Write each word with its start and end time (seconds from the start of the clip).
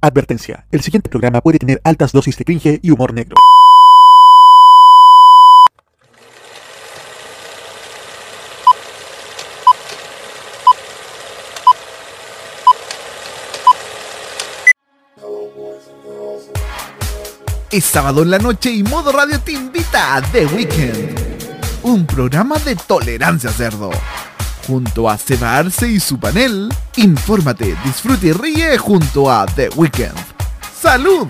Advertencia, 0.00 0.64
el 0.70 0.80
siguiente 0.80 1.10
programa 1.10 1.40
puede 1.40 1.58
tener 1.58 1.80
altas 1.82 2.12
dosis 2.12 2.36
de 2.38 2.44
cringe 2.44 2.78
y 2.82 2.92
humor 2.92 3.12
negro. 3.12 3.34
Es 17.72 17.84
sábado 17.84 18.22
en 18.22 18.30
la 18.30 18.38
noche 18.38 18.70
y 18.70 18.84
Modo 18.84 19.10
Radio 19.10 19.40
te 19.40 19.52
invita 19.52 20.14
a 20.14 20.22
The 20.22 20.46
Weekend, 20.46 21.18
un 21.82 22.06
programa 22.06 22.56
de 22.60 22.76
tolerancia 22.76 23.50
cerdo. 23.50 23.90
Junto 24.68 25.08
a 25.08 25.16
Seba 25.16 25.56
Arce 25.56 25.88
y 25.88 25.98
su 25.98 26.20
panel, 26.20 26.68
infórmate, 26.96 27.74
disfrute 27.84 28.26
y 28.28 28.32
ríe 28.32 28.76
junto 28.78 29.30
a 29.30 29.46
The 29.46 29.70
Weekend. 29.76 30.14
¡Salud! 30.78 31.26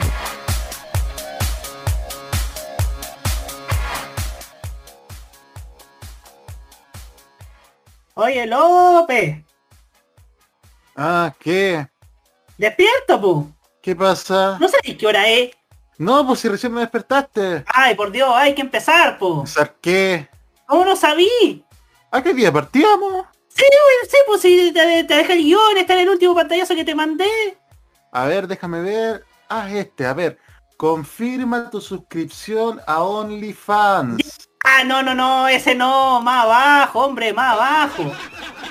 Oye, 8.15 8.47
López, 8.47 9.45
Ah, 10.97 11.33
¿qué? 11.39 11.87
despierta, 12.57 13.21
pu. 13.21 13.53
¿Qué 13.81 13.95
pasa? 13.95 14.59
No 14.61 14.67
sabéis 14.69 14.97
qué 14.99 15.07
hora 15.07 15.29
es. 15.29 15.51
No, 15.97 16.27
pues 16.27 16.41
si 16.41 16.49
recién 16.49 16.73
me 16.73 16.81
despertaste. 16.81 17.65
Ay, 17.73 17.95
por 17.95 18.11
Dios, 18.11 18.29
hay 18.35 18.53
que 18.55 18.63
empezar, 18.63 19.17
pu. 19.19 19.43
¿Pensar 19.45 19.77
qué? 19.81 20.29
¿Cómo 20.67 20.85
no 20.85 20.97
sabí? 20.97 21.65
¿A 22.11 22.23
qué 22.23 22.33
día 22.33 22.53
partíamos? 22.53 23.27
Sí, 23.49 23.65
sí, 24.09 24.17
pues 24.27 24.41
si 24.41 24.73
te, 24.73 25.05
te 25.05 25.15
dejé 25.15 25.33
el 25.35 25.43
guion, 25.43 25.77
está 25.77 25.95
en 25.95 26.01
el 26.01 26.09
último 26.09 26.35
pantallazo 26.35 26.75
que 26.75 26.85
te 26.85 26.95
mandé. 26.95 27.59
A 28.13 28.25
ver, 28.27 28.47
déjame 28.47 28.81
ver. 28.81 29.25
Ah, 29.49 29.69
este, 29.71 30.07
a 30.07 30.15
ver. 30.15 30.39
Confirma 30.77 31.71
tu 31.71 31.81
suscripción 31.81 32.81
a 32.87 33.03
OnlyFans. 33.03 34.49
Ah, 34.65 34.85
no, 34.85 35.03
no, 35.03 35.15
no, 35.15 35.49
ese 35.49 35.75
no, 35.75 36.21
más 36.21 36.45
abajo, 36.45 37.01
hombre, 37.01 37.33
más 37.33 37.55
abajo. 37.55 38.13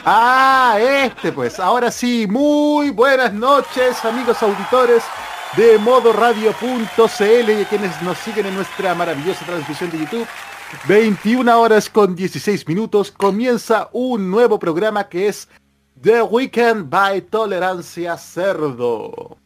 Ah, 0.06 0.78
este 0.80 1.32
pues. 1.32 1.60
Ahora 1.60 1.92
sí, 1.92 2.26
muy 2.28 2.92
buenas 2.92 3.34
noches, 3.34 4.04
amigos 4.06 4.42
auditores 4.42 5.04
de 5.58 5.78
modoradio.cl 5.80 7.50
y 7.50 7.66
quienes 7.66 8.02
nos 8.02 8.18
siguen 8.20 8.46
en 8.46 8.56
nuestra 8.56 8.96
maravillosa 8.96 9.46
transmisión 9.46 9.90
de 9.92 10.00
YouTube. 10.00 10.28
21 10.88 11.60
horas 11.60 11.90
con 11.90 12.16
16 12.16 12.68
minutos 12.68 13.12
comienza 13.12 13.90
un 13.94 14.30
nuevo 14.30 14.60
programa 14.60 15.08
que 15.08 15.28
es 15.28 15.48
The 16.02 16.22
Weekend 16.22 16.90
by 16.90 17.22
Tolerancia 17.22 18.18
Cerdo. 18.18 19.38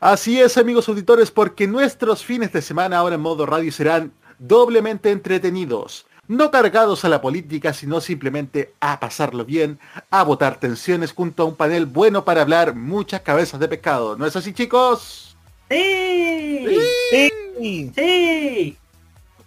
Así 0.00 0.40
es, 0.40 0.56
amigos 0.58 0.88
auditores, 0.88 1.30
porque 1.30 1.66
nuestros 1.66 2.24
fines 2.24 2.52
de 2.52 2.62
semana 2.62 2.98
ahora 2.98 3.14
en 3.16 3.20
modo 3.20 3.46
radio 3.46 3.70
serán 3.72 4.12
doblemente 4.38 5.10
entretenidos, 5.10 6.06
no 6.28 6.50
cargados 6.50 7.04
a 7.04 7.08
la 7.08 7.20
política, 7.20 7.72
sino 7.72 8.00
simplemente 8.00 8.74
a 8.80 8.98
pasarlo 9.00 9.44
bien, 9.44 9.78
a 10.10 10.22
botar 10.24 10.58
tensiones 10.58 11.12
junto 11.12 11.42
a 11.42 11.46
un 11.46 11.54
panel 11.56 11.86
bueno 11.86 12.24
para 12.24 12.42
hablar 12.42 12.74
muchas 12.74 13.20
cabezas 13.22 13.60
de 13.60 13.68
pescado. 13.68 14.16
¿No 14.16 14.26
es 14.26 14.34
así, 14.36 14.52
chicos? 14.52 15.36
Sí, 15.70 16.66
Sí. 17.10 17.92
sí. 17.94 18.76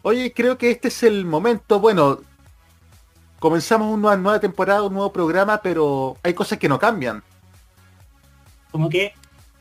Oye, 0.01 0.33
creo 0.33 0.57
que 0.57 0.71
este 0.71 0.87
es 0.87 1.03
el 1.03 1.25
momento, 1.25 1.79
bueno, 1.79 2.19
comenzamos 3.39 3.93
una 3.93 4.15
nueva 4.15 4.39
temporada, 4.39 4.83
un 4.83 4.93
nuevo 4.93 5.11
programa, 5.11 5.61
pero 5.61 6.17
hay 6.23 6.33
cosas 6.33 6.57
que 6.57 6.69
no 6.69 6.79
cambian. 6.79 7.21
Como 8.71 8.89
que, 8.89 9.13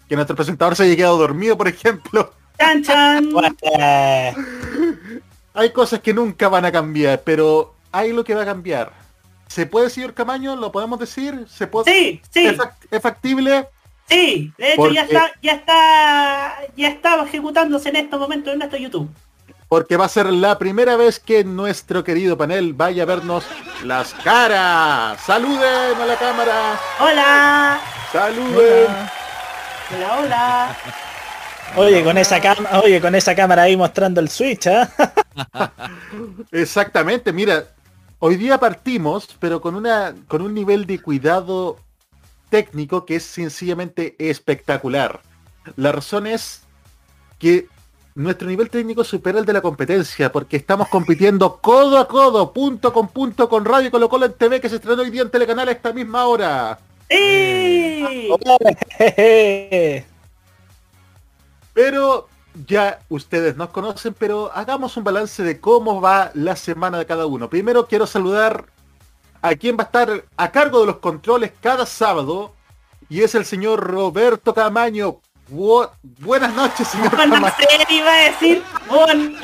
Que 0.08 0.14
nuestro 0.16 0.36
presentador 0.36 0.76
se 0.76 0.84
haya 0.84 0.96
quedado 0.96 1.18
dormido, 1.18 1.56
por 1.56 1.68
ejemplo. 1.68 2.32
chan, 2.58 2.82
chan. 2.82 3.28
Hay 5.54 5.72
cosas 5.72 6.00
que 6.00 6.14
nunca 6.14 6.48
van 6.48 6.64
a 6.66 6.70
cambiar, 6.72 7.22
pero 7.22 7.74
hay 7.90 8.12
lo 8.12 8.22
que 8.22 8.32
va 8.34 8.42
a 8.42 8.46
cambiar. 8.46 8.92
¿Se 9.48 9.66
puede, 9.66 9.90
señor 9.90 10.14
Camaño? 10.14 10.54
¿Lo 10.54 10.70
podemos 10.70 11.00
decir? 11.00 11.46
¿Se 11.48 11.66
puede? 11.66 11.90
Sí, 11.92 12.22
sí, 12.30 12.46
¿Es, 12.46 12.56
fac- 12.56 12.74
es 12.90 13.02
factible? 13.02 13.66
sí. 14.06 14.52
De 14.56 14.68
hecho, 14.68 14.76
Porque- 14.76 14.94
ya 14.94 15.02
está, 15.02 15.32
ya 15.42 15.52
está, 15.52 16.54
ya 16.76 16.88
está 16.88 17.24
ejecutándose 17.24 17.88
en 17.88 17.96
estos 17.96 18.20
momentos 18.20 18.52
en 18.52 18.58
nuestro 18.60 18.78
YouTube. 18.78 19.10
Porque 19.68 19.98
va 19.98 20.06
a 20.06 20.08
ser 20.08 20.32
la 20.32 20.58
primera 20.58 20.96
vez 20.96 21.20
que 21.20 21.44
nuestro 21.44 22.02
querido 22.02 22.38
panel 22.38 22.72
vaya 22.72 23.02
a 23.02 23.06
vernos 23.06 23.44
las 23.84 24.14
caras. 24.14 25.20
¡Saluden 25.20 26.00
a 26.00 26.06
la 26.06 26.16
cámara! 26.16 26.80
Hola, 26.98 27.80
¡Saluden! 28.10 28.86
hola, 29.94 30.18
hola. 30.18 30.76
Oye, 31.76 32.02
con 32.02 32.16
esa 32.16 32.40
cama, 32.40 32.80
oye, 32.82 32.98
con 32.98 33.14
esa 33.14 33.34
cámara 33.34 33.62
ahí 33.62 33.76
mostrando 33.76 34.20
el 34.20 34.30
Switch, 34.30 34.66
¿ah? 34.68 34.90
Exactamente, 36.50 37.30
mira, 37.30 37.64
hoy 38.20 38.36
día 38.36 38.58
partimos, 38.58 39.28
pero 39.38 39.60
con 39.60 39.74
una 39.74 40.14
con 40.28 40.40
un 40.40 40.54
nivel 40.54 40.86
de 40.86 41.00
cuidado 41.00 41.78
técnico 42.48 43.04
que 43.04 43.16
es 43.16 43.24
sencillamente 43.24 44.16
espectacular. 44.18 45.20
La 45.76 45.92
razón 45.92 46.26
es 46.26 46.62
que 47.38 47.68
nuestro 48.18 48.48
nivel 48.48 48.68
técnico 48.68 49.04
supera 49.04 49.38
el 49.38 49.44
de 49.44 49.52
la 49.52 49.60
competencia, 49.60 50.32
porque 50.32 50.56
estamos 50.56 50.88
compitiendo 50.88 51.58
codo 51.58 51.98
a 51.98 52.08
codo, 52.08 52.52
punto 52.52 52.92
con 52.92 53.08
punto 53.08 53.48
con 53.48 53.64
Radio 53.64 53.92
Colo 53.92 54.08
Colo 54.08 54.26
en 54.26 54.32
TV 54.32 54.60
que 54.60 54.68
se 54.68 54.74
estrenó 54.76 55.02
hoy 55.02 55.10
día 55.10 55.22
en 55.22 55.30
Telecanal 55.30 55.68
a 55.68 55.72
esta 55.72 55.92
misma 55.92 56.26
hora. 56.26 56.80
Sí. 57.08 58.28
Pero 61.72 62.28
ya 62.66 62.98
ustedes 63.08 63.56
nos 63.56 63.70
conocen, 63.70 64.12
pero 64.18 64.50
hagamos 64.52 64.96
un 64.96 65.04
balance 65.04 65.44
de 65.44 65.60
cómo 65.60 66.00
va 66.00 66.32
la 66.34 66.56
semana 66.56 66.98
de 66.98 67.06
cada 67.06 67.24
uno. 67.26 67.48
Primero 67.48 67.86
quiero 67.86 68.04
saludar 68.04 68.66
a 69.42 69.54
quien 69.54 69.76
va 69.76 69.84
a 69.84 69.86
estar 69.86 70.24
a 70.36 70.50
cargo 70.50 70.80
de 70.80 70.86
los 70.86 70.96
controles 70.96 71.52
cada 71.60 71.86
sábado 71.86 72.52
y 73.08 73.22
es 73.22 73.36
el 73.36 73.44
señor 73.44 73.78
Roberto 73.78 74.54
Camaño. 74.54 75.20
Bu- 75.50 75.88
buenas 76.02 76.54
noches, 76.54 76.88
señor 76.88 77.14
Buenas 77.16 77.40
noches, 77.40 77.66
iba 77.90 78.12
a 78.12 78.16
decir. 78.30 78.62
Buenas 78.88 79.42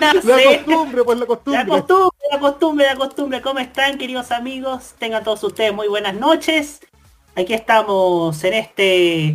La 0.00 0.12
costumbre, 0.12 1.04
pues 1.04 1.18
la 1.18 1.20
La 1.20 1.26
costumbre. 1.26 1.66
costumbre, 1.66 2.16
la 2.32 2.38
costumbre, 2.40 2.86
la 2.86 2.96
costumbre. 2.96 3.40
¿Cómo 3.42 3.58
están, 3.60 3.98
queridos 3.98 4.32
amigos? 4.32 4.94
Tengan 4.98 5.22
todos 5.24 5.42
ustedes 5.44 5.72
muy 5.72 5.88
buenas 5.88 6.14
noches. 6.14 6.80
Aquí 7.36 7.54
estamos 7.54 8.42
en 8.44 8.54
este, 8.54 9.28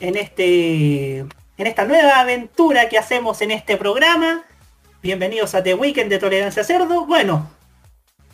en 0.00 0.16
este, 0.16 1.18
en 1.20 1.66
esta 1.66 1.84
nueva 1.84 2.20
aventura 2.20 2.88
que 2.88 2.98
hacemos 2.98 3.40
en 3.42 3.50
este 3.50 3.76
programa. 3.76 4.42
Bienvenidos 5.02 5.54
a 5.54 5.62
The 5.62 5.74
Weekend 5.74 6.10
de 6.10 6.18
Tolerancia 6.18 6.64
Cerdo. 6.64 7.06
Bueno, 7.06 7.48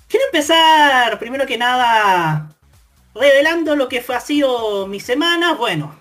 quiero 0.08 0.26
empezar 0.26 1.18
primero 1.18 1.46
que 1.46 1.56
nada 1.56 2.50
revelando 3.14 3.76
lo 3.76 3.88
que 3.88 4.00
fue, 4.02 4.16
ha 4.16 4.20
sido 4.20 4.86
mi 4.86 5.00
semana. 5.00 5.54
Bueno, 5.54 5.94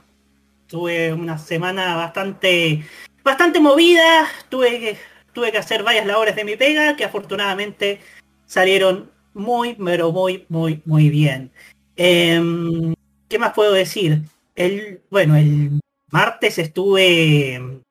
tuve 0.70 1.12
una 1.12 1.38
semana 1.38 1.96
bastante, 1.96 2.86
bastante 3.24 3.60
movida. 3.60 4.28
Tuve 4.50 4.80
que 4.80 4.98
tuve 5.34 5.52
que 5.52 5.58
hacer 5.58 5.84
varias 5.84 6.06
labores 6.06 6.36
de 6.36 6.44
mi 6.44 6.56
pega 6.56 6.96
que 6.96 7.06
afortunadamente 7.06 8.00
salieron 8.46 9.12
muy, 9.34 9.76
pero 9.76 10.12
muy, 10.12 10.46
muy, 10.50 10.82
muy 10.86 11.10
bien. 11.10 11.52
Em, 11.96 12.94
¿Qué 13.28 13.40
más 13.40 13.54
puedo 13.54 13.74
decir? 13.74 14.24
El, 14.56 15.02
bueno, 15.10 15.36
el 15.36 15.80
martes 16.12 16.58
estuve 16.58 17.82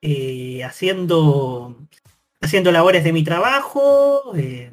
eh, 0.00 0.64
haciendo, 0.64 1.76
haciendo 2.40 2.72
labores 2.72 3.04
de 3.04 3.12
mi 3.12 3.24
trabajo. 3.24 4.32
eh, 4.36 4.70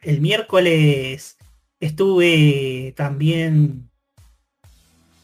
el 0.00 0.20
miércoles 0.20 1.36
estuve 1.80 2.94
también 2.96 3.90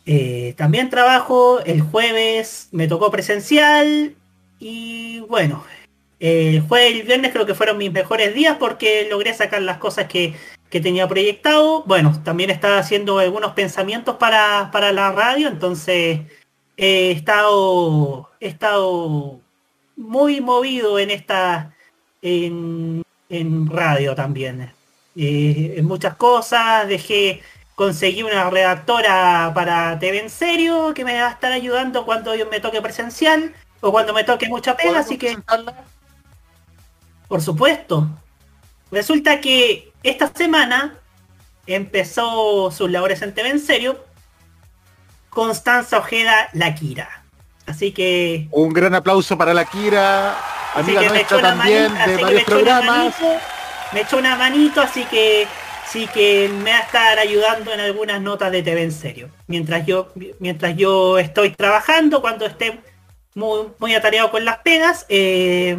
eh, 0.07 0.55
también 0.57 0.91
trabajo. 0.91 1.61
El 1.61 1.81
jueves 1.81 2.69
me 2.73 2.89
tocó 2.89 3.11
presencial. 3.11 4.15
Y 4.59 5.21
bueno, 5.29 5.65
el 6.21 6.61
jueves 6.63 6.95
y 6.95 7.01
el 7.01 7.07
viernes 7.07 7.33
creo 7.33 7.47
que 7.47 7.55
fueron 7.55 7.79
mis 7.79 7.93
mejores 7.93 8.35
días 8.35 8.57
porque 8.59 9.09
logré 9.11 9.35
sacar 9.35 9.63
las 9.63 9.79
cosas 9.79 10.07
que, 10.07 10.35
que 10.71 10.81
tenía 10.81 11.09
proyectado. 11.09 11.83
Bueno, 11.85 12.21
también 12.23 12.51
estaba 12.51 12.79
haciendo 12.79 13.19
algunos 13.19 13.53
pensamientos 13.53 14.17
para, 14.17 14.71
para 14.73 14.93
la 14.93 15.13
radio, 15.13 15.49
entonces 15.49 16.21
he 16.77 17.11
estado, 17.11 18.31
he 18.41 18.49
estado 18.49 19.41
muy 19.97 20.41
movido 20.41 20.99
en 20.99 21.11
esta 21.11 21.75
en, 22.23 23.03
en 23.29 23.67
radio 23.69 24.15
también. 24.15 24.73
Eh, 25.17 25.75
en 25.77 25.85
muchas 25.85 26.17
cosas, 26.17 26.89
dejé 26.89 27.43
conseguí 27.75 28.23
una 28.23 28.49
redactora 28.51 29.53
para 29.55 29.99
TV 29.99 30.21
en 30.21 30.31
serio 30.31 30.93
que 30.95 31.05
me 31.05 31.21
va 31.21 31.29
a 31.29 31.33
estar 31.33 31.53
ayudando 31.53 32.05
cuando 32.05 32.35
yo 32.35 32.47
me 32.49 32.61
toque 32.61 32.83
presencial 32.83 33.55
o 33.81 33.91
cuando 33.91 34.13
me 34.13 34.25
toque 34.25 34.49
mucha 34.49 34.77
pega, 34.77 35.01
así 35.01 35.19
que 35.19 35.37
por 37.29 37.41
supuesto. 37.41 38.09
Resulta 38.91 39.41
que 39.41 39.91
esta 40.03 40.31
semana 40.35 40.99
empezó 41.67 42.71
sus 42.71 42.91
labores 42.91 43.23
en 43.23 43.33
TV 43.33 43.49
en 43.49 43.61
serio 43.61 44.05
Constanza 45.31 45.99
Ojeda 45.99 46.51
La 46.53 46.75
Kira. 46.75 47.25
Así 47.67 47.93
que 47.93 48.49
Un 48.51 48.73
gran 48.75 48.95
aplauso 48.95 49.39
para 49.39 49.55
la 49.55 49.65
Kira, 49.65 50.37
Así 50.75 50.95
amiga 50.95 51.01
que 51.01 51.11
me 51.11 51.21
echó 51.21 51.37
nuestra 51.37 51.39
una 51.39 51.49
también 51.49 51.93
manito, 51.93 52.03
así 52.03 52.11
de 52.11 52.17
que 52.17 52.23
varios 52.23 52.35
me 52.35 52.41
echó 52.43 52.53
una 52.53 52.81
programas. 52.81 53.21
manito, 53.21 53.41
me 53.93 54.01
echó 54.03 54.17
una 54.19 54.37
manito, 54.37 54.81
así 54.83 55.05
que 55.05 55.49
sí 55.89 56.07
que 56.13 56.49
me 56.49 56.71
va 56.71 56.79
a 56.79 56.81
estar 56.81 57.19
ayudando 57.19 57.73
en 57.73 57.81
algunas 57.81 58.21
notas 58.21 58.51
de 58.53 58.63
TV 58.63 58.83
en 58.83 58.93
serio. 58.93 59.29
Mientras 59.47 59.87
yo, 59.87 60.13
mientras 60.39 60.77
yo 60.77 61.19
estoy 61.19 61.51
trabajando, 61.51 62.21
cuando 62.21 62.47
esté 62.47 62.81
muy, 63.35 63.69
muy 63.79 63.95
atareado 63.95 64.31
con 64.31 64.45
las 64.45 64.59
pegas, 64.59 65.07
eh, 65.09 65.77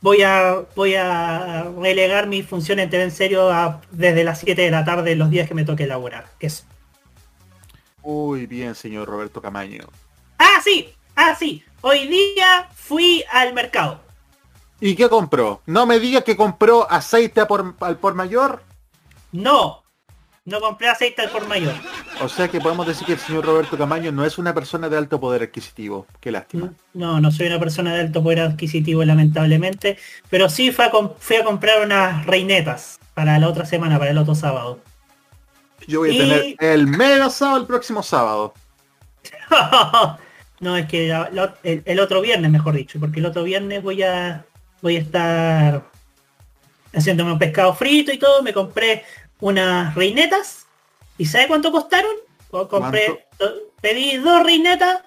voy 0.00 0.22
a 0.22 0.64
voy 0.74 0.94
a 0.94 1.64
relegar 1.80 2.26
mi 2.26 2.42
función 2.42 2.78
en 2.78 2.90
TV 2.90 3.04
en 3.04 3.10
serio 3.10 3.50
a- 3.50 3.80
desde 3.90 4.24
las 4.24 4.40
7 4.40 4.62
de 4.62 4.70
la 4.70 4.84
tarde 4.84 5.14
los 5.16 5.30
días 5.30 5.48
que 5.48 5.54
me 5.54 5.64
toque 5.64 5.84
elaborar. 5.84 6.26
Eso. 6.40 6.64
Muy 8.02 8.46
bien, 8.46 8.74
señor 8.74 9.08
Roberto 9.08 9.42
Camaño. 9.42 9.84
Ah, 10.38 10.60
sí, 10.62 10.88
ah, 11.16 11.34
sí. 11.38 11.62
Hoy 11.80 12.06
día 12.06 12.68
fui 12.74 13.24
al 13.30 13.52
mercado. 13.54 14.00
¿Y 14.80 14.94
qué 14.94 15.08
compró? 15.08 15.60
No 15.66 15.86
me 15.86 15.98
diga 15.98 16.22
que 16.22 16.36
compró 16.36 16.88
aceite 16.90 17.40
a 17.40 17.48
por- 17.48 17.74
al 17.80 17.98
por 17.98 18.14
mayor. 18.14 18.62
No, 19.32 19.84
no 20.44 20.60
compré 20.60 20.88
aceite 20.88 21.22
al 21.22 21.30
por 21.30 21.46
mayor. 21.46 21.74
O 22.20 22.28
sea 22.28 22.48
que 22.48 22.60
podemos 22.60 22.86
decir 22.86 23.06
que 23.06 23.12
el 23.14 23.18
señor 23.18 23.44
Roberto 23.44 23.76
Camaño 23.76 24.10
no 24.12 24.24
es 24.24 24.38
una 24.38 24.54
persona 24.54 24.88
de 24.88 24.96
alto 24.96 25.20
poder 25.20 25.42
adquisitivo. 25.42 26.06
Qué 26.20 26.30
lástima. 26.30 26.72
No, 26.94 27.20
no 27.20 27.30
soy 27.30 27.46
una 27.46 27.58
persona 27.60 27.94
de 27.94 28.00
alto 28.00 28.22
poder 28.22 28.40
adquisitivo 28.40 29.04
lamentablemente, 29.04 29.98
pero 30.30 30.48
sí 30.48 30.72
fui 30.72 30.84
a, 30.86 30.90
fui 31.18 31.36
a 31.36 31.44
comprar 31.44 31.84
unas 31.84 32.24
reinetas 32.26 32.98
para 33.14 33.38
la 33.38 33.48
otra 33.48 33.66
semana, 33.66 33.98
para 33.98 34.10
el 34.10 34.18
otro 34.18 34.34
sábado. 34.34 34.80
Yo 35.86 36.00
voy 36.00 36.10
a 36.10 36.12
Y- 36.12 36.18
tener 36.18 36.56
el 36.60 36.86
mega 36.86 37.30
sábado 37.30 37.58
el 37.60 37.66
próximo 37.66 38.02
sábado. 38.02 38.54
no, 40.60 40.76
es 40.76 40.86
que 40.86 41.08
la- 41.08 41.30
la- 41.32 41.54
el, 41.62 41.82
el 41.84 42.00
otro 42.00 42.20
viernes, 42.20 42.50
mejor 42.50 42.74
dicho, 42.74 42.98
porque 43.00 43.20
el 43.20 43.26
otro 43.26 43.42
viernes 43.44 43.82
voy 43.82 44.02
a 44.02 44.44
voy 44.80 44.96
a 44.96 45.00
estar 45.00 45.87
haciéndome 46.94 47.32
un 47.32 47.38
pescado 47.38 47.74
frito 47.74 48.12
y 48.12 48.18
todo. 48.18 48.42
Me 48.42 48.52
compré 48.52 49.04
unas 49.40 49.94
reinetas. 49.94 50.66
¿Y 51.16 51.26
sabe 51.26 51.46
cuánto 51.48 51.72
costaron? 51.72 52.12
O 52.50 52.66
compré, 52.68 53.26
do- 53.38 53.54
pedí 53.80 54.16
dos 54.16 54.42
reinetas 54.42 55.02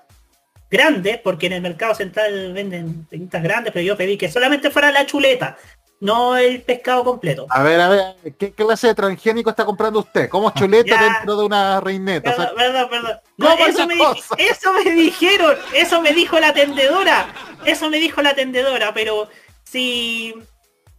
grandes, 0.70 1.20
porque 1.20 1.48
en 1.48 1.54
el 1.54 1.62
mercado 1.62 1.96
central 1.96 2.54
venden 2.54 3.08
reinetas 3.10 3.44
grandes, 3.44 3.74
pero 3.74 3.84
yo 3.86 3.98
pedí 3.98 4.18
que 4.18 4.32
solamente 4.32 4.70
fuera 4.72 4.92
la 4.92 5.06
chuleta, 5.06 5.58
no 6.00 6.38
el 6.38 6.62
pescado 6.62 7.04
completo. 7.04 7.46
A 7.50 7.62
ver, 7.64 7.80
a 7.82 7.90
ver, 7.90 8.16
¿qué 8.38 8.54
clase 8.54 8.88
de 8.88 8.96
transgénico 8.96 9.50
está 9.50 9.66
comprando 9.66 10.00
usted? 10.00 10.30
¿Cómo 10.30 10.52
chuleta 10.56 10.96
Ya. 10.96 11.04
dentro 11.14 11.36
de 11.38 11.46
una 11.46 11.80
reineta? 11.82 12.32
O 12.32 12.36
sea, 12.36 12.54
Perdón, 12.56 12.74
perdón, 12.74 12.90
perdón. 12.90 13.20
No, 13.38 13.48
¿Cómo 13.50 13.66
eso, 13.66 13.88
me, 13.88 13.96
eso 14.38 14.74
me 14.74 14.92
dijeron, 14.92 15.56
eso 15.74 16.02
me 16.02 16.14
dijo 16.14 16.40
la 16.40 16.54
tendedora, 16.54 17.34
eso 17.66 17.90
me 17.90 17.98
dijo 18.00 18.22
la 18.22 18.34
tendedora, 18.36 18.94
pero 18.94 19.30
sí, 19.64 20.36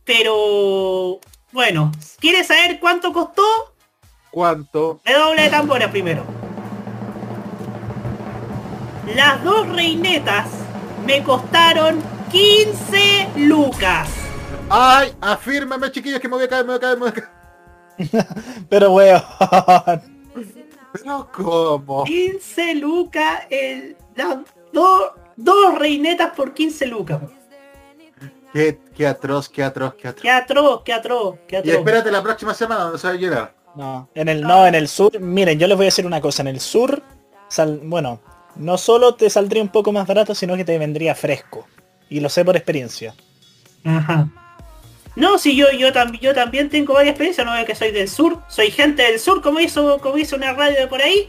pero 0.05 1.21
bueno, 1.53 1.93
¿quieres 2.19 2.47
saber 2.47 2.81
cuánto 2.81 3.13
costó? 3.13 3.43
¿Cuánto? 4.31 5.01
Redoble 5.05 5.43
de 5.43 5.51
tambores 5.51 5.89
primero. 5.89 6.25
Las 9.15 9.43
dos 9.45 9.69
reinetas 9.69 10.47
me 11.05 11.23
costaron 11.23 12.03
15 12.31 13.29
lucas. 13.37 14.09
¡Ay! 14.71 15.13
Afírmame, 15.21 15.91
chiquillos, 15.91 16.21
que 16.21 16.29
me 16.29 16.37
voy 16.37 16.45
a 16.45 16.49
caer, 16.49 16.65
me 16.65 16.69
voy 16.69 16.77
a 16.77 16.81
caer, 16.81 16.99
me 16.99 17.01
voy 17.01 17.09
a 17.11 17.13
caer. 17.13 17.29
Pero 18.71 18.93
weón. 18.93 19.23
Pero 20.93 21.29
¿cómo? 21.33 22.05
15 22.05 22.75
lucas, 22.77 23.43
el, 23.51 23.97
las 24.15 24.39
dos, 24.73 25.13
dos 25.37 25.79
reinetas 25.79 26.33
por 26.35 26.55
15 26.55 26.87
lucas. 26.87 27.21
Qué, 28.53 28.79
qué 28.97 29.07
atroz, 29.07 29.49
qué 29.49 29.63
atroz, 29.65 29.95
qué 29.95 30.09
atroz. 30.09 30.23
Qué 30.23 30.31
atroz, 30.31 30.83
qué 30.85 30.93
atroz, 30.93 31.37
qué 31.49 31.57
Y 31.57 31.59
atroz. 31.61 31.75
espérate 31.77 32.11
la 32.11 32.23
próxima 32.23 32.53
semana 32.55 32.83
donde 32.85 32.99
se 32.99 33.07
va 33.07 33.13
a 33.15 33.17
llenar. 33.17 33.55
No, 33.75 34.09
en 34.15 34.29
el 34.29 34.43
no, 34.43 34.67
en 34.67 34.75
el 34.75 34.89
sur, 34.89 35.19
miren, 35.19 35.59
yo 35.59 35.67
les 35.67 35.77
voy 35.77 35.85
a 35.85 35.89
decir 35.89 36.05
una 36.05 36.21
cosa, 36.21 36.43
en 36.43 36.49
el 36.49 36.61
sur, 36.61 37.03
sal- 37.49 37.81
bueno, 37.85 38.21
no 38.57 38.77
solo 38.77 39.15
te 39.15 39.31
saldría 39.31 39.63
un 39.63 39.71
poco 39.71 39.93
más 39.93 40.07
barato, 40.07 40.35
sino 40.35 40.57
que 40.57 40.65
te 40.67 40.77
vendría 40.77 41.15
fresco. 41.15 41.67
Y 42.11 42.21
lo 42.21 42.29
sé 42.29 42.45
por 42.45 42.55
experiencia. 42.57 43.15
Ajá. 43.85 44.29
No, 45.17 45.39
si 45.39 45.57
yo 45.57 45.71
yo 45.73 45.93
también 45.93 46.23
yo 46.23 46.35
también 46.35 46.69
tengo 46.69 46.93
varias 46.95 47.13
experiencias, 47.13 47.47
no 47.47 47.55
es 47.57 47.65
que 47.65 47.75
soy 47.75 47.91
del 47.93 48.09
sur, 48.09 48.39
soy 48.49 48.71
gente 48.71 49.03
del 49.03 49.19
sur, 49.19 49.41
como 49.43 49.61
hizo 49.61 49.99
como 50.01 50.19
hizo 50.19 50.37
una 50.37 50.53
radio 50.53 50.79
de 50.79 50.87
por 50.87 51.01
ahí. 51.01 51.29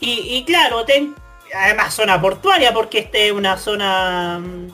Y, 0.00 0.10
y 0.36 0.44
claro, 0.44 0.84
ten, 0.84 1.14
además 1.54 1.94
zona 1.94 2.20
portuaria, 2.20 2.72
porque 2.74 2.98
este 2.98 3.26
es 3.28 3.32
una 3.32 3.56
zona 3.56 4.40
mm, 4.40 4.68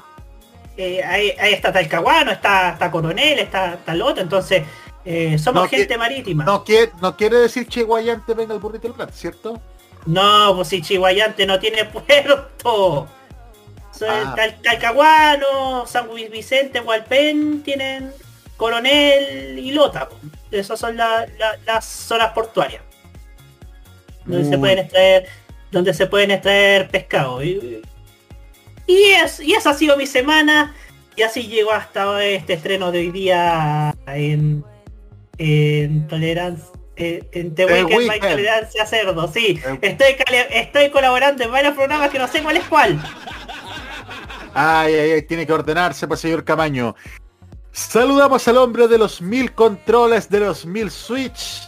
eh, 0.76 1.02
ahí, 1.04 1.32
ahí 1.38 1.52
está 1.54 1.72
Talcahuano, 1.72 2.30
está, 2.32 2.70
está 2.70 2.90
Coronel, 2.90 3.38
está, 3.38 3.74
está 3.74 3.94
Lota, 3.94 4.20
entonces 4.20 4.62
eh, 5.04 5.38
somos 5.38 5.64
No, 5.64 5.69
que- 5.69 5.78
gente 5.78 5.98
marítima. 5.98 6.44
No 6.44 6.64
quiere, 6.64 6.92
no 7.00 7.16
quiere 7.16 7.36
decir 7.38 7.66
che 7.69 7.82
guayante 7.82 8.34
venga 8.34 8.54
el 8.54 8.60
burrito 8.60 8.88
del 8.88 8.94
plato, 8.96 9.12
¿cierto? 9.12 9.60
No, 10.06 10.52
pues 10.56 10.69
si 10.69 10.82
Chihuayante 10.82 11.46
no 11.46 11.58
tiene 11.60 11.84
puerto. 11.86 13.08
Ah. 14.08 14.34
Tal- 14.36 14.60
Talcahuano, 14.62 15.86
San 15.86 16.08
Luis 16.08 16.28
Vicente, 16.30 16.80
Hualpén 16.80 17.62
tienen 17.62 18.12
Coronel 18.56 19.58
y 19.58 19.70
Lota. 19.72 20.08
Esas 20.50 20.80
son 20.80 20.96
la- 20.96 21.26
la- 21.38 21.56
las 21.66 21.84
zonas 21.84 22.32
portuarias. 22.32 22.82
Donde 24.24 24.48
se 24.48 24.58
pueden 24.58 24.78
extraer, 24.78 25.28
donde 25.70 25.94
se 25.94 26.06
pueden 26.06 26.30
extraer 26.32 26.88
pescado. 26.88 27.42
Y, 27.42 27.82
y, 28.87 29.05
es, 29.23 29.40
y 29.40 29.55
esa 29.55 29.70
ha 29.70 29.75
sido 29.75 29.96
mi 29.96 30.06
semana. 30.06 30.75
Y 31.14 31.23
así 31.23 31.43
llegó 31.43 31.73
hasta 31.73 32.25
este 32.25 32.55
estreno 32.55 32.90
de 32.90 33.00
hoy 33.00 33.11
día 33.11 33.94
en, 34.06 34.64
en 35.38 36.08
Tolerancia. 36.08 36.69
En, 36.96 37.26
en 37.32 37.55
The 37.55 37.67
Weekend 37.67 38.06
by. 38.06 38.20
Tolerancia 38.20 38.87
Cerdo, 38.87 39.26
sí. 39.29 39.61
Estoy, 39.81 40.17
estoy 40.50 40.90
colaborando 40.90 41.43
en 41.43 41.50
varios 41.50 41.75
programas 41.75 42.11
que 42.11 42.19
no 42.19 42.29
sé 42.29 42.43
cuál 42.43 42.56
es 42.58 42.64
cuál. 42.64 43.02
Ay, 44.55 44.94
ay, 44.94 45.11
ay, 45.12 45.23
tiene 45.23 45.46
que 45.46 45.52
ordenarse, 45.52 46.06
pues 46.06 46.20
señor 46.20 46.44
Camaño. 46.44 46.94
Saludamos 47.73 48.46
al 48.49 48.58
hombre 48.58 48.87
de 48.88 48.99
los 48.99 49.23
mil 49.23 49.52
controles, 49.52 50.29
de 50.29 50.40
los 50.40 50.67
mil 50.67 50.90
switch. 50.90 51.62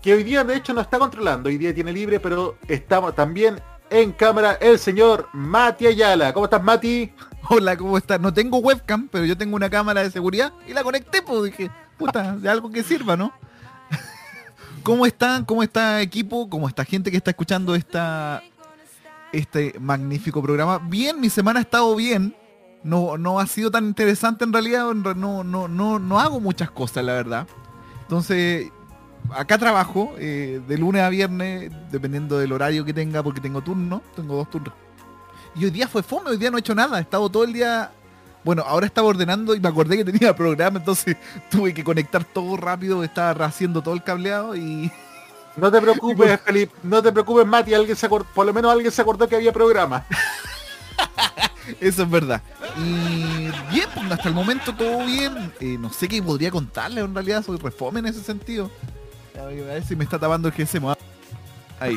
Que 0.00 0.14
hoy 0.14 0.22
día 0.22 0.44
de 0.44 0.56
hecho 0.56 0.72
no 0.72 0.80
está 0.80 1.00
controlando, 1.00 1.48
hoy 1.48 1.58
día 1.58 1.74
tiene 1.74 1.92
libre, 1.92 2.20
pero 2.20 2.56
estamos 2.68 3.16
también 3.16 3.60
en 3.90 4.12
cámara 4.12 4.52
el 4.60 4.78
señor 4.78 5.28
Mati 5.32 5.86
Ayala. 5.86 6.32
¿Cómo 6.32 6.46
estás, 6.46 6.62
Mati? 6.62 7.12
Hola, 7.48 7.76
¿cómo 7.76 7.96
estás? 7.96 8.20
No 8.20 8.32
tengo 8.32 8.58
webcam, 8.58 9.08
pero 9.08 9.24
yo 9.24 9.36
tengo 9.36 9.56
una 9.56 9.70
cámara 9.70 10.02
de 10.02 10.10
seguridad 10.10 10.52
y 10.66 10.72
la 10.72 10.82
conecté, 10.82 11.22
pues 11.22 11.44
dije, 11.44 11.70
puta, 11.96 12.36
de 12.36 12.48
algo 12.48 12.70
que 12.70 12.82
sirva, 12.82 13.16
¿no? 13.16 13.32
¿Cómo 14.82 15.06
están? 15.06 15.44
¿Cómo 15.44 15.62
está 15.62 16.00
equipo? 16.02 16.48
¿Cómo 16.48 16.68
está 16.68 16.84
gente 16.84 17.10
que 17.10 17.16
está 17.16 17.30
escuchando 17.30 17.74
esta, 17.74 18.42
este 19.32 19.74
magnífico 19.78 20.42
programa? 20.42 20.78
Bien, 20.78 21.20
mi 21.20 21.30
semana 21.30 21.60
ha 21.60 21.62
estado 21.62 21.94
bien. 21.94 22.34
No, 22.82 23.16
no 23.18 23.40
ha 23.40 23.46
sido 23.46 23.70
tan 23.70 23.86
interesante 23.86 24.44
en 24.44 24.52
realidad. 24.52 24.92
No, 24.94 25.44
no, 25.44 25.68
no, 25.68 25.98
no 25.98 26.20
hago 26.20 26.40
muchas 26.40 26.70
cosas, 26.70 27.04
la 27.04 27.14
verdad. 27.14 27.46
Entonces, 28.02 28.70
acá 29.34 29.58
trabajo 29.58 30.14
eh, 30.18 30.60
de 30.66 30.78
lunes 30.78 31.02
a 31.02 31.08
viernes, 31.08 31.70
dependiendo 31.90 32.38
del 32.38 32.52
horario 32.52 32.84
que 32.84 32.92
tenga, 32.92 33.22
porque 33.22 33.40
tengo 33.40 33.60
turno, 33.62 34.02
tengo 34.14 34.36
dos 34.36 34.50
turnos. 34.50 34.74
Y 35.54 35.64
hoy 35.64 35.70
día 35.70 35.88
fue 35.88 36.02
fome, 36.02 36.30
hoy 36.30 36.36
día 36.36 36.50
no 36.50 36.58
he 36.58 36.60
hecho 36.60 36.74
nada, 36.74 36.98
he 36.98 37.02
estado 37.02 37.28
todo 37.30 37.44
el 37.44 37.52
día... 37.52 37.90
Bueno, 38.44 38.62
ahora 38.64 38.86
estaba 38.86 39.08
ordenando 39.08 39.56
y 39.56 39.60
me 39.60 39.68
acordé 39.68 39.96
que 39.96 40.04
tenía 40.04 40.36
programa, 40.36 40.78
entonces 40.78 41.16
tuve 41.50 41.74
que 41.74 41.82
conectar 41.82 42.24
todo 42.24 42.56
rápido, 42.56 43.02
estaba 43.02 43.44
haciendo 43.46 43.82
todo 43.82 43.94
el 43.94 44.02
cableado 44.02 44.54
y... 44.56 44.90
No 45.56 45.72
te 45.72 45.80
preocupes, 45.80 46.38
Felipe, 46.42 46.74
no 46.82 47.02
te 47.02 47.10
preocupes, 47.10 47.46
Mati, 47.46 47.72
alguien 47.72 47.96
se 47.96 48.10
acor- 48.10 48.26
por 48.34 48.44
lo 48.44 48.52
menos 48.52 48.70
alguien 48.70 48.92
se 48.92 49.00
acordó 49.00 49.26
que 49.26 49.36
había 49.36 49.54
programa. 49.54 50.04
Eso 51.80 52.02
es 52.02 52.10
verdad. 52.10 52.42
Y 52.78 53.48
bien, 53.72 53.88
pues 53.94 54.12
hasta 54.12 54.28
el 54.28 54.34
momento 54.34 54.74
todo 54.74 55.04
bien. 55.06 55.50
Eh, 55.60 55.76
no 55.80 55.90
sé 55.90 56.08
qué 56.08 56.22
podría 56.22 56.50
contarle, 56.50 57.00
en 57.00 57.14
realidad 57.14 57.42
soy 57.42 57.56
refome 57.56 58.00
en 58.00 58.06
ese 58.06 58.22
sentido. 58.22 58.70
A 59.40 59.44
ver, 59.46 59.84
si 59.84 59.94
me 59.96 60.04
está 60.04 60.18
tapando 60.18 60.48
el 60.48 60.54
GSM. 60.54 60.94
Ahí. 61.80 61.96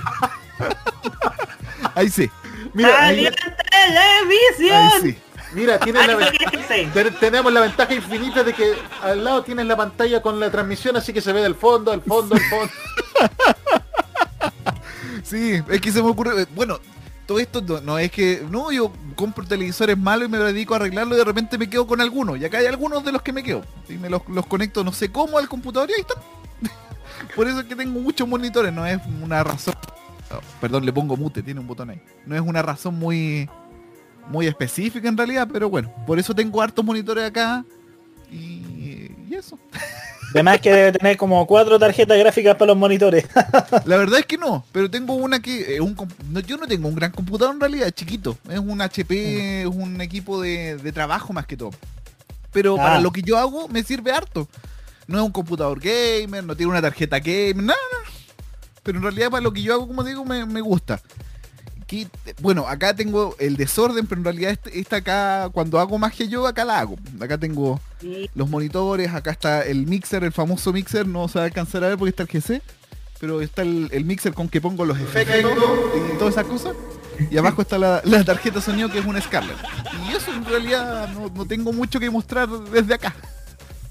Ahí 1.96 2.10
sí. 2.10 2.30
Mira, 2.74 2.90
¡Salió 2.98 3.30
mira, 3.32 3.36
en 3.46 3.56
televisión! 4.28 4.76
Ahí 4.78 5.02
sí. 5.02 5.18
mira, 5.54 5.80
tienes 5.80 6.06
la, 6.06 6.14
Ay, 6.14 6.20
ven- 6.20 6.28
no, 6.46 6.52
que 6.52 6.58
sí. 6.84 6.90
Ten- 6.94 7.16
tenemos 7.20 7.54
la 7.54 7.62
ventaja 7.62 7.94
infinita 7.94 8.44
de 8.44 8.54
que 8.54 8.74
al 9.02 9.24
lado 9.24 9.44
tienes 9.44 9.66
la 9.66 9.78
pantalla 9.78 10.22
con 10.22 10.40
la 10.40 10.52
transmisión, 10.52 10.98
así 10.98 11.14
que 11.14 11.22
se 11.22 11.32
ve 11.34 11.42
del 11.42 11.56
fondo, 11.56 11.92
al 11.92 12.02
fondo, 12.02 12.36
al 12.36 12.42
fondo. 12.42 12.72
Sí, 15.24 15.62
es 15.70 15.82
que 15.82 15.92
se 15.92 16.02
me 16.02 16.10
ocurre. 16.10 16.46
Bueno, 16.56 16.80
todo 17.26 17.40
esto 17.40 17.62
no, 17.62 17.80
no 17.82 18.00
es 18.00 18.12
que. 18.12 18.44
No, 18.50 18.72
yo 18.72 18.92
compro 19.16 19.46
televisores 19.46 19.98
malos 19.98 20.28
y 20.28 20.32
me 20.32 20.38
dedico 20.40 20.74
a 20.74 20.78
arreglarlo 20.78 21.16
y 21.16 21.18
de 21.20 21.24
repente 21.26 21.58
me 21.58 21.70
quedo 21.70 21.86
con 21.88 22.02
algunos. 22.02 22.38
Y 22.40 22.46
acá 22.46 22.58
hay 22.60 22.66
algunos 22.66 23.04
de 23.06 23.12
los 23.12 23.22
que 23.22 23.32
me 23.34 23.44
quedo. 23.44 23.64
Y 23.88 23.94
me 23.94 24.10
los, 24.10 24.22
los 24.28 24.46
conecto 24.48 24.84
no 24.84 24.92
sé 24.92 25.12
cómo 25.12 25.38
al 25.38 25.48
computador 25.48 25.90
y 25.90 25.94
ahí 25.94 26.02
están. 26.02 26.18
Por 27.36 27.48
eso 27.48 27.60
es 27.60 27.66
que 27.66 27.76
tengo 27.76 28.00
muchos 28.00 28.28
monitores, 28.28 28.74
no 28.74 28.86
es 28.86 29.00
una 29.22 29.44
razón 29.44 29.74
oh, 30.32 30.40
perdón, 30.62 30.86
le 30.86 30.94
pongo 30.94 31.18
mute, 31.18 31.42
tiene 31.44 31.60
un 31.60 31.68
botón 31.68 31.90
ahí. 31.92 32.02
No 32.26 32.36
es 32.36 32.42
una 32.42 32.62
razón 32.62 32.96
muy 32.96 33.50
muy 34.28 34.46
específica 34.46 35.08
en 35.10 35.18
realidad, 35.18 35.48
pero 35.52 35.70
bueno, 35.70 35.92
por 36.06 36.20
eso 36.20 36.36
tengo 36.36 36.62
hartos 36.62 36.86
monitores 36.86 37.24
acá 37.26 37.66
y, 38.32 39.10
y 39.28 39.36
eso. 39.36 39.58
Además 40.32 40.62
que 40.62 40.72
debe 40.72 40.92
tener 40.92 41.18
como 41.18 41.44
cuatro 41.48 41.80
tarjetas 41.80 42.16
gráficas 42.20 42.54
para 42.56 42.68
los 42.68 42.78
monitores. 42.78 43.26
La 43.86 43.98
verdad 43.98 44.20
es 44.20 44.28
que 44.28 44.38
no, 44.38 44.64
pero 44.72 44.88
tengo 44.88 45.16
una 45.16 45.40
que 45.40 45.76
eh, 45.76 45.82
un 45.82 45.96
no, 46.30 46.40
yo 46.42 46.58
no 46.58 46.68
tengo 46.68 46.88
un 46.88 46.94
gran 46.94 47.12
computador 47.12 47.56
en 47.56 47.60
realidad, 47.60 47.88
es 47.88 47.94
chiquito, 47.96 48.38
es 48.48 48.60
un 48.60 48.80
HP, 48.80 49.62
es 49.62 49.68
un 49.68 50.00
equipo 50.02 50.40
de, 50.40 50.78
de 50.78 50.92
trabajo 50.92 51.34
más 51.34 51.48
que 51.48 51.58
todo. 51.58 51.72
Pero 52.52 52.76
Ah. 52.80 52.84
para 52.84 53.00
lo 53.00 53.12
que 53.12 53.24
yo 53.24 53.38
hago 53.40 53.68
me 53.70 53.82
sirve 53.82 54.12
harto. 54.12 54.48
No 55.10 55.18
es 55.20 55.26
un 55.26 55.32
computador 55.32 55.80
gamer, 55.80 56.44
no 56.44 56.56
tiene 56.56 56.72
una 56.72 56.82
tarjeta 56.82 57.20
gamer, 57.20 57.56
nada, 57.58 57.80
nada. 57.92 58.04
Pero 58.84 58.98
en 59.00 59.04
realidad 59.04 59.30
para 59.32 59.42
lo 59.42 59.52
que 59.52 59.62
yo 59.62 59.74
hago, 59.74 59.88
como 59.88 60.04
digo, 60.04 60.24
me, 60.24 60.46
me 60.46 60.62
gusta. 60.62 61.02
Aquí, 61.82 62.08
bueno, 62.42 62.68
acá 62.68 62.94
tengo 62.96 63.36
el 63.40 63.58
desorden, 63.58 64.06
pero 64.06 64.20
en 64.22 64.26
realidad 64.26 64.52
este- 64.52 64.80
esta 64.80 64.98
acá, 64.98 65.50
cuando 65.52 65.80
hago 65.80 65.98
magia 65.98 66.26
yo, 66.28 66.46
acá 66.46 66.64
la 66.64 66.80
hago. 66.80 66.96
Acá 67.20 67.38
tengo 67.38 67.80
los 68.36 68.48
monitores, 68.50 69.12
acá 69.14 69.32
está 69.32 69.64
el 69.64 69.88
mixer, 69.88 70.24
el 70.24 70.32
famoso 70.32 70.72
mixer, 70.72 71.08
no 71.08 71.28
se 71.28 71.40
va 71.40 71.44
a 71.44 71.48
alcanzar 71.48 71.84
a 71.84 71.88
ver 71.90 71.98
porque 71.98 72.12
está 72.12 72.24
el 72.24 72.30
GC, 72.30 72.62
pero 73.20 73.42
está 73.42 73.64
el, 73.64 73.90
el 73.92 74.06
mixer 74.06 74.34
con 74.36 74.48
que 74.48 74.62
pongo 74.62 74.86
los 74.86 74.98
efectos 75.00 75.36
y 76.14 76.18
todas 76.20 76.36
esas 76.36 76.46
cosas. 76.46 76.76
Y 77.32 77.38
abajo 77.38 77.62
está 77.64 77.78
la, 77.78 78.02
la 78.06 78.24
tarjeta 78.24 78.60
de 78.60 78.62
sonido 78.62 78.90
que 78.90 79.00
es 79.00 79.06
una 79.06 79.20
Scarlett. 79.20 79.58
Y 80.08 80.16
eso 80.16 80.32
en 80.34 80.46
realidad 80.46 81.10
no, 81.10 81.30
no 81.30 81.46
tengo 81.46 81.74
mucho 81.74 82.00
que 82.00 82.10
mostrar 82.10 82.48
desde 82.48 82.94
acá. 82.94 83.14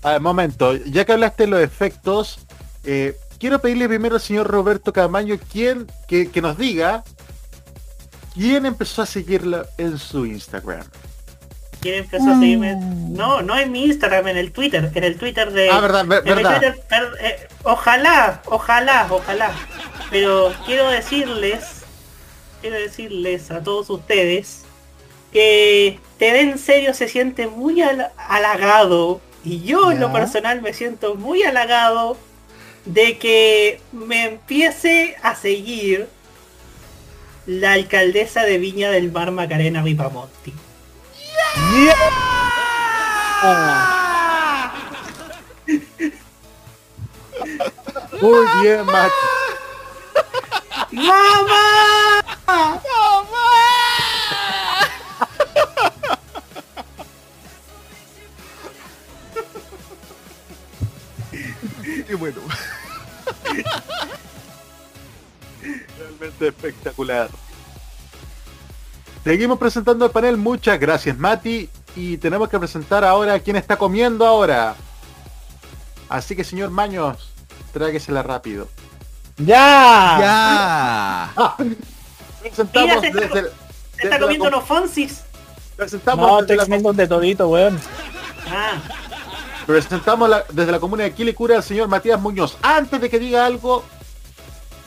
A 0.03 0.13
ver, 0.13 0.21
momento, 0.21 0.75
ya 0.77 1.05
que 1.05 1.13
hablaste 1.13 1.45
de 1.45 1.51
los 1.51 1.61
efectos, 1.61 2.39
eh, 2.85 3.17
quiero 3.39 3.59
pedirle 3.61 3.89
primero 3.89 4.15
al 4.17 4.21
señor 4.21 4.47
Roberto 4.47 4.93
Camaño 4.93 5.37
quien, 5.53 5.87
que, 6.07 6.31
que 6.31 6.41
nos 6.41 6.57
diga 6.57 7.03
quién 8.35 8.67
empezó 8.67 9.03
a 9.03 9.07
seguirla 9.07 9.67
en 9.77 9.99
su 9.99 10.25
Instagram. 10.27 10.85
¿Quién 11.81 11.97
empezó 12.05 12.31
a 12.31 12.39
seguirme? 12.39 12.75
No, 12.77 13.41
no 13.43 13.57
en 13.57 13.71
mi 13.73 13.85
Instagram, 13.85 14.29
en 14.29 14.37
el 14.37 14.53
Twitter, 14.53 14.91
en 14.95 15.05
el 15.05 15.17
Twitter 15.19 15.53
de... 15.53 15.71
Ah, 15.71 15.81
verdad, 15.81 16.05
ver- 16.07 16.23
verdad. 16.25 16.59
Twitter, 16.59 16.81
per- 16.89 17.13
eh, 17.21 17.49
ojalá, 17.65 18.43
ojalá, 18.47 19.07
ojalá. 19.11 19.53
Pero 20.11 20.53
quiero 20.67 20.89
decirles, 20.91 21.83
quiero 22.61 22.77
decirles 22.77 23.51
a 23.53 23.63
todos 23.63 23.91
ustedes 23.91 24.63
que 25.33 26.01
TV 26.19 26.41
en 26.41 26.59
serio 26.59 26.95
se 26.95 27.09
siente 27.09 27.47
muy 27.47 27.81
hal- 27.83 28.11
halagado 28.17 29.21
y 29.45 29.63
yo 29.63 29.91
en 29.93 30.01
lo 30.01 30.13
personal 30.13 30.63
me 30.63 30.73
siento 30.73 31.15
muy 31.15 31.43
halagado 31.43 32.17
de 32.85 33.19
que 33.19 33.81
me 33.93 34.25
empiece 34.25 35.17
a 35.23 35.35
seguir 35.35 36.09
la 37.47 37.73
alcaldesa 37.73 38.43
de 38.43 38.59
Viña 38.59 38.91
del 38.91 39.11
Mar 39.13 39.31
Macarena 39.31 39.83
Ripamonti. 39.83 40.53
Muy 48.21 48.47
bien, 48.63 48.85
Mati. 48.85 49.13
¡Mamá! 50.93 51.89
Y 62.09 62.15
bueno, 62.15 62.41
Realmente 65.99 66.49
espectacular. 66.49 67.29
Seguimos 69.25 69.59
presentando 69.59 70.05
el 70.07 70.11
panel. 70.11 70.37
Muchas 70.37 70.79
gracias, 70.81 71.19
Mati. 71.19 71.69
Y 71.97 72.17
tenemos 72.19 72.49
que 72.49 72.59
presentar 72.59 73.05
ahora 73.05 73.35
a 73.35 73.41
quién 73.41 73.57
está 73.57 73.77
comiendo 73.77 74.25
ahora. 74.27 74.75
Así 76.09 76.35
que, 76.37 76.45
señor 76.45 76.71
Maños, 76.71 77.31
tráguesela 77.73 78.23
rápido. 78.23 78.69
¡Ya! 79.37 80.17
ya. 80.21 81.33
Ah, 81.37 81.57
presentamos 82.41 82.89
Mira, 82.89 83.01
se 83.01 83.07
está- 83.09 83.21
desde, 83.21 83.35
Se 83.35 83.43
desde 83.43 84.05
está 84.05 84.19
comiendo 84.21 84.45
com- 84.45 84.55
unos 84.55 84.65
Fonsis. 84.69 85.23
presentamos 85.77 86.27
No, 86.27 86.37
desde 86.43 86.55
estoy 86.63 86.83
la- 86.83 86.93
de 86.93 87.07
todito, 87.09 87.49
weón. 87.49 87.79
Ah, 88.49 88.81
presentamos 89.73 90.31
la- 90.31 90.45
desde 90.51 90.73
la 90.73 90.81
comuna 90.81 91.05
de 91.05 91.13
Quilicura 91.13 91.57
al 91.57 91.63
señor 91.63 91.89
Matías 91.89 92.19
Muñoz. 92.19 92.57
Antes 92.63 92.99
de 93.03 93.11
que 93.11 93.19
diga 93.19 93.45
algo, 93.45 93.85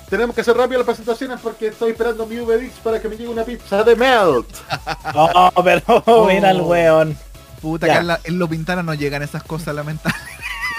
tenemos 0.10 0.34
que 0.36 0.42
hacer 0.42 0.58
rápido 0.58 0.80
las 0.80 0.88
presentaciones 0.88 1.40
porque 1.40 1.68
estoy 1.68 1.92
esperando 1.92 2.26
mi 2.26 2.40
Uber 2.40 2.60
Eats 2.62 2.80
para 2.80 3.00
que 3.00 3.08
me 3.08 3.16
llegue 3.16 3.30
una 3.30 3.44
pizza 3.44 3.84
de 3.84 3.96
melt. 3.96 4.48
Oh, 5.14 5.52
pero 5.64 6.04
mira 6.28 6.50
el 6.52 6.62
weón. 6.62 7.16
Puta, 7.62 7.86
Ya. 7.86 7.94
acá 7.94 8.02
en, 8.02 8.08
la, 8.08 8.20
en 8.24 8.40
Lo 8.40 8.48
Pintana 8.50 8.82
no 8.82 8.96
llegan 8.96 9.22
esas 9.22 9.44
cosas 9.44 9.76
lamentables. 9.76 10.20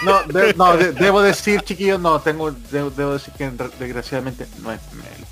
No, 0.04 0.21
de- 0.25 0.52
no, 0.54 0.76
de- 0.76 0.90
debo 0.90 1.23
decir, 1.23 1.61
chiquillos, 1.62 2.00
no, 2.00 2.18
tengo, 2.18 2.50
de- 2.50 2.90
debo 2.90 3.12
decir 3.12 3.32
que 3.35 3.49
desgraciadamente 3.78 4.49
no 4.61 4.73
es 4.73 4.80
mel. 4.94 5.25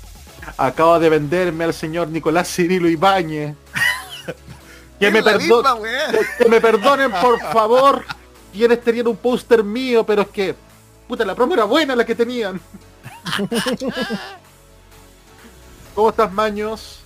Acabo 0.57 0.97
de 0.97 1.09
venderme 1.09 1.65
al 1.65 1.73
señor 1.73 2.07
Nicolás 2.07 2.47
Cirilo 2.47 2.87
Ibáñez. 2.87 3.53
Que 4.97 5.09
me, 5.11 5.21
misma, 5.23 5.77
que 6.37 6.47
me 6.47 6.61
perdonen, 6.61 7.11
por 7.11 7.39
favor, 7.51 8.05
quienes 8.51 8.81
tenían 8.81 9.07
un 9.07 9.17
póster 9.17 9.63
mío, 9.63 10.03
pero 10.05 10.23
es 10.23 10.27
que, 10.29 10.55
puta, 11.07 11.23
la 11.25 11.35
promo 11.35 11.53
era 11.53 11.63
buena 11.65 11.95
la 11.95 12.05
que 12.05 12.15
tenían. 12.15 12.59
¿Cómo 15.95 16.09
estás, 16.09 16.31
Maños? 16.31 16.97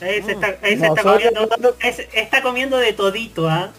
ahí 0.00 0.22
se 0.22 0.32
está, 0.32 0.46
ahí 0.62 0.78
se 0.78 0.86
está 0.86 1.02
comiendo, 1.02 1.76
es- 1.80 2.08
está 2.14 2.42
comiendo 2.42 2.78
de 2.78 2.92
todito, 2.94 3.46
¿ah? 3.48 3.70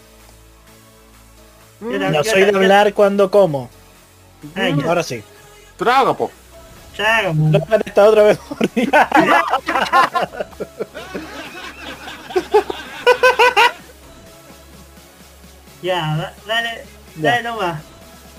Mm, 1.80 1.90
también. 1.90 2.12
No 2.12 2.22
soy 2.22 2.44
de 2.44 2.50
hablar 2.56 2.94
cuando 2.94 3.28
como. 3.28 3.68
Ah, 4.54 4.68
ya. 4.68 4.84
Ahora 4.86 5.02
sí. 5.02 5.20
Traga, 5.76 6.14
po. 6.14 6.30
Han 6.98 7.82
estado 7.86 8.10
otra 8.10 8.22
vez 8.24 8.38
ya, 15.82 16.16
da- 16.16 16.34
dale, 16.46 16.70
Ya. 17.16 17.30
dale 17.30 17.42
nomás. 17.42 17.82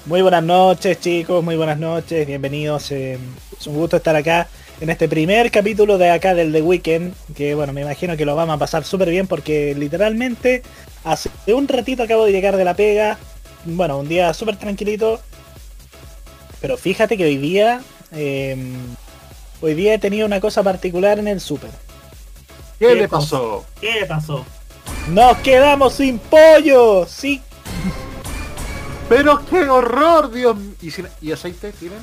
Muy 0.05 0.21
buenas 0.21 0.43
noches 0.43 0.99
chicos, 0.99 1.43
muy 1.43 1.55
buenas 1.55 1.77
noches, 1.77 2.27
bienvenidos. 2.27 2.91
eh, 2.91 3.17
es 3.59 3.67
un 3.67 3.75
gusto 3.75 3.97
estar 3.97 4.15
acá 4.15 4.47
en 4.81 4.89
este 4.89 5.07
primer 5.07 5.49
capítulo 5.51 5.97
de 5.97 6.09
acá 6.09 6.33
del 6.33 6.51
The 6.51 6.61
Weekend, 6.61 7.13
que 7.35 7.55
bueno, 7.55 7.71
me 7.71 7.81
imagino 7.81 8.17
que 8.17 8.25
lo 8.25 8.35
vamos 8.35 8.55
a 8.55 8.59
pasar 8.59 8.83
súper 8.83 9.09
bien 9.09 9.27
porque 9.27 9.73
literalmente 9.75 10.61
hace 11.05 11.29
un 11.47 11.67
ratito 11.67 12.03
acabo 12.03 12.25
de 12.25 12.31
llegar 12.33 12.57
de 12.57 12.65
la 12.65 12.73
pega, 12.75 13.17
bueno, 13.65 13.97
un 13.99 14.09
día 14.09 14.33
súper 14.33 14.57
tranquilito, 14.57 15.21
pero 16.59 16.75
fíjate 16.77 17.15
que 17.17 17.23
hoy 17.25 17.37
día, 17.37 17.81
eh, 18.11 18.57
hoy 19.61 19.73
día 19.73 19.93
he 19.93 19.99
tenido 19.99 20.25
una 20.25 20.41
cosa 20.41 20.63
particular 20.63 21.17
en 21.19 21.29
el 21.29 21.39
súper. 21.39 21.69
¿Qué 22.77 22.87
¿Qué 22.87 22.95
le 22.95 23.07
cosa? 23.07 23.21
pasó? 23.37 23.65
¿Qué 23.79 23.93
le 24.01 24.05
pasó? 24.05 24.45
¡Nos 25.09 25.37
quedamos 25.39 25.93
sin 25.93 26.19
pollo! 26.19 27.05
Sí, 27.07 27.41
Pero 29.09 29.45
qué 29.45 29.69
horror, 29.69 30.31
Dios. 30.31 30.55
¿Y, 30.81 30.91
sin- 30.91 31.07
y 31.21 31.31
aceite 31.31 31.71
tienen? 31.73 31.99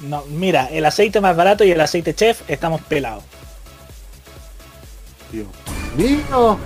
no, 0.00 0.22
mira, 0.30 0.66
el 0.66 0.84
aceite 0.86 1.20
más 1.20 1.36
barato 1.36 1.62
y 1.64 1.70
el 1.72 1.80
aceite 1.80 2.14
chef 2.14 2.42
estamos 2.48 2.80
pelados. 2.82 3.22
Dios 5.32 5.46
mío. 5.96 6.58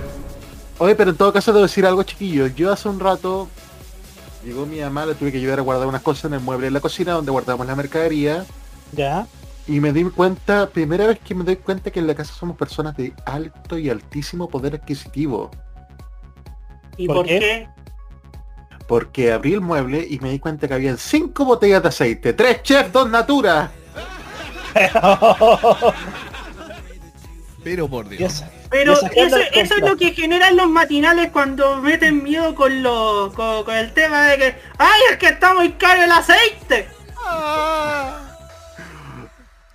Oye, 0.77 0.95
pero 0.95 1.11
en 1.11 1.17
todo 1.17 1.31
caso 1.33 1.53
debo 1.53 1.63
decir 1.63 1.85
algo, 1.85 2.03
chiquillo. 2.03 2.47
Yo 2.47 2.71
hace 2.71 2.89
un 2.89 2.99
rato 2.99 3.47
llegó 4.43 4.65
mi 4.65 4.79
mamá, 4.81 5.05
le 5.05 5.15
tuve 5.15 5.31
que 5.31 5.37
ayudar 5.37 5.59
a 5.59 5.63
guardar 5.63 5.87
unas 5.87 6.01
cosas 6.01 6.25
en 6.25 6.33
el 6.35 6.39
mueble 6.41 6.67
de 6.67 6.71
la 6.71 6.79
cocina 6.81 7.13
donde 7.13 7.31
guardamos 7.31 7.65
la 7.65 7.75
mercadería. 7.75 8.45
¿Ya? 8.91 9.27
Y 9.67 9.79
me 9.79 9.91
di 9.91 10.03
cuenta, 10.03 10.69
primera 10.69 11.07
vez 11.07 11.19
que 11.19 11.33
me 11.33 11.43
doy 11.43 11.55
cuenta 11.55 11.89
que 11.89 11.99
en 11.99 12.07
la 12.07 12.13
casa 12.13 12.33
somos 12.33 12.55
personas 12.55 12.95
de 12.95 13.13
alto 13.25 13.79
y 13.79 13.89
altísimo 13.89 14.47
poder 14.47 14.75
adquisitivo. 14.75 15.49
¿Y 16.97 17.07
¿Por 17.07 17.15
por, 17.17 17.25
qué? 17.25 17.39
qué? 17.39 17.67
Porque 18.87 19.31
abrí 19.31 19.53
el 19.53 19.61
mueble 19.61 20.05
y 20.07 20.19
me 20.19 20.29
di 20.29 20.37
cuenta 20.39 20.67
que 20.67 20.75
habían 20.75 20.99
cinco 20.99 21.45
botellas 21.45 21.81
de 21.81 21.89
aceite, 21.89 22.33
tres 22.33 22.61
chef, 22.61 22.91
dos 22.91 23.09
natura. 23.09 23.71
Pero 27.63 27.87
por 27.87 28.07
Dios. 28.07 28.43
Pero 28.69 28.93
eso, 28.93 29.37
es 29.51 29.79
lo 29.81 29.97
que 29.97 30.11
generan 30.11 30.55
los 30.55 30.69
matinales 30.69 31.31
cuando 31.31 31.77
meten 31.77 32.23
miedo 32.23 32.53
con, 32.53 32.83
lo, 32.83 33.31
con, 33.35 33.63
con 33.63 33.75
el 33.75 33.91
tema 33.93 34.27
de 34.27 34.37
que 34.37 34.55
¡Ay, 34.77 35.01
es 35.11 35.17
que 35.17 35.27
está 35.29 35.55
muy 35.55 35.71
caro 35.73 36.03
el 36.03 36.11
aceite! 36.11 36.87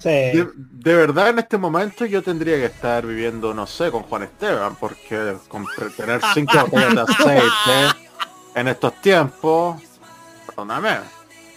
Sí. 0.00 0.08
De, 0.08 0.48
de 0.56 0.94
verdad 0.94 1.28
en 1.28 1.38
este 1.38 1.58
momento 1.58 2.06
yo 2.06 2.22
tendría 2.22 2.56
que 2.56 2.64
estar 2.66 3.06
viviendo, 3.06 3.52
no 3.52 3.66
sé, 3.66 3.90
con 3.90 4.02
Juan 4.04 4.22
Esteban, 4.22 4.74
porque 4.76 5.36
con 5.48 5.66
tener 5.96 6.20
cinco 6.34 6.52
botellas 6.70 6.94
de 6.94 7.00
aceite 7.02 7.98
en 8.54 8.68
estos 8.68 9.00
tiempos, 9.02 9.80
perdóname. 10.46 10.98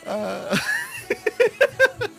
Ah, 0.05 0.49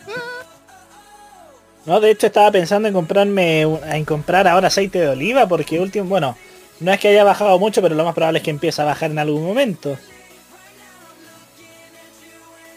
No, 1.85 1.99
de 1.99 2.09
hecho 2.11 2.27
estaba 2.27 2.51
pensando 2.51 2.87
en 2.87 2.93
comprarme 2.95 3.61
en 3.61 4.05
comprar 4.05 4.47
ahora 4.47 4.69
aceite 4.69 4.99
de 4.99 5.09
oliva 5.09 5.47
porque 5.47 5.79
último, 5.79 6.05
bueno, 6.05 6.35
no 6.79 6.91
es 6.91 6.99
que 6.99 7.09
haya 7.09 7.23
bajado 7.23 7.59
mucho, 7.59 7.81
pero 7.81 7.93
lo 7.93 8.03
más 8.03 8.15
probable 8.15 8.39
es 8.39 8.43
que 8.43 8.49
empiece 8.49 8.81
a 8.81 8.85
bajar 8.85 9.11
en 9.11 9.19
algún 9.19 9.45
momento. 9.45 9.95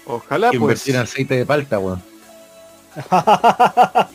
Ojalá 0.05 0.49
pues. 0.49 0.61
Invertir 0.61 0.95
en 0.95 1.01
aceite 1.03 1.37
de 1.37 1.47
palta, 1.47 1.79
weón. 1.79 2.03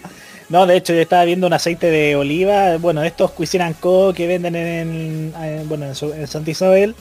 no, 0.50 0.66
de 0.66 0.78
hecho 0.78 0.94
yo 0.94 1.02
estaba 1.02 1.24
viendo 1.25 1.48
un 1.48 1.54
aceite 1.54 1.90
de 1.90 2.16
oliva, 2.16 2.78
bueno, 2.78 3.04
estos 3.04 3.32
Cuisine 3.32 3.74
Co 3.80 4.13
que 4.13 4.28
venden 4.28 4.56
en, 4.56 5.34
en- 5.42 5.70
bueno, 5.70 5.86
en, 5.86 6.28
Santa 6.28 6.52
Isabel. 6.52 6.96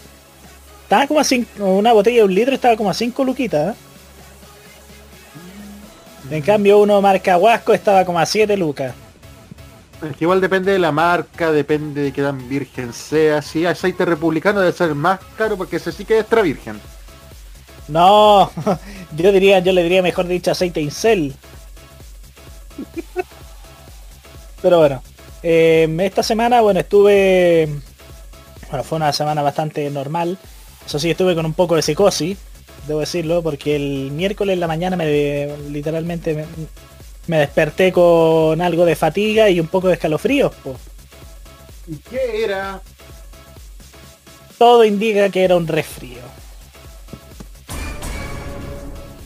Estaba 0.85 1.07
como 1.07 1.21
a 1.21 1.25
cinco, 1.25 1.65
una 1.65 1.93
botella 1.93 2.19
de 2.19 2.25
un 2.25 2.35
litro 2.35 2.55
estaba 2.55 2.77
como 2.77 2.91
a 2.91 2.95
5 2.95 3.25
luquitas. 3.25 3.75
¿eh? 3.75 3.79
En 6.31 6.43
cambio 6.43 6.81
uno 6.81 7.01
marca 7.01 7.39
Huasco 7.39 7.73
estaba 7.73 8.05
como 8.05 8.19
a 8.19 8.27
7 8.27 8.57
lucas. 8.57 8.95
Es 10.09 10.17
que 10.17 10.25
igual 10.25 10.41
depende 10.41 10.73
de 10.73 10.79
la 10.79 10.93
marca, 10.93 11.53
depende 11.53 12.03
de 12.03 12.13
qué 12.13 12.23
tan 12.23 12.49
virgen 12.49 12.93
sea. 12.93 13.41
Si 13.41 13.65
aceite 13.65 14.05
republicano 14.05 14.61
debe 14.61 14.73
ser 14.73 14.95
más 14.95 15.21
caro 15.37 15.57
porque 15.57 15.77
ese 15.77 15.93
sí 15.93 16.05
que 16.05 16.15
es 16.15 16.21
extra 16.21 16.43
virgen. 16.43 16.81
No, 17.89 18.51
yo 19.17 19.33
diría, 19.33 19.61
yo 19.61 19.73
le 19.73 19.83
diría 19.83 20.03
mejor 20.03 20.27
dicho 20.27 20.51
aceite 20.51 20.81
Incel. 20.81 21.35
Pero 24.63 24.79
bueno, 24.79 25.03
eh, 25.43 25.95
esta 26.01 26.23
semana, 26.23 26.61
bueno, 26.61 26.81
estuve, 26.81 27.69
bueno, 28.71 28.85
fue 28.85 28.97
una 28.97 29.13
semana 29.13 29.43
bastante 29.43 29.91
normal. 29.91 30.39
Eso 30.87 30.99
sí, 30.99 31.11
estuve 31.11 31.35
con 31.35 31.45
un 31.45 31.53
poco 31.53 31.77
de 31.77 31.83
psicosis, 31.83 32.39
debo 32.87 33.01
decirlo, 33.01 33.43
porque 33.43 33.77
el 33.77 34.13
miércoles 34.13 34.55
en 34.55 34.61
la 34.61 34.69
mañana 34.69 34.97
me 34.97 35.49
literalmente 35.69 36.35
me, 36.35 36.45
me 37.27 37.39
desperté 37.39 37.93
con 37.93 38.61
algo 38.61 38.85
de 38.85 38.97
fatiga 38.97 39.51
y 39.51 39.61
un 39.61 39.67
poco 39.67 39.89
de 39.89 39.95
escalofríos. 39.95 40.55
po. 40.57 40.77
¿Y 41.89 41.97
qué 41.97 42.45
era? 42.45 42.81
Todo 44.59 44.85
indica 44.85 45.29
que 45.29 45.43
era 45.43 45.57
un 45.57 45.67
resfrío. 45.67 46.21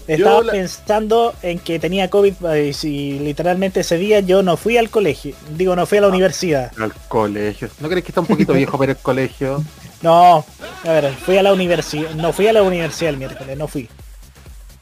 Estaba 0.06 0.42
la- 0.42 0.52
pensando 0.52 1.34
en 1.42 1.58
que 1.58 1.78
tenía 1.78 2.08
COVID 2.10 2.34
eh, 2.54 2.72
si 2.72 3.18
literalmente 3.18 3.80
ese 3.80 3.96
día 3.98 4.20
yo 4.20 4.42
no 4.42 4.56
fui 4.56 4.76
al 4.78 4.88
colegio. 4.90 5.34
Digo, 5.56 5.74
no 5.74 5.84
fui 5.86 5.98
a 5.98 6.02
la 6.02 6.08
universidad. 6.08 6.72
Al 6.80 6.94
colegio. 7.08 7.68
¿No 7.80 7.88
crees 7.88 8.04
que 8.04 8.12
está 8.12 8.20
un 8.20 8.26
poquito 8.28 8.52
viejo 8.54 8.78
para 8.78 8.92
el 8.92 8.98
colegio? 8.98 9.64
No, 10.02 10.44
a 10.84 10.88
ver, 10.92 11.12
fui 11.14 11.36
a 11.38 11.42
la 11.42 11.52
universidad. 11.52 12.10
No 12.14 12.32
fui 12.32 12.46
a 12.46 12.52
la 12.52 12.62
universidad 12.62 13.10
el 13.10 13.16
miércoles, 13.16 13.56
no 13.58 13.66
fui. 13.66 13.88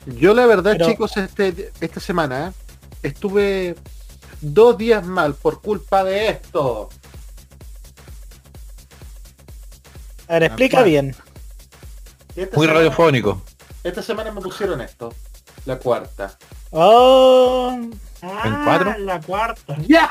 Yo 0.07 0.35
la 0.35 0.45
verdad, 0.47 0.73
Pero- 0.73 0.87
chicos, 0.91 1.17
este, 1.17 1.73
esta 1.81 2.01
semana 2.01 2.53
estuve 3.03 3.75
dos 4.43 4.77
días 4.77 5.07
mal 5.07 5.35
por 5.35 5.63
culpa 5.63 6.05
de 6.05 6.29
esto. 6.29 6.91
A 10.29 10.35
ver, 10.35 10.45
explica 10.45 10.83
bien. 10.83 11.15
Y 12.37 12.43
Muy 12.57 12.67
radiofónico. 12.67 13.43
Esta 13.85 14.03
semana 14.03 14.33
me 14.33 14.41
pusieron 14.41 14.81
esto. 14.81 15.13
La 15.67 15.79
cuarta. 15.79 16.37
Oh, 16.71 17.79
Ah, 18.23 18.63
cuatro? 18.65 18.99
La 18.99 19.21
cuarta. 19.21 19.77
¡Ya! 19.87 20.11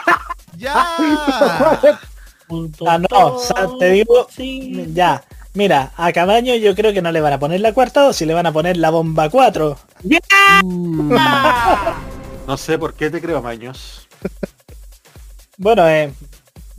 ¡Ya! 0.56 0.86
Punto 2.48 2.86
Ah, 2.88 3.00
no, 3.00 3.08
o 3.36 3.40
sea, 3.40 3.68
te 3.80 3.90
digo- 3.92 4.28
sí. 4.30 4.86
ya. 4.94 5.24
Mira, 5.56 5.92
a 5.98 6.12
Cabaño 6.14 6.56
yo 6.56 6.74
creo 6.76 6.94
que 6.94 7.02
no 7.02 7.12
le 7.12 7.22
van 7.22 7.34
a 7.34 7.40
poner 7.40 7.60
la 7.62 7.74
cuarta 7.74 8.02
dosis, 8.02 8.26
le 8.28 8.34
van 8.34 8.46
a 8.46 8.52
poner 8.52 8.78
la 8.78 8.90
bomba 8.92 9.30
4. 9.30 9.78
No 12.48 12.58
sé 12.58 12.78
por 12.78 12.94
qué 12.94 13.10
te 13.10 13.22
creo, 13.22 13.42
Maños. 13.42 14.08
Bueno, 15.58 15.88
eh, 15.88 16.12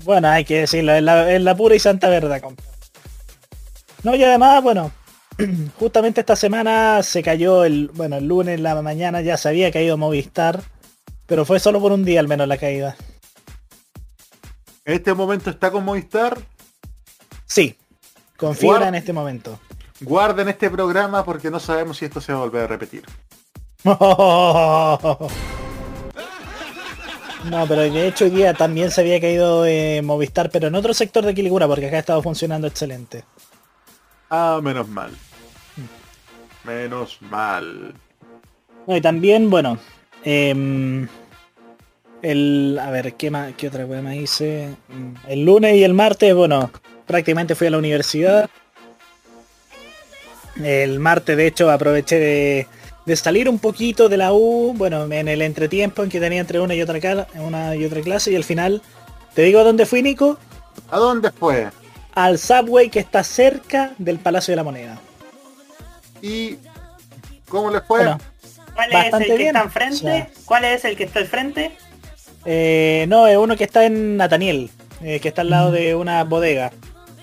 bueno, 0.04 0.28
hay 0.28 0.44
que 0.44 0.60
decirlo, 0.60 0.92
es 0.92 1.02
la, 1.02 1.30
es 1.32 1.40
la 1.40 1.54
pura 1.56 1.74
y 1.74 1.78
santa 1.78 2.08
verdad, 2.08 2.40
compa. 2.42 2.62
No, 4.02 4.14
y 4.14 4.22
además, 4.24 4.62
bueno, 4.62 4.90
justamente 5.78 6.20
esta 6.20 6.36
semana 6.36 7.02
se 7.02 7.22
cayó 7.22 7.64
el, 7.64 7.90
bueno, 7.94 8.16
el 8.16 8.26
lunes 8.26 8.56
en 8.56 8.62
la 8.62 8.80
mañana 8.82 9.20
ya 9.20 9.36
se 9.36 9.48
había 9.48 9.72
caído 9.72 9.96
Movistar, 9.96 10.62
pero 11.26 11.44
fue 11.44 11.60
solo 11.60 11.80
por 11.80 11.92
un 11.92 12.04
día 12.04 12.20
al 12.20 12.28
menos 12.28 12.48
la 12.48 12.56
caída. 12.56 12.96
En 14.84 14.94
este 14.94 15.14
momento 15.14 15.50
está 15.50 15.70
con 15.70 15.84
Movistar. 15.84 16.38
Sí, 17.46 17.76
con 18.36 18.54
fibra 18.54 18.88
en 18.88 18.94
este 18.94 19.12
momento. 19.12 19.58
Guarden 20.00 20.48
este 20.48 20.70
programa 20.70 21.24
porque 21.24 21.50
no 21.50 21.60
sabemos 21.60 21.98
si 21.98 22.04
esto 22.04 22.20
se 22.20 22.32
va 22.32 22.40
a 22.40 22.42
volver 22.42 22.64
a 22.64 22.66
repetir. 22.66 23.04
No, 27.44 27.66
pero 27.66 27.82
de 27.82 28.08
hecho 28.08 28.24
hoy 28.24 28.30
día 28.30 28.54
también 28.54 28.90
se 28.90 29.02
había 29.02 29.20
caído 29.20 29.66
eh, 29.66 30.00
Movistar, 30.02 30.50
pero 30.50 30.68
en 30.68 30.74
otro 30.74 30.94
sector 30.94 31.26
de 31.26 31.34
Quilicura, 31.34 31.68
porque 31.68 31.88
acá 31.88 31.96
ha 31.96 32.00
estado 32.00 32.22
funcionando 32.22 32.66
excelente. 32.66 33.24
Ah, 34.30 34.60
menos 34.62 34.88
mal. 34.88 35.10
Menos 36.64 37.18
mal. 37.20 37.94
No, 38.86 38.96
y 38.96 39.00
también, 39.00 39.50
bueno, 39.50 39.78
em, 40.24 41.06
el, 42.22 42.78
a 42.82 42.90
ver, 42.90 43.14
¿qué, 43.14 43.30
más, 43.30 43.52
qué 43.56 43.68
otra 43.68 43.86
cosa 43.86 44.02
más 44.02 44.14
hice? 44.14 44.74
Mm, 44.88 45.14
El 45.28 45.44
lunes 45.44 45.76
y 45.76 45.84
el 45.84 45.94
martes, 45.94 46.34
bueno, 46.34 46.70
prácticamente 47.06 47.54
fui 47.54 47.66
a 47.66 47.70
la 47.70 47.78
universidad. 47.78 48.48
El 50.62 51.00
martes, 51.00 51.36
de 51.36 51.46
hecho, 51.46 51.70
aproveché 51.70 52.18
de, 52.18 52.66
de 53.04 53.16
salir 53.16 53.48
un 53.48 53.58
poquito 53.58 54.08
de 54.08 54.16
la 54.16 54.32
U, 54.32 54.72
bueno, 54.76 55.04
en 55.10 55.28
el 55.28 55.42
entretiempo 55.42 56.02
en 56.02 56.08
que 56.10 56.20
tenía 56.20 56.40
entre 56.40 56.60
una 56.60 56.74
y 56.74 56.82
otra, 56.82 57.00
cala- 57.00 57.26
una 57.34 57.74
y 57.76 57.84
otra 57.84 58.00
clase, 58.02 58.30
y 58.32 58.36
al 58.36 58.44
final, 58.44 58.80
¿te 59.34 59.42
digo 59.42 59.60
a 59.60 59.64
dónde 59.64 59.84
fui, 59.84 60.00
Nico? 60.02 60.38
¿A 60.90 60.98
dónde 60.98 61.30
fue? 61.32 61.68
Al 62.14 62.38
Subway 62.38 62.90
que 62.90 63.00
está 63.00 63.24
cerca 63.24 63.92
del 63.98 64.18
Palacio 64.18 64.52
de 64.52 64.56
la 64.56 64.64
Moneda. 64.64 64.98
¿Y 66.22 66.56
cómo 67.48 67.70
le 67.70 67.80
fue? 67.80 67.98
Bueno, 68.00 68.18
¿Cuál 68.74 68.92
es 68.92 69.12
el 69.14 69.24
que 69.26 69.36
bien. 69.36 69.48
está 69.56 69.62
enfrente? 69.62 69.96
O 69.96 69.98
sea- 69.98 70.28
¿Cuál 70.44 70.64
es 70.64 70.84
el 70.84 70.96
que 70.96 71.04
está 71.04 71.18
al 71.20 71.26
frente? 71.26 71.76
eh, 72.46 73.06
no, 73.08 73.26
es 73.26 73.36
uno 73.38 73.56
que 73.56 73.64
está 73.64 73.84
en 73.86 74.16
Nataniel, 74.16 74.70
eh, 75.02 75.18
que 75.20 75.28
está 75.28 75.40
al 75.42 75.50
lado 75.50 75.70
de 75.70 75.94
una 75.94 76.22
bodega. 76.24 76.72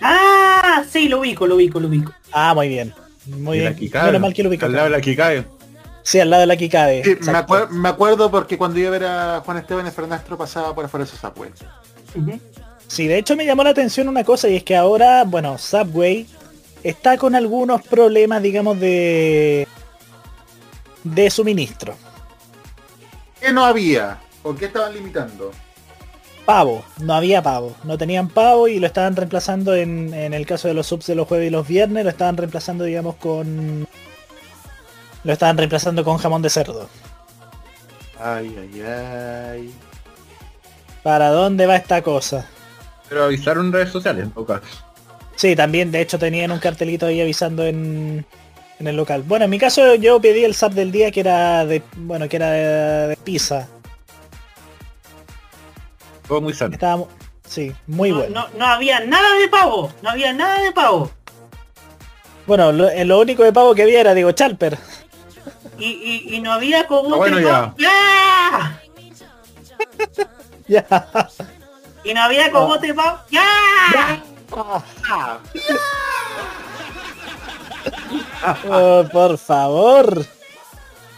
Ah, 0.02 0.84
sí, 0.90 1.08
lo 1.08 1.20
ubico, 1.20 1.46
lo 1.48 1.56
ubico, 1.56 1.80
lo 1.80 1.88
ubico. 1.88 2.12
Ah, 2.32 2.54
muy 2.56 2.68
bien. 2.70 2.94
Muy 3.28 3.60
bien. 3.60 3.78
Menos 3.94 4.20
mal 4.22 4.34
que 4.34 4.42
lo 4.44 4.50
ubico. 4.50 4.66
Al 4.66 4.72
lado 4.74 4.86
de 4.86 4.90
la 4.92 5.02
Kikabe. 5.02 5.46
Sí, 6.04 6.20
al 6.20 6.30
lado 6.32 6.42
de 6.42 6.48
la 6.48 6.58
Kikabe. 6.58 7.04
Sí, 7.04 7.10
me, 7.12 7.16
exacto. 7.18 7.54
acuer- 7.54 7.70
me 7.70 7.88
acuerdo 7.90 8.32
porque 8.32 8.58
cuando 8.58 8.80
iba 8.80 8.88
a 8.88 8.92
ver 8.92 9.04
a 9.06 9.42
Juan 9.46 9.58
Esteban 9.58 9.86
y 9.86 9.92
Fernastro 9.92 10.38
pasaba 10.38 10.74
por 10.74 10.86
afuera 10.86 11.06
de 11.06 11.10
esos 11.12 11.20
Subway. 11.20 11.52
Sí, 12.92 13.08
de 13.08 13.18
hecho 13.18 13.38
me 13.38 13.46
llamó 13.46 13.64
la 13.64 13.70
atención 13.70 14.10
una 14.10 14.26
cosa 14.26 14.50
y 14.50 14.58
es 14.58 14.64
que 14.66 14.76
ahora, 14.76 15.24
bueno, 15.24 15.58
Subway 15.58 16.28
está 16.84 17.18
con 17.18 17.36
algunos 17.36 17.82
problemas, 17.84 18.44
digamos, 18.44 18.82
de 18.82 19.66
de 21.06 21.30
suministro. 21.30 21.96
¿Qué 23.40 23.54
no 23.54 23.64
había? 23.64 24.20
¿O 24.44 24.54
qué 24.54 24.66
estaban 24.66 24.94
limitando? 24.94 25.52
Pavo, 26.46 26.84
no 26.98 27.14
había 27.14 27.42
pavo, 27.42 27.78
no 27.86 27.98
tenían 27.98 28.28
pavo 28.28 28.68
y 28.68 28.78
lo 28.78 28.88
estaban 28.88 29.16
reemplazando 29.16 29.74
en, 29.74 30.14
en 30.14 30.34
el 30.34 30.46
caso 30.46 30.68
de 30.68 30.74
los 30.74 30.88
subs 30.88 31.08
de 31.08 31.16
los 31.16 31.30
jueves 31.30 31.48
y 31.48 31.50
los 31.50 31.66
viernes, 31.66 32.04
lo 32.04 32.10
estaban 32.10 32.36
reemplazando, 32.36 32.84
digamos, 32.84 33.16
con... 33.16 33.88
Lo 35.24 35.32
estaban 35.32 35.58
reemplazando 35.58 36.04
con 36.04 36.18
jamón 36.18 36.42
de 36.42 36.50
cerdo. 36.50 36.90
Ay, 38.20 38.54
ay, 38.60 38.82
ay. 38.82 39.76
¿Para 41.04 41.30
dónde 41.30 41.68
va 41.68 41.78
esta 41.78 42.02
cosa? 42.02 42.50
Pero 43.12 43.26
avisaron 43.26 43.66
en 43.66 43.74
redes 43.74 43.90
sociales, 43.92 44.24
en 44.34 44.46
caso. 44.46 44.62
Sí, 45.36 45.54
también 45.54 45.92
de 45.92 46.00
hecho 46.00 46.18
tenían 46.18 46.50
un 46.50 46.60
cartelito 46.60 47.08
ahí 47.08 47.20
avisando 47.20 47.66
en, 47.66 48.26
en 48.80 48.88
el 48.88 48.96
local. 48.96 49.22
Bueno, 49.24 49.44
en 49.44 49.52
mi 49.52 49.60
caso 49.60 49.96
yo 49.96 50.22
pedí 50.22 50.46
el 50.46 50.56
sub 50.56 50.72
del 50.72 50.94
día 50.94 51.12
que 51.12 51.20
era 51.20 51.66
de 51.66 51.84
bueno 51.98 52.30
que 52.30 52.38
era 52.38 52.52
de, 52.52 53.08
de 53.10 53.18
pizza. 53.18 53.68
Todo 56.26 56.40
muy 56.40 56.54
sano. 56.54 56.72
Estaba 56.74 56.96
mu- 56.96 57.08
sí, 57.46 57.74
muy 57.86 58.12
no, 58.12 58.16
bueno. 58.20 58.48
no, 58.54 58.58
no 58.58 58.66
había 58.66 59.02
nada 59.02 59.34
de 59.40 59.50
pavo, 59.50 59.92
no 60.02 60.10
había 60.12 60.32
nada 60.32 60.62
de 60.62 60.72
pavo. 60.72 61.12
Bueno, 62.48 62.72
lo, 62.72 62.90
eh, 62.90 63.04
lo 63.04 63.20
único 63.20 63.44
de 63.44 63.52
pavo 63.52 63.76
que 63.76 63.82
había 63.84 64.00
era 64.00 64.14
digo 64.14 64.32
Chalper. 64.32 64.78
Y, 65.78 65.86
y, 66.30 66.36
y 66.36 66.40
no 66.40 66.54
había 66.54 66.88
como 66.88 67.16
Ah, 67.16 67.18
bueno, 67.18 67.42
ya. 67.42 67.76
¡Ya! 67.78 68.82
Ya. 70.68 70.86
Y 72.04 72.14
no 72.14 72.22
había 72.24 72.52
cogote 72.52 72.88
de 72.88 72.94
pavo. 72.94 73.20
¡Ya! 73.30 74.24
Oh, 78.70 79.06
por 79.12 79.38
favor. 79.38 80.26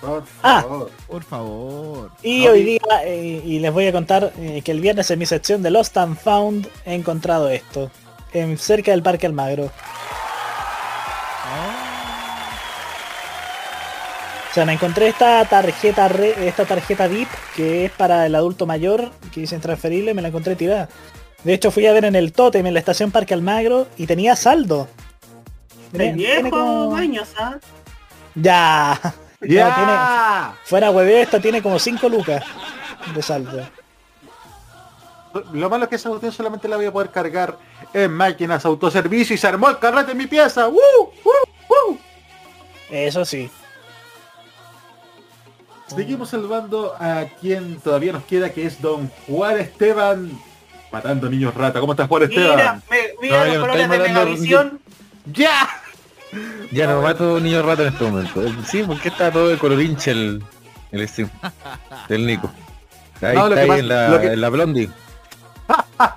Por 0.01 0.23
Ah. 0.43 0.61
favor. 0.61 0.91
Por 1.07 1.23
favor. 1.23 2.11
Y 2.21 2.45
hoy 2.47 2.63
día, 2.63 2.81
eh, 3.05 3.41
y 3.45 3.59
les 3.59 3.71
voy 3.71 3.87
a 3.87 3.91
contar 3.93 4.33
eh, 4.37 4.61
que 4.63 4.71
el 4.71 4.81
viernes 4.81 5.09
en 5.11 5.19
mi 5.19 5.25
sección 5.25 5.63
de 5.63 5.71
Lost 5.71 5.95
and 5.97 6.17
Found 6.19 6.67
he 6.85 6.93
encontrado 6.93 7.49
esto. 7.49 7.89
En, 8.33 8.57
cerca 8.57 8.91
del 8.91 9.01
Parque 9.03 9.25
Almagro. 9.25 9.71
O 14.53 14.55
sea, 14.55 14.65
me 14.65 14.73
encontré 14.73 15.07
esta 15.07 15.43
tarjeta 15.45 16.07
re- 16.07 16.47
esta 16.47 16.65
tarjeta 16.65 17.07
VIP 17.07 17.27
que 17.55 17.85
es 17.85 17.91
para 17.91 18.27
el 18.27 18.35
adulto 18.35 18.67
mayor, 18.67 19.09
que 19.33 19.41
dice 19.41 19.57
transferible, 19.57 20.13
me 20.13 20.21
la 20.21 20.27
encontré 20.27 20.55
tirada. 20.55 20.89
De 21.43 21.55
hecho 21.55 21.71
fui 21.71 21.87
a 21.87 21.91
ver 21.93 22.05
en 22.05 22.15
el 22.15 22.33
Totem, 22.33 22.63
en 22.67 22.73
la 22.75 22.79
estación 22.79 23.09
Parque 23.09 23.33
Almagro, 23.33 23.87
y 23.97 24.05
tenía 24.05 24.35
saldo. 24.35 24.87
Tiene- 25.91 26.13
tiene 26.13 26.41
viejo 26.43 26.49
como- 26.51 26.95
años, 26.95 27.29
¿ah? 27.39 27.57
Ya. 28.35 28.99
No, 29.43 29.47
tiene- 29.49 29.59
¡Ya! 29.59 30.55
fuera 30.63 30.89
hueveo, 30.91 31.21
esta 31.21 31.37
tiene 31.41 31.61
como 31.61 31.77
5 31.77 32.07
lucas 32.07 32.45
de 33.13 33.21
saldo. 33.21 33.67
Lo 35.51 35.69
malo 35.69 35.83
es 35.83 35.89
que 35.89 35.95
esa 35.97 36.07
cuestión 36.09 36.31
solamente 36.31 36.67
la 36.69 36.77
voy 36.77 36.85
a 36.85 36.93
poder 36.93 37.09
cargar 37.09 37.57
en 37.93 38.09
máquinas 38.13 38.63
autoservicio 38.65 39.33
y 39.35 39.37
se 39.37 39.45
armó 39.47 39.67
el 39.69 39.79
carrete 39.79 40.11
en 40.13 40.17
mi 40.19 40.27
pieza. 40.27 40.67
¡Woo! 40.69 40.79
¡Woo! 41.25 41.33
¡Woo! 41.67 41.97
Eso 42.89 43.25
sí. 43.25 43.51
Seguimos 45.95 46.29
salvando 46.29 46.95
a 46.99 47.25
quien 47.39 47.79
todavía 47.79 48.13
nos 48.13 48.23
queda, 48.23 48.49
que 48.51 48.65
es 48.65 48.81
don 48.81 49.09
Juan 49.27 49.59
Esteban. 49.59 50.31
Matando 50.91 51.29
niños 51.29 51.53
rata. 51.53 51.79
¿Cómo 51.79 51.93
estás, 51.93 52.07
Juan 52.07 52.27
Mira, 52.29 52.41
Esteban? 52.53 52.83
me, 52.89 52.97
mira 53.21 53.39
No, 53.39 53.45
los 53.53 53.57
colores 53.59 53.89
de 53.89 53.97
Megavisión. 53.99 54.79
¡Ya! 55.25 55.69
Ya 56.71 56.87
no 56.87 57.01
mato 57.01 57.39
niño 57.39 57.61
rato 57.61 57.83
en 57.83 57.93
este 57.93 58.03
momento. 58.03 58.41
Sí, 58.67 58.83
porque 58.85 59.09
está 59.09 59.31
todo 59.31 59.49
de 59.49 59.57
color 59.57 59.81
hincha 59.81 60.11
el, 60.11 60.43
el 60.91 61.07
stream 61.07 61.29
del 62.09 62.25
Nico. 62.25 62.51
Ahí 63.21 63.35
No, 63.35 63.47
está 63.47 63.61
ahí 63.61 63.67
pasa- 63.67 63.79
en 63.79 63.87
la, 63.87 64.07
lo 64.09 64.21
que- 64.21 64.27
en 64.27 64.41
la 64.41 64.49
blondie. 64.49 64.89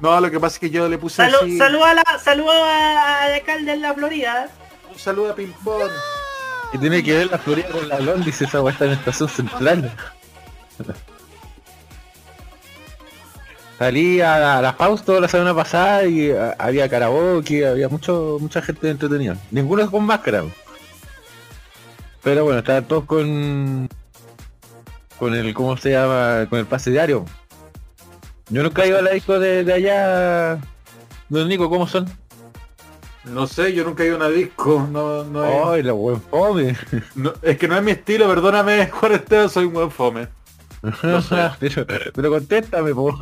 No, 0.00 0.20
lo 0.20 0.30
que 0.32 0.40
pasa 0.40 0.56
es 0.56 0.60
que 0.60 0.70
yo 0.70 0.88
le 0.88 0.98
puse 0.98 1.22
Salu- 1.22 1.36
así... 1.42 1.58
Saluda 1.58 1.90
a 1.90 1.94
la, 1.94 2.04
saluda 2.18 3.22
al 3.22 3.34
alcalde 3.34 3.70
de 3.70 3.76
la 3.78 3.94
Florida. 3.94 4.48
Un 4.92 4.98
saludo 4.98 5.30
a 5.30 5.34
Ping 5.36 5.52
Y 6.72 6.78
tiene 6.78 7.02
que 7.02 7.16
ver 7.16 7.30
la 7.30 7.38
Florida 7.38 7.68
con 7.70 7.88
la 7.88 7.96
blondie 7.96 8.32
si 8.32 8.44
esa 8.44 8.62
weá 8.62 8.72
está 8.72 8.86
en 8.86 8.92
estación 8.92 9.28
central. 9.28 9.92
Salí 13.78 14.20
a 14.20 14.38
la, 14.38 14.58
a 14.58 14.62
la 14.62 15.20
la 15.20 15.28
semana 15.28 15.54
pasada 15.54 16.06
y 16.06 16.30
ah, 16.30 16.54
había 16.58 16.88
karaoke, 16.88 17.66
había 17.66 17.88
mucho, 17.88 18.38
mucha 18.40 18.62
gente 18.62 18.88
entretenida. 18.88 19.36
Ninguno 19.50 19.90
con 19.90 20.04
máscara. 20.04 20.44
Pero 22.22 22.44
bueno, 22.44 22.60
estaban 22.60 22.84
todos 22.84 23.04
con 23.04 23.88
con 25.18 25.34
el 25.34 25.52
¿cómo 25.54 25.76
se 25.76 25.90
llama? 25.90 26.46
con 26.48 26.58
el 26.58 26.66
pase 26.66 26.90
diario. 26.90 27.24
Yo 28.48 28.62
nunca 28.62 28.84
he 28.84 28.88
ido 28.88 28.98
a 28.98 29.02
la 29.02 29.10
disco 29.10 29.38
de, 29.38 29.64
de 29.64 29.72
allá. 29.72 30.58
Don 31.28 31.48
Nico, 31.48 31.68
¿cómo 31.68 31.86
son? 31.86 32.06
No 33.24 33.46
sé, 33.46 33.72
yo 33.72 33.84
nunca 33.84 34.02
he 34.02 34.06
ido 34.06 34.14
a 34.16 34.18
una 34.18 34.28
disco. 34.28 34.86
No, 34.90 35.22
no, 35.24 35.44
es- 35.44 35.64
Ay, 35.66 35.82
la 35.84 35.92
buen 35.92 36.20
fome. 36.22 36.76
no- 37.14 37.32
es 37.42 37.56
que 37.56 37.68
no 37.68 37.76
es 37.76 37.82
mi 37.82 37.92
estilo, 37.92 38.26
perdóname, 38.28 38.86
Juan 38.92 39.12
Esteban, 39.12 39.48
soy 39.50 39.66
un 39.66 39.72
buen 39.74 39.90
fome. 39.90 40.28
pero, 41.60 41.86
pero 42.12 42.30
contéstame, 42.30 42.92
po. 42.92 43.16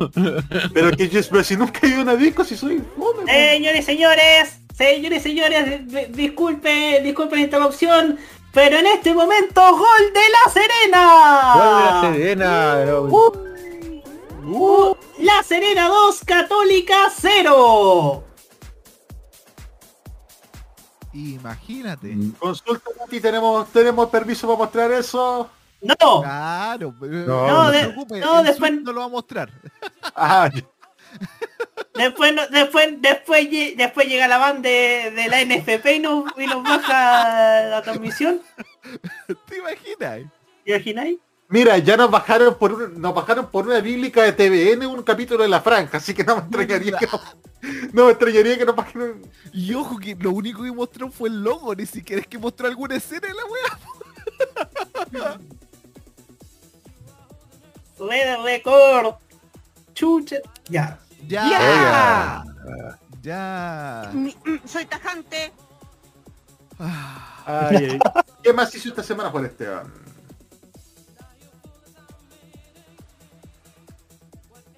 Pero 0.73 0.91
que 0.91 1.07
yo, 1.07 1.21
pero 1.29 1.43
si 1.43 1.55
nunca 1.55 1.79
he 1.83 1.89
ido 1.89 1.99
a 1.99 2.01
una 2.03 2.15
disco, 2.15 2.43
si 2.43 2.57
soy 2.57 2.77
fome. 2.97 3.21
po. 3.21 3.27
Señores 3.27 3.81
y 3.81 3.83
señores, 3.83 4.59
señores 4.75 5.19
y 5.19 5.29
señores, 5.29 5.87
di- 5.87 5.95
di- 5.97 6.05
disculpe, 6.13 7.01
disculpe 7.03 7.35
la 7.35 7.41
interrupción, 7.43 8.17
pero 8.51 8.77
en 8.79 8.87
este 8.87 9.13
momento, 9.13 9.61
gol 9.77 10.13
de 10.13 10.21
la 10.31 10.51
Serena. 10.51 11.53
Gol 11.53 11.77
de 11.77 11.85
la 11.85 12.01
Serena, 12.13 12.73
pero- 12.83 13.41
Uh, 14.43 14.95
la 15.19 15.43
Serena 15.43 15.87
2, 15.87 16.21
Católica 16.25 16.95
0. 17.15 18.23
Imagínate. 21.13 22.15
Consulta 22.39 22.89
Mati, 22.99 23.19
tenemos, 23.19 23.67
tenemos 23.71 24.09
permiso 24.09 24.47
para 24.47 24.57
mostrar 24.59 24.91
eso. 24.91 25.49
No, 25.81 26.21
Claro, 26.21 26.93
pero 26.99 27.11
No, 27.25 27.47
no, 27.47 27.63
no, 27.65 27.71
se 27.71 27.77
de- 27.77 27.83
preocupe, 27.85 28.19
no, 28.19 28.39
el 28.39 28.45
después- 28.45 28.81
no 28.83 28.91
lo 28.93 28.99
va 28.99 29.05
a 29.07 29.09
mostrar. 29.09 29.49
Ah, 30.15 30.49
después, 31.95 32.33
no- 32.35 32.47
después, 32.47 33.01
después, 33.01 33.49
lle- 33.49 33.75
después 33.75 34.07
llega 34.07 34.27
la 34.27 34.37
banda 34.37 34.69
de, 34.69 35.11
de 35.11 35.27
la 35.27 35.41
NFP 35.41 35.95
y 35.95 35.99
nos, 35.99 36.25
y 36.37 36.45
nos 36.45 36.63
baja 36.63 37.63
la 37.65 37.81
transmisión. 37.81 38.41
¿Te 39.47 39.57
imaginas? 39.57 40.31
¿Te 40.63 40.71
imagináis? 40.71 41.17
Mira, 41.49 41.77
ya 41.79 41.97
nos 41.97 42.09
bajaron 42.09 42.55
por 42.57 42.71
un- 42.73 43.01
nos 43.01 43.13
bajaron 43.13 43.47
por 43.47 43.67
una 43.67 43.79
bíblica 43.81 44.23
de 44.23 44.31
TVN 44.33 44.85
un 44.87 45.03
capítulo 45.03 45.43
de 45.43 45.49
la 45.49 45.61
franja, 45.61 45.97
así 45.97 46.13
que 46.13 46.23
no 46.23 46.35
me 46.37 46.41
extrañaría 46.43 46.97
que 46.97 47.07
no 47.93 48.05
me 48.05 48.11
extrañaría 48.11 48.57
que 48.57 48.65
nos 48.65 48.75
bajaron. 48.75 49.21
Y 49.53 49.73
ojo 49.73 49.97
que 49.97 50.15
lo 50.15 50.31
único 50.31 50.63
que 50.63 50.71
mostró 50.71 51.09
fue 51.11 51.29
el 51.29 51.43
logo, 51.43 51.75
ni 51.75 51.85
siquiera 51.85 52.21
es 52.21 52.27
que 52.27 52.37
mostró 52.37 52.67
alguna 52.67 52.95
escena 52.95 53.27
de 53.27 53.33
la 53.33 53.43
wea. 53.45 55.39
Red 57.99 58.43
Record. 58.43 59.15
Chucha. 59.93 60.37
Ya. 60.69 60.99
Ya. 61.27 62.43
Oiga. 62.65 62.99
Ya. 63.21 64.09
Mm, 64.13 64.29
Soy 64.65 64.85
tajante. 64.85 65.51
Ah, 66.79 67.67
Ay, 67.69 67.75
ay. 67.91 67.99
¿Qué 68.43 68.53
más 68.53 68.73
hizo 68.73 68.89
esta 68.89 69.03
semana 69.03 69.29
Juan 69.29 69.45
Esteban? 69.45 69.93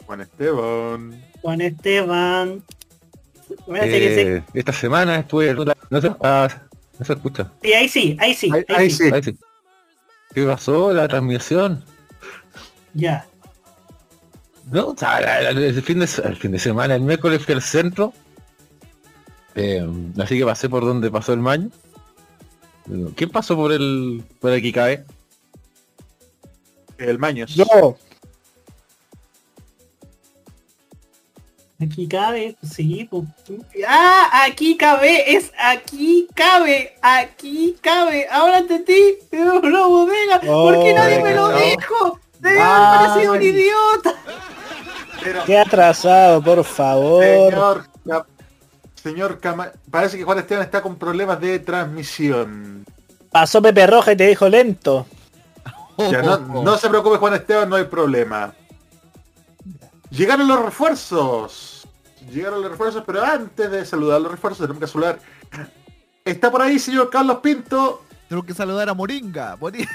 Juan 0.06 0.22
Esteban. 0.22 1.33
Juan 1.43 1.62
Esteban. 1.62 2.63
Parece 3.67 3.99
que 3.99 4.15
se- 4.15 4.36
Eh, 4.38 4.43
esta 4.56 4.73
semana 4.73 5.19
estuve... 5.19 5.53
No 5.53 6.01
se, 6.01 6.12
ah, 6.21 6.47
no 6.97 7.06
se 7.06 7.13
escucha. 7.13 7.51
Sí, 7.62 7.73
ahí 7.73 7.88
sí, 7.89 8.17
ahí 8.19 8.34
sí. 8.34 8.49
Ahí, 8.51 8.65
ahí 8.69 8.75
ahí 8.75 8.89
sí. 8.89 9.03
Ahí 9.13 9.21
sí. 9.23 9.38
¿Qué 10.34 10.45
pasó? 10.45 10.91
La 10.93 11.08
transmisión. 11.08 11.84
Ya. 12.95 13.27
No, 14.71 14.88
o 14.88 14.97
sea, 14.97 15.19
la- 15.21 15.41
la- 15.41 15.49
el, 15.49 15.82
fin 15.84 15.99
de, 15.99 16.10
el 16.23 16.36
fin 16.38 16.51
de 16.53 16.60
semana, 16.60 16.95
el 16.95 17.01
miércoles 17.01 17.43
fui 17.45 17.53
al 17.53 17.62
centro. 17.62 18.13
Eh, 19.56 19.86
así 20.17 20.39
que 20.39 20.45
pasé 20.45 20.69
por 20.69 20.84
donde 20.86 21.12
pasó 21.12 21.34
el 21.34 21.39
maño. 21.41 21.69
¿Quién 23.15 23.29
pasó 23.29 23.56
por 23.56 23.71
el 23.71 24.23
por 24.39 24.51
aquí 24.51 24.71
cabe? 24.71 25.06
El 26.97 27.19
Maños. 27.19 27.53
Yo. 27.53 27.97
Aquí 31.86 32.08
cabe, 32.08 32.56
sí. 32.62 33.08
pues. 33.10 33.26
Ah, 33.88 34.43
aquí 34.46 34.78
cabe, 34.78 35.36
es 35.36 35.52
aquí 35.60 36.28
cabe, 36.36 36.96
aquí 37.02 37.76
cabe. 37.82 38.28
Ahora 38.32 38.60
entendí. 38.60 39.15
Es 39.32 39.39
una 39.46 39.86
bodega. 39.88 40.39
¿Por 40.39 40.74
qué 40.82 40.91
Oh, 40.93 40.96
nadie 40.96 41.22
me 41.24 41.34
lo 41.34 41.52
no. 41.52 41.58
dijo? 41.58 42.19
Debe 42.39 42.60
haber 42.60 43.08
parecido 43.10 43.34
un 43.34 43.41
idiota. 43.41 44.13
Pero, 45.24 45.43
Qué 45.46 45.58
atrasado, 45.58 46.41
por 46.43 46.63
favor. 46.63 47.24
señor, 47.24 47.86
señor 48.96 49.39
Cama- 49.39 49.72
parece 49.89 50.17
que 50.17 50.24
Juan 50.24 50.39
Esteban 50.39 50.63
está 50.63 50.82
con 50.82 50.98
problemas 50.98 51.39
de 51.39 51.60
transmisión. 51.60 52.86
Pasó 53.32 53.62
Pepe 53.62 53.88
Roja 53.88 54.12
y 54.12 54.17
te 54.17 54.28
dijo 54.28 54.48
lento. 54.50 55.06
Ya, 55.98 56.22
no, 56.22 56.38
no 56.39 56.78
se 56.78 56.89
preocupe 56.89 57.17
Juan 57.17 57.36
Esteban, 57.36 57.69
no 57.69 57.76
hay 57.78 57.86
problema. 57.86 58.54
Llegaron 60.10 60.48
los 60.48 60.60
refuerzos. 60.63 61.73
Llegaron 62.32 62.62
los 62.62 62.72
refuerzos, 62.72 63.04
pero 63.06 63.24
antes 63.24 63.70
de 63.70 63.86
saludar 63.86 64.18
a 64.18 64.20
los 64.20 64.32
refuerzos 64.32 64.66
tenemos 64.66 64.80
que 64.80 64.88
saludar. 64.88 65.20
Está 66.26 66.52
por 66.52 66.62
ahí, 66.62 66.80
señor 66.80 67.10
Carlos 67.10 67.40
Pinto. 67.42 68.04
Tengo 68.30 68.44
que 68.44 68.54
saludar 68.54 68.90
a 68.90 68.94
Moringa. 68.94 69.56
Moringa. 69.58 69.92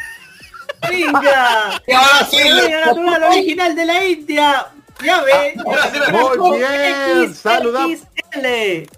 ¡Venga! 0.88 1.82
Y 1.86 1.92
ahora 1.92 2.26
sí, 2.30 2.36
El 2.36 2.54
medio 2.54 2.86
natural 2.86 3.22
original 3.24 3.74
de 3.74 3.84
la 3.84 4.04
India. 4.04 4.66
Ya 5.02 5.22
ve. 5.22 5.54
me 5.56 6.36
Muy 6.36 6.58
bien, 6.58 7.34
saludamos. 7.34 8.00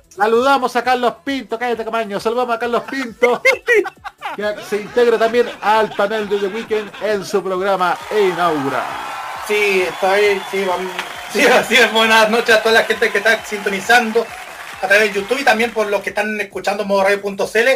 Saludamos 0.09 0.75
a 0.77 0.83
Carlos 0.83 1.15
Pinto, 1.25 1.59
cállate 1.59 1.85
Camaño, 1.85 2.19
saludamos 2.19 2.57
a 2.57 2.59
Carlos 2.59 2.83
Pinto, 2.91 3.41
que 4.37 4.55
se 4.69 4.83
integra 4.83 5.17
también 5.17 5.47
al 5.63 5.91
panel 5.91 6.29
de 6.29 6.39
The 6.39 6.49
Weekend 6.49 6.91
en 7.03 7.25
su 7.25 7.43
programa 7.43 7.97
Inaugura. 8.11 8.85
Sí, 9.51 9.83
está 9.83 10.13
ahí, 10.13 10.41
sí, 10.49 10.59
vam- 10.59 10.89
sí, 11.33 11.43
así 11.47 11.75
es. 11.75 11.93
Buenas 11.93 12.31
noches 12.31 12.55
a 12.55 12.63
toda 12.63 12.77
la 12.77 12.85
gente 12.85 13.11
que 13.11 13.19
está 13.19 13.45
sintonizando 13.45 14.25
a 14.81 14.87
través 14.87 15.13
de 15.13 15.21
YouTube 15.21 15.41
y 15.41 15.45
también 15.45 15.73
por 15.73 15.89
los 15.89 16.01
que 16.03 16.11
están 16.11 16.41
escuchando 16.41 16.85
modoradio.cl. 16.85 17.69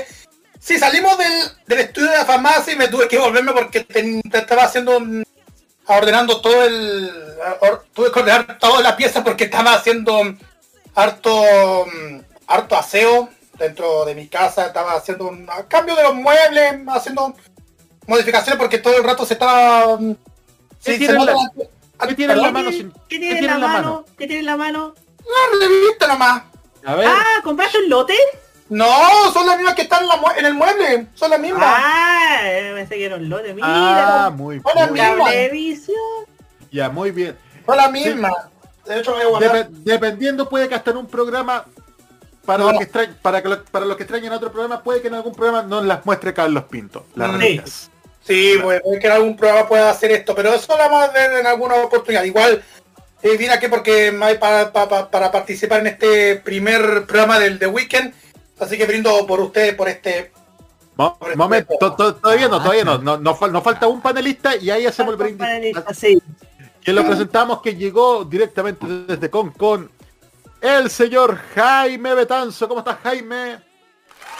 Sí, 0.60 0.78
salimos 0.78 1.18
del, 1.66 1.80
estudio 1.80 2.12
de 2.12 2.18
la 2.18 2.24
farmacia 2.24 2.72
y 2.74 2.76
me 2.76 2.86
tuve 2.86 3.08
que 3.08 3.18
volverme 3.18 3.50
porque 3.52 3.80
te 3.80 4.38
estaba 4.38 4.62
haciendo 4.62 4.98
un- 4.98 5.24
ordenando 5.88 6.40
todo 6.40 6.64
el 6.64 7.10
tuve 7.92 8.12
que 8.12 8.20
ordenar 8.20 8.56
toda 8.58 8.80
la 8.80 8.96
pieza 8.96 9.24
porque 9.24 9.44
estaba 9.44 9.74
haciendo 9.74 10.22
harto 10.94 11.86
mm, 11.86 12.18
harto 12.46 12.76
aseo 12.76 13.30
dentro 13.58 14.04
de 14.04 14.14
mi 14.14 14.28
casa, 14.28 14.66
estaba 14.66 14.92
haciendo 14.92 15.26
un 15.26 15.44
cambio 15.66 15.96
de 15.96 16.04
los 16.04 16.14
muebles, 16.14 16.74
haciendo 16.86 17.34
modificaciones 18.06 18.60
porque 18.60 18.78
todo 18.78 18.96
el 18.96 19.02
rato 19.02 19.26
se 19.26 19.34
estaba 19.34 19.96
mm, 19.96 20.14
¿Qué 20.84 20.92
sí, 20.92 20.98
tiene 20.98 21.14
en 21.14 21.26
la- 21.26 21.32
nota- 21.32 21.50
¿Qué 22.08 22.14
tiene 22.14 22.32
en 22.34 22.42
la 22.42 22.50
mano? 22.50 22.70
¿Qué 22.70 22.90
¿Qué 23.08 23.18
tiene 23.18 23.38
en 23.38 23.46
la 23.46 23.58
mano? 23.58 24.04
¿Qué 24.18 24.26
tiene 24.26 24.40
en 24.40 24.46
la 24.46 24.56
mano? 24.56 24.94
Revista 25.60 26.06
nomás. 26.06 26.42
A 26.84 26.94
ver, 26.96 27.06
Ah, 27.08 27.40
¿compraste 27.42 27.78
un 27.78 27.88
lote? 27.88 28.14
No, 28.68 28.86
son 29.32 29.46
las 29.46 29.56
mismas 29.56 29.74
que 29.74 29.82
están 29.82 30.02
en, 30.02 30.08
la 30.08 30.16
mue- 30.20 30.36
en 30.36 30.44
el 30.46 30.54
mueble. 30.54 31.06
Son 31.14 31.30
las 31.30 31.40
mismas. 31.40 31.64
Ah, 31.66 32.40
pensé 32.74 32.96
que 32.96 33.04
era 33.06 33.16
un 33.16 33.28
lote. 33.28 33.50
Ah, 33.50 33.54
Mira, 33.54 34.30
muy 34.30 34.60
Hola, 34.64 34.86
bien. 34.88 35.80
Ya, 36.70 36.88
muy 36.90 37.10
bien. 37.10 37.36
Son 37.64 37.76
las 37.76 37.90
mismas. 37.90 38.32
De 38.86 38.98
hecho, 39.00 39.12
me 39.16 39.24
voy 39.24 39.24
a 39.24 39.28
guardar. 39.48 39.70
Dep- 39.70 39.82
dependiendo 39.84 40.48
puede 40.48 40.68
que 40.68 40.74
hasta 40.74 40.90
en 40.90 40.98
un 40.98 41.06
programa 41.06 41.64
para 42.44 42.64
No. 42.64 42.70
los 42.70 42.78
que 42.78 42.84
extrañan, 42.84 43.16
para 43.22 43.42
que 43.42 43.48
lo- 43.48 43.64
para 43.64 43.86
los 43.86 43.96
que 43.96 44.02
extrañan 44.02 44.32
otro 44.34 44.50
programa 44.52 44.82
puede 44.82 45.00
que 45.00 45.08
en 45.08 45.14
algún 45.14 45.34
programa 45.34 45.62
no 45.62 45.80
las 45.82 46.04
muestre 46.04 46.34
Carlos 46.34 46.64
Pinto 46.64 47.06
las 47.14 47.30
Sí. 47.30 47.36
réplicas. 47.38 47.90
Sí, 48.26 48.54
pues 48.62 48.80
puede 48.82 48.98
que 49.00 49.06
en 49.06 49.12
algún 49.12 49.36
programa 49.36 49.68
pueda 49.68 49.90
hacer 49.90 50.10
esto, 50.12 50.34
pero 50.34 50.54
eso 50.54 50.72
lo 50.72 50.78
vamos 50.78 51.02
a 51.08 51.12
ver 51.12 51.32
en 51.40 51.46
alguna 51.46 51.74
oportunidad. 51.74 52.24
Igual 52.24 52.62
eh, 53.22 53.36
vine 53.36 53.52
aquí 53.52 53.68
porque 53.68 54.10
me 54.12 54.24
hay 54.26 54.38
para, 54.38 54.72
para, 54.72 55.10
para 55.10 55.30
participar 55.30 55.80
en 55.80 55.88
este 55.88 56.36
primer 56.36 57.04
programa 57.06 57.38
del 57.38 57.58
The 57.58 57.66
Weekend. 57.66 58.14
Así 58.58 58.78
que 58.78 58.86
brindo 58.86 59.26
por 59.26 59.40
ustedes 59.40 59.74
por 59.74 59.88
este. 59.88 60.32
Mo- 60.96 61.18
momento, 61.34 61.74
to- 61.78 61.94
to- 61.94 62.14
todavía 62.14 62.46
no, 62.48 62.58
todavía 62.62 62.84
no, 62.84 62.98
no, 62.98 63.18
no 63.18 63.36
nos 63.48 63.62
falta 63.64 63.88
un 63.88 64.00
panelista 64.00 64.54
y 64.56 64.70
ahí 64.70 64.86
hacemos 64.86 65.12
el 65.14 65.18
brindis. 65.18 65.38
Panelista, 65.40 65.92
sí. 65.92 66.22
Que 66.82 66.92
lo 66.92 67.04
presentamos 67.04 67.60
que 67.62 67.74
llegó 67.74 68.24
directamente 68.24 68.86
desde 68.86 69.28
Con 69.28 69.50
con 69.50 69.90
el 70.60 70.88
señor 70.88 71.36
Jaime 71.54 72.14
Betanzo. 72.14 72.68
¿Cómo 72.68 72.80
estás 72.80 72.98
Jaime? 73.02 73.58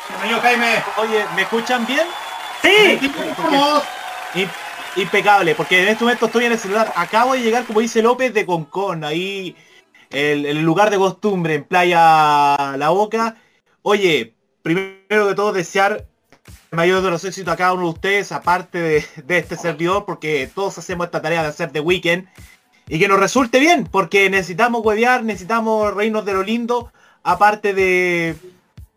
Bienvenido 0.09 0.41
Jaime. 0.41 0.83
Oye, 0.99 1.25
¿me 1.35 1.43
escuchan 1.43 1.85
bien? 1.87 2.07
Sí, 2.65 4.49
Impecable, 4.97 5.55
porque 5.55 5.83
en 5.83 5.89
este 5.89 6.05
momento 6.05 6.27
estoy 6.27 6.45
en 6.45 6.53
el 6.53 6.59
celular. 6.59 6.93
Acabo 6.97 7.35
de 7.35 7.43
llegar, 7.43 7.65
como 7.65 7.81
dice 7.81 8.01
López, 8.01 8.33
de 8.33 8.47
Concón, 8.47 9.03
ahí 9.03 9.57
el, 10.11 10.63
lugar 10.63 10.91
de 10.91 10.99
costumbre, 10.99 11.55
en 11.55 11.65
Playa 11.65 12.77
La 12.77 12.91
Boca. 12.91 13.37
Oye, 13.83 14.35
primero 14.63 15.27
de 15.27 15.35
todo 15.35 15.53
desear 15.53 16.07
el 16.71 16.77
mayor 16.77 17.03
de 17.03 17.11
los 17.11 17.25
éxitos 17.25 17.53
a 17.53 17.57
cada 17.57 17.73
uno 17.73 17.85
de 17.85 17.91
ustedes, 17.91 18.31
aparte 18.31 19.05
de, 19.27 19.39
este 19.39 19.57
servidor, 19.57 20.05
porque 20.07 20.49
todos 20.55 20.79
hacemos 20.79 21.07
esta 21.07 21.21
tarea 21.21 21.43
de 21.43 21.49
hacer 21.49 21.73
de 21.73 21.81
weekend. 21.81 22.29
Y 22.87 22.99
que 23.01 23.09
nos 23.09 23.19
resulte 23.19 23.59
bien, 23.59 23.89
porque 23.91 24.31
necesitamos 24.31 24.85
huevear, 24.85 25.25
necesitamos 25.25 25.93
reírnos 25.93 26.25
de 26.25 26.35
lo 26.35 26.43
lindo, 26.45 26.93
aparte 27.25 27.75
de, 27.75 28.37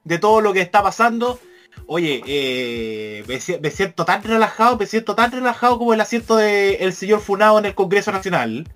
de 0.04 0.20
todo 0.20 0.42
lo 0.42 0.54
que 0.54 0.62
está 0.62 0.84
pasando. 0.84 1.40
Oye, 1.88 2.22
eh, 2.28 3.24
me, 3.28 3.40
si- 3.40 3.58
me 3.60 3.72
siento 3.72 4.04
tan 4.06 4.22
relajado, 4.24 4.78
me 4.78 4.86
siento 4.86 5.16
tan 5.16 5.32
relajado 5.32 5.78
como 5.78 5.94
el 5.94 6.02
asiento 6.02 6.36
del 6.36 6.94
señor 6.94 7.22
Funado 7.22 7.58
en 7.60 7.66
el 7.66 7.76
Congreso 7.76 8.12
Nacional. 8.12 8.68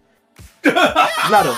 Claro. 1.28 1.54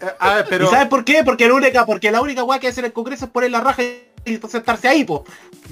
Eh, 0.00 0.06
a 0.18 0.34
ver, 0.34 0.46
pero 0.48 0.64
¿Y 0.66 0.68
sabes 0.68 0.88
por 0.88 1.04
qué? 1.04 1.22
Porque 1.24 1.46
la 1.48 1.54
única, 1.54 1.86
porque 1.86 2.10
la 2.10 2.20
única 2.20 2.42
weá 2.44 2.58
que 2.58 2.68
hace 2.68 2.80
en 2.80 2.86
el 2.86 2.92
Congreso 2.92 3.26
es 3.26 3.30
poner 3.30 3.50
la 3.50 3.60
raja 3.60 3.82
y 4.24 4.36
sentarse 4.48 4.88
ahí, 4.88 5.04
po. 5.04 5.24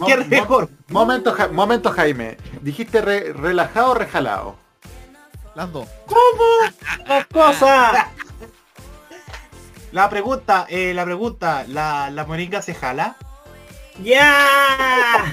¿Qué 0.07 0.17
mo- 0.17 0.25
mejor? 0.27 0.69
momento, 0.89 1.33
Ja- 1.35 1.49
momento 1.49 1.91
Jaime. 1.91 2.37
¿Dijiste 2.63 3.01
re- 3.01 3.33
relajado 3.33 3.91
o 3.91 3.95
rejalado? 3.95 4.57
Las 5.55 5.73
dos. 5.73 5.89
dos 7.09 7.27
cosas. 7.33 8.07
La 9.93 10.09
pregunta, 10.09 10.67
eh, 10.69 10.93
la 10.95 11.05
pregunta, 11.05 11.65
¿la, 11.67 12.11
la 12.11 12.25
moringa 12.25 12.63
se 12.63 12.75
jala? 12.75 13.17
¡Ya! 14.03 15.25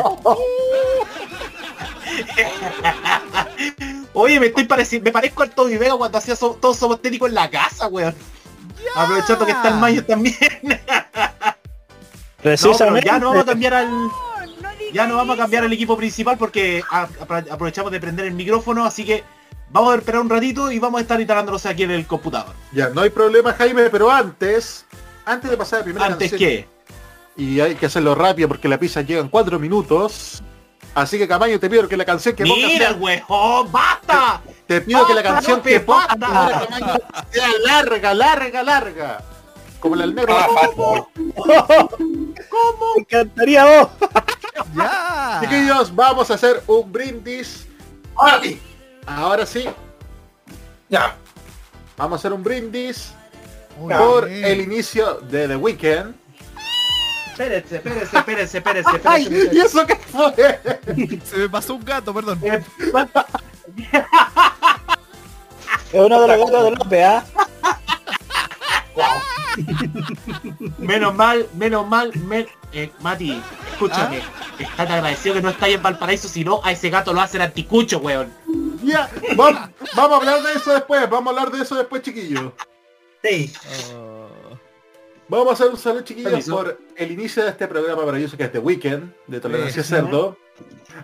Oye, 4.13 4.39
me 4.39 4.47
estoy 4.47 4.65
pareciendo, 4.65 5.05
me 5.05 5.11
parezco 5.11 5.43
al 5.43 5.51
Toby 5.51 5.77
Vega 5.77 5.95
cuando 5.95 6.17
hacía 6.17 6.35
so- 6.35 6.57
todos 6.59 6.77
somos 6.77 7.01
técnicos 7.01 7.29
en 7.29 7.35
la 7.35 7.49
casa, 7.49 7.87
weón. 7.87 8.15
Aprovechando 8.95 9.45
que 9.45 9.51
está 9.51 9.69
el 9.69 9.75
mayo 9.75 10.03
también. 10.05 10.35
No, 10.63 10.75
Precisamente. 12.43 13.07
ya 13.07 13.19
no 13.19 13.29
vamos 13.29 13.43
a 13.43 13.45
cambiar 13.45 13.73
al. 13.73 13.89
Ya 14.93 15.05
no 15.07 15.17
vamos 15.17 15.35
a 15.35 15.41
cambiar 15.41 15.63
el 15.65 15.73
equipo 15.73 15.97
principal 15.97 16.37
porque 16.37 16.81
aprovechamos 17.49 17.91
de 17.91 17.99
prender 17.99 18.25
el 18.27 18.33
micrófono, 18.33 18.85
así 18.85 19.03
que 19.03 19.23
vamos 19.69 19.93
a 19.93 19.97
esperar 19.97 20.21
un 20.21 20.29
ratito 20.29 20.71
y 20.71 20.79
vamos 20.79 20.99
a 20.99 21.01
estar 21.01 21.19
instalándolos 21.19 21.65
aquí 21.65 21.83
en 21.83 21.91
el 21.91 22.05
computador. 22.07 22.53
Ya, 22.71 22.89
no 22.89 23.01
hay 23.01 23.09
problema 23.09 23.53
Jaime, 23.53 23.89
pero 23.89 24.09
antes, 24.09 24.85
antes 25.25 25.49
de 25.51 25.57
pasar 25.57 25.77
a 25.77 25.79
la 25.79 25.83
primera 25.85 26.05
Antes 26.05 26.29
canción, 26.31 26.49
que. 26.49 26.67
Y 27.37 27.59
hay 27.59 27.75
que 27.75 27.85
hacerlo 27.85 28.15
rápido 28.15 28.47
porque 28.47 28.67
la 28.67 28.77
pizza 28.79 29.01
llega 29.01 29.21
en 29.21 29.29
cuatro 29.29 29.59
minutos. 29.59 30.41
Así 30.95 31.17
que 31.19 31.27
Camaño 31.27 31.59
te 31.59 31.69
pido 31.69 31.87
que 31.87 31.95
la 31.95 32.05
canción 32.05 32.35
que 32.35 32.43
pongas 32.43 32.71
¡Mira 32.71 32.91
weón! 32.93 33.71
¡Basta! 33.71 34.41
te 34.65 34.81
pido 34.81 35.05
que 35.05 35.13
la 35.13 35.21
canción 35.23 35.61
que 35.61 35.79
pongas 35.79 36.07
basta. 36.17 36.25
ahora, 36.27 36.65
Camaño, 36.67 36.93
sea 37.29 37.47
larga, 37.65 38.13
larga, 38.15 38.63
larga. 38.63 39.23
Como 39.79 39.95
la 39.95 40.05
del 40.07 40.15
negro. 40.15 40.35
Ah, 40.35 40.47
falta. 40.53 41.07
Me 42.95 43.01
encantaría 43.01 43.65
vos. 43.65 43.89
¡Ya! 44.75 45.39
Chiquillos, 45.43 45.95
vamos 45.95 46.31
a 46.31 46.33
hacer 46.33 46.63
un 46.65 46.91
brindis. 46.91 47.67
Ahora 48.15 48.41
sí. 48.41 48.61
Ahora 49.05 49.45
sí, 49.45 49.65
Ya. 50.89 51.15
vamos 51.95 52.17
a 52.17 52.19
hacer 52.19 52.33
un 52.33 52.43
brindis 52.43 53.13
por 53.79 54.27
el 54.27 54.61
inicio 54.61 55.15
de 55.29 55.47
The 55.47 55.55
Weeknd. 55.55 56.15
Espérense, 57.39 57.75
espérense, 57.75 58.17
espérense, 58.17 58.57
espérense, 58.57 59.01
¡Ay! 59.05 59.23
espérense. 59.23 59.55
¿Y 59.55 59.59
eso 59.59 59.85
qué 59.85 59.95
fue? 59.95 61.19
Se 61.25 61.37
me 61.37 61.49
pasó 61.49 61.75
un 61.75 61.85
gato, 61.85 62.13
perdón. 62.13 62.39
Eh, 62.43 62.63
Es 65.93 66.01
uno 66.01 66.21
de 66.21 66.27
los 66.27 66.37
gatos 66.37 66.63
de 66.65 66.71
López, 66.71 67.05
¿ah? 67.05 67.23
Menos 70.77 71.15
mal, 71.15 71.47
menos 71.55 71.87
mal, 71.87 72.11
men- 72.15 72.47
eh, 72.73 72.91
Mati, 72.99 73.41
escúchame, 73.71 74.21
estás 74.59 74.89
agradecido 74.89 75.35
que 75.35 75.41
no 75.41 75.49
estáis 75.49 75.75
en 75.75 75.83
Valparaíso, 75.83 76.27
si 76.27 76.43
no, 76.43 76.59
a 76.63 76.71
ese 76.73 76.89
gato 76.89 77.13
lo 77.13 77.21
hacen 77.21 77.41
anticucho, 77.41 77.99
weón. 77.99 78.31
Ya, 78.83 79.09
vamos, 79.35 79.69
vamos 79.95 80.11
a 80.13 80.15
hablar 80.17 80.41
de 80.43 80.53
eso 80.53 80.73
después, 80.73 81.09
vamos 81.09 81.27
a 81.33 81.39
hablar 81.39 81.55
de 81.55 81.63
eso 81.63 81.75
después, 81.75 82.01
chiquillos. 82.01 82.51
Sí. 83.23 83.53
Oh. 83.95 84.16
Vamos 85.29 85.49
a 85.49 85.53
hacer 85.53 85.67
un 85.67 85.77
saludo, 85.77 86.01
chiquillos, 86.03 86.29
Permiso. 86.31 86.55
por 86.55 86.79
el 86.95 87.11
inicio 87.11 87.43
de 87.43 87.49
este 87.49 87.67
programa 87.67 88.05
maravilloso 88.05 88.37
que 88.37 88.43
es 88.43 88.51
The 88.51 88.59
Weekend, 88.59 89.13
de 89.27 89.39
Tolerancia 89.39 89.83
Sí. 89.83 89.89
Cerdo. 89.89 90.37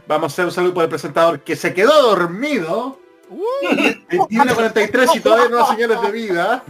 Vamos 0.08 0.32
a 0.32 0.34
hacer 0.34 0.46
un 0.46 0.52
saludo 0.52 0.74
por 0.74 0.84
el 0.84 0.90
presentador 0.90 1.42
que 1.42 1.56
se 1.56 1.74
quedó 1.74 2.02
dormido. 2.10 3.00
21.43 3.30 5.16
y 5.16 5.20
todavía 5.20 5.50
no 5.50 5.58
da 5.58 5.66
señales 5.68 6.02
de 6.02 6.12
vida. 6.12 6.64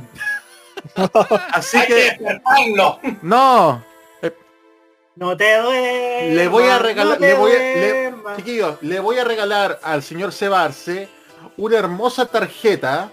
Así 1.52 1.78
Hay 1.78 1.88
que 1.88 1.94
que, 1.94 2.02
despertarlo. 2.04 3.00
no, 3.22 3.84
No 5.16 5.38
te 5.38 5.58
duermas. 5.58 6.36
le 6.36 6.48
voy 6.48 6.64
a 6.64 6.80
regalar, 6.80 7.14
no 7.16 7.20
te 7.20 7.28
le 7.28 7.34
voy 7.36 7.52
a, 7.52 7.56
le- 7.56 8.10
duermas. 8.10 8.38
chiquillos, 8.38 8.78
le 8.82 9.00
voy 9.00 9.18
a 9.20 9.24
regalar 9.24 9.80
al 9.84 10.02
señor 10.04 10.32
Cebarse 10.34 11.08
una 11.58 11.78
hermosa 11.78 12.26
tarjeta 12.26 13.10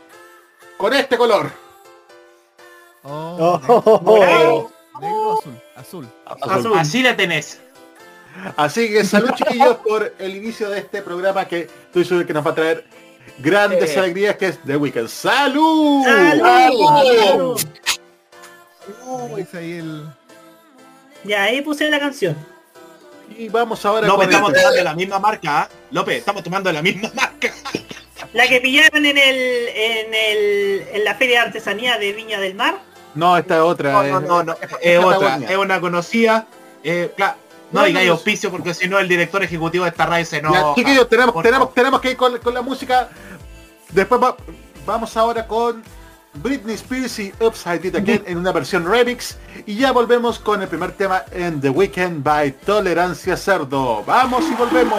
con 0.78 0.94
este 0.94 1.16
color. 1.18 1.50
Oh, 3.02 3.60
Oh, 3.68 4.70
negro, 5.00 5.38
azul, 5.38 5.54
azul. 5.76 6.08
Azul. 6.26 6.78
Así 6.78 7.02
la 7.02 7.16
tenés. 7.16 7.60
Así 8.56 8.88
que 8.90 9.04
salud 9.04 9.30
chiquillos 9.34 9.76
por 9.78 10.14
el 10.18 10.36
inicio 10.36 10.68
de 10.70 10.78
este 10.80 11.02
programa 11.02 11.48
que 11.48 11.62
estoy 11.86 12.04
seguro 12.04 12.26
que 12.26 12.32
nos 12.32 12.46
va 12.46 12.50
a 12.52 12.54
traer 12.54 12.84
grandes 13.38 13.96
Eh. 13.96 13.98
alegrías 13.98 14.36
que 14.36 14.46
es 14.48 14.58
The 14.64 14.76
Weekend. 14.76 15.08
¡Salud! 15.08 16.04
¡Salud! 16.04 17.60
Dice 19.36 19.58
ahí 19.58 19.72
el... 19.78 20.04
Ya, 21.24 21.44
ahí 21.44 21.60
puse 21.62 21.88
la 21.90 21.98
canción. 21.98 22.36
Y 23.36 23.48
vamos 23.48 23.84
ahora 23.84 24.06
López, 24.06 24.26
con 24.26 24.34
estamos 24.34 24.52
tomando 24.52 24.76
de 24.76 24.84
la 24.84 24.94
misma 24.94 25.18
marca, 25.18 25.60
¿ah? 25.62 25.68
López, 25.90 26.18
estamos 26.18 26.42
tomando 26.42 26.68
de 26.68 26.74
la 26.74 26.82
misma 26.82 27.10
marca. 27.14 27.52
La 28.32 28.46
que 28.48 28.60
pillaron 28.60 29.04
en 29.06 29.18
el, 29.18 29.36
en 29.68 30.14
el, 30.14 30.84
en 30.92 31.04
la 31.04 31.14
feria 31.14 31.40
de 31.40 31.46
artesanía 31.46 31.98
de 31.98 32.12
Viña 32.12 32.40
del 32.40 32.54
Mar. 32.54 32.80
No, 33.14 33.36
esta 33.36 33.56
es 33.56 33.60
otra. 33.62 33.92
No, 33.92 34.02
eh. 34.04 34.10
no, 34.12 34.20
no, 34.20 34.42
no, 34.44 34.52
es 34.60 34.70
es 34.80 35.04
otra, 35.04 35.36
es 35.36 35.56
una 35.56 35.80
conocida. 35.80 36.46
Eh, 36.84 37.12
cla- 37.16 37.34
no 37.72 37.80
No, 37.80 37.86
digáis 37.86 38.06
no, 38.08 38.14
auspicio 38.14 38.50
porque 38.50 38.74
si 38.74 38.88
no 38.88 38.98
el 38.98 39.08
director 39.08 39.42
ejecutivo 39.42 39.84
de 39.84 39.90
esta 39.90 40.06
radio 40.06 40.24
se 40.26 40.36
Ya, 40.42 40.48
enoja. 40.48 40.74
chiquillos, 40.74 41.08
tenemos, 41.08 41.32
Por 41.34 41.42
tenemos, 41.44 41.72
tenemos 41.74 42.00
que 42.00 42.10
ir 42.12 42.16
con, 42.16 42.38
con 42.38 42.54
la 42.54 42.62
música. 42.62 43.08
Después 43.90 44.20
va- 44.22 44.36
vamos 44.86 45.16
ahora 45.16 45.46
con 45.46 45.82
Britney 46.34 46.74
Spears 46.76 47.18
y 47.18 47.32
Upside 47.40 47.86
It 47.88 47.94
Again 47.96 48.22
en 48.26 48.38
una 48.38 48.52
versión 48.52 48.88
remix. 48.88 49.36
Y 49.66 49.76
ya 49.76 49.92
volvemos 49.92 50.38
con 50.38 50.62
el 50.62 50.68
primer 50.68 50.92
tema 50.92 51.22
en 51.32 51.60
The 51.60 51.70
Weekend 51.70 52.22
by 52.24 52.52
Tolerancia 52.52 53.36
Cerdo. 53.36 54.02
Vamos 54.04 54.44
y 54.50 54.54
volvemos. 54.54 54.98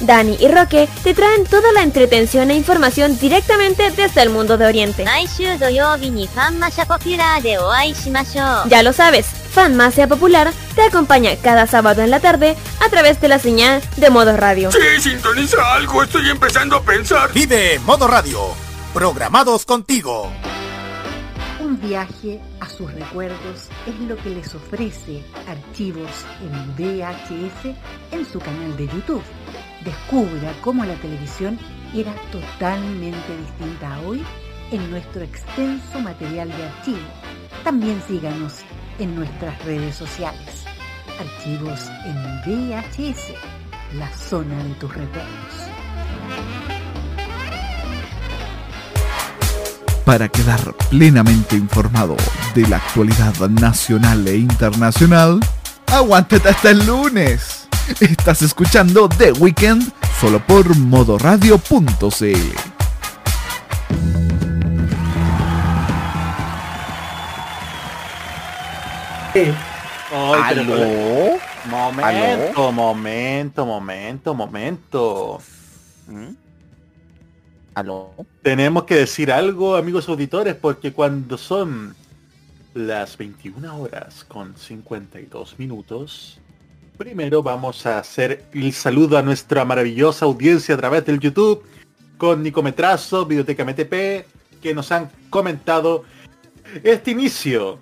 Dani 0.00 0.36
y 0.40 0.48
Roque 0.48 0.88
te 1.02 1.14
traen 1.14 1.44
toda 1.44 1.72
la 1.72 1.82
entretención 1.82 2.50
e 2.50 2.54
información 2.54 3.18
directamente 3.18 3.90
desde 3.90 4.22
el 4.22 4.30
mundo 4.30 4.58
de 4.58 4.66
Oriente. 4.66 5.04
Ya 8.68 8.82
lo 8.82 8.92
sabes, 8.92 9.26
Fanmacia 9.26 10.08
Popular 10.08 10.52
te 10.74 10.82
acompaña 10.82 11.36
cada 11.36 11.66
sábado 11.66 12.02
en 12.02 12.10
la 12.10 12.20
tarde 12.20 12.56
a 12.84 12.88
través 12.88 13.20
de 13.20 13.28
la 13.28 13.38
señal 13.38 13.82
de 13.96 14.10
Modo 14.10 14.36
Radio. 14.36 14.70
Sí, 14.72 15.00
sintoniza 15.00 15.74
algo, 15.74 16.02
estoy 16.02 16.28
empezando 16.28 16.76
a 16.76 16.82
pensar. 16.82 17.32
Vive 17.32 17.78
Modo 17.80 18.08
Radio, 18.08 18.40
programados 18.92 19.64
contigo. 19.64 20.32
Un 21.60 21.80
viaje 21.80 22.40
a 22.60 22.68
sus 22.68 22.92
recuerdos 22.92 23.68
es 23.86 23.98
lo 24.00 24.16
que 24.16 24.30
les 24.30 24.54
ofrece 24.54 25.22
archivos 25.48 26.10
en 26.42 26.76
VHS 26.76 27.74
en 28.12 28.26
su 28.30 28.38
canal 28.38 28.76
de 28.76 28.86
YouTube. 28.88 29.22
Descubra 29.84 30.52
cómo 30.62 30.84
la 30.84 30.94
televisión 30.94 31.58
era 31.94 32.14
totalmente 32.32 33.36
distinta 33.36 33.94
a 33.94 34.00
hoy 34.00 34.24
en 34.70 34.90
nuestro 34.90 35.22
extenso 35.22 36.00
material 36.00 36.48
de 36.48 36.64
archivo. 36.64 37.06
También 37.62 38.02
síganos 38.08 38.60
en 38.98 39.14
nuestras 39.14 39.62
redes 39.64 39.94
sociales. 39.94 40.64
Archivos 41.20 41.80
en 42.06 42.70
VHS, 42.70 43.34
la 43.98 44.10
zona 44.12 44.56
de 44.64 44.74
tus 44.74 44.94
recuerdos. 44.94 45.74
Para 50.06 50.28
quedar 50.28 50.74
plenamente 50.90 51.56
informado 51.56 52.16
de 52.54 52.66
la 52.68 52.76
actualidad 52.76 53.34
nacional 53.50 54.26
e 54.26 54.36
internacional, 54.36 55.40
aguántate 55.86 56.48
hasta 56.48 56.70
el 56.70 56.86
lunes. 56.86 57.63
Estás 58.00 58.42
escuchando 58.42 59.08
The 59.08 59.32
Weekend 59.32 59.92
solo 60.20 60.40
por 60.40 60.76
modoradio.cl. 60.76 62.74
Pero- 69.32 69.54
¿Aló? 70.12 71.38
Momento, 71.66 72.72
momento, 72.72 73.66
momento, 73.66 74.34
momento. 74.34 75.38
¿Aló? 77.74 78.14
Tenemos 78.42 78.84
que 78.84 78.94
decir 78.96 79.32
algo, 79.32 79.74
amigos 79.76 80.08
auditores, 80.08 80.54
porque 80.54 80.92
cuando 80.92 81.36
son 81.38 81.96
las 82.74 83.16
21 83.16 83.76
horas 83.76 84.24
con 84.24 84.56
52 84.56 85.58
minutos, 85.58 86.38
primero 86.96 87.42
vamos 87.42 87.86
a 87.86 87.98
hacer 87.98 88.44
el 88.52 88.72
saludo 88.72 89.18
a 89.18 89.22
nuestra 89.22 89.64
maravillosa 89.64 90.26
audiencia 90.26 90.74
a 90.74 90.78
través 90.78 91.04
del 91.04 91.18
YouTube 91.18 91.64
con 92.16 92.42
Nicometrazo, 92.42 93.26
Videoteca 93.26 93.64
MTP, 93.64 94.60
que 94.62 94.74
nos 94.74 94.92
han 94.92 95.10
comentado 95.28 96.04
este 96.82 97.10
inicio. 97.10 97.78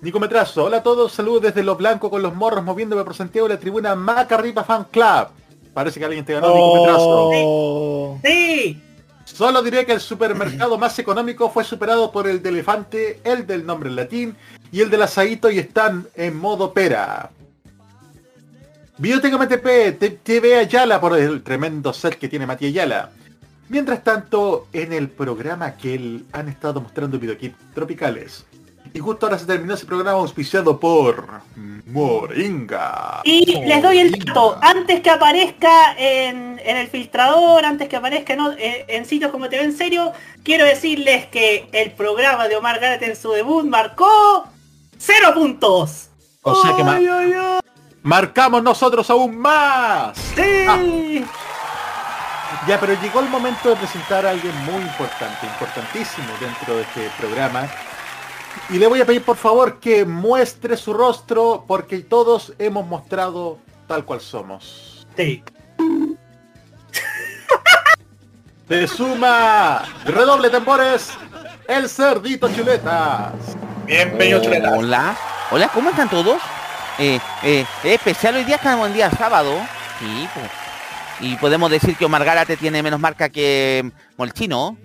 Nicometrazo, 0.00 0.64
hola 0.64 0.78
a 0.78 0.82
todos, 0.82 1.12
saludos 1.12 1.42
desde 1.42 1.62
Lo 1.62 1.76
Blanco 1.76 2.10
con 2.10 2.22
los 2.22 2.34
morros 2.34 2.64
moviéndome 2.64 3.04
por 3.04 3.14
Santiago 3.14 3.46
de 3.46 3.54
la 3.54 3.60
tribuna 3.60 3.94
Macarripa 3.94 4.64
Fan 4.64 4.86
Club. 4.90 5.28
Parece 5.72 6.00
que 6.00 6.06
alguien 6.06 6.24
te 6.24 6.34
ganó 6.34 6.48
Nicometrazo. 6.48 7.30
Oh. 7.32 8.20
¡Sí! 8.24 8.82
Solo 9.24 9.62
diré 9.62 9.86
que 9.86 9.92
el 9.92 10.00
supermercado 10.00 10.76
más 10.76 10.98
económico 10.98 11.48
fue 11.48 11.62
superado 11.62 12.10
por 12.10 12.26
el 12.26 12.42
de 12.42 12.48
elefante, 12.48 13.20
el 13.22 13.46
del 13.46 13.64
nombre 13.64 13.88
en 13.88 13.96
latín 13.96 14.36
y 14.72 14.80
el 14.80 14.90
del 14.90 15.02
asadito 15.02 15.48
y 15.48 15.60
están 15.60 16.08
en 16.16 16.36
modo 16.36 16.72
pera. 16.74 17.30
Biblioteca 18.98 19.38
MTP, 19.38 20.22
TV 20.22 20.56
Ayala 20.58 21.00
por 21.00 21.18
el 21.18 21.42
tremendo 21.42 21.92
set 21.92 22.14
que 22.18 22.28
tiene 22.28 22.46
Matías 22.46 22.70
Ayala. 22.70 23.10
Mientras 23.68 24.04
tanto, 24.04 24.66
en 24.72 24.92
el 24.92 25.08
programa 25.08 25.76
que 25.76 25.94
él 25.94 26.24
han 26.32 26.48
estado 26.48 26.80
mostrando 26.80 27.18
videoclips 27.18 27.56
tropicales. 27.74 28.44
Y 28.94 28.98
justo 28.98 29.24
ahora 29.24 29.38
se 29.38 29.46
terminó 29.46 29.72
ese 29.72 29.86
programa 29.86 30.10
auspiciado 30.18 30.78
por 30.78 31.26
Moringa. 31.86 33.22
Y 33.24 33.46
les 33.66 33.82
doy 33.82 33.98
el 34.00 34.10
dato, 34.12 34.58
antes 34.60 35.00
que 35.00 35.08
aparezca 35.08 35.94
en, 35.96 36.60
en 36.62 36.76
el 36.76 36.88
filtrador, 36.88 37.64
antes 37.64 37.88
que 37.88 37.96
aparezca 37.96 38.34
en, 38.34 38.40
en 38.88 39.04
sitios 39.06 39.30
como 39.30 39.48
TV 39.48 39.64
en 39.64 39.76
serio, 39.76 40.12
quiero 40.42 40.66
decirles 40.66 41.24
que 41.26 41.66
el 41.72 41.92
programa 41.92 42.48
de 42.48 42.56
Omar 42.56 42.78
Garrett 42.80 43.02
en 43.02 43.16
su 43.16 43.30
debut 43.32 43.64
marcó 43.64 44.46
cero 44.98 45.28
puntos. 45.32 46.08
O 46.42 46.54
sea 46.56 46.76
que 46.76 46.84
ma- 46.84 46.96
Ay, 46.96 47.06
ay, 47.06 47.32
ay. 47.34 47.58
Marcamos 48.02 48.62
nosotros 48.62 49.08
aún 49.10 49.38
más. 49.38 50.16
Sí. 50.34 51.24
Ya, 52.66 52.78
pero 52.78 53.00
llegó 53.00 53.20
el 53.20 53.28
momento 53.28 53.70
de 53.70 53.76
presentar 53.76 54.26
a 54.26 54.30
alguien 54.30 54.54
muy 54.64 54.82
importante, 54.82 55.46
importantísimo 55.46 56.28
dentro 56.40 56.76
de 56.76 56.82
este 56.82 57.10
programa. 57.18 57.68
Y 58.68 58.78
le 58.78 58.86
voy 58.86 59.00
a 59.00 59.06
pedir 59.06 59.22
por 59.22 59.36
favor 59.36 59.80
que 59.80 60.04
muestre 60.04 60.76
su 60.76 60.92
rostro 60.92 61.64
porque 61.66 62.00
todos 62.00 62.52
hemos 62.58 62.86
mostrado 62.86 63.58
tal 63.88 64.04
cual 64.04 64.20
somos. 64.20 65.06
Sí. 65.16 65.42
Se 68.68 68.86
suma, 68.86 69.82
redoble 70.04 70.48
tambores, 70.48 71.10
el 71.66 71.88
cerdito 71.88 72.48
chuletas. 72.54 73.32
Bienvenido, 73.86 74.40
Chuleta. 74.40 74.72
Hola. 74.74 75.16
Hola, 75.50 75.68
¿cómo 75.68 75.90
están 75.90 76.08
todos? 76.08 76.40
Eh, 76.98 77.18
eh, 77.42 77.64
es 77.84 77.92
especial 77.92 78.36
hoy 78.36 78.44
día, 78.44 78.56
estamos 78.56 78.86
en 78.88 78.94
día 78.94 79.10
sábado. 79.10 79.58
Sí. 79.98 80.28
Y 81.20 81.36
podemos 81.36 81.70
decir 81.70 81.96
que 81.96 82.04
Omar 82.04 82.24
Gárate 82.24 82.56
tiene 82.56 82.82
menos 82.82 83.00
marca 83.00 83.28
que 83.28 83.90
Molchino. 84.16 84.76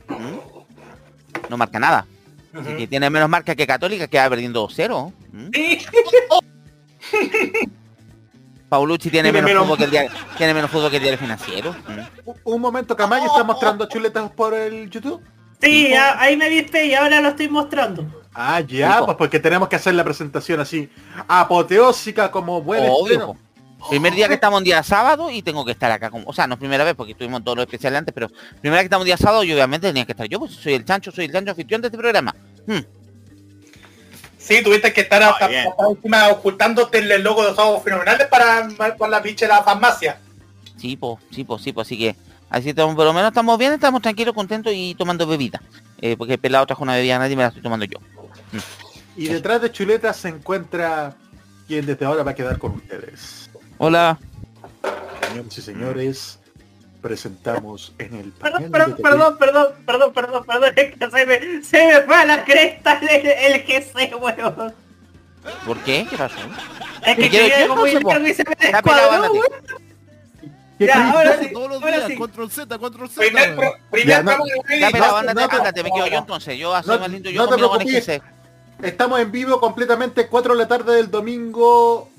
No 1.49 1.58
marca 1.58 1.80
nada. 1.80 2.05
Así 2.53 2.76
que 2.76 2.88
tiene 2.88 3.10
menos 3.10 3.30
marca 3.30 3.55
que 3.55 3.68
Católica, 3.68 4.08
que 4.08 4.18
va 4.18 4.30
perdiendo 4.30 4.68
2-0. 4.68 5.12
¿m? 5.34 5.51
Paulucci 8.70 9.10
tiene, 9.10 9.32
Tiene 9.32 9.45
menos, 9.45 9.66
menos- 9.66 9.66
fútbol 9.66 9.78
que 9.78 9.84
el 9.86 9.91
día, 9.91 10.08
tiene 10.38 10.53
menos 10.53 10.70
fútbol 10.72 10.89
que 10.89 10.97
el 10.97 11.03
diario 11.03 11.20
financiero. 11.20 11.76
Un- 12.26 12.36
Un 12.43 12.62
momento, 12.62 12.95
Camayo 12.97 13.28
está 13.28 13.43
mostrando 13.43 13.88
chuletas 13.88 14.30
por 14.32 14.53
el 14.53 14.89
YouTube. 14.89 15.22
Sí, 15.62 15.93
a- 15.93 16.20
ahí 16.20 16.38
me 16.38 16.49
viste 16.49 16.86
y 16.86 16.93
ahora 16.93 17.22
lo 17.22 17.30
estoy 17.30 17.49
mostrando. 17.49 18.05
Ah, 18.34 18.60
ya, 18.62 19.03
pues 19.03 19.18
porque 19.18 19.39
tenemos 19.39 19.68
que 19.68 19.76
hacer 19.78 19.95
la 19.95 20.03
presentación 20.03 20.60
así, 20.60 20.89
apoteósica 21.28 22.30
como 22.30 22.62
buen 22.62 22.84
Obvio. 22.88 23.36
Primer 23.89 24.14
día 24.14 24.28
que 24.28 24.34
estamos 24.36 24.60
en 24.60 24.64
día 24.66 24.84
sábado 24.84 25.32
y 25.32 25.41
tengo 25.41 25.64
que 25.64 25.72
estar 25.72 25.91
acá 25.91 26.10
como, 26.10 26.28
o 26.28 26.34
sea, 26.34 26.45
no 26.45 26.55
es 26.55 26.60
primera 26.60 26.84
vez 26.84 26.93
porque 26.95 27.14
estuvimos 27.14 27.43
todos 27.43 27.58
los 27.58 27.66
especiales 27.66 27.99
antes, 27.99 28.14
pero 28.14 28.28
primera 28.60 28.78
vez 28.78 28.82
que 28.84 28.86
estamos 28.88 29.05
en 29.05 29.08
día 29.08 29.18
sábado 29.18 29.43
y 29.43 29.53
obviamente 29.53 29.88
tenía 29.88 30.05
que 30.05 30.12
estar 30.12 30.28
yo, 30.28 30.39
pues 30.39 30.51
soy 30.53 30.74
el 30.74 30.84
chancho, 30.86 31.12
soy 31.12 31.26
el 31.26 31.32
chancho 31.32 31.51
anfitrión 31.51 31.82
de 31.82 31.88
este 31.88 31.97
programa. 31.97 32.36
Hmm. 32.66 32.80
Sí, 34.38 34.64
tuviste 34.64 34.93
que 34.93 35.01
estar 35.01 35.22
hasta, 35.24 35.45
hasta 35.45 35.89
encima 35.89 36.28
ocultándote 36.30 36.99
el 36.99 37.22
logo 37.22 37.43
de 37.43 37.49
los 37.49 37.60
ojos 37.60 37.84
fenomenales 37.84 38.28
para, 38.28 38.68
para 38.97 39.10
la 39.10 39.20
de 39.20 39.47
la 39.47 39.64
farmacia. 39.64 40.20
Sí, 40.78 40.95
pues, 40.95 41.18
sí, 41.32 41.43
pues, 41.43 41.62
sí, 41.62 41.72
pues, 41.74 41.88
así 41.88 41.97
que 41.97 42.16
así 42.50 42.70
estamos, 42.70 42.95
por 42.95 43.06
lo 43.06 43.14
menos 43.14 43.30
estamos 43.30 43.58
bien, 43.58 43.74
estamos 43.74 44.02
tranquilos, 44.02 44.34
contentos 44.34 44.74
y 44.76 44.95
tomando 44.95 45.28
bebida. 45.28 45.62
Eh, 46.00 46.16
porque 46.18 46.34
el 46.34 46.39
pelado 46.39 46.66
trajo 46.66 46.84
una 46.84 46.95
bebida 46.95 47.16
a 47.16 47.20
nadie 47.20 47.36
me 47.36 47.41
la 47.43 47.48
estoy 47.50 47.64
tomando 47.64 47.86
yo. 47.86 48.00
Y 49.16 49.28
detrás 49.28 49.62
de 49.62 49.72
chuletas 49.72 50.18
se 50.18 50.30
encuentra 50.30 51.16
quien 51.68 51.86
desde 51.86 52.06
ahora 52.06 52.24
va 52.24 52.32
a 52.32 52.36
quedar 52.36 52.58
con 52.60 52.74
ustedes. 52.74 53.50
Hola. 53.80 54.20
Señores 55.28 55.58
y 55.58 55.62
señores, 55.62 56.39
presentamos 57.02 57.93
en 57.98 58.14
el 58.16 58.32
Perdón, 58.32 58.72
panel 58.72 58.72
perdón, 58.72 58.95
de 58.95 59.04
perdón, 59.04 59.38
perdón, 59.38 59.74
perdón, 59.86 60.14
perdón, 60.14 60.45
perdón, 60.45 60.74
es 60.76 60.95
que 60.95 61.12
se 61.12 61.26
me, 61.26 61.64
se 61.64 61.88
me 61.88 62.02
fue 62.02 62.16
a 62.16 62.26
la 62.26 62.45
cresta 62.45 63.00
el, 63.00 63.28
el 63.28 63.64
GC, 63.64 64.16
weón. 64.22 64.74
¿Por 65.66 65.78
qué? 65.80 66.06
¿Qué 66.10 66.18
pasó? 66.18 66.36
Es 67.06 67.16
que 67.16 67.24
¿Qué 67.24 67.30
quieres 67.30 67.52
quería 67.52 67.64
que 67.64 67.68
como 67.68 67.88
y 67.88 67.91
se 68.34 68.43
me 68.43 68.56
descuadró, 68.56 69.32
weón. 69.32 69.86
¿Qué 70.78 70.86
Ya, 70.86 71.11
ahora 71.11 71.38
sí, 71.39 71.51
Todos 71.53 71.69
los 71.69 71.82
ahora 71.82 71.97
días, 71.97 72.07
sí. 72.09 72.15
control 72.17 72.51
Z, 72.51 72.78
control 72.78 73.09
Z. 73.09 73.21
Primer, 73.21 73.55
pro- 73.55 73.73
primer 73.89 74.07
Ya, 74.07 74.23
no- 74.23 74.32
Ya, 74.32 74.38
no, 74.91 75.17
ándate, 75.17 75.41
no 75.41 75.49
te- 75.49 75.55
ándate, 75.55 75.84
me 75.84 75.91
quedo 75.91 76.07
yo 76.07 76.17
entonces. 76.19 76.57
Yo 76.57 76.73
No- 76.86 76.99
más 76.99 77.09
lindo, 77.09 77.30
yo 77.30 77.41
no 77.43 77.47
te 77.55 77.61
combino 77.61 77.69
con. 77.69 77.88
GC. 77.88 78.21
Estamos 78.84 79.19
en 79.19 79.32
vivo 79.32 79.59
completamente 79.59 80.28
4 80.28 80.53
de 80.53 80.59
la 80.59 80.67
tarde 80.67 80.95
del 80.95 81.09
domingo. 81.09 82.09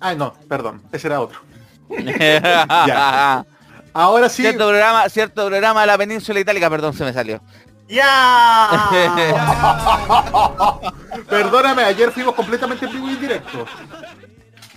Ah, 0.00 0.14
no, 0.14 0.34
perdón, 0.48 0.82
ese 0.92 1.08
era 1.08 1.20
otro. 1.20 1.40
Ya. 2.86 3.44
Ahora 3.92 4.28
sí, 4.28 4.42
Cierto 4.42 4.66
programa, 4.68 5.08
cierto 5.08 5.46
programa 5.46 5.82
de 5.82 5.86
la 5.86 5.98
península 5.98 6.40
itálica, 6.40 6.68
perdón, 6.70 6.94
se 6.94 7.04
me 7.04 7.12
salió. 7.12 7.40
Ya. 7.88 8.90
perdóname, 11.28 11.84
ayer 11.84 12.10
fuimos 12.10 12.34
completamente 12.34 12.86
en 12.86 12.92
vivo 12.92 13.08
y 13.08 13.12
en 13.12 13.20
directo. 13.20 13.66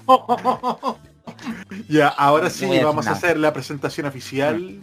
ya, 1.89 2.07
ahora 2.09 2.49
sí 2.49 2.65
No 2.67 2.85
vamos 2.87 3.07
a 3.07 3.11
hacer 3.11 3.37
la 3.37 3.53
presentación 3.53 4.05
oficial. 4.07 4.79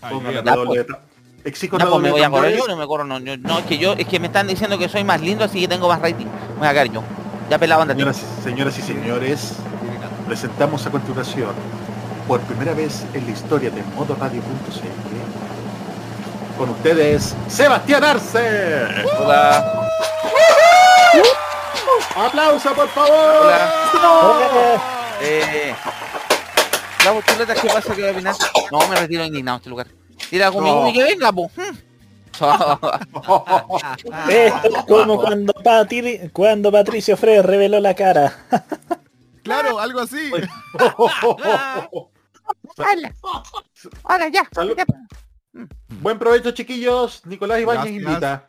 Ay, 0.00 0.18
bien. 0.20 0.44
la 0.44 0.54
doble 0.54 0.66
pues. 0.66 0.78
de 0.78 0.84
ta- 0.94 1.00
Exijo 1.44 1.76
pues 1.76 1.84
me 1.84 1.90
doble 1.90 2.10
voy 2.12 2.22
a 2.22 2.30
correr 2.30 2.56
yo, 2.56 2.66
no 2.68 2.76
me 2.76 2.86
corro, 2.86 3.04
no, 3.04 3.18
yo- 3.18 3.36
no, 3.36 3.58
es 3.58 3.64
que 3.66 3.76
yo, 3.78 3.94
es 3.94 4.06
que 4.06 4.20
me 4.20 4.26
están 4.28 4.46
diciendo 4.46 4.78
que 4.78 4.88
soy 4.88 5.02
más 5.02 5.20
lindo, 5.20 5.44
así 5.44 5.60
que 5.60 5.66
tengo 5.68 5.88
más 5.88 6.00
rating. 6.00 6.26
Voy 6.58 6.68
a 6.68 6.72
caer 6.74 6.92
yo. 6.92 7.02
Ya 7.50 7.58
pelado, 7.58 7.82
ándate. 7.82 7.98
Señoras, 7.98 8.22
señoras 8.44 8.78
y 8.78 8.82
señores, 8.82 9.54
presentamos 10.26 10.86
a 10.86 10.90
continuación, 10.90 11.50
por 12.28 12.40
primera 12.42 12.72
vez 12.74 13.04
en 13.12 13.24
la 13.26 13.32
historia 13.32 13.70
de 13.70 13.82
modoradio.cl, 13.96 14.38
con 16.58 16.70
ustedes, 16.70 17.34
Sebastián 17.48 18.04
Arce. 18.04 18.86
Hola. 19.18 19.88
¡Aplauso, 22.16 22.72
por 22.74 22.88
favor! 22.90 23.42
Hola. 23.42 23.72
Eh, 25.20 25.74
Bravo, 27.02 27.20
chuletas, 27.22 27.60
¿qué 27.60 27.68
pasa? 27.68 27.94
¿Qué 27.94 28.02
va 28.02 28.08
a 28.08 28.12
opinar? 28.12 28.34
No, 28.70 28.88
me 28.88 28.96
retiro 28.96 29.24
indignado 29.24 29.56
este 29.58 29.70
lugar. 29.70 29.88
Tira 30.30 30.50
conmigo 30.52 30.82
No. 30.82 30.88
y 30.88 30.92
que 30.92 31.02
venga, 31.02 31.32
po. 31.32 31.50
Esto 31.56 32.78
es 34.30 34.52
como 34.88 35.20
cuando, 35.20 35.52
Patri- 35.54 36.30
cuando 36.32 36.70
Patricio 36.72 37.16
Freire 37.16 37.42
reveló 37.42 37.80
la 37.80 37.94
cara. 37.94 38.32
Claro, 39.44 39.80
algo 39.80 39.98
así. 39.98 40.30
Ahora 44.04 44.28
ya. 44.28 44.48
Salud. 44.52 44.76
Buen 46.00 46.16
provecho, 46.20 46.52
chiquillos. 46.52 47.26
Nicolás 47.26 47.60
Ibáñez 47.60 47.92
invita. 47.92 48.48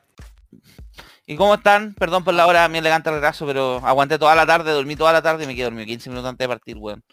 ¿Y 1.25 1.35
cómo 1.35 1.55
están? 1.55 1.95
Perdón 1.95 2.23
por 2.23 2.35
la 2.35 2.45
hora, 2.45 2.67
mi 2.67 2.77
elegante 2.77 3.09
retraso, 3.09 3.47
pero 3.47 3.81
aguanté 3.83 4.19
toda 4.19 4.35
la 4.35 4.45
tarde, 4.45 4.71
dormí 4.71 4.95
toda 4.95 5.11
la 5.13 5.23
tarde 5.23 5.45
y 5.45 5.47
me 5.47 5.55
quedé 5.55 5.63
dormido 5.63 5.87
15 5.87 6.11
minutos 6.11 6.29
antes 6.29 6.43
de 6.45 6.49
partir, 6.49 6.77
weón. 6.77 7.03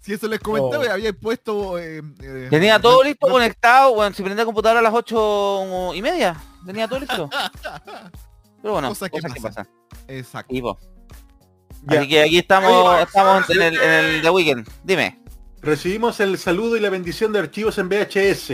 Si 0.00 0.12
eso 0.12 0.28
les 0.28 0.40
comenté, 0.40 0.76
Oh. 0.76 0.90
había 0.92 1.12
puesto... 1.12 1.78
eh, 1.78 2.02
eh, 2.22 2.46
Tenía 2.50 2.78
todo 2.80 3.02
listo, 3.02 3.26
conectado, 3.28 3.90
weón. 3.92 4.14
Si 4.14 4.22
prendí 4.22 4.38
la 4.38 4.44
computadora 4.44 4.80
a 4.80 4.82
las 4.82 4.92
8 4.94 5.92
y 5.94 6.02
media, 6.02 6.36
tenía 6.66 6.86
todo 6.88 7.00
listo. 7.00 7.28
Pero 8.62 8.72
bueno, 8.74 8.88
cosas 8.88 9.10
que 9.10 9.18
que 9.20 9.22
pasan. 9.22 9.42
pasan. 9.42 9.68
Exacto. 10.08 10.54
Y. 10.54 10.62
Ya. 10.62 11.98
Así 12.00 12.08
que 12.08 12.22
aquí 12.22 12.38
estamos, 12.38 12.98
estamos 13.00 13.50
en 13.50 13.62
el, 13.62 13.74
en 13.76 13.90
el 13.90 14.22
The 14.22 14.30
Weekend. 14.30 14.68
Dime. 14.82 15.20
Recibimos 15.60 16.18
el 16.20 16.36
saludo 16.38 16.76
y 16.76 16.80
la 16.80 16.90
bendición 16.90 17.32
de 17.32 17.38
archivos 17.40 17.76
en 17.78 17.88
VHS. 17.88 18.50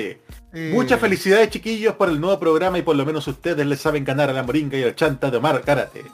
Eh, 0.52 0.72
Muchas 0.72 0.98
felicidades, 1.00 1.50
chiquillos, 1.50 1.94
por 1.94 2.08
el 2.08 2.20
nuevo 2.20 2.38
programa 2.40 2.78
y 2.78 2.82
por 2.82 2.96
lo 2.96 3.04
menos 3.06 3.26
ustedes 3.28 3.64
les 3.66 3.80
saben 3.80 4.04
ganar 4.04 4.30
a 4.30 4.32
la 4.32 4.42
moringa 4.42 4.76
y 4.78 4.82
al 4.82 4.94
chanta 4.96 5.30
de 5.30 5.36
Omar 5.36 5.60
Karate. 5.62 6.04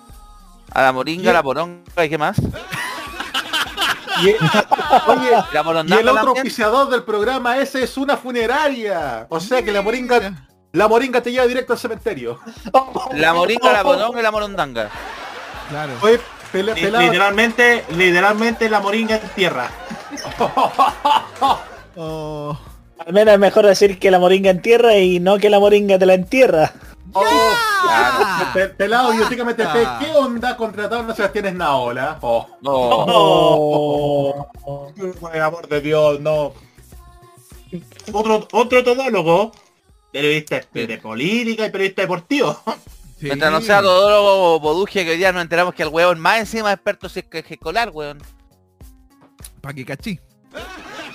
A 0.73 0.83
la 0.83 0.93
moringa, 0.93 1.31
Y- 1.31 1.33
la 1.35 1.43
poronga 1.43 2.05
y 2.05 2.09
qué 2.11 2.19
más. 2.19 2.37
Y, 4.23 4.29
oye, 5.11 5.31
La 5.53 5.61
y 5.61 5.65
morondanga 5.65 6.01
el 6.01 6.09
otro 6.09 6.31
auspiciador 6.31 6.89
del 6.91 7.03
programa 7.03 7.59
ese 7.59 7.83
es 7.83 7.97
una 7.97 8.17
funeraria. 8.17 9.27
O 9.29 9.41
sea 9.41 9.63
que 9.63 9.73
la 9.73 9.83
moringa, 9.83 10.33
la 10.73 10.89
moringa 10.89 11.23
te 11.23 11.33
lleva 11.33 11.47
directo 11.47 11.73
al 11.75 11.79
cementerio. 11.79 12.39
La 13.15 13.33
moringa, 13.35 13.73
la 13.73 13.83
poronga 13.83 14.21
y 14.21 14.23
la 14.23 14.31
morondanga. 14.31 14.91
Claro. 15.69 15.93
Oye, 16.03 16.21
pele- 16.53 16.75
Li- 16.75 16.81
pelado, 16.83 17.05
Literalmente, 17.05 17.85
literalmente 17.91 18.69
la 18.71 18.81
moringa 18.81 19.17
en 19.17 19.29
tierra. 19.31 19.69
Oh, 21.99 22.59
Al 23.07 23.13
menos 23.13 23.35
es 23.35 23.41
mejor 23.41 23.67
decir 23.67 23.99
que 23.99 24.11
la 24.11 24.19
moringa 24.19 24.51
entierra 24.51 24.97
y 24.99 25.21
no 25.21 25.39
que 25.39 25.49
la 25.49 25.61
moringa 25.61 25.99
te 25.99 26.07
la 26.07 26.15
entierra. 26.15 26.73
oh, 27.13 27.25
Ah. 27.89 28.51
pe- 28.53 28.69
pelado 28.69 29.13
biológicamente 29.13 29.63
Ah. 29.65 29.99
¿qué 30.03 30.11
onda 30.11 30.57
contrataron 30.57 31.09
a 31.11 31.15
Sebastián 31.15 31.47
Esnaola? 31.47 32.19
Oh. 32.21 32.47
No. 32.63 32.73
Oh. 32.73 34.47
Por 35.21 35.37
el 35.37 35.43
amor 35.43 35.69
de 35.69 35.81
Dios, 35.81 36.21
no. 36.21 36.53
Otro, 38.13 38.47
otro 38.53 38.83
todólogo, 38.85 39.53
periodista 40.13 40.61
de 40.73 40.99
política 40.99 41.67
y 41.67 41.71
periodista 41.71 42.03
deportivo. 42.03 42.61
sí. 43.21 43.27
Mientras 43.27 43.53
no 43.53 43.61
sea 43.61 43.81
todo 43.83 44.59
Bodugia 44.61 45.05
que 45.05 45.11
hoy 45.13 45.17
día 45.17 45.31
nos 45.33 45.43
enteramos 45.43 45.75
que 45.75 45.85
el 45.85 45.89
huevón 45.91 46.19
más 46.19 46.41
encima 46.41 46.73
experto 46.73 47.07
es 47.07 47.25
que 47.25 47.39
es 47.39 47.51
escolar, 47.51 47.91
weón. 47.93 48.19
Pa' 49.61 49.73
que 49.73 49.85
cachí. 49.85 50.19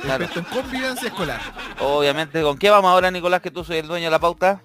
Claro. 0.01 0.27
En 0.35 0.43
convivencia 0.45 1.07
escolar. 1.07 1.39
Obviamente, 1.79 2.41
¿con 2.41 2.57
qué 2.57 2.69
vamos 2.69 2.89
ahora, 2.91 3.11
Nicolás, 3.11 3.41
que 3.41 3.51
tú 3.51 3.63
soy 3.63 3.77
el 3.77 3.87
dueño 3.87 4.05
de 4.05 4.11
la 4.11 4.19
pauta? 4.19 4.61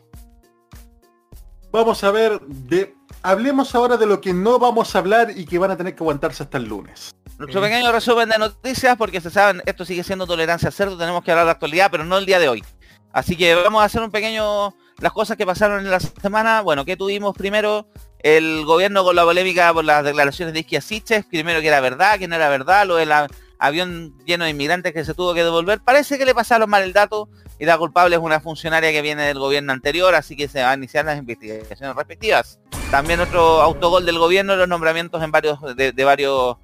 Vamos 1.70 2.03
a 2.05 2.11
ver, 2.11 2.41
de, 2.41 2.95
hablemos 3.22 3.74
ahora 3.74 3.97
de 3.97 4.07
lo 4.07 4.20
que 4.20 4.32
no 4.32 4.59
vamos 4.59 4.95
a 4.95 4.99
hablar 4.99 5.30
y 5.37 5.45
que 5.45 5.59
van 5.59 5.70
a 5.70 5.76
tener 5.76 5.95
que 5.95 6.03
aguantarse 6.03 6.43
hasta 6.43 6.57
el 6.59 6.64
lunes. 6.64 7.11
Nuestro 7.39 7.61
pequeño 7.61 7.93
resumen 7.93 8.30
de 8.30 8.39
noticias, 8.39 8.97
porque 8.97 9.20
se 9.20 9.28
saben, 9.30 9.62
esto 9.66 9.84
sigue 9.84 10.03
siendo 10.03 10.26
tolerancia 10.26 10.70
cerdo, 10.70 10.97
tenemos 10.97 11.22
que 11.22 11.32
hablar 11.32 11.45
de 11.45 11.53
actualidad, 11.53 11.89
pero 11.91 12.05
no 12.05 12.16
el 12.16 12.24
día 12.24 12.39
de 12.39 12.49
hoy. 12.49 12.64
Así 13.12 13.37
que 13.37 13.55
vamos 13.55 13.82
a 13.82 13.84
hacer 13.87 14.01
un 14.01 14.11
pequeño, 14.11 14.74
las 15.01 15.12
cosas 15.12 15.37
que 15.37 15.45
pasaron 15.45 15.84
en 15.84 15.91
la 15.91 16.01
semana, 16.01 16.62
bueno, 16.62 16.87
que 16.87 16.97
tuvimos 16.97 17.37
primero, 17.37 17.87
el 18.20 18.64
gobierno 18.64 19.05
con 19.05 19.14
la 19.14 19.24
polémica 19.24 19.72
por 19.74 19.84
las 19.84 20.03
declaraciones 20.03 20.55
de 20.55 20.61
Isquia 20.61 20.80
Siches, 20.80 21.26
primero 21.26 21.61
que 21.61 21.68
era 21.68 21.80
verdad, 21.80 22.18
que 22.18 22.26
no 22.26 22.37
era 22.37 22.49
verdad, 22.49 22.87
lo 22.87 22.97
del 22.97 23.12
a- 23.12 23.26
avión 23.59 24.14
lleno 24.24 24.44
de 24.44 24.50
inmigrantes 24.50 24.92
que 24.92 25.04
se 25.04 25.14
tuvo 25.14 25.34
que 25.34 25.44
devolver, 25.44 25.80
parece 25.80 26.18
que 26.18 26.24
le 26.24 26.34
pasaron 26.34 26.68
mal 26.68 26.82
el 26.82 26.92
dato 26.92 27.28
y 27.59 27.64
la 27.64 27.78
culpable 27.78 28.16
es 28.16 28.22
una 28.22 28.40
funcionaria 28.40 28.92
que 28.92 29.02
viene 29.02 29.22
del 29.22 29.38
gobierno 29.38 29.72
anterior, 29.72 30.14
así 30.14 30.36
que 30.36 30.48
se 30.48 30.62
van 30.62 30.70
a 30.70 30.74
iniciar 30.74 31.04
las 31.04 31.18
investigaciones 31.18 31.96
respectivas. 31.96 32.59
También 32.90 33.20
otro 33.20 33.62
autogol 33.62 34.04
del 34.04 34.18
gobierno, 34.18 34.57
los 34.57 34.68
nombramientos 34.68 35.22
en 35.22 35.30
varios, 35.30 35.59
de, 35.76 36.04
varios 36.04 36.57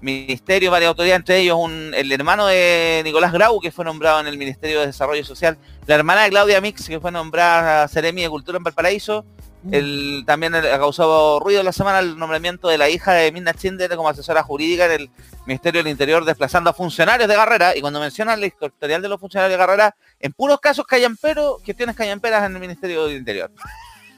ministerios, 0.00 0.70
varias 0.70 0.88
autoridades, 0.88 1.20
entre 1.20 1.38
ellos 1.38 1.58
un, 1.60 1.92
el 1.94 2.10
hermano 2.10 2.46
de 2.46 3.02
Nicolás 3.04 3.32
Grau, 3.32 3.60
que 3.60 3.70
fue 3.70 3.84
nombrado 3.84 4.20
en 4.20 4.26
el 4.26 4.38
Ministerio 4.38 4.80
de 4.80 4.86
Desarrollo 4.86 5.24
Social, 5.24 5.58
la 5.86 5.96
hermana 5.96 6.22
de 6.22 6.30
Claudia 6.30 6.60
Mix, 6.60 6.88
que 6.88 7.00
fue 7.00 7.12
nombrada 7.12 7.86
Seremi 7.88 8.22
de 8.22 8.30
Cultura 8.30 8.56
en 8.56 8.64
Valparaíso, 8.64 9.24
el, 9.70 10.24
también 10.26 10.54
ha 10.54 10.78
causado 10.78 11.40
ruido 11.40 11.62
la 11.62 11.72
semana 11.72 11.98
el 11.98 12.18
nombramiento 12.18 12.68
de 12.68 12.78
la 12.78 12.88
hija 12.88 13.12
de 13.12 13.32
Mirna 13.32 13.54
Chinder 13.54 13.94
como 13.96 14.08
asesora 14.08 14.42
jurídica 14.42 14.86
en 14.86 14.92
el 14.92 15.10
Ministerio 15.46 15.82
del 15.82 15.90
Interior, 15.90 16.24
desplazando 16.24 16.70
a 16.70 16.72
funcionarios 16.72 17.28
de 17.28 17.34
Carrera, 17.34 17.76
y 17.76 17.80
cuando 17.80 18.00
mencionan 18.00 18.38
el 18.38 18.46
historial 18.46 19.02
de 19.02 19.08
los 19.08 19.20
funcionarios 19.20 19.58
de 19.58 19.64
Carrera, 19.64 19.96
en 20.20 20.32
puros 20.32 20.60
casos 20.60 20.86
callamperos, 20.86 21.62
gestiones 21.62 21.96
callamperas 21.96 22.44
en 22.44 22.54
el 22.54 22.60
Ministerio 22.60 23.06
del 23.06 23.16
Interior. 23.16 23.50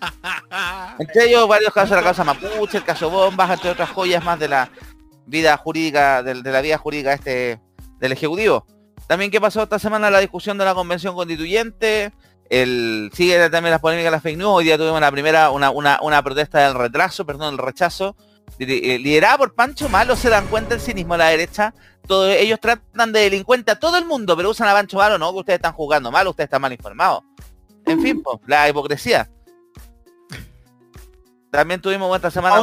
Entre 0.99 1.29
ellos 1.29 1.47
varios 1.49 1.73
casos 1.73 1.91
de 1.91 1.97
la 1.97 2.03
causa 2.03 2.25
Mapuche, 2.25 2.79
el 2.79 2.85
caso 2.85 3.11
Bombas, 3.11 3.51
entre 3.51 3.71
otras 3.71 3.91
joyas 3.91 4.25
más 4.25 4.39
de 4.39 4.49
la 4.49 4.71
vida 5.27 5.57
jurídica, 5.57 6.23
de, 6.23 6.43
de 6.43 6.53
la 6.53 6.61
vida 6.61 6.79
jurídica 6.79 7.13
este 7.13 7.61
del 7.99 8.13
Ejecutivo. 8.13 8.67
También 9.07 9.31
qué 9.31 9.41
pasó 9.41 9.63
esta 9.63 9.79
semana 9.79 10.11
la 10.11 10.21
discusión 10.21 10.57
de 10.57 10.65
la 10.65 10.75
convención 10.75 11.15
constituyente, 11.15 12.13
el 12.51 13.11
sigue 13.15 13.49
también 13.49 13.71
las 13.71 13.81
polémicas 13.81 14.09
de 14.09 14.17
las 14.17 14.23
fake 14.23 14.37
news, 14.37 14.51
hoy 14.57 14.65
día 14.65 14.77
tuvimos 14.77 15.01
la 15.01 15.11
primera, 15.11 15.51
una, 15.51 15.71
una, 15.71 15.99
una 16.03 16.23
protesta 16.23 16.59
del 16.65 16.75
retraso, 16.75 17.25
perdón, 17.25 17.55
el 17.55 17.59
rechazo, 17.59 18.17
eh, 18.59 18.99
liderada 18.99 19.39
por 19.39 19.55
Pancho 19.55 19.89
Malo, 19.89 20.17
se 20.17 20.29
dan 20.29 20.47
cuenta 20.49 20.75
el 20.75 20.81
cinismo 20.81 21.15
de 21.15 21.19
la 21.19 21.29
derecha, 21.29 21.73
todo, 22.07 22.29
ellos 22.29 22.59
tratan 22.61 23.13
de 23.13 23.21
delincuente 23.21 23.71
a 23.71 23.79
todo 23.79 23.97
el 23.97 24.05
mundo, 24.05 24.37
pero 24.37 24.51
usan 24.51 24.69
a 24.69 24.73
Pancho 24.73 24.97
Malo, 24.99 25.17
no, 25.17 25.33
que 25.33 25.39
ustedes 25.39 25.59
están 25.59 25.73
jugando 25.73 26.11
mal, 26.11 26.27
ustedes 26.27 26.49
están 26.49 26.61
mal 26.61 26.73
informados. 26.73 27.23
En 27.87 28.03
fin, 28.03 28.23
pues, 28.23 28.39
la 28.47 28.69
hipocresía. 28.69 29.31
También 31.51 31.81
tuvimos 31.81 32.15
esta 32.15 32.31
semana 32.31 32.57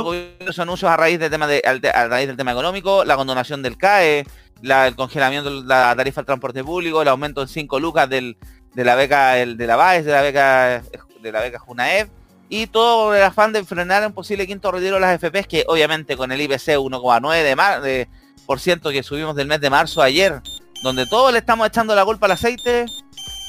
sus 0.45 0.59
anuncios 0.59 0.89
a 0.89 0.95
raíz 0.95 1.19
del 1.19 1.29
tema 1.29 1.45
de, 1.47 1.61
a 1.93 2.07
raíz 2.07 2.27
del 2.27 2.37
tema 2.37 2.51
económico, 2.51 3.03
la 3.03 3.17
condonación 3.17 3.61
del 3.61 3.77
CAE, 3.77 4.25
la- 4.61 4.87
el 4.87 4.95
congelamiento 4.95 5.61
de 5.61 5.67
la 5.67 5.93
tarifa 5.95 6.21
del 6.21 6.25
transporte 6.25 6.63
público, 6.63 7.01
el 7.01 7.07
aumento 7.09 7.41
en 7.41 7.49
5 7.49 7.79
lucas 7.81 8.09
del, 8.09 8.37
de 8.77 8.85
la 8.85 8.93
beca 8.93 9.39
el, 9.39 9.57
de 9.57 9.65
la 9.65 9.75
BAES, 9.75 10.05
de 10.05 10.11
la 10.11 10.21
beca 10.21 10.83
de 11.19 11.31
la 11.31 11.41
beca 11.41 11.57
Junaev, 11.57 12.09
y 12.47 12.67
todo 12.67 13.15
el 13.15 13.23
afán 13.23 13.51
de 13.51 13.63
frenar 13.63 14.05
un 14.05 14.13
posible 14.13 14.45
quinto 14.45 14.71
retiro 14.71 14.95
de 14.95 15.01
las 15.01 15.19
FPs, 15.19 15.47
que 15.47 15.65
obviamente 15.67 16.15
con 16.15 16.31
el 16.31 16.39
IPC 16.39 16.77
1,9 16.77 17.43
de, 17.43 17.55
mar, 17.55 17.81
de 17.81 18.07
por 18.45 18.59
ciento 18.59 18.91
que 18.91 19.01
subimos 19.01 19.35
del 19.35 19.47
mes 19.47 19.61
de 19.61 19.71
marzo 19.71 20.03
ayer, 20.03 20.41
donde 20.83 21.07
todos 21.07 21.33
le 21.33 21.39
estamos 21.39 21.67
echando 21.67 21.95
la 21.95 22.05
culpa 22.05 22.27
al 22.27 22.33
aceite, 22.33 22.85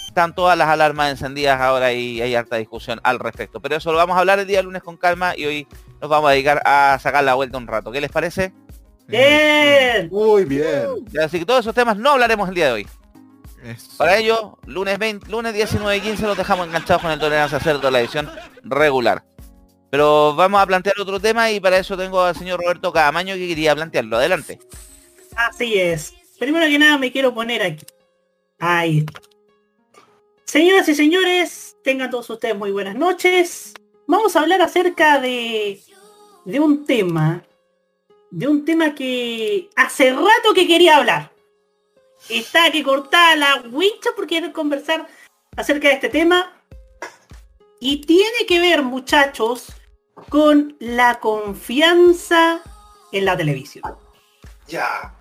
están 0.06 0.34
todas 0.34 0.56
las 0.56 0.68
alarmas 0.68 1.10
encendidas 1.10 1.60
ahora 1.60 1.92
y 1.92 2.22
hay 2.22 2.34
harta 2.34 2.56
discusión 2.56 2.98
al 3.02 3.18
respecto. 3.18 3.60
Pero 3.60 3.76
eso 3.76 3.92
lo 3.92 3.98
vamos 3.98 4.16
a 4.16 4.20
hablar 4.20 4.38
el 4.38 4.46
día 4.46 4.62
lunes 4.62 4.82
con 4.82 4.96
calma 4.96 5.34
y 5.36 5.44
hoy 5.44 5.66
nos 6.00 6.08
vamos 6.08 6.30
a 6.30 6.32
dedicar 6.32 6.62
a 6.64 6.98
sacar 7.02 7.22
la 7.22 7.34
vuelta 7.34 7.58
un 7.58 7.66
rato. 7.66 7.92
¿Qué 7.92 8.00
les 8.00 8.10
parece? 8.10 8.54
Bien. 9.06 10.08
Muy 10.10 10.46
bien. 10.46 10.86
Así 11.22 11.38
que 11.38 11.44
todos 11.44 11.60
esos 11.60 11.74
temas 11.74 11.98
no 11.98 12.12
hablaremos 12.12 12.48
el 12.48 12.54
día 12.54 12.68
de 12.68 12.72
hoy. 12.72 12.86
Eso. 13.68 13.96
Para 13.98 14.16
ello, 14.16 14.58
lunes 14.66 14.98
20, 14.98 15.30
lunes 15.30 15.52
19 15.52 15.96
y 15.96 16.00
15 16.00 16.22
los 16.26 16.36
dejamos 16.36 16.66
enganchados 16.66 17.02
con 17.02 17.10
el 17.10 17.18
Tolerancia 17.18 17.60
Cerdo, 17.60 17.90
la 17.90 18.00
edición 18.00 18.30
regular. 18.62 19.24
Pero 19.90 20.34
vamos 20.34 20.60
a 20.60 20.66
plantear 20.66 20.98
otro 20.98 21.20
tema 21.20 21.50
y 21.50 21.60
para 21.60 21.78
eso 21.78 21.96
tengo 21.96 22.22
al 22.22 22.34
señor 22.34 22.60
Roberto 22.60 22.92
Camaño 22.92 23.34
que 23.34 23.48
quería 23.48 23.74
plantearlo. 23.74 24.16
Adelante. 24.16 24.58
Así 25.36 25.78
es. 25.78 26.14
Primero 26.38 26.66
que 26.66 26.78
nada 26.78 26.96
me 26.98 27.12
quiero 27.12 27.34
poner 27.34 27.62
aquí. 27.62 27.86
Ahí. 28.58 29.04
Señoras 30.44 30.88
y 30.88 30.94
señores, 30.94 31.76
tengan 31.84 32.10
todos 32.10 32.30
ustedes 32.30 32.56
muy 32.56 32.70
buenas 32.70 32.96
noches. 32.96 33.74
Vamos 34.06 34.34
a 34.34 34.40
hablar 34.40 34.62
acerca 34.62 35.20
de, 35.20 35.82
de 36.46 36.60
un 36.60 36.86
tema. 36.86 37.44
De 38.30 38.48
un 38.48 38.64
tema 38.64 38.94
que 38.94 39.68
hace 39.76 40.12
rato 40.12 40.54
que 40.54 40.66
quería 40.66 40.96
hablar. 40.96 41.32
Está 42.28 42.70
que 42.70 42.82
cortar 42.82 43.38
la 43.38 43.62
wincha 43.70 44.10
porque 44.14 44.38
quiero 44.38 44.52
conversar 44.52 45.06
acerca 45.56 45.88
de 45.88 45.94
este 45.94 46.08
tema. 46.08 46.52
Y 47.80 47.98
tiene 47.98 48.46
que 48.46 48.60
ver, 48.60 48.82
muchachos, 48.82 49.72
con 50.28 50.76
la 50.80 51.20
confianza 51.20 52.60
en 53.12 53.24
la 53.24 53.36
televisión. 53.36 53.96
Ya. 54.66 55.14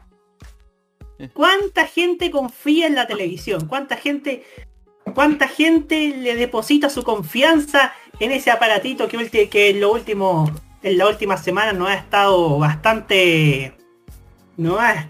¿Cuánta 1.33 1.87
gente 1.87 2.29
confía 2.29 2.87
en 2.87 2.95
la 2.95 3.07
televisión? 3.07 3.67
¿Cuánta 3.67 3.95
gente, 3.95 4.45
cuánta 5.15 5.47
gente 5.47 6.09
le 6.09 6.35
deposita 6.35 6.89
su 6.89 7.03
confianza 7.03 7.93
en 8.19 8.31
ese 8.31 8.51
aparatito 8.51 9.07
que, 9.07 9.17
ulti- 9.17 9.49
que 9.49 9.69
en 9.69 9.81
lo 9.81 9.91
último, 9.91 10.51
en 10.83 10.97
la 10.97 11.07
última 11.07 11.37
semana 11.37 11.73
no 11.73 11.87
ha 11.87 11.95
estado 11.95 12.59
bastante, 12.59 13.75
no 14.57 14.79
ha, 14.79 15.09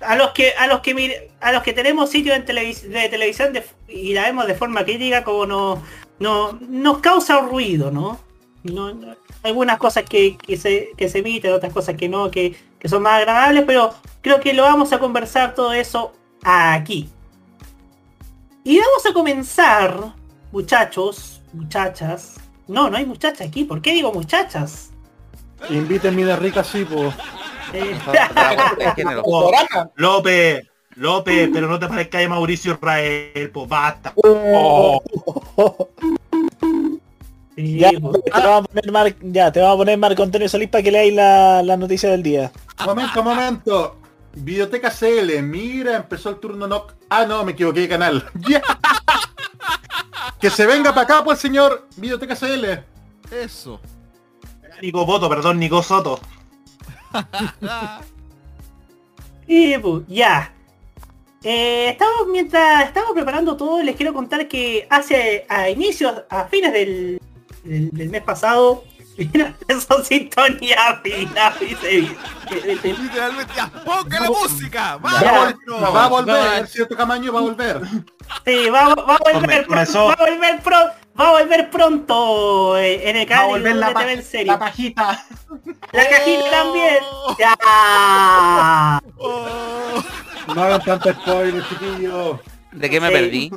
a 0.00 0.16
los 0.16 0.30
que, 0.30 0.52
a 0.58 0.66
los 0.66 0.80
que 0.80 1.30
a 1.40 1.52
los 1.52 1.62
que 1.62 1.72
tenemos 1.72 2.10
sitios 2.10 2.36
en 2.36 2.44
televis- 2.46 2.82
de 2.88 3.08
televisión 3.08 3.52
y 3.88 4.12
la 4.14 4.22
vemos 4.22 4.46
de 4.46 4.54
forma 4.54 4.84
crítica 4.84 5.24
como 5.24 5.46
nos, 5.46 5.78
no 6.18 6.58
nos 6.60 6.98
causa 6.98 7.40
ruido, 7.40 7.90
¿no? 7.90 8.20
no, 8.62 8.92
no- 8.94 9.16
algunas 9.42 9.78
cosas 9.78 10.04
que, 10.04 10.36
que 10.36 10.56
se, 10.56 10.90
que 10.96 11.08
se 11.08 11.18
emiten, 11.20 11.52
otras 11.52 11.72
cosas 11.72 11.96
que 11.96 12.08
no, 12.08 12.30
que, 12.30 12.54
que 12.78 12.88
son 12.88 13.02
más 13.02 13.14
agradables, 13.20 13.64
pero 13.66 13.94
creo 14.20 14.38
que 14.40 14.52
lo 14.52 14.64
vamos 14.64 14.92
a 14.92 14.98
conversar 14.98 15.54
todo 15.54 15.72
eso 15.72 16.12
aquí. 16.44 17.08
Y 18.64 18.78
vamos 18.78 19.06
a 19.06 19.14
comenzar, 19.14 20.12
muchachos, 20.52 21.40
muchachas. 21.54 22.36
No, 22.68 22.90
no 22.90 22.98
hay 22.98 23.06
muchachas 23.06 23.48
aquí. 23.48 23.64
¿Por 23.64 23.80
qué 23.80 23.92
digo 23.92 24.12
muchachas? 24.12 24.89
Invítenme 25.68 26.24
de 26.24 26.36
rica 26.36 26.64
sí, 26.64 26.84
pues. 26.84 27.14
López, 29.96 30.66
López, 30.96 31.50
pero 31.52 31.68
no 31.68 31.78
te 31.78 31.86
parezca 31.86 32.18
de 32.18 32.28
Mauricio 32.28 32.74
Israel, 32.74 33.50
pues 33.52 33.68
basta. 33.68 34.12
Ya, 37.56 37.90
te 37.90 37.98
vamos 38.00 38.16
a 38.24 38.62
poner 38.62 38.92
Mar- 38.92 39.16
ya, 39.20 39.52
te 39.52 39.60
vamos 39.60 39.74
a 39.74 39.78
poner 39.78 39.98
Marco 39.98 40.22
Antonio 40.22 40.48
Solís 40.48 40.68
para 40.68 40.82
que 40.82 40.90
leáis 40.90 41.14
la, 41.14 41.62
la 41.62 41.76
noticia 41.76 42.10
del 42.10 42.22
día. 42.22 42.50
Momento, 42.84 43.22
momento. 43.22 43.96
Videoteca 44.32 44.90
CL, 44.90 45.42
mira, 45.42 45.96
empezó 45.96 46.30
el 46.30 46.36
turno 46.36 46.66
no. 46.66 46.86
Ah, 47.08 47.26
no, 47.26 47.44
me 47.44 47.52
equivoqué 47.52 47.80
de 47.80 47.88
canal. 47.88 48.24
Que 50.40 50.48
se 50.48 50.64
venga 50.66 50.94
para 50.94 51.02
acá, 51.02 51.22
pues 51.24 51.38
señor. 51.38 51.86
Videoteca 51.96 52.34
CL. 52.34 52.82
Eso. 53.30 53.78
Nico 54.80 55.04
Boto, 55.06 55.28
perdón, 55.28 55.58
Nico 55.58 55.82
Soto. 55.82 56.20
Y 59.46 59.76
pues, 59.78 60.04
ya. 60.06 60.52
Eh, 61.42 61.88
estamos 61.90 62.28
mientras 62.30 62.84
estamos 62.84 63.12
preparando 63.14 63.56
todo, 63.56 63.82
les 63.82 63.96
quiero 63.96 64.12
contar 64.14 64.46
que 64.46 64.86
hace 64.90 65.44
a 65.48 65.68
inicios, 65.70 66.22
a 66.28 66.44
fines 66.44 66.72
del, 66.72 67.20
del, 67.64 67.90
del 67.90 68.10
mes 68.10 68.22
pasado, 68.22 68.84
empezó 69.18 70.04
sintonía 70.04 71.00
se- 71.80 72.92
Literalmente, 72.92 73.52
ya, 73.56 73.68
ponga 73.84 74.20
la 74.20 74.28
música. 74.28 74.96
Va, 74.98 75.20
Ya. 75.20 75.42
a 75.46 75.50
vol- 75.52 75.94
va 75.94 76.04
a 76.04 76.08
volver, 76.08 76.66
cierto 76.68 76.96
Camaño 76.96 77.32
va 77.32 77.38
a 77.40 77.42
volver. 77.42 77.80
Sí, 78.44 78.68
va, 78.70 78.94
va 78.94 79.16
a 79.16 79.32
volver, 79.32 79.66
Comenzó. 79.66 80.06
va 80.06 80.12
a 80.12 80.16
volver 80.30 80.60
pro- 80.60 80.92
va 81.20 81.28
a 81.28 81.42
volver 81.42 81.70
pronto 81.70 82.76
eh, 82.78 83.08
en 83.10 83.16
el 83.16 83.28
Va 83.30 83.34
a 83.34 83.38
canal 83.38 83.46
de 83.46 83.52
volver 83.52 83.76
la, 83.76 83.92
pa- 83.92 84.12
en 84.12 84.22
serio. 84.24 84.52
la 84.52 84.58
pajita. 84.58 85.26
La 85.92 86.08
cajita 86.08 86.50
también. 86.50 86.98
Ya. 87.38 89.00
No 90.54 90.62
hagan 90.62 90.82
tanto 90.84 91.12
spoiler, 91.12 91.62
chiquillos. 91.68 92.40
¿De 92.72 92.90
qué 92.90 93.00
me 93.00 93.08
Sí. 93.08 93.12
perdí? 93.14 93.50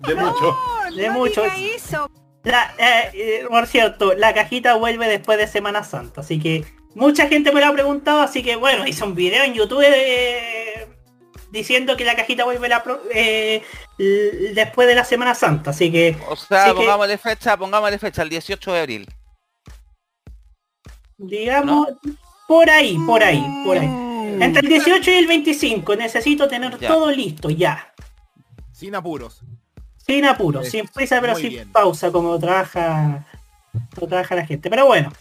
De 0.00 0.14
mucho. 0.14 0.56
De 0.96 1.10
muchos. 1.10 1.46
La, 2.44 2.74
eh, 2.78 3.10
eh, 3.14 3.44
por 3.48 3.66
cierto, 3.66 4.14
la 4.14 4.34
cajita 4.34 4.74
vuelve 4.74 5.06
después 5.08 5.38
de 5.38 5.46
Semana 5.46 5.84
Santa, 5.84 6.22
así 6.22 6.40
que 6.40 6.64
mucha 6.96 7.28
gente 7.28 7.52
me 7.52 7.60
lo 7.60 7.66
ha 7.68 7.72
preguntado, 7.72 8.20
así 8.20 8.42
que 8.42 8.56
bueno, 8.56 8.84
hice 8.86 9.04
un 9.04 9.14
video 9.14 9.44
en 9.44 9.54
YouTube 9.54 9.84
eh, 9.86 10.88
diciendo 11.52 11.96
que 11.96 12.04
la 12.04 12.16
cajita 12.16 12.44
vuelve 12.44 12.68
la 12.68 12.82
pro- 12.82 13.02
eh, 13.14 13.62
después 14.54 14.88
de 14.88 14.94
la 14.94 15.04
Semana 15.04 15.34
Santa, 15.34 15.70
así 15.70 15.92
que 15.92 16.16
O 16.28 16.34
sea, 16.34 16.64
Así 16.64 16.70
que- 16.72 16.76
pongámosle 16.80 17.18
fecha, 17.18 17.56
pongámosle 17.56 17.98
fecha, 17.98 18.22
el 18.22 18.30
18 18.30 18.72
de 18.72 18.80
abril. 18.80 19.06
digamos 21.18 21.88
por 22.48 22.68
ahí, 22.68 22.96
por 23.06 23.22
ahí, 23.22 23.42
por 23.64 23.78
ahí. 23.78 23.86
Entre 24.40 24.60
el 24.60 24.68
18 24.68 25.10
y 25.10 25.14
el 25.14 25.26
25 25.26 25.94
necesito 25.96 26.48
tener 26.48 26.78
Ya. 26.78 26.88
todo 26.88 27.10
listo 27.10 27.50
ya. 27.50 27.92
Sin 28.72 28.94
apuros. 28.94 29.40
Sin 30.04 30.24
apuro, 30.24 30.60
Eso, 30.62 30.70
sin 30.72 30.88
prisa, 30.88 31.20
pero 31.20 31.34
muy 31.34 31.42
sin 31.42 31.50
bien. 31.50 31.70
pausa 31.70 32.10
como 32.10 32.36
trabaja, 32.38 33.24
como 33.94 34.08
trabaja 34.08 34.34
la 34.34 34.44
gente. 34.44 34.68
Pero 34.68 34.86
bueno. 34.86 35.12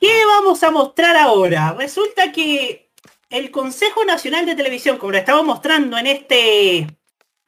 ¿Qué 0.00 0.24
vamos 0.24 0.62
a 0.62 0.70
mostrar 0.70 1.14
ahora? 1.16 1.74
Resulta 1.76 2.32
que 2.32 2.89
el 3.30 3.50
Consejo 3.50 4.04
Nacional 4.04 4.44
de 4.46 4.54
Televisión, 4.56 4.98
como 4.98 5.12
lo 5.12 5.18
estamos 5.18 5.44
mostrando 5.44 5.96
en 5.96 6.06
este. 6.06 6.86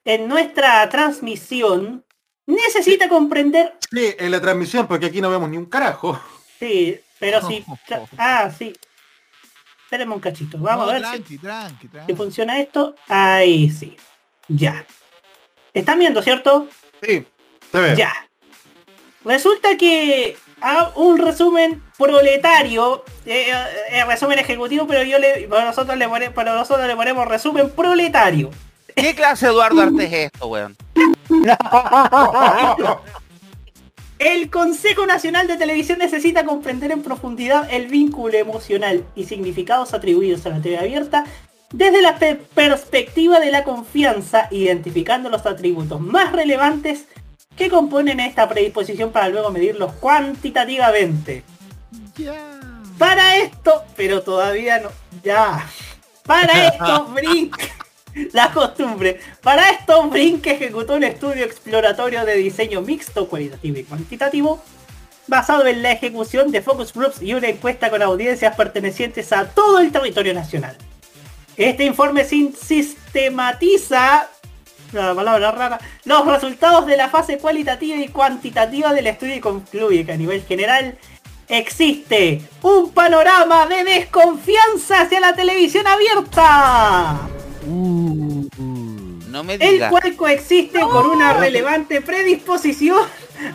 en 0.04 0.28
nuestra 0.28 0.88
transmisión, 0.88 2.04
necesita 2.46 3.08
comprender. 3.08 3.74
Sí, 3.90 4.14
en 4.18 4.30
la 4.30 4.40
transmisión, 4.40 4.86
porque 4.86 5.06
aquí 5.06 5.20
no 5.20 5.30
vemos 5.30 5.48
ni 5.50 5.56
un 5.58 5.66
carajo. 5.66 6.20
Sí, 6.58 6.98
pero 7.18 7.46
sí. 7.46 7.64
tra- 7.88 8.06
Ah, 8.18 8.50
sí. 8.56 8.72
Espérenme 9.84 10.14
un 10.14 10.20
cachito. 10.20 10.56
Vamos 10.58 10.86
No, 10.86 10.90
a 10.90 10.94
ver 10.94 11.02
si- 11.26 11.38
tranqui, 11.38 11.88
tranqui, 11.88 11.88
si 12.06 12.14
funciona 12.16 12.58
esto. 12.58 12.94
Ahí 13.08 13.68
sí. 13.70 13.96
Ya. 14.48 14.86
¿Están 15.74 15.98
viendo, 15.98 16.22
cierto? 16.22 16.68
Sí, 17.02 17.24
se 17.70 17.78
ve. 17.80 17.96
Ya. 17.96 18.12
Resulta 19.24 19.76
que 19.76 20.36
a 20.62 20.92
un 20.96 21.18
resumen 21.18 21.82
proletario, 21.98 23.04
eh, 23.26 23.52
eh, 23.90 24.04
resumen 24.04 24.38
ejecutivo, 24.38 24.86
pero 24.86 25.02
yo 25.02 25.18
le, 25.18 25.46
nosotros 25.48 25.96
le 25.98 26.08
pone- 26.08 26.30
para 26.30 26.54
nosotros 26.54 26.86
le 26.86 26.96
ponemos 26.96 27.26
resumen 27.26 27.70
proletario. 27.70 28.50
¿Qué 28.94 29.14
clase 29.14 29.46
de 29.46 29.52
Eduardo 29.52 29.80
Arte 29.82 30.04
es 30.04 30.12
esto, 30.32 30.46
weón? 30.48 30.76
El 34.18 34.50
Consejo 34.50 35.04
Nacional 35.06 35.48
de 35.48 35.56
Televisión 35.56 35.98
necesita 35.98 36.44
comprender 36.44 36.92
en 36.92 37.02
profundidad 37.02 37.66
el 37.72 37.88
vínculo 37.88 38.36
emocional 38.38 39.04
y 39.16 39.24
significados 39.24 39.94
atribuidos 39.94 40.46
a 40.46 40.50
la 40.50 40.60
TV 40.62 40.78
abierta 40.78 41.24
desde 41.72 42.02
la 42.02 42.18
pe- 42.18 42.36
perspectiva 42.54 43.40
de 43.40 43.50
la 43.50 43.64
confianza, 43.64 44.46
identificando 44.52 45.28
los 45.28 45.44
atributos 45.46 46.00
más 46.00 46.30
relevantes 46.30 47.06
que 47.56 47.68
componen 47.68 48.20
esta 48.20 48.48
predisposición 48.48 49.12
para 49.12 49.28
luego 49.28 49.50
medirlos 49.50 49.92
cuantitativamente. 49.94 51.44
Para 52.98 53.36
esto, 53.36 53.84
pero 53.96 54.22
todavía 54.22 54.78
no, 54.80 54.90
ya. 55.22 55.66
Para 56.24 56.66
esto, 56.68 57.04
Brink, 57.14 57.56
la 58.32 58.52
costumbre. 58.52 59.20
Para 59.42 59.70
esto, 59.70 60.08
Brink 60.08 60.46
ejecutó 60.46 60.94
un 60.94 61.04
estudio 61.04 61.44
exploratorio 61.44 62.24
de 62.24 62.34
diseño 62.36 62.80
mixto, 62.80 63.28
cualitativo 63.28 63.78
y 63.78 63.84
cuantitativo, 63.84 64.62
basado 65.26 65.66
en 65.66 65.82
la 65.82 65.92
ejecución 65.92 66.50
de 66.50 66.62
focus 66.62 66.92
groups 66.92 67.22
y 67.22 67.34
una 67.34 67.48
encuesta 67.48 67.90
con 67.90 68.02
audiencias 68.02 68.54
pertenecientes 68.56 69.32
a 69.32 69.46
todo 69.48 69.78
el 69.78 69.90
territorio 69.90 70.34
nacional. 70.34 70.76
Este 71.56 71.84
informe 71.84 72.24
sin- 72.24 72.54
sistematiza 72.54 74.28
la 74.92 75.14
palabra 75.14 75.50
rara, 75.52 75.80
los 76.04 76.26
resultados 76.26 76.86
de 76.86 76.96
la 76.96 77.08
fase 77.08 77.38
cualitativa 77.38 77.96
y 77.96 78.08
cuantitativa 78.08 78.92
del 78.92 79.06
estudio 79.06 79.36
y 79.36 79.40
concluye 79.40 80.04
que 80.04 80.12
a 80.12 80.16
nivel 80.16 80.42
general 80.42 80.96
existe 81.48 82.42
un 82.62 82.90
panorama 82.92 83.66
de 83.66 83.84
desconfianza 83.84 85.02
hacia 85.02 85.20
la 85.20 85.34
televisión 85.34 85.86
abierta, 85.86 87.20
No 87.66 89.44
me 89.44 89.54
el 89.54 89.88
cual 89.88 90.16
coexiste 90.16 90.80
con 90.80 91.06
una 91.06 91.32
relevante 91.34 92.00
predisposición 92.00 93.00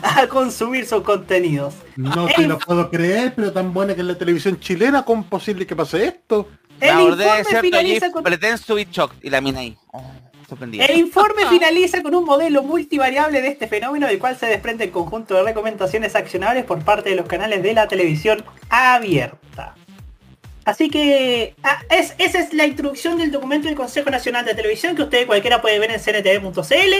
a 0.02 0.26
consumir 0.26 0.86
sus 0.86 1.02
contenidos. 1.02 1.74
No 1.96 2.26
te 2.26 2.46
lo 2.46 2.58
puedo 2.58 2.90
creer, 2.90 3.32
pero 3.34 3.52
tan 3.52 3.72
buena 3.72 3.94
que 3.94 4.00
es 4.02 4.06
la 4.06 4.18
televisión 4.18 4.60
chilena, 4.60 5.04
¿cómo 5.04 5.22
es 5.22 5.28
posible 5.28 5.66
que 5.66 5.74
pase 5.74 6.04
esto? 6.04 6.48
El 6.80 6.90
acordé 6.90 7.24
de 7.24 7.44
cierto 7.44 8.12
con- 8.12 8.22
pretend 8.22 8.60
be 8.68 8.86
shocked, 8.90 9.16
y 9.22 9.30
la 9.30 9.40
mina 9.40 9.60
ahí. 9.60 9.76
Oh, 9.92 10.04
sorprendida. 10.48 10.84
El 10.84 10.98
informe 10.98 11.46
finaliza 11.46 12.02
con 12.02 12.14
un 12.14 12.24
modelo 12.24 12.62
multivariable 12.62 13.42
de 13.42 13.48
este 13.48 13.68
fenómeno 13.68 14.06
del 14.06 14.18
cual 14.18 14.36
se 14.36 14.46
desprende 14.46 14.84
el 14.84 14.90
conjunto 14.90 15.34
de 15.34 15.42
recomendaciones 15.42 16.14
accionables 16.16 16.64
por 16.64 16.82
parte 16.84 17.10
de 17.10 17.16
los 17.16 17.26
canales 17.26 17.62
de 17.62 17.74
la 17.74 17.86
televisión 17.86 18.44
abierta. 18.70 19.74
Así 20.64 20.90
que 20.90 21.54
ah, 21.62 21.80
es, 21.88 22.14
esa 22.18 22.40
es 22.40 22.52
la 22.52 22.66
introducción 22.66 23.16
del 23.16 23.30
documento 23.30 23.68
del 23.68 23.76
Consejo 23.76 24.10
Nacional 24.10 24.44
de 24.44 24.54
Televisión 24.54 24.94
que 24.94 25.02
usted 25.02 25.26
cualquiera 25.26 25.62
puede 25.62 25.78
ver 25.78 25.90
en 25.90 25.98
cntv.cl. 25.98 26.94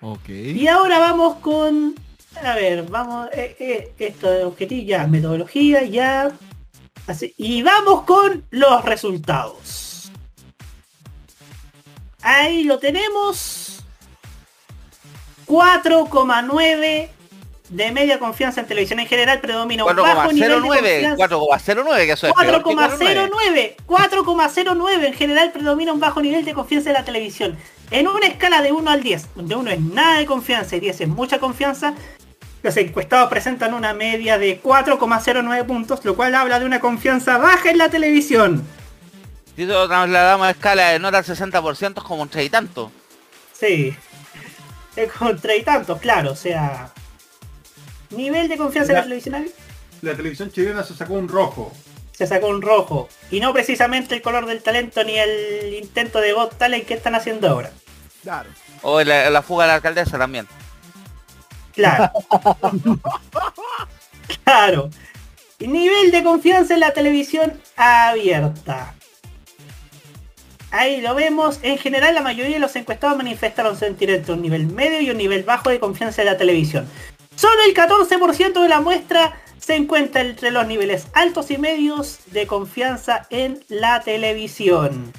Ok. 0.00 0.28
Y 0.28 0.66
ahora 0.66 0.98
vamos 0.98 1.36
con... 1.36 1.94
A 2.42 2.54
ver, 2.54 2.82
vamos... 2.84 3.28
eh, 3.32 3.56
eh, 3.58 3.92
esto 3.98 4.30
de 4.30 4.44
objetivo, 4.44 4.82
ya, 4.84 5.06
metodología, 5.06 5.84
ya... 5.84 6.32
Así, 7.06 7.34
y 7.36 7.62
vamos 7.62 8.02
con 8.02 8.44
los 8.50 8.84
resultados. 8.84 9.85
Ahí 12.26 12.64
lo 12.64 12.80
tenemos. 12.80 13.84
4,9 15.46 17.08
de 17.68 17.92
media 17.92 18.18
confianza 18.18 18.60
en 18.60 18.66
televisión 18.66 18.98
en 18.98 19.06
general, 19.06 19.40
predomina 19.40 19.84
un 19.84 19.94
bajo 19.94 20.32
nivel 20.32 20.50
de 20.50 20.56
4,09, 20.56 20.68
confianza. 20.68 21.28
4,09, 21.28 22.06
que 22.06 22.12
eso 22.12 22.26
es 22.26 22.32
peor 22.34 22.64
que 22.64 22.70
4,9. 22.70 23.76
4,09 23.86 24.66
4,09 24.66 25.04
en 25.04 25.14
general 25.14 25.52
predomina 25.52 25.92
un 25.92 26.00
bajo 26.00 26.20
nivel 26.20 26.44
de 26.44 26.52
confianza 26.52 26.90
en 26.90 26.94
la 26.94 27.04
televisión. 27.04 27.56
En 27.92 28.08
una 28.08 28.26
escala 28.26 28.60
de 28.60 28.72
1 28.72 28.90
al 28.90 29.04
10, 29.04 29.34
donde 29.36 29.54
1 29.54 29.70
es 29.70 29.80
nada 29.80 30.18
de 30.18 30.26
confianza 30.26 30.74
y 30.74 30.80
10 30.80 31.02
es 31.02 31.08
mucha 31.08 31.38
confianza, 31.38 31.94
los 32.64 32.76
encuestados 32.76 33.30
presentan 33.30 33.72
una 33.72 33.94
media 33.94 34.36
de 34.36 34.60
4,09 34.60 35.64
puntos, 35.64 36.04
lo 36.04 36.16
cual 36.16 36.34
habla 36.34 36.58
de 36.58 36.66
una 36.66 36.80
confianza 36.80 37.38
baja 37.38 37.70
en 37.70 37.78
la 37.78 37.88
televisión. 37.88 38.66
Si 39.56 39.62
eso 39.62 39.72
lo 39.72 39.88
trasladamos 39.88 40.46
a 40.46 40.50
escala 40.50 40.90
de 40.90 40.98
nota 40.98 41.18
al 41.18 41.24
60% 41.24 41.96
es 41.96 42.04
como 42.04 42.22
un 42.22 42.28
tres 42.28 42.46
y 42.46 42.50
tanto. 42.50 42.92
Sí. 43.58 43.96
Es 44.94 45.10
con 45.12 45.38
tres 45.40 45.60
y 45.60 45.64
tantos, 45.64 45.98
claro, 45.98 46.32
o 46.32 46.36
sea. 46.36 46.90
Nivel 48.10 48.48
de 48.48 48.56
confianza 48.56 48.92
en 48.92 48.96
la 48.98 49.02
televisión 49.04 49.46
La 50.02 50.14
televisión 50.14 50.50
chilena 50.52 50.84
se 50.84 50.94
sacó 50.94 51.14
un 51.14 51.28
rojo. 51.28 51.72
se 52.12 52.26
sacó 52.26 52.48
un 52.48 52.60
rojo. 52.62 53.08
Y 53.30 53.40
no 53.40 53.52
precisamente 53.52 54.14
el 54.14 54.22
color 54.22 54.46
del 54.46 54.62
talento 54.62 55.02
ni 55.04 55.18
el 55.18 55.74
intento 55.74 56.20
de 56.20 56.32
Got 56.32 56.56
Talent 56.56 56.86
que 56.86 56.94
están 56.94 57.14
haciendo 57.14 57.48
ahora. 57.48 57.70
Claro. 58.22 58.50
O 58.82 59.02
la, 59.02 59.30
la 59.30 59.42
fuga 59.42 59.64
de 59.64 59.68
la 59.68 59.74
alcaldesa 59.76 60.18
también. 60.18 60.46
Claro. 61.72 62.10
claro. 64.44 64.90
Nivel 65.58 66.10
de 66.10 66.22
confianza 66.22 66.74
en 66.74 66.80
la 66.80 66.92
televisión 66.92 67.58
abierta. 67.76 68.94
Ahí 70.76 71.00
lo 71.00 71.14
vemos. 71.14 71.58
En 71.62 71.78
general, 71.78 72.14
la 72.14 72.20
mayoría 72.20 72.52
de 72.54 72.60
los 72.60 72.76
encuestados 72.76 73.16
manifestaron 73.16 73.78
sentir 73.78 74.10
entre 74.10 74.34
un 74.34 74.42
nivel 74.42 74.66
medio 74.66 75.00
y 75.00 75.08
un 75.08 75.16
nivel 75.16 75.42
bajo 75.42 75.70
de 75.70 75.80
confianza 75.80 76.20
en 76.20 76.26
la 76.26 76.36
televisión. 76.36 76.86
Solo 77.34 77.62
el 77.66 77.74
14% 77.74 78.60
de 78.60 78.68
la 78.68 78.82
muestra 78.82 79.40
se 79.58 79.74
encuentra 79.74 80.20
entre 80.20 80.50
los 80.50 80.66
niveles 80.66 81.06
altos 81.14 81.50
y 81.50 81.56
medios 81.56 82.18
de 82.26 82.46
confianza 82.46 83.26
en 83.30 83.64
la 83.68 84.00
televisión. 84.00 85.14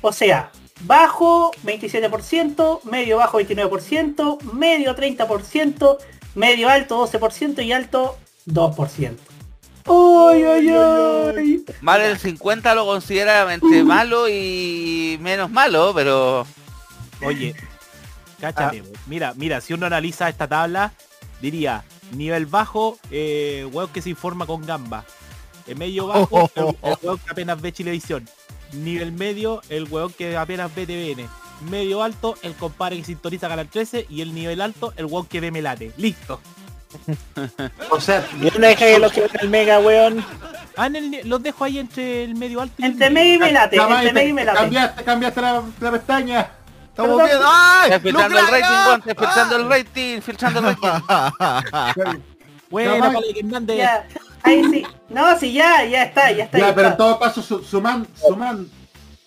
O 0.00 0.12
sea, 0.12 0.50
bajo 0.80 1.52
27%, 1.62 2.82
medio 2.84 3.18
bajo 3.18 3.38
29%, 3.38 4.40
medio 4.54 4.96
30%, 4.96 5.98
medio 6.34 6.70
alto 6.70 7.06
12% 7.06 7.62
y 7.62 7.72
alto 7.72 8.16
2%. 8.46 9.35
¡Ay, 9.86 10.42
ay, 10.42 10.68
ay! 10.68 11.64
Más 11.80 11.98
del 12.00 12.18
50 12.18 12.74
lo 12.74 12.86
considera 12.86 13.52
entre 13.52 13.84
malo 13.84 14.28
y 14.28 15.18
menos 15.20 15.50
malo, 15.50 15.92
pero... 15.94 16.46
Oye, 17.24 17.54
cáchate, 18.40 18.82
mira, 19.06 19.32
mira, 19.36 19.60
si 19.60 19.72
uno 19.72 19.86
analiza 19.86 20.28
esta 20.28 20.48
tabla, 20.48 20.92
diría, 21.40 21.84
nivel 22.12 22.46
bajo, 22.46 22.98
eh, 23.10 23.68
weón 23.72 23.88
que 23.92 24.02
se 24.02 24.10
informa 24.10 24.46
con 24.46 24.66
gamba. 24.66 25.04
En 25.66 25.78
medio 25.78 26.06
bajo, 26.06 26.50
el, 26.54 26.76
el 26.82 26.96
weón 27.02 27.18
que 27.18 27.30
apenas 27.30 27.60
ve 27.60 27.72
Chilevisión. 27.72 28.28
Nivel 28.72 29.12
medio, 29.12 29.62
el 29.68 29.84
weón 29.84 30.12
que 30.12 30.36
apenas 30.36 30.74
ve 30.74 30.86
TVN. 30.86 31.28
Medio 31.70 32.02
alto, 32.02 32.34
el 32.42 32.54
compadre 32.54 32.98
que 32.98 33.04
sintoniza 33.04 33.48
Canal 33.48 33.68
13. 33.68 34.06
Y 34.10 34.20
el 34.20 34.34
nivel 34.34 34.60
alto, 34.60 34.92
el 34.96 35.06
weón 35.06 35.26
que 35.26 35.40
ve 35.40 35.50
Melate. 35.50 35.92
Listo. 35.96 36.40
O 37.90 38.00
sea, 38.00 38.24
Yo 38.40 38.50
no 38.58 38.66
dejé 38.66 38.92
que 38.94 38.98
los 38.98 39.12
que 39.12 39.28
el 39.40 39.48
mega, 39.48 39.78
weón. 39.80 40.24
Ah, 40.76 40.86
en 40.86 40.96
el 40.96 41.28
los 41.28 41.42
dejo 41.42 41.64
ahí 41.64 41.78
entre 41.78 42.24
el 42.24 42.34
medio 42.34 42.60
alto 42.60 42.74
y 42.78 42.84
el 42.84 42.92
Entre 42.92 43.10
medio 43.10 43.34
y 43.34 43.38
melate, 43.38 43.76
Camay, 43.76 43.98
entre 44.08 44.12
medio 44.12 44.28
y 44.28 44.32
melate. 44.32 44.58
cambiaste, 44.58 45.04
cambiaste 45.04 45.40
la, 45.40 45.62
la 45.80 45.90
pestaña. 45.90 46.50
Estamos 46.88 47.22
bien. 47.24 47.38
¡Ay! 47.44 47.92
Filtrando 48.00 48.38
el 48.38 48.44
¡Lucra, 48.44 48.58
rating, 48.60 48.88
weón, 48.88 49.02
está 49.06 49.14
filtrando 49.24 49.56
el 49.56 49.68
rating, 49.70 50.20
filtrando 50.20 50.58
el 50.60 50.64
rating. 50.66 52.20
Buena, 52.70 52.92
Camay. 53.00 53.12
Pale 53.14 53.38
Hernández. 53.40 53.76
Ya, 53.78 54.06
ahí 54.42 54.64
sí. 54.70 54.86
No, 55.08 55.38
sí, 55.38 55.52
ya, 55.52 55.84
ya 55.84 56.02
está, 56.04 56.30
ya 56.32 56.44
está. 56.44 56.58
Ya, 56.58 56.66
ya 56.68 56.74
pero 56.74 56.86
en 56.88 56.92
está. 56.92 57.04
todo 57.04 57.18
caso, 57.18 57.42
su- 57.42 57.62
suman, 57.62 58.06
suman. 58.20 58.68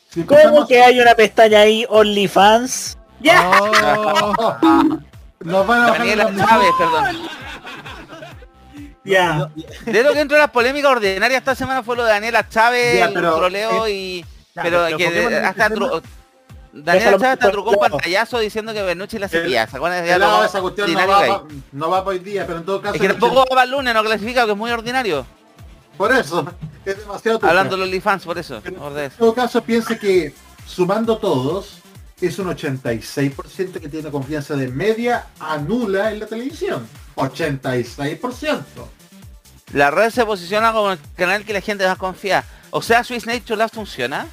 Si 0.10 0.24
¿Cómo 0.24 0.68
que 0.68 0.82
hay 0.82 1.00
una 1.00 1.14
pestaña 1.16 1.60
ahí, 1.62 1.86
OnlyFans? 1.90 2.98
Ya. 3.22 3.52
Oh, 3.62 4.58
nos 5.42 5.68
van 5.68 5.80
a 5.80 5.84
bajar 5.84 5.98
Daniela 6.00 6.32
la 6.32 6.46
Chávez, 6.46 6.70
perdón. 6.78 7.18
Ya. 9.04 9.50
De 9.86 10.04
lo 10.04 10.14
que 10.14 10.20
entró 10.20 10.38
en 10.38 10.42
las 10.42 10.52
polémicas 10.52 10.92
ordinarias 10.92 11.40
esta 11.40 11.56
semana 11.56 11.84
fue 11.84 11.96
lo 11.96 12.04
de 12.04 12.12
Daniela 12.12 12.48
Chávez, 12.48 13.02
el 13.02 13.14
pero, 13.14 13.36
troleo 13.38 13.88
y... 13.88 14.26
ya, 14.56 14.62
pero 14.62 14.86
pero 14.86 14.98
que 14.98 15.38
hasta... 15.38 15.70
tru- 15.70 16.02
Daniela 16.72 17.12
Chávez 17.14 17.30
hasta 17.34 17.52
trucó 17.52 17.72
un 17.72 17.80
pantallazo 17.80 18.40
diciendo 18.40 18.74
que 18.74 18.84
Bernucci 18.84 19.18
la 19.18 19.28
seguía. 19.28 19.66
¿Se 19.68 19.78
acuerdan? 19.78 20.04
De 20.06 20.46
esa 20.46 20.62
cuestión 20.62 20.94
no 20.94 21.08
va, 21.08 21.28
pa- 21.28 21.44
no 21.72 21.90
va 21.90 22.04
para 22.04 22.18
hoy 22.18 22.20
día, 22.20 22.46
pero 22.46 22.60
en 22.60 22.66
todo 22.66 22.82
caso... 22.82 22.96
Es 22.96 23.02
que 23.02 23.08
tampoco 23.08 23.36
va 23.36 23.46
para 23.46 23.64
el 23.64 23.72
lunes, 23.72 23.94
no 23.94 24.04
clasifica, 24.04 24.46
que 24.46 24.52
es 24.52 24.58
muy 24.58 24.70
ordinario. 24.72 25.26
Por 25.98 26.12
eso, 26.14 26.46
es 26.86 26.98
demasiado 27.00 27.40
tuca. 27.40 27.50
Hablando 27.50 27.76
de 27.76 27.80
los 27.80 27.88
OnlyFans, 27.88 28.24
por 28.26 28.38
eso. 28.38 28.62
En 28.64 28.76
todo 29.18 29.34
caso, 29.34 29.64
piense 29.64 29.98
que 29.98 30.34
sumando 30.68 31.18
todos, 31.18 31.80
es 32.28 32.40
un 32.40 32.48
86% 32.48 33.80
que 33.80 33.90
tiene 33.90 34.10
confianza 34.12 34.56
de 34.56 34.68
media 34.68 35.28
a 35.40 35.58
nula 35.58 36.12
en 36.12 36.20
la 36.20 36.26
televisión. 36.26 36.88
86%. 37.16 38.64
La 39.74 39.92
red 39.92 40.10
se 40.10 40.26
posiciona 40.26 40.74
como 40.74 40.92
el 40.92 41.00
canal 41.16 41.46
que 41.46 41.54
la 41.54 41.62
gente 41.62 41.86
más 41.86 41.98
confía. 41.98 42.44
O 42.72 42.82
sea, 42.82 43.04
Swiss 43.04 43.26
Nature 43.26 43.58
Lab 43.58 43.72
funciona. 43.72 44.28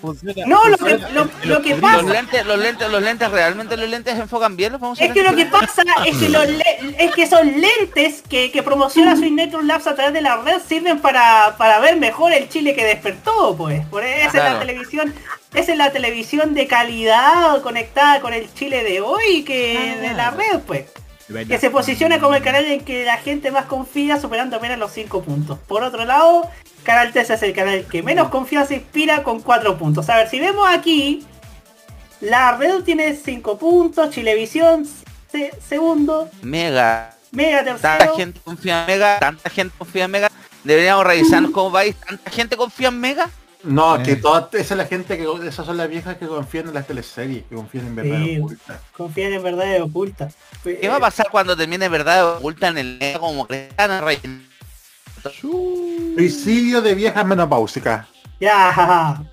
Funciona- 0.00 0.46
No, 0.46 0.64
lo 0.68 0.76
que, 0.78 0.98
lo, 0.98 1.24
lo 1.44 1.58
los 1.60 1.80
pasa 1.80 2.02
lentes, 2.02 2.46
los 2.46 2.58
lentes, 2.58 2.90
los 2.90 3.02
lentes, 3.02 3.30
realmente 3.30 3.76
los 3.76 3.88
lentes 3.88 4.18
enfocan 4.18 4.56
bien, 4.56 4.72
los 4.72 4.80
vamos 4.80 5.00
a 5.00 5.04
es 5.04 5.12
que 5.12 5.22
lo 5.22 5.34
que 5.34 5.46
pasa 5.46 5.82
es 6.04 6.16
que, 6.16 6.28
los 6.28 6.46
le- 6.48 6.94
es 6.98 7.12
que 7.14 7.26
son 7.26 7.60
lentes 7.60 8.22
que, 8.28 8.50
que 8.50 8.62
promociona 8.62 9.16
Swing 9.16 9.34
Network 9.34 9.64
Labs 9.64 9.86
a 9.86 9.94
través 9.94 10.12
de 10.12 10.20
la 10.22 10.36
red 10.38 10.60
sirven 10.66 11.00
para, 11.00 11.56
para 11.58 11.78
ver 11.80 11.96
mejor 11.96 12.32
el 12.32 12.48
Chile 12.48 12.74
que 12.74 12.84
despertó, 12.84 13.56
pues. 13.56 13.84
Por 13.86 14.04
esa 14.04 14.26
es 14.28 14.34
la 14.34 14.58
televisión, 14.60 15.14
esa 15.54 15.72
es 15.72 15.78
la 15.78 15.92
televisión 15.92 16.54
de 16.54 16.66
calidad 16.66 17.60
conectada 17.62 18.20
con 18.20 18.32
el 18.34 18.52
Chile 18.54 18.82
de 18.84 19.00
hoy 19.00 19.42
que 19.44 19.96
de 20.00 20.14
la 20.14 20.30
red, 20.30 20.60
pues. 20.66 20.84
Verdad. 21.28 21.48
Que 21.48 21.58
se 21.58 21.70
posiciona 21.70 22.20
como 22.20 22.36
el 22.36 22.42
canal 22.42 22.64
en 22.66 22.84
que 22.84 23.04
la 23.04 23.16
gente 23.16 23.50
más 23.50 23.64
confía, 23.64 24.20
superando 24.20 24.56
apenas 24.58 24.78
los 24.78 24.92
5 24.92 25.22
puntos. 25.22 25.58
Por 25.66 25.82
otro 25.82 26.04
lado, 26.04 26.48
Canal 26.86 27.12
13 27.12 27.34
es 27.34 27.42
el 27.42 27.52
canal 27.52 27.84
que 27.90 28.02
menos 28.02 28.28
confianza 28.28 28.72
inspira 28.74 29.22
con 29.24 29.40
4 29.40 29.76
puntos. 29.76 30.08
A 30.08 30.18
ver, 30.18 30.28
si 30.30 30.38
vemos 30.38 30.68
aquí, 30.70 31.26
la 32.20 32.56
red 32.56 32.82
tiene 32.84 33.14
5 33.16 33.58
puntos, 33.58 34.10
Chilevisión 34.10 34.86
se- 35.30 35.52
segundo, 35.68 36.30
Mega. 36.42 37.12
Mega 37.32 37.64
Tanta 37.64 37.98
tercero. 37.98 38.16
gente 38.16 38.40
confía 38.42 38.80
en 38.82 38.86
Mega, 38.86 39.18
tanta 39.18 39.50
gente 39.50 39.74
confía 39.76 40.04
en 40.04 40.10
Mega. 40.12 40.30
Deberíamos 40.62 41.04
revisarnos 41.04 41.50
como 41.50 41.72
país. 41.72 41.96
¿Tanta 41.96 42.30
gente 42.30 42.56
confía 42.56 42.88
en 42.88 43.00
Mega? 43.00 43.28
No, 43.64 43.96
Eh. 43.96 44.02
que 44.04 44.16
toda 44.16 44.48
esa 44.52 44.74
es 44.74 44.78
la 44.78 44.86
gente 44.86 45.18
que 45.18 45.26
esas 45.48 45.66
son 45.66 45.76
las 45.76 45.88
viejas 45.88 46.16
que 46.18 46.26
confían 46.28 46.68
en 46.68 46.74
las 46.74 46.86
teleseries, 46.86 47.42
que 47.48 47.56
confían 47.56 47.86
en 47.88 47.96
verdad 47.96 48.18
Sí. 48.24 48.38
oculta. 48.38 48.80
Confían 48.96 49.32
en 49.32 49.42
verdad 49.42 49.82
oculta. 49.82 50.28
¿Qué 50.62 50.88
va 50.88 50.96
a 50.96 51.00
pasar 51.00 51.28
cuando 51.32 51.56
termine 51.56 51.88
verdad 51.88 52.36
oculta 52.36 52.68
en 52.68 52.78
el 52.78 53.16
como 53.18 53.46
que 53.48 53.66
están 53.66 53.90
en 53.90 54.04
relleno? 54.04 54.40
Suicidio 55.40 56.80
de 56.80 56.94
viejas 56.94 57.24
menopáusicas. 57.26 58.06
Ya. 58.40 59.24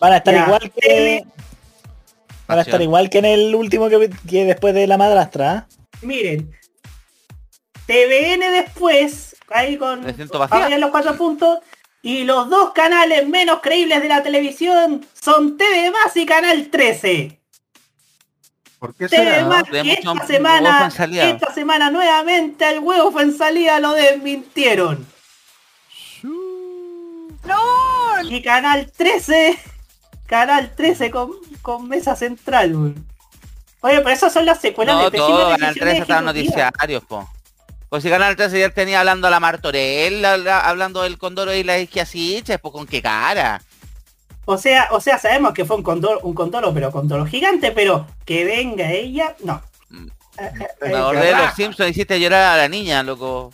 Van 0.00 0.12
a 0.12 0.16
estar 0.16 0.34
Ya. 0.34 0.44
igual 0.44 0.72
que. 0.72 1.24
Van 2.48 2.58
a 2.58 2.62
estar 2.62 2.82
igual 2.82 3.08
que 3.10 3.18
en 3.18 3.24
el 3.24 3.54
último 3.54 3.88
que, 3.88 4.10
que 4.28 4.44
después 4.44 4.74
de 4.74 4.86
la 4.86 4.98
madrastra. 4.98 5.50
¿ah? 5.52 5.66
Miren. 6.02 6.50
TVN 7.86 8.40
después, 8.52 9.36
ahí 9.50 9.76
con 9.76 10.04
los 10.04 10.90
cuatro 10.90 11.16
puntos. 11.16 11.58
Y 12.04 12.24
los 12.24 12.50
dos 12.50 12.72
canales 12.72 13.28
menos 13.28 13.60
creíbles 13.62 14.02
de 14.02 14.08
la 14.08 14.22
televisión 14.24 15.06
son 15.14 15.56
TV 15.56 15.90
Más 15.92 16.16
y 16.16 16.26
Canal 16.26 16.68
13. 16.68 17.38
¿Por 18.82 18.96
qué 18.96 19.08
TV 19.08 19.24
será? 19.24 19.44
Más 19.46 19.62
De 19.70 19.70
que 19.70 19.84
mucho 19.84 20.12
esta 20.12 20.26
semana, 20.26 20.90
esta 20.90 21.54
semana 21.54 21.88
nuevamente 21.92 22.68
el 22.68 22.80
huevo 22.80 23.12
fue 23.12 23.22
en 23.22 23.38
salida 23.38 23.78
lo 23.78 23.92
desmintieron. 23.92 25.06
¡No! 27.44 28.22
Y 28.28 28.42
Canal 28.42 28.90
13, 28.90 29.56
Canal 30.26 30.72
13 30.74 31.12
con, 31.12 31.30
con 31.62 31.88
mesa 31.88 32.16
central. 32.16 32.74
weón. 32.74 33.06
Oye, 33.82 33.98
pero 33.98 34.10
esas 34.10 34.32
son 34.32 34.46
las 34.46 34.60
secuelas 34.60 34.96
No, 34.96 35.10
de 35.10 35.16
todo 35.16 35.38
Canal 35.50 35.60
decisiones 35.60 35.80
13 35.94 35.98
estaban 36.02 36.24
noticiarios, 36.24 37.04
po. 37.04 37.28
Pues 37.88 38.02
si 38.02 38.10
Canal 38.10 38.34
13 38.34 38.58
ya 38.58 38.70
tenía 38.70 38.98
hablando 38.98 39.28
a 39.28 39.30
la 39.30 39.38
Martorell, 39.38 40.24
habla- 40.24 40.60
hablando 40.68 41.02
del 41.02 41.18
Condoro 41.18 41.54
y 41.54 41.62
la 41.62 41.78
Isquiasiches, 41.78 42.58
pues 42.58 42.72
con 42.72 42.84
qué 42.88 43.00
cara. 43.00 43.62
O 44.44 44.58
sea, 44.58 44.88
o 44.90 45.00
sea, 45.00 45.18
sabemos 45.18 45.52
que 45.54 45.64
fue 45.64 45.76
un 45.76 45.82
condoro, 45.82 46.20
un 46.22 46.34
condoro, 46.34 46.74
pero 46.74 46.90
condoro 46.90 47.24
gigante, 47.26 47.70
pero 47.72 48.06
que 48.24 48.44
venga 48.44 48.90
ella, 48.90 49.36
no. 49.44 49.62
Mm. 49.90 50.06
Eh, 50.38 50.50
eh, 50.60 50.68
Me 50.82 50.88
eh, 50.92 50.96
acordé 50.96 51.26
de 51.26 51.36
los 51.36 51.54
Simpsons, 51.54 51.90
hiciste 51.90 52.18
llorar 52.18 52.54
a 52.54 52.56
la 52.56 52.68
niña, 52.68 53.02
loco. 53.04 53.52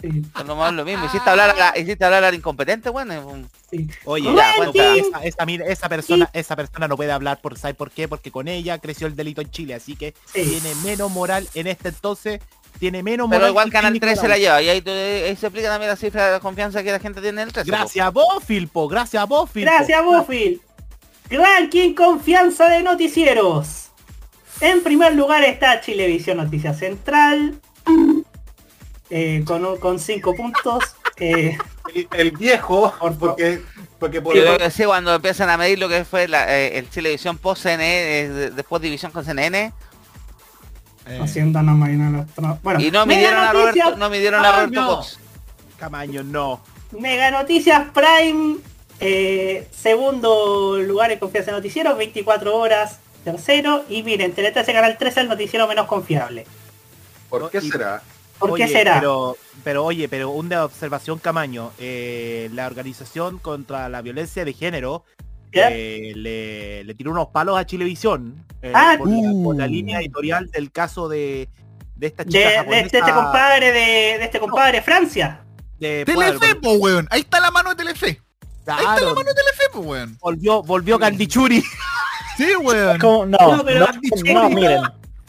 sí, 0.00 0.22
Es 0.38 0.44
lo 0.46 0.56
más 0.56 0.72
lo 0.74 0.84
mismo. 0.84 1.06
Hiciste 1.06 1.30
hablar 1.30 1.50
a 1.50 1.54
la, 1.54 1.78
hiciste 1.78 2.04
hablar 2.04 2.24
al 2.24 2.34
incompetente, 2.34 2.90
bueno. 2.90 3.44
sí. 3.70 3.88
Oye, 4.04 4.34
ya, 4.34 4.52
cuenta, 4.56 4.94
esa, 4.96 5.24
esa, 5.24 5.46
mira, 5.46 5.64
esa 5.66 5.88
persona, 5.88 6.28
esa 6.34 6.54
persona 6.56 6.86
no 6.88 6.96
puede 6.96 7.12
hablar 7.12 7.40
por 7.40 7.56
¿sabe 7.56 7.72
por 7.74 7.90
qué? 7.90 8.08
Porque 8.08 8.30
con 8.30 8.48
ella 8.48 8.78
creció 8.78 9.06
el 9.06 9.16
delito 9.16 9.40
en 9.40 9.50
Chile, 9.50 9.74
así 9.74 9.96
que 9.96 10.12
Sí. 10.26 10.42
tiene 10.60 10.74
menos 10.82 11.10
moral 11.10 11.48
en 11.54 11.66
este 11.68 11.88
entonces, 11.88 12.40
tiene 12.82 13.00
menos 13.04 13.28
moral. 13.28 13.40
Pero 13.42 13.50
igual 13.50 13.66
que 13.66 13.72
Canal 13.74 13.92
Nicolás. 13.92 14.14
13 14.18 14.28
la 14.28 14.38
lleva. 14.38 14.60
Y 14.60 14.68
ahí, 14.68 14.82
se 14.82 15.46
explica 15.46 15.68
también 15.68 15.88
la 15.88 15.94
cifra 15.94 16.32
de 16.32 16.40
confianza 16.40 16.82
que 16.82 16.90
la 16.90 16.98
gente 16.98 17.20
tiene 17.20 17.40
en 17.42 17.46
el 17.46 17.52
13. 17.52 17.70
po. 17.70 17.76
Gracias 17.78 18.04
a 18.04 18.10
vos, 18.10 18.42
Filpo, 18.44 18.88
gracias 18.88 19.22
a 19.22 19.26
vos, 19.26 19.48
Filpo. 19.48 19.70
Gracias, 19.72 20.04
Buffy. 20.04 20.60
Ranking 21.30 21.94
confianza 21.94 22.68
de 22.68 22.82
noticieros. 22.82 23.90
En 24.60 24.82
primer 24.82 25.14
lugar 25.14 25.44
está 25.44 25.80
Chilevisión 25.80 26.38
Noticias 26.38 26.76
Central. 26.76 27.60
eh, 29.10 29.42
con, 29.46 29.76
con 29.78 29.98
cinco 30.00 30.34
puntos. 30.34 30.82
eh, 31.18 31.56
El, 31.94 32.08
el 32.12 32.30
viejo, 32.32 32.92
porque 33.20 33.60
Porque 34.00 34.16
Yo 34.16 34.22
por, 34.24 34.32
creo 34.32 34.58
que 34.58 34.70
sí, 34.72 34.84
cuando 34.84 35.14
empiezan 35.14 35.50
a 35.50 35.56
medir 35.56 35.78
lo 35.78 35.88
que 35.88 36.04
fue 36.04 36.26
la, 36.26 36.52
eh, 36.58 36.78
el 36.78 36.90
Chilevisión 36.90 37.38
post 37.38 37.62
CNN, 37.62 38.20
eh, 38.20 38.28
de- 38.28 38.50
después 38.50 38.82
división 38.82 39.12
con 39.12 39.24
CNN, 39.24 39.72
Haciéndonos 41.20 41.74
imaginar 41.76 42.12
los 42.12 42.26
tra- 42.34 42.58
Bueno, 42.62 42.80
y 42.80 42.90
no 42.90 43.04
midieron 43.06 43.38
a 43.40 43.52
Roberto, 43.52 43.96
no 43.96 44.10
midieron 44.10 44.44
a 44.44 44.52
Roberto 44.52 44.80
no. 44.80 44.96
Cox. 44.96 45.18
Camaño, 45.78 46.22
no. 46.22 46.60
Mega 46.92 47.30
Noticias 47.30 47.88
Prime, 47.92 48.58
eh, 49.00 49.66
segundo 49.72 50.78
lugar 50.78 51.10
en 51.10 51.18
confianza 51.18 51.50
de 51.50 51.56
noticiero, 51.56 51.96
24 51.96 52.56
horas, 52.56 53.00
tercero. 53.24 53.84
Y 53.88 54.02
miren, 54.02 54.32
13 54.32 54.72
Canal 54.72 54.96
13 54.98 55.20
el 55.22 55.28
noticiero 55.28 55.66
menos 55.66 55.86
confiable. 55.86 56.46
¿Por 57.28 57.50
qué 57.50 57.60
será? 57.60 58.02
¿Por 58.38 58.54
qué 58.54 58.68
será? 58.68 58.94
Pero, 58.94 59.36
pero 59.64 59.84
oye, 59.84 60.08
pero 60.08 60.30
una 60.30 60.64
observación, 60.64 61.18
Camaño. 61.18 61.72
eh, 61.78 62.50
la 62.52 62.66
organización 62.66 63.38
contra 63.38 63.88
la 63.88 64.02
violencia 64.02 64.44
de 64.44 64.52
género. 64.52 65.04
Eh, 65.52 66.12
le, 66.14 66.84
le 66.84 66.94
tiró 66.94 67.10
unos 67.10 67.28
palos 67.28 67.58
a 67.58 67.66
Chilevisión 67.66 68.44
eh, 68.62 68.72
Ah, 68.74 68.94
por, 68.98 69.08
la, 69.08 69.32
por 69.44 69.56
la 69.56 69.64
uh. 69.64 69.68
línea 69.68 70.00
editorial 70.00 70.50
del 70.50 70.70
caso 70.72 71.08
de, 71.08 71.48
de 71.96 72.06
esta 72.06 72.24
chica 72.24 72.38
De, 72.38 72.44
de 72.44 72.56
japonesa. 72.56 72.86
este, 72.86 72.98
este 72.98 73.12
compadre 73.12 73.66
de, 73.72 73.80
de 74.18 74.24
este 74.24 74.40
compadre 74.40 74.82
Francia. 74.82 75.40
de- 75.78 76.04
Telefe, 76.04 76.54
po, 76.56 76.72
weón. 76.74 77.06
Ahí 77.10 77.20
está 77.20 77.40
la 77.40 77.50
mano 77.50 77.70
de 77.70 77.76
Telefe. 77.76 78.06
Ahí 78.06 78.16
está 78.60 78.76
la 78.76 78.82
claro, 78.98 79.14
mano 79.14 79.28
de 79.28 79.34
Telefe, 79.34 79.62
po, 79.72 79.80
weón. 79.80 80.16
volvió, 80.20 80.62
volvió 80.62 80.98
Candichuri. 80.98 81.62
Sí, 82.38 82.46
weón. 82.62 82.98
¿Cómo? 82.98 83.26
No, 83.26 83.36
No, 83.38 83.56
no, 83.58 83.64
pero- 83.64 83.86
no, 84.32 84.48
miren. 84.48 84.80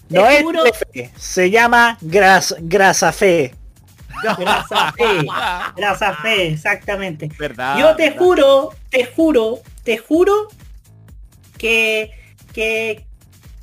No 0.10 0.26
es 0.28 0.42
juro- 0.44 0.64
Telefe, 0.64 1.12
se 1.18 1.50
llama 1.50 1.98
Gras, 2.02 2.56
Grasafe. 2.62 3.54
Grasa 4.38 4.92
fe. 4.94 5.26
Grasa 5.76 6.14
fe, 6.16 6.48
exactamente. 6.54 7.30
¿Verdad? 7.38 7.78
Yo 7.80 7.96
te 7.96 8.10
verdad. 8.10 8.20
juro, 8.20 8.70
te 8.90 9.06
juro, 9.06 9.60
te 9.84 9.98
juro 9.98 10.48
que, 11.58 12.12
que, 12.54 13.06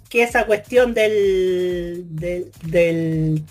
que 0.08 0.22
esa 0.22 0.44
cuestión 0.46 0.94
del, 0.94 2.04
del, 2.10 2.50
del 2.62 3.44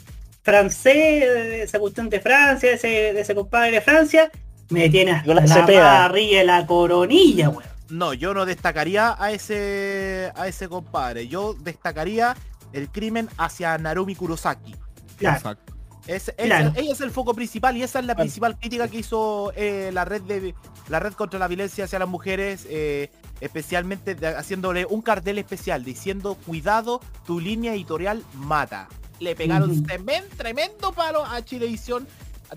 francés, 0.44 1.24
esa 1.64 1.80
cuestión 1.80 2.10
de 2.10 2.20
Francia, 2.20 2.72
ese, 2.72 2.88
de 3.14 3.22
ese 3.22 3.36
compadre 3.36 3.72
de 3.72 3.82
Francia, 3.82 4.32
me 4.70 4.90
tiene 4.90 5.12
hasta 5.12 5.34
la 5.34 5.48
Cepeda. 5.48 5.84
barriga 5.84 6.44
y 6.44 6.46
la 6.46 6.66
coronilla, 6.66 7.50
weón. 7.50 7.64
No, 7.90 8.14
yo 8.14 8.36
no 8.36 8.46
destacaría 8.46 9.16
a 9.18 9.32
ese 9.32 10.32
a 10.36 10.48
ese 10.48 10.70
compadre. 10.70 11.28
Yo 11.28 11.56
destacaría 11.56 12.36
el 12.72 12.88
crimen 12.90 13.28
hacia 13.38 13.76
Narumi 13.80 14.14
Kurosaki. 14.16 14.76
Claro. 15.18 15.38
Exacto. 15.38 15.74
Es, 16.10 16.30
es- 16.30 16.46
Claro. 16.46 16.74
ella 16.76 16.92
es 16.92 17.02
el 17.02 17.12
foco 17.12 17.34
principal 17.34 17.78
y 17.78 17.84
esa 17.84 18.00
es 18.00 18.06
la 18.06 18.14
Bueno. 18.16 18.26
principal 18.26 18.58
crítica 18.58 18.88
que 18.88 18.98
hizo 18.98 19.52
eh, 19.56 19.92
la 19.94 20.06
red 20.06 20.22
de 20.24 20.56
la 20.88 21.00
red 21.00 21.14
contra 21.14 21.38
la 21.40 21.48
violencia 21.48 21.86
hacia 21.86 22.00
las 22.00 22.08
mujeres, 22.08 22.66
eh, 22.70 23.12
especialmente 23.42 24.16
de- 24.16 24.28
haciéndole 24.30 24.86
un 24.86 25.02
cartel 25.02 25.38
especial 25.38 25.84
diciendo 25.84 26.36
cuidado, 26.46 27.00
tu 27.28 27.40
línea 27.40 27.74
editorial 27.74 28.24
mata. 28.34 28.88
Le 29.20 29.36
pegaron 29.36 29.70
Ujú. 29.72 29.82
tremen- 29.84 30.28
tremendo 30.36 30.94
palo 30.94 31.24
a 31.26 31.44
Chilevisión 31.46 32.08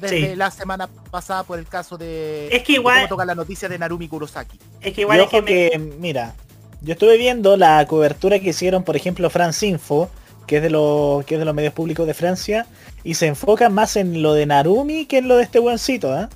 desde 0.00 0.30
Sí. 0.30 0.36
la 0.36 0.50
semana 0.50 0.86
pasada 1.10 1.44
por 1.44 1.58
el 1.58 1.66
caso 1.66 1.98
de, 1.98 2.48
Es 2.48 2.62
que 2.62 2.72
de 2.74 2.78
igual- 2.78 2.96
cómo 3.00 3.08
toca 3.08 3.24
la 3.26 3.34
noticia 3.34 3.68
de 3.68 3.78
Narumi 3.78 4.08
Kurosaki. 4.08 4.58
Es 4.80 4.94
que 4.94 5.02
igual 5.02 5.20
es 5.20 5.28
que, 5.28 5.42
me- 5.42 5.46
que, 5.48 5.78
mira, 5.98 6.34
yo 6.80 6.92
estuve 6.94 7.18
viendo 7.18 7.56
la 7.58 7.84
cobertura 7.86 8.38
que 8.38 8.48
hicieron, 8.50 8.82
por 8.82 8.96
ejemplo, 8.96 9.28
France 9.28 9.66
Info, 9.66 10.08
que 10.46 10.56
es 10.56 10.62
de 10.62 10.70
los 10.70 11.24
que 11.24 11.34
es 11.34 11.38
de 11.38 11.44
los 11.44 11.54
medios 11.54 11.72
públicos 11.72 12.06
de 12.06 12.14
Francia, 12.14 12.66
y 13.04 13.14
se 13.14 13.26
enfocan 13.26 13.72
más 13.72 13.96
en 13.96 14.22
lo 14.22 14.34
de 14.34 14.46
Narumi 14.46 15.06
que 15.06 15.18
en 15.18 15.28
lo 15.28 15.36
de 15.36 15.44
este 15.44 15.58
buencito, 15.58 16.18
¿eh? 16.18 16.28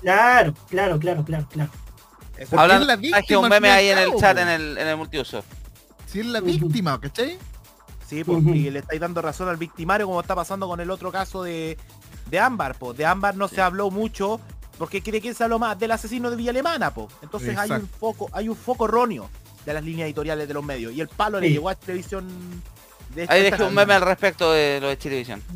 Claro, 0.00 0.54
claro, 0.68 0.98
claro, 0.98 1.24
claro, 1.24 1.46
claro. 1.50 1.70
Porque 2.36 2.56
Hablan, 2.56 2.80
es 2.82 2.86
la 2.86 2.94
hay 2.94 3.00
que 3.00 3.16
víctima, 3.18 3.38
un 3.38 3.44
al 3.44 3.50
meme 3.50 3.70
ahí 3.70 3.88
en 3.88 3.98
el 3.98 4.14
chat, 4.16 4.36
po. 4.36 4.42
en 4.42 4.48
el, 4.48 4.78
en 4.78 4.88
el 4.88 4.96
multiuso. 4.96 5.44
Si 6.06 6.20
es 6.20 6.26
la 6.26 6.40
víctima, 6.40 7.00
¿cachai? 7.00 7.38
Sí, 8.06 8.24
pues, 8.24 8.38
Ujú. 8.38 8.50
y 8.50 8.70
le 8.70 8.80
estáis 8.80 9.00
dando 9.00 9.22
razón 9.22 9.48
al 9.48 9.56
victimario 9.56 10.06
como 10.06 10.20
está 10.20 10.34
pasando 10.34 10.68
con 10.68 10.80
el 10.80 10.90
otro 10.90 11.10
caso 11.12 11.42
de, 11.42 11.78
de 12.28 12.38
Ámbar, 12.40 12.74
pues. 12.78 12.96
De 12.98 13.06
Ámbar 13.06 13.36
no 13.36 13.48
se 13.48 13.60
habló 13.60 13.90
mucho 13.90 14.40
porque 14.76 15.00
quiere 15.00 15.20
que 15.20 15.32
se 15.32 15.44
habló 15.44 15.58
más 15.58 15.78
del 15.78 15.92
asesino 15.92 16.30
de 16.30 16.36
Villa 16.36 16.50
Alemana, 16.50 16.92
pues. 16.92 17.08
Entonces 17.22 17.56
hay 17.56 17.70
un 17.70 17.88
foco, 17.88 18.28
hay 18.32 18.48
un 18.48 18.56
foco 18.56 18.86
erróneo 18.86 19.30
de 19.64 19.74
las 19.74 19.84
líneas 19.84 20.06
editoriales 20.06 20.48
de 20.48 20.54
los 20.54 20.64
medios. 20.64 20.92
Y 20.92 21.00
el 21.00 21.08
palo 21.08 21.38
le 21.40 21.50
llegó 21.50 21.68
a 21.68 21.74
televisión 21.74 22.26
de 23.14 23.26
Ahí 23.28 23.42
dejé 23.42 23.62
un 23.62 23.74
meme 23.74 23.94
al 23.94 24.02
respecto 24.02 24.52
de 24.52 24.78
lo 24.80 24.88
de 24.88 24.98
Chilevisión. 24.98 25.42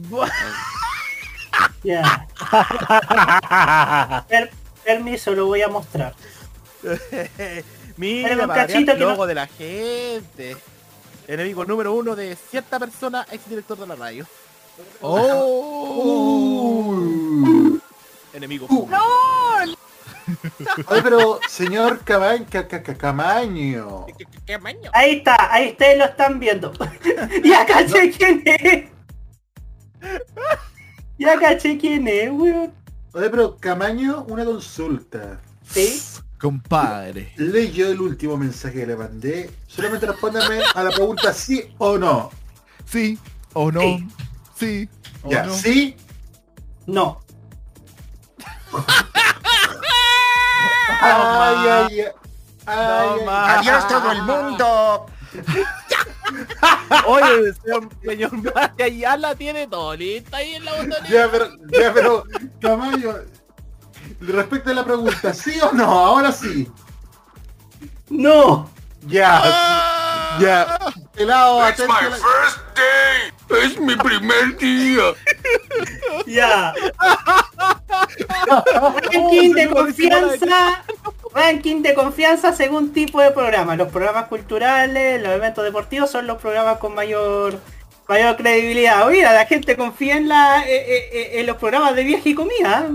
Per- 4.29 4.51
permiso, 4.85 5.33
lo 5.35 5.47
voy 5.47 5.63
a 5.63 5.69
mostrar. 5.69 6.15
Mira, 7.97 8.47
cachito 8.47 8.93
el 8.93 8.99
que 8.99 9.05
no- 9.05 9.11
logo 9.11 9.27
de 9.27 9.35
la 9.35 9.47
gente. 9.47 10.57
Enemigo 11.27 11.65
número 11.65 11.93
uno 11.93 12.15
de 12.15 12.37
cierta 12.37 12.79
persona, 12.79 13.27
ex 13.33 13.49
director 13.49 13.77
de 13.79 13.87
la 13.87 13.97
radio. 13.97 14.27
Oh. 15.01 16.95
Enemigo. 18.33 18.67
Oye, 20.89 21.03
pero 21.03 21.41
señor 21.49 22.01
Cama- 22.05 22.45
Ca- 22.51 22.67
Ca- 22.69 22.83
Ca- 22.83 22.95
Camaño. 22.97 24.07
Ahí 24.93 25.17
está, 25.17 25.53
ahí 25.53 25.71
ustedes 25.71 25.99
lo 25.99 26.05
están 26.07 26.39
viendo. 26.41 26.73
ya 27.45 27.65
caché 27.67 28.11
quién 28.11 28.43
es. 28.45 28.85
Ya 31.19 31.39
caché 31.39 31.79
quién 31.79 32.07
es, 32.09 32.31
weón. 32.31 32.73
Oye, 33.13 33.31
pero 33.31 33.57
Camaño, 33.57 34.25
una 34.29 34.45
consulta. 34.45 35.41
Sí. 35.69 36.03
Compadre. 36.39 37.33
Leyó 37.37 37.91
el 37.91 38.01
último 38.01 38.37
mensaje 38.37 38.81
que 38.81 38.87
le 38.87 38.97
mandé. 38.97 39.51
Solamente 39.67 40.07
respóndame 40.07 40.61
a 40.75 40.83
la 40.83 40.91
pregunta 40.91 41.33
sí 41.33 41.73
o 41.79 41.97
no. 41.97 42.31
Sí 42.85 43.19
o 43.55 43.73
no. 43.73 43.81
Sí. 43.81 44.07
Sí. 44.59 44.89
o 45.23 45.31
Ya, 45.31 45.45
no. 45.45 45.55
sí. 45.55 45.97
No. 46.87 47.21
Ay, 50.89 51.69
ay, 51.69 52.01
ay. 52.01 52.07
Ay, 52.67 53.09
ay. 53.21 53.57
Adiós 53.59 53.89
todo 53.89 54.13
el 54.13 54.23
mundo. 54.23 55.07
Oye, 57.07 57.53
señor, 57.63 57.89
señor 58.03 58.55
María, 58.55 58.89
ya 58.89 59.17
la 59.17 59.35
tiene 59.35 59.67
todo 59.67 59.95
lista 59.95 60.39
ahí 60.39 60.55
en 60.55 60.65
la 60.65 60.73
botonera. 60.73 61.09
Ya, 61.09 61.29
pero, 61.31 61.49
ya, 61.71 61.93
pero, 61.93 62.25
Camaño, 62.61 63.15
respecto 64.21 64.71
a 64.71 64.75
la 64.75 64.85
pregunta, 64.85 65.33
¿sí 65.35 65.61
o 65.61 65.73
no? 65.73 65.85
Ahora 65.85 66.33
sí. 66.33 66.71
No. 68.09 68.69
Ya, 69.03 69.41
sí, 70.39 70.45
ya. 70.45 70.79
Pelado, 71.15 71.69
It's 71.69 71.81
atento. 71.81 71.93
my 71.93 72.07
a 72.07 72.11
la- 72.11 72.17
first 72.17 72.59
day. 72.75 73.33
Es 73.49 73.79
mi 73.79 73.97
primer 73.97 74.57
día. 74.59 75.03
Ya. 76.27 76.73
Ranking 79.13 79.53
de 79.53 79.69
confianza. 79.69 80.85
Ranking 81.33 81.83
de 81.83 81.95
confianza 81.95 82.53
según 82.53 82.93
tipo 82.93 83.21
de 83.21 83.31
programa. 83.31 83.77
Los 83.77 83.89
programas 83.89 84.27
culturales, 84.27 85.23
los 85.23 85.33
eventos 85.33 85.65
deportivos 85.65 86.11
son 86.11 86.27
los 86.27 86.39
programas 86.39 86.79
con 86.79 86.95
mayor 86.95 87.61
mayor 88.09 88.37
credibilidad. 88.37 89.09
Mira, 89.09 89.33
la 89.33 89.47
gente 89.47 89.77
confía 89.77 90.17
en 90.17 90.29
la 90.29 90.65
eh, 90.65 90.77
eh, 90.77 91.11
eh, 91.13 91.31
en 91.41 91.47
los 91.47 91.57
programas 91.57 91.95
de 91.95 92.05
viaje 92.05 92.31
y 92.31 92.35
comida. 92.35 92.89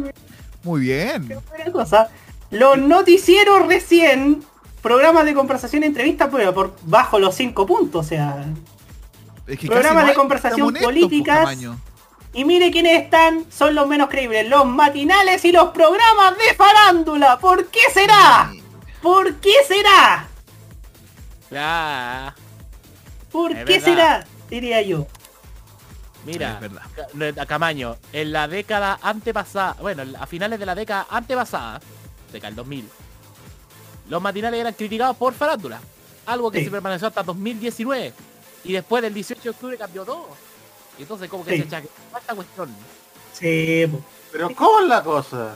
Muy 0.64 0.82
bien. 0.82 1.30
Cosa. 1.72 2.10
Los 2.50 2.78
noticieros 2.78 3.66
recién, 3.68 4.44
programas 4.82 5.26
de 5.26 5.34
conversación 5.34 5.84
y 5.84 5.88
entrevistas, 5.88 6.30
pero 6.32 6.54
por 6.54 6.76
bajo 6.84 7.20
los 7.20 7.36
cinco 7.36 7.66
puntos, 7.66 8.06
o 8.06 8.10
sea. 8.10 8.46
Es 9.48 9.60
que 9.60 9.68
Programas 9.68 10.08
de 10.08 10.14
conversación 10.14 10.68
honestos, 10.68 10.86
políticas. 10.92 11.58
Y 12.34 12.46
mire 12.46 12.72
quiénes 12.72 13.04
están, 13.04 13.46
son 13.52 13.76
los 13.76 13.88
menos 13.88 14.10
creíbles, 14.10 14.48
los 14.48 14.66
matinales 14.66 15.44
y 15.44 15.52
los 15.52 15.70
programas 15.72 16.38
de 16.38 16.54
farándula. 16.56 17.38
¿Por 17.40 17.68
qué 17.68 17.80
será? 17.94 18.52
¿Por 19.02 19.36
qué 19.36 19.52
será? 19.68 20.28
Ya. 21.50 22.34
¿Por 23.32 23.52
Es 23.52 23.66
qué 23.66 23.80
verdad. 23.80 23.86
será? 23.86 24.28
Diría 24.50 24.82
yo. 24.82 25.08
Mira. 26.26 26.60
Ca- 27.36 27.46
Camaño, 27.46 27.98
en 28.14 28.32
la 28.32 28.48
década 28.48 29.00
antepasada, 29.02 29.74
bueno, 29.82 30.04
a 30.20 30.26
finales 30.28 30.60
de 30.60 30.66
la 30.66 30.76
década 30.76 31.08
antepasada, 31.10 31.82
década 32.32 32.50
del 32.50 32.56
2000, 32.58 32.88
los 34.10 34.22
matinales 34.22 34.60
eran 34.60 34.74
criticados 34.74 35.18
por 35.18 35.34
farándula. 35.34 35.80
Algo 36.28 36.52
que 36.52 36.60
Sí. 36.60 36.66
se 36.66 36.72
permaneció 36.72 37.08
hasta 37.08 37.24
2019. 37.24 38.14
Y 38.64 38.74
después 38.74 39.02
del 39.04 39.14
18 39.14 39.42
de 39.42 39.50
octubre 39.50 39.78
cambió 39.78 40.06
todo. 40.06 40.30
Y 40.98 41.04
entonces 41.04 41.30
como 41.30 41.44
que 41.46 41.52
Sí. 41.52 41.58
se 41.62 41.64
echa 41.68 41.82
esta 42.20 42.36
cuestión. 42.36 42.76
Sí. 43.34 43.88
Pero 44.32 44.50
¿cómo 44.56 44.80
es 44.82 44.88
la 44.88 45.04
cosa? 45.04 45.56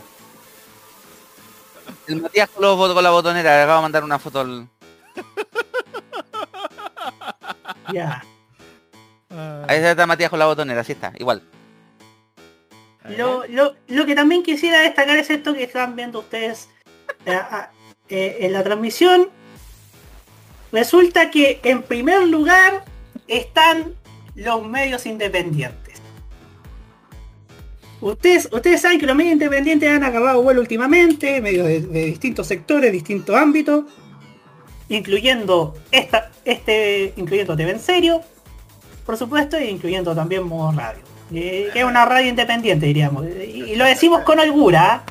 El 2.08 2.22
Matías 2.22 2.50
con, 2.50 2.64
los 2.64 2.78
bot- 2.78 2.94
con 2.94 3.04
la 3.04 3.12
botonera, 3.12 3.56
le 3.58 3.64
acabo 3.64 3.78
de 3.78 3.82
mandar 3.84 4.04
una 4.04 4.20
foto 4.20 4.40
al... 4.42 4.68
ya. 7.94 8.24
Ahí 9.68 9.78
está 9.84 10.06
Matías 10.06 10.30
con 10.30 10.40
la 10.40 10.46
botonera, 10.46 10.82
así 10.82 10.94
está, 10.94 11.14
igual. 11.18 11.42
Lo, 13.18 13.46
lo, 13.48 13.76
lo 13.88 14.06
que 14.06 14.16
también 14.16 14.42
quisiera 14.44 14.80
destacar 14.80 15.18
es 15.18 15.30
esto 15.30 15.54
que 15.54 15.64
están 15.64 15.96
viendo 15.96 16.20
ustedes. 16.20 16.70
eh, 17.26 17.34
a- 17.36 17.72
eh, 18.10 18.38
en 18.42 18.54
la 18.54 18.64
transmisión, 18.64 19.30
resulta 20.72 21.32
que 21.32 21.60
en 21.64 21.82
primer 21.84 22.28
lugar 22.28 22.84
están 23.28 23.94
los 24.36 24.68
medios 24.68 25.06
independientes. 25.06 26.02
Ustedes, 28.02 28.50
ustedes 28.52 28.82
saben 28.82 29.00
que 29.00 29.06
los 29.06 29.16
medios 29.16 29.34
independientes 29.34 29.90
han 29.90 30.04
agarrado 30.04 30.42
vuelo 30.44 30.62
últimamente, 30.62 31.42
medios 31.42 31.66
de, 31.68 31.82
de 31.82 32.06
distintos 32.06 32.46
sectores, 32.48 32.92
distintos 32.92 33.36
ámbitos, 33.36 33.86
incluyendo 34.90 35.74
esta, 35.92 36.30
este, 36.44 37.14
incluyendo 37.16 37.56
TV 37.56 37.72
en 37.72 37.80
serio, 37.80 38.22
por 39.06 39.18
supuesto, 39.18 39.58
e 39.58 39.70
incluyendo 39.72 40.14
también 40.14 40.44
modo 40.44 40.72
radio. 40.74 41.02
eh, 41.34 41.70
que 41.74 41.80
es 41.80 41.86
una 41.86 42.06
radio 42.06 42.30
independiente, 42.30 42.86
diríamos. 42.86 43.26
Y, 43.26 43.64
y 43.72 43.76
lo 43.76 43.86
decimos 43.86 44.22
con 44.22 44.40
holgura. 44.40 44.94
¿ah? 44.96 45.04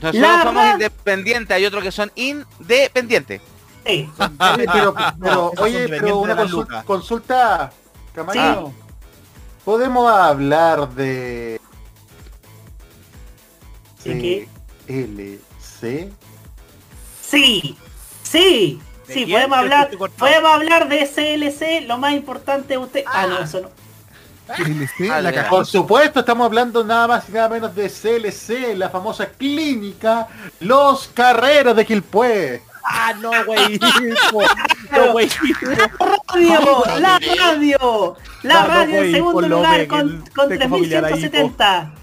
Nosotros 0.00 0.22
La 0.22 0.42
somos 0.42 0.72
independientes, 0.72 1.54
hay 1.54 1.64
otros 1.66 1.84
que 1.84 1.92
son 1.92 2.10
independientes. 2.16 3.40
Sí. 3.86 4.08
Pero, 5.18 5.52
oye, 5.58 5.88
pero 5.88 6.06
dependientes 6.06 6.12
una 6.12 6.28
de 6.28 6.34
la 6.34 6.42
consulta, 6.42 6.82
consulta. 6.84 7.72
Podemos 9.64 10.10
hablar 10.12 10.88
de. 10.90 11.60
LC. 14.88 16.12
Sí, 17.20 17.76
sí, 18.22 18.80
¿De 19.06 19.14
sí, 19.14 19.26
podemos 19.26 19.58
hablar, 19.58 19.90
podemos 20.18 20.50
hablar 20.52 20.88
de 20.88 21.06
SLC, 21.06 21.86
lo 21.86 21.98
más 21.98 22.12
importante 22.12 22.76
usted. 22.76 23.04
Ah, 23.06 23.26
no, 23.26 23.38
eso 23.40 23.60
no. 23.62 23.70
LC, 24.58 25.10
Ah, 25.10 25.20
la 25.20 25.30
de- 25.30 25.36
cagó. 25.36 25.56
Por 25.56 25.66
supuesto, 25.66 26.20
estamos 26.20 26.44
hablando 26.44 26.84
nada 26.84 27.06
más 27.08 27.28
y 27.28 27.32
nada 27.32 27.48
menos 27.48 27.74
de 27.74 27.88
CLC, 27.88 28.74
la 28.76 28.90
famosa 28.90 29.26
clínica 29.30 30.28
Los 30.60 31.08
Carreros 31.08 31.74
de 31.76 31.86
Quilpué. 31.86 32.62
Ah, 33.04 33.14
no, 33.14 33.32
güey. 33.44 33.80
No, 34.92 35.12
güey. 35.12 35.28
Radio, 35.98 36.84
la 37.00 37.18
radio, 37.18 38.16
la 38.42 38.64
radio 38.64 39.02
en 39.02 39.12
segundo 39.12 39.48
lugar 39.48 39.86
con, 39.88 40.24
con 40.34 40.48
tengo 40.48 40.76
familiar 40.76 41.04
ahí, 41.04 41.12
3170. 41.20 41.94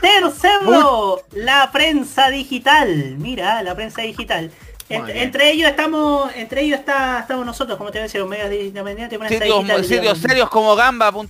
Tercero, 0.00 1.22
la 1.32 1.70
prensa 1.70 2.30
digital. 2.30 3.16
Mira, 3.18 3.62
la 3.62 3.74
prensa 3.74 4.02
digital. 4.02 4.50
Entre 4.90 5.50
ellos 5.50 5.68
estamos, 5.68 6.30
entre 6.34 6.62
ellos 6.62 6.78
está, 6.78 7.20
estamos 7.20 7.44
nosotros, 7.44 7.76
como 7.76 7.90
te 7.90 7.98
decía, 8.00 8.24
medios 8.24 8.48
de- 8.48 8.64
independientes, 8.64 9.18
Sitios, 9.28 9.58
digital. 9.58 9.82
sitios 9.84 10.00
digamos. 10.00 10.18
serios 10.20 10.48
como 10.50 10.74
gamba.cl, 10.76 11.28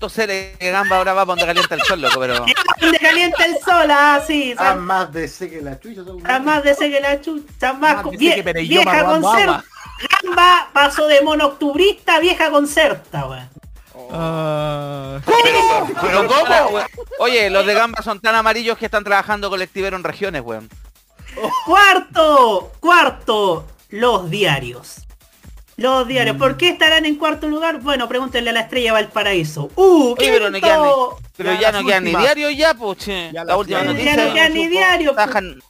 que 0.58 0.70
gamba 0.70 0.96
ahora 0.96 1.12
va 1.14 1.26
para 1.26 1.36
donde 1.36 1.46
calienta 1.46 1.74
el 1.74 1.80
sol, 1.82 2.00
loco, 2.00 2.20
pero... 2.20 2.44
Donde 2.80 2.98
calienta 2.98 3.44
el 3.44 3.54
sol, 3.58 3.90
ah, 3.90 4.22
sí. 4.24 4.54
Más 4.78 5.12
de 5.12 5.26
C 5.26 5.50
que 5.50 5.60
la 5.60 5.78
chucha. 5.80 6.04
son- 6.04 6.18
Está 6.18 6.38
más 6.38 6.62
de 6.62 6.70
ese 6.70 6.88
que 6.90 7.00
la 7.00 7.20
chucha, 7.20 7.72
más 7.72 7.94
Más 7.96 8.02
con- 8.04 8.14
vie- 8.14 8.42
vieja 8.68 9.04
concerta. 9.04 9.64
Gamba 10.22 10.68
pasó 10.72 11.08
de 11.08 11.20
monoctubrista 11.22 12.14
a 12.16 12.20
vieja 12.20 12.50
concerta, 12.50 13.26
weón. 13.26 13.48
Pero 16.00 16.26
¿cómo? 16.28 16.80
Oye, 17.18 17.50
los 17.50 17.66
de 17.66 17.74
gamba 17.74 18.02
son 18.02 18.20
tan 18.20 18.34
amarillos 18.34 18.78
que 18.78 18.84
están 18.86 19.04
trabajando 19.04 19.50
colectivero 19.50 19.96
en 19.96 20.04
regiones, 20.04 20.42
weón. 20.44 20.68
Cuarto, 21.64 22.72
cuarto, 22.80 23.66
los 23.90 24.30
diarios. 24.30 25.06
Los 25.76 26.08
diarios, 26.08 26.34
Mm. 26.36 26.38
¿por 26.38 26.56
qué 26.56 26.70
estarán 26.70 27.06
en 27.06 27.14
cuarto 27.16 27.48
lugar? 27.48 27.80
Bueno, 27.80 28.08
pregúntenle 28.08 28.50
a 28.50 28.52
la 28.52 28.60
estrella 28.60 28.92
Valparaíso. 28.92 29.70
¡Uh! 29.76 30.14
Oye, 30.18 30.30
pero 30.32 30.50
no 30.50 30.60
quedan 30.60 30.82
ni, 30.82 30.88
pero 31.36 31.54
Ya 31.60 31.70
no 31.72 31.84
quedan 31.84 32.04
ni 32.04 32.10
diario 32.16 32.50
ya, 32.50 32.74
pues, 32.74 32.98
che. 32.98 33.30
Ya 33.32 33.44
La 33.44 33.56
última 33.56 33.78
ya- 33.80 33.84
ya 33.86 33.92
noticia. 33.92 34.16
no 34.26 34.34
quedan 34.34 34.54
ni 34.54 34.66
diario, 34.66 35.14
pues. 35.14 35.26
Tajan- 35.26 35.62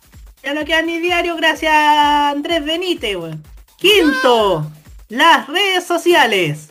Ya 0.43 0.55
no 0.55 0.65
queda 0.65 0.83
ni 0.83 0.99
diario 0.99 1.37
gracias 1.37 1.73
a 1.75 2.31
Andrés 2.31 2.65
Benítez, 2.65 3.17
weón. 3.17 3.45
Quinto, 3.77 4.67
las 5.11 5.47
redes 5.49 5.85
sociales. 5.85 6.71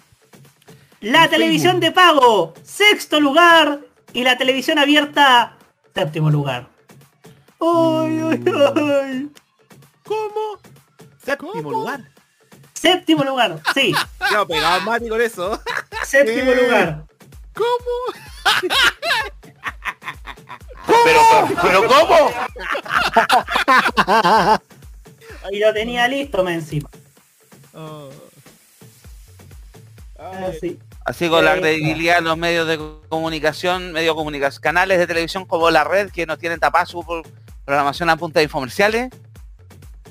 La 1.02 1.28
televisión 1.28 1.80
de 1.80 1.92
pago, 1.92 2.54
sexto 2.64 3.20
lugar. 3.20 3.82
Y 4.14 4.24
la 4.24 4.36
televisión 4.38 4.80
abierta, 4.80 5.58
séptimo 5.94 6.32
lugar. 6.32 6.70
Ay, 7.60 8.20
ay, 8.22 8.44
ay. 9.04 9.30
¿Cómo? 10.04 10.60
Séptimo 11.24 11.72
lugar. 11.72 12.02
Séptimo 12.74 13.24
lugar, 13.24 13.60
sí, 13.74 13.94
Ya 14.32 14.46
pegaba 14.46 14.80
Mati 14.82 15.10
con 15.10 15.22
eso. 15.22 15.60
séptimo 16.04 16.52
lugar. 16.54 17.06
Pero, 21.04 21.22
pero 21.62 21.88
¿cómo? 21.88 22.32
Y 25.52 25.60
lo 25.60 25.74
tenía 25.74 26.08
listo, 26.08 26.44
me 26.44 26.54
encima. 26.56 26.90
oh. 27.74 28.10
Así. 30.20 30.80
Así 31.08 31.30
con 31.30 31.46
la 31.46 31.56
credibilidad 31.56 32.18
de 32.18 32.22
los 32.24 32.38
medios 32.38 32.68
de 32.68 32.78
comunicación, 33.08 33.94
medios 33.94 34.14
de 34.14 34.18
comunicación, 34.18 34.62
canales 34.62 35.00
de 35.00 35.08
televisión 35.08 35.46
como 35.46 35.72
la 35.72 35.86
red 35.86 36.12
que 36.12 36.26
nos 36.26 36.38
tienen 36.38 36.60
tapada 36.60 36.86
su 36.86 37.02
pro- 37.02 37.24
programación 37.64 38.10
a 38.10 38.18
punta 38.18 38.40
de 38.42 38.44
infomerciales. 38.44 39.10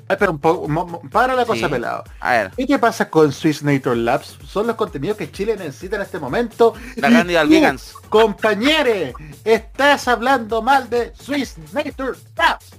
Ay, 0.09 0.17
pero 0.19 0.31
un 0.33 0.39
poco, 0.39 0.67
mo- 0.69 0.87
mo- 0.87 1.03
para 1.11 1.35
la 1.35 1.45
cosa 1.45 1.67
Sí. 1.67 1.69
pelado. 1.69 2.03
A 2.21 2.31
ver, 2.33 2.51
¿Y 2.57 2.67
qué 2.67 2.79
pasa 2.79 3.11
con 3.11 3.31
Swiss 3.31 3.63
Nature 3.63 3.97
Labs? 3.97 4.39
Son 4.49 4.67
los 4.67 4.77
contenidos 4.77 5.19
que 5.19 5.31
Chile 5.31 5.55
necesita 5.57 5.97
en 5.97 6.03
este 6.03 6.19
momento. 6.19 6.73
la 6.97 7.11
Candida 7.11 7.45
Vegans. 7.45 7.93
Compañere, 8.09 9.13
estás 9.45 10.09
hablando 10.09 10.63
mal 10.63 10.89
de 10.89 11.13
Swiss 11.15 11.57
Nature 11.75 12.17
Labs. 12.39 12.71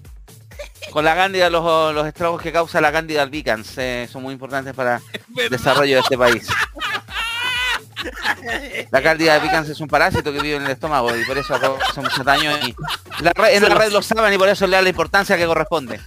Con 0.91 1.05
la 1.05 1.13
cándida, 1.15 1.51
los, 1.51 1.93
los 1.93 2.07
estragos 2.07 2.41
que 2.41 2.51
causa 2.51 2.81
la 2.81 2.91
cándida 2.91 3.21
albicans 3.21 3.77
eh, 3.77 4.07
son 4.11 4.23
muy 4.23 4.33
importantes 4.33 4.73
para 4.73 5.01
el 5.37 5.49
desarrollo 5.49 5.95
de 5.97 6.01
este 6.01 6.17
país. 6.17 6.47
La 8.91 9.01
cándida 9.01 9.35
albicans 9.35 9.69
es 9.69 9.79
un 9.79 9.87
parásito 9.87 10.31
que 10.31 10.39
vive 10.39 10.55
en 10.57 10.63
el 10.65 10.71
estómago 10.71 11.15
y 11.15 11.23
por 11.25 11.37
eso 11.37 11.59
causa 11.59 12.01
mucho 12.01 12.23
daño 12.23 12.51
y 12.65 12.75
la 13.21 13.31
red- 13.33 13.55
en 13.55 13.63
la 13.67 13.75
red 13.75 13.91
lo 13.91 14.01
saben 14.01 14.33
y 14.33 14.37
por 14.37 14.47
eso 14.49 14.65
le 14.67 14.75
da 14.75 14.81
la 14.81 14.89
importancia 14.89 15.37
que 15.37 15.45
corresponde. 15.45 15.99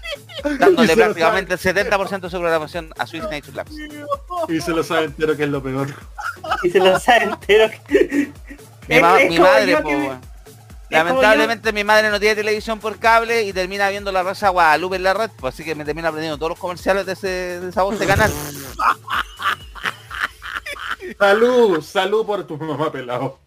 Dándole 0.59 0.96
prácticamente 0.96 1.55
el 1.55 1.61
70% 1.61 2.20
de 2.20 2.30
su 2.30 2.38
programación 2.38 2.90
a 2.98 3.07
Swiss 3.07 3.24
Nature 3.24 3.53
Labs. 3.55 3.72
Y 4.48 4.61
se 4.61 4.70
lo 4.70 4.82
sabe 4.82 5.05
entero 5.07 5.36
que 5.36 5.44
es 5.44 5.48
lo 5.51 5.62
peor. 5.62 5.94
Y 6.62 6.70
se 6.70 6.78
lo 6.78 6.98
sabe 6.98 7.24
entero. 7.24 7.68
Mi, 8.88 8.96
Es- 8.96 9.03
ma- 9.03 9.20
es 9.20 9.30
mi 9.30 9.38
madre, 9.38 9.76
po, 9.78 9.88
que- 9.88 10.11
Lamentablemente 10.90 11.72
mi 11.72 11.84
madre 11.84 12.11
no 12.11 12.18
tiene 12.18 12.34
televisión 12.34 12.80
por 12.80 12.98
cable 12.98 13.42
y 13.44 13.53
termina 13.53 13.88
viendo 13.90 14.11
la 14.11 14.24
raza 14.24 14.48
Guadalupe 14.48 14.96
en 14.96 15.05
la 15.05 15.14
red, 15.14 15.30
pues 15.38 15.55
así 15.55 15.62
que 15.64 15.76
me 15.76 15.84
termina 15.84 16.09
aprendiendo 16.09 16.36
todos 16.36 16.51
los 16.51 16.59
comerciales 16.59 17.07
de 17.07 17.12
ese 17.12 17.28
de 17.61 17.68
esa 17.68 17.82
voz 17.84 17.96
de 17.98 18.07
canal. 18.09 18.32
Salud, 21.19 21.81
salud 21.83 22.25
por 22.27 22.47
tu 22.47 22.57
mamá 22.57 22.91
pelado. 22.93 23.39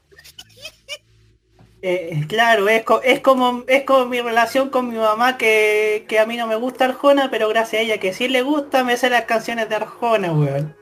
Eh, 1.82 2.24
claro, 2.30 2.70
es, 2.70 2.84
co- 2.84 3.01
es 3.01 3.20
como 3.20 3.64
es 3.68 3.84
como 3.84 4.05
mi 4.05 4.22
relación 4.22 4.70
con 4.70 4.88
mi 4.88 4.95
mamá 4.95 5.38
que, 5.38 6.05
que 6.07 6.18
a 6.18 6.26
mí 6.26 6.38
no 6.38 6.47
me 6.47 6.55
gusta 6.55 6.86
Arjona, 6.86 7.30
pero 7.30 7.49
gracias 7.49 7.82
a 7.82 7.84
ella 7.84 7.97
que 7.99 8.14
sí 8.14 8.30
le 8.30 8.41
gusta, 8.41 8.86
me 8.86 8.95
sé 8.95 9.09
las 9.09 9.26
canciones 9.26 9.68
de 9.68 9.76
Arjona, 9.76 10.32
weón. 10.32 10.74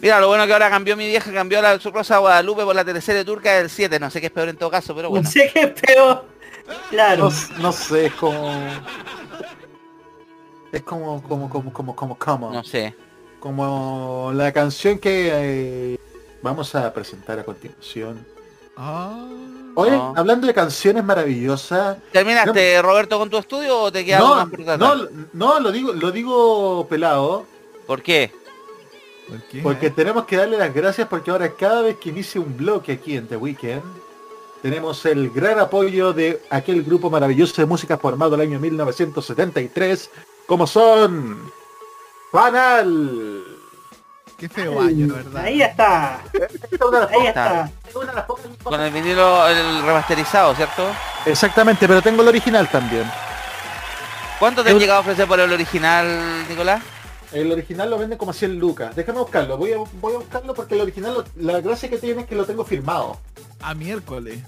Mira, 0.00 0.18
lo 0.20 0.28
bueno 0.28 0.46
que 0.46 0.52
ahora 0.54 0.70
cambió 0.70 0.96
mi 0.96 1.06
vieja, 1.08 1.30
cambió 1.32 1.60
la 1.60 1.78
su 1.78 1.90
rosa 1.90 2.18
Guadalupe 2.18 2.64
por 2.64 2.74
la 2.74 2.84
teleserie 2.84 3.24
turca 3.24 3.54
del 3.58 3.68
7, 3.68 3.98
no 4.00 4.10
sé 4.10 4.20
qué 4.20 4.28
es 4.28 4.32
peor 4.32 4.48
en 4.48 4.56
todo 4.56 4.70
caso, 4.70 4.94
pero 4.94 5.10
bueno. 5.10 5.24
No 5.24 5.30
sé 5.30 5.50
qué 5.52 5.60
es 5.60 5.70
peor. 5.80 6.24
Claro. 6.90 7.30
No, 7.58 7.58
no 7.62 7.72
sé, 7.72 8.06
es 8.06 8.14
como... 8.14 8.50
Es 10.72 10.82
como, 10.82 11.22
como, 11.22 11.50
como, 11.50 11.72
como, 11.72 11.96
como, 11.96 12.16
como. 12.18 12.50
No 12.52 12.62
sé. 12.64 12.94
Como 13.40 14.32
la 14.34 14.52
canción 14.52 14.98
que 14.98 15.30
eh, 15.32 15.98
vamos 16.42 16.74
a 16.74 16.92
presentar 16.92 17.38
a 17.38 17.44
continuación. 17.44 18.24
Ah. 18.76 19.26
Oye, 19.74 19.92
No. 19.92 20.12
hablando 20.16 20.46
de 20.46 20.54
canciones 20.54 21.04
maravillosas. 21.04 21.98
¿Terminaste, 22.12 22.82
Roberto, 22.82 23.18
con 23.18 23.30
tu 23.30 23.38
estudio 23.38 23.78
o 23.80 23.92
te 23.92 24.04
queda 24.04 24.18
algo 24.18 24.28
No, 24.30 24.36
más 24.36 24.48
por 24.50 24.64
tratar? 24.64 24.78
no, 24.78 25.08
no, 25.32 25.60
lo 25.60 25.70
digo, 25.70 25.92
lo 25.92 26.10
digo 26.10 26.86
pelado. 26.88 27.44
¿Por 27.86 28.02
qué? 28.02 28.32
¿Por 29.28 29.40
qué? 29.42 29.62
Porque 29.62 29.90
tenemos 29.90 30.24
que 30.24 30.36
darle 30.36 30.58
las 30.58 30.74
gracias 30.74 31.06
porque 31.06 31.30
ahora 31.30 31.52
cada 31.54 31.82
vez 31.82 31.96
que 31.98 32.08
inicie 32.08 32.40
un 32.40 32.56
bloque 32.56 32.92
aquí 32.92 33.16
en 33.16 33.28
The 33.28 33.36
Weekend, 33.36 33.82
tenemos 34.62 35.04
el 35.06 35.30
gran 35.30 35.60
apoyo 35.60 36.12
de 36.12 36.40
aquel 36.50 36.82
grupo 36.82 37.08
maravilloso 37.08 37.54
de 37.62 37.66
música 37.66 37.98
formado 37.98 38.34
el 38.34 38.40
año 38.40 38.58
1973, 38.58 40.10
como 40.46 40.66
son 40.66 41.52
Panal. 42.30 43.44
Qué 44.36 44.48
feo 44.48 44.80
año, 44.80 45.06
la 45.08 45.14
verdad. 45.14 45.44
Ahí 45.44 45.62
está. 45.62 46.20
Esta 46.32 46.46
es 46.70 46.80
una 46.80 47.00
de 47.00 47.04
las 47.06 47.10
Ahí 47.12 47.26
está. 47.26 47.70
Con 48.62 48.80
el 48.80 48.92
vinilo 48.92 49.48
el 49.48 49.82
remasterizado, 49.82 50.54
¿cierto? 50.54 50.84
Exactamente, 51.26 51.88
pero 51.88 52.00
tengo 52.02 52.22
el 52.22 52.28
original 52.28 52.68
también. 52.68 53.10
¿Cuánto 54.38 54.62
te 54.62 54.70
han 54.70 54.76
El- 54.76 54.80
llegado 54.80 54.98
a 54.98 55.00
ofrecer 55.02 55.26
por 55.26 55.40
el 55.40 55.52
original, 55.52 56.46
Nicolás? 56.48 56.82
El 57.32 57.50
original 57.50 57.90
lo 57.90 57.98
venden 57.98 58.16
como 58.16 58.30
a 58.30 58.34
100 58.34 58.58
lucas. 58.58 58.94
Déjame 58.94 59.18
buscarlo, 59.18 59.58
voy 59.58 59.72
a, 59.72 59.78
voy 60.00 60.14
a 60.14 60.18
buscarlo 60.18 60.54
porque 60.54 60.76
el 60.76 60.82
original, 60.82 61.14
lo- 61.14 61.24
la 61.52 61.60
gracia 61.60 61.90
que 61.90 61.98
tiene 61.98 62.22
es 62.22 62.26
que 62.28 62.36
lo 62.36 62.46
tengo 62.46 62.64
firmado. 62.64 63.18
A 63.60 63.74
miércoles. 63.74 64.38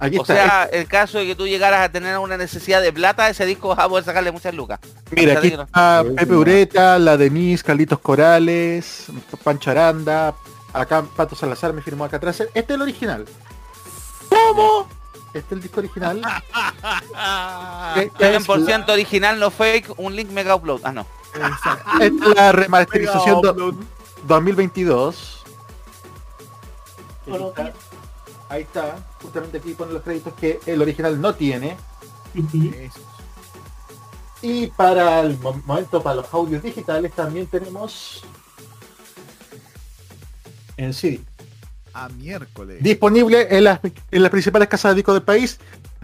Aquí 0.00 0.16
o 0.18 0.22
está. 0.22 0.34
sea, 0.34 0.64
el 0.64 0.86
caso 0.86 1.18
de 1.18 1.26
que 1.26 1.34
tú 1.34 1.46
llegaras 1.48 1.80
a 1.80 1.88
tener 1.90 2.16
una 2.18 2.36
necesidad 2.36 2.80
de 2.80 2.92
plata, 2.92 3.28
ese 3.28 3.44
disco 3.46 3.68
vas 3.68 3.80
a 3.80 3.88
poder 3.88 4.04
sacarle 4.04 4.30
muchas 4.30 4.54
lucas. 4.54 4.78
Mira, 5.10 5.38
aquí 5.38 5.50
no- 5.50 5.62
está 5.64 6.04
Pepe 6.16 6.34
Ureta, 6.36 6.98
la 7.00 7.16
Denise, 7.16 7.64
Carlitos 7.64 7.98
Corales, 7.98 9.06
Pancho 9.42 9.70
Aranda, 9.72 10.34
acá 10.72 11.02
Pato 11.16 11.34
Salazar 11.34 11.72
me 11.72 11.82
firmó 11.82 12.04
acá 12.04 12.18
atrás. 12.18 12.40
Este 12.40 12.60
es 12.60 12.70
el 12.70 12.82
original. 12.82 13.24
¿Cómo? 14.28 14.88
Este 15.34 15.38
es 15.38 15.52
el 15.52 15.62
disco 15.62 15.80
original. 15.80 16.22
Esta 17.96 18.30
es 18.30 18.46
100% 18.46 18.88
original, 18.90 19.38
no 19.40 19.50
fake, 19.50 19.94
un 19.98 20.14
link 20.14 20.30
mega 20.30 20.54
upload. 20.54 20.80
Ah, 20.84 20.92
no. 20.92 21.06
Esta 21.34 22.04
es 22.04 22.12
la 22.36 22.52
remasterización 22.52 23.40
do- 23.42 23.74
2022. 24.26 25.44
Aquí 27.26 27.36
está. 27.44 27.72
Ahí 28.48 28.62
está, 28.62 28.96
justamente 29.22 29.58
aquí 29.58 29.74
ponen 29.74 29.94
los 29.94 30.02
créditos 30.02 30.32
que 30.34 30.58
el 30.66 30.80
original 30.80 31.20
no 31.20 31.34
tiene. 31.34 31.76
Y 34.40 34.68
para 34.68 35.20
el 35.20 35.36
mo- 35.38 35.60
momento, 35.66 36.02
para 36.02 36.16
los 36.16 36.32
audios 36.32 36.62
digitales, 36.62 37.12
también 37.12 37.46
tenemos 37.46 38.22
en 40.76 40.94
CD. 40.94 41.20
A 41.92 42.08
miércoles. 42.10 42.80
Disponible 42.82 43.48
en 43.50 43.64
las, 43.64 43.80
en 43.82 44.22
las 44.22 44.30
principales 44.30 44.68
casas 44.68 44.92
de 44.92 44.96
discos 44.96 45.14
del 45.14 45.22
país, 45.24 45.58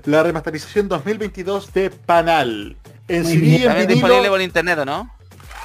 la 0.05 0.23
remasterización 0.23 0.89
2022 0.89 1.73
de 1.73 1.91
Panal. 1.91 2.77
En 3.07 3.23
Muy 3.23 3.33
CD 3.33 3.41
bien. 3.41 3.53
y 3.53 3.57
en 3.57 3.63
También 3.69 3.87
vinilo. 3.89 4.07
disponible 4.09 4.29
por 4.31 4.41
internet, 4.43 4.79
¿o 4.81 4.85
¿no? 4.85 5.11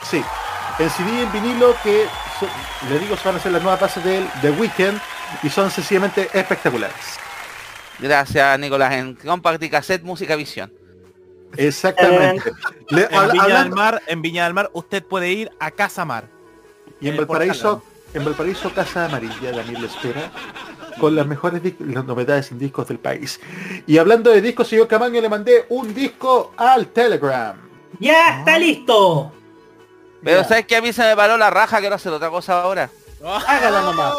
Sí, 0.09 0.21
en 0.77 0.89
CD 0.91 1.09
y 1.09 1.21
en 1.23 1.31
vinilo 1.31 1.73
que 1.83 2.05
son- 2.39 2.89
le 2.89 2.99
digo 2.99 3.15
van 3.25 3.35
a 3.37 3.39
ser 3.39 3.51
las 3.51 3.61
nuevas 3.63 3.81
bases 3.81 4.03
del 4.03 4.27
The 4.41 4.51
Weeknd 4.51 4.99
y 5.43 5.49
son 5.49 5.69
sencillamente 5.71 6.29
espectaculares. 6.33 6.95
Gracias, 7.99 8.59
Nicolás. 8.59 8.93
En 8.93 9.15
Compact 9.15 9.61
y 9.63 9.69
Cassette 9.69 10.03
Música 10.03 10.35
Visión. 10.35 10.71
Exactamente. 11.57 12.51
Le- 12.89 13.07
En 13.11 13.31
Viña 13.31 13.63
del 13.63 13.71
Mar, 13.71 14.01
en 14.07 14.21
Viña 14.21 14.43
del 14.45 14.53
Mar, 14.53 14.69
usted 14.73 15.03
puede 15.03 15.29
ir 15.31 15.51
a 15.59 15.71
Casa 15.71 16.05
Mar. 16.05 16.25
y 17.01 17.07
en 17.07 17.13
el 17.13 17.19
Valparaíso, 17.19 17.83
en 18.13 18.25
Valparaíso 18.25 18.73
Casa 18.73 19.05
Amarilla, 19.05 19.51
Daniel 19.51 19.85
espera 19.85 20.31
con 20.99 21.15
las 21.15 21.25
mejores 21.25 21.61
las 21.79 22.03
novedades 22.05 22.51
en 22.51 22.59
discos 22.59 22.87
del 22.87 22.99
país. 22.99 23.39
Y 23.87 23.97
hablando 23.97 24.29
de 24.31 24.41
discos, 24.41 24.67
señor 24.67 24.87
Camaño, 24.87 25.21
le 25.21 25.29
mandé 25.29 25.65
un 25.69 25.93
disco 25.93 26.53
al 26.57 26.87
Telegram. 26.87 27.55
¡Ya 27.99 28.39
está 28.39 28.57
listo! 28.59 29.31
Pero 30.23 30.43
¿sabes 30.43 30.65
que 30.65 30.75
A 30.75 30.81
mí 30.81 30.91
se 30.91 31.01
me 31.03 31.15
paró 31.15 31.37
la 31.37 31.49
raja, 31.49 31.79
quiero 31.79 31.95
hacer 31.95 32.11
otra 32.11 32.29
cosa 32.29 32.61
ahora. 32.61 32.89
Hágala 33.47 33.81
nomás. 33.81 34.13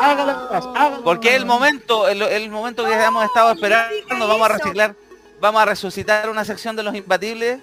Hágala 0.00 0.32
nomás. 0.32 0.66
Hágala 0.76 0.98
Porque 1.04 1.30
es 1.30 1.36
el 1.36 1.46
momento, 1.46 2.08
el, 2.08 2.22
el 2.22 2.50
momento 2.50 2.84
que 2.84 2.92
hemos 2.92 3.24
estado 3.24 3.52
esperando, 3.52 4.28
vamos 4.28 4.42
a 4.42 4.48
reciclar, 4.52 4.94
vamos 5.40 5.62
a 5.62 5.64
resucitar 5.64 6.28
una 6.28 6.44
sección 6.44 6.76
de 6.76 6.82
los 6.82 6.94
imbatibles. 6.94 7.60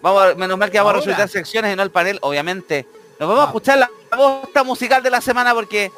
Vamos 0.00 0.22
a- 0.22 0.34
menos 0.34 0.56
mal 0.58 0.70
que 0.70 0.78
vamos 0.78 0.92
a 0.94 0.96
resucitar 0.98 1.28
secciones 1.28 1.72
y 1.72 1.76
no 1.76 1.82
el 1.82 1.90
panel, 1.90 2.18
obviamente. 2.22 2.86
Nos 3.18 3.28
vamos 3.28 3.44
a 3.44 3.46
escuchar 3.48 3.78
la 3.78 3.90
posta 4.16 4.62
musical 4.62 5.02
de 5.02 5.10
la 5.10 5.20
semana 5.20 5.52
porque 5.52 5.90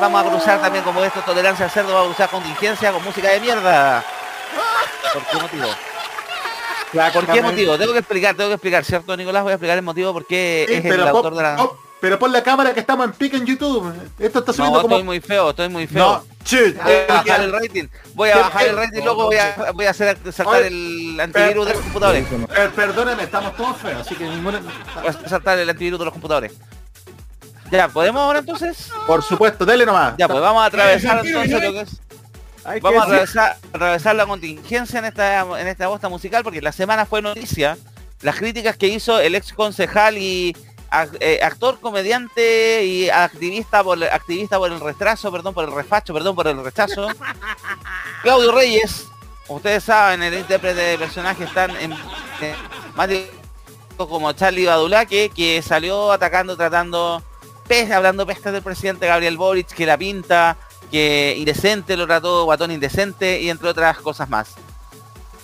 vamos 0.00 0.24
a 0.24 0.28
cruzar 0.30 0.60
también 0.62 0.82
como 0.84 1.04
esto, 1.04 1.20
tolerancia 1.20 1.66
al 1.66 1.70
cerdo, 1.70 1.92
vamos 1.92 2.08
a 2.08 2.12
usar 2.12 2.30
contingencia 2.30 2.90
con 2.92 3.04
música 3.04 3.28
de 3.28 3.40
mierda. 3.40 4.02
¿Por 5.12 5.22
qué 5.26 5.36
motivo? 5.36 5.66
¿Por 7.12 7.26
qué 7.26 7.42
motivo? 7.42 7.78
Tengo 7.78 7.92
que 7.92 7.98
explicar, 7.98 8.34
tengo 8.34 8.48
que 8.50 8.54
explicar, 8.54 8.84
¿cierto, 8.84 9.16
Nicolás? 9.16 9.42
Voy 9.42 9.52
a 9.52 9.54
explicar 9.54 9.76
el 9.76 9.82
motivo 9.84 10.12
porque 10.14 10.64
Sí, 10.68 10.74
es 10.76 10.84
el 10.84 11.06
autor 11.08 11.34
de 11.34 11.42
la... 11.42 11.56
pero 12.02 12.18
pon 12.18 12.32
la 12.32 12.42
cámara 12.42 12.74
que 12.74 12.80
estamos 12.80 13.06
en 13.06 13.12
pica 13.12 13.36
en 13.36 13.46
YouTube. 13.46 13.94
Esto 14.18 14.40
está 14.40 14.50
No, 14.50 14.56
subiendo 14.56 14.82
como... 14.82 14.96
estoy 14.96 15.04
muy 15.04 15.20
feo, 15.20 15.50
estoy 15.50 15.68
muy 15.68 15.86
feo. 15.86 16.04
No, 16.04 16.24
chut. 16.44 16.76
Voy 16.82 16.92
a 17.08 17.14
bajar 17.14 17.40
el 17.42 17.52
rating. 17.52 17.84
Voy 18.14 18.28
a 18.30 18.32
¿Qué- 18.32 18.38
bajar 18.40 18.66
el 18.66 18.76
rating, 18.76 19.02
luego 19.04 19.24
voy 19.26 19.36
a, 19.36 19.70
voy 19.72 19.86
a 19.86 19.90
hacer 19.90 20.18
saltar 20.32 20.62
el 20.64 21.16
antivirus 21.20 21.64
de 21.68 21.74
los 21.74 21.82
computadores. 21.82 22.26
Perdóname, 22.74 23.22
estamos 23.22 23.56
todos 23.56 23.76
feos, 23.76 24.00
así 24.00 24.16
que 24.16 24.24
ninguna... 24.24 24.60
Voy 24.96 25.06
a 25.06 25.28
saltar 25.28 25.60
el 25.60 25.70
antivirus 25.70 26.00
de 26.00 26.04
los 26.06 26.12
computadores. 26.12 26.52
Ya, 27.70 27.86
¿podemos 27.88 28.20
ahora 28.20 28.40
entonces? 28.40 28.90
Por 29.06 29.22
supuesto, 29.22 29.64
dele 29.64 29.86
nomás. 29.86 30.14
Ya, 30.18 30.26
pues 30.26 30.40
vamos 30.40 30.60
a 30.60 30.66
atravesar 30.66 31.24
entonces 31.24 31.62
lo 31.62 31.72
que 31.72 31.80
es. 31.82 32.00
Hay 32.64 32.80
Vamos 32.80 33.00
a 33.00 33.04
atravesar, 33.04 33.56
atravesar 33.72 34.16
la 34.16 34.26
contingencia 34.26 34.98
en 34.98 35.04
esta 35.04 35.40
en 35.60 35.68
esta 35.68 35.86
bosta 35.86 36.08
musical 36.08 36.42
porque 36.42 36.60
la 36.60 36.72
semana 36.72 37.06
fue 37.06 37.22
noticia 37.22 37.78
las 38.22 38.36
críticas 38.36 38.76
que 38.76 38.88
hizo 38.88 39.20
el 39.20 39.34
ex 39.36 39.52
concejal 39.52 40.18
y 40.18 40.56
actor, 40.92 41.80
comediante 41.80 42.84
y 42.84 43.08
activista 43.08 43.82
por 43.82 44.02
activista 44.04 44.58
por 44.58 44.70
el 44.70 44.80
retraso, 44.80 45.32
perdón, 45.32 45.54
por 45.54 45.64
el 45.64 45.72
refacho, 45.74 46.12
perdón, 46.12 46.36
por 46.36 46.46
el 46.46 46.62
rechazo. 46.62 47.08
Claudio 48.22 48.52
Reyes, 48.52 49.08
ustedes 49.48 49.84
saben, 49.84 50.22
el 50.22 50.34
intérprete 50.34 50.80
de 50.80 50.98
personajes 50.98 51.52
tan 51.52 51.70
en, 51.76 51.92
eh, 51.92 52.54
más 52.94 53.08
de- 53.08 53.30
como 53.96 54.32
Charlie 54.32 54.66
Badulaque, 54.66 55.30
que 55.34 55.62
salió 55.62 56.12
atacando, 56.12 56.56
tratando, 56.56 57.22
pes, 57.68 57.90
hablando 57.90 58.26
pestes 58.26 58.52
del 58.52 58.62
presidente 58.62 59.06
Gabriel 59.06 59.36
Boric, 59.36 59.68
que 59.68 59.86
la 59.86 59.96
pinta, 59.96 60.56
que 60.90 61.34
indecente 61.38 61.96
lo 61.96 62.06
trató, 62.06 62.44
guatón 62.44 62.70
indecente, 62.72 63.40
y 63.40 63.48
entre 63.50 63.68
otras 63.68 63.98
cosas 63.98 64.28
más. 64.28 64.54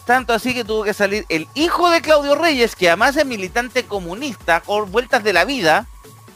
Tanto 0.09 0.33
así 0.33 0.55
que 0.55 0.65
tuvo 0.65 0.85
que 0.85 0.95
salir 0.95 1.27
el 1.29 1.47
hijo 1.53 1.91
de 1.91 2.01
Claudio 2.01 2.35
Reyes, 2.35 2.75
que 2.75 2.89
además 2.89 3.15
es 3.19 3.27
militante 3.27 3.85
comunista, 3.85 4.61
con 4.63 4.91
vueltas 4.91 5.23
de 5.23 5.35
la 5.35 5.45
vida, 5.45 5.85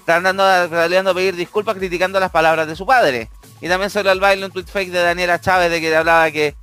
tratando, 0.05 0.44
a 0.44 1.15
pedir 1.15 1.35
disculpas 1.36 1.77
criticando 1.78 2.20
las 2.20 2.31
palabras 2.31 2.66
de 2.66 2.77
su 2.77 2.85
padre. 2.85 3.31
Y 3.62 3.69
también 3.69 3.89
salió 3.89 4.11
al 4.11 4.20
baile 4.20 4.44
un 4.44 4.53
tweet 4.53 4.66
fake 4.66 4.90
de 4.90 5.01
Daniela 5.01 5.40
Chávez 5.40 5.70
de 5.70 5.81
que 5.81 5.97
hablaba 5.97 6.31
que, 6.31 6.55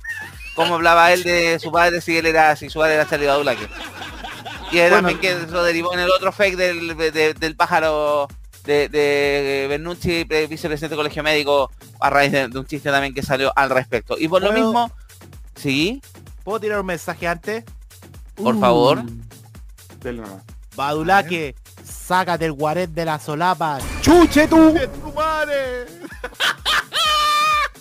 cómo 0.54 0.76
hablaba 0.76 1.12
él 1.12 1.24
de 1.24 1.58
su 1.58 1.72
padre 1.72 2.00
si 2.00 2.16
él 2.16 2.26
era, 2.26 2.54
si 2.54 2.70
su 2.70 2.78
padre 2.78 2.94
era 2.94 3.08
Charlie 3.08 3.26
Badulaque. 3.26 3.66
Y 4.70 4.76
Bueno. 4.78 4.96
también 4.98 5.18
que 5.18 5.32
eso 5.32 5.64
derivó 5.64 5.92
en 5.92 5.98
el 5.98 6.10
otro 6.10 6.30
fake 6.30 6.54
del, 6.56 6.96
de- 6.96 7.34
del 7.34 7.56
pájaro 7.56 8.28
de, 8.64 8.88
de 8.88 9.66
Bernucci, 9.68 10.24
pre- 10.26 10.46
vicepresidente 10.46 10.90
del 10.94 10.98
colegio 10.98 11.24
médico, 11.24 11.72
a 11.98 12.08
raíz 12.08 12.30
de, 12.30 12.46
de 12.46 12.56
un 12.56 12.66
chiste 12.66 12.88
también 12.88 13.12
que 13.12 13.22
salió 13.24 13.52
al 13.56 13.68
respecto. 13.70 14.14
Y 14.16 14.28
por 14.28 14.42
lo 14.42 14.52
mismo, 14.52 14.92
sí, 15.56 16.00
¿Puedo 16.44 16.60
tirar 16.60 16.80
un 16.80 16.86
mensaje 16.86 17.26
antes? 17.28 17.64
por 18.36 18.58
favor. 18.58 19.02
Dele 20.00 20.22
nomás. 20.22 20.42
Badulaque, 20.74 21.54
sácate 21.84 22.46
el 22.46 22.52
guaret 22.52 22.88
de 22.90 23.04
la 23.04 23.18
solapa. 23.18 23.78
¡Chuche 24.00 24.48
tú! 24.48 24.74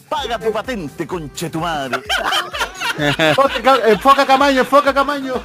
Paga 0.09 0.39
tu 0.39 0.51
patente, 0.51 1.07
conche 1.07 1.49
tu 1.49 1.59
madre. 1.61 2.01
Enfoca, 2.97 3.61
Ca- 3.61 3.87
enfoca 3.89 4.25
Camaño, 4.25 4.59
enfoca 4.61 4.93
Camaño. 4.93 5.35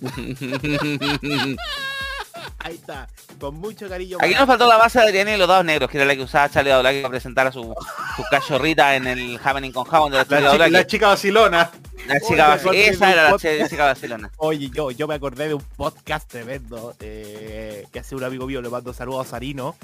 Ahí 2.60 2.74
está, 2.74 3.06
con 3.38 3.54
mucho 3.56 3.88
cariño. 3.88 4.18
Aquí 4.20 4.34
nos 4.34 4.46
faltó 4.46 4.66
la 4.66 4.76
base 4.76 4.98
de 4.98 5.04
Adriana 5.06 5.34
y 5.34 5.38
los 5.38 5.46
dados 5.46 5.64
negros, 5.64 5.88
que 5.88 5.96
era 5.98 6.06
la 6.06 6.16
que 6.16 6.22
usaba 6.22 6.48
Charlie 6.48 6.70
Badulaque 6.72 7.00
para 7.02 7.10
presentar 7.10 7.46
a 7.46 7.52
su, 7.52 7.62
su 7.62 8.22
cachorrita 8.30 8.96
en 8.96 9.06
el 9.06 9.38
Happening 9.42 9.70
con 9.72 9.84
Jabón 9.84 10.10
de 10.12 10.18
la 10.18 10.26
Charlie 10.26 10.48
chica, 10.50 10.68
la 10.68 10.86
chica 10.86 11.08
vacilona. 11.08 11.70
La 12.08 12.20
chica 12.20 12.54
Oye, 12.54 12.62
vaci- 12.64 12.70
me 12.70 12.86
esa 12.88 13.12
era 13.12 13.30
la 13.30 13.68
chica 13.68 13.84
vacilona. 13.84 14.30
Oye, 14.38 14.70
yo, 14.74 14.90
yo 14.90 15.06
me 15.06 15.14
acordé 15.14 15.48
de 15.48 15.54
un 15.54 15.62
podcast 15.76 16.28
tremendo 16.28 16.94
eh, 17.00 17.86
que 17.92 18.00
hace 18.00 18.16
un 18.16 18.24
amigo 18.24 18.46
mío, 18.46 18.60
le 18.60 18.68
mando 18.70 18.92
saludos 18.92 19.26
a 19.26 19.30
Sarino. 19.30 19.76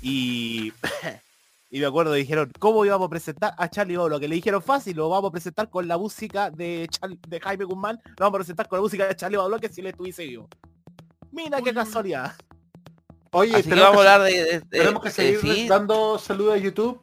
Y, 0.00 0.72
y 1.70 1.80
me 1.80 1.86
acuerdo, 1.86 2.12
dijeron, 2.12 2.52
¿cómo 2.60 2.84
íbamos 2.84 3.06
a 3.06 3.10
presentar 3.10 3.54
a 3.58 3.68
Charlie 3.68 3.96
Bolo? 3.96 4.20
Que 4.20 4.28
le 4.28 4.36
dijeron 4.36 4.62
fácil, 4.62 4.96
lo 4.96 5.08
vamos 5.08 5.30
a 5.30 5.32
presentar 5.32 5.68
con 5.68 5.88
la 5.88 5.98
música 5.98 6.50
de, 6.50 6.86
Char- 6.90 7.18
de 7.26 7.40
Jaime 7.40 7.64
Guzmán, 7.64 8.00
lo 8.04 8.14
vamos 8.18 8.36
a 8.36 8.38
presentar 8.38 8.68
con 8.68 8.78
la 8.78 8.82
música 8.82 9.06
de 9.08 9.16
Charlie 9.16 9.36
Bolo 9.38 9.58
que 9.58 9.68
si 9.68 9.80
él 9.80 9.88
estuviese 9.88 10.24
vivo. 10.24 10.48
Mira 11.34 11.60
qué 11.60 11.74
casualidad. 11.74 12.32
Oye, 13.32 13.54
Así 13.56 13.68
tenemos 13.68 13.90
vamos 13.90 14.00
a 14.00 14.04
que- 14.04 14.08
hablar 14.12 14.30
de... 14.30 14.44
de- 14.44 14.60
de- 14.60 14.78
Tenemos 14.78 15.02
que 15.02 15.08
eh, 15.08 15.12
seguir 15.12 15.40
sí, 15.40 15.68
dando 15.68 16.18
saludos 16.18 16.54
a 16.54 16.58
YouTube 16.58 17.00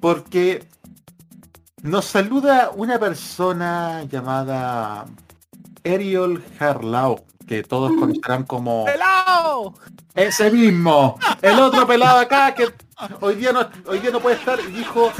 porque 0.00 0.66
nos 1.82 2.04
saluda 2.04 2.70
una 2.74 2.98
persona 2.98 4.02
llamada 4.04 5.06
Ariel 5.84 6.42
Harlau, 6.58 7.24
que 7.46 7.62
todos 7.62 7.92
conocerán 7.96 8.42
como 8.44 8.84
¡Pelao! 8.86 9.74
ese 10.14 10.50
mismo, 10.50 11.16
el 11.42 11.60
otro 11.60 11.86
pelado 11.86 12.18
acá 12.18 12.52
que 12.54 12.66
hoy 13.20 13.36
día 13.36 13.52
no, 13.52 13.68
hoy 13.86 14.00
día 14.00 14.10
no 14.10 14.18
puede 14.20 14.36
estar 14.36 14.58
y 14.58 14.66
dijo 14.72 15.12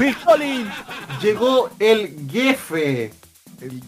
llegó 1.21 1.69
el 1.79 2.27
jefe. 2.29 3.13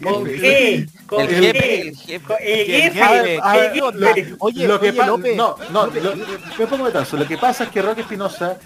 ¿Con 0.04 0.26
qué? 0.26 0.88
¿Con 1.06 1.22
El 1.22 1.30
jefe, 1.30 1.82
el 1.82 1.96
jefe. 1.96 2.34
El 2.40 2.66
¿Qué 2.66 2.82
jefe? 2.82 3.40
A 3.41 3.56
ver. 3.58 4.36
Oye, 4.40 4.68
lo 4.68 4.80
que 4.80 4.90
oye, 4.90 5.06
López. 5.06 5.38
no, 5.38 5.56
no, 5.72 5.88
lo- 5.88 6.16
me 6.58 6.68
pongo 6.68 6.90
de. 6.90 7.18
Lo 7.18 7.28
que 7.28 7.38
pasa 7.38 7.66
es 7.66 7.70
que 7.70 7.82
Roque 7.82 8.02
Espinosa 8.02 8.58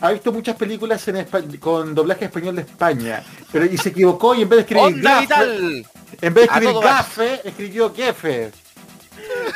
ha 0.00 0.10
visto 0.10 0.32
muchas 0.32 0.56
películas 0.56 1.06
en 1.08 1.24
con 1.58 1.94
doblaje 1.94 2.26
español 2.26 2.56
de 2.56 2.62
España, 2.62 3.22
pero 3.50 3.64
y 3.64 3.78
se 3.78 3.88
equivocó 3.90 4.34
y 4.34 4.42
en 4.42 4.48
vez 4.48 4.56
de 4.58 4.60
escribir 4.62 4.84
¡Onda 4.96 5.24
gafe, 5.24 5.86
en 6.20 6.34
vez 6.34 6.34
de 6.34 6.42
escribir 6.44 6.74
gafe, 6.82 7.40
escribió 7.48 7.94
jefe. 7.94 8.50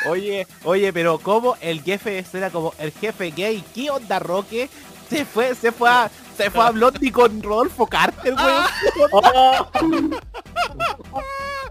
Oye, 0.09 0.47
oye, 0.65 0.93
pero 0.93 1.19
como 1.19 1.57
el 1.61 1.83
jefe 1.83 2.25
era 2.33 2.51
como 2.51 2.73
el 2.79 2.93
jefe 2.93 3.31
gay? 3.31 3.63
¿Qué 3.75 3.91
onda, 3.91 4.19
Roque? 4.19 4.69
Se 5.11 5.25
fue, 5.25 5.55
se 5.55 5.73
fue 5.73 5.91
a, 5.91 6.11
Se 6.37 6.51
fue 6.51 6.65
a 6.65 6.71
Blondie 6.71 7.11
con 7.13 7.43
Rodolfo 7.43 7.87
Carter, 7.87 8.35
weón. 8.35 8.65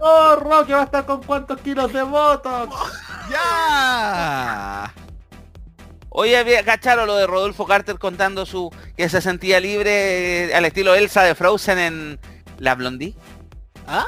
¡Oh, 0.00 0.36
Roque 0.36 0.72
va 0.74 0.82
a 0.82 0.84
estar 0.84 1.06
con 1.06 1.22
cuántos 1.22 1.60
kilos 1.60 1.92
de 1.92 2.02
Botox! 2.02 2.74
¡Ya! 3.30 4.92
Oye, 6.10 6.36
había- 6.36 6.64
¿cacharon 6.64 7.06
lo 7.06 7.16
de 7.16 7.26
Rodolfo 7.26 7.66
Carter 7.66 7.98
contando 7.98 8.46
su 8.46 8.70
que 8.96 9.08
se 9.08 9.20
sentía 9.20 9.58
libre 9.60 10.46
eh, 10.50 10.54
al 10.54 10.64
estilo 10.64 10.94
Elsa 10.94 11.22
de 11.22 11.34
Frozen 11.34 11.78
en 11.78 12.20
La 12.58 12.74
Blondie? 12.74 13.14
Ah, 13.86 14.04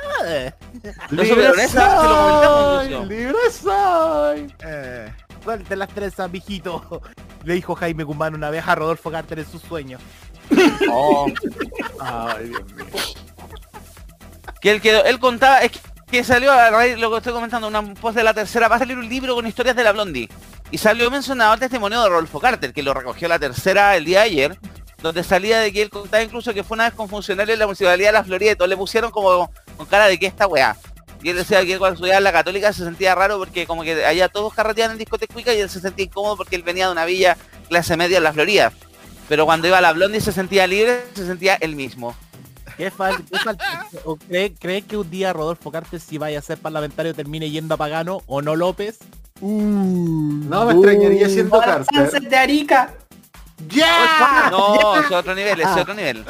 ¿No 1.11 1.25
supieron 1.25 1.61
eso? 1.61 1.73
Se 1.73 1.79
lo 1.79 1.97
comentamos, 1.97 2.87
soy! 2.89 3.07
¡Libre 3.09 3.39
soy! 3.63 4.55
eh, 4.65 5.13
suelte 5.43 5.77
las 5.77 5.89
trenzas, 5.91 6.31
mijito. 6.31 7.03
Le 7.45 7.55
dijo 7.55 7.75
Jaime 7.77 8.03
Guzmán 8.05 8.35
una 8.35 8.51
vez 8.51 8.67
a 8.67 8.75
Rodolfo 8.75 9.11
Carter 9.11 9.39
en 9.39 9.47
sus 9.47 9.63
sueños. 9.63 10.01
Oh. 10.91 11.27
Ay, 12.01 12.49
Dios 12.49 12.73
mío. 12.73 12.87
Que 14.61 14.71
él 14.73 14.81
quedó, 14.81 15.05
él 15.05 15.19
contaba, 15.19 15.61
es 15.61 15.73
que, 15.73 15.79
que 16.11 16.25
salió 16.25 16.53
a 16.53 16.71
raíz, 16.71 16.99
lo 16.99 17.11
que 17.11 17.19
estoy 17.19 17.33
comentando, 17.33 17.69
una 17.69 17.83
post 17.95 18.17
de 18.17 18.25
la 18.25 18.35
tercera, 18.35 18.69
va 18.69 18.77
a 18.77 18.79
salir 18.81 18.99
un 18.99 19.09
libro 19.09 19.35
con 19.35 19.47
historias 19.47 19.77
de 19.77 19.85
la 19.85 19.93
Blondie. 19.93 20.29
Y 20.71 20.79
salió 20.79 21.11
mencionado 21.11 21.55
el 21.55 21.61
testimonio 21.61 22.03
de 22.03 22.09
Rodolfo 22.09 22.41
Carter, 22.41 22.73
que 22.73 22.83
lo 22.83 22.93
recogió 22.93 23.29
la 23.29 23.39
tercera 23.39 23.97
el 23.97 24.05
día 24.05 24.21
de 24.21 24.25
ayer, 24.25 24.59
donde 25.03 25.23
salía 25.23 25.61
de 25.61 25.73
que 25.73 25.83
él 25.83 25.91
contaba 25.91 26.23
incluso 26.23 26.53
que 26.53 26.65
fue 26.65 26.75
una 26.75 26.85
vez 26.85 26.95
con 26.95 27.09
funcionarios 27.09 27.57
de 27.57 27.61
la 27.61 27.67
Municipalidad 27.67 28.09
de 28.09 28.13
la 28.13 28.25
Florida 28.25 28.53
y 28.53 28.57
todos 28.57 28.69
le 28.69 28.77
pusieron 28.77 29.11
como 29.11 29.51
con 29.77 29.87
cara 29.87 30.07
de 30.07 30.19
que 30.19 30.27
esta 30.27 30.47
weá. 30.47 30.77
Y 31.23 31.31
él 31.31 31.37
decía 31.37 31.65
que 31.65 31.79
cuando 31.79 31.95
estudiaba 31.95 32.19
en 32.19 32.25
la 32.25 32.33
católica 32.33 32.73
se 32.73 32.85
sentía 32.85 33.15
raro 33.15 33.39
porque 33.39 33.67
como 33.67 33.83
que 33.83 34.05
allá 34.05 34.29
todos 34.29 34.55
carreteaban 34.55 34.93
en 34.93 34.99
discoteca 34.99 35.53
y 35.53 35.61
él 35.61 35.71
se 35.71 35.81
sentía 35.81 36.05
incómodo 36.05 36.37
porque 36.37 36.57
él 36.57 36.63
venía 36.63 36.87
de 36.87 36.93
una 36.93 37.05
villa 37.05 37.37
clase 37.69 37.97
media 37.97 38.19
en 38.19 38.25
la 38.25 38.33
Florida. 38.33 38.73
Pero 39.29 39.45
cuando 39.45 39.69
iba 39.69 39.79
a 39.79 39.81
la 39.83 39.93
Blondie 39.93 40.21
se 40.21 40.33
sentía 40.33 40.67
libre, 40.67 41.05
se 41.15 41.27
sentía 41.27 41.55
él 41.57 41.77
mismo. 41.77 42.15
¿Qué 42.77 42.91
falta? 42.91 43.23
¿Qué 43.31 43.39
falta? 43.39 43.87
¿O 44.05 44.17
cree, 44.17 44.55
cree 44.55 44.83
que 44.83 44.97
un 44.97 45.11
día 45.11 45.33
Rodolfo 45.33 45.71
Carter, 45.71 46.01
si 46.01 46.17
vaya 46.17 46.39
a 46.39 46.43
ser 46.43 46.59
parlamentario, 46.59 47.13
termine 47.15 47.51
yendo 47.51 47.75
a 47.75 47.77
Pagano 47.77 48.23
o 48.27 48.41
no 48.41 48.55
López? 48.57 48.99
No 49.41 50.65
me 50.67 50.73
extrañaría 50.73 51.29
siendo 51.29 51.59
Carter. 51.61 51.87
Sunset 52.11 52.29
de 52.31 52.37
Arica. 52.37 52.95
¡Ya! 53.69 54.49
No, 54.51 55.01
es 55.01 55.11
otro 55.11 55.35
nivel, 55.35 55.61
es 55.61 55.67
otro 55.67 55.93
nivel. 55.95 56.25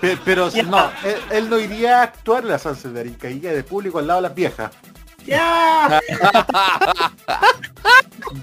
Pe- 0.00 0.18
Pero 0.24 0.50
no, 0.66 0.90
él, 1.04 1.16
él 1.30 1.50
no 1.50 1.58
iría 1.58 2.00
a 2.00 2.02
actuar 2.04 2.42
en 2.44 2.50
la 2.50 2.58
Sunset 2.58 2.92
de 2.92 3.00
Arica, 3.00 3.30
iría 3.30 3.52
de 3.52 3.64
público 3.64 3.98
al 3.98 4.06
lado 4.06 4.18
de 4.20 4.28
las 4.28 4.34
viejas. 4.34 4.70
¡Ya! 5.28 6.00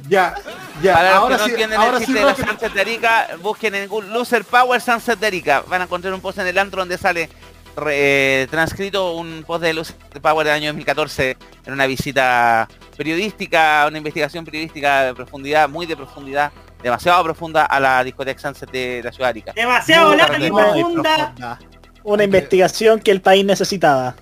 Ya, 0.09 0.35
ya, 0.81 0.93
Para 0.93 1.09
los 1.09 1.17
ahora 1.19 1.35
que 1.35 1.39
no 1.41 1.45
sí, 1.45 1.51
entienden 1.51 1.79
ahora 1.79 1.97
el 1.97 1.99
sí 1.99 2.05
chiste 2.05 2.19
de 2.19 2.25
la 2.25 2.31
Roque- 2.33 2.45
Sunset 2.47 2.73
de 2.73 2.81
Arica, 2.81 3.27
busquen 3.41 3.75
en 3.75 3.87
Google 3.89 4.09
Loser 4.11 4.43
Power 4.43 4.81
Sunset 4.81 5.19
de 5.19 5.27
Arica. 5.27 5.63
Van 5.67 5.81
a 5.81 5.83
encontrar 5.85 6.13
un 6.13 6.21
post 6.21 6.39
en 6.39 6.47
el 6.47 6.57
antro 6.57 6.81
donde 6.81 6.97
sale 6.97 7.29
re- 7.75 8.43
eh, 8.43 8.47
transcrito 8.49 9.13
un 9.13 9.43
post 9.45 9.63
de 9.63 9.73
Loser 9.73 9.95
Power 10.21 10.45
del 10.45 10.55
año 10.55 10.67
2014 10.69 11.37
en 11.65 11.73
una 11.73 11.85
visita 11.85 12.67
periodística, 12.97 13.85
una 13.87 13.97
investigación 13.97 14.43
periodística 14.45 15.03
de 15.03 15.13
profundidad, 15.13 15.69
muy 15.69 15.85
de 15.85 15.95
profundidad, 15.95 16.51
demasiado 16.81 17.23
profunda 17.23 17.65
a 17.65 17.79
la 17.79 18.03
discoteca 18.03 18.39
Sunset 18.39 18.71
de 18.71 19.01
la 19.03 19.11
ciudad 19.11 19.27
de 19.27 19.29
Arica. 19.31 19.53
Demasiado 19.53 20.15
larga 20.15 20.37
y 20.45 20.51
profunda. 20.51 21.59
una 22.03 22.23
investigación 22.23 22.99
que 22.99 23.11
el 23.11 23.21
país 23.21 23.45
necesitaba. 23.45 24.15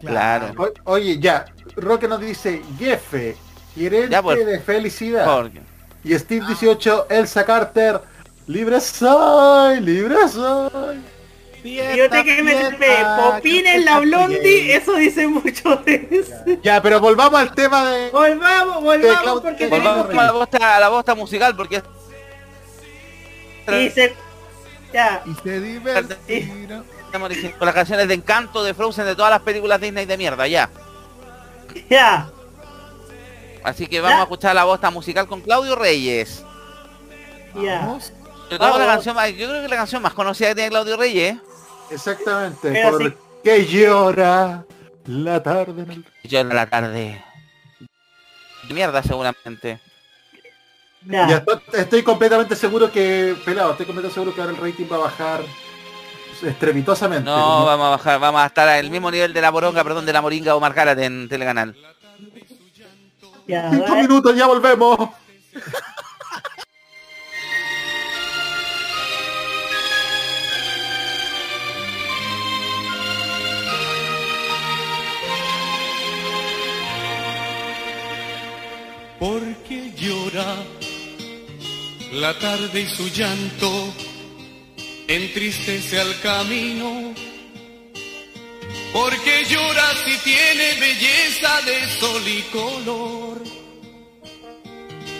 Claro. 0.00 0.52
O- 0.58 0.92
oye, 0.92 1.18
ya, 1.20 1.44
Roque 1.76 2.06
nos 2.08 2.20
dice, 2.20 2.62
Jefe, 2.78 3.36
gerente 3.74 4.10
Ya, 4.10 4.22
pues. 4.22 4.44
de 4.44 4.60
felicidad. 4.60 5.24
Porque- 5.24 5.60
Y 6.04 6.18
Steve 6.18 6.46
18, 6.46 7.06
Elsa 7.08 7.44
Carter, 7.44 8.00
libre 8.46 8.80
soy, 8.80 9.80
libre 9.80 10.16
soy. 10.28 11.00
Yo 11.64 12.10
te 12.10 12.24
que 12.24 12.42
me 12.42 12.54
Popín 13.16 13.66
en 13.68 13.84
la 13.84 14.00
Blondie, 14.00 14.74
eso 14.74 14.94
dice 14.96 15.28
mucho 15.28 15.76
de 15.86 16.08
eso. 16.10 16.58
Ya, 16.60 16.82
pero 16.82 16.98
volvamos 16.98 17.38
al 17.40 17.54
tema 17.54 17.88
de... 17.88 18.10
Volvamos, 18.10 18.82
volvamos, 18.82 19.40
porque 19.40 19.68
Volvamos 19.68 20.08
tenemos 20.08 20.24
a 20.24 20.26
la 20.26 20.32
bosta, 20.32 20.76
a 20.76 20.80
la 20.80 20.88
bosta 20.88 21.14
musical 21.14 21.54
porque 21.56 21.80
Y 23.68 23.90
se... 23.90 24.12
Ya. 24.92 25.22
Y 25.24 25.34
se 25.40 25.60
divertirá. 25.60 26.82
estamos 27.06 27.28
diciendo 27.28 27.56
con 27.58 27.66
las 27.66 27.74
canciones 27.74 28.08
de 28.08 28.14
encanto 28.14 28.64
de 28.64 28.74
Frozen 28.74 29.04
de 29.06 29.14
todas 29.14 29.30
las 29.30 29.40
películas 29.42 29.80
Disney 29.80 30.04
de 30.04 30.16
mierda, 30.18 30.46
ya. 30.48 30.68
Ya. 31.88 32.30
Así 33.62 33.86
que 33.86 34.00
vamos 34.00 34.20
a 34.20 34.22
escuchar 34.22 34.54
la 34.54 34.64
bosta 34.64 34.90
musical 34.90 35.26
con 35.26 35.40
Claudio 35.40 35.76
Reyes. 35.76 36.44
Ya. 37.54 37.98
Yo, 38.50 38.58
creo 38.58 38.72
que 38.72 38.78
la 38.78 38.86
canción 38.86 39.14
más, 39.14 39.30
yo 39.30 39.48
creo 39.48 39.62
que 39.62 39.68
la 39.68 39.76
canción 39.76 40.02
más 40.02 40.14
conocida 40.14 40.48
que 40.48 40.54
tiene 40.56 40.70
Claudio 40.70 40.96
Reyes. 40.96 41.36
Exactamente, 41.90 42.70
Pero 42.70 42.90
por 42.90 43.02
sí. 43.02 43.14
que 43.44 43.66
llora 43.66 44.64
la 45.06 45.42
tarde 45.42 45.82
en 45.82 45.90
el... 45.90 46.06
Yo 46.24 46.40
en 46.40 46.48
la 46.48 46.66
tarde. 46.68 47.24
De 48.68 48.74
mierda 48.74 49.02
seguramente. 49.02 49.80
Ya, 51.04 51.26
estoy, 51.26 51.60
estoy 51.72 52.02
completamente 52.02 52.54
seguro 52.54 52.90
que, 52.90 53.36
pelado, 53.44 53.72
estoy 53.72 53.86
completamente 53.86 54.14
seguro 54.14 54.34
que 54.34 54.40
ahora 54.40 54.52
el 54.52 54.60
rating 54.60 54.86
va 54.90 54.96
a 54.96 55.00
bajar 55.00 55.40
estrepitosamente. 56.42 57.24
No, 57.24 57.64
vamos 57.64 57.86
a 57.86 57.90
bajar, 57.90 58.20
vamos 58.20 58.40
a 58.42 58.46
estar 58.46 58.68
al 58.68 58.90
mismo 58.90 59.10
nivel 59.10 59.32
de 59.32 59.40
la 59.40 59.50
moronga, 59.50 59.82
perdón, 59.84 60.06
de 60.06 60.12
la 60.12 60.20
moringa 60.22 60.54
o 60.54 60.60
Marcárate 60.60 61.04
en 61.04 61.28
Telecanal. 61.28 61.76
Ya, 63.46 63.70
Cinco 63.70 63.96
minutos, 63.96 64.36
ya 64.36 64.46
volvemos. 64.46 65.10
porque 79.22 79.92
llora 79.96 80.56
la 82.12 82.36
tarde 82.40 82.80
y 82.80 82.86
su 82.88 83.06
llanto 83.08 83.70
entristece 85.08 86.00
al 86.00 86.20
camino. 86.20 87.14
Porque 88.92 89.44
llora 89.48 89.94
si 90.04 90.16
tiene 90.18 90.74
belleza 90.80 91.62
de 91.62 91.86
sol 91.98 92.22
y 92.26 92.42
color. 92.52 93.42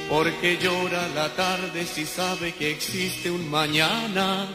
Porque 0.08 0.58
llora 0.58 1.08
la 1.14 1.28
tarde 1.34 1.86
si 1.86 2.04
sabe 2.04 2.52
que 2.52 2.70
existe 2.70 3.30
un 3.30 3.50
mañana. 3.50 4.48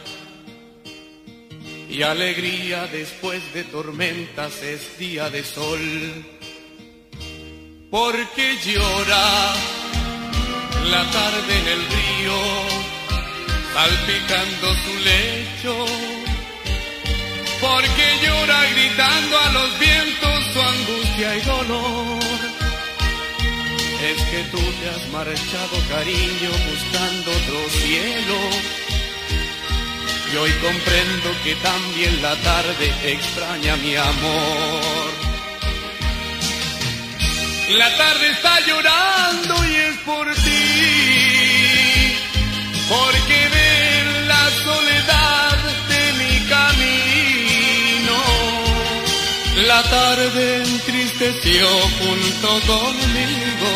Y 1.88 2.02
alegría 2.02 2.86
después 2.86 3.42
de 3.54 3.64
tormentas 3.64 4.62
es 4.62 4.98
día 4.98 5.30
de 5.30 5.42
sol 5.42 6.38
porque 7.90 8.58
llora 8.64 9.54
la 10.90 11.10
tarde 11.10 11.58
en 11.58 11.68
el 11.68 11.86
río, 11.86 12.38
salpicando 13.78 14.66
su 14.84 14.92
lecho, 15.10 15.74
porque 17.60 18.06
llora 18.24 18.60
gritando 18.74 19.38
a 19.38 19.52
los 19.52 19.78
vientos 19.78 20.44
su 20.52 20.60
angustia 20.60 21.36
y 21.36 21.40
dolor. 21.42 22.18
Es 24.10 24.18
que 24.30 24.40
tú 24.50 24.62
te 24.78 24.84
has 24.90 25.04
marchado, 25.18 25.76
cariño, 25.94 26.50
buscando 26.70 27.30
otro 27.40 27.60
cielo. 27.82 28.38
Y 30.32 30.36
hoy 30.36 30.52
comprendo 30.66 31.28
que 31.44 31.54
también 31.70 32.20
la 32.20 32.34
tarde 32.50 32.86
extraña 33.04 33.76
mi 33.76 33.94
amor. 33.94 35.10
La 37.82 37.96
tarde 37.96 38.30
está 38.30 38.60
llorando 38.66 39.54
y 39.68 39.74
es 39.88 39.96
por 39.98 40.34
ti, 40.34 42.16
porque 42.88 43.57
de 45.08 46.12
mi 46.20 46.34
camino. 46.48 48.16
La 49.66 49.82
tarde 49.82 50.62
entristeció 50.62 51.66
junto 51.98 52.48
conmigo. 52.66 53.70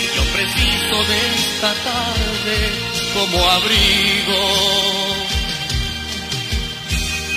Y 0.00 0.16
yo 0.16 0.22
preciso 0.32 0.96
de 1.10 1.18
esta 1.36 1.72
tarde 1.90 2.58
como 3.14 3.38
abrigo. 3.50 4.42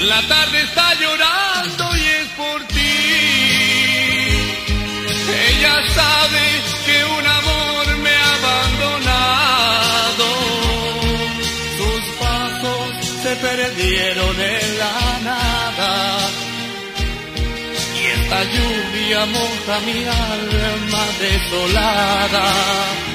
La 0.02 0.22
tarde 0.28 0.62
está 0.62 0.94
llorando 0.96 1.98
y 1.98 2.02
es 2.02 2.28
por 2.36 2.64
ti. 2.68 2.82
Ella 5.50 5.76
sabe 5.94 6.62
que 6.86 7.06
un 7.06 7.26
perdieron 13.56 14.36
en 14.40 14.80
la 14.80 15.20
nada. 15.24 16.30
Y 18.00 18.06
esta 18.18 18.44
lluvia 18.44 19.26
moja 19.26 19.80
mi 19.86 20.04
alma 20.06 21.04
desolada. 21.20 23.11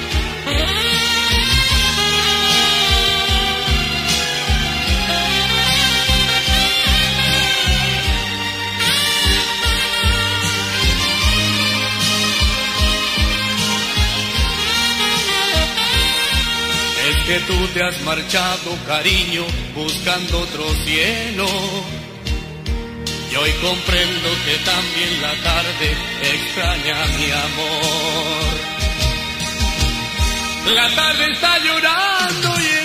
Que 17.27 17.39
tú 17.41 17.67
te 17.73 17.83
has 17.83 18.01
marchado, 18.03 18.77
cariño, 18.87 19.45
buscando 19.75 20.39
otro 20.39 20.63
cielo. 20.85 21.45
Y 23.29 23.35
hoy 23.35 23.51
comprendo 23.61 24.29
que 24.45 24.55
también 24.63 25.21
la 25.21 25.33
tarde 25.43 25.97
extraña 26.23 27.05
mi 27.17 27.29
amor. 27.31 28.77
La 30.73 30.89
tarde 30.95 31.31
está 31.33 31.57
llorando 31.59 32.61
y 32.61 32.76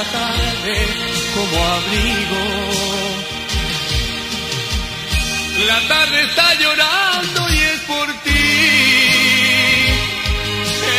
esta 0.00 0.12
tarde 0.18 0.76
como 1.34 1.56
abrigo. 1.64 2.42
La 5.66 5.80
tarde 5.88 6.22
está 6.22 6.54
llorando 6.54 7.48
y 7.50 7.58
es 7.58 7.80
por 7.80 8.06
ti. 8.22 8.46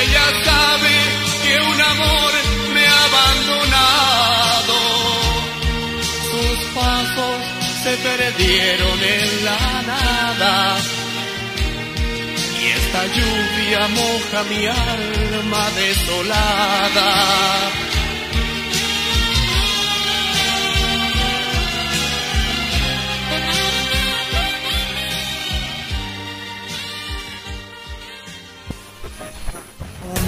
Ella 0.01 0.25
sabe 0.43 0.95
que 1.43 1.53
un 1.61 1.81
amor 1.81 2.31
me 2.73 2.85
ha 2.87 3.03
abandonado. 3.11 4.77
Sus 6.31 6.59
pasos 6.75 7.39
se 7.83 7.93
perdieron 7.97 8.99
en 9.03 9.45
la 9.45 9.81
nada. 9.93 10.77
Y 12.61 12.65
esta 12.67 13.01
lluvia 13.15 13.87
moja 13.87 14.43
mi 14.49 14.65
alma 14.67 15.63
desolada. 15.77 17.09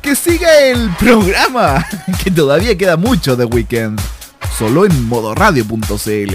¡Que 0.00 0.14
siga 0.14 0.60
el 0.60 0.90
programa! 0.96 1.84
Que 2.22 2.30
todavía 2.30 2.78
queda 2.78 2.96
mucho 2.96 3.34
de 3.34 3.44
Weekend. 3.46 4.00
Solo 4.56 4.86
en 4.86 5.08
modoradio.cl. 5.08 6.34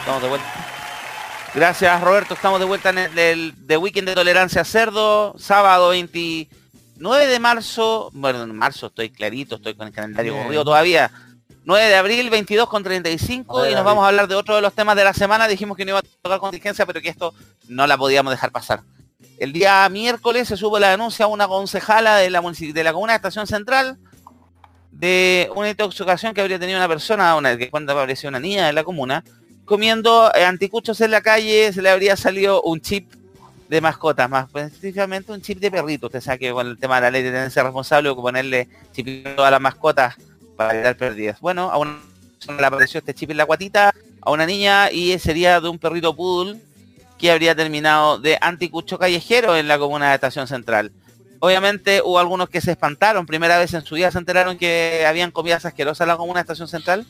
Estamos 0.00 0.22
de 0.22 0.28
vuelta. 0.28 0.46
Gracias 1.54 2.00
Roberto, 2.00 2.34
estamos 2.34 2.58
de 2.58 2.66
vuelta 2.66 2.90
en 2.90 2.98
el, 2.98 3.18
el- 3.18 3.54
The 3.66 3.76
Weekend 3.76 4.08
de 4.08 4.14
Tolerancia 4.14 4.64
Cerdo, 4.64 5.34
sábado 5.38 5.90
29 5.90 7.26
de 7.26 7.38
marzo, 7.38 8.10
bueno, 8.12 8.42
en 8.42 8.54
marzo 8.56 8.88
estoy 8.88 9.10
clarito, 9.10 9.56
estoy 9.56 9.74
con 9.74 9.86
el 9.86 9.92
calendario 9.92 10.36
corrido 10.36 10.64
todavía. 10.64 11.10
9 11.64 11.86
de 11.86 11.94
abril, 11.96 12.30
22 12.30 12.68
con 12.68 12.82
35 12.82 13.52
Nueve 13.54 13.70
y 13.72 13.74
nos 13.74 13.84
vamos 13.84 14.04
a 14.04 14.08
hablar 14.08 14.28
de 14.28 14.34
otro 14.34 14.54
de 14.56 14.60
los 14.62 14.72
temas 14.74 14.96
de 14.96 15.04
la 15.04 15.14
semana. 15.14 15.48
Dijimos 15.48 15.76
que 15.76 15.84
no 15.84 15.90
iba 15.92 15.98
a 16.00 16.02
tocar 16.22 16.38
contingencia, 16.38 16.84
pero 16.86 17.00
que 17.00 17.08
esto 17.08 17.32
no 17.68 17.86
la 17.86 17.96
podíamos 17.96 18.32
dejar 18.32 18.50
pasar. 18.52 18.82
El 19.38 19.52
día 19.52 19.88
miércoles 19.88 20.46
se 20.48 20.56
supo 20.56 20.78
la 20.78 20.90
denuncia 20.90 21.24
a 21.24 21.28
una 21.28 21.48
concejala 21.48 22.16
de 22.16 22.28
la, 22.30 22.42
munici- 22.42 22.72
de 22.72 22.84
la 22.84 22.92
comuna 22.92 23.12
de 23.14 23.16
Estación 23.16 23.46
Central 23.46 23.98
de 24.90 25.50
una 25.56 25.70
intoxicación 25.70 26.34
que 26.34 26.40
habría 26.40 26.58
tenido 26.58 26.78
una 26.78 26.88
persona, 26.88 27.34
una 27.36 27.56
que 27.56 27.70
cuando 27.70 27.92
apareció 27.92 28.28
una 28.28 28.38
niña 28.40 28.66
de 28.66 28.72
la 28.72 28.84
comuna, 28.84 29.24
comiendo 29.64 30.30
eh, 30.34 30.44
anticuchos 30.44 31.00
en 31.00 31.10
la 31.10 31.20
calle, 31.20 31.72
se 31.72 31.82
le 31.82 31.90
habría 31.90 32.16
salido 32.16 32.62
un 32.62 32.80
chip 32.80 33.12
de 33.68 33.80
mascotas, 33.80 34.28
más 34.30 34.44
específicamente 34.54 35.32
un 35.32 35.40
chip 35.40 35.58
de 35.58 35.70
perrito. 35.70 36.06
Usted 36.06 36.20
sabe 36.20 36.38
que 36.38 36.52
con 36.52 36.66
el 36.68 36.78
tema 36.78 36.96
de 36.96 37.00
la 37.02 37.10
ley 37.10 37.22
de 37.22 37.32
tenencia 37.32 37.62
responsable 37.62 38.10
o 38.10 38.16
ponerle 38.16 38.68
chip 38.92 39.26
a 39.38 39.50
las 39.50 39.60
mascotas 39.60 40.14
para 40.56 40.74
evitar 40.74 40.96
pérdidas. 40.96 41.40
Bueno, 41.40 41.70
a 41.70 41.78
una 41.78 41.98
persona 42.38 42.60
le 42.60 42.66
apareció 42.66 42.98
este 42.98 43.14
chip 43.14 43.30
en 43.30 43.36
la 43.36 43.44
guatita, 43.44 43.94
a 44.20 44.30
una 44.30 44.46
niña 44.46 44.90
y 44.90 45.18
sería 45.18 45.60
de 45.60 45.68
un 45.68 45.78
perrito 45.78 46.14
poodle 46.14 46.60
que 47.18 47.30
habría 47.30 47.54
terminado 47.54 48.18
de 48.18 48.38
anticucho 48.40 48.98
callejero 48.98 49.56
en 49.56 49.68
la 49.68 49.78
comuna 49.78 50.08
de 50.08 50.14
Estación 50.16 50.46
Central. 50.46 50.92
Obviamente 51.40 52.00
hubo 52.02 52.18
algunos 52.18 52.48
que 52.48 52.60
se 52.60 52.72
espantaron, 52.72 53.26
primera 53.26 53.58
vez 53.58 53.74
en 53.74 53.84
su 53.84 53.96
vida 53.96 54.10
se 54.10 54.18
enteraron 54.18 54.56
que 54.56 55.04
habían 55.06 55.30
comidas 55.30 55.64
asquerosas 55.64 56.06
en 56.06 56.08
la 56.08 56.16
comuna 56.16 56.40
de 56.40 56.42
Estación 56.42 56.68
Central. 56.68 57.06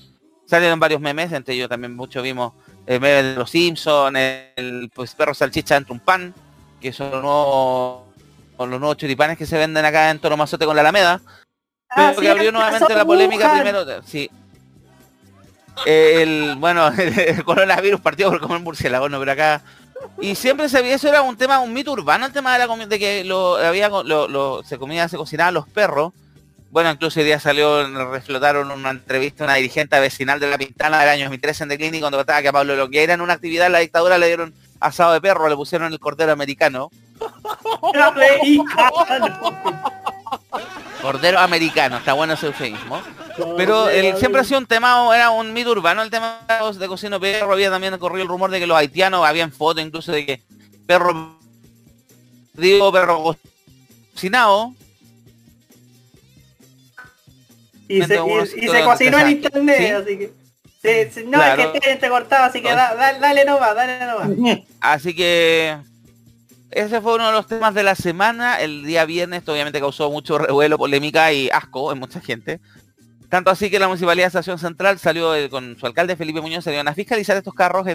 Salieron 0.47 0.81
varios 0.81 1.01
memes, 1.01 1.33
entre 1.33 1.55
ellos 1.55 1.69
también 1.69 1.97
muchos 1.97 2.23
vimos 2.23 2.53
el 2.87 3.01
meme 3.01 3.23
de 3.23 3.35
los 3.37 3.51
Simpsons, 3.51 4.19
el 4.57 4.91
pues, 4.95 5.15
perro 5.15 5.35
salchicha 5.35 5.77
entre 5.77 5.93
un 5.93 6.01
pan, 6.01 6.35
que 6.81 6.93
son 6.93 7.11
los 7.11 7.23
nuevos, 7.23 8.03
los 8.59 8.81
nuevos 8.81 8.97
choripanes 8.97 9.39
que 9.39 9.47
se 9.47 9.57
venden 9.57 9.85
acá 9.85 10.11
en 10.11 10.19
Toromazote 10.19 10.67
con 10.67 10.77
la 10.77 10.83
Alameda. 10.83 11.21
Ah, 11.97 12.09
Pero 12.09 12.15
sí, 12.15 12.21
que 12.23 12.31
abrió 12.31 12.53
nuevamente 12.53 12.95
la 12.95 13.05
polémica 13.05 13.47
Wuhan. 13.47 13.61
primero. 13.63 14.03
Sí. 14.05 14.31
El, 15.87 16.57
bueno, 16.59 16.89
el 16.89 17.45
coronavirus 17.45 18.01
partió 18.01 18.31
por 18.31 18.41
comer 18.41 18.61
murciélago, 18.61 19.09
no, 19.09 19.19
pero 19.19 19.33
acá. 19.33 19.63
Y 20.21 20.35
siempre 20.35 20.69
se 20.69 20.83
veía, 20.83 20.97
eso 20.97 21.09
era 21.09 21.23
un 21.23 21.37
tema, 21.37 21.61
un 21.61 21.73
mito 21.73 21.93
urbano, 21.93 22.27
el 22.27 22.33
tema 22.33 22.53
de 22.53 22.59
la 22.59 22.67
comi- 22.67 22.87
de 22.87 22.99
que 22.99 23.25
lo 23.25 23.57
había 23.57 23.89
lo, 23.89 24.29
lo- 24.29 24.63
se 24.63 24.79
comía, 24.79 25.09
se 25.09 25.17
cocinaban 25.17 25.55
los 25.55 25.69
perros. 25.69 26.13
Bueno, 26.71 26.91
incluso 26.91 27.21
hoy 27.21 27.27
día 27.27 27.39
salió, 27.39 27.87
reflotaron 28.11 28.71
una 28.71 28.91
entrevista 28.91 29.45
a 29.45 29.47
una 29.47 29.55
dirigente 29.55 29.99
vecinal 30.01 30.41
de 30.41 30.51
la 30.51 30.59
Pintana 30.59 30.99
del 31.01 31.09
año 31.09 31.25
2013 31.27 31.63
en 31.63 31.69
The 31.69 31.79
Clinic 31.79 32.01
cuando 32.01 32.19
contaba 32.19 32.43
que 32.43 32.49
a 32.49 32.53
Pablo 32.53 32.75
Longueira 32.75 33.15
en 33.15 33.21
una 33.21 33.35
actividad 33.35 33.67
en 33.67 33.73
la 33.73 33.79
dictadura 33.79 34.19
le 34.19 34.27
dieron 34.27 34.53
asado 34.81 35.13
de 35.13 35.21
perro, 35.21 35.49
le 35.49 35.55
pusieron 35.55 35.93
el 35.93 36.01
cordero 36.01 36.33
americano. 36.33 36.91
Cordero 41.05 41.39
americano, 41.39 41.99
está 41.99 42.15
bueno 42.15 42.33
ese 42.33 42.47
eufemismo. 42.47 42.99
Pero 43.59 43.91
el, 43.91 44.17
siempre 44.17 44.41
ha 44.41 44.45
sido 44.45 44.59
un 44.59 44.65
tema, 44.65 45.07
era 45.15 45.29
un 45.29 45.53
mito 45.53 45.71
urbano 45.71 46.01
el 46.01 46.09
tema 46.09 46.41
de 46.79 46.89
cocino 46.89 47.21
perro. 47.21 47.53
Había 47.53 47.69
también 47.69 47.99
corrido 47.99 48.23
el 48.23 48.29
rumor 48.31 48.51
de 48.51 48.59
que 48.59 48.67
los 48.67 48.75
haitianos 48.75 49.23
habían 49.27 49.53
fotos 49.53 49.85
incluso 49.85 50.13
de 50.13 50.25
que 50.25 50.43
perro, 50.87 51.37
digo 52.55 52.91
perro 52.91 53.37
cocinado. 54.15 54.73
Y 57.87 58.03
se, 58.03 58.15
y- 58.17 58.65
y 58.65 58.69
se 58.69 58.83
cocinó 58.85 59.19
en 59.19 59.29
internet, 59.29 59.97
así 60.03 60.17
que. 60.19 60.33
sí, 60.83 61.11
sí, 61.21 61.25
no, 61.27 61.33
Claro. 61.33 61.63
es 61.65 61.69
que 61.69 61.81
te, 61.81 61.97
te 61.97 62.09
cortaba, 62.09 62.47
así 62.47 62.63
que 62.63 62.69
da- 62.71 62.95
da- 62.95 63.19
dale 63.19 63.45
nomás, 63.45 63.75
dale 63.75 64.07
nomás. 64.07 64.59
Así 64.81 65.15
que 65.15 65.77
ese 66.75 67.01
fue 67.01 67.15
uno 67.15 67.27
de 67.27 67.33
los 67.33 67.47
temas 67.47 67.75
de 67.75 67.83
la 67.83 67.95
semana. 67.95 68.61
El 68.61 68.85
día 68.85 69.05
viernes 69.05 69.41
esto 69.41 69.53
obviamente 69.53 69.81
causó 69.81 70.11
mucho 70.11 70.39
revuelo, 70.39 70.77
polémica 70.77 71.33
y 71.33 71.49
asco 71.51 71.93
en 71.93 71.99
mucha 71.99 72.21
gente. 72.21 72.61
Tanto 73.29 73.51
así 73.51 73.71
que 73.71 73.79
la 73.79 73.89
Municipalidad 73.89 74.25
de 74.25 74.29
Estación 74.29 74.59
Central 74.59 74.99
salió 74.99 75.33
con 75.51 75.77
su 75.79 75.87
alcalde 75.87 76.15
Felipe 76.15 76.41
Muñoz, 76.41 76.65
salieron 76.65 76.87
a 76.87 76.95
fiscalizar 76.95 77.37
estos 77.37 77.55
carros 77.55 77.87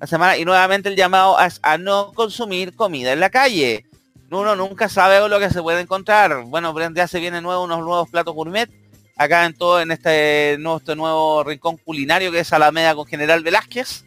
la 0.00 0.06
semana 0.06 0.36
y 0.36 0.44
nuevamente 0.44 0.88
el 0.88 0.96
llamado 0.96 1.38
es 1.38 1.60
a 1.62 1.78
no 1.78 2.12
consumir 2.14 2.74
comida 2.74 3.12
en 3.12 3.20
la 3.20 3.30
calle. 3.30 3.86
Uno 4.30 4.56
nunca 4.56 4.88
sabe 4.88 5.26
lo 5.28 5.38
que 5.38 5.50
se 5.50 5.62
puede 5.62 5.80
encontrar. 5.80 6.42
Bueno, 6.46 6.74
ya 6.94 7.06
se 7.06 7.20
vienen 7.20 7.44
nuevos, 7.44 7.64
unos 7.64 7.80
nuevos 7.80 8.08
platos 8.10 8.34
gourmet 8.34 8.68
acá 9.16 9.44
en 9.44 9.54
todo 9.54 9.80
en 9.80 9.90
este 9.90 10.56
nuevo 10.58 11.42
rincón 11.44 11.76
culinario 11.76 12.30
que 12.30 12.40
es 12.40 12.52
Alameda 12.52 12.94
con 12.94 13.06
General 13.06 13.42
Velázquez. 13.42 14.04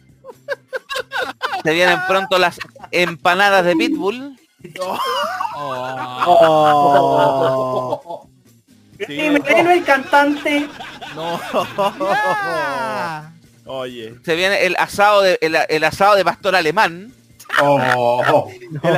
Se 1.62 1.72
vienen 1.72 2.00
pronto 2.08 2.38
las 2.38 2.58
empanadas 2.90 3.64
de 3.64 3.76
Pitbull. 3.76 4.36
Oh. 6.24 8.26
Y 9.08 9.30
Moreno, 9.30 9.70
el 9.70 9.84
cantante. 9.84 10.68
No. 11.14 11.40
Oye. 13.66 14.14
Se 14.24 14.34
viene 14.34 14.66
el 14.66 14.74
asado 14.76 15.22
de 15.22 15.38
el, 15.40 15.56
el 15.68 15.84
asado 15.84 16.16
de 16.16 16.24
pastor 16.24 16.56
alemán. 16.56 17.12
Oh, 17.60 18.48
El 18.82 18.96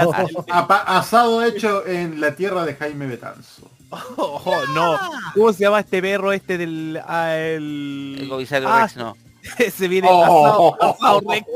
Apa- 0.49 0.85
asado 0.87 1.43
hecho 1.43 1.85
en 1.87 2.21
la 2.21 2.35
tierra 2.37 2.65
de 2.65 2.75
Jaime 2.77 3.07
Betanzo. 3.07 3.71
Oh, 4.17 4.63
no. 4.75 4.99
¿Cómo 5.35 5.53
se 5.53 5.65
llama 5.65 5.81
este 5.81 6.01
perro 6.03 6.33
este 6.33 6.57
del... 6.59 7.01
ah, 7.07 7.35
el... 7.37 8.17
El 8.21 8.29
comisario 8.29 8.69
Ah, 8.69 8.83
Rex, 8.83 8.97
no. 8.97 9.17
Se 9.77 9.89
viene 9.89 10.09
Oh. 10.11 10.75
asado, 10.75 10.93
asado 10.95 11.21
Rex. 11.31 11.47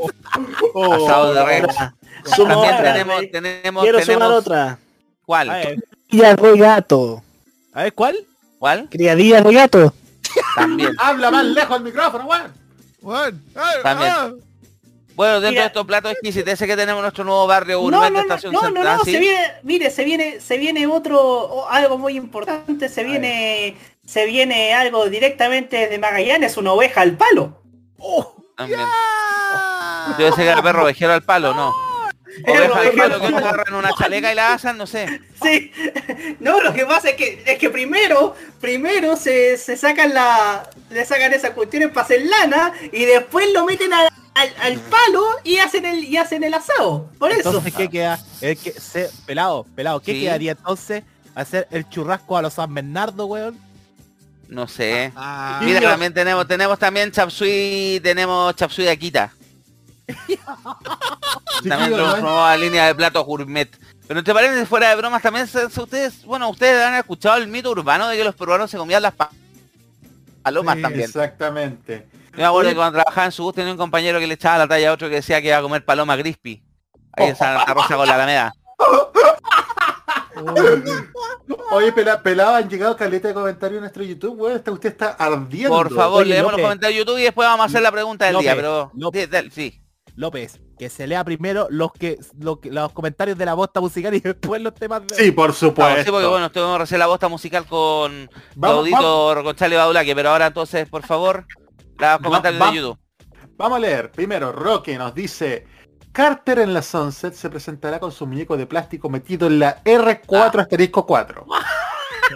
Asado 0.75 1.33
de 1.33 1.43
Rex. 1.45 1.75
También 2.35 2.83
tenemos, 2.83 3.21
tenemos, 3.31 3.83
Quiero 3.83 3.99
tenemos- 3.99 4.23
sumar 4.23 4.31
otra. 4.37 4.79
¿Cuál? 5.25 5.49
A 5.49 5.53
ver, 5.57 5.83
Criadilla 6.09 6.35
de 6.35 6.57
gato. 6.57 7.23
a 7.73 7.83
ver, 7.83 7.93
¿cuál? 7.93 8.17
¿Cuál? 8.57 8.87
Criadilla 8.89 9.41
de 9.41 9.53
gato. 9.53 9.93
También. 10.55 10.91
Habla 10.99 11.31
más 11.31 11.45
lejos 11.45 11.77
el 11.77 11.83
micrófono, 11.83 12.25
weón. 12.25 13.43
Ah, 13.55 13.71
También. 13.83 14.11
ah. 14.15 14.31
Bueno, 15.15 15.33
dentro 15.35 15.49
Mira. 15.51 15.61
de 15.63 15.67
estos 15.67 15.85
platos 15.85 16.11
exquisites 16.13 16.57
que 16.59 16.75
tenemos 16.77 17.01
nuestro 17.01 17.23
nuevo 17.25 17.45
barrio 17.45 17.81
No, 17.81 17.91
no, 17.91 18.01
de 18.03 18.11
no, 18.11 18.19
Estación 18.21 18.53
no, 18.53 18.61
no, 18.61 18.65
Central. 18.67 18.97
no, 18.99 19.03
¿sí? 19.03 19.11
se 19.11 19.19
viene, 19.19 19.39
mire, 19.63 19.91
se 19.91 20.03
viene, 20.05 20.39
se 20.39 20.57
viene 20.57 20.87
otro, 20.87 21.69
algo 21.69 21.97
muy 21.97 22.15
importante, 22.15 22.87
se 22.87 23.03
viene, 23.03 23.75
se 24.05 24.25
viene 24.25 24.73
algo 24.73 25.09
directamente 25.09 25.87
de 25.89 25.97
Magallanes, 25.99 26.55
una 26.55 26.71
oveja 26.71 27.01
al 27.01 27.17
palo. 27.17 27.61
También. 28.55 28.79
Yo 30.09 30.17
pensé 30.17 30.41
que 30.43 30.47
era 30.49 30.61
perro 30.61 30.83
ovejero 30.83 31.13
al 31.13 31.23
palo, 31.23 31.53
no. 31.53 31.73
Oveja 32.47 32.79
al 32.79 32.91
palo 32.91 33.15
al 33.15 33.21
que 33.21 33.35
agarran 33.35 33.75
una 33.75 33.91
chaleca 33.97 34.31
y 34.31 34.35
la 34.35 34.53
asan, 34.53 34.77
no 34.77 34.85
sé. 34.87 35.21
Sí, 35.41 35.71
no, 36.39 36.61
lo 36.61 36.73
que 36.73 36.85
pasa 36.85 37.09
es 37.09 37.15
que, 37.15 37.43
es 37.45 37.57
que 37.57 37.69
primero, 37.69 38.35
primero 38.61 39.15
se, 39.15 39.57
se 39.57 39.75
sacan 39.77 40.13
la, 40.13 40.69
le 40.89 41.05
sacan 41.05 41.33
esas 41.33 41.51
cuestiones 41.51 41.89
para 41.89 42.05
hacer 42.05 42.21
lana 42.25 42.73
y 42.91 43.05
después 43.05 43.51
lo 43.53 43.65
meten 43.65 43.93
al, 43.93 44.09
al, 44.35 44.53
al 44.61 44.77
palo 44.79 45.25
y 45.43 45.57
hacen 45.57 45.85
el, 45.85 46.03
y 46.03 46.17
hacen 46.17 46.43
el 46.43 46.53
asado. 46.53 47.09
Por 47.17 47.31
eso. 47.31 47.49
Entonces, 47.49 47.73
¿qué 47.73 47.89
queda? 47.89 48.19
El 48.41 48.57
que, 48.57 48.71
se, 48.71 49.09
pelado, 49.25 49.65
pelado, 49.75 49.99
¿qué 50.01 50.13
Sí. 50.13 50.21
quedaría 50.21 50.51
entonces? 50.51 51.03
Hacer 51.35 51.67
el 51.71 51.87
churrasco 51.89 52.35
a 52.37 52.41
los 52.41 52.53
San 52.53 52.73
Bernardo, 52.73 53.25
weón. 53.25 53.57
No 54.49 54.67
sé. 54.67 55.13
Ah, 55.15 55.61
Mira, 55.63 55.79
también 55.79 56.13
tenemos, 56.13 56.45
tenemos 56.47 56.77
también 56.77 57.11
chapsui, 57.11 57.99
tenemos 58.03 58.53
chapsui 58.55 58.83
de 58.85 58.91
Akita. 58.91 59.31
También 61.67 61.91
tenemos 61.91 62.19
nueva 62.21 62.57
línea 62.57 62.87
de 62.87 62.95
platos 62.95 63.23
gourmet. 63.25 63.69
Pero 64.07 64.23
te 64.23 64.33
parece 64.33 64.65
fuera 64.65 64.89
de 64.89 64.95
bromas 64.95 65.21
también 65.21 65.45
se- 65.45 65.69
se- 65.69 65.81
ustedes, 65.81 66.25
bueno, 66.25 66.49
ustedes 66.49 66.83
han 66.83 66.95
escuchado 66.95 67.37
el 67.37 67.47
mito 67.47 67.69
urbano 67.69 68.07
de 68.07 68.17
que 68.17 68.23
los 68.23 68.33
peruanos 68.33 68.71
se 68.71 68.77
comían 68.77 69.03
las 69.03 69.13
pa- 69.13 69.29
palomas 70.41 70.77
Sí, 70.77 70.81
también. 70.81 71.05
Exactamente. 71.05 72.07
Yo 72.31 72.37
me 72.37 72.45
acuerdo 72.45 72.69
Oye. 72.69 72.69
que 72.69 72.75
cuando 72.75 72.93
trabajaba 72.99 73.25
en 73.25 73.31
su 73.31 73.43
bus 73.43 73.53
tenía 73.53 73.71
un 73.71 73.77
compañero 73.77 74.17
que 74.19 74.25
le 74.25 74.33
echaba 74.33 74.57
la 74.57 74.67
talla 74.67 74.89
a 74.89 74.93
otro 74.93 75.09
que 75.09 75.15
decía 75.15 75.39
que 75.41 75.49
iba 75.49 75.57
a 75.57 75.61
comer 75.61 75.85
paloma 75.85 76.17
crispy. 76.17 76.63
Ahí 77.13 77.27
en 77.27 77.35
Santa 77.35 77.71
Rosa 77.73 77.95
con 77.95 78.07
la 78.07 78.15
Alameda. 78.15 78.51
Oye, 81.71 81.91
pela, 81.91 82.21
pelado, 82.21 82.55
han 82.55 82.69
llegado 82.69 82.95
caleta 82.95 83.27
de 83.27 83.33
comentarios 83.33 83.77
en 83.77 83.81
nuestro 83.81 84.03
YouTube, 84.03 84.39
weón. 84.39 84.61
Usted 84.67 84.89
está 84.89 85.09
ardiendo. 85.11 85.69
Por 85.75 85.93
favor, 85.93 86.21
Oye, 86.23 86.31
leemos 86.31 86.51
los 86.51 86.61
comentarios 86.61 86.95
de 86.95 86.99
YouTube 86.99 87.19
y 87.19 87.23
después 87.23 87.47
vamos 87.47 87.63
a 87.63 87.65
hacer 87.67 87.81
la 87.81 87.91
pregunta 87.91 88.25
del 88.25 88.37
día, 88.39 88.51
López, 88.55 88.55
pero 88.63 88.91
López. 88.95 89.23
sí, 89.25 89.29
dale, 89.31 89.51
sí. 89.51 89.81
López, 90.15 90.59
que 90.77 90.89
se 90.89 91.07
lea 91.07 91.23
primero 91.23 91.67
los 91.69 91.93
que, 91.93 92.17
lo 92.39 92.59
que- 92.59 92.71
los 92.71 92.91
comentarios 92.91 93.37
de 93.37 93.45
la 93.45 93.53
bosta 93.53 93.79
musical 93.79 94.13
y 94.15 94.19
después 94.21 94.61
los 94.61 94.73
temas 94.73 95.03
de... 95.07 95.15
Sí, 95.15 95.31
por 95.31 95.53
supuesto. 95.53 95.85
Claro, 95.93 96.03
sí, 96.03 96.11
porque 96.11 96.27
bueno, 96.27 96.45
estuvimos 96.47 96.77
recién 96.79 96.99
la 96.99 97.07
bosta 97.07 97.27
musical 97.29 97.65
con 97.65 98.29
Claudito 98.59 99.35
con 99.43 99.55
Charlie 99.55 99.77
Badulaque, 99.77 100.13
pero 100.15 100.31
ahora 100.31 100.47
entonces, 100.47 100.89
por 100.89 101.05
favor, 101.05 101.45
los 101.97 102.17
comentarios 102.19 102.61
va- 102.61 102.69
de 102.71 102.75
YouTube. 102.77 102.97
Vamos 103.55 103.77
a 103.77 103.79
leer. 103.79 104.11
Primero, 104.11 104.51
Roque 104.51 104.97
nos 104.97 105.13
dice... 105.13 105.65
Carter 106.19 106.59
en 106.59 106.73
la 106.73 106.81
Sunset 106.81 107.33
se 107.33 107.49
presentará 107.49 107.97
con 107.97 108.11
su 108.11 108.27
muñeco 108.27 108.57
de 108.57 108.65
plástico 108.65 109.09
metido 109.09 109.47
en 109.47 109.57
la 109.57 109.81
R4 109.85 110.59
asterisco 110.59 111.05
4. 111.05 111.45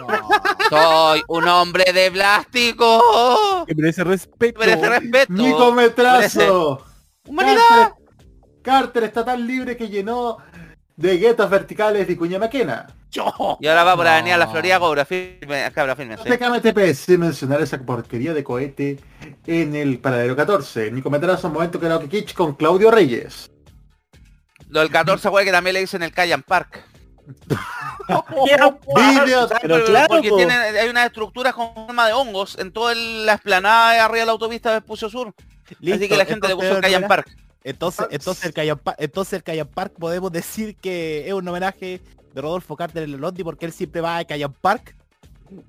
Soy 0.70 1.22
un 1.28 1.46
hombre 1.46 1.92
de 1.92 2.10
plástico. 2.10 3.66
Que 3.66 3.74
merece 3.74 4.02
respeto. 4.02 4.60
Merece 4.60 4.88
respeto. 4.88 5.32
Nico 5.34 5.72
Metrazo. 5.72 6.82
Humanidad. 7.28 7.58
Carter, 7.68 8.62
Carter 8.62 9.04
está 9.04 9.22
tan 9.22 9.46
libre 9.46 9.76
que 9.76 9.90
llenó 9.90 10.38
de 10.96 11.18
guetos 11.18 11.50
verticales 11.50 12.08
de 12.08 12.16
Cuña 12.16 12.38
Maquena. 12.38 12.86
Y 13.60 13.66
ahora 13.66 13.84
va 13.84 13.96
por 13.96 14.06
la 14.06 14.14
avenida 14.14 14.38
La 14.38 14.48
Florida 14.48 14.80
Cobra, 14.80 15.04
firme, 15.04 15.70
cabra, 15.74 15.94
firme. 15.94 16.16
TKMTP 16.16 16.94
sin 16.94 17.20
mencionar 17.20 17.60
esa 17.60 17.78
porquería 17.78 18.32
de 18.32 18.42
cohete 18.42 18.98
en 19.46 19.76
el 19.76 19.98
paradero 19.98 20.34
14. 20.34 20.90
Nico 20.90 21.10
Metrazo, 21.10 21.50
momento 21.50 21.78
karaoke 21.78 22.08
kitsch 22.08 22.32
con 22.32 22.54
Claudio 22.54 22.90
Reyes. 22.90 23.50
Lo 24.74 24.80
del 24.80 24.90
14 24.90 25.30
fue 25.30 25.44
que 25.44 25.52
también 25.52 25.74
le 25.74 25.80
dicen 25.80 26.02
el 26.02 26.10
Callan 26.12 26.42
Park. 26.42 26.82
Pero 28.08 28.78
Porque- 28.84 29.84
claro, 29.86 30.06
porque 30.08 30.28
po. 30.30 30.36
tiene, 30.36 30.52
hay 30.52 30.88
unas 30.88 31.06
estructuras 31.06 31.54
con 31.54 31.72
forma 31.74 32.08
de 32.08 32.12
hongos 32.12 32.58
en 32.58 32.72
toda 32.72 32.90
el- 32.92 33.24
la 33.24 33.34
esplanada 33.34 33.92
de 33.92 33.98
arriba 34.00 34.20
de 34.20 34.26
la 34.26 34.32
autopista 34.32 34.72
de 34.74 34.80
Pucio 34.80 35.08
Sur. 35.08 35.32
Así 35.64 35.76
Listo, 35.78 36.08
que 36.08 36.16
la 36.16 36.24
gente 36.26 36.48
le 36.48 36.56
puso 36.56 36.76
el 36.78 37.00
¿no 37.00 37.06
Park. 37.08 37.30
Entonces, 37.62 38.06
entonces 38.10 38.44
el 38.46 38.52
Callan 38.52 38.78
Park, 38.78 38.96
entonces 39.00 39.42
el 39.46 39.66
Park 39.66 39.92
podemos 39.98 40.32
decir 40.32 40.76
que 40.76 41.26
es 41.28 41.32
un 41.32 41.46
homenaje 41.48 42.00
de 42.34 42.40
Rodolfo 42.42 42.76
Carter 42.76 43.04
en 43.04 43.14
el 43.14 43.20
Londi 43.20 43.44
porque 43.44 43.64
él 43.66 43.72
siempre 43.72 44.00
va 44.00 44.18
a 44.18 44.24
Callan 44.24 44.52
Park. 44.52 44.96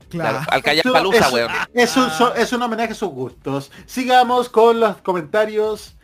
Claro, 0.09 0.39
al 0.49 0.63
Callan 0.63 0.79
Esto 0.79 0.93
Palusa, 0.93 1.29
weón. 1.29 1.51
es 1.75 1.95
un, 1.95 2.09
so- 2.09 2.33
es 2.33 2.51
un 2.51 2.61
homenaje 2.63 2.93
a 2.93 2.95
sus 2.95 3.09
gustos. 3.09 3.71
Sigamos 3.85 4.49
con 4.49 4.79
los 4.79 4.97
comentarios. 4.97 5.94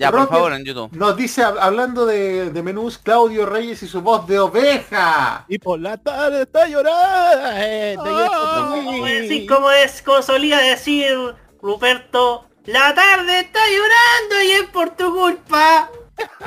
Ya, 0.00 0.10
por 0.10 0.28
favor, 0.28 0.52
en 0.54 0.64
YouTube. 0.64 0.90
Nos 0.96 1.16
dice, 1.16 1.42
hab- 1.42 1.58
hablando 1.60 2.06
de, 2.06 2.50
de 2.50 2.62
menús, 2.62 2.96
Claudio 2.98 3.44
Reyes 3.44 3.82
y 3.82 3.86
su 3.86 4.00
voz 4.00 4.26
de 4.26 4.38
oveja. 4.38 5.44
Y 5.48 5.58
por 5.58 5.78
la 5.78 5.96
tarde 5.98 6.42
está 6.42 6.66
llorando. 6.66 7.50
eh, 7.56 7.96
te- 9.28 9.46
Como 9.46 9.70
es, 9.70 10.00
como 10.02 10.22
solía 10.22 10.58
decir 10.58 11.16
Ruperto, 11.60 12.46
la 12.64 12.94
tarde 12.94 13.40
está 13.40 13.60
llorando 13.68 14.42
y 14.46 14.50
es 14.62 14.70
por 14.70 14.90
tu 14.96 15.14
culpa. 15.14 15.90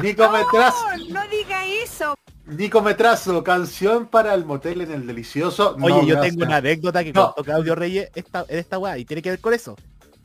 Nico 0.02 0.30
Metrazo, 0.30 0.86
No 1.10 1.22
diga 1.30 1.66
eso. 1.66 2.16
Nico 2.46 2.82
Metrazo, 2.82 3.44
canción 3.44 4.08
para 4.08 4.34
el 4.34 4.46
motel 4.46 4.82
en 4.82 4.92
el 4.92 5.08
delicioso. 5.08 5.76
Oye, 5.82 5.90
No, 5.96 6.02
yo 6.02 6.16
gracias. 6.16 6.34
tengo 6.36 6.46
una 6.46 6.58
anécdota 6.58 7.04
que 7.04 7.14
No. 7.14 7.28
contó 7.28 7.44
Claudio 7.44 7.74
Reyes 7.76 8.10
esta, 8.16 8.46
en 8.50 8.60
esta 8.60 8.78
weá 8.78 8.98
y 8.98 9.06
tiene 9.06 9.22
que 9.22 9.30
ver 9.30 9.40
con 9.40 9.54
eso. 9.54 9.76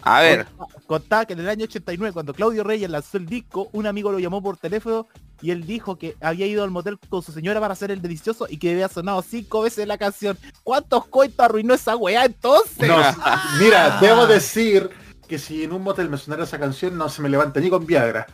A 0.03 0.21
ver. 0.21 0.47
Contaba, 0.47 0.81
contaba 0.87 1.27
que 1.27 1.33
en 1.35 1.41
el 1.41 1.49
año 1.49 1.65
89, 1.65 2.13
cuando 2.13 2.35
Claudio 2.35 2.65
Reyes 2.65 2.89
lanzó 2.91 3.17
el 3.19 3.27
disco, 3.27 3.69
un 3.73 3.87
amigo 3.87 4.13
lo 4.13 4.19
llamó 4.19 4.43
por 4.43 4.57
teléfono 4.57 5.07
y 5.41 5.51
él 5.51 5.67
dijo 5.67 5.97
que 5.97 6.17
había 6.21 6.47
ido 6.47 6.65
al 6.65 6.71
motel 6.71 6.99
con 7.09 7.23
su 7.23 7.33
señora 7.33 7.61
para 7.61 7.73
hacer 7.73 7.91
el 7.91 8.03
delicioso 8.03 8.47
y 8.49 8.59
que 8.59 8.73
había 8.73 8.89
sonado 8.89 9.23
cinco 9.23 9.63
veces 9.63 9.87
la 9.87 9.99
canción. 9.99 10.37
¿Cuántos 10.65 11.07
coitos 11.07 11.45
arruinó 11.45 11.75
esa 11.75 11.97
weá 11.97 12.25
entonces? 12.25 12.89
No, 12.89 12.97
mira, 13.61 13.99
debo 14.01 14.27
decir 14.27 14.91
que 15.29 15.39
si 15.39 15.65
en 15.65 15.73
un 15.73 15.83
motel 15.83 16.09
me 16.09 16.17
sonara 16.17 16.45
esa 16.45 16.59
canción 16.59 16.97
no 16.97 17.09
se 17.09 17.23
me 17.23 17.29
levanta 17.29 17.61
ni 17.61 17.71
con 17.71 17.87
Viagra. 17.87 18.27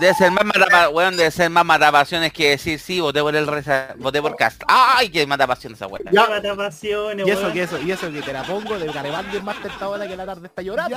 Debe 0.00 0.14
ser 0.14 0.30
más 0.30 0.44
matapa, 0.44 0.88
weón, 0.88 1.16
debe 1.16 1.30
ser 1.30 1.50
más 1.50 1.64
matapasiones 1.64 2.32
que 2.32 2.50
decir 2.50 2.78
sí, 2.78 3.00
voté 3.00 3.20
por 3.20 3.34
el 3.34 3.46
reza, 3.46 3.94
voté 3.98 4.20
por 4.20 4.36
cast. 4.36 4.62
¡Ay, 4.66 5.08
qué 5.10 5.26
matapasiones 5.26 5.78
esa 5.78 5.86
weón! 5.86 6.06
Ya. 6.10 6.26
Matapasiones, 6.28 7.26
Y 7.26 7.30
eso 7.30 7.42
weón. 7.42 7.52
que 7.52 7.62
eso, 7.62 7.80
y 7.80 7.90
eso 7.92 8.10
que 8.10 8.22
te 8.22 8.32
la 8.32 8.42
pongo 8.42 8.78
de 8.78 8.86
Garibaldi 8.92 9.36
es 9.36 9.42
más 9.44 9.60
tentadora 9.62 10.06
que 10.06 10.16
la 10.16 10.26
tarde 10.26 10.46
está 10.46 10.62
llorando. 10.62 10.96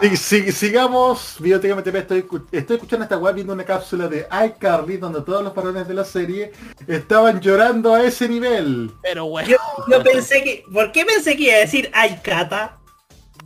Sí, 0.00 0.16
sí, 0.16 0.52
sigamos, 0.52 1.36
MTP, 1.40 1.94
estoy, 1.96 2.26
estoy 2.52 2.76
escuchando 2.76 3.04
esta 3.04 3.18
web 3.18 3.34
viendo 3.34 3.52
una 3.52 3.64
cápsula 3.64 4.08
de 4.08 4.26
iCarly 4.46 4.96
donde 4.96 5.22
todos 5.22 5.42
los 5.42 5.54
varones 5.54 5.86
de 5.88 5.94
la 5.94 6.04
serie 6.04 6.52
estaban 6.86 7.40
llorando 7.40 7.94
a 7.94 8.02
ese 8.02 8.28
nivel. 8.28 8.90
Pero 9.02 9.26
bueno. 9.26 9.48
Yo, 9.48 9.56
yo 9.88 10.02
pensé 10.02 10.42
que... 10.42 10.64
¿Por 10.72 10.92
qué 10.92 11.04
pensé 11.04 11.36
que 11.36 11.44
iba 11.44 11.54
a 11.54 11.58
decir 11.58 11.90
ay 11.94 12.20
cata? 12.22 12.78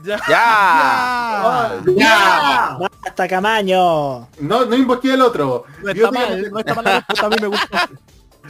¡Ya! 0.05 0.21
Ah, 0.29 1.81
¡Ya! 1.97 2.79
¡Basta, 2.79 3.29
Camaño! 3.29 4.29
No, 4.41 4.65
no 4.65 4.77
invoqué 4.77 5.13
al 5.13 5.23
otro. 5.23 5.65
No 5.83 5.91
está 5.91 6.11
Biblioteca 6.11 6.21
mal, 6.21 6.41
MTP 6.41 6.53
no 6.53 6.59
está 6.59 6.75
mal, 6.75 7.05
a 7.23 7.29
mí 7.29 7.37
me 7.41 7.47
gusta. 7.49 7.91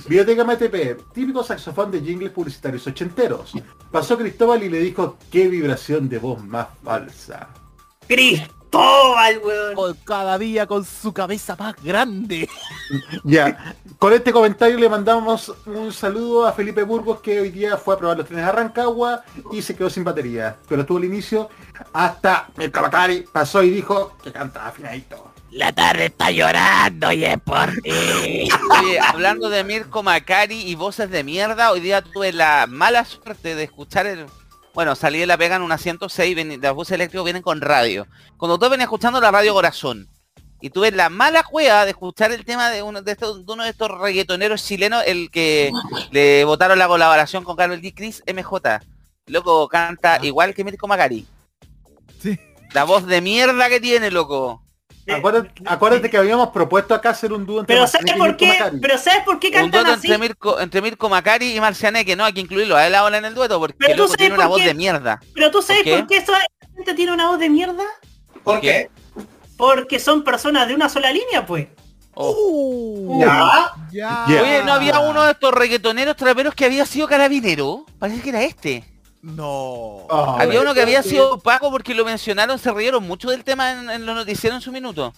Biblioteca 0.09 0.45
MTP, 0.45 1.13
típico 1.13 1.43
saxofón 1.43 1.91
de 1.91 2.01
jingles 2.01 2.33
publicitarios 2.33 2.87
ochenteros. 2.87 3.53
Pasó 3.91 4.19
Cristóbal 4.19 4.63
y 4.63 4.69
le 4.69 4.81
dijo, 4.81 5.17
qué 5.31 5.49
vibración 5.49 6.09
de 6.09 6.19
voz 6.19 6.45
más 6.45 6.69
falsa. 6.85 7.49
Cristóbal, 8.77 9.41
weón. 9.45 9.75
Con 9.75 9.95
cada 10.05 10.39
día 10.39 10.67
con 10.67 10.85
su 10.85 11.13
cabeza 11.13 11.57
más 11.59 11.75
grande. 11.83 12.49
Ya, 13.25 13.75
con 13.99 14.13
este 14.13 14.33
comentario 14.33 14.79
le 14.79 14.89
mandamos 14.89 15.53
un 15.67 15.93
saludo 15.93 16.47
a 16.47 16.53
Felipe 16.53 16.85
Burgos 16.85 17.21
que 17.21 17.41
hoy 17.41 17.51
día 17.51 17.77
fue 17.77 17.95
a 17.95 17.99
probar 17.99 18.17
los 18.17 18.27
trenes 18.27 18.45
a 18.45 18.53
Rancagua 18.53 19.25
y 19.51 19.61
se 19.61 19.75
quedó 19.75 19.91
sin 19.91 20.05
batería. 20.05 20.57
Pero 20.69 20.87
tuvo 20.87 20.99
el 20.99 21.07
inicio 21.07 21.49
hasta 21.93 22.49
el 22.59 22.71
Cabacari 22.71 23.25
pasó 23.33 23.65
y 23.65 23.71
dijo 23.71 24.17
que 24.23 24.31
cantaba 24.31 24.69
afinadito. 24.69 25.33
La 25.51 25.73
tarde 25.73 26.07
está 26.07 26.31
llorando 26.31 27.13
y 27.13 27.25
es 27.25 27.39
por 27.41 27.73
ti. 27.83 27.91
Oye, 28.81 29.01
hablando 29.01 29.49
de 29.49 29.65
Mirko 29.65 30.03
Macari 30.03 30.61
y 30.61 30.75
voces 30.75 31.11
de 31.11 31.25
mierda, 31.25 31.73
hoy 31.73 31.81
día 31.81 32.03
tuve 32.03 32.33
la 32.33 32.67
mala 32.69 33.05
suerte 33.05 33.55
de 33.55 33.65
escuchar 33.65 34.07
el... 34.07 34.27
Bueno, 34.77 34.95
salí 34.95 35.19
de 35.19 35.27
la 35.27 35.39
pega 35.39 35.57
en 35.57 35.63
una 35.63 35.79
106, 35.79 36.37
ven- 36.37 36.61
los 36.61 36.75
buses 36.75 36.93
eléctricos 36.93 37.25
vienen 37.25 37.41
con 37.43 37.63
radio. 37.63 38.07
Cuando 38.37 38.59
todo 38.59 38.69
venía 38.69 38.85
escuchando 38.85 39.19
la 39.23 39.31
radio 39.31 39.55
Corazón. 39.55 40.07
Y 40.61 40.69
tuve 40.69 40.91
la 40.91 41.09
mala 41.09 41.45
cueva 41.45 41.87
de 41.87 41.93
escuchar 41.93 42.31
el 42.31 42.45
tema 42.45 42.69
de 42.69 42.83
uno 42.83 43.01
de, 43.01 43.13
estos, 43.13 43.47
de 43.47 43.53
uno 43.55 43.65
de 43.65 43.71
estos 43.71 43.91
reggaetoneros 43.91 44.63
chilenos, 44.63 45.03
el 45.07 45.31
que 45.31 45.73
le 46.11 46.45
votaron 46.45 46.79
la 46.79 46.89
colaboración 46.89 47.43
con 47.43 47.57
Carlos 47.57 47.81
D. 47.81 47.95
Chris 47.95 48.23
MJ. 48.27 48.81
Loco, 49.29 49.67
canta 49.67 50.19
igual 50.23 50.55
que 50.55 50.63
Mirko 50.63 50.87
Macari. 50.87 51.27
Sí. 52.21 52.39
La 52.75 52.85
voz 52.85 53.07
de 53.07 53.23
mierda 53.23 53.71
que 53.71 53.81
tiene, 53.81 54.11
loco. 54.11 54.63
Acuérdate, 55.15 55.51
acuérdate 55.65 56.11
que 56.11 56.17
habíamos 56.17 56.49
propuesto 56.49 56.95
acá 56.95 57.11
hacer 57.11 57.33
un 57.33 57.47
dúo 57.47 57.61
entre 57.61 57.75
Pero 57.75 57.83
Marcianeque 57.83 58.11
¿sabes 58.11 58.17
y 58.17 58.27
por 58.29 58.37
qué? 58.37 58.47
Macari. 58.59 58.81
Pero 58.81 58.99
¿sabes 58.99 59.25
por 59.25 59.39
qué 59.39 59.47
Un 59.49 59.53
cantan 59.53 59.71
dueto 59.85 59.93
así? 59.99 60.07
entre 60.13 60.19
Mirko, 60.29 60.61
entre 60.61 60.83
Mirko 60.83 61.09
Macari 61.09 61.57
y 61.57 61.61
Marcianeque, 61.61 62.17
no 62.17 62.25
hay 62.25 62.33
que 62.33 62.41
incluirlo, 62.41 62.77
a 62.77 62.87
él 62.87 62.95
ahora 62.95 63.19
en 63.19 63.25
el 63.25 63.35
dueto 63.35 63.59
porque 63.61 63.77
Pero 63.79 63.97
loco 63.97 64.09
sabes 64.09 64.19
tiene 64.19 64.35
una 64.35 64.45
por 64.45 64.51
voz 64.53 64.61
qué. 64.63 64.69
de 64.69 64.75
mierda. 64.75 65.21
Pero 65.35 65.51
tú 65.51 65.63
sabes 65.63 65.83
¿Por 65.83 65.93
qué? 65.93 65.99
por 65.99 66.07
qué 66.09 66.17
esa 66.17 66.33
gente 66.75 66.95
tiene 66.95 67.13
una 67.13 67.29
voz 67.29 67.39
de 67.39 67.49
mierda? 67.51 67.85
¿Por 68.43 68.61
qué? 68.61 68.91
Porque 69.57 69.99
son 70.01 70.25
personas 70.25 70.67
de 70.69 70.75
una 70.75 70.89
sola 70.89 71.11
línea, 71.13 71.47
pues. 71.47 71.69
¿Ya? 73.21 73.73
Ya. 73.93 74.25
Oye, 74.27 74.63
¿no 74.65 74.73
había 74.73 74.99
uno 75.01 75.23
de 75.25 75.33
estos 75.33 75.53
reggaetoneros 75.53 76.17
traperos 76.17 76.55
que 76.55 76.65
había 76.65 76.85
sido 76.87 77.07
carabinero? 77.09 77.85
Parece 77.99 78.23
que 78.23 78.29
era 78.31 78.43
este. 78.43 78.85
No. 79.23 80.07
Ah, 80.11 80.39
había 80.41 80.61
uno 80.61 80.73
que 80.75 80.83
había 80.83 81.03
sido 81.03 81.39
Paco 81.41 81.71
porque 81.71 81.95
lo 81.95 82.05
mencionaron, 82.05 82.59
se 82.59 82.73
rieron 82.73 83.03
mucho 83.05 83.29
del 83.31 83.43
tema 83.45 83.73
en, 83.73 83.91
en 83.91 84.07
los 84.07 84.15
noticieros 84.15 84.57
en 84.57 84.63
su 84.63 84.71
minuto. 84.73 85.13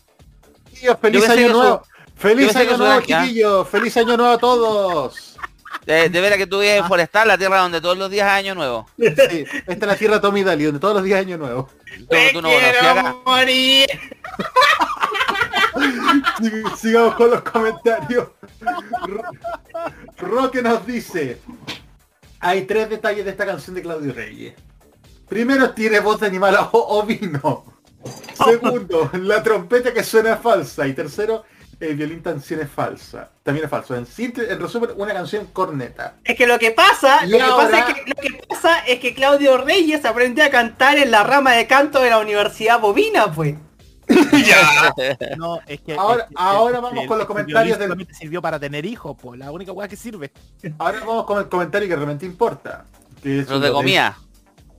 Feliz 1.00 1.28
año 1.28 1.48
nuevo. 1.52 1.82
su- 1.84 1.98
Feliz 2.16 2.54
año 2.56 2.76
nuevo, 2.76 3.00
chiquillos. 3.00 3.68
Feliz 3.68 3.96
año 3.96 4.16
nuevo 4.16 4.32
a 4.32 4.38
todos. 4.38 5.36
De, 5.86 6.08
de 6.08 6.20
veras 6.20 6.36
que 6.38 6.46
tú 6.46 6.58
vives 6.60 6.78
en 6.80 6.86
Forestal, 6.88 7.28
la 7.28 7.38
tierra 7.38 7.58
donde 7.60 7.80
todos 7.80 7.96
los 7.96 8.10
días 8.10 8.26
es 8.26 8.32
año 8.32 8.54
nuevo. 8.54 8.86
Sí, 8.98 9.04
esta 9.06 9.24
es 9.72 9.80
la 9.86 9.96
tierra 9.96 10.20
Tommy 10.20 10.42
Daly, 10.42 10.64
donde 10.64 10.80
todos 10.80 10.94
los 10.96 11.04
días 11.04 11.20
es 11.20 11.26
año 11.26 11.38
nuevo. 11.38 11.68
Tú, 12.10 12.16
tú 12.32 12.42
no 12.42 12.48
acá. 12.48 13.14
morir. 13.24 13.86
Sig- 16.38 16.76
Sigamos 16.76 17.14
con 17.14 17.30
los 17.30 17.42
comentarios. 17.42 18.28
Ro- 19.06 19.22
Roque 20.18 20.62
nos 20.62 20.84
dice, 20.86 21.40
hay 22.40 22.62
tres 22.62 22.88
detalles 22.90 23.24
de 23.24 23.30
esta 23.30 23.46
canción 23.46 23.74
de 23.74 23.82
Claudio 23.82 24.12
Reyes. 24.12 24.54
Primero, 25.28 25.70
tiene 25.70 26.00
voz 26.00 26.20
de 26.20 26.26
animal 26.26 26.56
o- 26.72 26.98
ovino. 27.00 27.64
Segundo, 28.34 29.10
la 29.14 29.42
trompeta 29.42 29.92
que 29.92 30.02
suena 30.04 30.34
es 30.34 30.40
falsa. 30.40 30.86
Y 30.86 30.92
tercero, 30.94 31.44
el 31.80 31.96
violín 31.96 32.22
también 32.22 32.60
es 32.60 32.70
falsa. 32.70 33.30
También 33.42 33.64
es 33.64 33.70
falso. 33.70 33.94
En, 33.94 34.06
resumen, 34.60 34.90
una 34.96 35.12
canción 35.12 35.46
corneta. 35.52 36.14
Es 36.24 36.36
que 36.36 36.46
lo 36.46 36.58
que 36.58 36.70
pasa, 36.70 37.26
lo 37.26 37.36
que, 37.36 37.42
ahora- 37.42 37.64
pasa 37.70 37.78
es 37.80 37.94
que, 37.94 38.10
lo 38.10 38.14
que 38.16 38.46
pasa 38.48 38.78
es 38.86 39.00
que 39.00 39.14
Claudio 39.14 39.58
Reyes 39.58 40.04
aprendió 40.04 40.44
a 40.44 40.50
cantar 40.50 40.96
en 40.98 41.10
la 41.10 41.24
rama 41.24 41.52
de 41.52 41.66
canto 41.66 42.00
de 42.00 42.10
la 42.10 42.18
Universidad 42.18 42.80
Bovina, 42.80 43.32
pues. 43.32 43.56
No, 45.36 45.60
es 45.66 45.80
que 45.80 45.94
Ahora- 45.94 46.22
es 46.24 46.28
que- 46.28 46.34
ahora 46.36 46.76
es 46.76 46.82
vamos 46.82 47.00
que 47.00 47.06
con 47.06 47.18
los 47.18 47.26
comentarios 47.26 47.78
del- 47.78 48.06
sirvió 48.12 48.40
para 48.42 48.58
tener 48.58 48.84
hijos, 48.86 49.16
pues 49.20 49.38
la 49.38 49.50
única 49.52 49.72
weá 49.72 49.88
que 49.88 49.96
sirve. 49.96 50.32
Ahora 50.78 51.00
vamos 51.00 51.24
con 51.26 51.38
el 51.38 51.48
comentario 51.48 51.88
que 51.88 51.94
realmente 51.96 52.26
importa. 52.26 52.84
Que 53.22 53.40
es 53.40 53.48
Los 53.48 53.60
de 53.60 53.70
comida. 53.72 54.18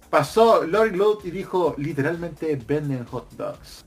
Pasó 0.10 0.64
Lori 0.64 0.95
Load 0.95 1.19
y 1.26 1.31
dijo 1.31 1.76
literalmente 1.77 2.56
venden 2.68 3.06
hot 3.06 3.30
dogs. 3.34 3.85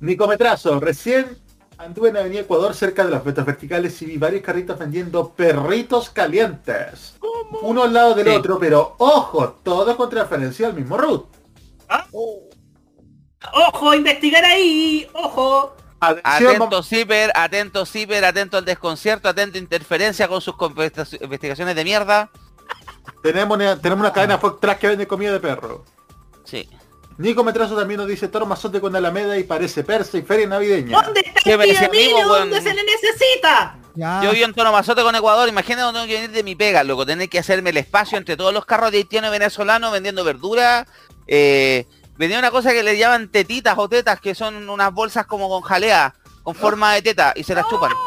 Nicometrazo, 0.00 0.78
recién 0.80 1.38
anduve 1.78 2.10
en 2.10 2.16
Avenida 2.18 2.40
Ecuador 2.42 2.74
cerca 2.74 3.04
de 3.04 3.10
las 3.10 3.24
vetas 3.24 3.44
verticales 3.46 4.00
y 4.02 4.06
vi 4.06 4.18
varios 4.18 4.42
carritos 4.42 4.78
vendiendo 4.78 5.30
perritos 5.32 6.10
calientes. 6.10 7.16
Uno 7.62 7.82
al 7.84 7.92
lado 7.92 8.14
del 8.14 8.26
Sí. 8.28 8.34
otro, 8.34 8.58
pero 8.58 8.94
ojo, 8.98 9.48
todo 9.62 9.96
con 9.96 10.10
referencia 10.10 10.66
al 10.68 10.74
mismo 10.74 10.96
root. 10.96 11.24
Ojo, 13.52 13.94
investigar 13.94 14.44
ahí, 14.44 15.08
ojo. 15.12 15.76
Atención, 16.00 16.56
Atento 16.56 16.82
Zipper, 16.82 17.30
atento 17.34 17.86
Zipper, 17.86 18.24
atento 18.24 18.56
al 18.56 18.64
desconcierto, 18.64 19.28
atento 19.28 19.56
a 19.56 19.60
interferencia 19.60 20.26
con 20.26 20.40
sus 20.40 20.54
investigaciones 21.20 21.76
de 21.76 21.84
mierda. 21.84 22.30
tenemos 23.22 23.56
una, 23.56 23.80
tenemos 23.80 24.00
una 24.00 24.12
cadena 24.12 24.38
Fox 24.38 24.58
Track 24.60 24.78
que 24.80 24.88
vende 24.88 25.06
comida 25.06 25.32
de 25.32 25.38
perro. 25.38 25.84
Sí. 26.44 26.68
Nico 27.18 27.44
Metrazo 27.44 27.76
también 27.76 27.98
nos 27.98 28.08
dice 28.08 28.26
toro 28.26 28.46
mazote 28.46 28.80
con 28.80 28.96
Alameda 28.96 29.38
y 29.38 29.44
parece 29.44 29.84
persa 29.84 30.18
y 30.18 30.22
feria 30.22 30.48
navideña. 30.48 31.02
¿Dónde 31.02 31.20
está 31.20 31.40
¿Qué 31.44 31.56
me 31.56 31.64
este 31.66 31.86
decía 31.86 31.88
amigo? 31.88 32.34
¿Dónde 32.34 32.56
weón? 32.56 32.64
se 32.64 32.74
le 32.74 32.82
necesita? 32.82 33.78
Ya. 33.94 34.22
Yo 34.24 34.32
vivo 34.32 34.46
en 34.46 34.54
Tono 34.54 34.72
Mazote 34.72 35.02
con 35.02 35.14
Ecuador, 35.14 35.48
imagínate 35.48 35.82
cuando 35.82 36.00
tengo 36.00 36.10
que 36.10 36.20
venir 36.20 36.30
de 36.30 36.42
mi 36.42 36.56
pega, 36.56 36.82
loco, 36.82 37.04
tener 37.04 37.28
que 37.28 37.38
hacerme 37.38 37.70
el 37.70 37.76
espacio 37.76 38.16
entre 38.18 38.36
todos 38.36 38.52
los 38.52 38.64
carros 38.64 38.90
de 38.90 38.96
haitiano 38.98 39.28
y 39.28 39.30
venezolano 39.30 39.90
vendiendo 39.90 40.24
verdura. 40.24 40.86
Eh, 41.26 41.86
vendía 42.22 42.38
una 42.38 42.52
cosa 42.52 42.70
que 42.72 42.84
le 42.84 42.96
llaman 42.96 43.26
tetitas 43.26 43.74
o 43.76 43.88
tetas, 43.88 44.20
que 44.20 44.32
son 44.36 44.68
unas 44.70 44.92
bolsas 44.92 45.26
como 45.26 45.48
con 45.48 45.60
jalea, 45.62 46.14
con 46.44 46.54
forma 46.54 46.94
de 46.94 47.02
teta, 47.02 47.32
y 47.34 47.42
se 47.42 47.52
las 47.54 47.68
chupan. 47.68 47.90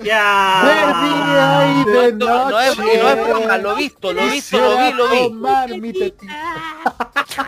Ya. 0.00 0.62
No, 1.86 1.90
de 1.90 2.12
no, 2.12 2.50
no 2.50 2.60
es, 2.60 2.76
no 2.78 2.84
es 3.08 3.26
broma, 3.26 3.56
lo 3.58 3.72
he 3.72 3.76
visto, 3.76 4.12
lo 4.12 4.20
he 4.20 4.30
visto, 4.30 4.60
lo 4.60 4.76
vi, 4.76 4.92
lo 4.92 5.08
vi. 5.08 5.18
Tomar 5.30 5.68
mi 5.70 5.92
tetita. 5.94 6.34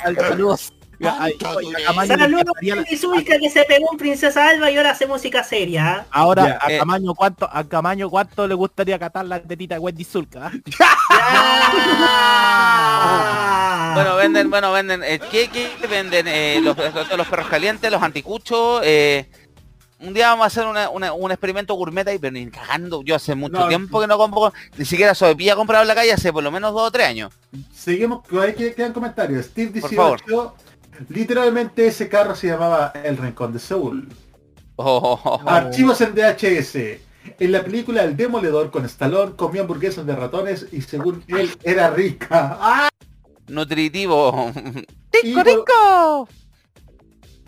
Al- 0.02 0.16
Saludos. 0.16 0.72
Saludos 1.00 2.44
a 3.18 3.22
que 3.38 3.50
se 3.50 3.64
pegó 3.64 3.88
un 3.90 3.96
Princesa 3.96 4.48
Alba 4.48 4.70
y 4.70 4.76
ahora 4.76 4.90
hace 4.90 5.06
música 5.06 5.42
seria. 5.42 6.06
Ahora 6.10 6.46
Ya, 6.46 6.58
a 6.60 6.72
eh. 6.72 6.78
Camaño 6.78 7.14
cuánto 7.14 7.48
a 7.50 7.64
Camaño 7.64 8.10
cuánto 8.10 8.46
le 8.46 8.54
gustaría 8.54 8.98
catar 8.98 9.24
la 9.26 9.40
tetita 9.40 9.76
de 9.76 9.80
Wendy 9.80 10.04
Zulka. 10.04 10.52
Ah. 10.80 12.26
Bueno, 13.94 14.14
venden, 14.16 14.50
bueno, 14.50 14.70
venden, 14.72 15.02
eh, 15.02 15.18
¿qué, 15.32 15.48
qué 15.48 15.68
venden? 15.88 16.28
Eh, 16.28 16.60
los, 16.62 16.76
los- 16.76 17.16
los 17.16 17.26
perros 17.26 17.48
calientes, 17.48 17.90
los 17.90 18.00
anticuchos, 18.00 18.80
eh, 18.84 19.28
un 19.98 20.14
día 20.14 20.28
vamos 20.28 20.44
a 20.44 20.46
hacer 20.46 20.64
una- 20.64 20.88
una- 20.90 21.12
un 21.12 21.30
experimento 21.32 21.74
gourmet 21.74 22.06
ahí, 22.06 22.18
pero 22.18 22.30
ni 22.32 22.48
cagando, 22.50 23.02
yo 23.02 23.16
hace 23.16 23.34
mucho 23.34 23.58
No, 23.58 23.66
tiempo 23.68 24.00
que 24.00 24.06
no 24.06 24.16
compro, 24.16 24.52
ni 24.76 24.84
siquiera 24.84 25.12
soepilla 25.14 25.54
he 25.54 25.56
comprado 25.56 25.82
en 25.82 25.88
la 25.88 25.94
calle 25.96 26.12
hace 26.12 26.32
por 26.32 26.44
lo 26.44 26.52
menos 26.52 26.72
dos 26.72 26.82
o 26.82 26.90
tres 26.92 27.08
años. 27.08 27.32
Seguimos, 27.74 28.24
que 28.26 28.40
ahí 28.40 28.54
que- 28.54 28.74
quedan 28.74 28.92
comentarios. 28.92 29.46
Steve 29.46 29.80
Por 29.80 29.92
favor. 29.92 30.20
18, 30.24 30.54
literalmente 31.08 31.86
ese 31.86 32.08
carro 32.08 32.34
se 32.34 32.48
llamaba 32.48 32.92
El 33.04 33.16
Rincón 33.16 33.52
de 33.52 33.58
Seúl. 33.58 34.08
Oh, 34.76 35.40
Archivos 35.46 36.00
en 36.00 36.14
VHS. 36.14 37.00
En 37.38 37.52
la 37.52 37.62
película 37.62 38.02
El 38.02 38.16
Demoledor 38.16 38.70
con 38.70 38.84
Stallone 38.86 39.36
comió 39.36 39.62
hamburguesas 39.62 40.06
de 40.06 40.16
ratones 40.16 40.66
y 40.72 40.80
según 40.80 41.22
él 41.28 41.50
era 41.62 41.90
rica. 41.90 42.56
¡Ah! 42.60 42.88
nutritivo. 43.48 44.52
Y 45.22 45.34
por- 45.34 45.66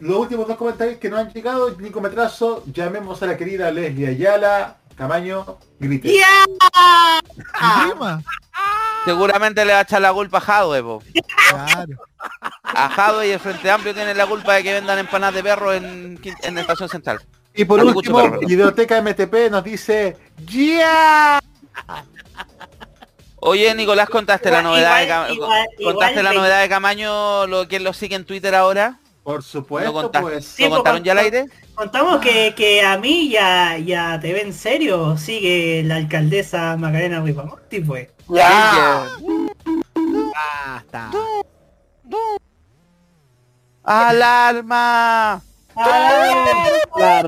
Los 0.01 0.17
últimos 0.19 0.49
dos 0.49 0.57
comentarios 0.57 0.99
que 0.99 1.09
no 1.09 1.17
han 1.17 1.33
llegado, 1.33 1.71
Nico 1.79 2.01
Metrazo, 2.01 2.65
llamemos 2.67 3.23
a 3.23 3.27
la 3.27 3.37
querida 3.37 3.71
Leslie 3.71 4.09
Ayala, 4.09 4.79
Camaño, 5.03 5.59
grite. 5.81 6.15
Seguramente 9.05 9.65
le 9.65 9.73
va 9.73 9.81
a 9.81 9.83
echar 9.83 10.01
la 10.01 10.13
culpa 10.13 10.39
a 10.39 10.41
Jadwe, 10.41 10.81
po. 10.81 11.03
Claro. 11.51 11.93
A 12.63 12.89
Jadwe 12.89 13.27
y 13.27 13.31
el 13.33 13.41
Frente 13.41 13.69
Amplio 13.69 13.93
tienen 13.95 14.17
la 14.17 14.27
culpa 14.27 14.55
de 14.55 14.63
que 14.63 14.73
vendan 14.75 15.01
empanadas 15.01 15.35
de 15.35 15.43
perro 15.43 15.73
en, 15.75 16.21
en 16.43 16.55
la 16.55 16.61
estación 16.61 16.89
central. 16.89 17.21
Y 17.53 17.65
por 17.65 17.83
último, 17.83 18.17
perro. 18.23 18.39
Videoteca 18.47 19.03
MTP 19.03 19.51
nos 19.51 19.65
dice 19.65 20.17
¡Ya! 20.47 21.41
Oye, 23.41 23.75
Nicolás, 23.75 24.09
contaste 24.09 24.53
la 24.53 24.63
novedad 24.63 24.99
de 25.27 25.35
igual- 25.35 25.67
contaste 25.85 26.13
igual 26.21 26.25
la 26.25 26.31
de- 26.31 26.37
novedad 26.37 26.63
de 26.63 26.69
Camaño, 26.69 27.49
lo 27.49 27.67
que 27.67 27.81
lo 27.81 27.93
sigue 27.93 28.15
en 28.15 28.25
Twitter 28.25 28.55
ahora. 28.55 29.01
Por 29.23 29.37
¿Lo, 29.37 29.43
supuesto, 29.43 30.11
pues. 30.11 30.45
Sí, 30.45 30.65
¿Lo 30.65 30.69
pues, 30.71 30.79
contaron 30.79 31.05
ya 31.05 31.13
al 31.13 31.19
aire? 31.19 31.47
Contamos 31.75 32.21
que, 32.21 32.55
que 32.57 32.83
a 32.83 32.99
mí 32.99 33.29
y 33.29 33.37
a, 33.37 33.79
y 33.79 33.93
a 33.93 34.19
TV 34.21 34.43
en 34.43 34.53
serio 34.53 35.17
sigue 35.17 35.83
la 35.85 35.97
alcaldesa 35.97 36.77
Macarena 36.77 37.21
Ripamonti, 37.21 37.81
pues. 37.81 38.09
Ya. 38.29 39.07
Basta. 40.67 41.11
¡Alarma! 43.85 45.43
Alerta, 45.75 47.23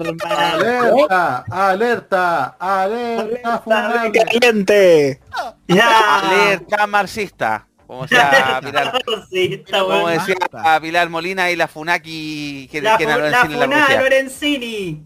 alerta, 1.50 2.56
alerta. 2.58 4.12
¡Caliente! 4.12 5.20
Ya. 5.66 6.20
Alerta 6.20 6.86
marxista. 6.86 7.66
Como 7.86 8.02
decía 8.02 8.60
Pilar, 8.64 9.02
Sí, 9.30 9.54
está 9.66 9.80
como 9.80 10.00
bueno. 10.00 10.08
decía 10.08 10.80
Pilar 10.80 11.10
Molina 11.10 11.50
y 11.50 11.56
la 11.56 11.68
Funaki 11.68 12.68
que, 12.70 12.80
La, 12.80 12.96
que 12.96 13.04
la 13.04 13.14
cine 13.42 13.54
en 13.54 13.60
la 13.60 13.66
funada 13.66 13.86
Rusia. 13.86 14.00
Lorenzini. 14.02 15.04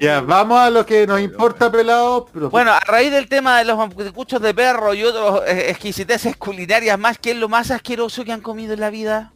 Ya, 0.00 0.20
vamos 0.20 0.58
a 0.58 0.70
lo 0.70 0.86
que 0.86 1.06
nos 1.06 1.20
importa, 1.20 1.70
pelado. 1.70 2.26
Pero 2.32 2.50
Bueno, 2.50 2.72
a 2.72 2.80
raíz 2.80 3.10
del 3.12 3.28
tema 3.28 3.58
de 3.58 3.64
los 3.64 3.78
cuchos 4.14 4.40
de 4.40 4.54
perro 4.54 4.94
y 4.94 5.04
otros 5.04 5.42
eh, 5.46 5.70
exquisiteces 5.70 6.36
culinarias 6.36 6.98
más, 6.98 7.18
¿qué 7.18 7.32
es 7.32 7.36
lo 7.36 7.48
más 7.48 7.70
asqueroso 7.70 8.24
que 8.24 8.32
han 8.32 8.40
comido 8.40 8.72
en 8.74 8.80
la 8.80 8.90
vida? 8.90 9.32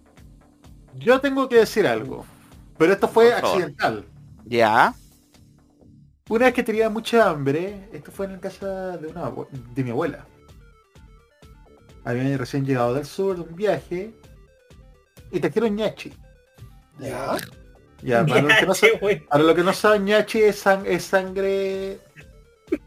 yo 0.95 1.21
tengo 1.21 1.49
que 1.49 1.57
decir 1.57 1.87
algo. 1.87 2.27
Pero 2.77 2.93
esto 2.93 3.09
fue 3.09 3.33
accidental. 3.33 4.05
Ya. 4.45 4.95
Una 6.29 6.47
vez 6.47 6.55
que 6.55 6.63
tenía 6.63 6.89
mucha 6.89 7.29
hambre, 7.29 7.89
esto 7.93 8.11
fue 8.11 8.27
en 8.27 8.33
la 8.33 8.41
casa 8.41 8.97
de, 8.97 9.09
una, 9.09 9.31
de 9.75 9.85
mi 9.85 9.91
abuela. 9.91 10.27
Habían 12.05 12.39
recién 12.39 12.65
llegado 12.65 12.95
del 12.95 13.05
sur 13.07 13.37
de 13.37 13.43
un 13.43 13.55
viaje 13.57 14.13
y 15.31 15.41
trajeron 15.41 15.77
ñachi. 15.77 16.13
Ya. 16.99 17.37
Ya, 18.03 18.25
para 18.25 18.41
los 18.43 18.55
que 18.55 18.67
no, 18.67 18.73
Ñachi, 18.73 19.27
para 19.29 19.55
que 19.55 19.73
saben, 19.75 20.05
ñachi 20.07 20.43
es, 20.43 20.65
sang- 20.65 20.87
es 20.87 21.05
sangre... 21.05 21.93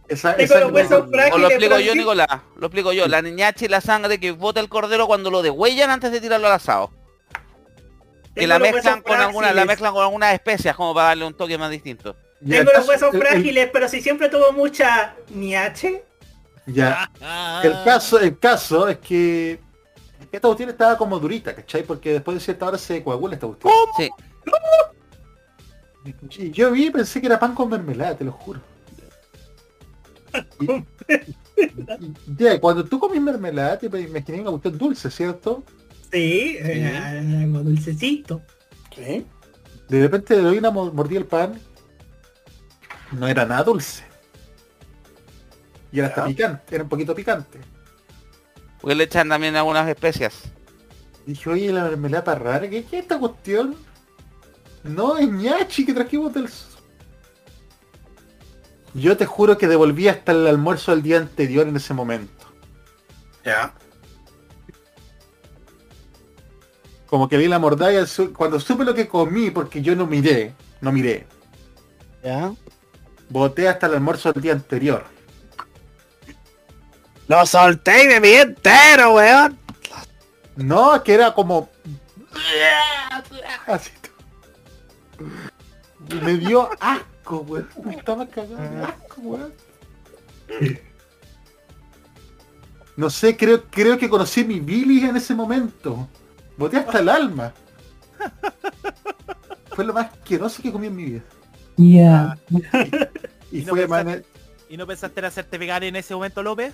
Es, 0.07 0.23
es 0.38 0.49
sangre- 0.49 1.31
O 1.31 1.38
lo 1.38 1.48
explico 1.49 1.80
yo. 1.80 1.94
Nicolás. 1.94 2.27
Lo 2.56 2.68
explico 2.68 2.94
yo. 2.94 3.07
La 3.07 3.22
niñachi 3.22 3.65
y 3.65 3.68
la 3.68 3.81
sangre 3.81 4.19
que 4.19 4.31
bota 4.31 4.60
el 4.60 4.69
cordero 4.69 5.06
cuando 5.06 5.30
lo 5.30 5.41
degüellan 5.44 5.91
antes 5.91 6.11
de 6.11 6.19
tirarlo 6.22 6.48
al 6.48 6.53
asado. 6.53 6.90
Que 8.35 8.48
la 8.48 8.57
mezclan 8.57 9.02
con 9.02 9.19
alguna, 9.19 9.53
la 9.53 9.65
mezclan 9.65 9.94
con 9.94 10.02
algunas 10.03 10.34
especias 10.34 10.76
como 10.76 10.95
para 10.95 11.10
darle 11.10 11.26
un 11.26 11.35
toque 11.35 11.57
más 11.60 11.69
distinto. 11.69 12.15
Tengo 12.48 12.72
los 12.76 12.88
huesos 12.88 13.14
el- 13.14 13.22
el- 13.22 13.27
frágiles, 13.27 13.69
pero 13.72 13.88
si 13.88 14.02
siempre 14.02 14.30
tuvo 14.30 14.52
mucha 14.52 15.15
niache. 15.30 16.03
Ya. 16.65 17.11
El 17.64 17.73
caso, 17.84 18.19
el 18.19 18.38
caso 18.40 18.88
es 18.88 18.98
que 18.99 19.60
esta 20.31 20.48
cuestión 20.48 20.69
estaba 20.69 20.98
como 20.98 21.19
durita, 21.19 21.53
¿cachai? 21.53 21.84
Porque 21.84 22.14
después 22.14 22.35
de 22.35 22.41
cierta 22.41 22.68
hora 22.68 22.77
se 22.77 23.03
coagula 23.03 23.34
esta 23.35 23.48
cuestión. 23.48 23.73
Sí. 23.98 24.10
Yo 26.52 26.72
vi 26.72 26.88
y 26.88 26.91
pensé 26.91 27.22
que 27.22 27.27
era 27.27 27.40
pan 27.40 27.53
con 27.56 27.69
mermelada, 27.69 28.15
te 28.18 28.23
lo 28.26 28.31
juro. 28.31 28.60
Y- 30.60 30.72
y- 30.72 32.14
ya, 32.38 32.60
cuando 32.60 32.84
tú 32.84 32.99
comís 32.99 33.22
mermelada 33.22 33.77
te 33.77 33.85
imaginé 33.85 34.41
una 34.41 34.49
cuestión 34.52 34.77
dulce, 34.77 35.11
¿cierto? 35.11 35.64
Sí, 36.11 36.57
eh, 36.60 36.98
algo 37.44 37.60
dulcecito. 37.60 38.41
Sí. 38.95 39.26
De 39.90 40.02
repente 40.02 40.35
le 40.35 40.41
doy 40.41 40.57
una 40.57 40.72
mo- 40.72 40.91
mordida 40.91 41.19
al 41.19 41.26
pan. 41.26 41.60
No 43.11 43.27
era 43.27 43.45
nada 43.45 43.64
dulce. 43.64 44.03
Y 45.94 45.99
era 45.99 46.07
hasta 46.10 46.26
picante, 46.26 46.76
era 46.76 46.84
un 46.84 46.90
poquito 46.90 47.14
picante. 47.14 47.61
Porque 48.82 48.95
le 48.95 49.03
echan 49.03 49.30
también 49.30 49.56
algunas 49.56 49.88
especias. 49.88 50.41
Dije, 51.26 51.49
oye, 51.49 51.72
la 51.72 51.84
mermelada 51.84 52.24
para 52.24 52.40
rara, 52.40 52.70
¿qué, 52.70 52.84
¿qué 52.84 52.98
es 52.98 53.03
esta 53.03 53.20
cuestión? 53.20 53.76
No, 54.84 55.18
es 55.18 55.30
ñachi 55.30 55.86
que 55.86 55.94
trajimos 55.94 56.34
del... 56.34 56.49
sur". 56.49 56.82
Yo 58.95 59.15
te 59.15 59.26
juro 59.26 59.57
que 59.57 59.68
devolví 59.68 60.07
hasta 60.07 60.32
el 60.32 60.48
almuerzo 60.48 60.91
del 60.91 61.03
día 61.03 61.18
anterior 61.18 61.68
en 61.68 61.76
ese 61.76 61.94
momento. 61.94 62.45
Ya. 63.45 63.74
Como 67.06 67.30
que 67.30 67.38
vi 67.38 67.48
la 67.48 67.60
mordalla, 67.60 68.03
cuando 68.36 68.60
supe 68.60 68.84
lo 68.84 68.95
que 68.95 69.07
comí, 69.07 69.52
porque 69.52 69.84
yo 69.84 69.95
no 69.95 70.07
miré, 70.07 70.56
no 70.82 70.91
miré, 70.91 71.28
¿Ya? 72.24 72.52
boté 73.30 73.68
hasta 73.68 73.86
el 73.86 73.94
almuerzo 73.94 74.34
del 74.34 74.41
día 74.41 74.53
anterior. 74.53 75.06
Lo 77.28 77.45
solté 77.45 78.04
y 78.04 78.08
me 78.08 78.20
vi 78.20 78.34
entero, 78.34 79.14
weón. 79.16 79.58
No, 80.56 81.02
que 81.04 81.14
era 81.14 81.34
como... 81.34 81.70
Así. 83.68 83.91
Y 86.10 86.16
me 86.16 86.34
dio 86.36 86.70
asco, 86.80 87.40
weón. 87.48 87.70
Me 87.86 87.95
estaba 87.95 88.28
cagando 88.28 88.58
de 88.78 88.84
asco, 88.84 89.22
weón. 89.22 89.54
No 92.95 93.10
sé, 93.10 93.36
creo, 93.36 93.64
creo 93.70 93.98
que 93.98 94.10
conocí 94.10 94.44
mi 94.44 94.60
bilis 94.60 95.04
en 95.04 95.16
ese 95.18 95.34
momento. 95.34 96.08
Boté 96.58 96.78
hasta 96.78 97.00
el 97.00 97.10
alma. 97.10 97.54
Fue 99.70 99.84
lo 99.84 99.94
más 99.94 100.12
asqueroso 100.12 100.62
que 100.62 100.72
comí 100.72 100.88
en 100.88 100.95
mi 100.95 101.06
vida. 101.06 101.22
Ya. 101.78 102.38
Y, 103.52 103.60
¿Y 103.60 103.66
no 103.66 103.70
fue 103.72 103.88
pensaste- 103.88 104.26
¿Y 104.70 104.78
no 104.78 104.86
pensaste 104.86 105.20
en 105.20 105.26
hacerte 105.26 105.58
vegano 105.58 105.86
en 105.88 105.95
ese 105.95 106.14
momento, 106.14 106.44
López? 106.44 106.74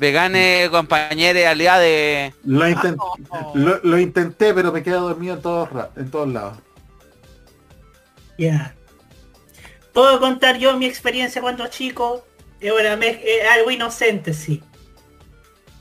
Vegane, 0.00 0.68
compañeros, 0.70 1.44
aliados 1.44 1.82
de... 1.82 2.32
lo, 2.44 2.66
intent- 2.66 3.54
lo, 3.54 3.80
lo 3.82 3.98
intenté, 3.98 4.54
pero 4.54 4.72
me 4.72 4.82
quedé 4.82 4.94
dormido 4.94 5.34
en 5.34 5.42
todos, 5.42 5.68
en 5.94 6.10
todos 6.10 6.28
lados. 6.28 6.56
Ya. 8.38 8.74
Puedo 9.92 10.18
contar 10.18 10.56
yo 10.56 10.74
mi 10.78 10.86
experiencia 10.86 11.42
cuando 11.42 11.66
chico. 11.66 12.24
Eh, 12.62 12.72
algo 13.52 13.70
inocente, 13.70 14.32
sí. 14.32 14.62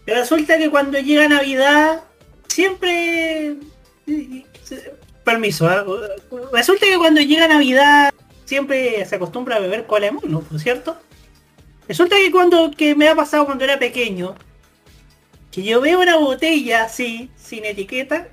Pero 0.03 0.19
resulta 0.19 0.57
que 0.57 0.69
cuando 0.69 0.99
llega 0.99 1.27
Navidad, 1.29 2.03
siempre... 2.49 3.55
Permiso, 5.23 5.67
¿ah? 5.67 5.85
resulta 6.51 6.85
que 6.87 6.97
cuando 6.97 7.21
llega 7.21 7.47
Navidad 7.47 8.13
siempre 8.43 9.05
se 9.05 9.15
acostumbra 9.15 9.55
a 9.55 9.59
beber 9.59 9.85
cola 9.85 10.07
de 10.07 10.11
mono, 10.11 10.43
¿no 10.49 10.57
es 10.57 10.63
cierto? 10.63 10.97
Resulta 11.89 12.17
que 12.17 12.29
cuando 12.29 12.69
que 12.69 12.93
me 12.93 13.07
ha 13.09 13.15
pasado 13.15 13.47
cuando 13.47 13.63
era 13.63 13.79
pequeño, 13.79 14.35
que 15.51 15.63
yo 15.63 15.81
veo 15.81 15.99
una 15.99 16.17
botella 16.17 16.83
así, 16.83 17.31
sin 17.35 17.65
etiqueta, 17.65 18.27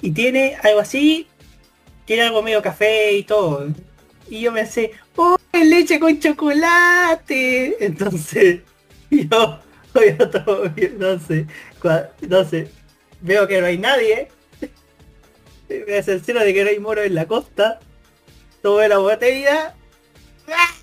y 0.00 0.12
tiene 0.12 0.56
algo 0.62 0.80
así, 0.80 1.26
tiene 2.06 2.22
algo 2.22 2.42
medio 2.42 2.62
café 2.62 3.12
y 3.12 3.22
todo. 3.22 3.68
Y 4.30 4.40
yo 4.40 4.54
pensé, 4.54 4.92
¡oh, 5.16 5.36
leche 5.52 6.00
con 6.00 6.18
chocolate! 6.18 7.76
Entonces, 7.84 8.60
yo, 9.10 9.60
yo 9.94 10.30
todo, 10.30 10.72
no 12.26 12.44
sé, 12.48 12.70
veo 13.20 13.46
que 13.46 13.60
no 13.60 13.66
hay 13.66 13.76
nadie. 13.76 14.28
Me 15.68 16.02
cercioro 16.02 16.40
de 16.40 16.54
que 16.54 16.64
no 16.64 16.70
hay 16.70 16.78
moro 16.78 17.02
en 17.02 17.14
la 17.14 17.26
costa. 17.28 17.78
Tomé 18.62 18.88
la 18.88 18.96
botella. 18.96 19.74
¡Ah! 20.48 20.80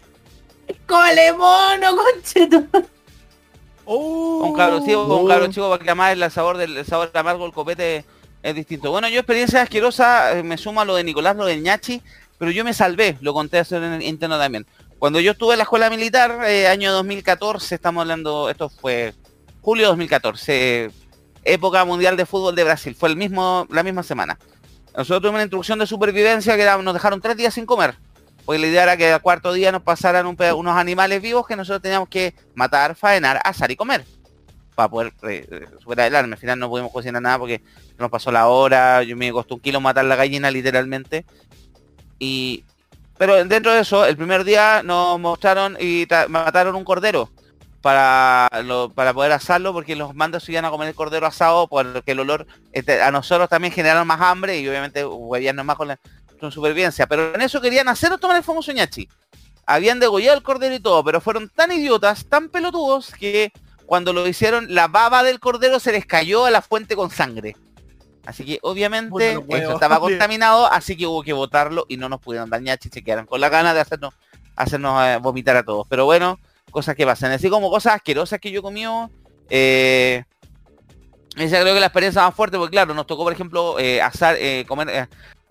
¡Cole 0.88 1.34
mono, 1.34 1.96
concheto! 1.96 2.64
Un 3.86 4.54
cabro 4.54 4.84
chico, 4.86 5.04
un 5.04 5.28
cabro 5.28 5.48
chico 5.48 5.70
porque 5.70 5.90
además 5.90 6.14
el 6.14 6.32
sabor 6.32 6.58
del 6.58 6.78
el 6.78 6.86
sabor 6.86 7.10
amargo 7.14 7.44
del 7.44 7.54
copete 7.54 8.06
es 8.44 8.56
distinto. 8.56 8.92
Bueno, 8.92 9.08
yo 9.10 9.20
experiencia 9.20 9.62
asquerosa, 9.62 10.38
eh, 10.38 10.44
me 10.44 10.58
sumo 10.58 10.82
a 10.82 10.86
lo 10.86 10.96
de 10.96 11.04
Nicolás, 11.04 11.36
lo 11.36 11.46
del 11.46 11.62
ñachi, 11.62 12.02
pero 12.38 12.52
yo 12.52 12.64
me 12.64 12.74
salvé, 12.74 13.18
lo 13.22 13.34
conté 13.34 13.60
hacer 13.60 13.84
en 13.84 13.94
el 13.94 14.04
interno 14.04 14.38
también. 14.38 14.66
Cuando 15.00 15.20
yo 15.20 15.32
estuve 15.32 15.54
en 15.54 15.60
la 15.60 15.64
escuela 15.64 15.90
militar, 15.90 16.40
eh, 16.48 16.68
año 16.68 16.92
2014, 16.92 17.76
estamos 17.76 18.02
hablando, 18.02 18.50
esto 18.50 18.70
fue 18.70 19.14
julio 19.62 19.88
2014, 19.88 20.86
eh, 20.86 20.92
época 21.44 21.86
mundial 21.86 22.18
de 22.18 22.26
fútbol 22.26 22.56
de 22.56 22.64
Brasil, 22.64 22.96
fue 22.96 23.10
el 23.10 23.16
mismo, 23.16 23.68
la 23.70 23.84
misma 23.84 24.04
semana. 24.04 24.38
Nosotros 24.96 25.22
tuvimos 25.22 25.36
una 25.36 25.44
instrucción 25.44 25.80
de 25.80 25.86
supervivencia 25.86 26.56
que 26.56 26.64
era, 26.64 26.78
nos 26.78 26.94
dejaron 26.94 27.22
tres 27.22 27.38
días 27.38 27.54
sin 27.54 27.66
comer. 27.66 27.96
Porque 28.48 28.60
la 28.60 28.68
idea 28.68 28.84
era 28.84 28.96
que 28.96 29.12
al 29.12 29.22
cuarto 29.22 29.52
día 29.52 29.74
nos 29.74 29.82
pasaran 29.82 30.26
unos 30.26 30.78
animales 30.78 31.22
vivos 31.22 31.46
que 31.46 31.58
nosotros 31.58 31.82
teníamos 31.82 32.08
que 32.08 32.34
matar, 32.56 32.96
faenar, 32.96 33.42
asar 33.44 33.70
y 33.72 33.76
comer. 33.76 34.06
Para 34.74 34.88
poder 34.88 35.14
eh, 35.24 35.68
superar 35.84 36.16
arma. 36.16 36.36
Al 36.36 36.40
final 36.40 36.58
no 36.58 36.70
pudimos 36.70 36.94
cocinar 36.94 37.22
nada 37.22 37.40
porque 37.40 37.62
nos 37.98 38.10
pasó 38.10 38.32
la 38.32 38.48
hora. 38.48 39.04
Yo 39.04 39.18
me 39.18 39.34
costó 39.34 39.56
un 39.56 39.60
kilo 39.60 39.82
matar 39.82 40.06
la 40.06 40.16
gallina 40.16 40.50
literalmente. 40.50 41.26
Y 42.20 42.64
pero 43.18 43.44
dentro 43.44 43.74
de 43.74 43.82
eso, 43.82 44.06
el 44.06 44.16
primer 44.16 44.46
día 44.46 44.82
nos 44.82 45.20
mostraron 45.20 45.76
y 45.78 46.08
mataron 46.30 46.78
un 46.78 46.86
cordero 46.86 47.30
para, 47.82 48.50
para 48.96 49.14
poder 49.14 49.34
asarlo 49.34 49.74
porque 49.74 49.98
los 49.98 50.16
mandos 50.16 50.46
se 50.46 50.54
iban 50.54 50.64
a 50.64 50.70
comer 50.70 50.88
el 50.88 50.96
cordero 50.96 51.26
asado 51.26 51.68
porque 51.68 52.14
el 52.14 52.22
olor 52.22 52.48
este, 52.72 53.02
a 53.02 53.12
nosotros 53.12 53.50
también 53.50 53.74
generaron 53.74 54.08
más 54.08 54.22
hambre 54.22 54.58
y 54.58 54.70
obviamente 54.70 55.06
huevían 55.06 55.58
más 55.66 55.76
con 55.76 55.90
la 55.90 56.00
con 56.40 56.52
supervivencia. 56.52 57.08
Pero 57.08 57.34
en 57.34 57.42
eso 57.42 57.62
querían 57.62 57.88
hacer 57.88 58.18
tomar 58.18 58.38
el 58.38 58.44
famoso 58.44 58.72
ñachi. 58.72 59.08
Habían 59.66 60.00
degollado 60.00 60.38
el 60.38 60.44
cordero 60.44 60.76
y 60.76 60.80
todo, 60.80 61.04
pero 61.04 61.20
fueron 61.20 61.50
tan 61.50 61.72
idiotas, 61.72 62.26
tan 62.26 62.50
pelotudos, 62.50 63.12
que 63.12 63.52
cuando 63.86 64.14
lo 64.14 64.28
hicieron, 64.28 64.74
la 64.74 64.88
baba 64.88 65.24
del 65.24 65.40
cordero 65.40 65.80
se 65.80 65.92
les 65.92 66.06
cayó 66.06 66.46
a 66.46 66.52
la 66.52 66.62
fuente 66.62 66.96
con 66.96 67.10
sangre. 67.10 67.56
Así 68.26 68.46
que 68.46 68.60
obviamente 68.62 69.34
eso 69.50 69.74
estaba 69.74 70.00
contaminado, 70.02 70.72
así 70.72 70.96
que 70.96 71.06
hubo 71.06 71.24
que 71.24 71.34
botarlo 71.34 71.86
y 71.88 71.98
no 71.98 72.10
nos 72.10 72.22
pudieron 72.22 72.50
dar 72.50 72.62
ñachi, 72.62 72.90
se 72.90 73.04
quedaron 73.04 73.26
con 73.26 73.42
la 73.42 73.50
gana 73.50 73.74
de 73.74 73.82
hacernos, 73.82 74.14
hacernos 74.56 75.06
eh, 75.06 75.18
vomitar 75.22 75.56
a 75.58 75.64
todos. 75.64 75.86
Pero 75.90 76.06
bueno, 76.06 76.40
cosas 76.72 76.96
que 76.96 77.06
pasan. 77.06 77.32
Así 77.32 77.50
como 77.50 77.70
cosas 77.70 77.96
asquerosas 77.96 78.40
que 78.40 78.52
yo 78.52 78.62
comí. 78.62 78.86
Eh, 79.50 80.24
esa 81.38 81.62
creo 81.62 81.74
que 81.74 81.80
la 81.80 81.88
experiencia 81.88 82.24
más 82.24 82.34
fuerte, 82.34 82.58
porque 82.58 82.72
claro, 82.72 82.94
nos 82.94 83.06
tocó, 83.06 83.24
por 83.24 83.34
ejemplo, 83.34 83.78
eh, 83.80 84.02
asar, 84.02 84.36
eh, 84.40 84.66
comer, 84.68 85.08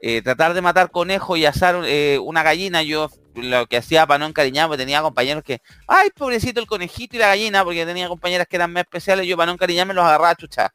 eh, 0.08 0.22
tratar 0.22 0.54
de 0.54 0.62
matar 0.62 0.92
conejo 0.92 1.36
y 1.36 1.46
asar 1.46 1.82
eh, 1.84 2.20
una 2.22 2.44
gallina. 2.44 2.80
Yo 2.84 3.10
lo 3.34 3.66
que 3.66 3.78
hacía 3.78 4.06
para 4.06 4.18
no 4.18 4.26
encariñar, 4.26 4.68
porque 4.68 4.84
tenía 4.84 5.02
compañeros 5.02 5.42
que, 5.42 5.60
ay, 5.88 6.10
pobrecito 6.10 6.60
el 6.60 6.68
conejito 6.68 7.16
y 7.16 7.18
la 7.18 7.26
gallina, 7.26 7.64
porque 7.64 7.84
tenía 7.84 8.06
compañeras 8.06 8.46
que 8.46 8.54
eran 8.54 8.72
más 8.72 8.84
especiales, 8.84 9.26
yo 9.26 9.36
para 9.36 9.46
no 9.46 9.54
encariñarme 9.54 9.94
los 9.94 10.04
agarraba 10.04 10.30
a 10.30 10.36
chuchar. 10.36 10.70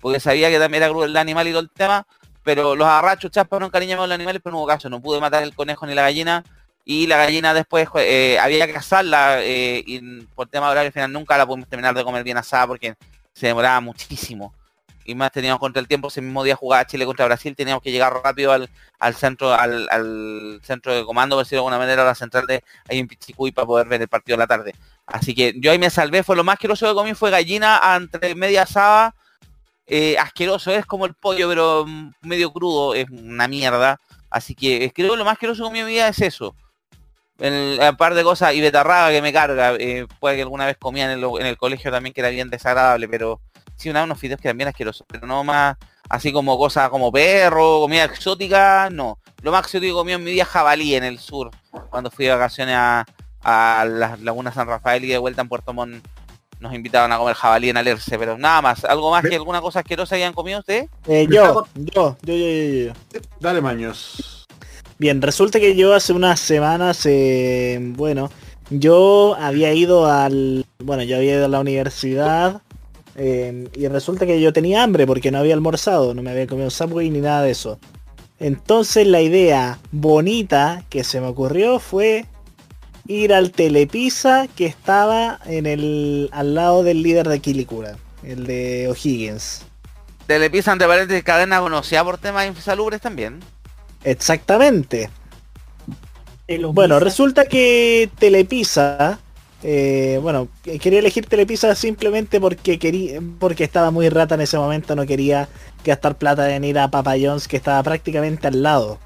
Porque 0.00 0.20
sabía 0.20 0.48
que 0.48 0.60
también 0.60 0.84
era 0.84 0.92
cruel 0.92 1.10
el 1.10 1.16
animal 1.16 1.48
y 1.48 1.50
todo 1.50 1.60
el 1.60 1.70
tema, 1.70 2.06
pero 2.44 2.76
los 2.76 2.86
agarraba 2.86 3.14
a 3.14 3.18
chuchar 3.18 3.48
para 3.48 3.58
no 3.58 3.66
encariñarme 3.66 4.02
con 4.02 4.08
los 4.10 4.14
animales, 4.14 4.40
pero 4.44 4.52
no 4.52 4.58
hubo 4.60 4.68
caso, 4.68 4.88
no 4.88 5.02
pude 5.02 5.18
matar 5.18 5.42
el 5.42 5.56
conejo 5.56 5.84
ni 5.84 5.94
la 5.96 6.02
gallina. 6.02 6.44
Y 6.84 7.08
la 7.08 7.16
gallina 7.16 7.54
después 7.54 7.88
eh, 7.96 8.38
había 8.40 8.68
que 8.68 8.76
asarla 8.76 9.40
y 9.44 10.22
por 10.36 10.46
tema 10.46 10.66
de 10.66 10.72
horario 10.72 10.86
al 10.88 10.92
final 10.92 11.12
nunca 11.12 11.36
la 11.36 11.46
pudimos 11.46 11.68
terminar 11.68 11.96
de 11.96 12.04
comer 12.04 12.22
bien 12.22 12.36
asada 12.36 12.68
porque 12.68 12.94
se 13.32 13.48
demoraba 13.48 13.80
muchísimo. 13.80 14.54
Y 15.04 15.14
más 15.14 15.32
teníamos 15.32 15.60
contra 15.60 15.80
el 15.80 15.88
tiempo, 15.88 16.08
ese 16.08 16.20
mismo 16.20 16.44
día 16.44 16.56
jugaba 16.56 16.86
Chile 16.86 17.04
contra 17.06 17.26
Brasil, 17.26 17.54
teníamos 17.56 17.82
que 17.82 17.90
llegar 17.90 18.12
rápido 18.22 18.52
al, 18.52 18.68
al 18.98 19.14
centro, 19.14 19.52
al, 19.52 19.88
al 19.90 20.60
centro 20.62 20.94
de 20.94 21.04
comando, 21.04 21.36
por 21.36 21.44
decirlo 21.44 21.62
de 21.62 21.66
alguna 21.66 21.78
manera, 21.78 22.02
a 22.02 22.06
la 22.06 22.14
central 22.14 22.46
de 22.46 22.62
ahí 22.88 22.98
en 22.98 23.08
Pichicuy 23.08 23.52
para 23.52 23.66
poder 23.66 23.88
ver 23.88 24.00
el 24.02 24.08
partido 24.08 24.36
de 24.36 24.42
la 24.42 24.46
tarde. 24.46 24.74
Así 25.06 25.34
que 25.34 25.54
yo 25.56 25.70
ahí 25.70 25.78
me 25.78 25.90
salvé, 25.90 26.22
fue 26.22 26.36
lo 26.36 26.44
más 26.44 26.54
asqueroso 26.54 26.88
que 26.88 26.94
comí, 26.94 27.14
fue 27.14 27.30
gallina 27.30 27.80
entre 27.96 28.34
media 28.34 28.62
asada, 28.62 29.14
eh, 29.86 30.16
asqueroso, 30.18 30.70
es 30.70 30.86
como 30.86 31.06
el 31.06 31.14
pollo, 31.14 31.48
pero 31.48 31.84
medio 32.22 32.52
crudo, 32.52 32.94
es 32.94 33.06
una 33.10 33.48
mierda. 33.48 33.98
Así 34.30 34.54
que 34.54 34.90
creo 34.94 35.10
que 35.12 35.16
lo 35.16 35.24
más 35.24 35.34
asqueroso 35.34 35.64
que 35.64 35.68
comí 35.68 35.80
en 35.80 35.86
mi 35.86 35.92
vida 35.92 36.08
es 36.08 36.20
eso. 36.20 36.54
El, 37.38 37.78
par 37.96 38.14
de 38.14 38.22
cosas 38.22 38.54
y 38.54 38.60
betarraga 38.60 39.10
que 39.10 39.20
me 39.22 39.32
carga. 39.32 39.74
eh, 39.74 40.06
puede 40.20 40.36
que 40.36 40.42
alguna 40.42 40.66
vez 40.66 40.76
comía 40.78 41.12
en 41.12 41.46
el 41.46 41.56
colegio 41.56 41.90
también 41.90 42.14
que 42.14 42.20
era 42.20 42.30
bien 42.30 42.50
desagradable, 42.50 43.08
pero 43.08 43.40
sí 43.82 43.90
una, 43.90 44.04
unos 44.04 44.18
fideos 44.18 44.40
que 44.40 44.48
eran 44.48 44.56
bien 44.56 44.68
asquerosos, 44.68 45.06
pero 45.08 45.26
no 45.26 45.44
más 45.44 45.76
así 46.08 46.32
como 46.32 46.58
cosas 46.58 46.88
como 46.90 47.10
perro, 47.10 47.80
comida 47.80 48.04
exótica, 48.04 48.88
no. 48.90 49.18
Lo 49.42 49.50
más 49.50 49.64
exótico 49.64 49.94
que 49.94 50.00
comí 50.00 50.12
en 50.12 50.24
mi 50.24 50.32
vida 50.32 50.44
jabalí 50.44 50.94
en 50.94 51.04
el 51.04 51.18
sur, 51.18 51.50
cuando 51.90 52.10
fui 52.10 52.26
de 52.26 52.32
vacaciones 52.32 52.76
a, 52.76 53.04
a 53.42 53.84
las 53.84 54.20
lagunas 54.20 54.54
San 54.54 54.68
Rafael 54.68 55.04
y 55.04 55.08
de 55.08 55.18
vuelta 55.18 55.42
en 55.42 55.48
Puerto 55.48 55.72
Montt 55.72 56.04
nos 56.62 56.74
invitaban 56.74 57.10
a 57.12 57.18
comer 57.18 57.34
jabalí 57.34 57.70
en 57.70 57.76
Alerce, 57.76 58.16
pero 58.16 58.38
nada 58.38 58.62
más, 58.62 58.84
algo 58.84 59.10
más 59.10 59.24
que 59.24 59.34
alguna 59.34 59.60
cosa 59.60 59.80
asquerosa 59.80 60.14
hayan 60.14 60.32
comido 60.32 60.60
ustedes. 60.60 60.88
Eh, 61.08 61.26
yo, 61.28 61.66
yo, 61.74 62.16
yo, 62.16 62.16
yo, 62.22 62.34
yo, 62.34 62.92
yo. 63.12 63.20
Dale, 63.40 63.60
Maños. 63.60 64.46
Bien, 64.96 65.20
resulta 65.20 65.58
que 65.58 65.74
yo 65.74 65.92
hace 65.92 66.12
unas 66.12 66.38
semanas, 66.38 67.04
eh, 67.06 67.78
bueno, 67.80 68.30
yo 68.70 69.36
había 69.40 69.74
ido 69.74 70.06
al, 70.06 70.64
bueno, 70.78 71.02
yo 71.02 71.16
había 71.16 71.34
ido 71.34 71.46
a 71.46 71.48
la 71.48 71.58
universidad 71.58 72.62
eh, 73.14 73.68
y 73.74 73.88
resulta 73.88 74.26
que 74.26 74.40
yo 74.40 74.52
tenía 74.52 74.82
hambre 74.82 75.06
porque 75.06 75.30
no 75.30 75.38
había 75.38 75.54
almorzado, 75.54 76.14
no 76.14 76.22
me 76.22 76.30
había 76.30 76.46
comido 76.46 76.70
Subway 76.70 77.10
ni 77.10 77.20
nada 77.20 77.42
de 77.42 77.50
eso. 77.50 77.78
Entonces 78.38 79.06
la 79.06 79.20
idea 79.20 79.78
bonita 79.92 80.84
que 80.88 81.04
se 81.04 81.20
me 81.20 81.28
ocurrió 81.28 81.78
fue 81.78 82.26
ir 83.06 83.34
al 83.34 83.52
Telepizza 83.52 84.46
que 84.48 84.66
estaba 84.66 85.38
en 85.46 85.66
el 85.66 86.28
al 86.32 86.54
lado 86.54 86.82
del 86.82 87.02
líder 87.02 87.28
de 87.28 87.40
Quilicura, 87.40 87.96
el 88.22 88.46
de 88.46 88.88
O'Higgins. 88.88 89.62
Telepizza 90.26 90.72
entre 90.72 90.88
paréntesis 90.88 91.24
cadena 91.24 91.60
conocida 91.60 92.04
por 92.04 92.18
temas 92.18 92.46
insalubres 92.46 93.00
también. 93.00 93.40
Exactamente. 94.04 95.10
Bueno, 96.72 97.00
resulta 97.00 97.46
que 97.46 98.10
Telepizza, 98.18 99.20
eh, 99.62 100.18
bueno, 100.22 100.48
que- 100.62 100.78
quería 100.78 100.98
elegir 100.98 101.26
Telepizza 101.26 101.74
simplemente 101.74 102.40
porque 102.40 102.78
quería, 102.78 103.20
porque 103.38 103.64
estaba 103.64 103.90
muy 103.90 104.08
rata 104.08 104.34
en 104.34 104.40
ese 104.42 104.58
momento, 104.58 104.96
no 104.96 105.06
quería 105.06 105.48
gastar 105.84 106.16
plata 106.18 106.54
en 106.54 106.64
ir 106.64 106.78
a 106.78 106.90
Papa 106.90 107.14
John's 107.20 107.48
que 107.48 107.56
estaba 107.56 107.82
prácticamente 107.82 108.46
al 108.48 108.62
lado. 108.62 108.98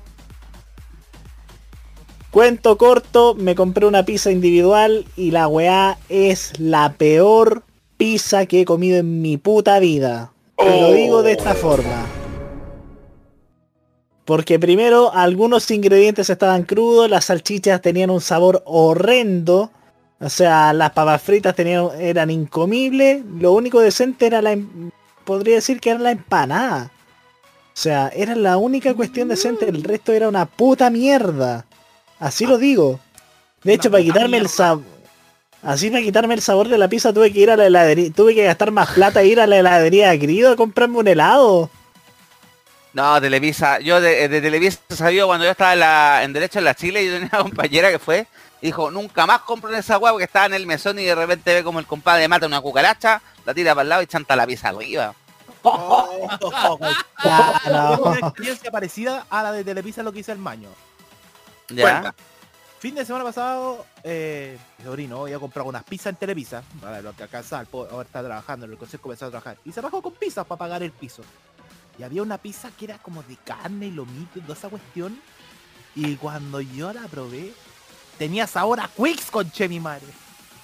Cuento 2.30 2.76
corto, 2.76 3.34
me 3.34 3.54
compré 3.54 3.86
una 3.86 4.04
pizza 4.04 4.30
individual 4.30 5.06
y 5.16 5.30
la 5.30 5.48
weá 5.48 5.96
es 6.10 6.52
la 6.58 6.92
peor 6.98 7.62
pizza 7.96 8.44
que 8.44 8.60
he 8.60 8.64
comido 8.66 8.98
en 8.98 9.22
mi 9.22 9.38
puta 9.38 9.78
vida. 9.78 10.32
Te 10.58 10.80
lo 10.80 10.92
digo 10.92 11.22
de 11.22 11.32
esta 11.32 11.54
forma. 11.54 12.04
Porque 14.26 14.58
primero 14.58 15.14
algunos 15.14 15.70
ingredientes 15.70 16.28
estaban 16.28 16.64
crudos, 16.64 17.08
las 17.08 17.26
salchichas 17.26 17.80
tenían 17.80 18.10
un 18.10 18.20
sabor 18.20 18.62
horrendo. 18.66 19.70
O 20.18 20.30
sea, 20.30 20.72
las 20.72 20.92
papas 20.92 21.20
fritas 21.22 21.54
tenían, 21.54 21.88
eran 21.98 22.30
incomibles. 22.30 23.22
Lo 23.38 23.52
único 23.52 23.80
decente 23.80 24.26
era 24.26 24.42
la... 24.42 24.52
em- 24.52 24.90
Podría 25.24 25.56
decir 25.56 25.80
que 25.80 25.90
era 25.90 25.98
la 25.98 26.12
empanada. 26.12 26.84
O 26.84 27.78
sea, 27.78 28.08
era 28.14 28.36
la 28.36 28.56
única 28.56 28.94
cuestión 28.94 29.28
decente. 29.28 29.68
El 29.68 29.82
resto 29.82 30.12
era 30.12 30.28
una 30.28 30.46
puta 30.46 30.88
mierda. 30.88 31.66
Así 32.18 32.46
lo 32.46 32.58
digo. 32.58 33.00
De 33.62 33.74
hecho, 33.74 33.90
para 33.90 34.02
quitarme 34.02 34.38
el 34.38 34.48
sabor... 34.48 34.84
Así 35.62 35.90
para 35.90 36.02
quitarme 36.02 36.34
el 36.34 36.42
sabor 36.42 36.68
de 36.68 36.78
la 36.78 36.88
pizza 36.88 37.12
tuve 37.12 37.32
que 37.32 37.40
ir 37.40 37.50
a 37.50 37.56
la 37.56 37.66
heladería. 37.66 38.12
Tuve 38.12 38.34
que 38.36 38.44
gastar 38.44 38.70
más 38.70 38.90
plata 38.92 39.20
e 39.22 39.26
ir 39.26 39.40
a 39.40 39.48
la 39.48 39.58
heladería 39.58 40.10
de 40.10 40.18
Grido 40.18 40.52
a 40.52 40.56
comprarme 40.56 40.98
un 40.98 41.08
helado. 41.08 41.68
No, 42.92 43.20
Televisa, 43.20 43.80
yo 43.80 44.00
de, 44.00 44.28
de 44.28 44.40
Televisa 44.40 44.78
sabía 44.88 45.26
cuando 45.26 45.44
yo 45.44 45.50
estaba 45.50 45.74
en, 45.74 45.80
la, 45.80 46.20
en 46.22 46.32
Derecho 46.32 46.60
en 46.60 46.64
la 46.64 46.74
Chile, 46.74 47.04
yo 47.04 47.12
tenía 47.12 47.28
una 47.32 47.42
compañera 47.42 47.90
que 47.90 47.98
fue, 47.98 48.26
dijo, 48.60 48.90
nunca 48.90 49.26
más 49.26 49.42
compro 49.42 49.70
en 49.70 49.78
esa 49.78 49.98
hueá 49.98 50.12
porque 50.12 50.24
estaba 50.24 50.46
en 50.46 50.54
el 50.54 50.66
mesón 50.66 50.98
y 50.98 51.04
de 51.04 51.14
repente 51.14 51.54
ve 51.54 51.64
como 51.64 51.78
el 51.78 51.86
compadre 51.86 52.28
mata 52.28 52.46
una 52.46 52.60
cucaracha, 52.60 53.22
la 53.44 53.54
tira 53.54 53.74
para 53.74 53.82
el 53.82 53.88
lado 53.88 54.02
y 54.02 54.06
chanta 54.06 54.36
la 54.36 54.46
pizza 54.46 54.68
arriba. 54.68 55.14
Tengo 55.62 56.78
una 58.04 58.18
experiencia 58.20 58.70
parecida 58.70 59.26
a 59.28 59.42
la 59.42 59.52
de 59.52 59.64
Televisa 59.64 60.02
lo 60.02 60.12
que 60.12 60.20
hice 60.20 60.32
el 60.32 60.38
Maño. 60.38 60.68
Ya. 61.68 61.82
Cuenta. 61.82 62.14
Fin 62.78 62.94
de 62.94 63.04
semana 63.06 63.24
pasado, 63.24 63.86
eh, 64.04 64.58
mi 64.78 64.84
sobrino 64.84 65.22
había 65.22 65.38
comprado 65.38 65.68
unas 65.68 65.82
pizzas 65.82 66.12
en 66.12 66.16
Televisa, 66.16 66.62
para 66.80 67.00
lo 67.00 67.16
que 67.16 67.22
alcanzaba, 67.22 67.66
ahora 67.72 68.02
está 68.02 68.22
trabajando, 68.22 68.66
en 68.66 68.72
el 68.72 68.78
consejo 68.78 69.04
comenzó 69.04 69.26
a 69.26 69.30
trabajar, 69.30 69.56
y 69.64 69.72
se 69.72 69.80
bajó 69.80 70.02
con 70.02 70.12
pizzas 70.12 70.46
para 70.46 70.58
pagar 70.58 70.82
el 70.82 70.92
piso. 70.92 71.22
Y 71.98 72.02
había 72.02 72.22
una 72.22 72.36
pizza 72.36 72.70
que 72.78 72.84
era 72.84 72.98
como 72.98 73.22
de 73.22 73.36
carne 73.36 73.86
y 73.86 73.90
lomito 73.92 74.38
y 74.38 74.42
toda 74.42 74.54
esa 74.54 74.68
cuestión. 74.68 75.18
Y 75.94 76.16
cuando 76.16 76.60
yo 76.60 76.92
la 76.92 77.08
probé, 77.08 77.54
tenía 78.18 78.46
sabor 78.46 78.80
a 78.80 78.88
Quicks 78.88 79.30
con 79.30 79.50
mi 79.68 79.80
madre. 79.80 80.06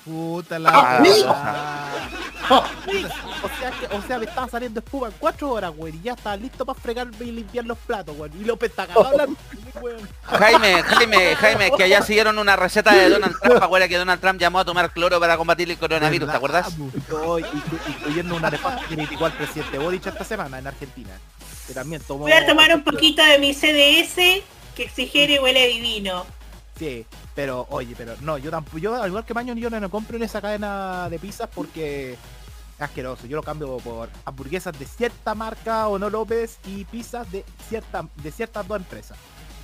Puta 0.04 0.58
la 0.58 0.70
Ah, 0.74 1.02
Ah. 1.28 1.88
o, 3.44 3.48
sea 3.60 3.70
que, 3.70 3.96
o 3.96 4.02
sea, 4.02 4.18
me 4.18 4.24
estaba 4.24 4.48
saliendo 4.48 4.80
espuma 4.80 5.06
en 5.06 5.14
cuatro 5.18 5.50
horas, 5.50 5.72
güey, 5.76 5.94
y 5.94 6.02
ya 6.02 6.14
estaba 6.14 6.36
listo 6.36 6.66
para 6.66 6.78
fregarme 6.78 7.14
y 7.20 7.30
limpiar 7.30 7.64
los 7.64 7.78
platos, 7.78 8.16
güey. 8.16 8.30
Y 8.40 8.44
López 8.44 8.70
está 8.70 8.88
cagado 8.88 9.06
hablando. 9.06 9.36
Jaime, 10.24 10.82
Jaime, 10.82 11.36
Jaime, 11.36 11.70
que 11.76 11.84
allá 11.84 12.02
siguieron 12.02 12.38
una 12.38 12.56
receta 12.56 12.92
de 12.94 13.10
Donald 13.10 13.36
Trump, 13.40 13.62
acuerda 13.62 13.86
que 13.86 13.96
Donald 13.96 14.20
Trump 14.20 14.40
llamó 14.40 14.58
a 14.58 14.64
tomar 14.64 14.90
cloro 14.92 15.20
para 15.20 15.36
combatir 15.36 15.70
el 15.70 15.78
coronavirus, 15.78 16.30
¿te 16.30 16.36
acuerdas? 16.36 16.76
Yo, 17.08 17.38
inclu- 17.38 17.80
incluyendo 17.88 18.34
una 18.34 18.50
nefasta 18.50 18.84
que 18.88 18.96
criticó 18.96 19.26
al 19.26 19.32
presidente 19.34 19.78
Boric 19.78 20.04
esta 20.06 20.24
semana 20.24 20.58
en 20.58 20.66
Argentina. 20.66 21.10
Que 21.68 21.74
también 21.74 22.02
tomó... 22.02 22.20
Voy 22.24 22.32
a 22.32 22.44
tomar 22.44 22.74
un 22.74 22.82
poquito 22.82 23.22
de 23.24 23.38
mi 23.38 23.54
CDS 23.54 24.16
que 24.74 24.82
exigere 24.82 25.38
huele 25.38 25.68
divino. 25.68 26.26
Sí, 26.82 27.06
pero 27.36 27.64
oye, 27.70 27.94
pero 27.96 28.14
no, 28.22 28.38
yo 28.38 28.50
tampoco, 28.50 28.78
yo 28.78 29.00
al 29.00 29.08
igual 29.08 29.24
que 29.24 29.34
Maño, 29.34 29.54
yo 29.54 29.70
no, 29.70 29.78
no 29.78 29.88
compro 29.88 30.16
en 30.16 30.24
esa 30.24 30.40
cadena 30.40 31.08
de 31.08 31.16
pizzas 31.20 31.48
porque 31.54 32.14
es 32.14 32.18
asqueroso. 32.80 33.28
Yo 33.28 33.36
lo 33.36 33.44
cambio 33.44 33.76
por 33.76 34.08
hamburguesas 34.24 34.76
de 34.76 34.84
cierta 34.84 35.36
marca 35.36 35.86
o 35.86 35.96
no 35.96 36.10
López 36.10 36.58
y 36.66 36.84
pizzas 36.86 37.30
de 37.30 37.44
cierta 37.68 38.04
de 38.20 38.32
ciertas 38.32 38.66
dos 38.66 38.78
empresas. 38.78 39.16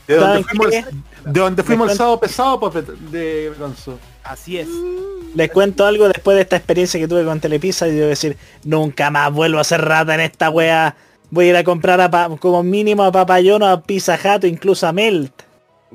De 0.07 0.15
donde 0.15 0.45
¿Saben 0.45 0.45
fuimos, 0.45 0.71
de 1.25 1.41
donde 1.41 1.63
fuimos 1.65 1.91
el 1.91 1.97
sábado 1.97 2.21
pesado 2.21 2.61
pues, 2.61 2.87
de 3.11 3.53
Gonzo. 3.59 3.99
Así 4.23 4.57
es. 4.57 4.69
Les 5.35 5.51
cuento 5.51 5.87
algo 5.87 6.07
después 6.07 6.37
de 6.37 6.43
esta 6.43 6.55
experiencia 6.55 7.01
que 7.01 7.09
tuve 7.09 7.25
con 7.25 7.41
Telepizza 7.41 7.89
y 7.89 7.97
debo 7.97 8.11
decir, 8.11 8.37
nunca 8.63 9.11
más 9.11 9.33
vuelvo 9.33 9.59
a 9.59 9.65
ser 9.65 9.81
rata 9.81 10.15
en 10.15 10.21
esta 10.21 10.51
wea. 10.51 10.95
Voy 11.31 11.47
a 11.47 11.49
ir 11.49 11.57
a 11.57 11.65
comprar 11.65 12.01
a 12.01 12.29
como 12.39 12.63
mínimo 12.63 13.03
a 13.03 13.11
Papayón 13.11 13.65
o 13.65 13.67
a 13.67 13.83
Pizza 13.83 14.15
Hut 14.15 14.45
o 14.45 14.47
incluso 14.47 14.87
a 14.87 14.93
Melt. 14.93 15.48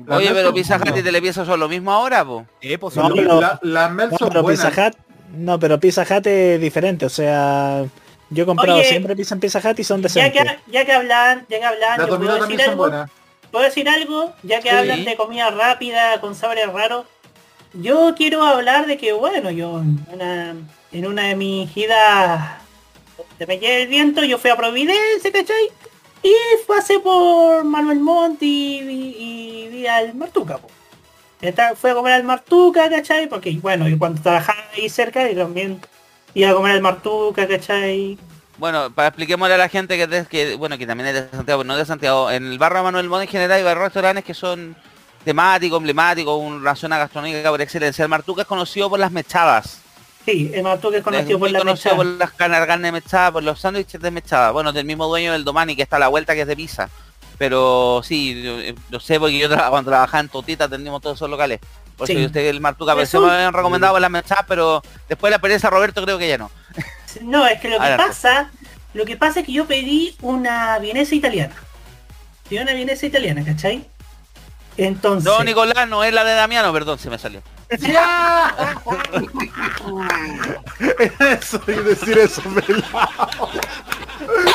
Oye, 0.08 0.30
pero 0.32 0.52
Pizza 0.52 0.76
Hut 0.76 0.96
y 0.96 1.02
Televisa 1.02 1.44
son 1.44 1.60
lo 1.60 1.68
mismo 1.68 1.92
ahora, 1.92 2.24
po. 2.24 2.46
Eh, 2.60 2.78
pues, 2.78 2.96
No, 2.96 3.08
pero- 3.14 3.40
La, 3.40 3.58
la 3.62 3.88
Mel 3.88 4.10
No, 4.10 4.18
son 4.18 4.28
pero 4.28 4.42
buenas. 4.42 4.66
Pizza 4.66 4.86
Hut, 4.88 4.94
No, 5.36 5.58
pero 5.58 5.78
Pizza 5.80 6.02
Hut 6.02 6.26
es 6.26 6.60
diferente, 6.60 7.06
o 7.06 7.08
sea, 7.10 7.84
yo 8.30 8.42
he 8.42 8.46
comprado 8.46 8.78
Oye, 8.78 8.88
siempre 8.88 9.14
pizza 9.16 9.34
en 9.34 9.40
Pizza 9.40 9.60
Hut 9.64 9.78
y 9.78 9.84
son 9.84 10.00
Ya 10.00 10.02
decentes. 10.04 10.42
que, 10.66 10.72
ya 10.72 10.84
que 10.84 10.92
hablan, 10.92 11.46
ya 11.48 11.58
que 11.58 11.64
hablan, 11.64 11.98
Las 11.98 12.08
yo 12.08 12.18
puedo 12.18 12.40
decir 12.46 12.62
algo. 12.62 12.76
buenas. 12.76 13.10
¿Puedo 13.50 13.64
decir 13.64 13.88
algo? 13.88 14.32
Ya 14.42 14.60
que 14.60 14.70
Sí. 14.70 14.74
hablan 14.74 15.04
de 15.04 15.16
comida 15.16 15.50
rápida, 15.50 16.20
con 16.20 16.34
sabores 16.34 16.72
raros. 16.72 17.06
Yo 17.72 18.14
quiero 18.16 18.42
hablar 18.42 18.86
de 18.86 18.96
que, 18.98 19.12
bueno, 19.12 19.50
yo 19.50 19.80
en 19.80 20.04
una, 20.12 20.54
en 20.92 21.06
una 21.06 21.22
de 21.28 21.36
mis 21.36 21.76
idas 21.76 22.56
de 23.38 23.46
me 23.46 23.54
el 23.82 23.88
viento, 23.88 24.24
yo 24.24 24.38
fui 24.38 24.50
a 24.50 24.56
Providencia, 24.56 25.30
¿cachai? 25.32 25.68
Y 26.24 26.34
pasé 26.66 27.00
por 27.00 27.64
Manuel 27.64 28.00
Montt 28.00 28.42
y, 28.42 28.78
y 28.78 29.68
vi 29.68 29.86
al 29.86 30.14
Martuca, 30.14 30.56
po. 30.56 30.68
Fui 31.76 31.90
a 31.90 31.94
comer 31.94 32.14
al 32.14 32.24
Martuca, 32.24 32.88
¿cachai? 32.88 33.28
Porque, 33.28 33.52
bueno, 33.60 33.86
y 33.86 33.98
cuando 33.98 34.22
trabajaba 34.22 34.58
ahí 34.74 34.88
cerca, 34.88 35.30
y 35.30 35.36
también 35.36 35.82
iba 36.32 36.48
a 36.48 36.54
comer 36.54 36.72
al 36.72 36.80
Martuca, 36.80 37.46
¿cachai? 37.46 38.18
Bueno, 38.56 38.90
para 38.90 39.08
expliquémosle 39.08 39.54
a 39.54 39.58
la 39.58 39.68
gente 39.68 39.98
que, 39.98 40.24
que 40.30 40.54
bueno, 40.56 40.78
que 40.78 40.86
también 40.86 41.08
es 41.08 41.14
de 41.14 41.28
Santiago, 41.36 41.62
no 41.62 41.76
de 41.76 41.84
Santiago. 41.84 42.30
En 42.30 42.46
el 42.46 42.58
barrio 42.58 42.82
Manuel 42.82 43.10
Montt 43.10 43.24
en 43.24 43.28
general 43.28 43.58
hay 43.58 43.62
varios 43.62 43.84
restaurantes 43.84 44.24
que 44.24 44.32
son 44.32 44.74
temáticos, 45.26 45.76
emblemáticos, 45.76 46.40
una 46.40 46.74
zona 46.74 46.96
gastronómica 46.96 47.50
por 47.50 47.60
excelencia. 47.60 48.02
El 48.02 48.08
Martuca 48.08 48.40
es 48.40 48.48
conocido 48.48 48.88
por 48.88 48.98
las 48.98 49.12
mechadas. 49.12 49.83
Sí, 50.24 50.50
el 50.54 50.62
Martuca 50.62 50.96
es 50.96 51.02
conocido 51.04 51.36
es 51.36 51.38
por 51.40 51.50
la 51.50 51.58
conocido 51.58 51.96
por 51.96 52.06
las 52.06 52.30
carnes 52.32 52.66
carne 52.66 52.92
mechada, 52.92 53.30
por 53.32 53.42
los 53.42 53.60
sándwiches 53.60 54.00
de 54.00 54.10
mechada. 54.10 54.50
Bueno, 54.52 54.72
del 54.72 54.86
mismo 54.86 55.06
dueño 55.06 55.32
del 55.32 55.44
Domani 55.44 55.76
que 55.76 55.82
está 55.82 55.96
a 55.96 56.00
la 56.00 56.08
vuelta 56.08 56.34
que 56.34 56.42
es 56.42 56.46
de 56.46 56.56
pizza. 56.56 56.88
Pero 57.36 58.00
sí, 58.04 58.42
yo, 58.42 58.58
eh, 58.60 58.74
lo 58.90 59.00
sé 59.00 59.18
porque 59.18 59.36
yo 59.38 59.48
tra- 59.50 59.68
cuando 59.68 59.90
trabajaba 59.90 60.20
en 60.20 60.28
Totita 60.28 60.64
atendimos 60.64 61.02
todos 61.02 61.16
esos 61.18 61.28
locales. 61.28 61.60
Por 61.96 62.08
eso 62.08 62.16
Sí. 62.16 62.20
yo 62.22 62.26
usted 62.26 62.46
el 62.46 62.60
Martuca, 62.60 62.94
Resulta- 62.94 63.28
me 63.28 63.34
habían 63.34 63.52
recomendado 63.52 63.92
por 63.94 64.00
las 64.00 64.10
mechadas, 64.10 64.44
pero 64.48 64.82
después 65.08 65.30
de 65.32 65.38
la 65.38 65.58
de 65.58 65.70
Roberto 65.70 66.02
creo 66.04 66.16
que 66.18 66.28
ya 66.28 66.38
no. 66.38 66.50
No, 67.22 67.46
es 67.46 67.60
que 67.60 67.68
lo 67.68 67.76
que 67.76 67.82
Adelante. 67.82 68.06
pasa, 68.08 68.50
lo 68.94 69.04
que 69.04 69.16
pasa 69.16 69.40
es 69.40 69.46
que 69.46 69.52
yo 69.52 69.66
pedí 69.66 70.16
una 70.22 70.78
vienesa 70.78 71.14
italiana. 71.14 71.54
Pedí 72.48 72.58
una 72.60 72.72
vienesa 72.72 73.06
italiana, 73.06 73.44
¿cachai? 73.44 73.84
Entonces. 74.76 75.24
No, 75.24 75.42
Nicolás, 75.44 75.88
no 75.88 76.04
es 76.04 76.12
la 76.12 76.24
de 76.24 76.34
Damiano, 76.34 76.70
perdón, 76.72 76.98
se 76.98 77.08
me 77.10 77.18
salió. 77.18 77.42
Eso, 77.70 77.86
y 81.66 81.72
decir 81.72 82.18
eso, 82.18 82.42
pelado. 82.42 83.48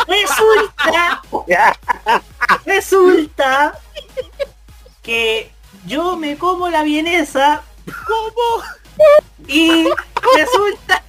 Resulta. 0.08 1.22
resulta 2.66 3.80
que 5.02 5.52
yo 5.86 6.16
me 6.16 6.38
como 6.38 6.70
la 6.70 6.84
vienesa. 6.84 7.64
¿Cómo? 7.86 8.64
Y 9.48 9.90
resulta. 10.36 11.04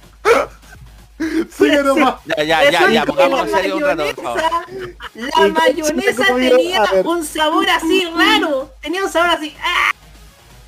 Sigue 1.57 1.83
nomás. 1.83 2.15
Ya, 2.37 2.43
ya, 2.43 2.69
ya, 2.71 2.89
ya, 2.89 3.05
pongámonos 3.05 3.49
la 3.51 3.57
serio 3.57 3.77
un 3.77 3.83
rato, 3.83 4.03
por 4.15 4.23
favor. 4.23 4.41
mayonesa- 4.41 5.39
La 5.39 5.47
mayonesa 5.49 6.25
tenía 6.25 6.83
un 7.03 7.25
sabor 7.25 7.69
así 7.69 8.05
raro. 8.15 8.71
Tenía 8.81 9.03
un 9.03 9.11
sabor 9.11 9.29
así. 9.29 9.55
¡ah! 9.63 9.91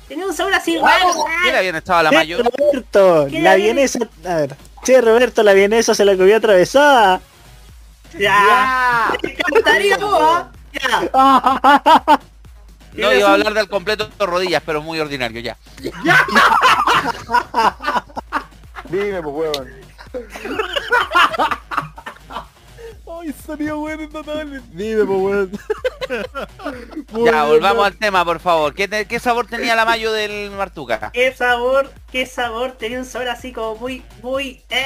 Tenía 0.08 0.26
un 0.26 0.34
sabor 0.34 0.54
así 0.54 0.78
raro. 0.78 1.08
Mira, 1.44 1.60
bien 1.60 1.74
estaba 1.76 2.02
la 2.04 2.10
Che, 2.10 2.16
mayo. 2.16 2.38
Roberto, 2.42 3.26
¿Qué 3.30 3.40
la 3.40 3.56
le- 3.56 3.62
vienesa, 3.62 3.98
a 4.26 4.34
ver, 4.36 4.56
che 4.84 5.00
Roberto, 5.00 5.42
la 5.42 5.52
vienesa 5.54 5.94
se 5.94 6.04
la 6.04 6.16
comió 6.16 6.36
atravesada. 6.36 7.20
Ya. 8.18 9.12
Me 9.22 9.30
encantaría 9.32 9.96
vos, 9.98 10.20
¿ah? 10.22 10.50
Ya. 10.72 12.20
No 12.94 13.12
iba 13.12 13.28
a 13.28 13.32
hablar 13.32 13.54
del 13.54 13.68
completo 13.68 14.06
de 14.06 14.24
rodillas, 14.26 14.62
pero 14.64 14.80
muy 14.80 15.00
ordinario 15.00 15.40
ya. 15.40 15.56
Dime, 18.88 19.20
pues, 19.22 19.34
weón. 19.56 19.70
Ay, 23.06 23.34
sonido 23.46 23.78
bueno 23.78 24.08
total. 24.08 24.62
Dime, 24.72 25.04
pues, 25.04 25.18
weón. 25.20 25.50
Ya, 27.24 27.44
volvamos 27.44 27.86
al 27.86 27.96
tema, 27.96 28.24
por 28.24 28.40
favor. 28.40 28.74
¿Qué, 28.74 28.88
te- 28.88 29.06
qué 29.06 29.18
sabor 29.18 29.46
tenía 29.46 29.74
la 29.74 29.84
mayo 29.84 30.12
del 30.12 30.50
Martuca? 30.50 31.10
Qué 31.12 31.32
sabor, 31.32 31.90
qué 32.12 32.26
sabor. 32.26 32.72
Tenía 32.72 32.98
un 32.98 33.04
sabor 33.06 33.28
así 33.28 33.52
como 33.52 33.76
muy, 33.76 34.02
muy, 34.22 34.62
eh, 34.68 34.84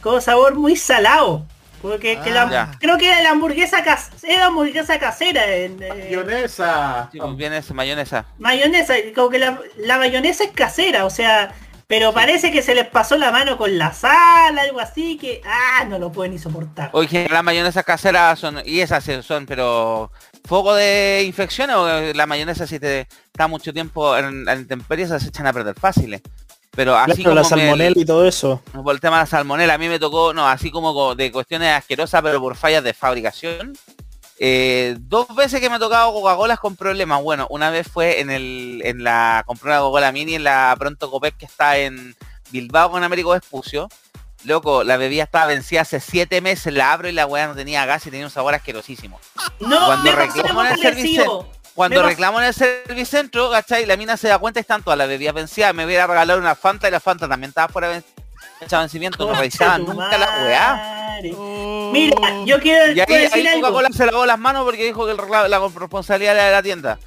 como 0.00 0.20
sabor 0.20 0.54
muy 0.54 0.74
salado. 0.76 1.46
Porque 1.82 2.18
que 2.20 2.30
la- 2.30 2.50
ya. 2.50 2.70
creo 2.80 2.96
que 2.98 3.08
era 3.10 3.22
la 3.22 3.30
hamburguesa 3.30 3.84
cas 3.84 4.10
era 4.24 4.46
hamburguesa 4.46 4.98
casera 4.98 5.46
en 5.54 5.80
eh, 5.82 5.88
Mayonesa. 5.90 7.10
Sí, 7.12 7.18
pues 7.18 7.36
viene 7.36 7.58
esa 7.58 7.74
mayonesa. 7.74 8.24
mayonesa, 8.38 8.94
como 9.14 9.28
que 9.28 9.38
la, 9.38 9.60
la 9.76 9.98
mayonesa 9.98 10.44
es 10.44 10.50
casera, 10.52 11.04
o 11.04 11.10
sea, 11.10 11.54
pero 11.86 12.12
parece 12.12 12.50
que 12.50 12.62
se 12.62 12.74
les 12.74 12.86
pasó 12.86 13.16
la 13.16 13.30
mano 13.30 13.56
con 13.58 13.76
la 13.78 13.92
sal, 13.92 14.58
algo 14.58 14.80
así 14.80 15.16
que 15.18 15.40
ah, 15.46 15.84
no 15.88 15.98
lo 15.98 16.10
pueden 16.10 16.32
ni 16.32 16.38
soportar. 16.38 16.90
Oye, 16.92 17.28
las 17.30 17.44
mayonesas 17.44 17.84
caseras 17.84 18.38
son, 18.38 18.62
y 18.64 18.80
esas 18.80 19.04
son, 19.24 19.46
pero 19.46 20.10
foco 20.44 20.74
de 20.74 21.22
infecciones 21.26 21.76
o 21.76 21.86
la 22.14 22.26
mayonesa 22.26 22.66
si 22.66 22.78
te 22.80 23.06
está 23.26 23.46
mucho 23.48 23.72
tiempo 23.72 24.16
en 24.16 24.44
la 24.44 24.54
intemperie 24.54 25.06
se 25.06 25.16
echan 25.28 25.46
a 25.46 25.52
perder 25.52 25.74
fáciles. 25.78 26.20
Pero 26.76 26.96
así 26.96 27.22
Claro, 27.22 27.22
como 27.22 27.34
la 27.36 27.42
me- 27.42 27.48
salmonela 27.48 28.00
y 28.00 28.04
todo 28.04 28.26
eso. 28.26 28.60
por 28.82 28.92
el 28.94 29.00
tema 29.00 29.18
de 29.18 29.22
la 29.22 29.26
salmonela, 29.26 29.74
a 29.74 29.78
mí 29.78 29.88
me 29.88 30.00
tocó, 30.00 30.34
no, 30.34 30.48
así 30.48 30.72
como 30.72 30.92
co- 30.92 31.14
de 31.14 31.30
cuestiones 31.30 31.68
asquerosas, 31.72 32.20
pero 32.20 32.40
por 32.40 32.56
fallas 32.56 32.82
de 32.82 32.92
fabricación. 32.92 33.74
Eh, 34.38 34.96
dos 35.00 35.34
veces 35.34 35.60
que 35.60 35.68
me 35.68 35.76
ha 35.76 35.78
tocado 35.78 36.12
Coca-Cola 36.12 36.56
con 36.56 36.76
problemas. 36.76 37.22
Bueno, 37.22 37.46
una 37.50 37.70
vez 37.70 37.88
fue 37.88 38.20
en 38.20 38.30
el, 38.30 38.82
en 38.84 39.04
la, 39.04 39.44
compré 39.46 39.70
una 39.70 39.80
Coca-Cola 39.80 40.12
Mini 40.12 40.34
en 40.34 40.44
la 40.44 40.74
Pronto 40.78 41.10
Copec 41.10 41.36
que 41.36 41.46
está 41.46 41.78
en 41.78 42.16
Bilbao 42.50 42.90
con 42.90 43.04
Américo 43.04 43.30
Vespucio. 43.30 43.88
Loco, 44.44 44.84
la 44.84 44.98
bebida 44.98 45.22
estaba 45.22 45.46
vencida 45.46 45.80
hace 45.82 46.00
siete 46.00 46.40
meses, 46.42 46.72
la 46.72 46.92
abro 46.92 47.08
y 47.08 47.12
la 47.12 47.26
weá 47.26 47.46
no 47.46 47.54
tenía 47.54 47.86
gas 47.86 48.06
y 48.06 48.10
tenía 48.10 48.26
un 48.26 48.30
sabor 48.30 48.54
asquerosísimo. 48.54 49.18
No, 49.60 49.86
cuando 49.86 50.12
reclamo 50.12 50.62
en 50.62 50.72
el 50.72 50.78
servicio, 50.78 51.48
cuando 51.74 52.02
reclamo 52.02 52.40
en 52.40 52.46
el 52.48 52.54
servicentro, 52.54 53.50
¿cachai? 53.50 53.86
La 53.86 53.96
mina 53.96 54.18
se 54.18 54.28
da 54.28 54.38
cuenta 54.38 54.60
y 54.60 54.62
están 54.62 54.82
todas 54.82 54.98
las 54.98 55.08
bebidas 55.08 55.34
vencidas, 55.34 55.74
me 55.74 55.86
hubiera 55.86 56.06
regalado 56.06 56.38
una 56.38 56.54
Fanta 56.54 56.88
y 56.88 56.90
la 56.90 57.00
Fanta 57.00 57.26
también 57.26 57.48
estaba 57.48 57.68
fuera 57.68 57.88
de 57.88 58.02
fecha 58.58 58.76
de 58.76 58.82
vencimiento, 58.82 59.26
no 59.26 59.34
revisaban 59.34 59.84
nunca 59.84 60.16
la 60.18 60.26
weá. 60.44 61.20
Mira, 61.92 62.16
yo 62.44 62.58
quiero 62.60 62.92
Y 62.92 63.00
ahí, 63.00 63.06
decir 63.06 63.30
ahí 63.34 63.46
algo. 63.46 63.60
Coca-Cola 63.68 63.88
se 63.92 64.06
lavó 64.06 64.26
las 64.26 64.38
manos 64.38 64.64
porque 64.64 64.84
dijo 64.84 65.06
que 65.06 65.12
el 65.12 65.18
la 65.48 65.58
responsabilidad 65.58 66.34
era 66.34 66.44
de 66.46 66.52
la 66.52 66.62
tienda. 66.62 66.98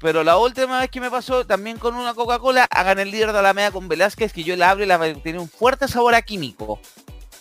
Pero 0.00 0.24
la 0.24 0.38
última 0.38 0.80
vez 0.80 0.90
que 0.90 1.00
me 1.00 1.10
pasó 1.10 1.46
también 1.46 1.76
con 1.76 1.94
una 1.94 2.14
Coca-Cola, 2.14 2.66
hagan 2.70 2.98
el 2.98 3.10
líder 3.10 3.32
de 3.34 3.42
la 3.42 3.52
media 3.52 3.70
con 3.70 3.86
Velázquez, 3.86 4.32
que 4.32 4.42
yo 4.44 4.56
la 4.56 4.70
abro 4.70 4.82
y 4.82 4.86
la 4.86 4.98
tiene 5.22 5.38
un 5.38 5.48
fuerte 5.48 5.88
sabor 5.88 6.14
a 6.14 6.22
químico. 6.22 6.80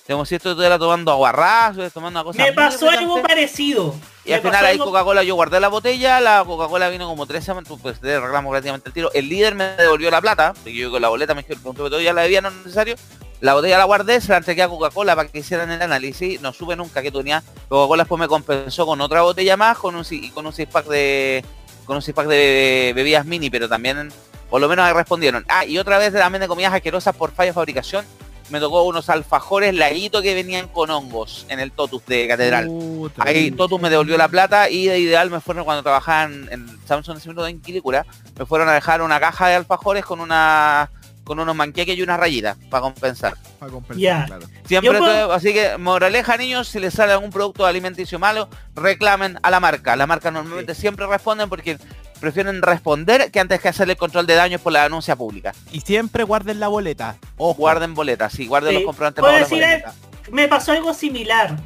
Como 0.06 0.26
si 0.26 0.36
esto 0.36 0.49
estuviera 0.49 0.77
tomando 0.80 1.11
estuviera 1.14 1.90
tomando 1.91 2.19
una 2.19 2.23
cosa 2.26 2.44
Me 2.44 2.52
pasó 2.52 2.90
algo 2.90 3.22
parecido. 3.22 3.95
Y 4.26 4.34
al 4.34 4.41
final 4.41 4.65
ahí 4.65 4.73
algo- 4.73 4.86
Coca-Cola 4.86 5.23
yo 5.23 5.36
guardé 5.36 5.60
la 5.60 5.68
botella, 5.69 6.19
la 6.19 6.44
Coca-Cola 6.45 6.90
vino 6.90 7.07
como 7.07 7.26
tres 7.27 7.45
semanas, 7.45 7.72
pues 7.81 8.02
de 8.02 8.19
reclamo 8.19 8.49
prácticamente 8.49 8.90
el 8.90 8.94
tiro. 8.94 9.11
El 9.14 9.30
líder 9.30 9.56
me 9.56 9.65
devolvió 9.77 10.10
la 10.11 10.19
plata, 10.19 10.53
porque 10.53 10.73
yo 10.73 10.91
con 10.91 11.02
la 11.02 11.10
boleta 11.10 11.34
me 11.36 11.44
dijeron 11.44 11.64
que 11.64 11.77
todo 11.77 12.02
ya 12.02 12.11
la 12.11 12.23
bebía 12.23 12.41
no 12.41 12.49
es 12.49 12.56
necesario. 12.56 12.95
La 13.41 13.53
botella 13.53 13.78
la 13.78 13.86
guardé, 13.86 14.20
se 14.20 14.32
la 14.32 14.38
entregué 14.38 14.64
a 14.64 14.68
Coca-Cola 14.68 15.16
para 15.16 15.30
que 15.30 15.40
hicieran 15.40 15.72
el 15.72 15.82
análisis, 15.82 16.41
no 16.41 16.52
supe 16.52 16.76
nunca 16.76 17.02
que 17.02 17.11
tenía. 17.11 17.41
Coca-Cola 17.70 18.03
después 18.03 18.20
me 18.20 18.28
compensó 18.28 18.86
con 18.86 18.99
otra 18.99 19.22
botella 19.22 19.56
más, 19.56 19.78
con 19.78 19.95
un 19.95 20.03
con 20.34 20.45
un 20.45 20.53
six 20.53 20.70
pack 20.70 20.88
de 20.88 21.45
con 21.86 21.95
un 21.95 22.02
six 22.02 22.14
pack 22.14 22.28
de 22.28 22.91
bebidas 22.94 23.26
mini, 23.26 23.49
pero 23.49 23.70
también 23.70 24.11
por 24.49 24.60
lo 24.60 24.68
menos 24.68 24.86
ahí 24.86 24.94
respondieron. 24.94 25.45
Ah, 25.48 25.66
y 25.66 25.78
otra 25.78 25.98
vez 25.98 26.11
también 26.14 26.41
de 26.41 26.48
comidas 26.48 26.74
asquerosas 26.74 27.16
por 27.16 27.32
falla 27.32 27.52
de 27.52 27.53
fabricación. 27.53 28.06
Me 28.49 28.60
tocó 28.60 28.82
unos 28.84 29.10
alfajores 29.10 29.76
laguitos 29.76 30.24
que 30.24 30.34
venían 30.34 30.68
con 30.70 30.90
hongos 30.90 31.45
en 31.49 31.60
el 31.60 31.72
Totus 31.72 32.03
de 32.07 32.28
Catedral. 32.28 32.66
Puta, 32.66 33.24
Ahí 33.24 33.52
Totus 33.52 33.80
me 33.80 33.91
devolvió 33.91 34.18
la 34.18 34.28
plata 34.28 34.72
y 34.72 34.88
de 34.88 34.99
ideal 34.99 35.30
me 35.30 35.40
fueron 35.40 35.66
cuando 35.66 35.84
trabajaban 35.84 36.49
en 36.52 36.68
Samsung 36.88 37.18
ese 37.18 37.30
minuto 37.30 37.48
en 37.48 37.61
Quilicura, 37.61 38.07
me 38.38 38.48
fueron 38.48 38.68
a 38.68 38.74
dejar 38.74 39.03
una 39.03 39.20
caja 39.20 39.49
de 39.49 39.53
alfajores 39.53 40.03
con 40.03 40.20
una 40.20 40.90
con 41.30 41.39
unos 41.39 41.56
manqueques 41.56 41.95
y 41.95 42.01
unas 42.01 42.19
rayitas 42.19 42.57
para 42.72 42.81
compensar. 42.81 43.35
Para 43.60 43.72
compensar, 43.72 44.01
Ya. 44.01 44.26
claro. 44.26 44.47
Siempre 44.65 44.97
puedo- 44.97 45.06
todo- 45.14 45.31
así 45.34 45.53
que 45.53 45.77
moraleja 45.77 46.35
niños, 46.38 46.68
si 46.68 46.80
les 46.80 46.91
sale 46.91 47.11
algún 47.11 47.30
producto 47.30 47.68
alimenticio 47.68 48.18
malo, 48.18 48.49
reclamen 48.76 49.38
a 49.43 49.51
la 49.51 49.60
marca. 49.60 49.95
La 49.95 50.07
marca 50.07 50.31
normalmente 50.31 50.73
siempre 50.73 51.06
responden 51.06 51.47
porque 51.47 51.77
prefieren 52.19 52.64
responder 52.64 53.30
que 53.30 53.39
antes 53.39 53.61
que 53.61 53.68
hacerle 53.68 53.93
el 53.93 53.99
control 53.99 54.26
de 54.26 54.34
daños 54.34 54.60
por 54.60 54.73
la 54.73 54.81
denuncia 54.81 55.15
pública. 55.15 55.53
Y 55.72 55.81
siempre 55.81 56.23
guarden 56.23 56.60
la 56.60 56.68
boleta. 56.68 57.18
Ojo. 57.38 57.53
Guarden 57.60 57.93
boletas, 57.93 58.34
sí, 58.34 58.47
guarden 58.47 58.72
Sí, 58.72 58.76
los 58.77 58.85
comprobantes 58.85 59.22
puedo 59.22 59.31
para 59.31 59.43
la 59.43 59.47
decir, 59.47 59.64
boleta. 59.64 59.93
me 60.31 60.47
pasó 60.47 60.72
algo 60.72 60.95
similar. 60.95 61.57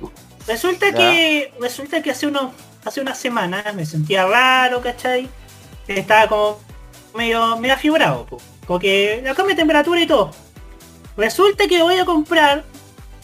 Resulta 0.45 0.87
Ya. 0.89 0.97
que 0.97 1.53
resulta 1.61 2.03
que 2.03 2.11
hace 2.11 2.27
unos 2.27 2.51
hace 2.83 2.99
unas 2.99 3.17
semanas 3.17 3.73
me 3.73 3.85
sentía 3.85 4.25
raro, 4.27 4.81
¿cachai? 4.81 5.29
Estaba 5.87 6.27
como 6.27 6.59
medio 7.15 7.55
medio 7.55 7.75
afigurado, 7.75 8.25
po. 8.25 8.41
Como 8.65 8.79
que 8.79 9.21
la 9.23 9.33
cambio 9.35 9.55
de 9.55 9.61
temperatura 9.61 10.01
y 10.01 10.07
todo. 10.07 10.31
Resulta 11.17 11.67
que 11.67 11.81
voy 11.81 11.97
a 11.99 12.05
comprar 12.05 12.63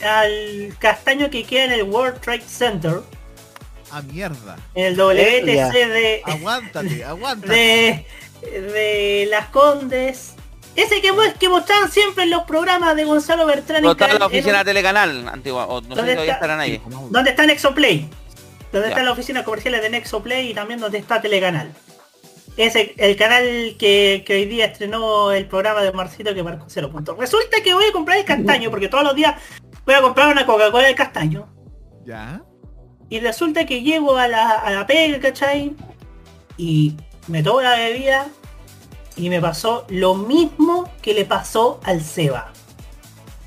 al 0.06 0.74
castaño 0.80 1.30
que 1.30 1.44
queda 1.44 1.66
en 1.66 1.72
el 1.74 1.84
World 1.84 2.20
Trade 2.22 2.42
Center, 2.42 3.02
A 3.92 4.02
mierda. 4.04 4.58
en 4.76 4.86
el 4.86 4.96
WTC 4.96 5.74
de, 5.74 6.22
Aguántate, 6.26 7.04
aguántate. 7.04 7.54
de, 7.54 8.06
de 8.62 9.28
Las 9.30 9.48
Condes, 9.48 10.36
Ese 10.76 11.02
que, 11.02 11.12
que 11.40 11.50
mostraban 11.50 11.92
siempre 11.92 12.24
en 12.26 12.30
los 12.30 12.44
programas 12.44 12.96
de 12.96 13.04
Gonzalo 13.06 13.46
Bertrán 13.48 13.82
¿Dónde 13.82 14.06
está 14.06 14.18
la 14.20 14.26
oficina 14.28 14.60
un- 14.60 14.66
Telecanal 14.66 15.28
antigua? 15.28 15.66
O 15.66 15.82
no 15.82 15.90
sé 15.90 15.96
¿Dónde 15.96 16.12
si 16.12 16.16
todavía 16.16 16.34
está? 16.34 16.46
estarán 16.46 16.60
ahí. 16.60 16.82
donde 17.10 17.30
está 17.32 17.46
Nexoplay. 17.46 18.08
Donde 18.72 18.88
Ya. 18.88 18.90
están 18.92 19.06
las 19.06 19.14
oficinas 19.14 19.44
comerciales 19.44 19.82
de 19.82 19.90
Nexoplay 19.90 20.52
y 20.52 20.54
también 20.54 20.80
donde 20.80 21.00
está 21.00 21.20
Telecanal. 21.20 21.74
Ese 22.60 22.94
el 22.98 23.16
canal 23.16 23.78
que, 23.80 24.22
que 24.28 24.34
hoy 24.34 24.44
día 24.44 24.66
estrenó 24.66 25.32
el 25.32 25.48
programa 25.48 25.82
de 25.82 25.94
Marcito 25.94 26.36
que 26.36 26.44
marcó 26.44 26.66
cero 26.68 26.92
puntos. 26.92 27.18
Resulta 27.18 27.64
que 27.64 27.74
voy 27.74 27.86
a 27.86 27.94
comprar 27.94 28.18
el 28.18 28.26
castaño, 28.26 28.70
porque 28.70 28.90
todos 28.90 29.06
los 29.06 29.16
días 29.16 29.36
voy 29.86 29.96
a 29.96 30.02
comprar 30.02 30.28
una 30.28 30.46
Coca-Cola 30.46 30.88
de 30.88 30.94
castaño. 30.94 31.48
¿Ya? 32.06 32.44
Y 33.08 33.22
resulta 33.22 33.66
que 33.66 33.82
llego 33.82 34.18
a 34.18 34.28
la, 34.28 34.50
a 34.50 34.72
la 34.72 34.86
pega, 34.86 35.22
¿cachai? 35.22 35.74
Y 36.58 36.98
me 37.28 37.42
tomo 37.42 37.62
la 37.62 37.78
bebida 37.78 38.28
y 39.16 39.30
me 39.30 39.40
pasó 39.40 39.86
lo 39.88 40.16
mismo 40.16 40.92
que 41.02 41.14
le 41.14 41.24
pasó 41.24 41.80
al 41.86 42.02
Seba. 42.02 42.52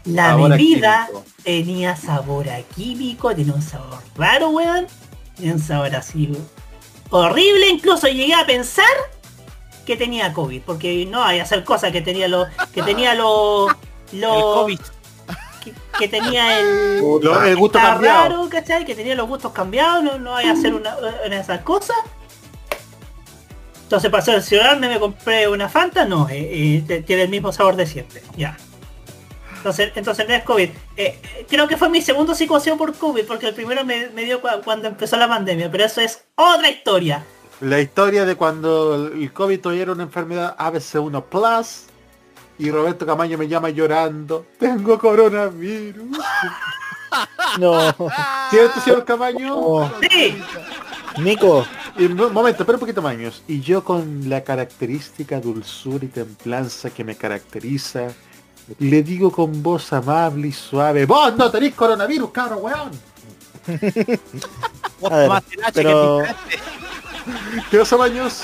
La 0.06 0.30
Sabor 0.30 0.52
bebida 0.52 1.10
tenía 1.44 1.97
sabor 1.97 2.48
a 2.48 2.62
químico, 2.62 3.34
tenía 3.34 3.52
un 3.52 3.60
sabor 3.60 3.98
raro, 4.16 4.48
weón. 4.48 4.86
Tenía 5.36 5.52
un 5.52 5.60
sabor 5.60 5.94
así, 5.94 6.28
weón. 6.32 6.48
Horrible. 7.12 7.68
Incluso 7.68 8.09
llegué 8.09 8.34
a 8.34 8.44
pensar 8.44 8.84
que 9.86 9.97
tenía 9.97 10.32
COVID, 10.32 10.62
porque 10.62 11.06
no 11.06 11.22
hay 11.24 11.39
hacer 11.40 11.62
cosas 11.64 11.93
que 11.93 12.01
tenía 12.02 12.26
lo, 12.28 12.47
que 12.74 12.82
tenía 12.82 13.14
lo, 13.14 13.68
lo, 14.12 14.66
que, 15.64 15.72
que 15.98 16.09
tenía 16.09 16.59
el, 16.60 16.98
Lo- 17.01 17.43
el 17.44 17.56
gusto 17.56 17.78
cambiado. 17.78 18.22
raro, 18.22 18.48
¿cachai? 18.48 18.84
Que 18.84 18.94
tenía 18.94 19.14
los 19.14 19.28
gustos 19.28 19.52
cambiados, 19.52 20.02
no, 20.05 20.18
no 20.18 20.34
hay 20.36 20.48
hacer 20.48 20.74
una, 20.74 20.97
una 20.97 21.34
de 21.36 21.40
esas 21.40 21.60
cosas. 21.62 21.97
Entonces 23.84 24.10
para 24.10 24.22
cerciorarme 24.24 24.89
me 24.89 24.98
compré 24.98 25.47
una 25.48 25.68
Fanta, 25.68 26.05
no, 26.06 26.28
eh, 26.30 26.82
eh, 26.89 27.02
tiene 27.06 27.22
el 27.24 27.28
mismo 27.28 27.52
sabor 27.52 27.76
de 27.76 27.86
siempre, 27.86 28.22
ya. 28.36 28.56
Entonces, 29.62 29.93
entonces 29.94 30.26
no 30.28 30.34
es 30.34 30.43
COVID. 30.43 30.68
Eh, 30.68 30.74
eh, 30.97 31.47
creo 31.48 31.68
que 31.68 31.76
fue 31.76 31.89
mi 31.89 32.02
segundo 32.02 32.34
psicoseo 32.34 32.76
por 32.76 32.93
COVID, 32.94 33.24
porque 33.26 33.47
el 33.47 33.55
primero 33.55 33.84
me, 33.84 34.09
me 34.10 34.24
dio 34.24 34.43
cua- 34.43 34.60
cuando 34.64 34.89
empezó 34.89 35.16
la 35.16 35.28
pandemia, 35.28 35.70
pero 35.70 35.84
eso 35.84 36.01
es 36.01 36.24
otra 36.34 36.68
historia. 36.68 37.24
La 37.60 37.80
historia 37.80 38.24
de 38.24 38.34
cuando 38.34 39.06
el 39.14 39.32
COVID 39.32 39.60
todavía 39.60 39.82
era 39.84 39.93
una 39.93 40.02
enfermedad 40.02 40.56
ABC1 40.59 41.22
Plus 41.26 41.84
y 42.59 42.72
Roberto 42.72 43.06
Camaño 43.06 43.39
me 43.39 43.47
llama 43.47 43.70
llorando. 43.70 44.47
Tengo 44.59 44.98
coronavirus. 44.98 46.18
No. 47.59 47.94
¿Cierto, 48.48 48.80
señor 48.80 49.05
Camaño? 49.05 49.93
Sí. 50.10 50.34
Nico. 51.18 51.66
Y 51.98 52.06
un 52.06 52.32
momento, 52.32 52.62
espera 52.62 52.76
un 52.76 52.80
poquito 52.80 53.02
Maños. 53.02 53.43
Y 53.47 53.60
yo 53.60 53.84
con 53.84 54.30
la 54.30 54.43
característica 54.43 55.39
dulzura 55.39 56.06
y 56.06 56.09
templanza 56.09 56.89
que 56.89 57.05
me 57.05 57.14
caracteriza, 57.14 58.09
le 58.78 59.02
digo 59.02 59.30
con 59.30 59.62
voz 59.62 59.93
amable 59.93 60.48
y 60.48 60.52
suave, 60.52 61.05
vos 61.06 61.34
no 61.36 61.51
tenés 61.51 61.74
coronavirus, 61.74 62.30
cabro 62.30 62.56
weón. 62.59 62.90
A 65.10 65.16
ver, 65.16 65.30
pero, 65.74 66.22
¿Qué 67.70 67.78
pasa, 67.78 67.97
Maños? 67.97 68.40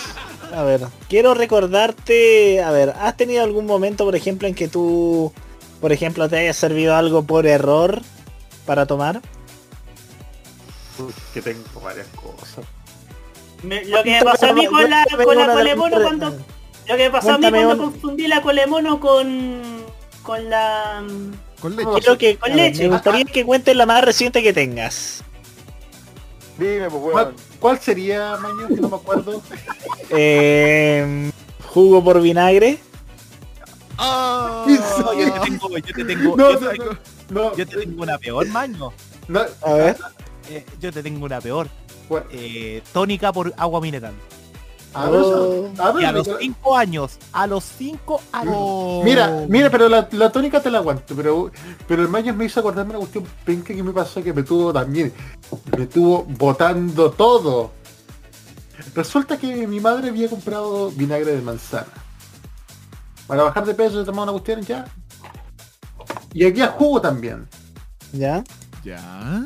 a 0.54 0.62
ver, 0.62 0.86
quiero 1.08 1.34
recordarte, 1.34 2.62
a 2.62 2.70
ver, 2.70 2.94
¿has 3.00 3.16
tenido 3.16 3.42
algún 3.44 3.66
momento, 3.66 4.04
por 4.04 4.16
ejemplo, 4.16 4.48
en 4.48 4.54
que 4.54 4.68
tú, 4.68 5.32
por 5.80 5.92
ejemplo, 5.92 6.28
te 6.28 6.36
haya 6.38 6.52
servido 6.52 6.94
algo 6.96 7.22
por 7.22 7.46
error 7.46 8.00
para 8.66 8.86
tomar? 8.86 9.20
Que 11.32 11.40
tengo 11.42 11.62
varias 11.82 12.06
cosas. 12.08 12.64
Me- 13.62 13.84
lo 13.84 14.02
que 14.02 14.10
me 14.18 14.22
pasó 14.22 14.46
a 14.46 14.52
mí 14.52 14.66
con 14.66 14.88
la, 14.90 15.04
con 15.24 15.36
la 15.36 15.52
colemono 15.52 15.96
cuando... 16.02 16.30
Lo 16.30 16.96
que 16.96 17.02
me 17.04 17.10
pasó 17.10 17.32
a 17.34 17.38
mí 17.38 17.50
cuando 17.50 17.70
un- 17.72 17.78
confundí 17.92 18.26
la 18.28 18.40
colemono 18.42 18.98
con... 18.98 19.84
con 20.28 20.50
la... 20.50 21.02
Con 21.58 21.74
Quiero 21.74 22.18
que, 22.18 22.36
Con 22.36 22.54
leche. 22.54 22.82
Me 22.82 22.90
gustaría 22.90 23.24
que 23.24 23.46
cuentes 23.46 23.74
la 23.74 23.86
más 23.86 24.04
reciente 24.04 24.42
que 24.42 24.52
tengas. 24.52 25.24
Dime, 26.58 26.90
pues, 26.90 27.02
¿Cuál, 27.12 27.34
cuál 27.58 27.78
sería, 27.80 28.36
Maños? 28.36 28.68
Que 28.68 28.76
no 28.76 28.90
me 28.90 28.96
acuerdo. 28.96 29.42
Eh, 30.10 31.30
jugo 31.66 32.02
por 32.02 32.20
vinagre. 32.22 32.78
Oh, 33.98 34.64
¿En 34.66 34.78
yo 34.78 35.32
te 35.34 35.40
tengo, 35.50 35.68
yo 35.78 35.94
te 35.94 36.04
tengo, 36.04 36.36
No, 36.36 36.52
yo, 36.52 36.58
te- 36.70 36.78
no, 36.78 36.84
no. 37.28 37.56
yo 37.56 37.66
te 37.66 37.76
tengo 37.76 38.02
una 38.02 38.16
peor, 38.16 38.46
maño. 38.48 38.90
No, 39.28 39.40
A 39.62 39.72
ver. 39.74 39.96
Eh, 40.48 40.64
yo 40.80 40.90
te 40.92 41.02
tengo 41.02 41.26
una 41.26 41.40
peor. 41.42 41.68
Eh, 42.30 42.80
tónica 42.92 43.32
por 43.32 43.52
agua 43.58 43.80
mineral. 43.82 44.14
A 44.94 45.10
ver, 45.10 45.20
Oh. 45.22 45.70
a 45.78 45.92
ver, 45.92 46.02
Y 46.02 46.06
a 46.06 46.12
los 46.12 46.26
pero- 46.26 46.38
5 46.40 46.76
años, 46.76 47.18
a 47.32 47.46
los 47.46 47.62
5 47.64 48.20
años. 48.32 49.04
Mira, 49.04 49.44
mira, 49.48 49.70
pero 49.70 49.88
la, 49.88 50.08
la 50.12 50.32
tónica 50.32 50.60
te 50.62 50.70
la 50.70 50.78
aguanto, 50.78 51.14
pero 51.14 51.50
pero 51.86 52.02
el 52.02 52.08
Maños 52.08 52.34
me 52.34 52.46
hizo 52.46 52.60
acordarme 52.60 52.90
una 52.92 53.00
cuestión 53.00 53.24
penca 53.44 53.74
que 53.74 53.82
me 53.82 53.92
pasó 53.92 54.22
que 54.22 54.32
me 54.32 54.42
tuvo 54.42 54.72
también, 54.72 55.12
me 55.76 55.86
tuvo 55.86 56.24
botando 56.24 57.10
todo. 57.10 57.72
Resulta 58.94 59.36
que 59.38 59.66
mi 59.66 59.80
madre 59.80 60.08
había 60.08 60.28
comprado 60.30 60.90
vinagre 60.90 61.32
de 61.36 61.42
manzana. 61.42 61.86
Para 63.26 63.42
bajar 63.42 63.66
de 63.66 63.74
peso, 63.74 64.04
tomaba 64.04 64.22
una 64.24 64.32
cuestión 64.32 64.62
ya. 64.62 64.86
Y 66.32 66.44
aquí 66.46 66.62
a 66.62 66.68
jugo 66.68 67.00
también. 67.00 67.46
¿Ya? 68.12 68.42
¿Ya? 68.84 69.44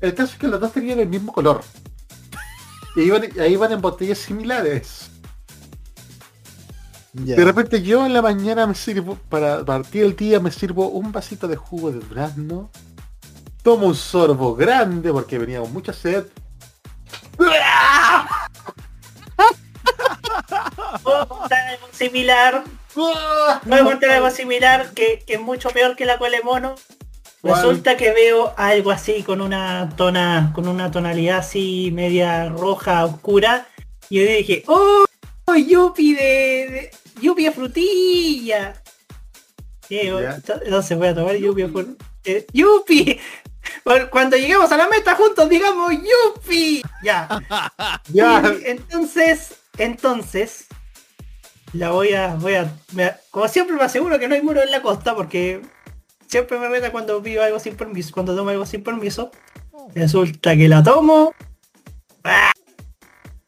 El 0.00 0.14
caso 0.14 0.32
es 0.34 0.38
que 0.38 0.46
los 0.48 0.60
dos 0.60 0.72
tenían 0.72 1.00
el 1.00 1.08
mismo 1.08 1.32
color. 1.32 1.62
Y 2.94 3.02
iban, 3.02 3.22
ahí 3.40 3.52
iban 3.52 3.72
en 3.72 3.80
botellas 3.80 4.18
similares. 4.18 5.10
De 7.12 7.44
repente 7.44 7.82
yo 7.82 8.06
en 8.06 8.14
la 8.14 8.22
mañana 8.22 8.66
me 8.66 8.74
sirvo, 8.74 9.16
para 9.28 9.62
partir 9.64 10.04
el 10.04 10.16
día 10.16 10.40
me 10.40 10.50
sirvo 10.50 10.88
un 10.88 11.12
vasito 11.12 11.46
de 11.46 11.56
jugo 11.56 11.92
de 11.92 12.00
durazno. 12.00 12.70
Tomo 13.62 13.86
un 13.86 13.94
sorbo 13.94 14.54
grande 14.54 15.12
porque 15.12 15.38
venía 15.38 15.60
con 15.60 15.72
mucha 15.72 15.92
sed. 15.92 16.24
Puedo 21.02 21.28
contar 21.28 21.68
algo 21.68 21.86
similar. 21.92 22.64
Puedo 22.94 23.84
contar 23.84 24.10
algo 24.10 24.30
similar 24.30 24.90
que, 24.94 25.22
que 25.26 25.34
es 25.34 25.40
mucho 25.40 25.68
peor 25.70 25.96
que 25.96 26.06
la 26.06 26.18
colemono. 26.18 26.74
¿Cuál? 27.42 27.56
Resulta 27.60 27.96
que 27.96 28.12
veo 28.12 28.54
algo 28.56 28.90
así 28.92 29.22
con 29.24 29.40
una 29.40 29.90
tona, 29.96 30.52
con 30.54 30.68
una 30.68 30.90
tonalidad 30.90 31.38
así 31.38 31.90
media 31.92 32.48
roja 32.48 33.04
oscura. 33.04 33.66
Y 34.08 34.20
yo 34.20 34.24
dije, 34.32 34.62
¡Oh! 34.66 35.04
Yupi 35.54 36.14
de, 36.14 36.20
de 36.22 36.90
Yupi 37.20 37.44
de 37.44 37.50
frutilla. 37.52 38.74
Entonces 40.64 40.96
voy 40.96 41.08
a 41.08 41.14
tomar 41.14 41.36
Yupi 41.36 41.62
frut- 41.64 41.96
eh, 42.24 42.46
Yupi. 42.52 43.18
Cuando 44.10 44.36
lleguemos 44.36 44.70
a 44.72 44.76
la 44.76 44.88
meta 44.88 45.14
juntos 45.16 45.48
digamos 45.48 45.90
Yupi. 45.92 46.82
Ya. 47.02 47.28
Ya. 48.08 48.42
Y 48.62 48.70
entonces, 48.70 49.54
entonces, 49.78 50.66
la 51.72 51.90
voy 51.90 52.12
a, 52.14 52.34
voy 52.36 52.54
a, 52.54 52.72
me- 52.92 53.12
como 53.30 53.48
siempre 53.48 53.74
me 53.76 53.82
aseguro 53.82 54.18
que 54.18 54.28
no 54.28 54.34
hay 54.34 54.42
muro 54.42 54.62
en 54.62 54.70
la 54.70 54.80
costa 54.82 55.14
porque 55.14 55.60
siempre 56.32 56.58
me 56.58 56.70
meta 56.70 56.90
cuando 56.90 57.22
pido 57.22 57.42
algo 57.42 57.58
sin 57.58 57.76
permiso, 57.76 58.10
cuando 58.14 58.34
tomo 58.34 58.48
algo 58.48 58.64
sin 58.64 58.82
permiso. 58.82 59.30
Resulta 59.94 60.56
que 60.56 60.66
la 60.66 60.82
tomo. 60.82 61.34
¡ah! 62.24 62.50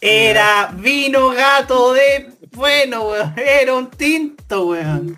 Era 0.02 0.70
vino 0.76 1.30
gato 1.30 1.94
de 1.94 2.30
bueno, 2.52 3.08
weón. 3.08 3.34
Era 3.38 3.74
un 3.74 3.90
tinto, 3.90 4.66
weón. 4.66 5.16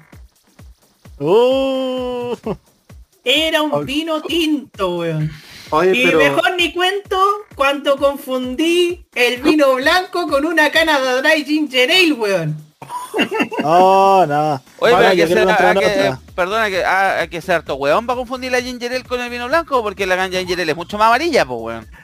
Uh, 1.19 2.37
Era 3.25 3.63
un 3.63 3.85
vino 3.85 4.23
tinto, 4.23 4.99
weón. 4.99 5.29
Oye, 5.71 5.93
y 5.93 6.05
pero 6.05 6.19
mejor 6.19 6.55
ni 6.57 6.73
cuento 6.73 7.19
cuando 7.57 7.97
confundí 7.97 9.05
el 9.13 9.43
vino 9.43 9.75
blanco 9.75 10.29
con 10.29 10.47
una 10.47 10.71
cana 10.71 11.01
de 11.01 11.21
dry 11.21 11.45
ginger 11.45 11.91
ale, 11.91 12.13
weón. 12.13 12.66
oh, 13.65 14.25
no. 14.29 14.63
Oye, 14.79 14.95
pero 14.95 15.09
hay 15.09 15.17
yo 15.17 15.27
que 15.27 15.33
ser, 15.35 15.45
contar 15.45 15.67
hay 15.79 15.85
que- 15.85 16.17
perdona, 16.35 16.69
que 16.69 16.85
ah, 16.85 17.19
hay 17.21 17.29
que 17.29 17.41
ser 17.41 17.57
harto 17.57 17.75
weón 17.77 18.07
para 18.07 18.17
confundir 18.17 18.53
la 18.53 18.61
ginger 18.61 18.93
ale 18.93 19.05
con 19.05 19.21
el 19.21 19.31
vino 19.31 19.47
blanco, 19.49 19.83
porque 19.83 20.07
la 20.07 20.29
ginger 20.29 20.61
ale 20.61 20.73
es 20.73 20.77
mucho 20.77 20.99
más 20.99 21.07
amarilla, 21.09 21.45
pues 21.45 21.61
weón. 21.61 21.87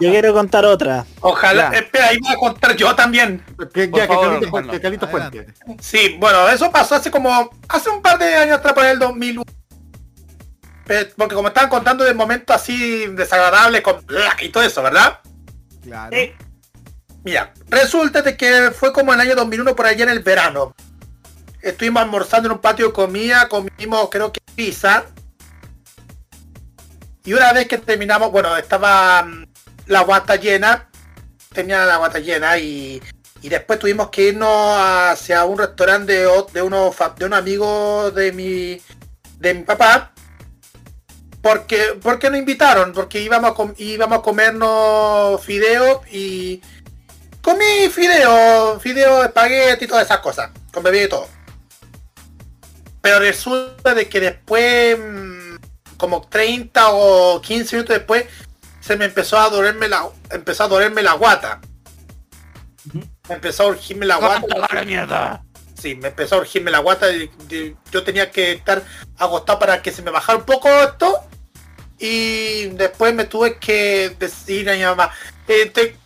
Yo 0.00 0.10
quiero 0.10 0.32
contar 0.32 0.64
otra. 0.64 1.04
Ojalá, 1.20 1.70
Ya. 1.72 1.78
espera, 1.78 2.08
ahí 2.08 2.18
voy 2.20 2.32
a 2.32 2.36
contar 2.36 2.74
yo 2.74 2.94
también. 2.96 3.44
que, 3.72 3.88
ya, 3.94 4.06
favor, 4.08 4.40
Fuente. 5.08 5.46
Sí, 5.80 6.16
bueno, 6.18 6.48
eso 6.48 6.70
pasó 6.72 6.96
hace 6.96 7.10
como, 7.12 7.48
hace 7.68 7.88
un 7.90 8.02
par 8.02 8.18
de 8.18 8.34
años 8.34 8.58
atrás, 8.58 8.72
por 8.74 8.84
el 8.84 8.98
2001. 8.98 9.44
Pe- 10.84 11.12
Porque 11.16 11.34
como 11.36 11.48
estaban 11.48 11.70
contando 11.70 12.02
de 12.02 12.12
momentos 12.12 12.56
así 12.56 13.06
desagradables 13.08 13.82
con 13.82 14.04
y 14.40 14.48
todo 14.48 14.64
eso, 14.64 14.82
¿verdad? 14.82 15.20
Claro. 15.84 16.16
Sí. 16.16 16.32
Mira, 17.24 17.52
resulta 17.68 18.22
de 18.22 18.36
que 18.36 18.72
fue 18.72 18.92
como 18.92 19.12
en 19.12 19.20
el 19.20 19.28
año 19.28 19.36
2001 19.36 19.76
por 19.76 19.86
allá 19.86 20.04
en 20.04 20.10
el 20.10 20.20
verano. 20.20 20.74
Estuvimos 21.60 22.02
almorzando 22.02 22.48
en 22.48 22.54
un 22.54 22.60
patio 22.60 22.88
de 22.88 22.92
comida, 22.92 23.48
comimos 23.48 24.08
creo 24.10 24.32
que 24.32 24.40
pizza. 24.56 25.04
Y 27.24 27.32
una 27.34 27.52
vez 27.52 27.68
que 27.68 27.78
terminamos, 27.78 28.32
bueno, 28.32 28.56
estaba 28.56 29.22
mm, 29.22 29.46
la 29.86 30.00
guata 30.00 30.34
llena, 30.34 30.88
tenía 31.52 31.86
la 31.86 31.98
guata 31.98 32.18
llena 32.18 32.58
y 32.58 33.00
Y 33.42 33.48
después 33.48 33.78
tuvimos 33.78 34.10
que 34.10 34.28
irnos 34.28 34.76
hacia 34.78 35.44
un 35.44 35.58
restaurante 35.58 36.12
de, 36.12 36.44
de 36.52 36.62
unos 36.62 36.96
de 37.16 37.24
un 37.24 37.34
amigo 37.34 38.10
de 38.10 38.32
mi 38.32 38.80
de 39.38 39.54
mi 39.54 39.62
papá. 39.62 40.12
Porque, 41.42 41.98
porque 42.00 42.30
nos 42.30 42.38
invitaron, 42.38 42.92
porque 42.92 43.20
íbamos 43.20 43.54
íbamos 43.78 44.18
a 44.18 44.22
comernos 44.22 45.44
fideos 45.44 46.06
y 46.12 46.62
comí 47.42 47.88
fideos, 47.90 48.80
fideos, 48.82 49.24
espagueti 49.26 49.84
y 49.84 49.88
todas 49.88 50.04
esas 50.04 50.18
cosas, 50.20 50.50
con 50.72 50.82
bebida 50.82 51.04
y 51.04 51.08
todo. 51.08 51.28
Pero 53.00 53.18
resulta 53.18 53.94
de 53.94 54.08
que 54.08 54.20
después, 54.20 54.96
mm, 54.98 55.56
como 55.96 56.22
30 56.28 56.90
o 56.90 57.40
15 57.40 57.76
minutos 57.76 57.96
después, 57.96 58.26
se 58.80 58.96
me 58.96 59.04
empezó 59.06 59.38
a 59.38 59.48
dolerme 59.50 59.88
la, 59.88 60.08
empezó 60.30 60.64
a 60.64 60.68
dolerme 60.68 61.02
la 61.02 61.12
guata. 61.14 61.60
Me 63.28 63.34
empezó 63.36 63.64
a 63.64 63.66
urgirme 63.68 64.06
la 64.06 64.16
guata. 64.16 64.40
Sí, 65.80 65.94
me 65.96 66.08
empezó 66.08 66.36
a 66.36 66.38
urgirme 66.38 66.70
la 66.70 66.78
guata 66.78 67.10
y, 67.12 67.30
y 67.50 67.76
yo 67.90 68.04
tenía 68.04 68.30
que 68.30 68.52
estar 68.52 68.82
acostado 69.18 69.58
para 69.58 69.82
que 69.82 69.90
se 69.90 70.02
me 70.02 70.10
bajara 70.10 70.38
un 70.38 70.44
poco 70.44 70.68
esto. 70.68 71.20
Y 71.98 72.66
después 72.70 73.14
me 73.14 73.24
tuve 73.24 73.58
que 73.58 74.14
decir 74.18 74.68
a 74.70 74.74
mi 74.74 74.82
mamá, 74.82 75.10
eh, 75.46 75.66
te- 75.66 75.96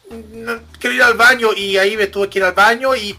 quiero 0.79 0.97
ir 0.97 1.03
al 1.03 1.15
baño 1.15 1.53
y 1.55 1.79
ahí 1.79 1.97
me 1.97 2.07
tuve 2.07 2.29
que 2.29 2.39
ir 2.39 2.45
al 2.45 2.53
baño 2.53 2.95
y 2.95 3.19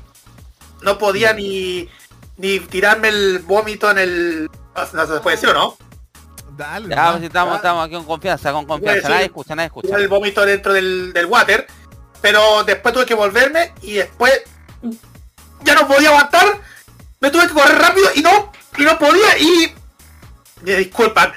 no 0.81 0.97
podía 0.97 1.33
ni, 1.33 1.89
ni 2.37 2.59
tirarme 2.59 3.09
el 3.09 3.39
vómito 3.39 3.89
en 3.91 3.97
el... 3.97 4.49
No 4.93 5.07
se 5.07 5.19
puede 5.21 5.35
decir 5.35 5.49
o 5.49 5.53
no. 5.53 5.77
Dale. 6.55 6.95
Ya, 6.95 7.17
si 7.19 7.25
estamos, 7.25 7.55
estamos 7.57 7.85
aquí 7.85 7.95
con 7.95 8.05
confianza, 8.05 8.51
con 8.51 8.65
confianza. 8.65 9.09
Nadie 9.09 9.25
escucha, 9.25 9.55
nadie 9.55 9.67
escucha. 9.67 9.95
El 9.95 10.07
vómito 10.07 10.45
dentro 10.45 10.73
del, 10.73 11.13
del 11.13 11.25
water. 11.25 11.67
Pero 12.21 12.63
después 12.63 12.93
tuve 12.93 13.05
que 13.05 13.13
volverme 13.13 13.73
y 13.81 13.93
después 13.93 14.41
ya 15.63 15.75
no 15.75 15.87
podía 15.87 16.09
aguantar. 16.09 16.61
Me 17.19 17.29
tuve 17.29 17.47
que 17.47 17.53
correr 17.53 17.77
rápido 17.77 18.09
y 18.15 18.21
no, 18.21 18.51
y 18.77 18.81
no 18.83 18.97
podía 18.97 19.37
y... 19.37 19.73
Me 20.61 20.75
disculpan. 20.75 21.31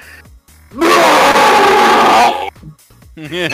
Y 3.15 3.47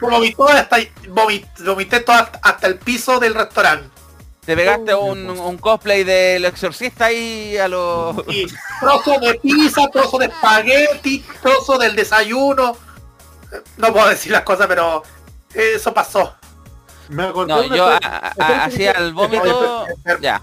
vomitó 0.00 0.48
hasta, 0.48 0.78
vomi- 1.08 1.46
vomité 1.64 2.00
todo 2.00 2.16
hasta, 2.16 2.38
hasta 2.42 2.66
el 2.66 2.78
piso 2.78 3.18
del 3.18 3.34
restaurante. 3.34 3.88
Te 4.44 4.56
pegaste 4.56 4.94
un, 4.94 5.28
un 5.28 5.58
cosplay 5.58 6.04
del 6.04 6.44
exorcista 6.46 7.06
ahí 7.06 7.58
a 7.58 7.68
los... 7.68 8.16
Y 8.28 8.46
trozo 8.80 9.18
de 9.20 9.34
pizza, 9.34 9.88
trozo 9.92 10.18
de 10.18 10.26
espagueti, 10.26 11.24
trozo 11.42 11.76
del 11.76 11.94
desayuno. 11.94 12.76
No 13.76 13.92
puedo 13.92 14.08
decir 14.08 14.32
las 14.32 14.42
cosas, 14.42 14.66
pero 14.66 15.02
eso 15.52 15.92
pasó. 15.92 16.34
Me 17.10 17.24
acordé 17.24 17.52
No, 17.52 17.74
yo 17.74 17.90
hacía 18.38 18.92
el 18.92 19.12
vómito... 19.12 19.86
Ya. 20.20 20.40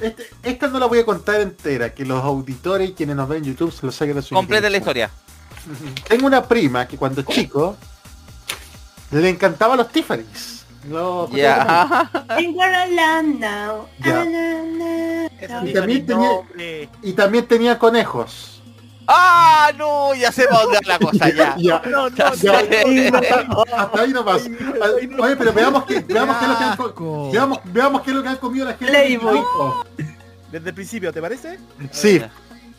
Este- 0.00 0.28
esta 0.42 0.68
no 0.68 0.78
la 0.78 0.86
voy 0.86 0.98
a 1.00 1.04
contar 1.04 1.40
entera, 1.40 1.92
que 1.94 2.04
los 2.04 2.22
auditores 2.22 2.90
y 2.90 2.92
quienes 2.92 3.16
nos 3.16 3.28
ven 3.28 3.38
en 3.38 3.44
YouTube 3.44 3.72
se 3.72 3.84
lo 3.86 3.92
saquen 3.92 4.16
de 4.16 4.22
su 4.22 4.34
Complete 4.34 4.70
la 4.70 4.76
historia. 4.78 5.10
Tengo 6.08 6.26
una 6.26 6.46
prima 6.46 6.86
que 6.86 6.96
cuando 6.96 7.22
chico 7.22 7.76
le 9.10 9.28
encantaba 9.28 9.76
los 9.76 9.88
Tiffany's. 9.90 10.64
Los- 10.88 11.30
Ya. 11.32 12.08
I'm 12.30 12.54
gonna 12.54 12.86
land 12.86 13.40
now. 13.40 13.86
Ya. 14.04 14.20
Ah, 14.20 14.24
na, 14.24 14.62
na. 14.62 15.28
Y 15.66 15.72
también, 15.72 16.06
tenía, 16.06 16.30
y 17.02 17.12
también 17.12 17.46
tenía 17.46 17.78
conejos. 17.78 18.57
¡Ah, 19.10 19.72
no! 19.78 20.14
Ya 20.14 20.30
sé 20.30 20.44
para 20.46 20.62
dónde 20.64 20.78
la 20.86 20.98
cosa, 20.98 21.28
ya. 21.30 21.56
Ya, 21.56 21.82
Ya 21.82 22.10
ya, 22.14 22.34
sé. 22.34 23.08
hasta, 23.08 23.82
hasta 23.82 24.00
ahí 24.02 24.12
nomás. 24.12 24.42
Oye, 25.18 25.36
pero 25.36 25.52
veamos 25.54 25.84
que, 25.84 26.00
veamos 26.00 26.36
qué 26.36 26.44
es 26.44 26.50
lo 26.50 26.58
que 26.58 26.64
han 26.64 27.32
veamos, 27.32 27.58
veamos 27.64 28.02
qué 28.02 28.10
es 28.10 28.16
lo 28.16 28.22
que 28.22 28.28
han 28.28 28.36
comido 28.36 28.66
la 28.66 28.72
gente. 28.74 28.86
Playboy. 28.92 29.40
Desde 30.52 30.68
el 30.68 30.74
principio, 30.74 31.10
¿te 31.10 31.22
parece? 31.22 31.58
Sí. 31.90 32.20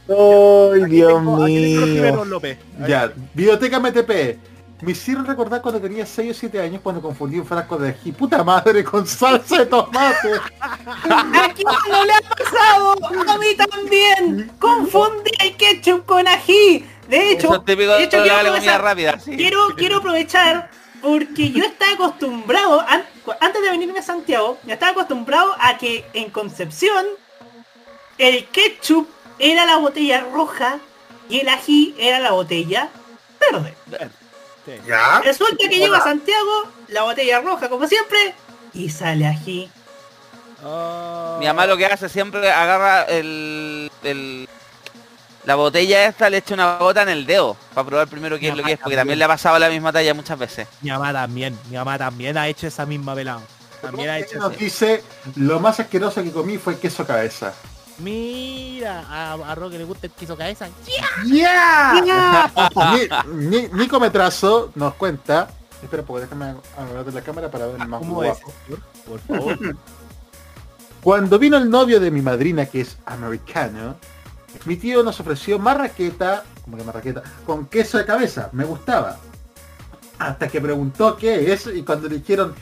¡Ay, 0.08 0.86
Dios 0.86 1.24
mío! 1.24 2.40
Ya, 2.88 3.12
Biblioteca 3.34 3.80
MTP. 3.80 4.38
Me 4.82 4.92
hicieron 4.94 5.26
recordar 5.26 5.62
cuando 5.62 5.82
tenía 5.82 6.06
6 6.06 6.32
o 6.32 6.34
7 6.40 6.62
años 6.62 6.82
cuando 6.82 7.02
confundí 7.02 7.38
un 7.38 7.46
frasco 7.46 7.78
de 7.78 7.90
ají. 7.90 8.12
Puta 8.14 8.44
madre 8.44 8.84
con 8.84 9.06
salsa 9.06 9.58
de 9.60 9.66
tomate. 9.66 10.32
¿A 10.62 11.52
quién 11.54 11.68
no 11.90 12.06
le 12.06 12.14
ha 12.14 12.22
pasado? 12.22 12.96
A 13.28 13.38
mí 13.38 13.48
también. 13.58 14.52
Confundí 14.58 15.32
el 15.42 15.58
ketchup 15.58 16.06
con 16.06 16.26
ají. 16.28 16.86
De 17.10 17.32
hecho, 17.32 17.54
es 17.56 17.66
de 17.66 18.04
hecho 18.04 18.22
quiero, 18.22 18.38
aprovechar, 18.38 18.82
rápida, 18.84 19.20
sí. 19.20 19.36
quiero, 19.36 19.60
quiero 19.76 19.98
aprovechar 19.98 20.70
porque 21.02 21.52
yo 21.52 21.64
estaba 21.64 21.94
acostumbrado, 21.94 22.82
an- 22.82 23.04
antes 23.42 23.62
de 23.62 23.72
venirme 23.72 24.00
a 24.00 24.04
Santiago, 24.04 24.60
yo 24.64 24.74
estaba 24.74 24.92
acostumbrado 24.92 25.56
a 25.60 25.78
que 25.78 26.06
en 26.14 26.30
Concepción 26.30 27.06
el 28.18 28.46
ketchup 28.50 29.08
era 29.40 29.66
la 29.66 29.78
botella 29.78 30.26
roja 30.32 30.78
y 31.30 31.40
el 31.40 31.50
ají 31.50 31.96
era 31.98 32.20
la 32.20 32.32
botella 32.32 32.90
verde. 33.40 33.74
¿Ya? 34.88 35.22
Resulta 35.22 35.58
que 35.70 35.78
llego 35.78 35.96
a 35.96 36.02
Santiago, 36.04 36.64
la 36.90 37.04
botella 37.04 37.42
roja 37.42 37.70
como 37.70 37.88
siempre, 37.88 38.36
y 38.74 38.90
sale 38.90 39.26
ají. 39.28 39.70
Mi 41.40 41.46
mamá 41.46 41.66
lo 41.66 41.78
que 41.78 41.86
hace 41.86 42.10
siempre 42.10 42.52
agarra 42.52 43.04
el, 43.04 43.90
el- 44.04 44.48
la 45.46 45.56
botella 45.56 46.06
esta, 46.06 46.30
le 46.30 46.38
echa 46.38 46.54
una 46.54 46.78
gota 46.78 47.02
en 47.02 47.10
el 47.10 47.26
dedo 47.26 47.56
para 47.74 47.88
probar 47.88 48.08
primero 48.08 48.38
qué 48.38 48.50
es 48.50 48.56
lo 48.58 48.62
que 48.64 48.74
es, 48.74 48.80
porque 48.80 48.96
también 48.98 49.18
le 49.18 49.26
ha 49.26 49.30
pasado 49.30 49.58
la 49.58 49.70
misma 49.70 49.92
talla 49.92 50.14
muchas 50.14 50.38
veces. 50.38 50.68
Mi 50.82 50.92
mamá 50.92 51.14
también, 51.14 51.58
mi 51.70 51.78
mamá 51.78 51.98
también 51.98 52.38
ha 52.38 52.48
hecho 52.48 52.68
esa 52.68 52.86
misma 52.86 53.14
velada. 53.14 53.42
También 53.82 54.10
ha 54.10 54.20
hecho 54.20 54.38
Nos 54.38 54.58
dice, 54.58 55.02
lo 55.38 55.60
más 55.62 55.80
asqueroso 55.80 56.22
que 56.22 56.32
comí 56.32 56.58
fue 56.58 56.78
queso 56.78 57.08
cabeza. 57.08 57.54
Mira, 58.00 59.04
a, 59.10 59.34
a 59.34 59.56
Roque 59.56 59.78
le 59.78 59.84
gusta 59.84 60.08
el 60.08 60.14
queso 60.14 60.38
cabeza. 60.38 60.68
¡Ya! 61.26 62.52
Ni- 63.34 63.48
ni- 63.48 63.68
Nico 63.70 64.00
Metrazo 64.00 64.72
nos 64.76 64.94
cuenta. 64.96 65.50
Espera, 65.84 66.04
porque 66.04 66.24
déjame 66.24 66.56
hablar 66.78 67.06
de 67.06 67.12
la 67.12 67.22
cámara 67.22 67.50
para 67.52 67.68
ver 67.68 67.88
más 67.88 68.00
¿Cómo 68.00 68.24
es, 68.24 68.38
guapo. 68.40 68.54
Por 69.06 69.20
favor. 69.22 69.58
Cuando 71.04 71.40
vino 71.40 71.58
el 71.58 71.70
novio 71.70 72.00
de 72.00 72.12
mi 72.12 72.22
madrina, 72.22 72.66
que 72.66 72.82
es 72.82 72.98
americano, 73.06 73.96
mi 74.66 74.76
tío 74.76 75.02
nos 75.04 75.20
ofreció 75.22 75.58
marraqueta, 75.58 76.44
como 76.66 76.76
que 76.78 76.84
marraqueta, 76.84 77.24
con 77.46 77.68
queso 77.68 77.98
de 77.98 78.06
cabeza. 78.06 78.50
Me 78.52 78.66
gustaba. 78.66 79.18
Hasta 80.18 80.50
que 80.50 80.60
preguntó 80.60 81.16
qué 81.16 81.54
es 81.54 81.68
y 81.68 81.84
cuando 81.84 82.10
le 82.10 82.18
dijeron 82.18 82.54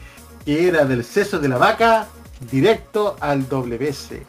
que 0.45 0.67
era 0.67 0.85
del 0.85 1.03
seso 1.03 1.39
de 1.39 1.47
la 1.49 1.57
vaca, 1.57 2.07
directo 2.51 3.15
al 3.19 3.49
WC. 3.49 4.27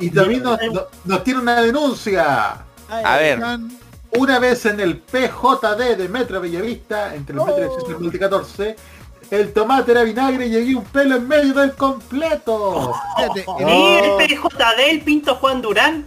Y 0.00 0.10
también 0.10 0.42
nos, 0.42 1.24
tiene 1.24 1.40
una 1.40 1.62
denuncia. 1.62 2.64
A 2.88 3.16
ver. 3.16 3.42
Una 4.16 4.38
vez 4.38 4.64
en 4.66 4.78
el 4.78 4.98
PJD 4.98 5.96
de 5.96 6.08
Metro 6.08 6.40
Bellavista, 6.40 7.14
entre 7.14 7.36
el 7.36 7.44
Metro 7.44 7.76
y 7.88 7.90
el 7.90 7.98
Multi 7.98 8.18
14, 8.18 8.76
el 9.30 9.52
tomate 9.52 9.90
era 9.90 10.04
vinagre 10.04 10.46
y 10.46 10.56
había 10.56 10.78
un 10.78 10.84
pelo 10.84 11.16
en 11.16 11.26
medio 11.26 11.54
del 11.54 11.74
completo. 11.74 12.94
Ni 13.58 13.96
el 13.96 14.10
PJD, 14.16 14.90
el 14.90 15.00
Pinto 15.00 15.34
Juan 15.36 15.60
Durán. 15.60 16.06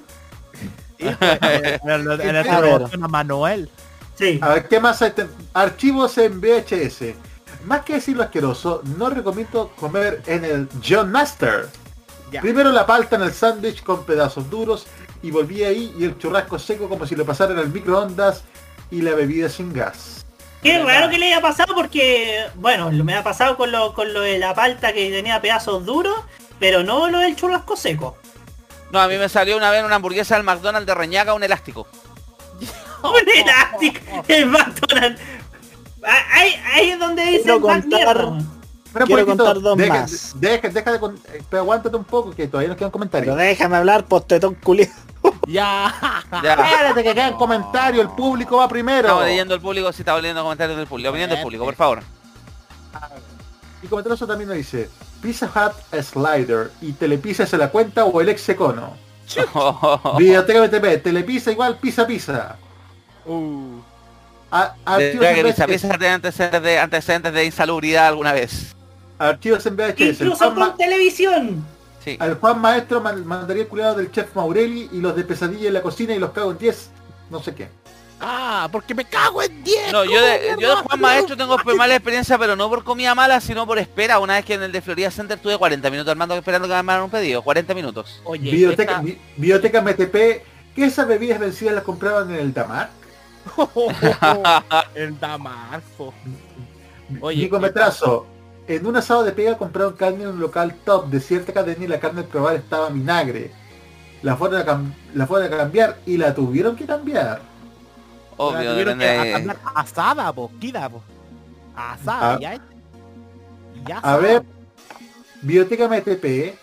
Manuel. 3.10 3.70
Sí. 4.16 4.40
A 4.42 4.50
ver, 4.50 4.68
¿qué 4.68 4.80
más 4.80 5.02
hay? 5.02 5.14
Archivos 5.54 6.18
en 6.18 6.40
VHS. 6.40 7.14
Más 7.68 7.82
que 7.82 7.96
decir 7.96 8.16
lo 8.16 8.24
asqueroso, 8.24 8.82
no 8.98 9.10
recomiendo 9.10 9.74
comer 9.78 10.24
en 10.26 10.46
el 10.46 10.70
John 10.82 11.12
Master. 11.12 11.68
Ya. 12.32 12.40
Primero 12.40 12.72
la 12.72 12.86
palta 12.86 13.18
en 13.18 13.24
el 13.24 13.34
sándwich 13.34 13.84
con 13.84 14.06
pedazos 14.06 14.50
duros 14.50 14.88
y 15.22 15.32
volví 15.32 15.66
ahí 15.66 15.94
y 16.00 16.06
el 16.06 16.18
churrasco 16.18 16.60
seco 16.60 16.88
como 16.88 17.06
si 17.06 17.18
lo 17.18 17.26
pasaran 17.26 17.60
al 17.60 17.68
microondas 17.68 18.46
y 18.90 19.02
la 19.02 19.16
bebida 19.16 19.50
sin 19.50 19.74
gas. 19.74 20.26
Qué 20.64 20.82
raro 20.82 21.10
que 21.10 21.18
le 21.18 21.28
haya 21.28 21.42
pasado 21.42 21.76
porque, 21.76 22.46
bueno, 22.56 22.90
me 22.90 23.16
ha 23.16 23.24
pasado 23.24 23.58
con 23.58 23.70
lo, 23.70 23.94
con 23.94 24.14
lo 24.14 24.22
de 24.22 24.38
la 24.38 24.54
palta 24.56 24.94
que 24.94 25.12
tenía 25.12 25.42
pedazos 25.42 25.86
duros, 25.86 26.16
pero 26.62 26.84
no 26.84 27.10
lo 27.10 27.20
del 27.20 27.36
churrasco 27.36 27.76
seco. 27.76 28.18
No, 28.94 29.02
a 29.02 29.10
mí 29.10 29.18
me 29.18 29.28
salió 29.28 29.58
una 29.58 29.72
vez 29.72 29.84
una 29.84 29.96
hamburguesa 29.96 30.36
del 30.36 30.46
McDonald's 30.46 30.88
de 30.88 30.96
Reñaca 30.96 31.34
un 31.34 31.44
elástico. 31.44 31.86
Un 33.04 33.30
elástico, 33.30 34.00
el 34.30 34.46
McDonald's. 34.46 35.22
Ah, 36.08 36.24
Ahí, 36.34 36.54
ahí 36.74 36.90
es 36.92 37.00
donde 37.00 37.24
dicen 37.26 37.44
Quiero 37.44 37.60
más 37.60 37.82
contar- 37.82 37.88
mierda. 37.90 38.12
Espera 38.86 39.04
un 39.04 39.08
Quiero 39.08 39.26
poquitito, 39.26 39.44
contar 39.44 39.62
dos 39.62 39.78
deja, 39.78 39.94
más. 39.94 40.34
Deja, 40.40 40.70
deja 40.70 40.92
de 40.94 41.00
con- 41.00 41.16
eh, 41.34 41.44
pero 41.50 41.62
aguántate 41.62 41.96
un 41.98 42.04
poco 42.06 42.32
que 42.32 42.48
todavía 42.48 42.70
nos 42.70 42.78
quedan 42.78 42.92
comentarios. 42.92 43.36
Pero 43.36 43.48
déjame 43.48 43.76
hablar, 43.78 44.06
postetón 44.06 44.56
culiado. 44.56 44.94
Ya. 45.48 45.94
Ya. 46.44 46.54
Espérate 46.54 47.04
que 47.04 47.14
quedan 47.14 47.34
comentarios, 47.36 48.02
el 48.06 48.12
público 48.16 48.58
va 48.58 48.68
primero. 48.68 49.00
Estamos 49.08 49.26
leyendo 49.26 49.56
el 49.56 49.62
público, 49.62 49.92
si 49.94 50.02
estamos 50.02 50.22
leyendo 50.22 50.42
comentarios 50.44 50.78
del 50.78 50.88
público. 50.88 51.10
Opinión 51.10 51.30
del 51.30 51.42
público, 51.42 51.64
por 51.66 51.76
favor. 51.76 52.04
Y 53.82 53.88
comentaroso 53.88 54.26
también 54.26 54.48
nos 54.50 54.58
dice, 54.58 54.90
Pizza 55.22 55.46
Hut 55.54 56.02
Slider 56.04 56.72
y 56.82 56.94
Telepizza 56.94 57.46
se 57.46 57.58
la 57.58 57.70
cuenta 57.70 58.06
o 58.06 58.20
el 58.22 58.30
ex 58.30 58.50
cono. 58.58 58.94
Biblioteca 60.18 60.62
BTP, 60.62 61.04
Telepizza 61.04 61.52
igual 61.52 61.78
Pizza 61.78 62.08
Pizza. 62.08 62.56
Uh. 63.26 63.80
A- 64.52 64.98
De 64.98 65.12
que 65.12 65.44
mis 65.44 65.56
piezas 65.56 65.92
antecedentes 65.92 66.64
de, 66.64 66.80
antecedentes 66.80 67.34
de 67.34 67.46
insalubridad 67.46 68.08
alguna 68.08 68.32
vez. 68.34 68.76
archivos 69.20 69.66
en 69.66 69.76
VHS. 69.76 70.22
Incluso 70.22 70.54
con 70.56 70.78
televisión. 70.78 71.66
Sí. 72.04 72.16
al 72.22 72.36
Juan 72.36 72.62
Maestro 72.62 73.02
man- 73.02 73.26
mandaría 73.26 73.64
el 73.64 73.68
cuidado 73.68 73.96
del 73.96 74.10
chef 74.12 74.34
Maurelli 74.34 74.90
y 74.94 75.02
los 75.02 75.14
de 75.14 75.26
pesadilla 75.26 75.68
en 75.68 75.74
la 75.74 75.82
cocina 75.82 76.14
y 76.14 76.20
los 76.20 76.32
cago 76.32 76.52
en 76.52 76.58
10. 76.58 76.90
No 77.30 77.44
sé 77.44 77.54
qué. 77.54 77.68
Ah, 78.22 78.70
porque 78.72 78.96
me 78.96 79.04
cago 79.04 79.44
en 79.44 79.62
10. 79.64 79.92
No, 79.92 80.06
yo 80.06 80.22
de, 80.22 80.56
yo 80.58 80.70
de 80.70 80.76
Juan 80.84 81.00
Maestro 81.02 81.36
tengo 81.36 81.58
mala 81.76 81.96
experiencia, 81.96 82.38
pero 82.38 82.56
no 82.56 82.70
por 82.70 82.84
comida 82.86 83.14
mala, 83.14 83.42
sino 83.42 83.68
por 83.68 83.78
espera. 83.78 84.20
Una 84.20 84.36
vez 84.36 84.46
que 84.46 84.54
en 84.54 84.64
el 84.64 84.72
de 84.72 84.82
Florida 84.82 85.12
Center 85.12 85.38
tuve 85.38 85.58
40 85.58 85.90
minutos 85.92 86.10
armando 86.12 86.34
esperando 86.36 86.66
que 86.68 86.74
me 86.74 86.80
armaran 86.80 87.04
un 87.04 87.10
pedido. 87.12 87.42
40 87.42 87.74
minutos. 87.74 88.22
Oye, 88.24 88.50
Biblioteca, 88.50 88.92
esta- 88.94 89.04
bi- 89.04 89.20
Biblioteca 89.36 89.82
MTP. 89.82 90.16
¿Qué 90.74 90.86
esas 90.86 91.08
bebidas 91.08 91.40
vencidas 91.40 91.76
las 91.76 91.84
compraban 91.84 92.30
en 92.34 92.40
el 92.40 92.54
Damar? 92.54 92.90
el 94.96 95.20
Damasco. 95.20 96.14
Oye, 97.22 97.44
Nico 97.44 97.60
Metrazo. 97.60 98.26
En 98.68 98.86
un 98.86 98.98
asado 98.98 99.24
de 99.24 99.32
pega 99.32 99.58
compraron 99.58 99.94
carne 99.94 100.24
en 100.24 100.30
un 100.30 100.40
local 100.42 100.76
top 100.84 101.08
de 101.08 101.22
cierta 101.22 101.54
cadena 101.54 101.86
y 101.86 101.88
la 101.88 102.00
carne 102.00 102.20
al 102.22 102.26
probar 102.28 102.56
estaba 102.56 102.90
vinagre. 102.90 103.52
La 104.22 104.36
fueron 104.36 104.68
a, 104.68 104.82
la 105.14 105.26
fueron 105.28 105.54
a 105.54 105.58
cambiar 105.58 105.98
y 106.06 106.18
la 106.18 106.34
tuvieron 106.36 106.76
que 106.76 106.86
cambiar. 106.86 107.40
la 107.40 107.42
Obvio, 108.36 108.72
tuvieron 108.72 109.00
que 109.00 109.10
a- 109.10 109.32
cambiar 109.34 109.58
asada, 109.76 110.34
po, 110.34 110.52
quida, 110.60 110.90
po. 110.90 111.02
Asada, 111.76 112.34
Ah. 112.34 112.40
ya. 112.42 112.60
Ya 113.88 114.00
A 114.00 114.18
ver, 114.18 114.44
Biblioteca 115.42 115.88
MTP 115.88 116.58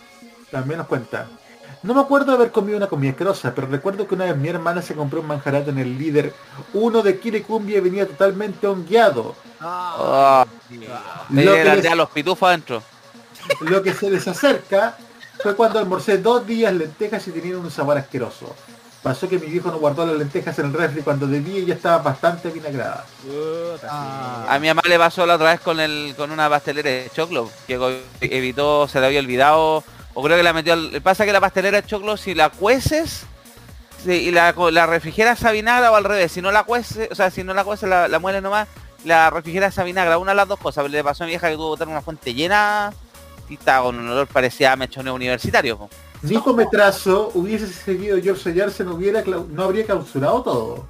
también 0.51 0.79
nos 0.79 0.87
cuenta. 0.89 1.27
No 1.85 1.93
me 1.93 2.01
acuerdo 2.01 2.33
de 2.33 2.39
haber 2.39 2.51
comido 2.51 2.79
una 2.79 2.87
comida 2.87 3.11
asquerosa, 3.11 3.55
pero 3.55 3.67
recuerdo 3.67 4.09
que 4.09 4.15
una 4.15 4.25
vez 4.25 4.37
mi 4.37 4.49
hermana 4.49 4.81
se 4.81 4.95
compró 4.95 5.21
un 5.21 5.27
manjarate 5.27 5.69
en 5.69 5.79
el 5.79 5.99
líder, 5.99 6.33
uno 6.73 7.03
de 7.03 7.19
Kile 7.19 7.43
Cumbia 7.43 7.77
y 7.77 7.81
venía 7.81 8.07
totalmente 8.07 8.67
hongueado. 8.67 9.35
Oh, 9.63 10.45
Lo 11.29 11.53
que 11.53 11.65
les- 11.77 11.95
los 11.97 12.09
pitufos 12.11 12.49
adentro. 12.49 12.83
Lo 13.61 13.83
que 13.83 13.93
se 13.93 14.11
les 14.11 14.27
acerca 14.27 14.97
fue 15.43 15.55
cuando 15.55 15.79
almorcé 15.79 16.17
dos 16.17 16.47
días 16.47 16.73
lentejas 16.73 17.29
y 17.29 17.33
tenían 17.33 17.57
un 17.59 17.71
sabor 17.71 17.99
asqueroso. 17.99 18.57
Pasó 19.03 19.29
que 19.29 19.39
mi 19.39 19.47
viejo 19.49 19.71
no 19.71 19.79
guardó 19.79 20.07
las 20.07 20.17
lentejas 20.17 20.59
en 20.61 20.67
el 20.67 20.73
refri 20.73 21.03
cuando 21.03 21.27
debía 21.27 21.59
y 21.59 21.67
ya 21.67 21.75
estaban 21.75 22.03
bastante 22.03 22.49
vinagradas. 22.49 23.05
A 24.49 24.59
mi 24.59 24.69
mamá 24.69 24.81
le 24.89 24.99
pasó 24.99 25.27
la 25.27 25.35
otra 25.35 25.51
vez 25.51 25.61
con 25.61 25.79
el 25.79 26.15
con 26.17 26.31
una 26.31 26.49
pastelera 26.49 26.89
de 26.89 27.11
choclo, 27.15 27.51
que 27.67 28.01
evitó, 28.23 28.89
se 28.89 29.01
le 29.01 29.07
había 29.07 29.21
olvidado, 29.21 29.85
o 30.15 30.23
creo 30.23 30.37
que 30.37 30.43
la 30.43 30.53
metió 30.53 30.73
al... 30.73 31.03
Pasa 31.03 31.25
que 31.25 31.33
la 31.33 31.41
pastelera 31.41 31.83
de 31.83 31.87
choclo, 31.87 32.17
si 32.17 32.35
la 32.35 32.51
cueces 32.51 33.27
y 34.07 34.31
la, 34.31 34.55
la 34.71 34.87
refrigeras 34.87 35.45
a 35.45 35.51
vinagre 35.51 35.89
o 35.89 35.95
al 35.97 36.05
revés, 36.05 36.33
si 36.33 36.43
no 36.43 36.53
la 36.53 36.65
cueces, 36.65 37.09
o 37.11 37.15
sea, 37.15 37.31
si 37.31 37.43
no 37.43 37.55
la 37.55 37.65
cueces, 37.65 37.89
la, 37.89 38.07
la 38.07 38.19
mueles 38.19 38.43
nomás, 38.43 38.69
la 39.05 39.31
refrigeras 39.31 39.79
a 39.79 39.85
vinagre, 39.85 40.17
una 40.17 40.33
de 40.33 40.37
las 40.37 40.49
dos 40.49 40.59
cosas. 40.59 40.89
Le 40.91 41.03
pasó 41.03 41.25
a 41.25 41.27
mi 41.27 41.33
vieja 41.33 41.49
que 41.49 41.55
tuvo 41.55 41.67
que 41.67 41.81
botar 41.81 41.89
una 41.89 42.03
fuente 42.03 42.35
llena 42.35 42.93
y 43.49 43.55
estaba 43.55 43.87
con 43.87 43.99
un 43.99 44.09
olor 44.09 44.27
parecía 44.27 44.73
a 44.73 44.77
mechoneo 44.77 45.15
universitario. 45.15 45.79
po. 45.79 45.91
Nico 46.23 46.55
Metrazo 46.55 47.31
hubiese 47.35 47.67
seguido 47.67 48.19
George 48.23 48.55
Yarse 48.55 48.85
no 48.85 48.95
hubiera 48.95 49.23
no 49.23 49.63
habría 49.65 49.85
clausurado 49.85 50.43
todo. 50.43 50.87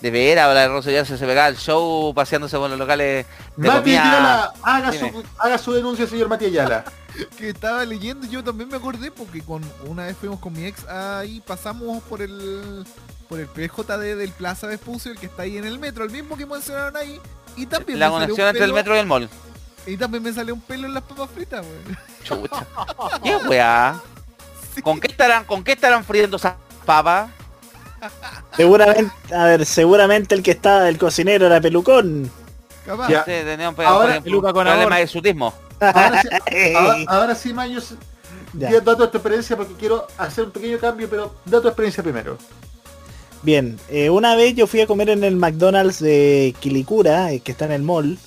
De 0.00 0.10
veras, 0.10 0.52
la 0.52 0.62
de 0.62 0.68
Rosso 0.68 0.90
se, 0.90 1.04
se 1.04 1.26
pegaba 1.26 1.48
el 1.48 1.56
show 1.56 2.12
paseándose 2.12 2.58
por 2.58 2.68
los 2.68 2.78
locales 2.78 3.24
de 3.56 3.68
Mati 3.68 3.80
comida. 3.80 4.02
Ayala, 4.02 4.52
haga 4.62 4.90
Dime. 4.90 5.12
su, 5.12 5.24
haga 5.38 5.58
su 5.58 5.72
denuncia, 5.72 6.06
señor 6.06 6.28
Mati 6.28 6.46
Ayala. 6.46 6.84
que 7.38 7.50
estaba 7.50 7.84
leyendo, 7.84 8.26
yo 8.26 8.42
también 8.44 8.68
me 8.68 8.76
acordé 8.76 9.10
porque 9.10 9.40
con 9.42 9.62
una 9.86 10.06
vez 10.06 10.16
fuimos 10.16 10.38
con 10.40 10.52
mi 10.52 10.64
ex 10.66 10.86
ahí 10.88 11.42
pasamos 11.46 12.02
por 12.04 12.22
el 12.22 12.84
por 13.28 13.40
el 13.40 13.46
PJD 13.46 14.16
del 14.16 14.30
Plaza 14.30 14.66
Vespucio, 14.68 15.10
el 15.10 15.18
que 15.18 15.26
está 15.26 15.42
ahí 15.42 15.56
en 15.56 15.64
el 15.64 15.78
metro, 15.80 16.04
el 16.04 16.10
mismo 16.10 16.36
que 16.36 16.46
mencionaron 16.46 16.96
ahí, 16.96 17.20
y 17.56 17.66
también 17.66 17.98
La 17.98 18.08
conexión 18.10 18.46
entre 18.48 18.64
el 18.64 18.72
metro 18.72 18.94
y 18.94 18.98
el 19.00 19.06
mall. 19.06 19.28
y 19.84 19.96
también 19.96 20.22
me 20.22 20.32
salió 20.32 20.54
un 20.54 20.60
pelo 20.60 20.86
en 20.86 20.94
las 20.94 21.02
papas 21.02 21.30
fritas. 21.34 21.66
Chucha. 22.22 22.64
¿Qué 23.24 23.36
weá? 23.48 24.00
¿Con 24.84 25.00
qué 25.00 25.08
estarán, 25.08 25.44
con 25.44 25.64
qué 25.64 25.72
estarán 25.72 26.04
friendo 26.04 26.36
esas 26.36 26.54
papas? 26.84 27.30
Seguramente, 28.56 29.10
a 29.34 29.44
ver, 29.46 29.66
seguramente 29.66 30.34
el 30.34 30.42
que 30.42 30.52
estaba 30.52 30.82
del 30.82 30.98
cocinero 30.98 31.46
era 31.46 31.60
pelucón. 31.60 32.30
Capaz. 32.84 33.08
Ya. 33.08 33.24
Sí, 33.24 33.30
tenía 33.44 33.68
un 33.70 33.74
pe- 33.74 33.84
Ahora- 33.84 34.14
por 34.14 34.22
Peluca 34.24 34.52
con 34.52 34.64
problema 34.66 34.96
de 34.98 35.06
sutismo. 35.08 35.52
Ahora 35.80 36.22
sí, 36.22 36.28
ahora, 36.74 36.96
ahora 37.06 37.34
sí 37.34 37.52
tu 39.10 39.18
experiencia 39.18 39.56
porque 39.56 39.74
quiero 39.74 40.06
hacer 40.18 40.44
un 40.44 40.50
pequeño 40.50 40.78
cambio, 40.78 41.08
pero 41.10 41.34
da 41.44 41.60
tu 41.60 41.68
experiencia 41.68 42.02
primero. 42.02 42.38
Bien, 43.42 43.78
eh, 43.90 44.10
una 44.10 44.34
vez 44.34 44.54
yo 44.54 44.66
fui 44.66 44.80
a 44.80 44.86
comer 44.86 45.10
en 45.10 45.22
el 45.22 45.36
McDonald's 45.36 46.00
de 46.00 46.54
Quilicura, 46.58 47.32
eh, 47.32 47.40
que 47.40 47.52
está 47.52 47.66
en 47.66 47.72
el 47.72 47.82
mall. 47.82 48.18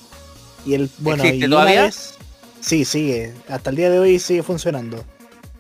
Y 0.65 0.75
el, 0.75 0.89
bueno, 0.99 1.23
¿Existe 1.23 1.45
y 1.45 1.49
todavía? 1.49 1.83
vez- 1.83 2.15
sí, 2.61 2.85
sigue. 2.85 3.33
Hasta 3.49 3.69
el 3.71 3.75
día 3.75 3.89
de 3.89 3.99
hoy 3.99 4.19
sigue 4.19 4.43
funcionando. 4.43 5.03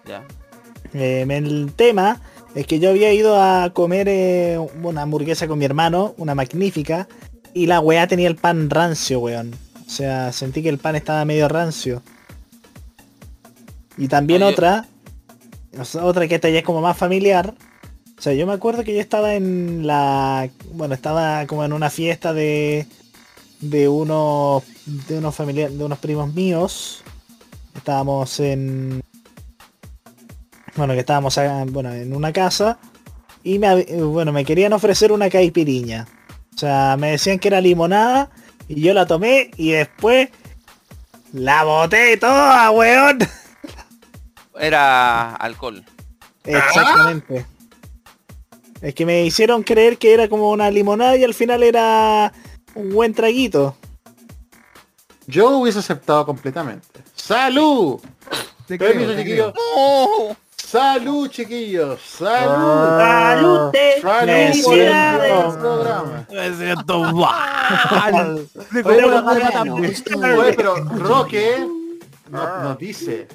Ya. 0.05 0.23
Eh, 0.93 1.25
el 1.29 1.73
tema 1.75 2.21
es 2.55 2.67
que 2.67 2.79
yo 2.79 2.89
había 2.89 3.11
ido 3.13 3.41
a 3.41 3.71
comer 3.73 4.07
eh, 4.09 4.57
una 4.81 5.01
hamburguesa 5.01 5.47
con 5.47 5.59
mi 5.59 5.65
hermano, 5.65 6.13
una 6.17 6.35
magnífica, 6.35 7.07
y 7.53 7.65
la 7.65 7.79
weá 7.79 8.07
tenía 8.07 8.27
el 8.27 8.35
pan 8.35 8.69
rancio, 8.69 9.19
weón. 9.19 9.53
O 9.89 9.91
sea, 9.91 10.31
sentí 10.31 10.61
que 10.61 10.69
el 10.69 10.77
pan 10.77 10.95
estaba 10.95 11.25
medio 11.25 11.47
rancio. 11.47 12.03
Y 13.97 14.07
también 14.07 14.43
Ah, 14.43 14.47
otra, 14.47 14.85
otra 16.03 16.27
que 16.27 16.35
esta 16.35 16.47
ya 16.47 16.59
es 16.59 16.63
como 16.63 16.79
más 16.79 16.95
familiar. 16.95 17.55
O 18.15 18.21
sea, 18.21 18.33
yo 18.33 18.45
me 18.45 18.53
acuerdo 18.53 18.83
que 18.83 18.93
yo 18.93 19.01
estaba 19.01 19.33
en 19.33 19.87
la, 19.87 20.47
bueno, 20.73 20.93
estaba 20.93 21.47
como 21.47 21.65
en 21.65 21.73
una 21.73 21.89
fiesta 21.89 22.33
de 22.33 22.85
de 23.61 23.89
unos 23.89 24.63
de 24.85 25.17
unos 25.17 25.35
familiares, 25.35 25.75
de 25.75 25.83
unos 25.83 25.97
primos 25.97 26.35
míos. 26.35 27.03
Estábamos 27.75 28.39
en 28.39 29.01
bueno, 30.75 30.93
que 30.93 30.99
estábamos 30.99 31.35
ah, 31.39 31.65
bueno, 31.67 31.91
en 31.91 32.15
una 32.15 32.31
casa 32.31 32.77
y 33.43 33.57
me, 33.57 33.83
bueno, 34.03 34.31
me 34.31 34.45
querían 34.45 34.73
ofrecer 34.73 35.11
una 35.11 35.31
caipiriña. 35.31 36.07
O 36.53 36.57
sea, 36.59 36.95
me 36.99 37.11
decían 37.11 37.39
que 37.39 37.47
era 37.47 37.59
limonada 37.59 38.29
y 38.69 38.81
yo 38.81 38.93
la 38.93 39.05
tomé 39.05 39.49
y 39.57 39.71
después 39.71 40.29
la 41.33 41.63
boté 41.63 42.15
toda, 42.17 42.69
weón. 42.71 43.19
Era 44.59 45.35
alcohol. 45.35 45.83
Exactamente. 46.45 47.45
Es 48.81 48.93
que 48.93 49.05
me 49.05 49.25
hicieron 49.25 49.63
creer 49.63 49.97
que 49.97 50.13
era 50.13 50.29
como 50.29 50.51
una 50.51 50.69
limonada 50.69 51.17
y 51.17 51.23
al 51.23 51.33
final 51.33 51.63
era 51.63 52.31
un 52.75 52.91
buen 52.91 53.13
traguito. 53.13 53.75
Yo 55.25 55.49
hubiese 55.57 55.79
aceptado 55.79 56.25
completamente. 56.25 57.03
¡Salud! 57.15 57.99
Te 58.67 58.77
Permiso, 58.77 59.13
creo, 59.13 59.15
te 59.15 59.23
chiquillos. 59.23 59.53
¡Oh! 60.69 60.77
¡Salud, 60.77 61.29
chiquillos! 61.29 61.99
¡Salud! 62.01 62.99
Ah, 63.01 63.35
¡Salud! 63.39 63.71
¡Salud 64.01 64.27
me 64.31 64.63
por 64.63 64.77
el 64.77 65.57
programa! 65.57 66.27
Me 66.31 66.55
siento 66.55 66.99
mal. 67.13 68.47
Oye, 68.85 70.53
Pero 70.55 70.75
Roque 70.75 71.67
nos, 72.29 72.63
nos 72.63 72.77
dice 72.77 73.27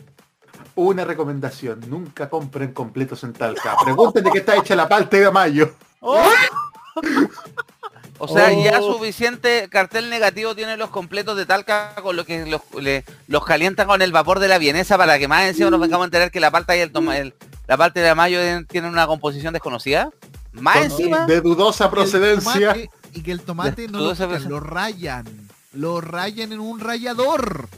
una 0.77 1.05
recomendación, 1.05 1.81
nunca 1.89 2.29
compren 2.29 2.73
completos 2.73 3.25
en 3.25 3.33
Talca. 3.33 3.77
Pregunten 3.85 4.25
de 4.25 4.31
qué 4.31 4.39
está 4.39 4.57
hecha 4.57 4.77
la 4.77 4.89
palta 4.89 5.17
de 5.17 5.31
mayo. 5.31 5.75
O 8.19 8.29
sea, 8.29 8.53
ya 8.53 8.79
Oh. 8.81 8.93
suficiente 8.95 9.69
cartel 9.71 10.09
negativo 10.09 10.55
tienen 10.55 10.79
los 10.79 10.91
completos 10.91 11.37
de 11.37 11.47
Talca 11.47 11.95
con 12.03 12.15
lo 12.17 12.25
que 12.25 12.47
los, 12.47 12.61
le- 12.81 13.05
los 13.27 13.45
calientan 13.45 13.87
con 13.89 14.03
el 14.03 14.13
vapor 14.13 14.39
de 14.39 14.47
la 14.49 14.59
vienesa 14.59 14.97
para 14.97 15.19
que 15.19 15.27
más 15.29 15.45
encima 15.45 15.69
nos 15.71 15.81
vengamos 15.81 16.05
a 16.05 16.07
enterar 16.07 16.31
que 16.31 16.39
la 16.41 16.51
palta 16.51 16.77
y 16.77 16.81
el, 16.81 16.93
el- 17.13 17.35
la 17.67 17.77
palta 17.77 18.01
de 18.01 18.15
mayo 18.15 18.39
tienen 18.69 18.91
una 18.93 19.07
composición 19.07 19.53
desconocida. 19.53 20.11
Más 20.53 20.75
Con- 20.77 20.85
encima. 20.85 21.27
de 21.27 21.41
dudosa 21.41 21.91
procedencia. 21.91 22.73
tomate- 22.75 22.91
y 23.13 23.23
que 23.23 23.33
el 23.33 23.41
tomate 23.41 23.89
no 23.89 23.99
lo 24.01 24.39
lo 24.49 24.61
rayan. 24.61 25.25
Lo 25.73 26.01
rayan 26.01 26.53
en 26.53 26.61
un 26.61 26.79
rallador. 26.79 27.69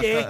¿Qué? 0.00 0.26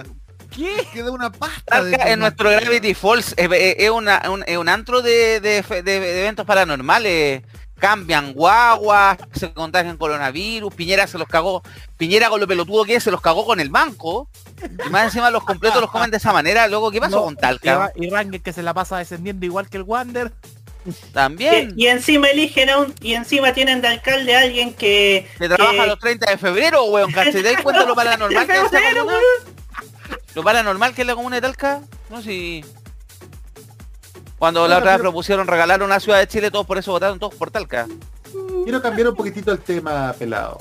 ¿Qué? 0.54 0.76
Queda 0.92 1.10
una 1.10 1.30
pasta 1.32 1.82
de 1.82 1.90
Talca 1.96 2.12
en 2.12 2.20
nuestro. 2.20 2.50
Gravity 2.50 2.94
Falls 2.94 3.34
es, 3.36 3.90
un, 3.90 4.08
es 4.46 4.56
un 4.58 4.68
antro 4.68 5.02
de, 5.02 5.40
de 5.40 5.62
fe- 5.64 5.82
de- 5.82 6.00
de 6.00 6.20
eventos 6.20 6.46
paranormales. 6.46 7.42
Cambian 7.78 8.32
guaguas, 8.32 9.18
se 9.32 9.52
contagian 9.52 9.96
coronavirus, 9.96 10.72
Piñera 10.74 11.06
se 11.06 11.18
los 11.18 11.28
cagó, 11.28 11.62
Piñera 11.96 12.28
con 12.30 12.40
lo 12.40 12.46
pelotudo 12.46 12.84
que 12.84 12.94
es, 12.94 13.02
se 13.02 13.10
los 13.10 13.20
cagó 13.20 13.44
con 13.44 13.60
el 13.60 13.68
banco. 13.68 14.28
Y 14.86 14.90
más 14.90 15.04
encima 15.06 15.30
los 15.30 15.44
completos 15.44 15.80
los 15.80 15.90
comen 15.90 16.10
de 16.10 16.16
esa 16.18 16.32
manera, 16.32 16.66
luego, 16.68 16.90
¿qué 16.90 17.00
pasó 17.00 17.16
No, 17.16 17.24
con 17.24 17.36
Talca? 17.36 17.70
Y, 17.70 17.74
Ra- 17.74 17.92
y 18.06 18.10
Rangel 18.10 18.42
que 18.42 18.52
se 18.52 18.62
la 18.62 18.72
pasa 18.72 18.96
descendiendo 18.98 19.44
igual 19.44 19.68
que 19.68 19.76
el 19.76 19.82
Wander. 19.82 20.32
También. 21.12 21.72
Y, 21.76 21.84
y 21.84 21.86
encima 21.88 22.28
eligen 22.28 22.68
a 22.70 22.78
un, 22.78 22.94
y 23.00 23.14
encima 23.14 23.52
tienen 23.54 23.80
de 23.80 23.88
alcalde 23.88 24.36
a 24.36 24.40
alguien 24.40 24.72
que, 24.74 25.26
Que 25.38 25.48
trabaja 25.48 25.72
que- 25.82 25.86
los 25.86 25.98
30 25.98 26.30
de 26.30 26.38
febrero, 26.38 26.84
weón. 26.84 27.12
¿Te 27.12 27.42
das 27.42 27.62
cuenta 27.62 27.84
lo 27.86 27.94
paranormal 27.94 28.46
que 28.46 28.52
es 28.52 28.58
esa 28.58 28.68
febrero, 28.68 29.00
comuna? 29.06 29.18
Lo 30.34 30.42
paranormal 30.42 30.94
que 30.94 31.00
es 31.02 31.06
la 31.06 31.14
comuna 31.14 31.36
de 31.36 31.42
Talca. 31.42 31.80
No 32.10 32.18
sé 32.18 32.28
si... 32.28 32.64
Cuando 34.44 34.68
la 34.68 34.76
otra 34.76 34.90
vez 34.90 34.98
pero- 34.98 35.04
propusieron 35.10 35.46
regalar 35.46 35.82
una 35.82 35.98
ciudad 36.00 36.18
de 36.18 36.28
Chile, 36.28 36.50
todos 36.50 36.66
por 36.66 36.76
eso 36.76 36.92
votaron 36.92 37.18
todos 37.18 37.34
por 37.34 37.50
Talca. 37.50 37.86
quiero 38.64 38.82
cambiar 38.82 39.08
un 39.08 39.14
poquitito 39.16 39.50
el 39.52 39.58
tema, 39.60 40.12
pelado. 40.18 40.58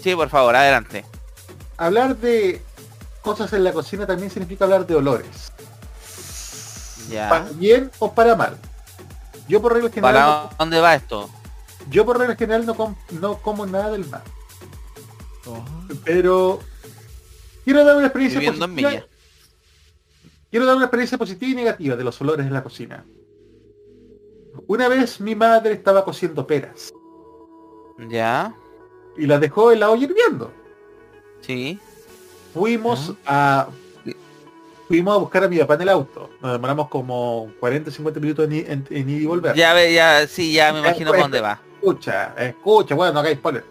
Sí, 0.00 0.14
por 0.14 0.28
favor, 0.28 0.54
adelante. 0.54 1.04
Hablar 1.76 2.16
de 2.16 2.62
cosas 3.22 3.52
en 3.52 3.64
la 3.64 3.72
cocina 3.72 4.06
también 4.06 4.30
significa 4.30 4.64
hablar 4.66 4.86
de 4.86 4.94
olores. 4.94 5.52
Ya. 7.10 7.28
Para 7.28 7.44
bien 7.54 7.90
o 7.98 8.12
para 8.14 8.36
mal. 8.36 8.56
Yo 9.48 9.60
por 9.60 9.72
regla 9.72 9.90
general, 9.90 10.14
¿Para 10.14 10.50
dónde 10.56 10.80
va 10.80 10.94
esto? 10.94 11.28
yo 11.90 12.04
por 12.06 12.16
regla 12.18 12.36
general 12.36 12.64
no, 12.64 12.76
com- 12.76 12.94
no 13.10 13.38
como 13.38 13.66
nada 13.66 13.90
del 13.90 14.06
mar. 14.06 14.22
Pero 16.04 16.60
quiero 17.64 17.84
dar 17.84 17.96
una 17.96 18.06
experiencia 18.06 18.38
Viviendo 18.38 18.64
en 18.64 18.74
positiva. 18.76 19.04
Quiero 20.50 20.66
dar 20.66 20.76
una 20.76 20.84
experiencia 20.84 21.18
positiva 21.18 21.50
y 21.50 21.54
negativa 21.56 21.96
de 21.96 22.04
los 22.04 22.20
olores 22.20 22.46
en 22.46 22.52
la 22.52 22.62
cocina. 22.62 23.04
Una 24.66 24.88
vez 24.88 25.20
mi 25.20 25.34
madre 25.34 25.72
estaba 25.72 26.04
cociendo 26.04 26.46
peras 26.46 26.92
Ya. 28.08 28.54
y 29.16 29.26
las 29.26 29.40
dejó 29.40 29.72
en 29.72 29.80
la 29.80 29.90
olla 29.90 30.04
hirviendo. 30.04 30.50
Sí. 31.40 31.78
Fuimos 32.54 33.14
a 33.26 33.68
fuimos 34.88 35.14
a 35.14 35.18
buscar 35.18 35.44
a 35.44 35.48
mi 35.48 35.58
papá 35.58 35.74
en 35.74 35.82
el 35.82 35.88
auto. 35.88 36.30
Nos 36.40 36.52
demoramos 36.52 36.88
como 36.88 37.50
40 37.60 37.90
50 37.90 38.20
minutos 38.20 38.44
en, 38.46 38.52
i- 38.52 38.58
en- 38.66 38.86
en 38.90 39.08
ir 39.10 39.22
y 39.22 39.26
volver. 39.26 39.54
Ya 39.56 39.74
ya, 39.88 40.26
sí, 40.26 40.52
ya 40.52 40.72
me 40.72 40.80
imagino 40.80 41.10
pues, 41.10 41.20
por 41.20 41.30
dónde 41.30 41.40
va. 41.40 41.60
Escucha, 41.76 42.34
escucha, 42.38 42.94
bueno, 42.94 43.12
no 43.14 43.20
hagáis 43.20 43.38
spoiler. 43.38 43.64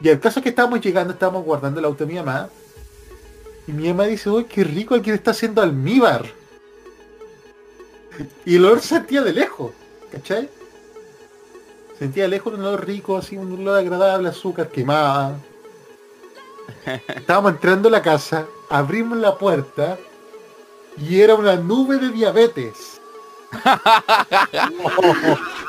Y 0.00 0.08
el 0.08 0.18
caso 0.20 0.40
es 0.40 0.42
que 0.42 0.48
estábamos 0.50 0.80
llegando, 0.80 1.12
estábamos 1.12 1.44
guardando 1.44 1.78
el 1.80 1.86
auto 1.86 2.04
de 2.06 2.12
mi 2.12 2.18
mamá. 2.18 2.48
Y 3.66 3.72
mi 3.72 3.88
mamá 3.88 4.04
dice, 4.04 4.28
uy, 4.30 4.44
qué 4.44 4.64
rico 4.64 4.94
alguien 4.94 5.14
está 5.14 5.30
haciendo 5.32 5.62
almíbar. 5.62 6.24
Y 8.44 8.56
el 8.56 8.64
olor 8.64 8.80
se 8.80 8.88
sentía 8.88 9.22
de 9.22 9.32
lejos, 9.32 9.72
¿cachai? 10.12 10.48
Sentía 11.98 12.28
lejos 12.28 12.54
un 12.54 12.60
olor 12.60 12.86
rico, 12.86 13.16
así, 13.16 13.36
un 13.36 13.52
olor 13.52 13.78
agradable, 13.78 14.28
azúcar 14.28 14.68
quemada. 14.68 15.38
Estábamos 17.08 17.52
entrando 17.52 17.88
a 17.88 17.92
la 17.92 18.02
casa, 18.02 18.46
abrimos 18.68 19.18
la 19.18 19.36
puerta 19.36 19.98
y 20.98 21.20
era 21.20 21.34
una 21.34 21.56
nube 21.56 21.98
de 21.98 22.10
diabetes. 22.10 23.00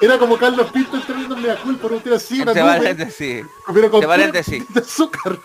Era 0.02 0.18
como 0.18 0.38
Carlos 0.38 0.72
Pinto 0.72 0.96
entrando 0.96 1.52
a 1.52 1.56
culpa, 1.58 1.90
no 1.90 1.98
tiene 1.98 2.16
así, 2.16 2.42
una 2.42 2.52
Entre 2.52 2.64
nube. 2.64 2.76
Entre 2.78 4.08
paréntesis. 4.08 4.74
de 4.74 4.80
azúcar. 4.80 5.38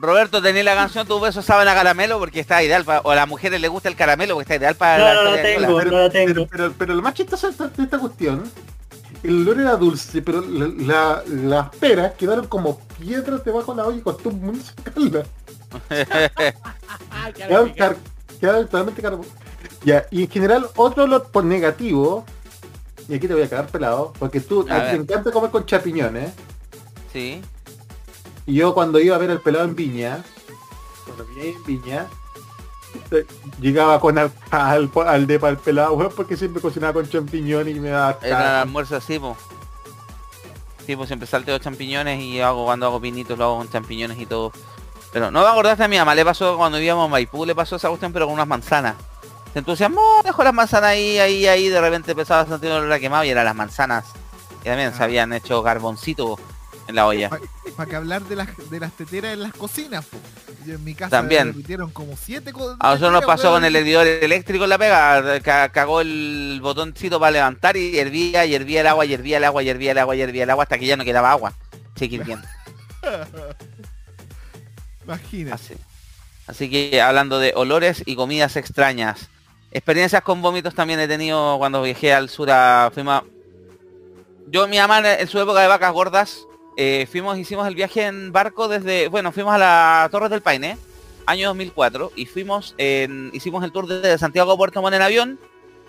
Roberto, 0.00 0.40
¿tenés 0.40 0.64
la 0.64 0.74
canción 0.74 1.06
Tu 1.06 1.18
beso 1.20 1.42
saben 1.42 1.66
a 1.68 1.74
caramelo? 1.74 2.18
Porque 2.18 2.40
está 2.40 2.62
ideal 2.62 2.84
para... 2.84 3.00
O 3.00 3.10
a 3.10 3.16
las 3.16 3.26
mujeres 3.28 3.60
les 3.60 3.70
gusta 3.70 3.88
el 3.88 3.96
caramelo 3.96 4.34
porque 4.34 4.44
está 4.44 4.56
ideal 4.56 4.74
para 4.76 4.98
la 4.98 5.14
historia 5.14 5.42
de 5.42 5.58
Nicolás. 5.58 6.10
pero, 6.12 6.34
Pero, 6.34 6.46
pero, 6.46 6.72
pero 6.78 6.94
lo 6.94 7.02
más 7.02 7.14
chistoso 7.14 7.50
de 7.50 7.82
esta, 7.82 7.98
cuestión, 7.98 8.44
el 9.22 9.42
olor 9.42 9.60
era 9.60 9.76
dulce, 9.76 10.22
pero 10.22 10.40
la- 10.40 10.68
la- 10.68 11.22
las 11.26 11.68
peras 11.76 12.12
quedaron 12.14 12.46
como 12.46 12.78
piedras 12.98 13.44
debajo 13.44 13.72
de 13.74 13.82
la 13.82 13.88
olla 13.88 13.98
y 13.98 14.02
costó 14.02 14.30
mucho 14.30 14.62
sacarlas. 14.76 15.26
Quedaron, 17.34 17.70
car- 17.74 17.96
quedaron 18.40 18.64
totalmente 18.68 19.02
Ya, 19.84 20.06
y 20.10 20.22
en 20.22 20.30
general 20.30 20.66
otro 20.76 21.04
olor 21.04 21.28
por 21.30 21.44
negativo, 21.44 22.24
y 23.08 23.14
aquí 23.14 23.26
te 23.26 23.34
voy 23.34 23.42
a 23.42 23.48
quedar 23.48 23.66
pelado, 23.66 24.12
porque 24.18 24.40
tú 24.40 24.62
A 24.62 24.64
te 24.76 24.82
ver. 24.82 24.94
encanta 24.96 25.30
comer 25.32 25.50
con 25.50 25.66
champiñones, 25.66 26.30
Sí. 27.12 27.42
Y 28.48 28.54
yo 28.54 28.72
cuando 28.72 28.98
iba 28.98 29.14
a 29.14 29.18
ver 29.18 29.30
al 29.30 29.42
pelado 29.42 29.66
en 29.66 29.76
Viña, 29.76 30.24
cuando 31.04 31.26
vine 31.26 31.50
en 31.50 31.64
Viña, 31.64 32.06
eh, 33.10 33.26
llegaba 33.60 34.00
con 34.00 34.16
al, 34.16 34.32
al, 34.50 34.90
al 35.06 35.26
de 35.26 35.34
el 35.34 35.58
pelado, 35.58 35.92
weón, 35.92 36.12
porque 36.16 36.34
siempre 36.34 36.62
cocinaba 36.62 36.94
con 36.94 37.06
champiñones 37.06 37.76
y 37.76 37.78
me 37.78 37.90
daba 37.90 38.18
Era 38.22 38.40
el 38.40 38.56
almuerzo 38.62 38.96
así, 38.96 39.18
po. 39.18 39.36
Sí, 40.86 40.96
pues 40.96 41.08
siempre 41.08 41.26
salteo 41.26 41.58
champiñones 41.58 42.22
y 42.22 42.40
hago 42.40 42.64
cuando 42.64 42.86
hago 42.86 42.98
pinitos 42.98 43.36
lo 43.36 43.44
hago 43.44 43.58
con 43.58 43.68
champiñones 43.68 44.18
y 44.18 44.24
todo. 44.24 44.50
Pero 45.12 45.30
no 45.30 45.42
me 45.42 45.48
acordaste 45.48 45.84
a 45.84 45.88
mi 45.88 45.98
mamá, 45.98 46.14
le 46.14 46.24
pasó 46.24 46.56
cuando 46.56 46.78
vivíamos 46.78 47.04
en 47.04 47.10
Maipú, 47.10 47.44
le 47.44 47.54
pasó 47.54 47.76
esa 47.76 47.88
cuestión 47.88 48.14
pero 48.14 48.24
con 48.24 48.32
unas 48.32 48.48
manzanas. 48.48 48.94
Se 49.52 49.58
entusiasmó, 49.58 50.22
dejó 50.24 50.42
las 50.42 50.54
manzanas 50.54 50.88
ahí, 50.88 51.18
ahí, 51.18 51.46
ahí, 51.46 51.68
de 51.68 51.82
repente 51.82 52.12
empezaba 52.12 52.40
a 52.40 52.46
sentir 52.46 52.70
el 52.70 52.78
olor 52.78 52.92
a 52.94 52.98
quemado 52.98 53.24
y 53.24 53.28
eran 53.28 53.44
las 53.44 53.54
manzanas. 53.54 54.06
Y 54.62 54.64
también 54.64 54.94
se 54.94 55.04
habían 55.04 55.34
hecho 55.34 55.62
carboncito 55.62 56.38
en 56.88 56.94
la 56.96 57.06
olla. 57.06 57.30
Para 57.76 57.88
que 57.88 57.96
hablar 57.96 58.22
de 58.22 58.34
las, 58.36 58.48
de 58.70 58.80
las 58.80 58.92
teteras 58.92 59.34
en 59.34 59.42
las 59.42 59.52
cocinas, 59.52 60.04
po. 60.06 60.16
Yo 60.66 60.74
en 60.74 60.82
mi 60.84 60.94
casa 60.94 61.10
También. 61.10 61.46
me 61.48 61.52
repitieron 61.52 61.90
como 61.92 62.16
siete 62.16 62.52
cosas. 62.52 62.76
A 62.80 62.88
nosotros 62.88 63.12
nos 63.12 63.24
pasó 63.24 63.50
con 63.52 63.64
el 63.64 63.74
hervidor 63.76 64.06
eléctrico 64.06 64.64
en 64.64 64.70
la 64.70 64.78
pega, 64.78 65.40
ca- 65.40 65.68
cagó 65.70 66.00
el 66.00 66.58
botoncito 66.62 67.20
para 67.20 67.30
levantar 67.30 67.76
y 67.76 67.98
hervía, 67.98 68.44
y 68.46 68.54
hervía 68.54 68.80
el 68.80 68.86
agua, 68.88 69.06
y 69.06 69.14
hervía 69.14 69.36
el 69.38 69.44
agua, 69.44 69.62
y 69.62 69.68
hervía 69.70 69.92
el 69.92 69.98
agua, 69.98 70.16
y 70.16 70.20
hervía 70.22 70.42
el 70.44 70.50
agua 70.50 70.64
hasta 70.64 70.78
que 70.78 70.86
ya 70.86 70.96
no 70.96 71.04
quedaba 71.04 71.30
agua. 71.30 71.52
Bien. 72.00 72.22
Imagínate. 75.04 75.54
Así. 75.54 75.74
Así 76.46 76.70
que 76.70 77.00
hablando 77.02 77.38
de 77.38 77.52
olores 77.56 78.02
y 78.06 78.14
comidas 78.16 78.56
extrañas. 78.56 79.28
Experiencias 79.70 80.22
con 80.22 80.40
vómitos 80.40 80.74
también 80.74 80.98
he 81.00 81.08
tenido 81.08 81.56
cuando 81.58 81.82
viajé 81.82 82.12
al 82.14 82.28
sur 82.30 82.50
a 82.50 82.90
fuimos 82.92 83.22
a- 83.22 83.24
Yo 84.46 84.66
mi 84.66 84.78
mamá 84.78 85.00
en 85.12 85.28
su 85.28 85.38
época 85.38 85.60
de 85.60 85.66
vacas 85.68 85.92
gordas, 85.92 86.38
eh, 86.80 87.08
fuimos, 87.10 87.36
hicimos 87.36 87.66
el 87.66 87.74
viaje 87.74 88.06
en 88.06 88.30
barco 88.30 88.68
desde, 88.68 89.08
bueno, 89.08 89.32
fuimos 89.32 89.52
a 89.52 89.58
la 89.58 90.08
Torres 90.12 90.30
del 90.30 90.42
Paine, 90.42 90.78
año 91.26 91.48
2004, 91.48 92.12
y 92.14 92.24
fuimos, 92.26 92.76
hicimos 93.32 93.64
el 93.64 93.72
tour 93.72 93.88
desde 93.88 94.16
Santiago 94.16 94.52
a 94.52 94.56
Puerto 94.56 94.80
Montt 94.80 94.94
en 94.94 95.02
avión, 95.02 95.40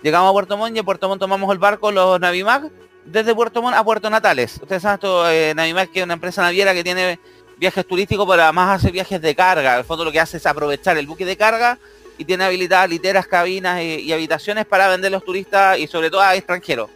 llegamos 0.01 0.27
a 0.27 0.33
Puerto 0.33 0.57
Montt 0.57 0.75
y 0.75 0.79
en 0.79 0.85
Puerto 0.85 1.07
Montt 1.07 1.19
tomamos 1.19 1.51
el 1.53 1.59
barco, 1.59 1.91
los 1.91 2.19
Navimag, 2.19 2.71
desde 3.05 3.35
Puerto 3.35 3.61
Montt 3.61 3.77
a 3.77 3.83
Puerto 3.83 4.09
Natales. 4.09 4.57
Ustedes 4.63 4.81
saben 4.81 4.95
esto, 4.95 5.29
eh, 5.29 5.53
Navimag 5.55 5.91
que 5.91 5.99
es 5.99 6.05
una 6.05 6.15
empresa 6.15 6.41
naviera 6.41 6.73
que 6.73 6.83
tiene 6.83 7.19
viajes 7.57 7.85
turísticos, 7.85 8.27
pero 8.27 8.41
además 8.41 8.79
hace 8.79 8.91
viajes 8.91 9.21
de 9.21 9.35
carga. 9.35 9.75
Al 9.75 9.83
fondo 9.83 10.03
lo 10.03 10.11
que 10.11 10.19
hace 10.19 10.37
es 10.37 10.45
aprovechar 10.47 10.97
el 10.97 11.05
buque 11.05 11.23
de 11.23 11.37
carga 11.37 11.77
y 12.17 12.25
tiene 12.25 12.45
habilitadas 12.45 12.89
literas, 12.89 13.27
cabinas 13.27 13.79
y, 13.79 14.01
y 14.01 14.11
habitaciones 14.11 14.65
para 14.65 14.87
vender 14.87 15.11
los 15.11 15.23
turistas 15.23 15.77
y 15.77 15.85
sobre 15.85 16.09
todo 16.09 16.21
a 16.21 16.35
extranjeros. 16.35 16.89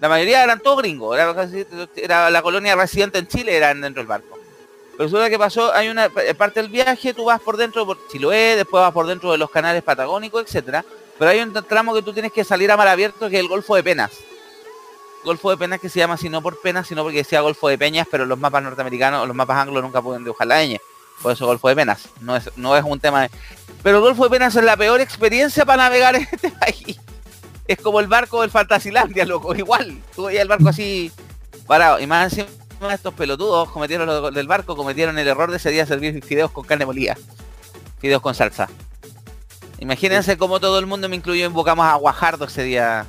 La 0.00 0.08
mayoría 0.08 0.44
eran 0.44 0.60
todos 0.60 0.78
gringos, 0.78 1.16
era, 1.96 2.30
la 2.30 2.42
colonia 2.42 2.76
residente 2.76 3.18
en 3.18 3.28
Chile, 3.28 3.56
eran 3.56 3.80
dentro 3.80 4.00
del 4.00 4.08
barco. 4.08 4.38
Pero 4.92 5.04
resulta 5.04 5.30
que 5.30 5.38
pasó, 5.38 5.72
hay 5.74 5.88
una 5.88 6.06
eh, 6.06 6.34
parte 6.34 6.60
del 6.60 6.70
viaje, 6.70 7.14
tú 7.14 7.24
vas 7.24 7.40
por 7.40 7.56
dentro 7.56 7.84
por 7.84 7.98
Chiloé, 8.08 8.56
después 8.56 8.80
vas 8.80 8.92
por 8.92 9.06
dentro 9.06 9.32
de 9.32 9.38
los 9.38 9.50
canales 9.50 9.82
patagónicos, 9.82 10.42
etcétera. 10.42 10.84
Pero 11.18 11.30
hay 11.30 11.40
un 11.40 11.52
tramo 11.52 11.94
que 11.94 12.02
tú 12.02 12.12
tienes 12.12 12.32
que 12.32 12.44
salir 12.44 12.70
a 12.70 12.76
mar 12.76 12.88
abierto 12.88 13.28
que 13.28 13.36
es 13.36 13.40
el 13.40 13.48
Golfo 13.48 13.74
de 13.74 13.82
Penas. 13.82 14.12
Golfo 15.24 15.50
de 15.50 15.56
Penas 15.56 15.80
que 15.80 15.88
se 15.88 15.98
llama 15.98 16.14
así 16.14 16.28
no 16.28 16.40
por 16.40 16.60
penas, 16.60 16.86
sino 16.86 17.02
porque 17.02 17.18
decía 17.18 17.40
Golfo 17.40 17.68
de 17.68 17.76
Peñas, 17.76 18.06
pero 18.10 18.24
los 18.26 18.38
mapas 18.38 18.62
norteamericanos 18.62 19.26
los 19.26 19.36
mapas 19.36 19.58
anglos 19.58 19.82
nunca 19.82 20.00
pueden 20.00 20.24
dibujar 20.24 20.46
la 20.46 20.64
ñ. 20.64 20.78
Por 21.22 21.32
eso 21.32 21.46
Golfo 21.46 21.68
de 21.68 21.76
Penas. 21.76 22.08
No 22.20 22.36
es, 22.36 22.50
no 22.56 22.76
es 22.76 22.84
un 22.84 23.00
tema 23.00 23.22
de... 23.22 23.30
Pero 23.82 24.00
Golfo 24.00 24.24
de 24.24 24.30
Penas 24.30 24.54
es 24.54 24.64
la 24.64 24.76
peor 24.76 25.00
experiencia 25.00 25.64
para 25.64 25.84
navegar 25.84 26.14
en 26.16 26.28
este 26.30 26.50
país. 26.60 26.98
Es 27.68 27.78
como 27.78 28.00
el 28.00 28.06
barco 28.06 28.42
del 28.42 28.50
Fantasilandia, 28.50 29.24
loco. 29.24 29.54
Igual. 29.54 29.98
Tú 30.14 30.24
veías 30.24 30.42
el 30.42 30.48
barco 30.48 30.68
así 30.68 31.10
parado. 31.66 32.00
Y 32.00 32.06
más 32.06 32.32
encima 32.32 32.48
estos 32.92 33.14
pelotudos 33.14 33.70
cometieron 33.70 34.06
lo 34.06 34.30
del 34.30 34.46
barco, 34.46 34.76
cometieron 34.76 35.18
el 35.18 35.26
error 35.26 35.50
de 35.50 35.56
ese 35.56 35.70
día 35.70 35.86
servir 35.86 36.22
fideos 36.22 36.50
con 36.50 36.64
carne 36.64 36.86
molida. 36.86 37.16
Fideos 37.98 38.22
con 38.22 38.34
salsa. 38.34 38.68
Imagínense 39.78 40.36
cómo 40.38 40.60
todo 40.60 40.78
el 40.78 40.86
mundo 40.86 41.08
me 41.08 41.16
incluyó 41.16 41.46
invocamos 41.46 41.86
a 41.86 41.94
Guajardo 41.94 42.44
ese 42.46 42.62
día. 42.62 43.06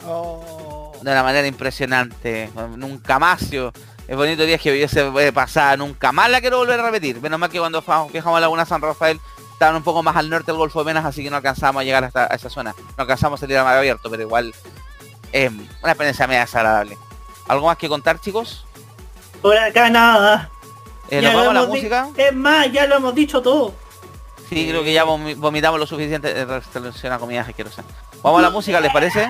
De 0.00 1.10
una 1.10 1.22
manera 1.22 1.46
impresionante. 1.46 2.50
Nunca 2.76 3.18
más 3.18 3.50
yo. 3.50 3.72
El 4.06 4.16
bonito 4.16 4.44
viaje 4.44 4.64
que 4.64 4.72
hubiese 4.72 5.32
pasado, 5.32 5.78
nunca 5.78 6.12
más 6.12 6.30
la 6.30 6.40
quiero 6.40 6.58
volver 6.58 6.78
a 6.78 6.82
repetir. 6.84 7.20
Menos 7.22 7.38
mal 7.38 7.48
que 7.48 7.58
cuando 7.58 7.82
viajamos 8.12 8.36
a 8.36 8.40
Laguna 8.40 8.66
San 8.66 8.82
Rafael 8.82 9.18
estaban 9.64 9.76
un 9.76 9.82
poco 9.82 10.02
más 10.02 10.14
al 10.16 10.28
norte 10.28 10.52
del 10.52 10.58
Golfo 10.58 10.80
de 10.80 10.84
Menas, 10.86 11.04
así 11.06 11.22
que 11.24 11.30
no 11.30 11.36
alcanzamos 11.36 11.80
a 11.80 11.84
llegar 11.84 12.04
hasta 12.04 12.24
a 12.30 12.34
esa 12.36 12.50
zona. 12.50 12.74
No 12.96 13.02
alcanzamos 13.02 13.38
a 13.38 13.42
salir 13.42 13.56
a 13.56 13.64
mar 13.64 13.76
abierto, 13.78 14.10
pero 14.10 14.22
igual 14.22 14.54
es 15.32 15.50
una 15.50 15.92
experiencia 15.92 16.26
media 16.26 16.40
desagradable. 16.42 16.98
¿Algo 17.48 17.66
más 17.66 17.78
que 17.78 17.88
contar, 17.88 18.20
chicos? 18.20 18.66
Por 19.40 19.56
acá 19.56 19.88
nada. 19.88 20.50
Eh, 21.08 21.20
Ya 21.22 21.32
¿Nos 21.32 21.32
lo 21.32 21.38
vamos 21.38 21.50
a 21.50 21.60
la 21.62 21.66
música? 21.66 22.08
Es 22.16 22.34
más, 22.34 22.70
ya 22.72 22.86
lo 22.86 22.96
hemos 22.96 23.14
dicho 23.14 23.40
todo. 23.40 23.74
Sí, 24.50 24.68
creo 24.68 24.82
que 24.84 24.92
ya 24.92 25.04
vomi- 25.06 25.34
vomitamos 25.36 25.80
lo 25.80 25.86
suficiente 25.86 26.38
en 26.38 26.46
relación 26.74 27.12
a 27.12 27.18
comidas 27.18 27.48
asquerosas. 27.48 27.84
Vamos 28.22 28.40
a 28.40 28.42
la 28.42 28.50
música, 28.50 28.80
¿les 28.80 28.92
parece? 28.92 29.28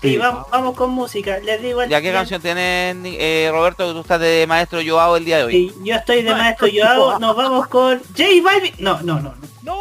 Sí, 0.00 0.16
vamos, 0.16 0.46
vamos 0.50 0.74
con 0.76 0.90
música. 0.90 1.38
Les 1.40 1.60
digo 1.60 1.82
el 1.82 1.90
¿Ya 1.90 2.00
qué 2.00 2.12
canción 2.12 2.40
tienes, 2.40 2.96
eh, 3.04 3.48
Roberto, 3.52 3.86
que 3.86 3.92
tú 3.92 4.00
estás 4.00 4.20
de 4.20 4.46
maestro 4.48 4.80
Joao 4.84 5.16
el 5.16 5.24
día 5.24 5.38
de 5.38 5.44
hoy? 5.44 5.52
Sí, 5.52 5.72
yo 5.84 5.94
estoy 5.96 6.22
de 6.22 6.30
maestro 6.32 6.66
yo 6.68 6.86
hago, 6.88 7.18
nos 7.18 7.36
vamos 7.36 7.66
con 7.68 7.98
J 8.16 8.24
Balvin. 8.42 8.72
No, 8.78 9.00
no, 9.02 9.20
no, 9.20 9.34
no. 9.62 9.76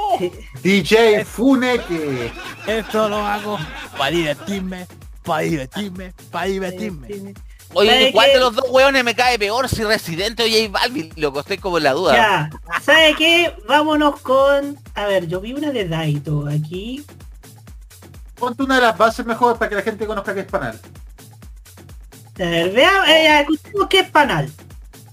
DJ 0.62 1.24
Funeke. 1.24 2.32
Esto 2.68 3.08
lo 3.08 3.18
hago 3.18 3.58
para 3.98 4.12
divertirme, 4.12 4.88
para 5.24 5.42
divertirme, 5.44 6.14
para 6.32 6.48
divertirme. 6.48 7.34
Oye, 7.74 7.90
¿Sabe 7.92 8.10
¿y 8.10 8.12
¿cuál 8.12 8.28
qué? 8.28 8.34
de 8.34 8.40
los 8.40 8.56
dos 8.56 8.66
hueones 8.70 9.04
me 9.04 9.14
cae 9.16 9.38
peor 9.38 9.70
si 9.70 9.84
Residente 9.84 10.44
o 10.44 10.48
J 10.48 10.70
Balvin? 10.70 11.12
Loco, 11.16 11.40
estoy 11.40 11.60
como 11.60 11.78
en 11.78 11.84
la 11.84 11.94
duda. 11.94 12.14
Ya, 12.16 12.50
¿sabe 12.82 13.14
qué? 13.16 13.54
Vámonos 13.68 14.20
con... 14.22 14.78
A 14.96 15.06
ver, 15.06 15.28
yo 15.28 15.40
vi 15.40 15.54
una 15.54 15.72
de 15.72 15.88
Daito 15.88 16.48
aquí. 16.48 17.06
Ponte 18.40 18.64
una 18.64 18.76
de 18.76 18.82
las 18.82 18.98
bases 18.98 19.26
mejor 19.26 19.58
para 19.58 19.70
que 19.70 19.76
la 19.76 19.82
gente 19.82 20.08
conozca 20.08 20.34
que 20.34 20.42
es 20.42 20.46
panal. 20.46 20.80
A 22.40 22.44
ver, 22.44 22.72
veamos, 22.72 23.10
eh, 23.10 23.40
escuchemos 23.42 23.88
qué 23.90 24.00
es 24.00 24.10
Panal. 24.10 24.50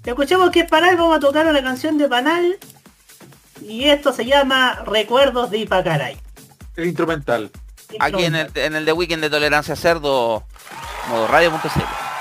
Escuchemos 0.04 0.50
qué 0.50 0.60
es 0.60 0.70
Panal, 0.70 0.96
vamos 0.96 1.16
a 1.16 1.20
tocar 1.20 1.44
una 1.46 1.60
canción 1.60 1.98
de 1.98 2.08
Panal. 2.08 2.56
Y 3.62 3.84
esto 3.86 4.12
se 4.12 4.24
llama 4.24 4.82
Recuerdos 4.86 5.50
de 5.50 5.58
Ipacaray. 5.58 6.16
El 6.76 6.86
instrumental. 6.86 7.50
Aquí 7.98 8.24
en 8.24 8.36
el, 8.36 8.50
en 8.54 8.76
el 8.76 8.84
The 8.84 8.92
Weekend 8.92 9.22
de 9.22 9.30
Tolerancia 9.30 9.74
Cerdo, 9.74 10.44
modo 11.08 11.26
radio.cl. 11.26 12.15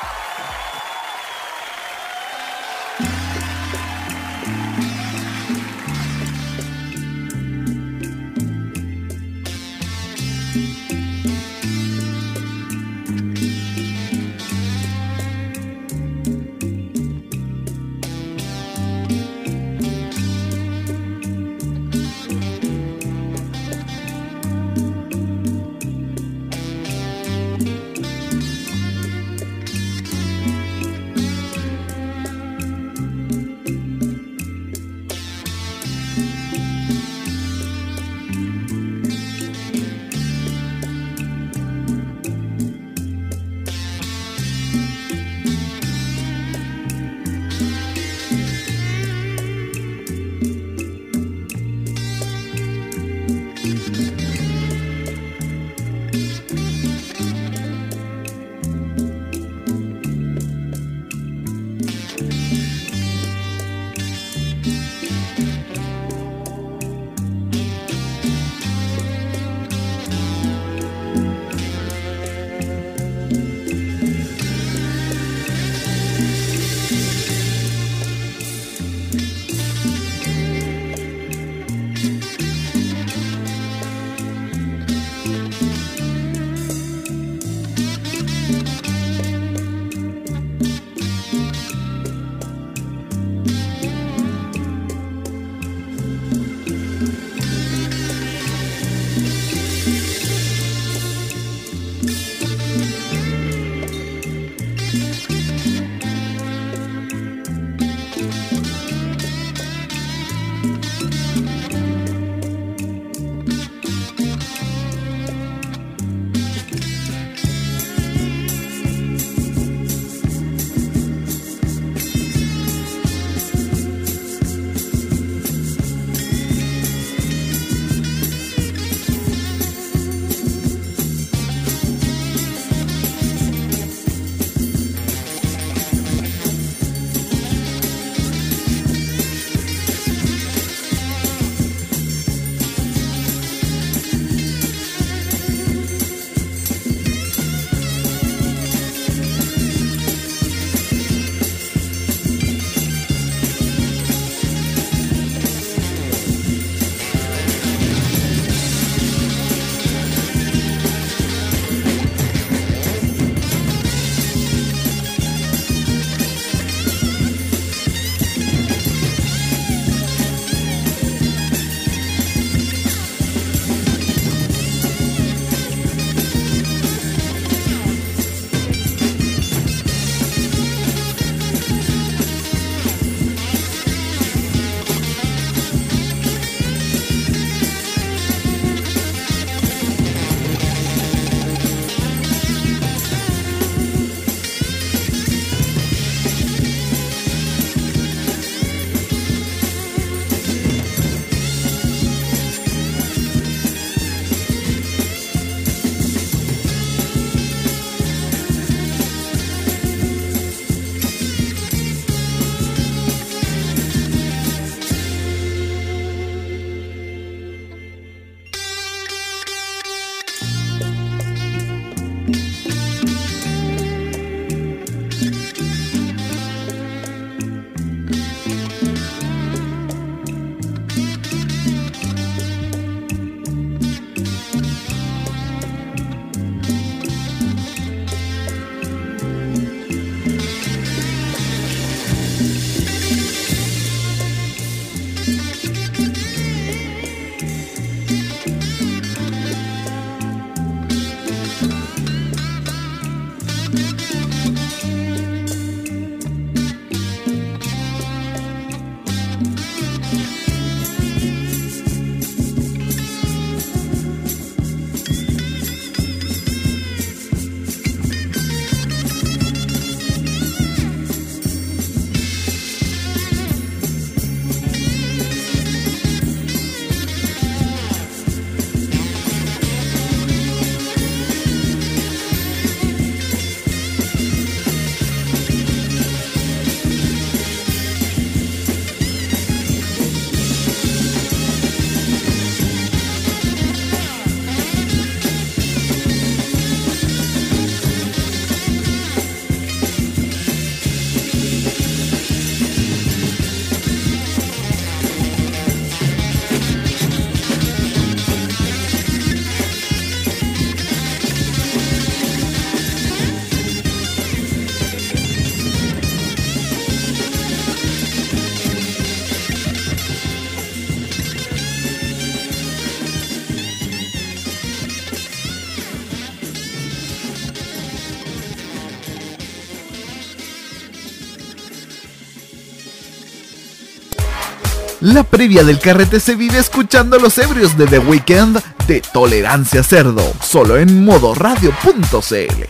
La 335.16 335.24
previa 335.24 335.64
del 335.64 335.80
carrete 335.80 336.20
se 336.20 336.36
vive 336.36 336.58
escuchando 336.58 337.16
a 337.16 337.20
los 337.20 337.38
ebrios 337.38 337.78
de 337.78 337.88
The 337.88 338.00
Weeknd 338.00 338.62
de 338.86 339.00
Tolerancia 339.00 339.82
Cerdo, 339.82 340.34
solo 340.42 340.76
en 340.78 341.06
modoradio.cl. 341.06 342.66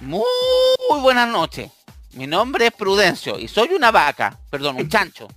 Muy 0.00 0.24
buenas 1.02 1.28
noches. 1.28 1.70
Mi 2.12 2.26
nombre 2.26 2.68
es 2.68 2.72
Prudencio 2.72 3.38
y 3.38 3.48
soy 3.48 3.74
una 3.74 3.90
vaca, 3.90 4.38
perdón, 4.48 4.76
un 4.76 4.88
chancho. 4.88 5.28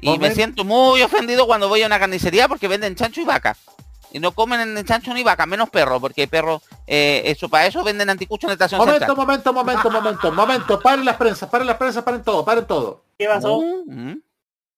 Y 0.00 0.18
me 0.18 0.34
siento 0.34 0.64
muy 0.64 1.02
ofendido 1.02 1.46
cuando 1.46 1.68
voy 1.68 1.82
a 1.82 1.86
una 1.86 1.98
carnicería 1.98 2.48
porque 2.48 2.68
venden 2.68 2.96
chancho 2.96 3.20
y 3.20 3.24
vaca. 3.24 3.54
Y 4.12 4.20
no 4.20 4.32
comen 4.32 4.76
en 4.76 4.84
chancho 4.84 5.12
ni 5.14 5.22
vaca, 5.22 5.46
menos 5.46 5.70
perro, 5.70 6.00
porque 6.00 6.28
perro, 6.28 6.60
eh, 6.86 7.22
eso 7.24 7.48
para 7.48 7.66
eso 7.66 7.82
venden 7.82 8.10
anticucho 8.10 8.46
en 8.46 8.50
la 8.50 8.52
estación 8.54 8.78
Momento, 8.78 8.98
central. 9.06 9.16
momento, 9.16 9.52
momento, 9.52 9.90
momento, 9.90 10.32
momento. 10.32 10.80
Paren 10.80 11.04
las 11.04 11.16
prensas, 11.16 11.48
paren 11.48 11.66
las 11.66 11.76
prensas, 11.76 12.02
paren 12.04 12.22
todo, 12.22 12.44
paren 12.44 12.66
todo. 12.66 13.02
¿Qué 13.18 13.26
pasó? 13.26 13.60
Mm. 13.86 14.14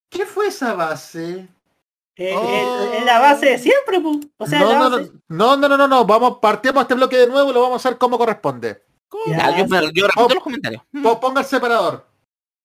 ¿Qué 0.09 0.25
fue 0.25 0.47
esa 0.47 0.73
base? 0.73 1.47
Eh, 2.17 2.33
eh, 2.33 2.97
es 2.99 3.05
la 3.05 3.19
base 3.19 3.47
de 3.47 3.57
siempre, 3.59 3.99
pu. 3.99 4.21
O 4.37 4.47
sea, 4.47 4.59
no, 4.61 4.69
la 4.69 4.79
no, 4.79 4.89
base- 4.89 5.11
no, 5.27 5.57
no, 5.57 5.67
no, 5.67 5.77
no, 5.77 5.87
no, 5.87 6.05
vamos, 6.05 6.37
partimos 6.41 6.81
este 6.83 6.93
bloque 6.93 7.17
de 7.17 7.27
nuevo 7.27 7.49
y 7.51 7.53
lo 7.53 7.61
vamos 7.61 7.85
a 7.85 7.87
hacer 7.89 7.97
como 7.97 8.17
corresponde. 8.17 8.81
Ya, 9.27 9.57
yo, 9.57 9.65
yo 9.93 10.07
repito 10.07 10.33
los 10.33 10.43
comentarios. 10.43 10.81
Po- 11.03 11.19
Ponga 11.19 11.41
el 11.41 11.47
separador. 11.47 12.05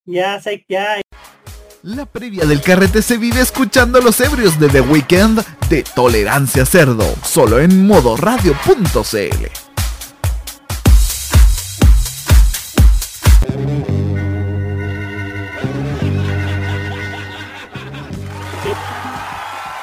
Ya, 0.05 0.39
sé, 0.41 0.65
ya. 0.69 1.01
La 1.83 2.05
previa 2.05 2.45
del 2.45 2.61
carrete 2.61 3.01
se 3.01 3.17
vive 3.17 3.41
escuchando 3.41 3.97
a 3.97 4.01
los 4.01 4.19
ebrios 4.21 4.59
de 4.59 4.69
The 4.69 4.81
Weeknd 4.81 5.43
de 5.67 5.81
Tolerancia 5.81 6.63
Cerdo, 6.63 7.11
solo 7.23 7.59
en 7.59 7.87
modoradio.cl. 7.87 9.47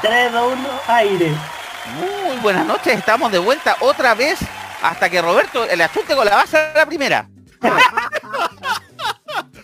Tres, 0.00 0.32
dos, 0.32 0.52
uno, 0.52 0.68
aire. 0.86 1.32
Muy 1.98 2.36
buenas 2.40 2.64
noches, 2.64 2.96
estamos 2.96 3.32
de 3.32 3.38
vuelta 3.38 3.76
otra 3.80 4.14
vez 4.14 4.38
hasta 4.82 5.10
que 5.10 5.20
Roberto 5.20 5.64
el 5.64 5.80
achunte 5.80 6.14
con 6.14 6.26
la 6.26 6.36
base 6.36 6.58
a 6.58 6.74
la 6.76 6.86
primera. 6.86 7.28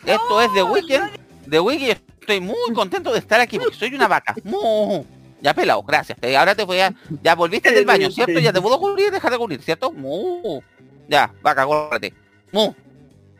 Esto 0.04 0.40
es 0.42 0.52
The 0.52 0.64
Weekend. 0.64 1.24
The 1.48 1.60
Weekend, 1.60 2.00
estoy 2.24 2.40
muy 2.40 2.72
contento 2.74 3.12
de 3.12 3.18
estar 3.18 3.40
aquí 3.40 3.58
porque 3.58 3.76
soy 3.76 3.94
una 3.94 4.08
vaca. 4.08 4.34
Mu. 4.44 5.04
Ya 5.40 5.52
pelado, 5.54 5.82
gracias. 5.82 6.18
Te- 6.18 6.36
Ahora 6.36 6.54
te 6.54 6.64
voy 6.64 6.80
a. 6.80 6.92
Ya 7.22 7.34
volviste 7.34 7.70
del 7.70 7.84
baño, 7.84 8.10
¿cierto? 8.10 8.38
Ya 8.40 8.52
te 8.52 8.60
puedo 8.60 8.78
cubrir, 8.78 9.10
dejar 9.10 9.30
de 9.30 9.38
cubrir, 9.38 9.62
¿cierto? 9.62 9.92
Mu. 9.92 10.60
Ya, 11.08 11.32
vaca, 11.42 11.66
córrete. 11.66 12.14
Mu. 12.52 12.72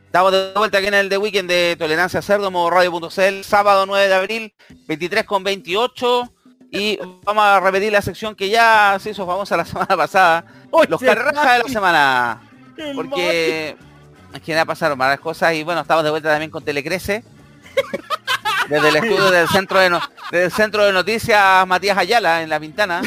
Estamos 0.05 0.31
de 0.31 0.53
vuelta 0.55 0.77
aquí 0.77 0.87
en 0.87 0.93
el 0.93 1.09
The 1.09 1.17
Weekend 1.17 1.49
de 1.49 1.75
Tolerancia 1.77 2.21
Cerdo, 2.21 2.69
radio.cl, 2.69 3.41
sábado 3.43 3.85
9 3.85 4.07
de 4.07 4.13
abril, 4.13 4.53
23 4.87 5.23
con 5.25 5.43
28. 5.43 6.31
Y 6.71 6.97
vamos 7.23 7.43
a 7.43 7.59
repetir 7.59 7.91
la 7.91 8.01
sección 8.01 8.35
que 8.35 8.49
ya 8.49 8.97
se 9.01 9.09
hizo 9.09 9.25
famosa 9.25 9.57
la 9.57 9.65
semana 9.65 9.97
pasada. 9.97 10.45
Los 10.87 11.01
carrajas 11.01 11.57
de 11.57 11.63
la 11.63 11.69
semana. 11.69 12.41
Porque 12.95 13.75
es 14.33 14.41
que 14.41 14.51
ya 14.53 14.65
pasaron 14.65 14.97
varias 14.97 15.19
cosas 15.19 15.53
y 15.53 15.63
bueno, 15.63 15.81
estamos 15.81 16.03
de 16.03 16.09
vuelta 16.11 16.29
también 16.29 16.51
con 16.51 16.63
Telecrece. 16.63 17.23
Desde 18.69 18.89
el 18.89 18.95
estudio 18.95 19.31
del 19.31 19.47
centro 19.47 19.79
de 19.79 19.89
no- 19.89 20.01
del 20.31 20.51
centro 20.51 20.85
de 20.85 20.93
noticias 20.93 21.67
Matías 21.67 21.97
Ayala 21.97 22.41
en 22.41 22.49
la 22.49 22.59
Pintana. 22.59 23.01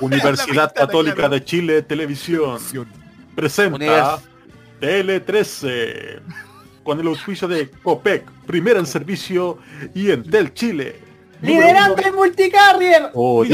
Universidad 0.00 0.72
Católica 0.74 1.28
de 1.28 1.44
Chile 1.44 1.82
Televisión 1.82 2.58
presenta 3.34 3.76
Univers- 3.78 4.20
Tele 4.80 5.20
13 5.20 6.20
con 6.82 6.98
el 6.98 7.06
auspicio 7.06 7.46
de 7.46 7.70
COPEC, 7.70 8.24
primera 8.46 8.80
en 8.80 8.86
servicio 8.86 9.58
y 9.94 10.10
Entel 10.10 10.52
Chile. 10.54 11.00
¡Liderando 11.40 12.02
el 12.02 12.12
multicarrier! 12.12 13.10
Oh, 13.14 13.44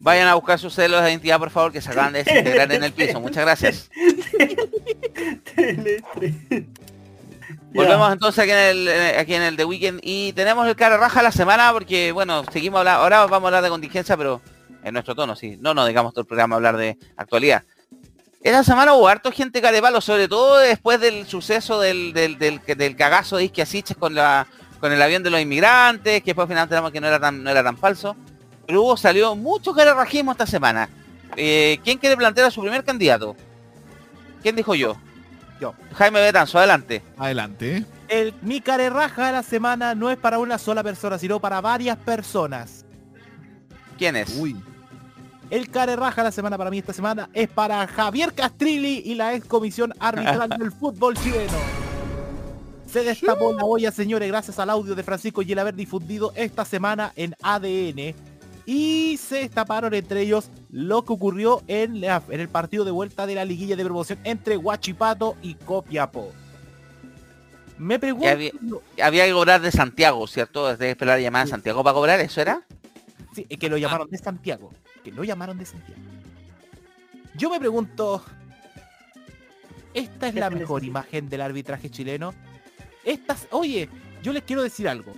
Vayan 0.00 0.28
a 0.28 0.34
buscar 0.34 0.58
sus 0.58 0.74
celos 0.74 1.02
de 1.02 1.10
identidad, 1.10 1.38
por 1.38 1.50
favor, 1.50 1.72
que 1.72 1.80
se 1.80 1.90
acaban 1.90 2.12
de 2.12 2.24
desintegrar 2.24 2.70
en 2.72 2.84
el 2.84 2.92
piso. 2.92 3.20
Muchas 3.20 3.44
gracias. 3.44 3.90
Volvemos 7.74 8.12
entonces 8.12 8.38
aquí 8.42 8.50
en 8.52 8.58
el 8.58 8.88
eh, 8.88 9.18
aquí 9.18 9.34
en 9.34 9.42
el 9.42 9.56
The 9.56 9.64
Weekend 9.64 10.00
y 10.02 10.32
tenemos 10.32 10.66
el 10.68 10.76
cara 10.76 10.98
raja 10.98 11.22
la 11.22 11.32
semana 11.32 11.72
porque 11.72 12.12
bueno, 12.12 12.44
seguimos 12.52 12.80
hablando, 12.80 13.02
ahora 13.02 13.26
vamos 13.26 13.44
a 13.44 13.48
hablar 13.48 13.62
de 13.62 13.70
contingencia, 13.70 14.16
pero 14.16 14.40
en 14.82 14.92
nuestro 14.92 15.14
tono, 15.14 15.36
sí. 15.36 15.56
No 15.60 15.74
nos 15.74 15.86
digamos 15.86 16.12
todo 16.12 16.22
el 16.22 16.26
programa 16.26 16.56
hablar 16.56 16.76
de 16.76 16.98
actualidad. 17.16 17.62
Esta 18.42 18.64
semana 18.64 18.94
hubo 18.94 19.06
harto 19.06 19.30
gente 19.30 19.62
carepalo, 19.62 20.00
sobre 20.00 20.28
todo 20.28 20.58
después 20.58 21.00
del 21.00 21.26
suceso 21.26 21.80
del, 21.80 22.12
del, 22.12 22.38
del, 22.38 22.96
cagazo 22.96 23.36
de 23.36 23.44
Isquia 23.44 23.64
Siches 23.64 23.96
con 23.96 24.16
con 24.80 24.92
el 24.92 25.00
avión 25.00 25.22
de 25.22 25.30
los 25.30 25.40
inmigrantes, 25.40 26.22
que 26.22 26.30
después 26.30 26.48
finalmente 26.48 26.72
tenemos 26.72 26.90
que 26.90 27.00
no 27.00 27.06
era 27.06 27.20
tan 27.20 27.42
no 27.42 27.50
era 27.50 27.62
tan 27.62 27.78
falso. 27.78 28.16
Pero 28.66 28.82
hubo, 28.82 28.96
salió 28.96 29.36
mucho 29.36 29.72
carerrajismo 29.72 30.32
esta 30.32 30.46
semana. 30.46 30.88
Eh, 31.36 31.78
¿Quién 31.84 31.98
quiere 31.98 32.16
plantear 32.16 32.48
a 32.48 32.50
su 32.50 32.60
primer 32.60 32.84
candidato? 32.84 33.36
¿Quién 34.42 34.56
dijo 34.56 34.74
yo? 34.74 34.96
Yo. 35.62 35.76
Jaime 35.94 36.20
Betanzo, 36.20 36.58
adelante. 36.58 37.02
Adelante. 37.16 37.84
El, 38.08 38.34
mi 38.42 38.60
carerraja 38.60 39.26
de 39.26 39.32
la 39.32 39.44
semana 39.44 39.94
no 39.94 40.10
es 40.10 40.18
para 40.18 40.40
una 40.40 40.58
sola 40.58 40.82
persona, 40.82 41.20
sino 41.20 41.38
para 41.38 41.60
varias 41.60 41.96
personas. 41.98 42.84
¿Quién 43.96 44.16
es? 44.16 44.36
El 45.50 45.70
carerraja 45.70 46.22
de 46.22 46.28
la 46.28 46.32
semana 46.32 46.58
para 46.58 46.68
mí 46.68 46.78
esta 46.78 46.92
semana 46.92 47.30
es 47.32 47.48
para 47.48 47.86
Javier 47.86 48.34
Castrilli 48.34 49.02
y 49.04 49.14
la 49.14 49.34
ex 49.34 49.46
comisión 49.46 49.94
arbitral 50.00 50.48
del 50.58 50.72
fútbol 50.72 51.16
chileno. 51.16 51.58
Se 52.90 53.04
destapó 53.04 53.52
la 53.52 53.62
olla, 53.62 53.92
señores, 53.92 54.26
gracias 54.26 54.58
al 54.58 54.68
audio 54.68 54.96
de 54.96 55.04
Francisco 55.04 55.42
y 55.42 55.52
el 55.52 55.60
haber 55.60 55.76
difundido 55.76 56.32
esta 56.34 56.64
semana 56.64 57.12
en 57.14 57.36
ADN. 57.40 58.16
Y 58.66 59.16
se 59.16 59.36
destaparon 59.36 59.94
entre 59.94 60.22
ellos 60.22 60.50
lo 60.72 61.04
que 61.04 61.12
ocurrió 61.12 61.62
en, 61.68 62.00
la- 62.00 62.22
en 62.28 62.40
el 62.40 62.48
partido 62.48 62.84
de 62.84 62.90
vuelta 62.90 63.26
de 63.26 63.34
la 63.36 63.44
liguilla 63.44 63.76
de 63.76 63.84
promoción 63.84 64.18
entre 64.24 64.56
Huachipato 64.56 65.36
y 65.42 65.54
Copiapó. 65.54 66.32
Me 67.78 67.98
pregunto... 67.98 68.26
Había, 68.28 68.52
había 69.02 69.26
que 69.26 69.32
cobrar 69.32 69.60
de 69.60 69.70
Santiago, 69.70 70.26
¿cierto? 70.26 70.68
Desde 70.68 70.90
esperar 70.90 71.18
la 71.18 71.22
llamada 71.22 71.44
de 71.44 71.50
Santiago 71.50 71.84
para 71.84 71.94
cobrar, 71.94 72.20
¿eso 72.20 72.40
era? 72.40 72.62
Sí, 73.34 73.46
es 73.48 73.58
que 73.58 73.68
lo 73.68 73.76
llamaron 73.76 74.08
de 74.08 74.18
Santiago. 74.18 74.70
Que 75.04 75.12
lo 75.12 75.24
llamaron 75.24 75.58
de 75.58 75.66
Santiago. 75.66 76.00
Yo 77.34 77.50
me 77.50 77.58
pregunto, 77.58 78.24
¿esta 79.94 80.28
es 80.28 80.34
la 80.34 80.48
mejor 80.50 80.84
imagen 80.84 81.28
del 81.28 81.40
arbitraje 81.40 81.90
chileno? 81.90 82.34
Estas, 83.04 83.46
oye, 83.50 83.88
yo 84.22 84.32
les 84.32 84.42
quiero 84.42 84.62
decir 84.62 84.88
algo. 84.88 85.12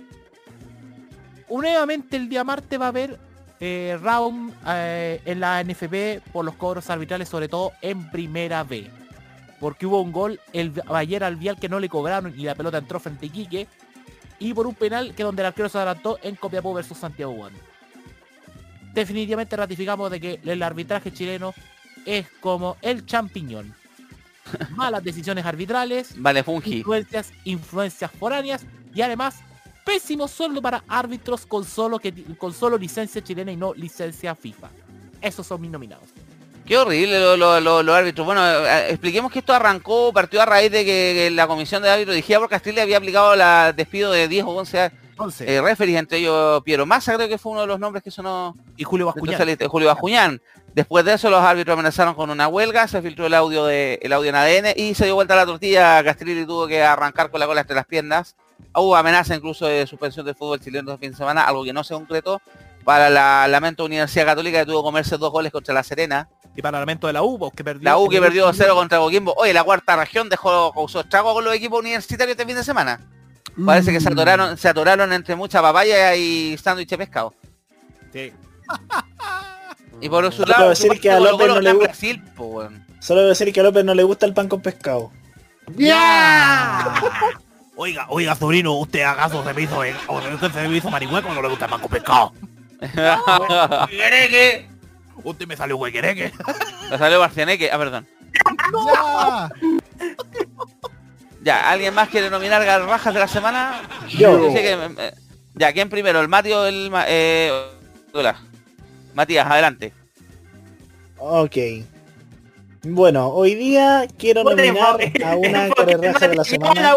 Nuevamente 1.49 2.17
el 2.17 2.27
día 2.27 2.43
martes 2.43 2.79
va 2.79 2.85
a 2.85 2.89
haber 2.89 3.19
eh, 3.59 3.97
round 4.01 4.53
eh, 4.67 5.21
en 5.25 5.39
la 5.39 5.63
NFP 5.63 6.21
por 6.31 6.45
los 6.45 6.55
cobros 6.55 6.89
arbitrales, 6.89 7.29
sobre 7.29 7.47
todo 7.47 7.71
en 7.81 8.09
primera 8.11 8.63
B. 8.63 8.89
Porque 9.59 9.85
hubo 9.85 10.01
un 10.01 10.11
gol 10.11 10.39
el 10.53 10.73
ayer 10.89 11.23
al 11.23 11.37
Vial 11.37 11.57
que 11.57 11.69
no 11.69 11.79
le 11.79 11.89
cobraron 11.89 12.33
y 12.37 12.43
la 12.43 12.55
pelota 12.55 12.77
entró 12.77 12.99
frente 12.99 13.25
a 13.25 13.29
Iquique. 13.29 13.67
Y 14.37 14.53
por 14.53 14.67
un 14.67 14.75
penal 14.75 15.15
que 15.15 15.23
donde 15.23 15.41
el 15.41 15.47
arquero 15.47 15.69
se 15.69 15.77
adelantó 15.77 16.19
en 16.21 16.35
Copiapó 16.35 16.73
versus 16.73 16.97
Santiago 16.97 17.31
Wander 17.31 17.75
definitivamente 18.95 19.55
ratificamos 19.55 20.09
de 20.09 20.19
que 20.19 20.39
el 20.43 20.63
arbitraje 20.63 21.11
chileno 21.13 21.53
es 22.05 22.25
como 22.39 22.77
el 22.81 23.05
champiñón. 23.05 23.75
Malas 24.71 25.03
decisiones 25.03 25.45
arbitrales, 25.45 26.13
Vale, 26.17 26.43
fungi. 26.43 26.77
influencias, 26.77 27.31
influencias 27.43 28.09
foráneas 28.11 28.65
y 28.93 29.01
además 29.01 29.41
pésimo 29.85 30.27
sueldo 30.27 30.61
para 30.61 30.83
árbitros 30.87 31.45
con 31.45 31.63
solo 31.63 31.99
que 31.99 32.11
con 32.37 32.51
solo 32.53 32.77
licencia 32.77 33.23
chilena 33.23 33.51
y 33.51 33.55
no 33.55 33.73
licencia 33.73 34.35
FIFA. 34.35 34.69
Esos 35.21 35.47
son 35.47 35.61
mis 35.61 35.71
nominados. 35.71 36.05
Qué 36.65 36.77
horrible 36.77 37.19
los 37.19 37.37
lo, 37.37 37.59
lo- 37.61 37.83
los 37.83 37.95
árbitros. 37.95 38.25
Bueno, 38.25 38.43
eh, 38.43 38.89
expliquemos 38.89 39.31
que 39.31 39.39
esto 39.39 39.53
arrancó, 39.53 40.11
partió 40.11 40.41
a 40.41 40.45
raíz 40.45 40.71
de 40.71 40.79
que, 40.83 41.13
que 41.15 41.31
la 41.31 41.45
comisión 41.47 41.83
de 41.83 41.89
árbitros 41.91 42.15
dirigida 42.15 42.39
por 42.39 42.49
Castilla 42.49 42.81
había 42.81 42.97
aplicado 42.97 43.33
el 43.35 43.75
despido 43.75 44.11
de 44.11 44.27
10 44.27 44.45
o 44.45 44.49
11, 44.49 44.91
eh, 45.47 45.61
referees, 45.61 45.99
entre 45.99 46.17
ellos 46.17 46.63
Piero 46.63 46.85
Massa, 46.87 47.15
creo 47.15 47.27
que 47.29 47.37
fue 47.37 47.51
uno 47.51 47.61
de 47.61 47.67
los 47.67 47.79
nombres 47.79 48.03
que 48.03 48.09
sonó. 48.09 48.57
Y 48.77 48.83
Julio 48.83 49.05
Bascuñán. 49.05 49.37
Julio 49.69 49.87
Bascuñán. 49.89 50.41
Después 50.73 51.05
de 51.05 51.13
eso 51.13 51.29
los 51.29 51.39
árbitros 51.41 51.73
amenazaron 51.75 52.15
con 52.15 52.29
una 52.31 52.47
huelga, 52.47 52.87
se 52.87 53.01
filtró 53.01 53.27
el 53.27 53.33
audio 53.35 53.65
de 53.65 53.99
el 54.01 54.11
audio 54.11 54.29
en 54.29 54.35
ADN 54.35 54.73
y 54.75 54.93
se 54.95 55.05
dio 55.05 55.15
vuelta 55.15 55.35
la 55.35 55.45
tortilla, 55.45 56.03
Castrilli 56.03 56.45
tuvo 56.45 56.67
que 56.67 56.83
arrancar 56.83 57.29
con 57.31 57.39
la 57.39 57.45
cola 57.45 57.61
entre 57.61 57.75
las 57.75 57.85
piernas. 57.85 58.35
Hubo 58.73 58.95
amenaza 58.95 59.35
incluso 59.35 59.65
de 59.67 59.87
suspensión 59.87 60.25
del 60.25 60.35
fútbol 60.35 60.59
chileno 60.59 60.91
este 60.93 61.05
fin 61.05 61.11
de 61.11 61.17
semana, 61.17 61.43
algo 61.43 61.63
que 61.63 61.71
no 61.73 61.83
se 61.83 61.93
concretó 61.93 62.41
para 62.83 63.09
la 63.09 63.47
Lamento 63.47 63.85
Universidad 63.85 64.25
Católica 64.25 64.59
que 64.59 64.65
tuvo 64.65 64.81
que 64.81 64.85
comerse 64.85 65.17
dos 65.17 65.31
goles 65.31 65.51
contra 65.51 65.73
la 65.73 65.83
Serena. 65.83 66.27
Y 66.57 66.61
para 66.61 66.77
el 66.77 66.81
lamento 66.83 67.07
de 67.07 67.13
la 67.13 67.21
U, 67.21 67.51
que 67.53 67.63
perdió. 67.65 67.83
La 67.83 67.97
U 67.97 68.07
que 68.07 68.19
perdió 68.21 68.51
0 68.53 68.75
contra 68.75 68.97
Coquimbo. 68.99 69.33
Oye, 69.37 69.53
la 69.53 69.63
cuarta 69.65 69.95
región 69.97 70.29
dejó 70.29 70.71
causó 70.73 71.01
estrago 71.01 71.33
con 71.33 71.43
los 71.43 71.53
equipos 71.53 71.79
universitarios 71.81 72.31
este 72.37 72.45
fin 72.45 72.55
de 72.55 72.63
semana. 72.63 73.01
Parece 73.65 73.91
que 73.91 73.99
se 73.99 74.09
Mm. 74.09 74.13
atoraron, 74.13 74.57
se 74.57 74.69
atoraron 74.69 75.11
entre 75.13 75.35
mucha 75.35 75.61
papaya 75.61 76.15
y 76.15 76.57
sándwich 76.57 76.89
de 76.89 76.97
pescado. 76.97 77.33
Sí. 78.13 78.31
Y 80.01 80.09
por 80.09 80.25
su 80.25 80.43
Solo 80.43 80.51
lado, 80.51 80.69
decir 80.69 80.99
que 80.99 81.09
a 81.09 81.13
parte, 81.13 81.31
López 81.31 81.47
Colo-Colo 81.47 81.55
no 81.55 81.61
le 81.61 81.69
está 81.69 81.69
en 81.71 81.75
gusta- 81.77 81.87
Brasil, 81.87 82.23
po, 82.35 82.43
weón. 82.47 82.85
Solo 82.99 83.19
debo 83.21 83.29
decir 83.29 83.53
que 83.53 83.59
a 83.61 83.63
López 83.63 83.85
no 83.85 83.95
le 83.95 84.03
gusta 84.03 84.25
el 84.25 84.33
pan 84.33 84.49
con 84.49 84.61
pescado. 84.61 85.11
Oiga, 87.77 88.05
oiga, 88.09 88.35
sobrino, 88.35 88.73
usted 88.73 89.01
acaso 89.01 89.43
se 89.43 89.53
me 89.53 89.61
hizo, 89.63 89.83
eh, 89.83 89.93
usted 90.33 90.51
se 90.51 90.67
me 90.67 90.77
hizo 90.77 90.89
marihueco 90.89 91.33
no 91.33 91.41
le 91.41 91.49
gusta 91.49 91.65
el 91.65 91.71
pan 91.71 91.81
con 91.81 91.89
pescado. 91.89 92.31
Huequereque. 93.91 94.67
Usted 95.23 95.47
me 95.47 95.57
salió 95.57 95.77
huequereque. 95.77 96.31
Me 96.89 96.97
salió 96.97 97.19
Barcianeque, 97.19 97.69
ah, 97.71 97.77
perdón. 97.77 98.07
Ya, 101.43 101.69
¿alguien 101.69 101.93
más 101.93 102.09
quiere 102.09 102.29
nominar 102.29 102.63
garrajas 102.65 103.13
de 103.13 103.19
la 103.19 103.27
semana? 103.27 103.81
Yo. 104.09 104.51
sé 104.51 104.61
que, 104.61 104.71
eh, 104.73 105.13
ya, 105.53 105.73
¿quién 105.73 105.89
primero? 105.89 106.19
¿El 106.21 106.27
Mati 106.27 106.51
o 106.53 106.65
el... 106.65 106.89
Ma- 106.89 107.05
Eh, 107.07 107.51
hola. 108.13 108.35
Matías, 109.13 109.45
adelante. 109.47 109.93
Ok. 111.17 111.55
Bueno, 112.83 113.29
hoy 113.29 113.55
día 113.55 114.05
quiero 114.17 114.43
nominar 114.43 114.97
a 115.25 115.35
una 115.37 115.69
carerraja 115.69 116.27
de 116.27 116.35
la 116.35 116.43
semana. 116.43 116.95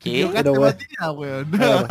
¿Qué? 0.00 0.28
Pero 0.32 0.52
weón. 0.52 0.76
a 0.98 1.12
ver, 1.12 1.46
weón. 1.50 1.88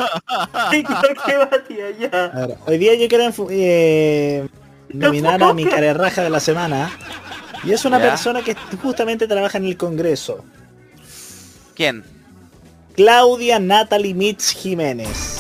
¿Qué 0.72 1.38
batía 1.38 1.92
ya? 2.00 2.26
a 2.26 2.48
ver, 2.48 2.58
hoy 2.66 2.78
día 2.78 2.96
yo 2.96 3.08
quiero 3.08 3.32
eh, 3.52 4.48
nominar 4.90 5.42
a 5.44 5.54
mi 5.54 5.66
carerraja 5.66 6.24
de 6.24 6.30
la 6.30 6.40
semana. 6.40 6.92
Y 7.64 7.72
es 7.72 7.86
una 7.86 8.00
Ya. 8.00 8.10
persona 8.10 8.42
que 8.42 8.56
justamente 8.82 9.28
trabaja 9.28 9.58
en 9.58 9.66
el 9.66 9.78
Congreso. 9.78 10.44
¿Quién? 11.76 12.04
Claudia 12.96 13.60
Natalie 13.60 14.14
Mitz 14.14 14.52
Jiménez. 14.52 15.40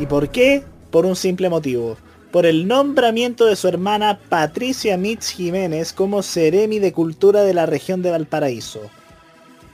¿Y 0.00 0.06
por 0.06 0.28
qué? 0.30 0.64
Por 0.90 1.06
un 1.06 1.14
simple 1.16 1.48
motivo. 1.48 1.96
Por 2.30 2.46
el 2.46 2.66
nombramiento 2.66 3.44
de 3.44 3.56
su 3.56 3.68
hermana 3.68 4.18
Patricia 4.28 4.96
Mitz 4.96 5.28
Jiménez 5.30 5.92
como 5.92 6.22
Ceremi 6.22 6.78
de 6.78 6.92
Cultura 6.92 7.42
de 7.42 7.54
la 7.54 7.66
región 7.66 8.00
de 8.02 8.10
Valparaíso. 8.10 8.80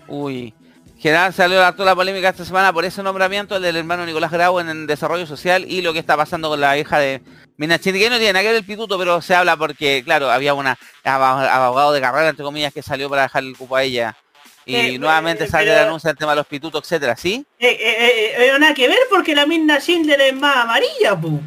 Uy. 0.08 0.52
General 1.00 1.32
salió 1.32 1.72
toda 1.74 1.84
la 1.86 1.94
polémica 1.94 2.28
esta 2.30 2.44
semana 2.44 2.72
por 2.72 2.84
ese 2.84 3.02
nombramiento 3.04 3.54
el 3.56 3.62
del 3.62 3.76
hermano 3.76 4.04
Nicolás 4.04 4.32
Grau 4.32 4.58
en 4.58 4.68
el 4.68 4.86
desarrollo 4.86 5.26
social 5.26 5.64
y 5.68 5.80
lo 5.80 5.92
que 5.92 6.00
está 6.00 6.16
pasando 6.16 6.48
con 6.48 6.60
la 6.60 6.76
hija 6.76 6.98
de 6.98 7.22
Minachini, 7.56 8.00
que 8.00 8.10
no 8.10 8.16
tiene 8.16 8.32
nada 8.32 8.42
que 8.42 8.48
ver 8.48 8.56
el 8.56 8.64
pituto, 8.64 8.98
pero 8.98 9.22
se 9.22 9.34
habla 9.34 9.56
porque, 9.56 10.02
claro, 10.04 10.28
había 10.30 10.54
una 10.54 10.76
abogado 11.04 11.92
de 11.92 12.00
carrera, 12.00 12.28
entre 12.30 12.44
comillas, 12.44 12.72
que 12.74 12.82
salió 12.82 13.08
para 13.08 13.22
dejar 13.22 13.44
el 13.44 13.56
cupo 13.56 13.76
a 13.76 13.82
ella. 13.84 14.16
Y 14.66 14.74
Eh, 14.76 14.98
nuevamente 14.98 15.44
eh, 15.44 15.48
sale 15.48 15.66
pero- 15.70 15.80
el 15.80 15.86
anuncio 15.86 16.08
del 16.08 16.16
tema 16.18 16.32
de 16.32 16.36
los 16.36 16.46
pitutos, 16.46 16.82
etcétera, 16.82 17.16
¿sí? 17.16 17.46
Eh, 17.58 18.36
eh, 18.38 18.52
nada 18.58 18.74
que 18.74 18.86
ver 18.88 18.98
porque 19.08 19.34
la 19.34 19.46
misma 19.46 19.78
Schindler 19.80 20.20
es 20.20 20.34
más 20.34 20.56
amarilla, 20.56 21.18
pu. 21.18 21.40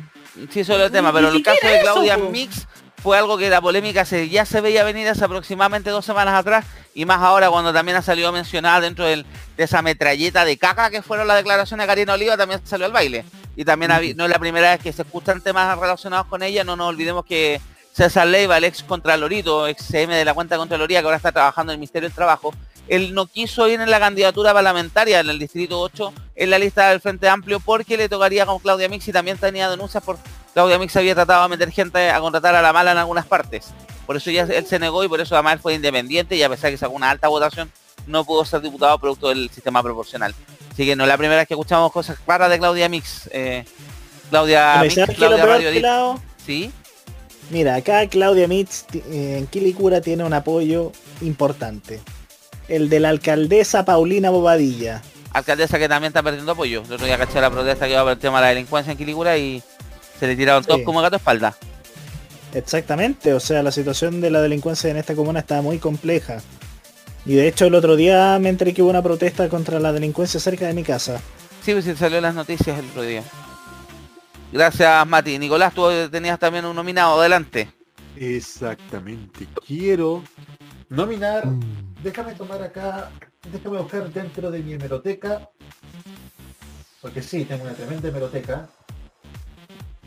Sí, 0.50 0.62
eso 0.62 0.76
es 0.78 0.82
el 0.86 0.92
tema, 0.92 1.12
pero 1.14 1.28
el 1.30 1.44
caso 1.44 1.68
de 1.68 1.82
Claudia. 1.82 2.18
Mix 2.18 2.68
fue 3.02 3.18
algo 3.18 3.38
que 3.38 3.50
la 3.50 3.62
polémica 3.62 4.06
se, 4.06 4.30
ya 4.30 4.46
se 4.46 4.62
veía 4.62 4.84
venir 4.84 5.08
hace 5.08 5.26
aproximadamente 5.26 5.90
dos 5.90 6.06
semanas 6.06 6.36
atrás 6.36 6.66
y 6.94 7.06
más 7.06 7.20
ahora 7.20 7.50
cuando 7.50 7.74
también 7.74 7.98
ha 7.98 8.02
salido 8.02 8.32
mencionada 8.32 8.82
dentro 8.82 9.06
de 9.06 9.26
esa 9.58 9.82
metralleta 9.82 10.46
de 10.46 10.58
caca 10.58 10.90
que 10.90 11.02
fueron 11.02 11.28
las 11.28 11.38
declaraciones 11.38 11.86
de 11.86 11.88
Karina 11.88 12.14
Oliva 12.14 12.38
también 12.38 12.62
salió 12.64 12.86
al 12.86 12.92
baile. 12.92 13.26
Y 13.56 13.66
también 13.66 13.92
no 14.16 14.26
es 14.26 14.30
la 14.30 14.40
primera 14.40 14.72
vez 14.72 14.82
que 14.82 14.94
se 14.94 15.02
escuchan 15.02 15.42
temas 15.42 15.78
relacionados 15.78 16.28
con 16.28 16.42
ella, 16.44 16.64
no 16.64 16.76
nos 16.76 16.88
olvidemos 16.88 17.26
que 17.26 17.60
César 17.94 18.28
Leiva, 18.28 18.58
el 18.58 18.64
ex 18.64 18.84
Contralorito, 18.84 19.68
ex 19.68 19.86
CM 19.86 20.16
de 20.16 20.26
la 20.26 20.34
cuenta 20.34 20.56
de 20.56 20.60
Contraloría, 20.60 21.00
que 21.00 21.06
ahora 21.06 21.18
está 21.18 21.32
trabajando 21.32 21.72
en 21.72 21.76
el 21.76 21.80
Ministerio 21.80 22.08
del 22.10 22.16
Trabajo, 22.16 22.54
él 22.88 23.14
no 23.14 23.26
quiso 23.26 23.68
ir 23.68 23.80
en 23.80 23.90
la 23.90 24.00
candidatura 24.00 24.54
parlamentaria 24.54 25.20
en 25.20 25.30
el 25.30 25.40
Distrito 25.40 25.80
8 25.80 26.14
en 26.36 26.50
la 26.50 26.60
lista 26.60 26.90
del 26.90 27.00
Frente 27.00 27.30
Amplio 27.30 27.60
porque 27.60 27.96
le 27.96 28.10
tocaría 28.10 28.46
con 28.46 28.60
Claudia 28.60 28.90
Mix 28.90 29.08
y 29.08 29.12
también 29.12 29.38
tenía 29.38 29.70
denuncias 29.70 30.04
por 30.04 30.18
Claudia 30.54 30.78
Mix 30.78 30.96
había 30.98 31.16
tratado 31.16 31.44
de 31.44 31.50
meter 31.50 31.72
gente 31.72 32.10
a 32.10 32.20
contratar 32.20 32.56
a 32.56 32.62
la 32.62 32.74
mala 32.74 32.92
en 32.92 32.98
algunas 32.98 33.26
partes. 33.26 33.70
Por 34.06 34.18
eso 34.18 34.30
ya 34.32 34.44
él 34.44 34.66
se 34.66 34.80
negó 34.80 35.04
y 35.04 35.08
por 35.08 35.22
eso 35.22 35.36
además 35.36 35.54
él 35.54 35.60
fue 35.60 35.74
independiente 35.74 36.36
y 36.36 36.44
a 36.44 36.50
pesar 36.50 36.66
de 36.66 36.72
que 36.72 36.78
sacó 36.78 36.94
una 36.94 37.10
alta 37.10 37.30
votación, 37.30 37.72
no 38.08 38.26
pudo 38.26 38.44
ser 38.44 38.62
diputado 38.62 38.98
producto 39.00 39.30
del 39.30 39.50
sistema 39.50 39.82
proporcional. 39.82 40.36
Así 40.74 40.86
que 40.86 40.96
no 40.96 41.04
es 41.04 41.08
la 41.08 41.18
primera 41.18 41.40
vez 41.40 41.48
que 41.48 41.54
escuchamos 41.54 41.92
cosas 41.92 42.20
claras 42.20 42.50
de 42.50 42.60
Claudia 42.60 42.90
Mix. 42.90 43.30
Eh, 43.32 43.64
Claudia 44.30 44.80
Mix, 44.82 44.96
¿sabes 44.96 45.10
qué 45.10 45.14
es 45.14 45.20
lo 45.20 45.38
Claudia 45.38 45.46
Radio? 45.46 46.22
¿Sí? 46.46 46.72
Mira, 47.52 47.76
acá 47.76 48.08
Claudia 48.08 48.48
Mitz 48.48 48.86
eh, 48.94 49.36
en 49.38 49.46
Quilicura 49.48 50.02
tiene 50.02 50.24
un 50.24 50.34
apoyo 50.34 50.92
importante. 51.22 52.00
El 52.68 52.90
de 52.90 53.00
la 53.02 53.10
alcaldesa 53.10 53.84
Paulina 53.86 54.30
Bobadilla. 54.30 55.02
Alcaldesa 55.34 55.78
que 55.78 55.88
también 55.90 56.10
está 56.12 56.24
perdiendo 56.24 56.54
apoyo. 56.54 56.82
El 56.88 56.94
otro 56.94 57.06
día 57.06 57.18
caché 57.18 57.40
la 57.42 57.50
protesta 57.52 57.86
que 57.86 57.92
iba 57.94 58.04
por 58.04 58.14
el 58.14 58.20
tema 58.20 58.40
de 58.40 58.44
la 58.44 58.50
delincuencia 58.50 58.92
en 58.92 58.98
Quilicura 58.98 59.38
y 59.38 59.62
se 60.20 60.28
le 60.28 60.36
tiraron 60.36 60.64
todos 60.64 60.80
Sí. 60.80 60.86
como 60.86 61.02
gato 61.02 61.16
a 61.16 61.18
espalda. 61.18 61.56
Exactamente, 62.54 63.34
o 63.34 63.40
sea, 63.40 63.64
la 63.64 63.72
situación 63.72 64.20
de 64.20 64.30
la 64.30 64.42
delincuencia 64.42 64.90
en 64.90 64.98
esta 64.98 65.16
comuna 65.16 65.40
está 65.40 65.62
muy 65.62 65.78
compleja. 65.78 66.42
Y 67.26 67.36
de 67.36 67.48
hecho 67.48 67.66
el 67.66 67.76
otro 67.76 67.96
día 67.96 68.38
me 68.40 68.50
enteré 68.50 68.74
que 68.74 68.82
hubo 68.82 68.90
una 68.90 69.02
protesta 69.02 69.48
contra 69.48 69.80
la 69.80 69.94
delincuencia 69.94 70.40
cerca 70.40 70.68
de 70.68 70.74
mi 70.74 70.84
casa. 70.84 71.22
Sí, 71.64 71.72
pues 71.74 71.86
sí, 71.86 71.96
salió 71.96 72.18
en 72.18 72.24
las 72.24 72.36
noticias 72.36 72.78
el 72.80 72.86
otro 72.86 73.04
día. 73.04 73.24
Gracias, 74.52 75.08
Mati. 75.08 75.40
Nicolás, 75.40 75.74
tú 75.74 75.88
tenías 76.10 76.38
también 76.40 76.66
un 76.66 76.76
nominado. 76.76 77.20
Adelante. 77.20 77.70
Exactamente. 78.18 79.48
Quiero 79.66 80.24
nominar. 80.90 81.44
Déjame 82.04 82.34
tomar 82.34 82.62
acá. 82.62 83.10
Déjame 83.52 83.78
buscar 83.80 84.10
dentro 84.12 84.52
de 84.52 84.60
mi 84.60 84.74
hemeroteca. 84.74 85.50
Porque 87.02 87.22
sí, 87.22 87.46
tengo 87.46 87.64
una 87.64 87.74
tremenda 87.74 88.10
hemeroteca. 88.10 88.68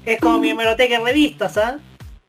Es 0.05 0.21
como 0.21 0.39
mi 0.39 0.51
hemeroteca 0.51 0.97
en 0.97 1.05
revistas, 1.05 1.57
¿ah? 1.57 1.79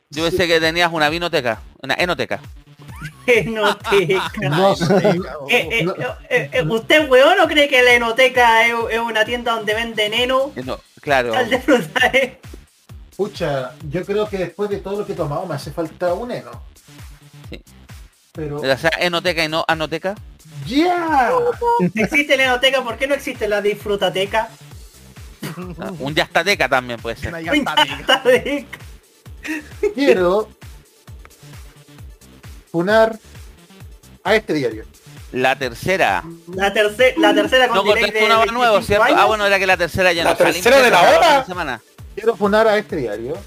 Yo 0.09 0.23
pensé 0.23 0.47
que 0.47 0.59
tenías 0.61 0.91
una 0.93 1.09
vinoteca, 1.09 1.61
una 1.83 1.95
enoteca. 1.95 2.39
Enoteca. 3.27 4.31
No 4.49 4.75
sé. 4.75 5.19
Eh, 5.49 5.85
eh, 6.29 6.49
eh, 6.53 6.63
¿Usted, 6.67 7.09
weón, 7.09 7.37
no 7.37 7.47
cree 7.47 7.67
que 7.67 7.81
la 7.83 7.93
enoteca 7.93 8.65
es, 8.67 8.73
es 8.91 8.99
una 8.99 9.25
tienda 9.25 9.53
donde 9.55 9.73
venden 9.73 10.13
heno? 10.13 10.51
Eno- 10.55 10.79
claro. 11.05 11.33
Al 11.33 11.49
de 11.49 11.61
fruta, 11.61 12.07
eh. 12.07 12.41
Pucha, 13.15 13.71
yo 13.89 14.03
creo 14.03 14.27
que 14.27 14.37
después 14.37 14.69
de 14.69 14.79
todo 14.79 14.99
lo 14.99 15.05
que 15.05 15.13
he 15.13 15.15
tomado 15.15 15.45
me 15.45 15.55
hace 15.55 15.71
falta 15.71 16.13
un 16.13 16.31
heno. 16.31 16.63
Pero. 18.33 18.57
O 18.57 18.77
sea, 18.77 18.91
enoteca 18.99 19.45
y 19.45 19.47
no 19.47 19.63
anoteca. 19.65 20.15
¡Ya! 20.67 21.31
Existe 21.93 22.35
la 22.35 22.45
enoteca, 22.45 22.83
¿por 22.83 22.97
qué 22.97 23.07
no 23.07 23.15
existe 23.15 23.47
la 23.47 23.61
disfrutateca? 23.61 24.49
Ah, 25.79 25.91
Un 25.99 26.13
yastateca 26.13 26.67
también 26.67 26.99
puede 26.99 27.15
ser. 27.15 27.33
Yastateca. 27.41 28.79
Quiero 29.93 30.49
funar 32.71 33.17
a 34.23 34.35
este 34.35 34.53
diario. 34.53 34.85
La 35.35 35.57
tercera. 35.57 36.23
La, 36.53 36.71
tercera 36.73 37.13
la 37.19 37.33
tercera 37.33 37.67
con 37.67 37.75
No 37.75 37.83
contaste 37.83 38.19
de 38.19 38.25
una 38.25 38.45
nuevo, 38.45 38.75
25 38.75 38.85
¿cierto? 38.85 39.03
años. 39.03 39.19
Ah, 39.19 39.25
bueno, 39.25 39.45
era 39.45 39.59
que 39.59 39.67
la 39.67 39.75
tercera 39.75 40.13
ya 40.13 40.23
¿La 40.23 40.31
no 40.31 40.37
sale 40.37 40.53
tercera 40.53 40.81
de 40.81 40.89
la 40.89 41.01
hora? 41.01 41.37
la 41.39 41.45
semana. 41.45 41.81
Quiero 42.15 42.37
funar 42.37 42.65
a 42.69 42.77
este 42.77 42.95
diario. 42.95 43.37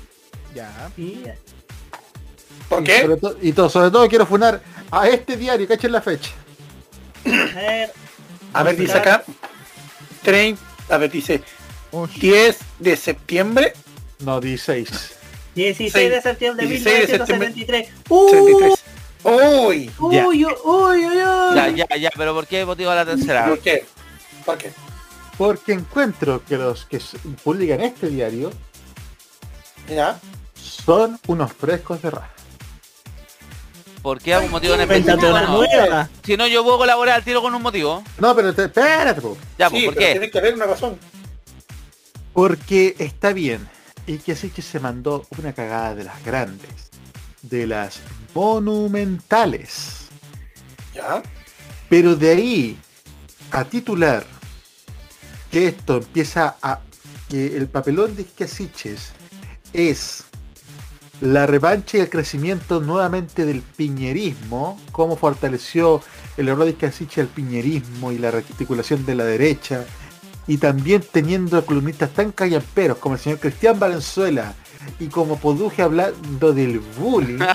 Ya. 0.54 0.90
¿Por 2.68 2.82
Y 2.82 2.84
qué? 2.84 3.00
sobre, 3.00 3.16
to- 3.16 3.36
y 3.40 3.52
todo, 3.52 3.70
sobre 3.70 3.90
todo 3.90 4.06
quiero 4.06 4.26
funar 4.26 4.60
a 4.90 5.08
este 5.08 5.38
diario, 5.38 5.66
cachen 5.66 5.90
la 5.92 6.02
fecha. 6.02 6.30
A 7.24 7.30
ver, 7.58 7.92
A 8.52 8.62
ver, 8.62 8.76
dice 8.76 8.98
acá. 8.98 9.24
30, 10.24 10.60
a 10.90 10.98
ver, 10.98 11.10
dice 11.10 11.42
10 12.20 12.58
de 12.80 12.96
septiembre. 12.98 13.72
No, 14.20 14.40
16. 14.42 14.88
16 15.54 16.10
de 16.10 16.20
septiembre 16.22 16.66
de 16.66 16.70
16 16.72 17.00
de 17.08 17.16
septiembre 17.16 17.48
1973. 17.48 17.88
¡Uh! 18.10 18.28
73. 18.28 18.84
Uy. 19.28 19.90
Uy, 19.98 20.18
uy, 20.20 20.44
uy, 20.44 20.46
uy, 20.64 21.06
uy. 21.06 21.54
Ya, 21.54 21.68
ya, 21.70 21.96
ya, 21.96 22.10
pero 22.16 22.34
¿por 22.34 22.46
qué 22.46 22.64
motivo 22.64 22.94
la 22.94 23.04
tercera? 23.04 23.46
¿Por 23.48 23.58
qué? 23.60 23.84
¿Por 24.44 24.58
qué? 24.58 24.72
Porque 25.36 25.72
encuentro 25.72 26.42
que 26.44 26.56
los 26.56 26.84
que 26.86 27.00
publican 27.44 27.80
este 27.80 28.08
diario 28.08 28.50
¿Ya? 29.88 30.18
son 30.54 31.18
unos 31.28 31.52
frescos 31.52 32.02
de 32.02 32.10
raja. 32.10 32.30
¿Por 34.02 34.20
qué 34.20 34.34
algún 34.34 34.50
motivo 34.50 34.74
en 34.74 34.80
una 35.02 35.42
No. 35.42 35.56
nueva. 35.58 36.08
Si 36.24 36.36
no, 36.36 36.46
yo 36.46 36.62
puedo 36.64 36.78
colaborar 36.78 37.16
al 37.16 37.24
tiro 37.24 37.42
con 37.42 37.54
un 37.54 37.62
motivo. 37.62 38.02
No, 38.18 38.34
pero 38.34 38.54
te- 38.54 38.64
espérate, 38.64 39.20
po. 39.20 39.36
Ya, 39.58 39.68
sí, 39.70 39.84
¿por 39.86 39.94
pero 39.94 40.06
qué? 40.06 40.12
tiene 40.12 40.30
que 40.30 40.38
haber 40.38 40.54
una 40.54 40.66
razón. 40.66 40.98
Porque 42.32 42.94
está 42.98 43.32
bien. 43.32 43.68
Y 44.06 44.18
que 44.18 44.32
así 44.32 44.50
que 44.50 44.62
se 44.62 44.80
mandó 44.80 45.26
una 45.38 45.52
cagada 45.52 45.94
de 45.94 46.04
las 46.04 46.24
grandes. 46.24 46.70
De 47.42 47.66
las 47.66 47.98
monumentales. 48.34 50.08
¿Ya? 50.94 51.22
Pero 51.88 52.16
de 52.16 52.30
ahí 52.30 52.78
a 53.50 53.64
titular 53.64 54.24
que 55.50 55.68
esto 55.68 55.98
empieza 55.98 56.56
a 56.62 56.80
que 57.28 57.56
el 57.56 57.68
papelón 57.68 58.16
de 58.16 58.24
Casiches 58.24 59.12
es 59.72 60.24
la 61.20 61.46
revancha 61.46 61.98
y 61.98 62.00
el 62.00 62.10
crecimiento 62.10 62.80
nuevamente 62.80 63.44
del 63.44 63.62
piñerismo, 63.62 64.80
cómo 64.92 65.16
fortaleció 65.16 66.00
el 66.36 66.48
error 66.48 66.64
de 66.64 66.74
Casiche 66.74 67.20
al 67.20 67.26
piñerismo 67.28 68.12
y 68.12 68.18
la 68.18 68.30
rearticulación 68.30 69.04
de 69.04 69.14
la 69.14 69.24
derecha 69.24 69.84
y 70.46 70.58
también 70.58 71.02
teniendo 71.12 71.64
columnistas 71.66 72.10
tan 72.10 72.32
callamperos 72.32 72.98
como 72.98 73.16
el 73.16 73.20
señor 73.20 73.38
Cristian 73.38 73.78
Valenzuela 73.78 74.54
y 74.98 75.08
como 75.08 75.38
Poduje 75.38 75.82
hablando 75.82 76.52
del 76.52 76.78
bullying. 76.80 77.38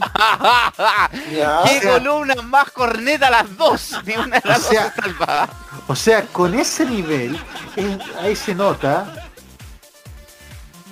¡Qué 1.30 1.82
columna 1.88 2.36
más 2.44 2.72
corneta 2.72 3.30
las 3.30 3.56
dos! 3.58 3.96
Ni 4.06 4.14
una 4.16 4.40
de 4.40 4.42
O 4.46 4.48
las 4.50 4.60
dos 4.62 4.70
sea, 4.70 4.94
se 4.94 5.02
salva. 5.02 5.50
O 5.88 5.96
sea, 5.96 6.26
con 6.28 6.54
ese 6.54 6.86
nivel, 6.86 7.38
eh, 7.76 7.98
ahí 8.22 8.36
se 8.36 8.56
nota 8.56 9.14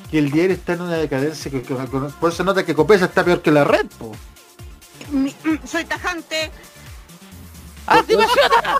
que 0.09 0.17
el 0.19 0.29
diario 0.31 0.53
está 0.55 0.73
en 0.73 0.81
una 0.81 0.95
decadencia. 0.97 1.49
Que, 1.49 1.61
que- 1.61 1.73
por 1.73 2.29
eso 2.29 2.37
se 2.37 2.43
nota 2.43 2.65
que 2.65 2.75
Copesa 2.75 3.05
está 3.05 3.23
peor 3.23 3.41
que 3.41 3.51
la 3.51 3.63
red. 3.63 3.85
po. 3.97 4.11
Mi- 5.09 5.35
mm, 5.43 5.65
soy 5.65 5.85
tajante. 5.85 6.51
¡Antipatriota! 7.87 8.77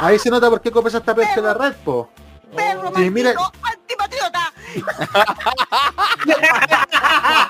Ahí 0.00 0.18
se 0.18 0.30
nota 0.30 0.50
por 0.50 0.60
qué 0.60 0.70
Copesa 0.70 0.98
está 0.98 1.14
peor 1.14 1.28
que 1.34 1.40
la 1.40 1.54
red. 1.54 1.74
Po. 1.84 2.10
Perro 2.56 2.92
Sí, 2.96 3.08
mira, 3.10 3.32
maldito, 3.34 3.52
antipatriota. 3.62 4.41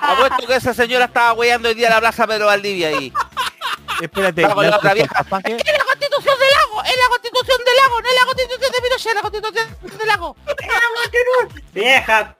Apuesto 0.01 0.47
que 0.47 0.55
esa 0.55 0.73
señora 0.73 1.05
estaba 1.05 1.33
weyando 1.33 1.69
hoy 1.69 1.75
día 1.75 1.87
en 1.87 1.93
la 1.93 1.99
plaza 1.99 2.27
Pedro 2.27 2.47
Valdivia 2.47 2.89
ahí. 2.89 3.13
Espérate, 4.01 4.41
Estaba 4.41 4.55
con 4.55 4.63
¿le 4.63 4.69
la 4.69 4.75
has 4.75 4.79
otra 4.79 4.93
vieja. 4.93 5.19
¡Es 5.19 5.23
la 5.23 5.85
constitución 5.85 6.39
del 6.39 6.51
lago! 6.51 6.83
¡Es 6.83 6.97
la 6.97 7.07
constitución 7.09 7.57
del 7.65 7.75
lago! 7.75 8.01
¡No 8.01 8.07
es 8.07 8.15
la 8.15 8.25
constitución 8.25 8.71
de 8.71 8.81
Pinochet! 8.81 9.09
¡Es 9.09 9.15
la 9.15 9.21
constitución 9.21 9.97
del 9.97 10.07
lago! 10.07 10.35
Vieja. 11.73 12.35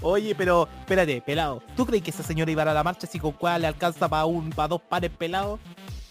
Oye, 0.00 0.34
pero 0.34 0.68
espérate, 0.80 1.20
pelado. 1.22 1.62
¿Tú 1.76 1.86
crees 1.86 2.02
que 2.02 2.10
esa 2.10 2.22
señora 2.22 2.50
iba 2.50 2.62
a 2.62 2.74
la 2.74 2.84
marcha 2.84 3.06
si 3.06 3.18
con 3.18 3.32
cuál 3.32 3.62
le 3.62 3.68
alcanza 3.68 4.08
para 4.08 4.24
un 4.26 4.50
para 4.50 4.68
dos 4.68 4.80
pares 4.80 5.10
pelados? 5.16 5.58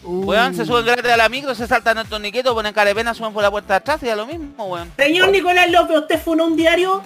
Weón, 0.03 0.55
se 0.55 0.65
suben 0.65 0.85
gratis 0.85 1.11
a 1.11 1.17
la 1.17 1.27
micro, 1.27 1.53
se 1.55 1.67
saltan 1.67 1.97
el 1.97 2.07
torniqueto, 2.07 2.53
ponen 2.53 2.73
carepena, 2.73 3.13
suben 3.13 3.33
por 3.33 3.43
la 3.43 3.51
puerta 3.51 3.73
de 3.73 3.77
atrás 3.77 4.01
y 4.03 4.05
da 4.05 4.15
lo 4.15 4.25
mismo, 4.25 4.65
weón. 4.65 4.91
Señor 4.97 5.29
Nicolás 5.29 5.69
López, 5.71 5.97
¿usted 5.97 6.21
fue 6.21 6.35
un 6.35 6.55
diario? 6.55 7.03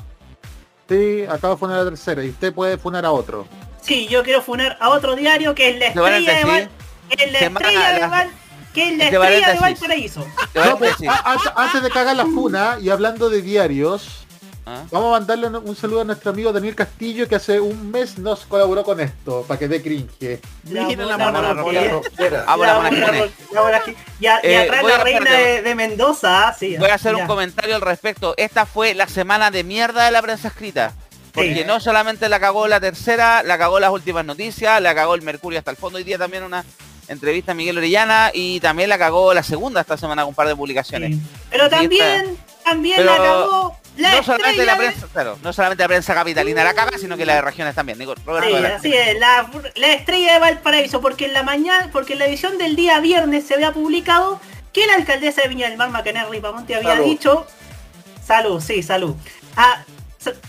Sí, 0.91 1.23
acabo 1.23 1.53
de 1.53 1.59
funar 1.59 1.79
a 1.79 1.83
la 1.83 1.89
tercera 1.89 2.21
y 2.21 2.29
usted 2.31 2.53
puede 2.53 2.77
funar 2.77 3.05
a 3.05 3.11
otro. 3.13 3.47
Sí, 3.81 4.07
yo 4.09 4.23
quiero 4.23 4.41
funar 4.41 4.77
a 4.81 4.89
otro 4.89 5.15
diario 5.15 5.55
que 5.55 5.69
es 5.69 5.79
la 5.79 5.87
Entre 5.87 6.17
estrella 6.17 6.37
de 6.37 6.43
Val... 6.43 6.69
es 7.09 7.31
la 7.31 7.39
semana- 7.39 7.65
estrella 7.69 7.93
de 7.93 8.07
Val... 8.07 8.29
que 8.73 8.89
es 8.89 8.97
la 8.97 9.03
estrella 9.05 9.53
de. 9.53 9.59
Valparaíso. 9.59 10.27
No, 10.53 10.77
pues, 10.77 10.95
antes 11.55 11.81
de 11.83 11.89
cagar 11.91 12.15
la 12.17 12.25
funa 12.25 12.77
y 12.81 12.89
hablando 12.89 13.29
de 13.29 13.41
diarios, 13.41 14.20
¿Ah? 14.65 14.83
vamos 14.91 15.07
a 15.15 15.19
mandarle 15.19 15.47
un- 15.47 15.75
saludo 15.75 16.01
a 16.01 16.03
nuestro 16.03 16.29
amigo 16.31 16.53
Daniel 16.53 16.75
Castillo 16.75 17.27
que 17.27 17.35
hace 17.35 17.59
un 17.59 17.89
mes 17.89 18.17
nos 18.19 18.45
colaboró 18.45 18.83
con 18.83 18.99
esto, 18.99 19.43
para 19.47 19.57
que 19.59 19.67
dé 19.67 19.81
cringe. 19.81 20.39
Mira 20.63 21.05
la 21.05 21.17
mona. 21.17 21.55
Ah, 22.47 23.81
y 24.19 24.25
Eh, 24.47 24.57
atrás 24.57 24.83
la 24.83 24.95
a- 24.95 25.03
reina 25.03 25.31
de, 25.31 25.61
de 25.61 25.75
Mendoza, 25.75 26.53
sí. 26.57 26.77
Voy 26.77 26.89
a 26.89 26.95
hacer 26.95 27.15
ya. 27.15 27.21
un 27.23 27.27
comentario 27.27 27.75
al 27.75 27.81
respecto. 27.81 28.33
Esta 28.37 28.65
fue 28.65 28.93
la 28.93 29.07
semana 29.07 29.51
de 29.51 29.63
mierda 29.63 30.05
de 30.05 30.11
la 30.11 30.21
prensa 30.21 30.49
escrita. 30.49 30.93
Porque 31.33 31.55
Sí. 31.55 31.63
no 31.65 31.79
solamente 31.79 32.27
la 32.27 32.39
cagó 32.41 32.67
la 32.67 32.79
tercera, 32.81 33.41
la 33.43 33.57
cagó 33.57 33.79
las 33.79 33.89
últimas 33.91 34.25
noticias, 34.25 34.81
la 34.81 34.93
cagó 34.93 35.15
el 35.15 35.21
Mercurio 35.21 35.59
hasta 35.59 35.71
el 35.71 35.77
fondo. 35.77 35.97
Hoy 35.97 36.03
día 36.03 36.17
también 36.17 36.43
una 36.43 36.65
entrevista 37.07 37.53
a 37.53 37.55
Miguel 37.55 37.77
Orellana 37.77 38.31
y 38.33 38.59
también 38.59 38.89
la 38.89 38.97
cagó 38.97 39.33
la 39.33 39.41
segunda 39.41 39.79
esta 39.81 39.95
semana 39.97 40.23
con 40.23 40.29
un 40.29 40.35
par 40.35 40.47
de 40.47 40.55
publicaciones. 40.57 41.17
Pero 41.49 41.69
también, 41.69 42.37
también 42.63 42.97
Pero 42.97 43.11
la 43.11 43.17
cagó 43.17 43.77
la 43.97 44.11
no 44.15 44.23
solamente 44.23 44.65
la 44.65 44.73
de- 44.75 44.77
prensa, 44.79 45.07
claro, 45.11 45.37
no 45.43 45.51
solamente 45.53 45.83
la 45.83 45.87
prensa 45.89 46.13
capitalina 46.13 46.63
la 46.63 46.73
caga, 46.73 46.97
sino 46.97 47.17
que 47.17 47.25
la 47.25 47.35
de 47.35 47.41
regiones 47.41 47.75
también. 47.75 47.99
Digo, 47.99 48.15
Roberto, 48.25 48.47
Sí, 48.49 48.53
adelante. 48.55 48.75
así 48.87 48.93
es, 48.97 49.19
la, 49.19 49.49
la 49.75 49.87
estrella 49.93 50.33
de 50.33 50.39
Valparaíso, 50.39 51.01
porque 51.01 51.25
en 51.25 51.33
la 51.33 51.43
mañana, 51.43 51.89
porque 51.91 52.13
en 52.13 52.19
la 52.19 52.25
edición 52.25 52.57
del 52.57 52.75
día 52.75 52.99
viernes 53.01 53.45
se 53.45 53.53
había 53.55 53.73
publicado 53.73 54.39
que 54.73 54.87
la 54.87 54.93
alcaldesa 54.95 55.41
de 55.41 55.49
Viña 55.49 55.67
del 55.67 55.77
Mar, 55.77 55.89
Macaner 55.89 56.29
Ripamonte, 56.29 56.75
había 56.75 56.91
Salud. 56.91 57.05
dicho, 57.05 57.47
salud, 58.25 58.61
sí, 58.61 58.81
salud, 58.81 59.15
Ah, 59.57 59.83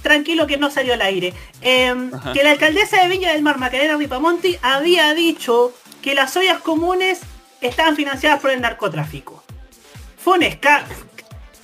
tranquilo 0.02 0.46
que 0.46 0.56
no 0.58 0.70
salió 0.70 0.94
al 0.94 1.02
aire, 1.02 1.34
Em, 1.62 2.10
que 2.32 2.44
la 2.44 2.52
alcaldesa 2.52 3.02
de 3.02 3.08
Viña 3.08 3.32
del 3.32 3.42
Mar, 3.42 3.58
Macarena 3.58 3.96
Ripamonti, 3.96 4.58
había 4.62 5.12
dicho 5.14 5.72
que 6.02 6.14
las 6.14 6.36
ollas 6.36 6.58
comunes 6.60 7.20
estaban 7.60 7.96
financiadas 7.96 8.40
por 8.40 8.50
el 8.50 8.60
narcotráfico. 8.60 9.42
Fue 10.22 10.34
un 10.34 10.42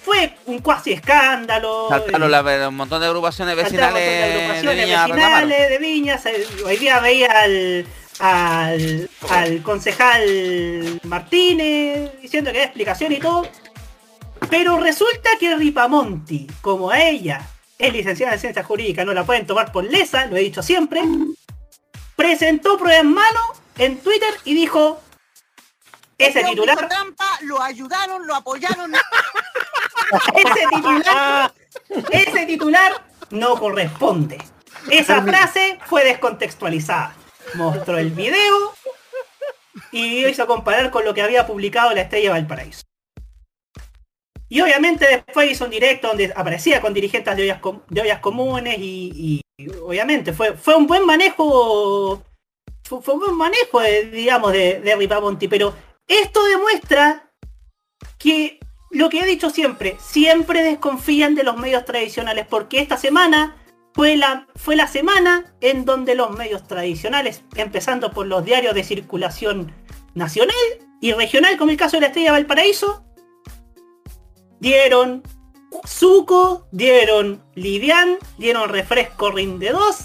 fue 0.09 0.35
un 0.47 0.59
cuasi 0.61 0.93
escándalo. 0.93 1.87
Saltaron 1.91 2.31
la- 2.31 2.69
un 2.69 2.77
montón 2.77 3.01
de 3.01 3.07
agrupaciones 3.07 3.55
vecinales 3.57 4.03
de, 4.03 4.25
agrupaciones 4.25 4.85
Viña 4.87 5.05
a 5.05 5.07
reclamar. 5.07 5.47
vecinales 5.47 5.71
de 5.71 5.79
Viña. 5.79 6.19
se- 6.19 6.47
Hoy 6.65 6.77
día 6.79 6.99
veía 7.01 7.31
al, 7.43 7.87
al, 8.21 9.11
al 9.31 9.63
concejal 9.63 11.01
Martínez 11.05 12.11
diciendo 12.23 12.51
que 12.53 12.59
da 12.59 12.65
explicación 12.65 13.13
y 13.13 13.19
todo. 13.19 13.47
Pero 14.51 14.79
resulta 14.79 15.31
que 15.39 15.55
Ripamonti, 15.57 16.47
como 16.63 16.91
a 16.91 17.03
ella 17.03 17.43
es 17.79 17.93
licenciada 17.93 18.35
en 18.35 18.41
ciencias 18.41 18.65
jurídicas, 18.67 19.05
no 19.05 19.13
la 19.13 19.25
pueden 19.25 19.47
tomar 19.47 19.71
por 19.73 19.85
lesa, 19.85 20.27
lo 20.27 20.37
he 20.37 20.41
dicho 20.41 20.63
siempre, 20.63 21.03
presentó 22.17 22.79
prueba 22.79 23.01
en 23.01 23.13
mano 23.13 23.41
en 23.79 23.99
Twitter 23.99 24.31
y 24.45 24.55
dijo, 24.55 25.01
ese 26.19 26.43
titular 26.45 26.89
trampa, 26.89 27.39
lo 27.43 27.63
ayudaron, 27.63 28.27
lo 28.27 28.35
apoyaron. 28.35 28.93
ese 30.35 30.67
titular, 30.75 31.53
ese 32.11 32.47
titular 32.47 32.93
no 33.31 33.57
corresponde. 33.59 34.39
Esa 34.91 35.23
frase 35.23 35.79
fue 35.87 36.05
descontextualizada. 36.05 37.15
Mostró 37.55 37.99
el 37.99 38.11
video 38.11 38.75
y 39.93 40.27
hizo 40.27 40.47
comparar 40.47 40.91
con 40.91 41.05
lo 41.05 41.15
que 41.15 41.23
había 41.23 41.47
publicado 41.47 41.93
la 41.93 42.03
Estrella 42.03 42.33
Valparaíso. 42.33 42.83
Y 44.49 44.61
obviamente 44.61 45.07
después 45.07 45.51
hizo 45.51 45.65
un 45.67 45.71
directo 45.71 46.09
donde 46.09 46.33
aparecía 46.35 46.81
con 46.81 46.95
dirigentes 46.95 47.37
de 47.37 47.43
ollas, 47.43 47.61
com- 47.61 47.83
de 47.89 48.01
ollas 48.01 48.21
comunes 48.21 48.79
y, 48.79 49.43
y 49.59 49.69
obviamente 49.83 50.33
fue, 50.33 50.55
fue 50.55 50.75
un 50.75 50.87
buen 50.87 51.05
manejo 51.05 52.23
fue, 52.85 53.03
fue 53.03 53.15
un 53.15 53.21
buen 53.21 53.35
manejo 53.35 53.81
de, 53.81 54.07
digamos 54.07 54.53
de, 54.53 54.81
de 54.81 54.97
Ripamonti, 54.97 55.49
pero 55.49 55.75
esto 56.09 56.43
demuestra 56.45 57.31
que 58.19 58.59
lo 58.91 59.11
que 59.11 59.21
he 59.21 59.27
dicho 59.27 59.51
siempre, 59.51 59.97
siempre 60.01 60.63
desconfían 60.63 61.35
de 61.35 61.45
los 61.45 61.57
medios 61.57 61.85
tradicionales, 61.85 62.47
porque 62.49 62.81
esta 62.81 62.97
semana 62.97 63.57
fue 63.95 64.17
la, 64.17 64.47
fue 64.57 64.77
la 64.77 64.87
semana 64.87 65.53
en 65.61 65.85
donde 65.85 66.15
los 66.15 66.31
medios 66.31 66.67
tradicionales, 66.67 67.43
empezando 67.57 68.11
por 68.11 68.27
los 68.27 68.45
diarios 68.45 68.75
de 68.75 68.85
circulación 68.85 69.73
nacional 70.15 70.57
y 71.01 71.13
regional, 71.13 71.57
como 71.59 71.71
el 71.71 71.77
caso 71.77 71.97
de 71.97 72.03
la 72.03 72.07
Estrella 72.09 72.33
Valparaíso, 72.33 73.05
dieron 74.59 75.23
Zuko, 75.87 76.67
dieron 76.73 77.43
Livian, 77.55 78.19
dieron 78.39 78.71
Refresco 78.71 79.31
Rinde 79.31 79.71
2 79.71 79.97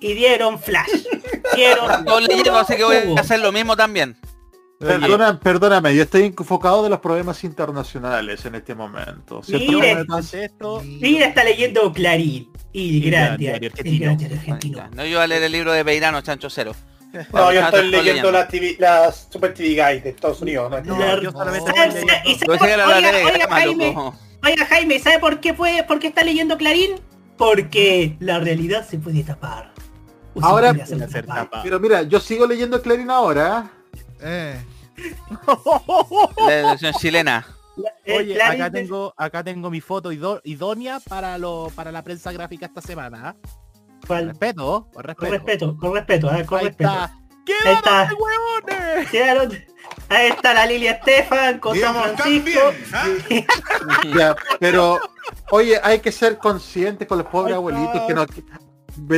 y 0.00 0.14
dieron 0.14 0.58
Flash. 0.58 1.06
Dieron 1.54 2.04
Todos 2.04 2.22
leyeron, 2.22 2.56
así 2.56 2.76
que 2.76 2.84
voy 2.84 2.96
a 3.16 3.20
hacer 3.20 3.40
lo 3.40 3.52
mismo 3.52 3.76
también. 3.76 4.16
Perdona- 4.78 5.40
perdóname, 5.40 5.94
yo 5.96 6.02
estoy 6.02 6.24
enfocado 6.36 6.82
de 6.82 6.90
los 6.90 7.00
problemas 7.00 7.42
internacionales 7.44 8.44
en 8.44 8.56
este 8.56 8.74
momento. 8.74 9.40
Mire, 9.48 10.04
esto. 10.34 10.82
Mira, 10.84 11.26
está 11.28 11.44
leyendo 11.44 11.92
Clarín. 11.92 12.50
Y 12.72 13.14
argentino. 13.14 14.88
No, 14.94 15.04
yo 15.06 15.16
voy 15.16 15.24
a 15.24 15.26
leer 15.26 15.42
el 15.44 15.52
libro 15.52 15.72
de 15.72 15.84
Peirano, 15.84 16.20
Chancho 16.20 16.50
Cero. 16.50 16.72
No, 17.32 17.50
yo 17.50 17.60
estoy 17.62 17.88
leyendo 17.88 18.30
las 18.30 18.48
TV, 18.48 18.76
las 18.78 19.28
Super 19.32 19.54
TV 19.54 19.68
Guide 19.70 20.00
de 20.02 20.10
Estados 20.10 20.42
Unidos. 20.42 20.70
No, 20.84 20.98
La- 20.98 21.18
yo 21.22 21.30
solamente 21.32 21.70
¿Sabe- 21.72 21.88
estoy 21.88 22.00
sabe- 22.08 22.22
y 22.24 22.34
leyendo- 22.34 22.36
sabe 22.36 22.38
Yo 22.38 22.46
pensé 22.46 22.46
por- 22.46 22.66
que 22.66 22.72
era 22.74 22.86
la 22.86 22.96
oiga, 22.96 23.48
Jaime, 23.48 23.96
oiga, 24.44 24.66
Jaime, 24.66 24.98
¿sabe 24.98 25.18
por 25.20 25.40
qué 25.40 25.54
puede, 25.54 25.84
por 25.84 25.98
qué 25.98 26.08
está 26.08 26.22
leyendo 26.22 26.58
Clarín? 26.58 26.96
Porque 27.38 28.16
la 28.20 28.38
realidad 28.40 28.86
se 28.86 28.98
puede 28.98 29.22
tapar. 29.22 29.72
Ahora, 30.42 30.74
puede 30.74 30.82
hacer 31.04 31.24
tapar. 31.24 31.60
pero 31.62 31.80
mira, 31.80 32.02
yo 32.02 32.20
sigo 32.20 32.46
leyendo 32.46 32.82
Clarín 32.82 33.08
ahora. 33.10 33.70
Eh. 34.20 34.64
La 36.46 36.70
edición 36.72 36.92
chilena. 36.94 37.46
Eh, 38.06 38.16
Oye, 38.16 38.42
acá 38.42 38.70
tengo, 38.70 39.12
acá 39.16 39.44
tengo 39.44 39.70
mi 39.70 39.80
foto 39.82 40.10
idónea 40.44 40.98
para 41.06 41.36
lo, 41.36 41.70
para 41.74 41.92
la 41.92 42.02
prensa 42.02 42.32
gráfica 42.32 42.66
esta 42.66 42.80
semana. 42.80 43.28
¿ah? 43.30 43.36
¿Cuál? 44.06 44.28
Respeto, 44.28 44.88
con 44.92 44.92
Con 44.92 45.02
respeto. 45.04 45.32
respeto, 45.32 45.76
con 45.76 45.94
respeto, 45.94 46.30
a 46.30 46.36
ver, 46.36 46.46
con 46.46 46.58
Ahí 46.60 46.66
respeto. 46.66 46.90
está. 46.90 47.14
Quedaron- 49.10 49.64
Ahí 50.08 50.28
está 50.28 50.52
la 50.54 50.66
Lilia 50.66 50.92
Estefan 50.92 51.58
con 51.60 51.78
San 51.78 51.94
Francisco. 51.94 52.60
Ya, 54.16 54.34
pero, 54.58 54.98
oye, 55.50 55.78
hay 55.82 56.00
que 56.00 56.10
ser 56.12 56.38
conscientes 56.38 57.06
con 57.06 57.18
los 57.18 57.26
pobres 57.28 57.54
abuelitos 57.56 58.00
que 58.06 58.14
nos... 58.14 58.26
De 58.96 59.16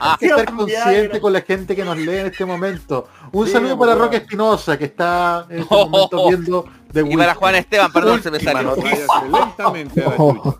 hay 0.00 0.16
que 0.18 0.28
ser 0.28 0.52
consciente 0.52 1.20
con 1.20 1.32
la 1.32 1.40
gente 1.40 1.74
que 1.74 1.84
nos 1.84 1.96
lee 1.96 2.18
en 2.18 2.26
este 2.26 2.44
momento. 2.44 3.08
Un 3.32 3.46
Sí, 3.46 3.52
saludo 3.52 3.78
para. 3.78 3.94
Roque 3.94 4.18
Espinosa, 4.18 4.76
que 4.78 4.84
está 4.86 5.46
en 5.48 5.60
este 5.60 5.74
momento 5.74 6.28
viendo 6.28 6.64
The 6.92 7.00
Y 7.08 7.16
para. 7.16 7.34
Juan 7.34 7.54
Esteban, 7.54 7.92
perdón, 7.92 8.22
se 8.22 8.30
me 8.30 8.40
salió. 8.40 8.76
lentamente 9.32 10.04
Oh. 10.18 10.56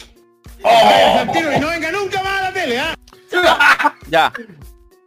Santino, 0.62 1.52
y 1.52 1.60
no 1.60 1.68
venga 1.68 1.92
nunca 1.92 2.22
más 2.22 2.40
a 2.40 2.42
la 2.44 2.52
tele, 2.52 2.78
¿ah? 2.80 2.94
Ya. 4.08 4.32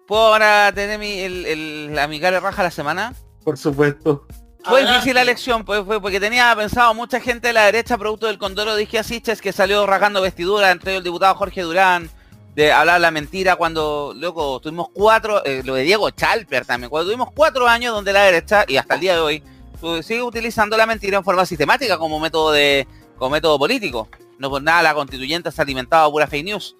¿Puedo 0.07 0.33
ahora 0.33 0.71
tener 0.73 0.99
mi, 0.99 1.19
el, 1.19 1.45
el, 1.45 1.95
la 1.95 2.07
raja 2.39 2.63
de 2.63 2.67
la 2.67 2.71
semana? 2.71 3.13
Por 3.43 3.57
supuesto. 3.57 4.25
Fue 4.63 4.81
difícil 4.85 5.15
la 5.15 5.21
elección, 5.23 5.65
pues 5.65 5.83
fue 5.85 5.99
porque 6.01 6.19
tenía 6.19 6.55
pensado 6.55 6.93
mucha 6.93 7.19
gente 7.19 7.47
de 7.47 7.53
la 7.53 7.65
derecha 7.65 7.97
producto 7.97 8.27
del 8.27 8.37
condoro 8.37 8.75
de 8.75 8.83
Isquia 8.83 9.03
Siches 9.03 9.41
que 9.41 9.51
salió 9.51 9.85
rasgando 9.87 10.21
vestidura, 10.21 10.71
entre 10.71 10.91
ellos 10.91 10.99
el 10.99 11.03
diputado 11.05 11.33
Jorge 11.35 11.61
Durán, 11.61 12.09
de 12.55 12.71
hablar 12.71 13.01
la 13.01 13.11
mentira 13.11 13.55
cuando, 13.55 14.13
loco, 14.15 14.59
tuvimos 14.59 14.87
cuatro, 14.93 15.43
eh, 15.45 15.61
lo 15.65 15.73
de 15.75 15.83
Diego 15.83 16.09
Chalper 16.11 16.65
también, 16.65 16.89
cuando 16.89 17.09
tuvimos 17.09 17.29
cuatro 17.33 17.67
años 17.67 17.93
donde 17.93 18.13
la 18.13 18.23
derecha, 18.23 18.65
y 18.67 18.77
hasta 18.77 18.95
el 18.95 18.99
día 18.99 19.15
de 19.15 19.19
hoy, 19.21 19.43
sigue 20.03 20.21
utilizando 20.21 20.77
la 20.77 20.85
mentira 20.85 21.17
en 21.17 21.23
forma 21.23 21.45
sistemática 21.45 21.97
como 21.97 22.19
método 22.19 22.51
de, 22.51 22.87
como 23.17 23.31
método 23.31 23.57
político. 23.57 24.09
No 24.37 24.49
por 24.49 24.61
nada 24.61 24.81
la 24.83 24.93
constituyente 24.93 25.51
se 25.51 25.61
ha 25.61 25.63
alimentado 25.63 26.07
a 26.07 26.11
pura 26.11 26.27
fake 26.27 26.45
news. 26.45 26.75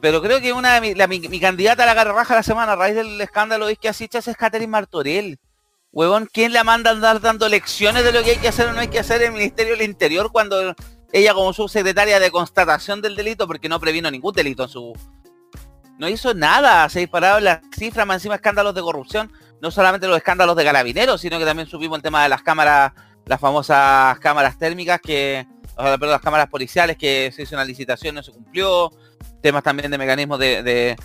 Pero 0.00 0.20
creo 0.20 0.40
que 0.40 0.52
una 0.52 0.74
de 0.74 0.80
mi, 0.82 0.94
la- 0.94 1.06
mi, 1.06 1.20
mi 1.20 1.40
candidata 1.40 1.84
a 1.84 1.86
la 1.86 1.94
garraja 1.94 2.34
de 2.34 2.38
la 2.40 2.42
semana 2.42 2.72
a 2.72 2.76
raíz 2.76 2.94
del 2.96 3.18
escándalo 3.20 3.66
de 3.66 3.72
Isquia 3.72 3.92
Siches 3.94 4.28
es 4.28 4.36
Catherine 4.36 4.70
Martorell. 4.70 5.38
Huevón, 5.94 6.28
¿quién 6.32 6.52
la 6.52 6.64
manda 6.64 6.90
a 6.90 6.92
andar 6.92 7.20
dando 7.20 7.48
lecciones 7.48 8.02
de 8.02 8.10
lo 8.10 8.24
que 8.24 8.32
hay 8.32 8.36
que 8.38 8.48
hacer 8.48 8.66
o 8.66 8.72
no 8.72 8.80
hay 8.80 8.88
que 8.88 8.98
hacer 8.98 9.22
en 9.22 9.28
el 9.28 9.34
Ministerio 9.34 9.76
del 9.76 9.88
Interior 9.88 10.32
cuando 10.32 10.74
ella 11.12 11.34
como 11.34 11.52
subsecretaria 11.52 12.18
de 12.18 12.32
constatación 12.32 13.00
del 13.00 13.14
delito, 13.14 13.46
porque 13.46 13.68
no 13.68 13.78
previno 13.78 14.10
ningún 14.10 14.34
delito 14.34 14.64
en 14.64 14.68
su... 14.68 14.92
No 15.96 16.08
hizo 16.08 16.34
nada, 16.34 16.88
se 16.88 16.98
dispararon 16.98 17.44
las 17.44 17.60
cifras, 17.72 18.04
más 18.08 18.16
encima 18.16 18.34
escándalos 18.34 18.74
de 18.74 18.82
corrupción, 18.82 19.30
no 19.62 19.70
solamente 19.70 20.08
los 20.08 20.16
escándalos 20.16 20.56
de 20.56 20.64
carabineros, 20.64 21.20
sino 21.20 21.38
que 21.38 21.44
también 21.44 21.68
subimos 21.68 21.98
el 21.98 22.02
tema 22.02 22.24
de 22.24 22.28
las 22.28 22.42
cámaras, 22.42 22.92
las 23.26 23.40
famosas 23.40 24.18
cámaras 24.18 24.58
térmicas 24.58 25.00
que, 25.00 25.46
o 25.76 25.84
perdón, 25.84 26.10
las 26.10 26.20
cámaras 26.20 26.48
policiales 26.48 26.96
que 26.96 27.30
se 27.32 27.42
hizo 27.42 27.54
una 27.54 27.64
licitación, 27.64 28.16
no 28.16 28.22
se 28.24 28.32
cumplió, 28.32 28.90
temas 29.40 29.62
también 29.62 29.92
de 29.92 29.98
mecanismos 29.98 30.40
de, 30.40 30.64
de 30.64 30.96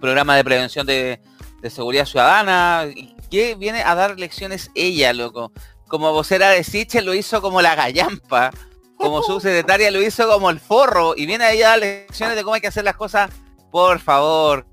programa 0.00 0.36
de 0.36 0.44
prevención 0.44 0.86
de, 0.86 1.20
seguridad 1.68 2.06
ciudadana, 2.06 2.84
que 3.30 3.54
viene 3.54 3.82
a 3.82 3.94
dar 3.94 4.18
lecciones 4.18 4.70
ella, 4.74 5.12
loco. 5.12 5.52
Como 5.86 6.12
vocera 6.12 6.50
de 6.50 6.64
Siche 6.64 7.02
lo 7.02 7.14
hizo 7.14 7.40
como 7.40 7.62
la 7.62 7.74
gallampa, 7.74 8.50
como 8.96 9.22
subsecretaria 9.24 9.90
lo 9.90 10.02
hizo 10.02 10.28
como 10.28 10.50
el 10.50 10.60
forro, 10.60 11.14
y 11.16 11.26
viene 11.26 11.44
ahí 11.44 11.62
a 11.62 11.68
dar 11.68 11.78
lecciones 11.78 12.36
de 12.36 12.42
cómo 12.42 12.54
hay 12.54 12.60
que 12.60 12.68
hacer 12.68 12.84
las 12.84 12.96
cosas, 12.96 13.30
por 13.70 14.00
favor. 14.00 14.66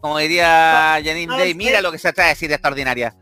Como 0.00 0.18
diría 0.18 1.00
Janine 1.04 1.26
no 1.26 1.36
Day, 1.36 1.54
mira 1.54 1.80
lo 1.80 1.92
que 1.92 1.98
se 1.98 2.04
trata 2.12 2.24
de 2.24 2.28
decir 2.30 2.52
esta 2.52 2.68
ordinaria. 2.68 3.14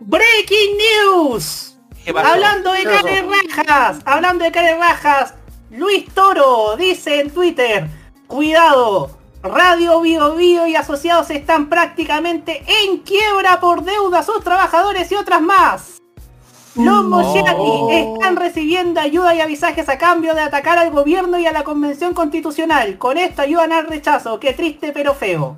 Breaking 0.00 0.78
News. 0.78 1.76
¿Qué? 2.04 2.10
Hablando 2.16 2.72
de 2.72 2.78
¿Qué 2.78 2.84
caras 2.84 3.24
rajas, 3.56 3.98
hablando 4.06 4.44
de 4.44 4.52
caras 4.52 4.78
rajas, 4.78 5.34
Luis 5.70 6.06
Toro 6.14 6.76
dice 6.76 7.20
en 7.20 7.30
Twitter, 7.30 7.86
cuidado, 8.26 9.19
Radio 9.42 10.02
Bio 10.02 10.34
Bio 10.34 10.66
y 10.66 10.76
asociados 10.76 11.30
están 11.30 11.70
prácticamente 11.70 12.62
en 12.84 12.98
quiebra 12.98 13.58
por 13.58 13.84
deuda 13.84 14.18
a 14.18 14.22
sus 14.22 14.44
trabajadores 14.44 15.10
y 15.10 15.14
otras 15.14 15.40
más. 15.40 16.02
Los 16.74 17.04
Mosciati 17.04 17.90
están 17.90 18.36
recibiendo 18.36 19.00
ayuda 19.00 19.34
y 19.34 19.40
avisajes 19.40 19.88
a 19.88 19.96
cambio 19.96 20.34
de 20.34 20.42
atacar 20.42 20.78
al 20.78 20.90
gobierno 20.90 21.38
y 21.38 21.46
a 21.46 21.52
la 21.52 21.64
convención 21.64 22.12
constitucional. 22.12 22.98
Con 22.98 23.16
esto 23.16 23.40
ayudan 23.40 23.72
al 23.72 23.86
rechazo. 23.86 24.38
Qué 24.38 24.52
triste 24.52 24.92
pero 24.92 25.14
feo. 25.14 25.56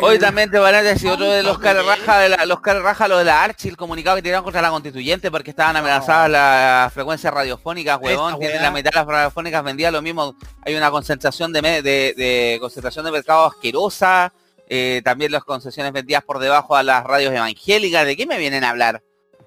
Hoy 0.00 0.18
también 0.18 0.50
te 0.50 0.58
van 0.58 0.74
a 0.74 0.82
decir 0.82 1.10
otro 1.10 1.30
de 1.30 1.42
los 1.42 1.58
carrajas 1.58 2.22
de 2.22 2.28
la, 2.28 2.46
los 2.46 2.60
carrajas, 2.60 3.08
los 3.08 3.18
de 3.18 3.24
la 3.24 3.42
Archi, 3.42 3.68
el 3.68 3.76
comunicado 3.76 4.16
que 4.16 4.22
tiraron 4.22 4.44
contra 4.44 4.60
la 4.60 4.70
constituyente 4.70 5.30
porque 5.30 5.50
estaban 5.50 5.76
amenazadas 5.76 6.30
las 6.30 6.92
frecuencias 6.92 7.32
radiofónicas, 7.32 7.98
huevón, 8.00 8.38
tienen 8.38 8.62
la 8.62 8.70
mitad 8.70 8.90
de 8.90 8.96
las 8.96 9.06
radiofónicas 9.06 9.64
vendidas 9.64 9.92
lo 9.92 10.02
mismo, 10.02 10.34
hay 10.62 10.74
una 10.74 10.90
concentración 10.90 11.52
de, 11.52 11.62
de, 11.62 12.14
de 12.16 12.58
concentración 12.60 13.04
de 13.04 13.10
mercado 13.10 13.46
asquerosa, 13.46 14.32
eh, 14.68 15.00
también 15.04 15.32
las 15.32 15.44
concesiones 15.44 15.92
vendidas 15.92 16.24
por 16.24 16.38
debajo 16.38 16.76
a 16.76 16.82
las 16.82 17.04
radios 17.04 17.32
evangélicas, 17.32 18.04
¿de 18.04 18.16
qué 18.16 18.26
me 18.26 18.38
vienen 18.38 18.64
a 18.64 18.70
hablar? 18.70 19.02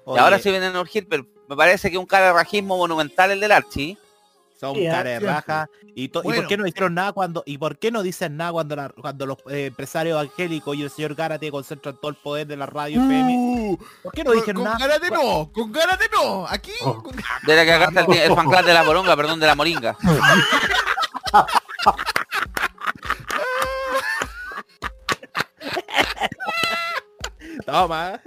Y 0.06 0.18
ahora 0.18 0.38
sí 0.38 0.50
vienen 0.50 0.74
a 0.74 0.80
urgir, 0.80 1.06
pero 1.08 1.26
me 1.48 1.56
parece 1.56 1.90
que 1.90 1.98
un 1.98 2.06
carrajismo 2.06 2.76
monumental 2.76 3.30
el 3.30 3.40
del 3.40 3.52
Archi. 3.52 3.98
Son 4.60 4.74
Sí, 4.74 4.84
cara 4.84 5.04
de 5.04 5.10
siempre. 5.18 5.28
raja. 5.30 5.70
¿Y, 5.94 6.08
to- 6.08 6.20
¿Y 6.20 6.24
Bueno. 6.24 6.42
por 6.42 6.48
qué 6.48 6.56
no 6.58 6.66
hicieron 6.66 6.94
nada 6.94 7.12
cuando, 7.12 7.42
y 7.46 7.56
por 7.56 7.78
qué 7.78 7.90
no 7.90 8.02
dicen 8.02 8.36
nada 8.36 8.52
cuando, 8.52 8.76
la- 8.76 8.90
cuando 8.90 9.24
los 9.24 9.38
eh, 9.48 9.66
empresarios 9.66 10.20
evangélicos 10.20 10.76
y 10.76 10.82
el 10.82 10.90
señor 10.90 11.14
Gárate 11.14 11.50
concentran 11.50 11.96
todo 11.98 12.10
el 12.10 12.16
poder 12.16 12.46
de 12.46 12.58
la 12.58 12.66
radio 12.66 13.00
FM? 13.02 13.78
¿Por 14.02 14.12
qué 14.12 14.22
no 14.22 14.30
con- 14.32 14.38
dijeron 14.38 14.62
con 14.62 14.72
nada? 14.72 14.86
Gárate 14.86 15.10
no, 15.10 15.50
con 15.50 15.72
Gárate 15.72 16.04
no. 16.12 16.46
Aquí, 16.46 16.72
Oh. 16.84 17.02
con 17.02 17.16
De 17.16 17.56
la 17.56 17.64
que 17.64 17.84
está 17.84 18.00
el, 18.02 18.12
el 18.12 18.34
fan 18.34 18.50
club 18.50 18.62
de 18.64 18.74
la 18.74 18.84
moronga, 18.84 19.16
perdón, 19.16 19.40
de 19.40 19.46
la 19.46 19.54
moringa. 19.54 19.96
Toma. 27.66 28.20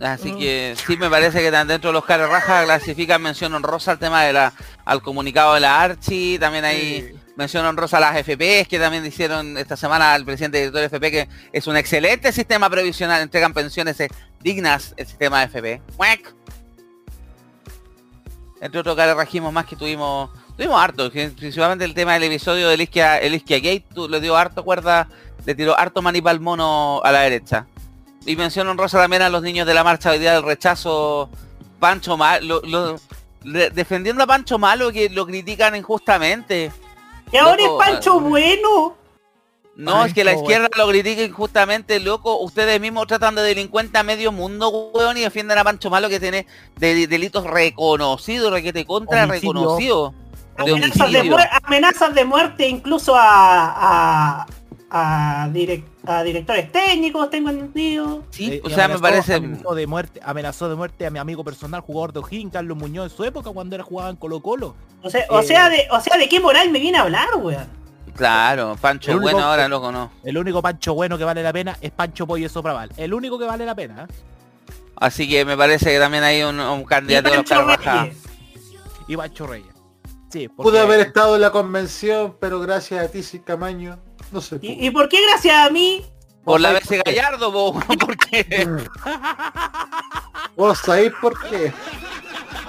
Así 0.00 0.34
que 0.36 0.76
sí 0.86 0.96
me 0.98 1.08
parece 1.08 1.40
que 1.40 1.50
tan 1.50 1.68
dentro 1.68 1.88
de 1.88 1.94
los 1.94 2.04
caras 2.04 2.28
rajas 2.28 2.64
clasifican 2.66 3.22
mención 3.22 3.54
honrosa 3.54 3.92
al 3.92 3.98
tema 3.98 4.24
de 4.24 4.32
la 4.34 4.52
al 4.86 5.02
comunicado 5.02 5.52
de 5.54 5.60
la 5.60 5.82
Archi, 5.82 6.38
también 6.38 6.64
hay 6.64 7.12
mención 7.36 7.66
honrosa 7.66 7.98
a 7.98 8.00
las 8.00 8.16
FPs 8.16 8.66
que 8.66 8.78
también 8.78 9.04
hicieron 9.04 9.58
esta 9.58 9.76
semana 9.76 10.14
al 10.14 10.24
presidente 10.24 10.56
director 10.56 10.80
de 10.80 10.86
FP 10.86 11.10
que 11.10 11.28
es 11.52 11.66
un 11.66 11.76
excelente 11.76 12.32
sistema 12.32 12.70
previsional, 12.70 13.20
entregan 13.20 13.52
pensiones 13.52 14.00
eh, 14.00 14.08
dignas 14.40 14.94
el 14.96 15.06
sistema 15.06 15.40
de 15.40 15.44
FP. 15.46 15.82
¡Muec! 15.98 16.34
Entre 18.60 18.80
otros 18.80 18.96
carajismos 18.96 19.52
más 19.52 19.66
que 19.66 19.76
tuvimos, 19.76 20.30
tuvimos 20.56 20.80
harto, 20.80 21.10
principalmente 21.10 21.84
el 21.84 21.92
tema 21.92 22.14
del 22.14 22.22
episodio 22.22 22.68
del 22.68 22.80
Isquia, 22.80 23.18
el 23.18 23.34
Isquia 23.34 23.58
Gate, 23.58 23.84
tu- 23.94 24.08
le 24.08 24.20
dio 24.20 24.34
harto 24.36 24.64
cuerda, 24.64 25.08
le 25.44 25.54
tiró 25.54 25.78
harto 25.78 26.00
manipal 26.00 26.40
mono 26.40 27.02
a 27.04 27.12
la 27.12 27.20
derecha. 27.20 27.66
Y 28.24 28.34
mención 28.34 28.66
honrosa 28.68 28.98
también 28.98 29.22
a 29.22 29.28
los 29.28 29.42
niños 29.42 29.66
de 29.66 29.74
la 29.74 29.84
marcha 29.84 30.10
hoy 30.10 30.18
día 30.18 30.32
del 30.32 30.42
rechazo. 30.42 31.28
Pancho 31.78 32.16
Malo, 32.16 32.62
defendiendo 33.46 34.22
a 34.22 34.26
Pancho 34.26 34.58
Malo 34.58 34.90
que 34.92 35.08
lo 35.10 35.26
critican 35.26 35.76
injustamente. 35.76 36.72
Y 37.32 37.36
ahora 37.36 37.62
es 37.62 37.70
Pancho 37.78 38.20
Bueno. 38.20 38.96
No, 39.76 40.06
es 40.06 40.14
que 40.14 40.24
la 40.24 40.32
izquierda 40.32 40.70
lo 40.74 40.88
critica 40.88 41.22
injustamente, 41.22 42.00
loco. 42.00 42.38
Ustedes 42.40 42.80
mismos 42.80 43.06
tratan 43.06 43.34
de 43.34 43.42
delincuente 43.42 43.98
a 43.98 44.02
medio 44.02 44.32
mundo, 44.32 44.70
weón, 44.70 45.18
y 45.18 45.20
defienden 45.20 45.58
a 45.58 45.64
Pancho 45.64 45.90
Malo 45.90 46.08
que 46.08 46.18
tiene 46.18 46.46
de- 46.76 47.06
delitos 47.06 47.44
reconocidos, 47.44 48.50
requete 48.50 48.86
contra 48.86 49.24
Homicidio. 49.24 49.52
reconocido. 49.52 50.14
De 50.56 50.72
Amenazas 50.72 51.12
de, 51.12 51.48
amenazas 51.64 52.14
de 52.14 52.24
muerte 52.24 52.66
incluso 52.66 53.14
a, 53.14 54.40
a, 54.40 54.46
a, 54.98 55.48
direc- 55.52 55.84
a 56.06 56.22
directores 56.22 56.70
técnicos, 56.72 57.28
tengo 57.30 57.50
entendido. 57.50 58.24
Eh, 58.38 58.60
o 58.64 58.70
sea, 58.70 58.88
me 58.88 58.98
parece- 58.98 59.34
amenazó 59.34 59.74
de 59.74 59.86
muerte 59.86 60.20
amenazó 60.24 60.68
de 60.68 60.74
muerte 60.76 61.06
a 61.06 61.10
mi 61.10 61.18
amigo 61.18 61.44
personal 61.44 61.80
jugador 61.82 62.12
de 62.12 62.20
O'Higgins 62.20 62.52
Carlos 62.52 62.76
Muñoz 62.78 63.10
en 63.12 63.16
su 63.16 63.24
época 63.24 63.50
cuando 63.50 63.74
era 63.74 63.84
jugaba 63.84 64.08
en 64.10 64.16
Colo 64.16 64.40
Colo 64.40 64.74
O 65.02 65.10
sea, 65.10 65.24
o 65.28 65.40
Eh, 65.40 65.42
sea, 65.42 65.68
de, 65.68 65.86
o 65.90 66.00
sea, 66.00 66.16
¿de 66.16 66.28
qué 66.28 66.40
moral 66.40 66.70
me 66.70 66.78
viene 66.80 66.98
a 66.98 67.02
hablar, 67.02 67.28
weón? 67.36 67.66
Claro, 68.14 68.76
Pancho 68.80 69.10
El 69.10 69.18
único- 69.18 69.32
bueno 69.32 69.46
ahora, 69.46 69.68
loco, 69.68 69.92
no. 69.92 70.10
el 70.24 70.38
único 70.38 70.62
Pancho 70.62 70.94
bueno 70.94 71.18
que 71.18 71.24
vale 71.24 71.42
la 71.42 71.52
pena 71.52 71.76
es 71.82 71.90
Pancho 71.90 72.26
Pollo 72.26 72.48
Sopraval 72.48 72.90
el 72.96 73.12
único 73.12 73.38
que 73.38 73.44
vale 73.44 73.66
la 73.66 73.74
pena 73.74 74.04
¿eh? 74.08 74.14
Así 74.96 75.28
que 75.28 75.44
me 75.44 75.56
parece 75.58 75.90
que 75.90 75.98
también 75.98 76.24
hay 76.24 76.42
un, 76.42 76.58
un 76.58 76.84
candidato 76.84 77.28
de 77.30 77.36
los 77.36 77.44
Carvajal. 77.44 78.12
y 79.06 79.16
Pancho 79.16 79.46
Reyes 79.46 79.68
sí 80.30 80.48
porque- 80.48 80.70
Pude 80.70 80.80
haber 80.80 81.00
estado 81.00 81.34
en 81.36 81.42
la 81.42 81.50
convención, 81.50 82.34
pero 82.40 82.58
gracias 82.60 83.04
a 83.04 83.08
ti, 83.10 83.22
sin 83.22 83.42
Camaño, 83.42 83.98
no 84.32 84.40
sé. 84.40 84.58
¿Y, 84.62 84.86
y 84.86 84.90
por 84.90 85.08
qué 85.08 85.18
gracias 85.26 85.54
a 85.54 85.70
mí? 85.70 86.04
Por 86.44 86.60
la 86.60 86.70
vez 86.70 86.88
Gallardo, 87.04 87.52
po, 87.52 87.80
porque 87.98 88.68
¿Vos 90.56 90.78
sabéis 90.78 91.12
por 91.20 91.38
qué? 91.48 91.72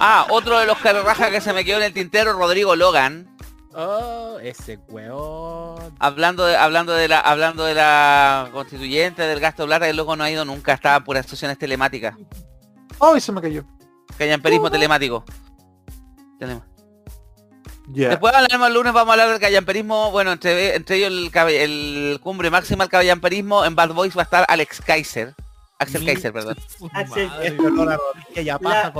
Ah, 0.00 0.26
otro 0.30 0.58
de 0.58 0.66
los 0.66 0.78
carrajas 0.78 1.30
que 1.30 1.40
se 1.40 1.52
me 1.52 1.64
quedó 1.64 1.78
en 1.78 1.84
el 1.84 1.92
tintero, 1.92 2.32
Rodrigo 2.32 2.74
Logan. 2.74 3.36
oh 3.74 4.38
ese 4.42 4.78
weón 4.88 5.94
Hablando 6.00 6.44
de, 6.44 6.56
hablando 6.56 6.92
de 6.92 7.06
la, 7.06 7.20
hablando 7.20 7.64
de 7.64 7.74
la 7.74 8.48
constituyente, 8.52 9.22
del 9.22 9.38
gasto 9.40 9.62
de 9.62 9.68
plata, 9.68 9.88
el 9.88 9.96
loco 9.96 10.16
no 10.16 10.24
ha 10.24 10.30
ido 10.30 10.44
nunca, 10.44 10.72
estaba 10.72 11.04
puras 11.04 11.26
sesiones 11.26 11.56
telemáticas. 11.56 12.16
Ay, 13.00 13.20
se 13.20 13.30
me 13.30 13.40
cayó. 13.40 13.64
Callamperismo 14.16 14.70
telemático. 14.70 15.24
Tenemos. 16.38 16.64
Después 17.90 18.34
hablaremos 18.34 18.68
el 18.68 18.74
lunes, 18.74 18.92
vamos 18.92 19.08
a 19.10 19.12
hablar 19.14 19.28
del 19.30 19.40
callamperismo. 19.40 20.10
Bueno, 20.10 20.32
entre, 20.32 20.74
entre 20.76 20.96
ellos 20.96 21.10
el, 21.10 21.30
el 21.48 22.20
cumbre 22.22 22.50
máxima 22.50 22.84
del 22.84 22.90
callamperismo. 22.90 23.64
En 23.64 23.74
Bad 23.74 23.90
Boys 23.94 24.16
va 24.16 24.22
a 24.22 24.24
estar 24.24 24.44
Alex 24.48 24.80
Kaiser. 24.80 25.34
Axel 25.80 26.04
Kaiser, 26.04 26.32
perdón. 26.32 26.56
Axel, 26.92 27.30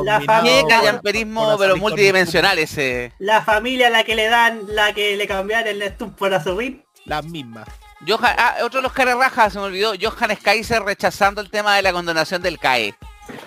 la 0.05 0.21
familia- 0.21 0.63
Qué 0.63 0.65
callamperismo, 0.69 1.45
con 1.51 1.59
pero 1.59 1.77
multidimensional 1.77 2.59
ese. 2.59 3.13
La 3.19 3.43
familia 3.43 3.89
a 3.89 3.91
la 3.91 4.05
que 4.05 4.15
le 4.15 4.29
dan, 4.29 4.61
la 4.69 4.93
que 4.93 5.17
le 5.17 5.27
cambiaron 5.27 5.67
el 5.69 5.79
Nestum 5.81 6.13
por 6.13 6.33
Azurrín. 6.33 6.85
las 7.05 7.25
mismas 7.25 7.67
Johan, 8.07 8.35
ah, 8.39 8.59
otro 8.63 8.79
de 8.79 8.83
los 8.85 8.93
caras 8.93 9.17
rajas, 9.17 9.53
se 9.53 9.59
me 9.59 9.65
olvidó. 9.65 9.93
Johan 10.01 10.37
Kaiser 10.37 10.83
rechazando 10.83 11.41
el 11.41 11.51
tema 11.51 11.75
de 11.75 11.83
la 11.83 11.93
condonación 11.93 12.41
del 12.43 12.59
CAE. 12.61 12.95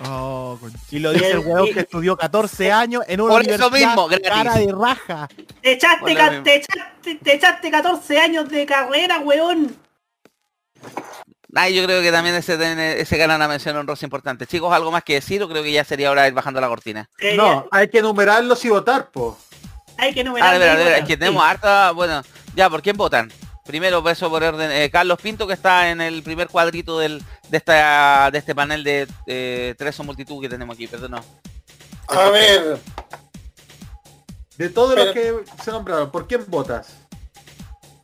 Oh, 0.04 0.58
y 0.90 0.98
lo 0.98 1.12
dice 1.12 1.30
el 1.32 1.38
weón 1.40 1.72
que 1.72 1.80
estudió 1.80 2.16
14 2.16 2.72
años 2.72 3.02
en 3.06 3.20
una 3.20 3.32
Por 3.34 3.48
eso 3.48 3.70
mismo, 3.70 4.08
gratis. 4.08 4.28
cara 4.28 4.54
de 4.56 4.72
raja. 4.72 5.28
Te 5.60 5.72
echaste, 5.72 6.14
ca- 6.14 6.42
te, 6.42 6.54
echaste, 6.56 7.14
te 7.22 7.34
echaste 7.34 7.70
14 7.70 8.18
años 8.18 8.48
de 8.48 8.66
carrera, 8.66 9.18
weón. 9.20 9.76
Ah, 11.54 11.68
yo 11.68 11.84
creo 11.84 12.00
que 12.00 12.10
también 12.10 12.34
ese, 12.34 13.00
ese 13.00 13.16
gana 13.18 13.36
una 13.36 13.46
mención 13.46 13.76
honrosa 13.76 14.06
importante. 14.06 14.46
Chicos, 14.46 14.72
¿algo 14.72 14.90
más 14.90 15.04
que 15.04 15.14
decir 15.14 15.42
o 15.42 15.48
creo 15.48 15.62
que 15.62 15.70
ya 15.70 15.84
sería 15.84 16.10
hora 16.10 16.22
de 16.22 16.28
ir 16.28 16.34
bajando 16.34 16.60
la 16.60 16.68
cortina? 16.68 17.08
No, 17.36 17.66
hay 17.70 17.88
que 17.88 18.00
numerarlos 18.00 18.64
y 18.64 18.70
votar, 18.70 19.10
po. 19.10 19.38
Hay 19.98 20.14
que 20.14 20.22
Ah, 20.22 20.24
numerar. 20.24 20.52
de 20.54 20.58
verdad, 20.58 20.78
de 20.78 20.84
verdad, 20.84 20.98
es 21.00 21.04
que 21.06 21.16
tenemos 21.16 21.44
harta, 21.44 21.90
bueno, 21.92 22.22
ya, 22.56 22.70
¿por 22.70 22.80
quién 22.82 22.96
votan? 22.96 23.30
Primero, 23.64 24.02
beso 24.02 24.28
por 24.28 24.42
orden, 24.42 24.70
eh, 24.72 24.90
Carlos 24.90 25.18
Pinto, 25.22 25.46
que 25.46 25.52
está 25.54 25.90
en 25.90 26.00
el 26.00 26.22
primer 26.22 26.48
cuadrito 26.48 26.98
del, 26.98 27.22
de 27.48 27.56
esta 27.56 28.28
de 28.30 28.38
este 28.38 28.54
panel 28.54 28.82
de 28.82 29.06
eh, 29.26 29.74
tres 29.78 29.98
o 30.00 30.04
multitud 30.04 30.40
que 30.42 30.48
tenemos 30.48 30.74
aquí, 30.74 30.86
perdón. 30.88 31.12
no. 31.12 31.24
A 32.08 32.28
ver, 32.30 32.78
De 34.56 34.68
todos 34.68 34.96
los 34.96 35.12
que 35.14 35.34
se 35.64 35.70
nombraron, 35.70 36.10
¿por 36.10 36.26
quién 36.26 36.44
votas? 36.48 36.88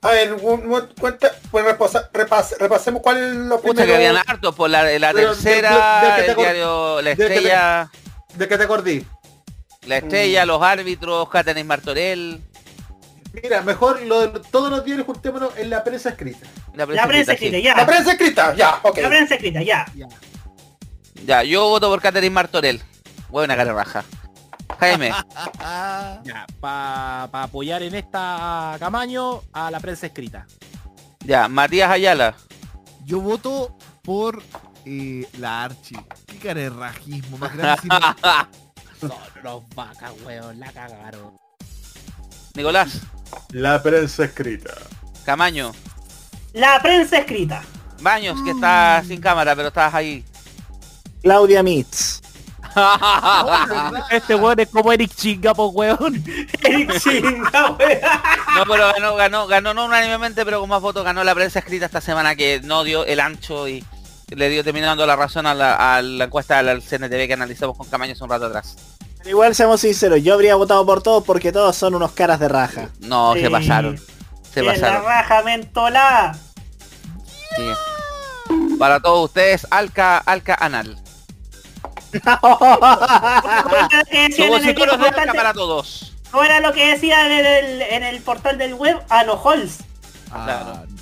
a 0.01 0.13
ver, 0.13 0.33
un- 0.35 0.71
un- 0.73 0.89
cuenta, 1.01 1.33
pues 1.51 1.65
repasa- 1.65 2.09
repas- 2.13 2.57
repasemos 2.59 3.03
cuál 3.03 3.17
es 3.19 3.35
lo 3.35 3.57
Pucha, 3.61 3.73
primero. 3.83 3.87
que 3.89 3.95
habían 3.97 4.17
hartos 4.29 4.55
por 4.55 4.71
la, 4.71 4.85
la 4.97 5.13
Pero, 5.13 5.33
tercera, 5.33 6.17
de- 6.19 6.27
el 6.27 6.37
diario 6.37 7.03
La 7.03 7.11
Estrella, 7.11 7.91
¿De 8.35 8.47
qué 8.49 8.57
te 8.57 8.63
acordí? 8.65 9.05
La 9.87 9.97
Estrella, 9.97 10.47
los 10.47 10.63
árbitros, 10.63 11.29
Catherine 11.29 11.65
Martorell, 11.65 12.41
Mira, 13.43 13.63
mejor 13.63 14.03
lo 14.03 14.21
de 14.27 14.41
todos 14.51 14.71
los 14.71 14.85
diarios 14.85 15.07
juntémonos 15.07 15.57
en 15.57 15.71
la 15.71 15.83
prensa 15.85 16.11
escrita. 16.11 16.47
la 16.75 16.87
La 16.87 17.07
prensa 17.07 17.33
escrita, 17.33 17.59
ya. 17.59 17.77
La 17.77 17.87
prensa 17.87 18.13
escrita, 18.13 18.55
ya, 18.55 18.81
ok. 18.83 18.99
La 18.99 19.09
prensa 19.09 19.35
escrita, 19.35 19.63
ya. 19.63 19.87
Ya, 21.27 21.43
yo 21.43 21.69
voto 21.69 21.89
por 21.89 22.01
Catherine 22.01 22.35
Martorell. 22.35 22.81
Buena 23.29 23.57
cara 23.57 23.73
raja. 23.73 24.05
Jaime, 24.79 25.11
Ya, 26.25 26.47
para 26.61 27.25
apoyar 27.45 27.83
en 27.83 27.95
esta 27.95 28.77
Camaño 28.79 29.43
a 29.53 29.71
la 29.71 29.81
prensa 29.81 30.07
escrita. 30.07 30.47
ya, 31.25 31.49
Matías 31.49 31.91
Ayala. 31.91 32.35
Yo 33.05 33.21
voto 33.21 33.77
por 34.03 34.43
eh, 34.85 35.27
la 35.39 35.65
Archie. 35.65 35.99
Qué 36.27 36.39
carerrajismo 36.39 37.39
más 37.39 37.57
grande. 37.57 37.83
si 37.83 37.89
no- 37.89 38.17
Son 39.01 39.13
unos 39.41 39.69
vacas, 39.75 40.13
weón, 40.25 40.61
la 40.61 40.71
cagaron. 40.73 41.37
Nicolás, 42.55 43.01
La 43.51 43.83
prensa 43.83 44.25
escrita. 44.25 44.75
Camaño, 45.25 45.73
La 46.53 46.81
prensa 46.81 47.19
escrita. 47.19 47.63
Baños, 48.01 48.41
que 48.43 48.51
está 48.51 49.03
sin 49.07 49.21
cámara, 49.21 49.57
pero 49.57 49.69
estás 49.69 49.93
ahí. 49.95 50.25
Claudia 51.23 51.63
Mitz. 51.63 52.21
Este 54.11 54.35
weón 54.35 54.61
es 54.61 54.69
como 54.69 54.93
Eric 54.93 55.13
Chinga, 55.15 55.55
po 55.55 55.69
weón. 55.69 56.23
Eric 56.63 57.01
Chinga, 57.01 57.71
weón. 57.73 58.01
No, 58.55 58.65
pero 58.67 58.93
ganó, 58.93 59.17
ganó, 59.17 59.47
ganó 59.47 59.75
no 59.75 59.87
unánimemente, 59.87 60.45
pero 60.45 60.61
con 60.61 60.69
más 60.69 60.81
votos 60.81 61.05
ganó 61.05 61.25
la 61.25 61.35
prensa 61.35 61.59
escrita 61.59 61.87
esta 61.87 62.01
semana 62.01 62.37
que 62.37 62.61
no 62.63 62.85
dio 62.85 63.05
el 63.05 63.21
ancho 63.21 63.69
y 63.69 63.85
le 64.29 64.49
dio 64.49 64.63
terminando 64.63 65.07
la 65.07 65.17
razón 65.17 65.47
a 65.47 65.55
la, 65.55 65.97
a 65.97 66.03
la 66.03 66.25
encuesta 66.25 66.63
del 66.63 66.83
CNTV 66.83 67.27
que 67.27 67.33
analizamos 67.33 67.77
con 67.77 67.89
Camaño 67.89 68.13
hace 68.13 68.25
un 68.25 68.31
rato 68.31 68.47
atrás. 68.47 68.77
Pero 69.19 69.31
igual 69.31 69.55
seamos 69.55 69.81
sinceros, 69.81 70.23
yo 70.23 70.35
habría 70.35 70.55
votado 70.55 70.85
por 70.87 71.03
todos 71.03 71.25
porque 71.25 71.53
todos 71.53 71.77
son 71.77 71.95
unos 71.95 72.13
caras 72.13 72.39
de 72.41 72.49
raja. 72.49 72.89
No, 73.01 73.35
se 73.35 73.45
Sí. 73.47 73.49
pasaron. 73.51 74.01
Se 74.53 74.61
En 74.61 74.67
la 74.67 74.73
pasaron. 74.75 75.05
raja 75.05 75.43
mentolá. 75.43 76.37
Sí. 77.57 77.71
Para 78.79 79.01
todos 79.01 79.27
ustedes, 79.27 79.67
Alca, 79.71 80.19
Alca 80.19 80.57
Anal. 80.59 80.99
¿Cómo 82.41 82.59
era 82.65 83.91
lo 83.91 83.99
que 83.99 84.09
decían 84.09 84.11
en 84.11 84.33
el 84.33 84.33
Supositorio 84.35 84.97
de 84.97 85.09
Alca 85.09 85.35
para 85.35 85.53
todos. 85.53 86.13
¿Cómo 86.31 86.45
era 86.45 86.61
lo 86.61 86.73
que 86.73 86.87
decían 86.93 87.31
en 87.31 87.47
el, 87.47 87.83
en 87.83 88.03
el 88.05 88.21
portal 88.23 88.57
del 88.59 88.75
web? 88.75 88.99
Ah, 89.09 89.25
no, 89.25 89.41
Halls. 89.43 89.79
Claro. 90.31 90.73
Halls. 90.73 90.93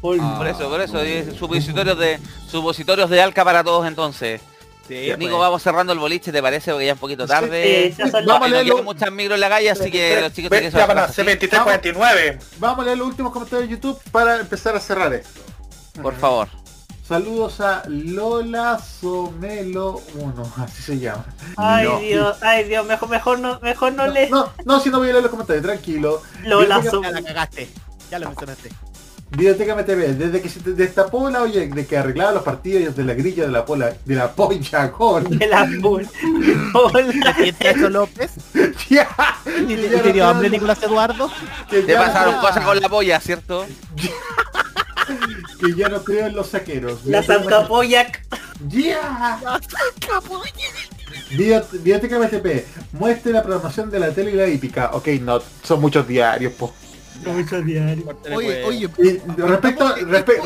Por 0.00 0.46
eso, 0.46 0.68
por 0.68 0.80
eso, 0.80 1.04
y 1.04 1.34
supositorios 1.36 1.98
de 1.98 2.20
supositorios 2.50 3.10
de 3.10 3.20
Alca 3.22 3.44
para 3.44 3.64
todos 3.64 3.86
entonces. 3.86 4.40
Sí, 4.88 4.94
Nico, 5.18 5.32
pues. 5.32 5.40
vamos 5.40 5.62
cerrando 5.62 5.92
el 5.92 5.98
boliche, 5.98 6.32
¿te 6.32 6.40
parece? 6.42 6.72
Porque 6.72 6.86
ya 6.86 6.92
es 6.92 6.96
un 6.96 7.00
poquito 7.00 7.26
tarde. 7.26 7.90
Sí, 7.90 7.96
ya 7.98 8.10
son 8.10 8.24
No, 8.24 8.32
Vamos 8.34 8.48
a 8.48 8.50
no 8.50 8.64
quedan 8.64 8.84
muchas 8.84 9.12
micros 9.12 9.34
en 9.34 9.40
la 9.40 9.48
calle, 9.50 9.70
así 9.70 9.90
que 9.90 10.20
los 10.20 10.32
chicos 10.32 10.50
tienen 10.50 10.70
que 10.72 10.78
Ya 10.78 10.86
van 10.86 10.98
a 10.98 11.02
hacer 11.04 11.14
ser 11.16 11.24
23, 11.26 11.62
49. 11.62 12.38
Vamos 12.58 12.80
a 12.80 12.84
leer 12.86 12.98
los 12.98 13.06
últimos 13.08 13.32
comentarios 13.32 13.68
de 13.68 13.74
YouTube 13.76 14.00
para 14.10 14.40
empezar 14.40 14.74
a 14.74 14.80
cerrar 14.80 15.12
esto. 15.12 15.40
Por 16.02 16.14
favor. 16.16 16.48
Saludos 17.06 17.60
a 17.62 17.82
Lola 17.88 18.78
Somelo 18.78 20.00
1, 20.14 20.52
así 20.58 20.82
se 20.82 20.98
llama. 20.98 21.24
Ay 21.56 21.84
No. 21.86 21.98
Dios, 22.00 22.36
ay 22.42 22.64
Dios, 22.64 22.84
mejor, 22.86 23.08
mejor 23.08 23.38
no, 23.38 23.58
mejor 23.60 23.92
no, 23.94 24.06
le. 24.06 24.28
No, 24.28 24.52
no, 24.66 24.78
si 24.80 24.90
no 24.90 24.98
voy 24.98 25.08
a 25.08 25.12
leer 25.12 25.22
los 25.22 25.30
comentarios, 25.30 25.64
tranquilo. 25.64 26.22
Lola 26.44 26.78
Biblioteca- 26.80 26.90
Som- 26.90 27.02
Ya 27.04 27.10
la 27.10 27.22
cagaste. 27.22 27.70
Ya 28.10 28.18
lo 28.18 28.26
mencionaste. 28.28 28.70
Videoteca 29.30 29.74
MTV, 29.76 30.16
desde 30.16 30.40
que 30.40 30.48
se 30.48 30.60
destapó 30.72 31.28
la 31.28 31.42
olla 31.42 31.60
de 31.66 31.86
que 31.86 31.96
arreglaba 31.98 32.32
los 32.32 32.42
partidos 32.42 32.96
de 32.96 33.04
la 33.04 33.12
grilla 33.14 33.44
de 33.44 33.50
la 33.52 33.64
pola, 33.64 33.92
de 34.04 34.14
la 34.14 34.32
polla 34.32 34.90
con. 34.90 35.38
De 35.38 35.46
la 35.46 35.68
bull. 35.80 36.08
¿Te 36.92 37.34
sientes 37.34 37.76
eso, 37.76 37.90
López? 37.90 38.30
Ya, 38.88 39.08
¿Y 39.68 39.76
te 39.76 40.12
dio 40.12 40.24
no 40.24 40.30
hambre, 40.30 40.48
Nicolás 40.50 40.82
Eduardo? 40.82 41.30
que 41.68 41.82
Te 41.82 41.92
no 41.94 41.98
pasaron 42.00 42.36
cosas 42.40 42.64
con 42.64 42.80
la 42.80 42.88
polla, 42.88 43.20
¿cierto? 43.20 43.66
Que 45.60 45.74
ya 45.74 45.88
no 45.88 46.02
creo 46.02 46.26
en 46.26 46.34
los 46.34 46.48
saqueros. 46.48 47.04
La 47.04 47.22
Zancapoyac. 47.22 48.22
¡Ya! 48.68 49.38
Video- 51.30 51.64
Videoteca 51.72 52.18
MTP, 52.18 52.64
muestre 52.92 53.32
la 53.32 53.42
programación 53.42 53.90
de 53.90 54.00
la 54.00 54.10
tele 54.10 54.30
y 54.30 54.34
la 54.34 54.46
hípica. 54.48 54.90
Ok, 54.94 55.08
no, 55.20 55.40
son 55.62 55.80
muchos 55.80 56.06
diarios, 56.08 56.52
po. 56.54 56.72
Oye, 58.34 58.64
oye, 58.64 58.88
Y 58.98 59.18
respecto, 59.40 59.96
esto- 59.96 60.16
espera, 60.16 60.38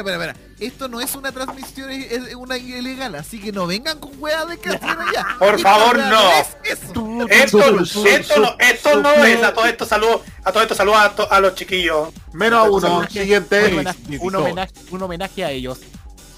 espera. 0.00 0.36
Esto 0.60 0.86
no 0.88 1.00
es 1.00 1.14
una 1.16 1.32
transmisión, 1.32 1.90
es 1.90 2.34
una 2.36 2.56
ilegal, 2.56 3.16
así 3.16 3.40
que 3.40 3.50
no 3.50 3.66
vengan 3.66 3.98
con 3.98 4.12
weas 4.20 4.46
de 4.48 4.58
que 4.58 4.68
hacen 4.70 4.88
allá. 4.90 5.26
Por 5.38 5.58
favor, 5.58 5.98
no. 5.98 6.30
es 6.30 6.56
eso. 6.64 6.92
Esto, 7.28 7.58
esto 8.06 8.40
no, 8.40 8.56
esto 8.60 9.00
no 9.02 9.10
es. 9.24 9.42
A 9.42 9.52
todo 9.54 9.66
esto 9.66 9.84
saludo, 9.84 10.22
a 10.44 10.52
todo 10.52 10.62
esto 10.62 10.74
saludo 10.76 10.96
a, 10.96 11.14
to- 11.14 11.30
a 11.32 11.40
los 11.40 11.54
chiquillos. 11.56 12.10
menos 12.32 12.60
a 12.60 12.70
uno, 12.70 12.98
Un 12.98 13.08
siguiente. 13.10 13.66
homenaje, 13.66 13.98
un 14.20 14.34
homenaje, 14.36 14.72
un 14.90 15.02
homenaje 15.02 15.44
a 15.44 15.50
ellos. 15.50 15.80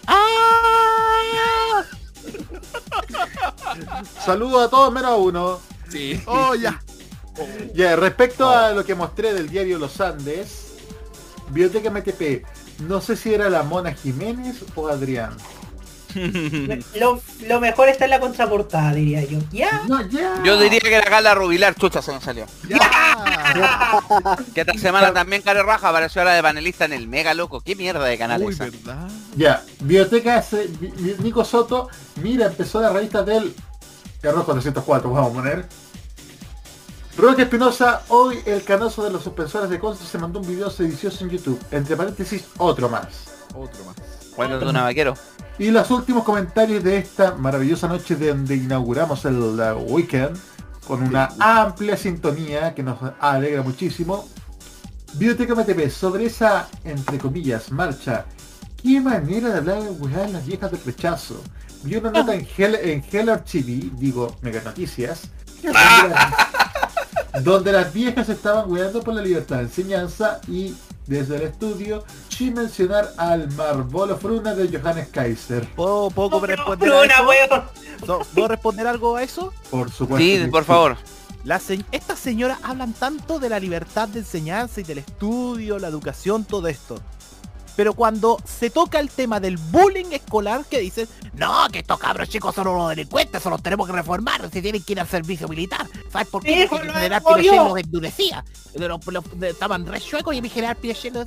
¡Ah! 0.06 1.82
Saludos 4.24 4.66
a 4.66 4.70
todos 4.70 4.92
menos 4.92 5.10
a 5.10 5.16
uno. 5.16 5.60
Sí. 5.90 6.20
Oh, 6.26 6.54
ya. 6.54 6.80
Ya, 7.74 7.96
respecto 7.96 8.48
a 8.48 8.72
lo 8.72 8.84
que 8.84 8.94
mostré 8.94 9.32
del 9.32 9.48
diario 9.48 9.78
Los 9.78 10.00
Andes, 10.00 10.74
Biblioteca 11.48 11.90
MTP, 11.90 12.44
no 12.88 13.00
sé 13.00 13.16
si 13.16 13.34
era 13.34 13.50
la 13.50 13.62
Mona 13.62 13.92
Jiménez 13.92 14.64
o 14.74 14.88
Adrián. 14.88 15.36
Lo, 16.94 17.20
lo 17.48 17.60
mejor 17.60 17.88
está 17.88 18.04
en 18.04 18.10
la 18.12 18.20
contraportada, 18.20 18.92
diría 18.92 19.24
yo. 19.24 19.40
¿Ya? 19.50 19.82
No, 19.88 20.00
ya. 20.08 20.40
Yo 20.44 20.58
diría 20.60 20.78
que 20.78 21.00
la 21.00 21.10
Gala 21.10 21.34
Rubilar, 21.34 21.74
chucha, 21.74 22.02
se 22.02 22.12
nos 22.12 22.22
salió. 22.22 22.46
Ya. 22.68 22.78
Que 24.54 24.62
esta 24.62 24.74
semana 24.74 25.12
también 25.12 25.42
Care 25.42 25.62
Raja 25.62 25.88
apareció 25.88 26.20
ahora 26.22 26.34
de 26.34 26.42
panelista 26.42 26.84
en 26.84 26.92
el 26.92 27.08
Mega 27.08 27.34
Loco. 27.34 27.60
¿Qué 27.60 27.76
mierda 27.76 28.04
de 28.04 28.18
canal 28.18 28.42
Uy, 28.42 28.52
esa? 28.52 28.64
¿verdad? 28.64 29.08
Ya, 29.36 29.62
Biblioteca 29.80 30.44
Nico 31.18 31.44
Soto, 31.44 31.88
mira, 32.16 32.46
empezó 32.46 32.80
la 32.80 32.90
revista 32.90 33.22
del 33.22 33.54
Error 34.22 34.44
404, 34.44 35.10
vamos 35.10 35.30
a 35.30 35.34
poner. 35.34 35.66
Roque 37.16 37.42
Espinosa, 37.42 38.02
hoy 38.08 38.40
el 38.44 38.64
canoso 38.64 39.04
de 39.04 39.10
los 39.10 39.22
suspensores 39.22 39.70
de 39.70 39.78
Conce 39.78 40.04
se 40.04 40.18
mandó 40.18 40.40
un 40.40 40.48
video 40.48 40.68
sedicioso 40.68 41.22
en 41.22 41.30
YouTube. 41.30 41.60
Entre 41.70 41.96
paréntesis, 41.96 42.44
otro 42.58 42.88
más. 42.88 43.06
Otro 43.54 43.84
más. 43.84 43.94
Cuéntate 44.34 44.64
una 44.66 44.82
vaquero. 44.82 45.14
Y 45.56 45.70
los 45.70 45.88
últimos 45.92 46.24
comentarios 46.24 46.82
de 46.82 46.96
esta 46.98 47.36
maravillosa 47.36 47.86
noche 47.86 48.16
de 48.16 48.28
donde 48.28 48.56
inauguramos 48.56 49.24
el 49.26 49.36
uh, 49.36 49.78
weekend 49.86 50.36
con 50.88 51.04
una 51.04 51.28
amplia 51.38 51.96
sintonía 51.96 52.74
que 52.74 52.82
nos 52.82 52.98
alegra 53.20 53.62
muchísimo. 53.62 54.28
Biblioteca 55.14 55.54
MTP, 55.54 55.88
sobre 55.90 56.26
esa, 56.26 56.68
entre 56.82 57.18
comillas, 57.18 57.70
marcha, 57.70 58.26
qué 58.82 59.00
manera 59.00 59.50
de 59.50 59.58
hablar 59.58 59.82
de 59.82 60.32
las 60.32 60.44
viejas 60.44 60.72
del 60.72 60.82
rechazo. 60.84 61.40
Vi 61.84 61.94
una 61.94 62.10
nota 62.10 62.34
en, 62.34 62.48
Hell, 62.56 62.74
en 62.74 63.04
Heller 63.12 63.44
TV, 63.44 63.90
digo, 63.92 64.36
Mega 64.42 64.60
Noticias, 64.62 65.28
donde 67.42 67.72
las, 67.72 67.92
viejas 67.92 68.28
estaban 68.28 68.70
weando 68.70 69.02
por 69.02 69.14
la 69.14 69.22
libertad 69.22 69.56
de 69.56 69.62
enseñanza 69.64 70.40
y 70.48 70.74
desde 71.06 71.36
el 71.36 71.42
estudio, 71.42 72.04
sin 72.28 72.54
mencionar 72.54 73.12
al 73.18 73.50
Marbolo 73.52 74.16
Fruna 74.16 74.54
de 74.54 74.78
Johannes 74.78 75.08
Kaiser. 75.08 75.66
¿Puedo, 75.74 76.10
puedo 76.10 76.40
responder 76.40 76.88
a 76.88 76.94
Bruna, 77.00 77.14
eso? 77.14 77.26
weón. 77.28 77.64
¿No- 78.06 78.18
¿Puedo 78.34 78.48
responder 78.48 78.86
algo 78.86 79.16
a 79.16 79.22
eso? 79.22 79.52
Por 79.70 79.90
supuesto. 79.90 80.24
Sí, 80.24 80.46
por 80.50 80.64
favor. 80.64 80.96
La 81.44 81.58
se- 81.58 81.84
Estas 81.92 82.18
señoras 82.18 82.58
hablan 82.62 82.94
tanto 82.94 83.38
de 83.38 83.50
la 83.50 83.60
libertad 83.60 84.08
de 84.08 84.20
enseñanza 84.20 84.80
y 84.80 84.84
del 84.84 84.98
estudio, 84.98 85.78
la 85.78 85.88
educación, 85.88 86.44
todo 86.44 86.68
esto. 86.68 86.96
Pero 87.76 87.92
cuando 87.94 88.38
se 88.46 88.70
toca 88.70 89.00
el 89.00 89.10
tema 89.10 89.40
del 89.40 89.56
bullying 89.56 90.12
escolar, 90.12 90.64
que 90.64 90.78
dicen, 90.78 91.08
no, 91.34 91.66
que 91.72 91.80
estos 91.80 91.98
cabros 91.98 92.28
chicos 92.28 92.54
son 92.54 92.68
unos 92.68 92.88
delincuentes, 92.90 93.40
eso 93.40 93.50
los 93.50 93.62
tenemos 93.62 93.86
que 93.86 93.92
reformar, 93.92 94.48
se 94.50 94.62
tienen 94.62 94.82
que 94.82 94.92
ir 94.92 95.00
al 95.00 95.08
servicio 95.08 95.48
militar. 95.48 95.86
¿Sabes 96.12 96.28
por 96.28 96.42
qué? 96.42 96.66
Porque 96.68 96.86
general. 96.86 97.22
Pinochet 97.22 97.52
los 97.68 97.78
endurecía. 97.78 98.44
Los- 98.76 99.06
los- 99.06 99.24
estaban 99.42 99.86
re 99.86 100.00
chuecos 100.00 100.34
y 100.34 100.38
el 100.38 100.48
general 100.48 100.76
Pinochet 100.76 101.12
los... 101.14 101.26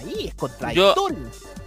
ahí, 0.00 0.26
es 0.28 0.34
contradictorio. 0.34 1.18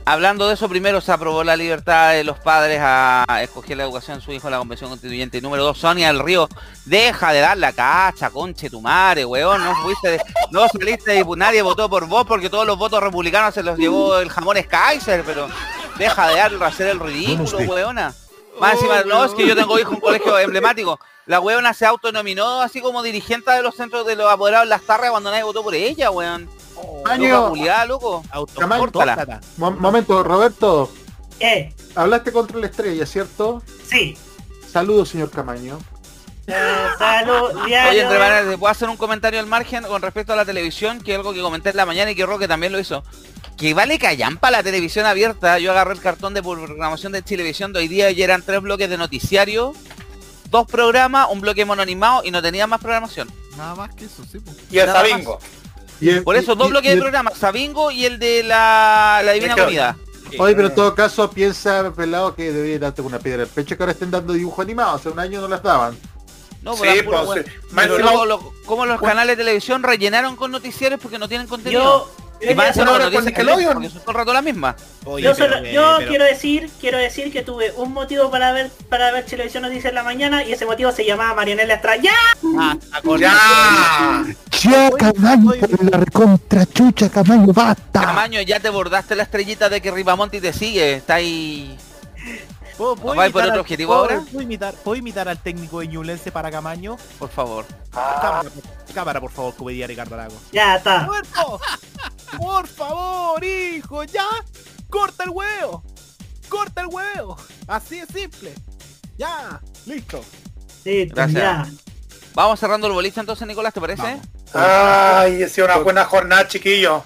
Hablando 0.05 0.49
de 0.49 0.55
eso, 0.55 0.67
primero 0.67 0.99
se 0.99 1.13
aprobó 1.13 1.45
la 1.45 1.55
libertad 1.55 2.11
de 2.11 2.25
los 2.25 2.37
padres 2.37 2.79
a 2.81 3.25
escoger 3.41 3.77
la 3.77 3.83
educación 3.83 4.19
de 4.19 4.25
su 4.25 4.33
hijo 4.33 4.47
en 4.47 4.51
la 4.51 4.57
convención 4.57 4.89
constituyente. 4.89 5.39
Número 5.39 5.63
dos, 5.63 5.77
Sonia 5.77 6.07
del 6.07 6.19
Río, 6.19 6.49
deja 6.83 7.31
de 7.31 7.39
dar 7.39 7.57
la 7.57 7.71
cacha, 7.71 8.29
conche 8.29 8.69
tu 8.69 8.81
madre, 8.81 9.23
weón. 9.23 9.63
No 9.63 9.73
fuiste, 9.77 10.09
de- 10.09 10.21
no 10.51 10.67
saliste 10.67 11.11
de 11.11 11.25
nadie 11.37 11.61
votó 11.61 11.89
por 11.89 12.05
vos 12.07 12.25
porque 12.27 12.49
todos 12.49 12.67
los 12.67 12.77
votos 12.77 13.01
republicanos 13.01 13.53
se 13.53 13.63
los 13.63 13.77
llevó 13.77 14.17
el 14.19 14.29
jamón 14.29 14.57
Kaiser, 14.63 15.23
pero 15.23 15.47
deja 15.97 16.27
de 16.27 16.35
dar, 16.35 16.63
hacer 16.65 16.87
el 16.87 16.99
ridículo, 16.99 17.59
weona. 17.59 18.13
Más 18.59 18.73
encima, 18.73 19.03
no, 19.03 19.23
es 19.23 19.31
que 19.33 19.47
yo 19.47 19.55
tengo 19.55 19.79
hijo 19.79 19.91
en 19.91 19.95
un 19.95 20.01
colegio 20.01 20.37
emblemático. 20.37 20.99
La 21.27 21.39
weona 21.39 21.73
se 21.73 21.85
autonominó 21.85 22.61
así 22.61 22.81
como 22.81 23.01
dirigente 23.01 23.49
de 23.51 23.61
los 23.63 23.73
centros 23.75 24.05
de 24.05 24.17
los 24.17 24.29
apoderados 24.29 24.65
de 24.65 24.69
las 24.71 24.81
tardes 24.81 25.09
cuando 25.11 25.31
nadie 25.31 25.43
votó 25.43 25.63
por 25.63 25.73
ella, 25.73 26.11
weón. 26.11 26.49
Año. 27.05 27.49
Culiada, 27.49 27.85
loco. 27.85 28.23
Mo- 29.57 29.71
momento, 29.71 30.23
Roberto. 30.23 30.91
¿Qué? 31.39 31.73
Hablaste 31.95 32.31
contra 32.31 32.57
la 32.59 32.67
estrella, 32.67 33.05
¿cierto? 33.05 33.61
Sí. 33.89 34.17
Saludos, 34.71 35.09
señor 35.09 35.29
Camaño. 35.29 35.79
Eh, 36.47 36.53
salud, 36.97 37.51
Oye, 37.63 38.01
entre 38.01 38.19
maneras, 38.19 38.49
¿te 38.49 38.57
puedo 38.57 38.71
hacer 38.71 38.89
un 38.89 38.97
comentario 38.97 39.39
al 39.39 39.45
margen 39.47 39.83
con 39.83 40.01
respecto 40.01 40.33
a 40.33 40.35
la 40.35 40.43
televisión? 40.45 40.99
Que 41.01 41.13
es 41.13 41.17
algo 41.17 41.33
que 41.33 41.41
comenté 41.41 41.69
en 41.69 41.77
la 41.77 41.85
mañana 41.85 42.11
y 42.11 42.15
que 42.15 42.25
Roque 42.25 42.47
también 42.47 42.73
lo 42.73 42.79
hizo. 42.79 43.03
Que 43.57 43.73
vale 43.73 43.97
callampa 43.99 44.51
la 44.51 44.61
televisión 44.63 45.05
abierta. 45.05 45.59
Yo 45.59 45.71
agarré 45.71 45.93
el 45.93 46.01
cartón 46.01 46.33
de 46.33 46.41
programación 46.43 47.11
de 47.13 47.21
Televisión 47.21 47.71
de 47.71 47.79
hoy 47.79 47.87
día 47.87 48.11
y 48.11 48.21
eran 48.21 48.41
tres 48.41 48.61
bloques 48.61 48.89
de 48.89 48.97
noticiario, 48.97 49.73
dos 50.49 50.67
programas, 50.67 51.27
un 51.31 51.39
bloque 51.39 51.63
mononimado 51.65 52.23
y 52.25 52.31
no 52.31 52.41
tenía 52.41 52.67
más 52.67 52.81
programación. 52.81 53.29
Nada 53.55 53.75
más 53.75 53.93
que 53.95 54.05
eso, 54.05 54.23
sí. 54.29 54.39
po. 54.39 54.51
Y 54.69 54.79
el 54.79 54.87
Nada 54.87 55.03
más. 55.03 55.21
Por 56.23 56.35
eso, 56.35 56.56
dos 56.56 56.69
bloques 56.69 56.91
de 56.95 57.01
programas, 57.01 57.38
Sabingo 57.38 57.91
y 57.91 58.06
el 58.06 58.19
de 58.19 58.43
la, 58.43 59.22
la 59.23 59.32
Divina 59.33 59.56
Comida. 59.56 59.98
Oye, 60.40 60.56
pero 60.56 60.67
en 60.69 60.75
todo 60.75 60.95
caso 60.95 61.30
piensa, 61.30 61.91
pelado, 61.95 62.33
que 62.35 62.51
debería 62.51 62.80
darte 62.80 63.01
una 63.03 63.19
piedra 63.19 63.43
al 63.43 63.49
pecho 63.49 63.77
que 63.77 63.83
ahora 63.83 63.91
estén 63.91 64.09
dando 64.09 64.33
dibujo 64.33 64.61
animado. 64.64 64.95
Hace 64.95 65.09
un 65.09 65.19
año 65.19 65.40
no 65.41 65.48
las 65.48 65.61
daban. 65.61 65.95
No, 66.64 66.73
Sí, 66.75 66.80
por 66.80 66.88
la 66.95 67.03
pura 67.03 67.23
pues, 67.25 67.45
sí. 67.45 67.51
Pero 67.75 67.98
luego, 67.99 68.25
lo- 68.25 68.53
como 68.65 68.85
los 68.85 68.99
canales 69.01 69.38
de 69.38 69.43
televisión 69.43 69.83
rellenaron 69.83 70.35
con 70.35 70.49
noticieros 70.51 70.99
porque 70.99 71.19
no 71.19 71.27
tienen 71.27 71.45
contenido. 71.48 71.83
Yo- 71.83 72.23
y 72.41 72.53
más 72.55 72.75
con 72.75 72.85
yo- 72.85 72.99
noticias 72.99 73.25
Nickelodeon. 73.25 73.67
que 73.69 73.73
porque 73.73 73.89
son 73.89 74.01
todo 74.01 74.11
el 74.11 74.17
rato 74.17 74.33
las 74.33 74.43
mismas. 74.43 74.75
yo 75.19 75.35
solo- 75.35 75.63
yo 75.63 75.97
quiero 76.07 76.25
decir, 76.25 76.69
quiero 76.79 76.97
decir 76.97 77.31
que 77.31 77.41
tuve 77.41 77.71
un 77.77 77.93
motivo 77.93 78.29
para 78.31 78.51
ver 78.51 78.69
para 78.89 79.11
ver 79.11 79.25
televisión 79.25 79.63
noticias 79.63 79.85
en 79.85 79.95
la 79.95 80.03
mañana 80.03 80.43
y 80.43 80.51
ese 80.53 80.65
motivo 80.65 80.91
se 80.91 81.05
llamaba 81.05 81.33
Marianela 81.35 81.75
Estrada. 81.75 81.97
¡Ya! 81.97 82.11
¡Ya! 83.19 84.23
Ya, 84.63 84.89
Camaño, 84.91 85.51
por 85.59 85.91
la 85.91 85.97
recontrachucha, 85.97 87.09
Camaño, 87.09 87.51
basta. 87.53 88.01
Camaño, 88.01 88.41
ya 88.41 88.59
te 88.59 88.69
bordaste 88.69 89.15
la 89.15 89.23
estrellita 89.23 89.67
de 89.69 89.81
que 89.81 89.91
Ribamonti 89.91 90.39
te 90.39 90.53
sigue. 90.53 90.95
Está 90.95 91.15
ahí. 91.15 91.77
¿Puedo, 92.77 92.95
puedo 92.95 93.16
¿Vais 93.16 93.32
por 93.32 93.42
imitar 93.42 93.43
otro 93.50 93.53
al- 93.53 93.60
objetivo 93.60 93.90
puedo- 93.92 94.02
ahora? 94.02 94.22
¿puedo 94.32 94.42
imitar, 94.42 94.74
¿Puedo 94.76 94.95
imitar 94.98 95.30
al 95.30 95.38
técnico 95.40 95.80
de 95.80 95.88
Ñublense 95.88 96.32
para 96.32 96.50
Camaño? 96.52 96.98
Por 97.19 97.30
favor. 97.30 97.66
Cámara, 97.92 98.50
cámara, 98.93 99.22
por 99.22 99.32
favor, 99.32 99.56
como 99.56 99.69
diría 99.69 99.85
Ricardo 99.88 100.18
Lago. 100.18 100.35
Ya 100.52 100.77
está. 100.77 101.08
¡Por 102.38 102.68
favor, 102.68 103.43
hijo! 103.43 104.03
¡Ya! 104.06 104.26
¡Corta 104.90 105.24
el 105.24 105.30
huevo! 105.30 105.84
¡Corta 106.50 106.82
el 106.82 106.88
huevo! 106.88 107.38
Así 107.68 108.00
es 108.00 108.08
simple. 108.10 108.53
¡Ya! 109.18 109.61
¡Listo! 109.85 110.24
Listo, 110.84 111.16
Gracias. 111.16 111.42
ya. 111.42 111.68
Vamos 112.34 112.60
cerrando 112.60 112.88
el 112.88 112.93
boliche 112.93 113.19
entonces, 113.19 113.48
Nicolás, 113.48 113.74
¿te 113.74 113.80
parece? 113.82 114.19
Ay, 114.53 115.43
ha 115.43 115.50
sido 115.50 115.66
una 115.66 115.77
buena 115.77 116.06
jornada, 116.06 116.48
chiquillo. 116.48 117.03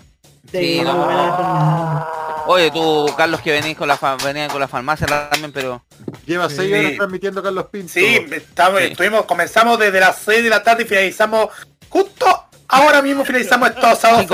Sí, 0.52 0.82
no. 0.84 2.08
Oye, 2.48 2.72
tú, 2.72 3.12
Carlos, 3.18 3.42
que 3.42 3.52
venís 3.52 3.76
con 3.78 3.88
la 3.90 3.98
venían 4.24 4.50
con 4.50 4.60
la 4.62 4.68
farmacia 4.68 5.06
también, 5.06 5.52
pero... 5.52 5.84
Lleva 6.26 6.50
seis 6.50 6.70
Sí. 6.72 6.74
horas 6.74 6.94
transmitiendo 6.98 7.44
Carlos 7.44 7.66
Pinto. 7.72 7.92
Sí, 7.94 8.26
estamos, 8.32 8.82
estuvimos, 8.82 9.26
comenzamos 9.26 9.78
desde 9.80 10.00
las 10.00 10.18
6 10.20 10.44
de 10.44 10.50
la 10.50 10.64
tarde 10.64 10.84
y 10.84 10.86
finalizamos 10.86 11.50
justo 11.90 12.26
ahora 12.70 13.02
mismo 13.02 13.24
finalizamos 13.26 13.70
estos 13.70 14.00
sábados. 14.00 14.30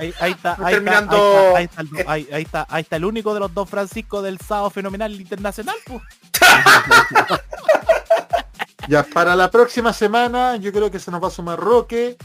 Ahí, 0.00 0.14
ahí 0.20 0.30
está, 0.32 0.56
ahí 0.62 0.74
terminando- 0.74 1.56
está, 1.56 1.58
ahí 1.58 1.64
está, 1.64 1.80
ahí 1.80 1.84
está 1.84 2.00
el, 2.02 2.08
ahí- 2.08 2.28
ahí 2.32 2.42
está, 2.42 2.66
ahí 2.70 2.82
está 2.82 2.96
el 2.96 3.04
único 3.04 3.34
de 3.34 3.40
los 3.40 3.52
dos 3.54 3.68
Francisco 3.68 4.22
del 4.22 4.38
sábado 4.38 4.70
fenomenal 4.70 5.12
internacional, 5.12 5.76
pues. 5.86 6.02
Ya, 8.88 9.04
para 9.04 9.36
la 9.36 9.48
próxima 9.50 9.92
semana 9.92 10.56
yo 10.56 10.72
creo 10.72 10.90
que 10.90 10.98
se 10.98 11.10
nos 11.12 11.22
va 11.22 11.28
a 11.28 11.30
sumar 11.30 11.58
Roque. 11.58 12.16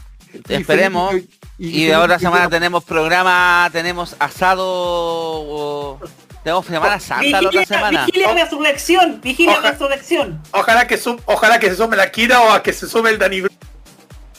Esperemos. 0.48 1.14
Y, 1.58 1.86
de 1.86 1.94
ahora 1.94 2.16
que 2.18 2.24
semana 2.24 2.48
tenemos 2.48 2.84
programa, 2.84 3.68
tenemos 3.72 4.14
asado... 4.18 4.64
o- 4.66 6.00
Tenemos 6.44 6.66
Semana 6.66 7.00
Santa 7.00 7.42
la 7.42 7.48
otra 7.48 7.66
semana. 7.66 8.06
vigilia 8.06 8.32
resurrección, 8.32 9.20
vigilia 9.20 9.58
Oja- 9.58 9.72
resurrección. 9.72 10.40
Ojalá 10.52 10.86
que 10.86 10.96
su- 10.96 11.20
ojalá 11.26 11.58
que 11.58 11.68
se 11.70 11.76
sume 11.76 11.96
la 11.96 12.10
Kira 12.12 12.40
o 12.42 12.52
a 12.52 12.62
que 12.62 12.72
se 12.72 12.86
sume 12.88 13.10
el 13.10 13.18
Dani 13.18 13.42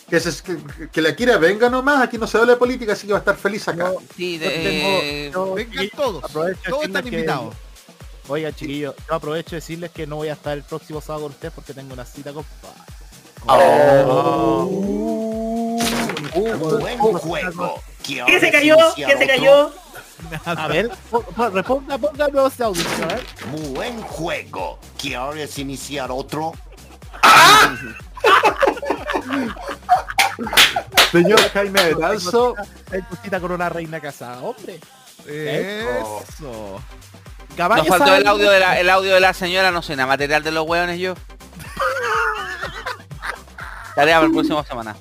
Que, 0.10 0.20
se- 0.22 0.42
que- 0.44 0.90
que 0.92 1.02
la 1.02 1.14
Kira 1.16 1.38
venga 1.38 1.70
nomás, 1.70 2.02
aquí 2.02 2.18
no 2.18 2.26
se 2.26 2.38
habla 2.38 2.54
de 2.54 2.58
política, 2.58 2.94
así 2.94 3.06
que 3.06 3.12
va 3.14 3.20
a 3.20 3.22
estar 3.22 3.36
feliz 3.36 3.68
acá. 3.68 3.92
Sí, 4.16 4.40
Yo 4.40 4.46
de- 4.50 5.30
tengo- 5.32 5.46
yo- 5.50 5.54
Vengan 5.56 5.90
todos. 5.96 6.32
Todos 6.32 6.84
están 6.86 7.04
que- 7.04 7.10
invitados. 7.10 7.54
Oigan, 8.30 8.54
chiquillos, 8.56 8.96
yo 9.10 9.14
aprovecho 9.16 9.52
de 9.52 9.56
decirles 9.58 9.92
que 9.92 10.08
no 10.08 10.16
voy 10.18 10.30
a 10.30 10.34
estar 10.34 10.56
el 10.58 10.64
próximo 10.64 11.02
sábado 11.02 11.24
con 11.24 11.32
ustedes 11.34 11.54
porque 11.54 11.74
tengo 11.74 11.94
una 11.94 12.06
cita 12.06 12.32
con... 12.32 12.46
Oh. 13.48 15.49
Buen 16.34 16.98
juego. 16.98 17.82
¿Qué 18.04 18.40
se 18.40 18.52
cayó? 18.52 18.76
¿Qué 18.96 19.18
se 19.18 19.28
cayó? 19.28 19.72
A 20.46 20.68
ver, 20.68 20.90
po- 21.10 21.22
po- 21.22 21.50
responda, 21.50 21.98
ponga 21.98 22.26
el 22.26 22.34
nuevo 22.34 22.52
audio, 22.60 22.84
a 23.04 23.06
ver. 23.08 23.26
Buen 23.74 24.02
juego. 24.02 24.80
¿Quieres 24.98 25.58
iniciar 25.60 26.12
otro? 26.12 26.52
Señor 31.12 31.40
Jaime 31.54 31.84
Betanzo, 31.86 32.56
Hay 32.92 33.02
cosita 33.04 33.40
con 33.40 33.52
una 33.52 33.70
reina 33.70 34.00
casada, 34.00 34.42
hombre. 34.42 34.80
Eso. 35.28 36.82
Nos 37.58 37.88
faltó 37.88 38.16
el 38.16 38.26
audio, 38.28 38.50
de 38.52 38.60
la, 38.60 38.80
el 38.80 38.90
audio 38.90 39.14
de 39.14 39.20
la 39.20 39.34
señora, 39.34 39.72
no 39.72 39.82
sé, 39.82 39.96
nada 39.96 40.08
material 40.08 40.44
de 40.44 40.52
los 40.52 40.66
hueones 40.68 41.00
yo. 41.00 41.16
Tarea 43.96 44.16
para 44.18 44.28
el 44.28 44.32
próximo 44.32 44.64
semana. 44.64 44.96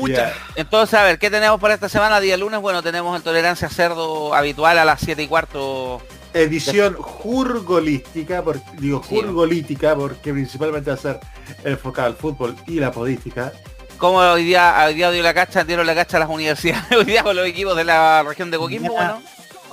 Muchas. 0.00 0.32
Entonces, 0.56 0.98
a 0.98 1.02
ver, 1.04 1.18
¿qué 1.18 1.30
tenemos 1.30 1.60
para 1.60 1.74
esta 1.74 1.88
semana? 1.88 2.20
Día 2.20 2.36
lunes, 2.36 2.60
bueno, 2.60 2.82
tenemos 2.82 3.16
el 3.16 3.22
Tolerancia 3.22 3.68
Cerdo 3.68 4.34
habitual 4.34 4.78
a 4.78 4.84
las 4.84 5.00
7 5.00 5.22
y 5.22 5.26
cuarto. 5.28 6.00
edición 6.34 6.94
jurgolística, 6.94 8.42
por- 8.42 8.60
digo 8.78 9.02
Sí. 9.02 9.16
jurgolítica, 9.16 9.94
porque 9.96 10.32
principalmente 10.32 10.90
va 10.90 10.94
a 10.94 11.00
ser 11.00 11.20
enfocada 11.64 12.08
al 12.08 12.14
fútbol 12.16 12.54
y 12.66 12.74
la 12.80 12.92
podística. 12.92 13.52
Como 13.96 14.18
hoy 14.18 14.44
día, 14.44 14.76
hoy 14.86 14.94
día 14.94 15.10
dio 15.10 15.22
la 15.22 15.34
cacha, 15.34 15.64
dieron 15.64 15.86
la 15.86 15.94
cacha 15.94 16.18
a 16.18 16.20
las 16.20 16.28
universidades, 16.28 16.84
hoy 16.96 17.04
día 17.04 17.22
con 17.22 17.34
los 17.34 17.46
equipos 17.46 17.76
de 17.76 17.84
la 17.84 18.22
región 18.22 18.50
de 18.50 18.58
Coquimbo, 18.58 18.92
bueno. 18.92 19.22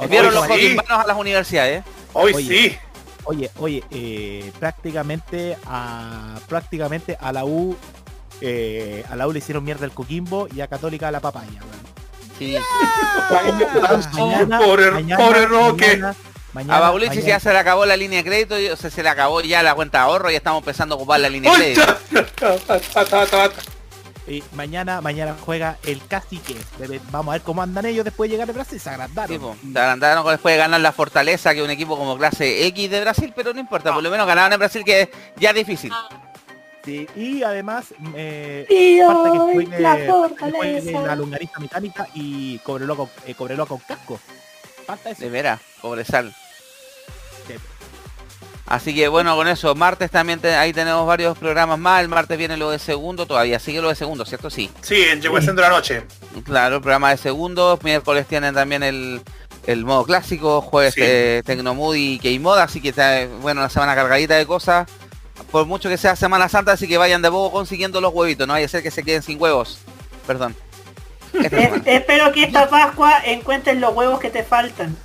Vieron 0.09 0.33
los 0.33 0.43
sí. 0.43 0.49
coquimbanos 0.49 1.03
a 1.03 1.07
las 1.07 1.17
universidades. 1.17 1.83
Hoy 2.13 2.33
Oye. 2.33 2.47
sí. 2.69 2.77
Oye, 3.27 3.49
oye, 3.57 3.83
eh, 3.91 4.51
prácticamente 4.59 5.57
a 5.65 6.35
prácticamente 6.47 7.17
a 7.19 7.31
la 7.33 7.43
U 7.43 7.75
eh, 8.41 9.03
a 9.09 9.15
la 9.15 9.27
U 9.27 9.31
le 9.33 9.39
hicieron 9.39 9.64
mierda 9.64 9.85
el 9.85 9.91
Coquimbo 9.91 10.47
y 10.53 10.61
a 10.61 10.67
Católica 10.67 11.09
la 11.11 11.19
papaya. 11.19 11.51
weón. 11.61 11.85
Sí. 12.38 12.55
Mañana- 14.14 14.59
Pobre- 14.59 15.45
Roque. 15.45 15.88
mañana- 15.88 16.15
mañana- 16.53 16.77
A 16.77 16.80
Babulichi 16.81 17.09
mañana- 17.17 17.27
ya 17.27 17.39
se 17.39 17.51
le 17.53 17.59
acabó 17.59 17.85
la 17.85 17.95
línea 17.97 18.19
de 18.22 18.25
crédito, 18.30 18.59
y- 18.59 18.67
o 18.69 18.75
sea, 18.75 18.89
se 18.89 19.03
le 19.03 19.09
acabó 19.09 19.41
ya 19.41 19.64
la 19.64 19.73
cuenta 19.73 19.99
de 19.99 20.03
ahorro 20.05 20.30
y 20.31 20.35
estamos 20.35 20.59
empezando 20.61 20.95
a 20.95 20.97
ocupar 20.97 21.19
la 21.22 21.30
línea 21.30 21.51
de 21.51 21.57
¡Uy, 21.57 21.73
crédito. 21.75 21.97
ya! 22.41 23.49
Y 24.27 24.43
mañana, 24.53 25.01
mañana 25.01 25.35
juega 25.39 25.77
el 25.83 26.01
Cacique. 26.07 26.55
Vamos 27.11 27.31
a 27.31 27.33
ver 27.33 27.41
cómo 27.43 27.61
andan 27.61 27.85
ellos 27.85 28.03
después 28.03 28.27
de 28.27 28.33
llegar 28.33 28.47
de 28.47 28.53
Brasil. 28.53 28.80
Se 28.80 28.89
agrandaron. 28.89 29.55
Sí. 29.61 29.72
Se 29.72 29.80
agrandaron 29.80 30.25
después 30.27 30.53
de 30.55 30.57
ganar 30.57 30.81
la 30.81 30.91
Fortaleza, 30.91 31.53
que 31.53 31.59
es 31.59 31.64
un 31.65 31.69
equipo 31.69 31.95
como 31.95 32.17
clase 32.17 32.65
X 32.67 32.89
de 32.89 33.01
Brasil, 33.01 33.31
pero 33.35 33.53
no 33.53 33.59
importa, 33.59 33.93
por 33.93 34.01
lo 34.01 34.09
menos 34.09 34.25
ganaron 34.25 34.51
en 34.53 34.59
Brasil, 34.59 34.83
que 34.83 35.01
es 35.03 35.09
ya 35.38 35.53
difícil. 35.53 35.91
Sí, 36.85 37.07
y 37.15 37.41
además, 37.43 37.85
eh, 38.15 38.65
que 38.69 39.80
la 39.80 39.97
fortaleza. 40.07 41.01
la 41.01 41.15
longaniza 41.15 42.07
y 42.14 42.59
Cobreloa 42.59 42.95
con, 42.95 43.09
eh, 43.25 43.33
Cobreloa 43.33 43.65
con 43.65 43.80
casco. 43.80 44.19
Falta 44.85 45.09
eso. 45.09 45.22
De 45.23 45.30
veras, 45.31 45.59
Cobresal. 45.81 46.33
Sí. 47.47 47.55
Así 48.67 48.95
que 48.95 49.07
bueno, 49.07 49.35
con 49.35 49.47
eso, 49.47 49.75
martes 49.75 50.09
también 50.09 50.39
te- 50.39 50.55
ahí 50.55 50.73
tenemos 50.73 51.05
varios 51.05 51.38
programas 51.38 51.77
más, 51.77 52.01
el 52.01 52.07
martes 52.07 52.38
viene 52.38 52.57
lo 52.57 52.72
de 52.72 52.80
segundo, 52.80 53.25
todavía 53.27 53.59
sigue 53.59 53.81
lo 53.81 53.89
de 53.89 53.95
segundo, 53.95 54.25
¿cierto? 54.25 54.49
Sí. 54.49 54.72
Sí, 54.81 55.03
en 55.03 55.22
Llegó 55.22 55.39
de 55.39 55.53
la 55.53 55.69
noche. 55.69 56.03
Claro, 56.43 56.77
el 56.77 56.81
programa 56.81 57.11
de 57.11 57.17
segundo, 57.17 57.80
miércoles 57.83 58.25
tienen 58.27 58.55
también 58.55 58.81
el, 58.81 59.22
el 59.67 59.85
modo 59.85 60.03
clásico, 60.03 60.61
jueves 60.61 60.95
Sí. 60.95 61.01
eh, 61.03 61.43
Tecnomood 61.45 61.95
y 61.95 62.17
K-Mod, 62.19 62.57
así 62.59 62.81
que 62.81 62.89
está, 62.89 63.22
eh, 63.22 63.27
bueno, 63.41 63.61
una 63.61 63.69
semana 63.69 63.93
cargadita 63.95 64.35
de 64.35 64.45
cosas. 64.47 64.88
Por 65.51 65.65
mucho 65.65 65.89
que 65.89 65.97
sea 65.97 66.15
Semana 66.15 66.49
Santa, 66.49 66.73
así 66.73 66.88
que 66.88 66.97
vayan 66.97 67.22
de 67.22 67.30
poco 67.30 67.51
consiguiendo 67.51 68.01
los 68.01 68.14
huevitos, 68.14 68.47
no 68.47 68.53
vaya 68.53 68.65
a 68.65 68.69
ser 68.69 68.83
que 68.83 68.91
se 68.91 69.03
queden 69.03 69.22
sin 69.22 69.41
huevos. 69.41 69.80
Perdón. 70.25 70.55
Es- 71.33 71.51
espero 71.85 72.31
que 72.31 72.43
esta 72.43 72.69
Pascua 72.69 73.14
encuentres 73.25 73.77
los 73.77 73.93
huevos 73.95 74.19
que 74.19 74.30
te 74.30 74.43
faltan. 74.43 74.95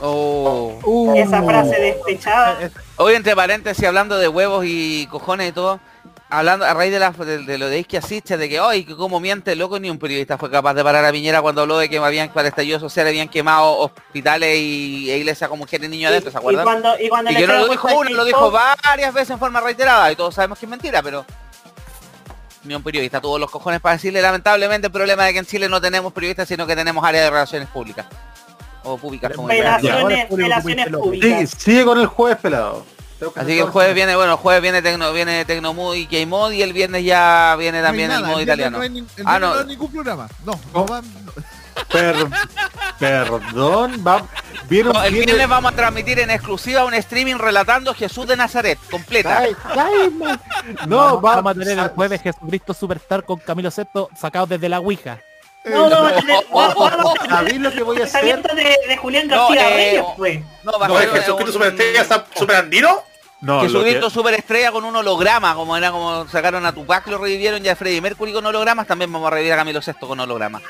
Oh. 0.00 1.12
Esa 1.16 1.42
frase 1.42 1.80
despechada. 1.80 2.70
Hoy 2.96 3.14
entre 3.14 3.36
paréntesis 3.36 3.84
hablando 3.84 4.18
de 4.18 4.26
huevos 4.28 4.64
y 4.66 5.06
cojones 5.10 5.50
y 5.50 5.52
todo, 5.52 5.78
hablando 6.32 6.64
a 6.64 6.72
raíz 6.72 6.90
de, 6.90 6.98
la, 6.98 7.10
de, 7.10 7.44
de 7.44 7.58
lo 7.58 7.68
de 7.68 7.80
Isquia 7.80 8.00
Siche, 8.00 8.38
de 8.38 8.48
que 8.48 8.58
hoy 8.58 8.84
que 8.84 8.96
como 8.96 9.20
miente 9.20 9.54
loco 9.54 9.78
ni 9.78 9.90
un 9.90 9.98
periodista 9.98 10.38
fue 10.38 10.50
capaz 10.50 10.72
de 10.72 10.82
parar 10.82 11.04
a 11.04 11.12
Piñera 11.12 11.42
cuando 11.42 11.60
habló 11.60 11.76
de 11.76 11.90
que 11.90 11.98
habían 11.98 12.30
para 12.30 12.48
estallido 12.48 12.80
social 12.80 13.06
habían 13.06 13.28
quemado 13.28 13.76
hospitales 13.78 14.56
y, 14.58 15.10
e 15.10 15.18
iglesias 15.18 15.50
con 15.50 15.58
mujeres 15.58 15.86
y 15.86 15.90
niños 15.90 16.10
adentro, 16.10 16.30
¿se 16.30 16.38
Y 16.38 16.40
acuerdan? 16.40 16.64
cuando, 16.64 16.98
y 16.98 17.08
cuando 17.10 17.30
Y 17.30 17.34
le 17.34 17.40
que 17.40 17.46
no 17.46 17.58
lo 17.58 17.68
dijo 17.68 17.88
uno, 17.94 18.10
lo 18.10 18.24
dijo 18.24 18.50
varias 18.50 19.12
veces 19.12 19.30
en 19.30 19.38
forma 19.38 19.60
reiterada 19.60 20.10
y 20.10 20.16
todos 20.16 20.34
sabemos 20.34 20.58
que 20.58 20.64
es 20.64 20.70
mentira, 20.70 21.02
pero 21.02 21.26
ni 22.64 22.74
un 22.74 22.82
periodista 22.82 23.20
tuvo 23.20 23.38
los 23.38 23.50
cojones 23.50 23.80
para 23.80 23.96
decirle 23.96 24.22
lamentablemente 24.22 24.86
el 24.86 24.92
problema 24.92 25.24
de 25.26 25.34
que 25.34 25.38
en 25.40 25.46
Chile 25.46 25.68
no 25.68 25.80
tenemos 25.82 26.14
periodistas 26.14 26.48
sino 26.48 26.66
que 26.66 26.74
tenemos 26.74 27.04
área 27.04 27.24
de 27.24 27.30
relaciones 27.30 27.68
públicas 27.68 28.06
o 28.84 28.96
públicas 28.96 29.32
como 29.36 29.48
Relaciones, 29.48 30.30
relaciones 30.30 30.88
públicas. 30.88 31.50
Sí, 31.50 31.56
sigue 31.58 31.84
con 31.84 31.98
el 32.00 32.06
jueves 32.06 32.38
pelado. 32.38 32.84
Así 33.36 33.46
que 33.48 33.60
el 33.60 33.70
jueves 33.70 33.94
viene, 33.94 34.16
bueno, 34.16 34.32
el 34.32 34.38
jueves 34.38 34.62
viene 34.62 34.82
Tecno, 34.82 35.12
viene 35.12 35.44
Tecnomood 35.44 35.94
y 35.96 36.06
K-Mod 36.06 36.52
y 36.52 36.62
el 36.62 36.72
viernes 36.72 37.04
ya 37.04 37.54
viene 37.58 37.80
también 37.82 38.08
no 38.08 38.14
hay 38.14 38.18
el 38.18 38.22
nada, 38.22 38.30
modo 38.32 38.40
el 38.40 38.46
viernes 38.46 38.66
italiano. 38.66 38.76
No 38.78 38.82
hay, 38.82 38.90
ni- 38.90 38.98
el 39.00 39.24
ah, 39.26 39.38
no. 39.38 39.54
no 39.54 39.60
hay 39.60 39.66
ningún 39.66 39.92
programa. 39.92 40.28
No, 40.44 40.60
no 40.74 40.86
va- 40.86 41.02
Per- 41.88 42.16
perdón, 42.98 44.04
va, 44.06 44.26
vieron, 44.68 44.92
No, 44.92 45.02
el 45.02 45.10
viene- 45.12 45.26
viernes 45.26 45.48
vamos 45.48 45.72
a 45.72 45.76
transmitir 45.76 46.18
en 46.20 46.30
exclusiva 46.30 46.84
un 46.84 46.94
streaming 46.94 47.36
relatando 47.36 47.94
Jesús 47.94 48.26
de 48.26 48.36
Nazaret, 48.36 48.78
completa. 48.90 49.38
Ay, 49.38 49.56
ay, 49.70 50.10
man. 50.10 50.40
No, 50.86 50.96
vamos, 50.96 51.24
va- 51.24 51.34
vamos 51.36 51.50
a 51.56 51.58
tener 51.58 51.78
el 51.78 51.88
jueves 51.90 52.22
Jesucristo 52.22 52.74
Superstar 52.74 53.24
con 53.24 53.38
Camilo 53.38 53.70
Sesto 53.70 54.08
sacado 54.18 54.46
desde 54.46 54.68
la 54.68 54.80
Ouija. 54.80 55.18
No, 55.64 55.88
no, 55.88 56.10
no, 56.10 57.14
¿Sabéis 57.28 57.60
lo 57.60 57.70
que 57.70 57.82
voy 57.82 58.00
a 58.00 58.04
hacer? 58.04 58.42
de, 58.42 58.76
de 58.88 58.96
Julián 58.96 59.28
No, 59.28 59.36
García 59.48 59.70
eh, 59.70 59.74
Reyes, 59.76 60.04
pues. 60.16 60.40
No, 60.64 60.78
va 60.78 60.86
a 60.86 60.88
No, 60.88 60.98
ser 60.98 61.08
es 61.08 61.14
Jesucristo 61.20 61.64
está 61.64 62.26
superandino. 62.34 63.02
No, 63.42 63.56
lo 63.56 63.62
Jesucristo 63.68 64.06
que- 64.06 64.14
superestrella 64.14 64.70
con 64.72 64.84
un 64.84 64.94
holograma, 64.94 65.54
como 65.54 65.76
era 65.76 65.90
como 65.90 66.26
sacaron 66.28 66.64
a 66.64 66.72
Tupac, 66.72 67.06
lo 67.08 67.18
revivieron 67.18 67.60
ya 67.60 67.72
a 67.72 67.76
Freddie 67.76 68.00
Mercury 68.00 68.32
con 68.32 68.46
hologramas, 68.46 68.86
también 68.86 69.12
vamos 69.12 69.26
a 69.26 69.30
revivir 69.30 69.52
a 69.52 69.56
Camilo 69.56 69.80
VI 69.84 69.94
con 70.06 70.20
hologramas. 70.20 70.62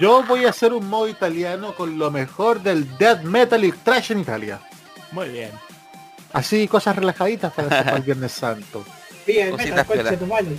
yo 0.00 0.22
voy 0.24 0.46
a 0.46 0.50
hacer 0.50 0.72
un 0.72 0.88
modo 0.88 1.06
italiano 1.06 1.74
con 1.74 1.98
lo 1.98 2.10
mejor 2.10 2.62
del 2.62 2.96
death 2.96 3.22
metal 3.22 3.62
y 3.64 3.72
trash 3.72 4.12
en 4.12 4.20
Italia. 4.20 4.58
Muy 5.12 5.28
bien. 5.28 5.50
Así, 6.32 6.66
cosas 6.66 6.96
relajaditas 6.96 7.52
para 7.52 7.68
hacer 7.68 7.84
para 7.84 7.96
el 7.98 8.02
Viernes 8.02 8.32
Santo. 8.32 8.84
Bien, 9.26 9.50
Cositas 9.52 9.86
madre. 9.88 10.56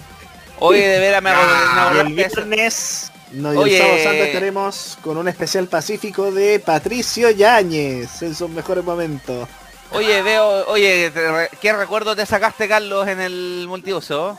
Oye, 0.59 0.87
de 0.87 0.99
veras 0.99 1.21
me 1.21 1.31
hago 1.31 1.99
el 2.01 2.13
viernes, 2.13 3.11
no, 3.31 3.49
y 3.53 3.57
el 3.57 3.63
Oye. 3.63 3.77
sábado 3.79 3.97
santo 4.03 4.23
estaremos 4.23 4.97
con 5.01 5.17
un 5.17 5.27
especial 5.27 5.67
pacífico 5.67 6.31
de 6.31 6.59
Patricio 6.59 7.29
Yáñez 7.31 8.21
en 8.21 8.33
sus 8.33 8.49
mejores 8.49 8.83
momentos. 8.83 9.47
Oye, 9.95 10.21
veo, 10.21 10.65
oye, 10.67 11.11
¿qué 11.61 11.73
recuerdo 11.73 12.15
te 12.15 12.25
sacaste, 12.25 12.67
Carlos, 12.67 13.07
en 13.07 13.19
el 13.21 13.65
multiuso? 13.67 14.37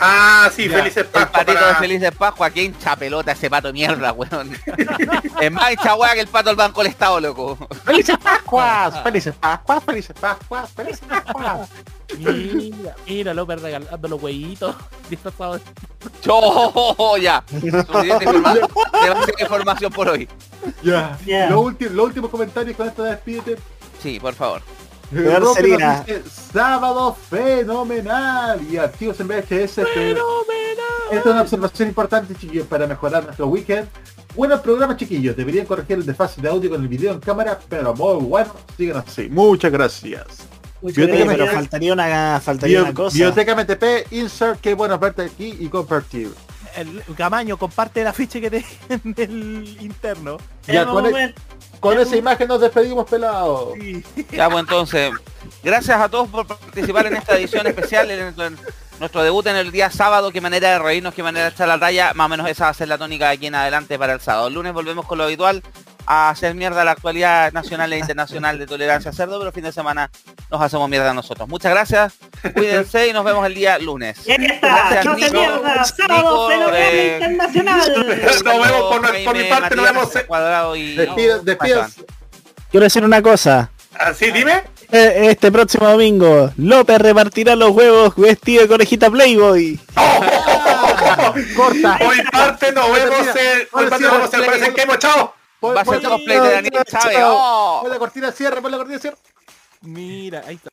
Ah, 0.00 0.50
sí, 0.54 0.68
Ya, 0.68 0.78
felices 0.78 0.96
El 0.98 1.06
Pascua 1.06 1.32
patito 1.40 1.54
para- 1.54 1.68
de 1.68 1.74
Felices 1.76 2.10
Pascua, 2.16 2.50
que 2.50 2.62
hincha 2.64 2.96
pelota 2.96 3.32
ese 3.32 3.48
pato 3.50 3.72
mierda, 3.72 4.12
weón. 4.12 4.50
es 5.40 5.52
más 5.52 5.70
hincha 5.72 5.94
weá 5.94 6.14
que 6.14 6.20
el 6.20 6.26
pato 6.28 6.48
del 6.48 6.56
Banco 6.56 6.80
del 6.82 6.90
Estado, 6.90 7.20
loco. 7.20 7.56
¡Felices 7.84 8.16
Pascuas! 8.18 9.00
¡Felices 9.02 9.34
Pascuas! 9.38 9.84
¡Felices 9.84 10.16
Pascuas! 10.18 10.70
¡Felices 10.72 11.04
Pascuas! 11.08 11.68
Mira, 12.18 12.94
mira 13.06 13.32
López 13.34 13.62
regalando 13.62 14.08
los 14.08 14.22
huevitos 14.22 14.74
disfrazados 15.10 15.60
de... 15.64 15.70
Yo, 16.22 17.16
ya. 17.18 17.44
Suficiente 17.48 18.24
información, 18.24 19.18
información 19.38 19.92
por 19.92 20.08
hoy. 20.08 20.28
Ya. 20.82 21.16
Lo 21.48 21.60
último, 21.60 21.90
los 21.94 22.06
últimos 22.06 22.30
comentarios 22.30 22.76
con 22.76 22.88
esto 22.88 23.02
despídete. 23.04 23.56
Sí, 24.02 24.18
por 24.18 24.34
favor. 24.34 24.62
Sería. 25.54 26.04
Sábado 26.52 27.16
fenomenal 27.30 28.60
y 28.70 28.76
activos 28.78 29.18
en 29.20 29.28
VHS. 29.28 29.78
Esta 29.78 31.18
es 31.18 31.26
una 31.26 31.42
observación 31.42 31.88
importante, 31.88 32.34
chiquillos, 32.34 32.66
para 32.66 32.86
mejorar 32.86 33.24
nuestro 33.24 33.46
weekend. 33.48 33.88
Buenos 34.34 34.60
programas, 34.60 34.96
chiquillos. 34.96 35.36
Deberían 35.36 35.66
corregir 35.66 35.98
el 35.98 36.06
desfase 36.06 36.40
de 36.40 36.48
audio 36.48 36.70
con 36.70 36.80
el 36.80 36.88
video 36.88 37.12
en 37.12 37.20
cámara, 37.20 37.58
pero 37.68 37.94
muy 37.94 38.24
bueno. 38.24 38.52
Sigan 38.76 38.96
así. 39.06 39.28
Muchas 39.28 39.70
gracias. 39.70 40.24
Muchas 40.80 40.96
Biblioteca, 40.96 41.24
Oye, 41.28 41.32
pero 41.36 41.44
MTP, 41.44 41.54
faltaría 41.54 41.92
una, 41.92 42.40
faltaría 42.42 42.78
Bio- 42.78 42.84
una 42.84 42.94
cosa. 42.94 43.14
Biblioteca 43.14 43.54
MTP, 43.54 44.12
insert, 44.12 44.60
qué 44.60 44.74
bueno 44.74 44.98
verte 44.98 45.22
aquí 45.22 45.54
y 45.60 45.68
compartir. 45.68 46.30
El 46.74 47.02
Camaño 47.14 47.58
comparte 47.58 48.00
el 48.00 48.06
afiche 48.06 48.40
que 48.40 48.50
te 48.50 48.64
en 48.88 49.14
el 49.18 49.76
interno. 49.82 50.38
Ya, 50.66 50.82
En 50.82 51.34
con 51.82 51.98
esa 51.98 52.16
imagen 52.16 52.46
nos 52.46 52.60
despedimos, 52.60 53.04
pelado. 53.10 53.74
Ya, 54.30 54.48
pues 54.48 54.60
entonces, 54.60 55.12
gracias 55.64 56.00
a 56.00 56.08
todos 56.08 56.28
por 56.28 56.46
participar 56.46 57.06
en 57.06 57.16
esta 57.16 57.36
edición 57.36 57.66
especial, 57.66 58.08
en, 58.08 58.40
en 58.40 58.56
nuestro 59.00 59.24
debut 59.24 59.44
en 59.48 59.56
el 59.56 59.72
día 59.72 59.90
sábado, 59.90 60.30
qué 60.30 60.40
manera 60.40 60.70
de 60.70 60.78
reírnos, 60.78 61.12
qué 61.12 61.24
manera 61.24 61.46
de 61.46 61.50
echar 61.50 61.66
la 61.66 61.80
talla, 61.80 62.14
más 62.14 62.26
o 62.26 62.28
menos 62.28 62.48
esa 62.48 62.66
va 62.66 62.70
a 62.70 62.74
ser 62.74 62.86
la 62.86 62.98
tónica 62.98 63.26
de 63.26 63.32
aquí 63.32 63.46
en 63.48 63.56
adelante 63.56 63.98
para 63.98 64.12
el 64.12 64.20
sábado. 64.20 64.46
El 64.46 64.54
lunes 64.54 64.72
volvemos 64.72 65.04
con 65.06 65.18
lo 65.18 65.24
habitual, 65.24 65.60
a 66.06 66.30
hacer 66.30 66.54
mierda 66.54 66.84
la 66.84 66.92
actualidad 66.92 67.52
nacional 67.52 67.92
e 67.92 67.98
internacional 67.98 68.58
de 68.58 68.66
tolerancia 68.66 69.10
a 69.10 69.14
cerdo, 69.14 69.38
pero 69.38 69.52
fin 69.52 69.64
de 69.64 69.72
semana 69.72 70.10
nos 70.50 70.60
hacemos 70.60 70.88
mierda 70.88 71.12
nosotros. 71.14 71.48
Muchas 71.48 71.72
gracias, 71.72 72.14
cuídense 72.54 73.08
y 73.08 73.12
nos 73.12 73.24
vemos 73.24 73.46
el 73.46 73.54
día 73.54 73.78
lunes. 73.78 74.18
Y 74.26 74.32
ahí 74.32 74.46
está, 74.46 74.68
Gracias, 74.90 75.04
no 75.04 75.14
se 75.18 75.20
Nico. 75.24 75.32
mierda, 75.38 75.84
sábado 75.84 76.50
Nico, 76.50 76.70
eh, 76.74 77.18
internacional. 77.20 78.06
Nos 78.24 78.44
vemos 78.44 78.82
por, 78.82 79.00
por 79.24 79.36
mi 79.36 79.44
parte, 79.44 79.76
nos 79.76 79.84
Matías, 79.86 79.92
vemos. 79.94 80.16
eh, 80.16 80.24
Cuadrado 80.26 80.76
y... 80.76 80.96
No, 80.96 81.38
despidas. 81.42 81.92
Quiero 82.70 82.84
decir 82.84 83.04
una 83.04 83.20
cosa. 83.22 83.70
Así, 83.98 84.30
dime. 84.30 84.62
Eh, 84.90 85.28
Este 85.30 85.50
próximo 85.52 85.86
domingo, 85.88 86.50
López 86.56 86.98
repartirá 86.98 87.54
los 87.56 87.70
huevos 87.70 88.14
vestido 88.16 88.62
de 88.62 88.68
conejita 88.68 89.10
Playboy. 89.10 89.78
Corta. 91.56 91.98
Por 91.98 92.30
parte, 92.30 92.72
nos 92.72 92.92
vemos 92.92 93.26
en... 93.36 93.68
Por 93.70 93.88
parte, 93.88 94.04
nos 94.06 94.30
vemos 94.30 94.68
Quemo. 94.74 94.96
¡Chao! 94.96 95.34
Pon- 95.62 95.76
Va 95.76 95.82
a 95.82 95.84
ser 95.84 96.00
pon- 96.02 96.10
cosplay 96.10 96.40
de 96.40 96.50
Daniel 96.50 96.84
Chávez. 96.84 97.18
¡Oh! 97.22 97.78
Pon 97.82 97.90
la 97.90 97.98
cortina 97.98 98.32
cierre, 98.32 98.60
pon 98.60 98.70
la 98.72 98.76
cortina 98.78 98.98
cierre. 98.98 99.16
Mira, 99.82 100.42
ahí 100.46 100.56
está. 100.56 100.70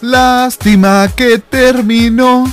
Lástima 0.00 1.08
que 1.14 1.38
terminó. 1.38 2.50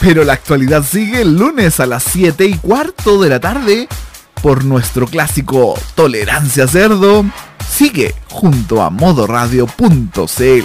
Pero 0.00 0.24
la 0.24 0.34
actualidad 0.34 0.82
sigue 0.82 1.22
el 1.22 1.36
lunes 1.36 1.80
a 1.80 1.86
las 1.86 2.02
7 2.04 2.44
y 2.46 2.54
cuarto 2.58 3.20
de 3.22 3.30
la 3.30 3.40
tarde 3.40 3.88
por 4.42 4.64
nuestro 4.64 5.06
clásico 5.06 5.78
Tolerancia 5.94 6.68
Cerdo. 6.68 7.24
Sigue 7.66 8.14
junto 8.30 8.82
a 8.82 8.90
modoradio.cl. 8.90 10.64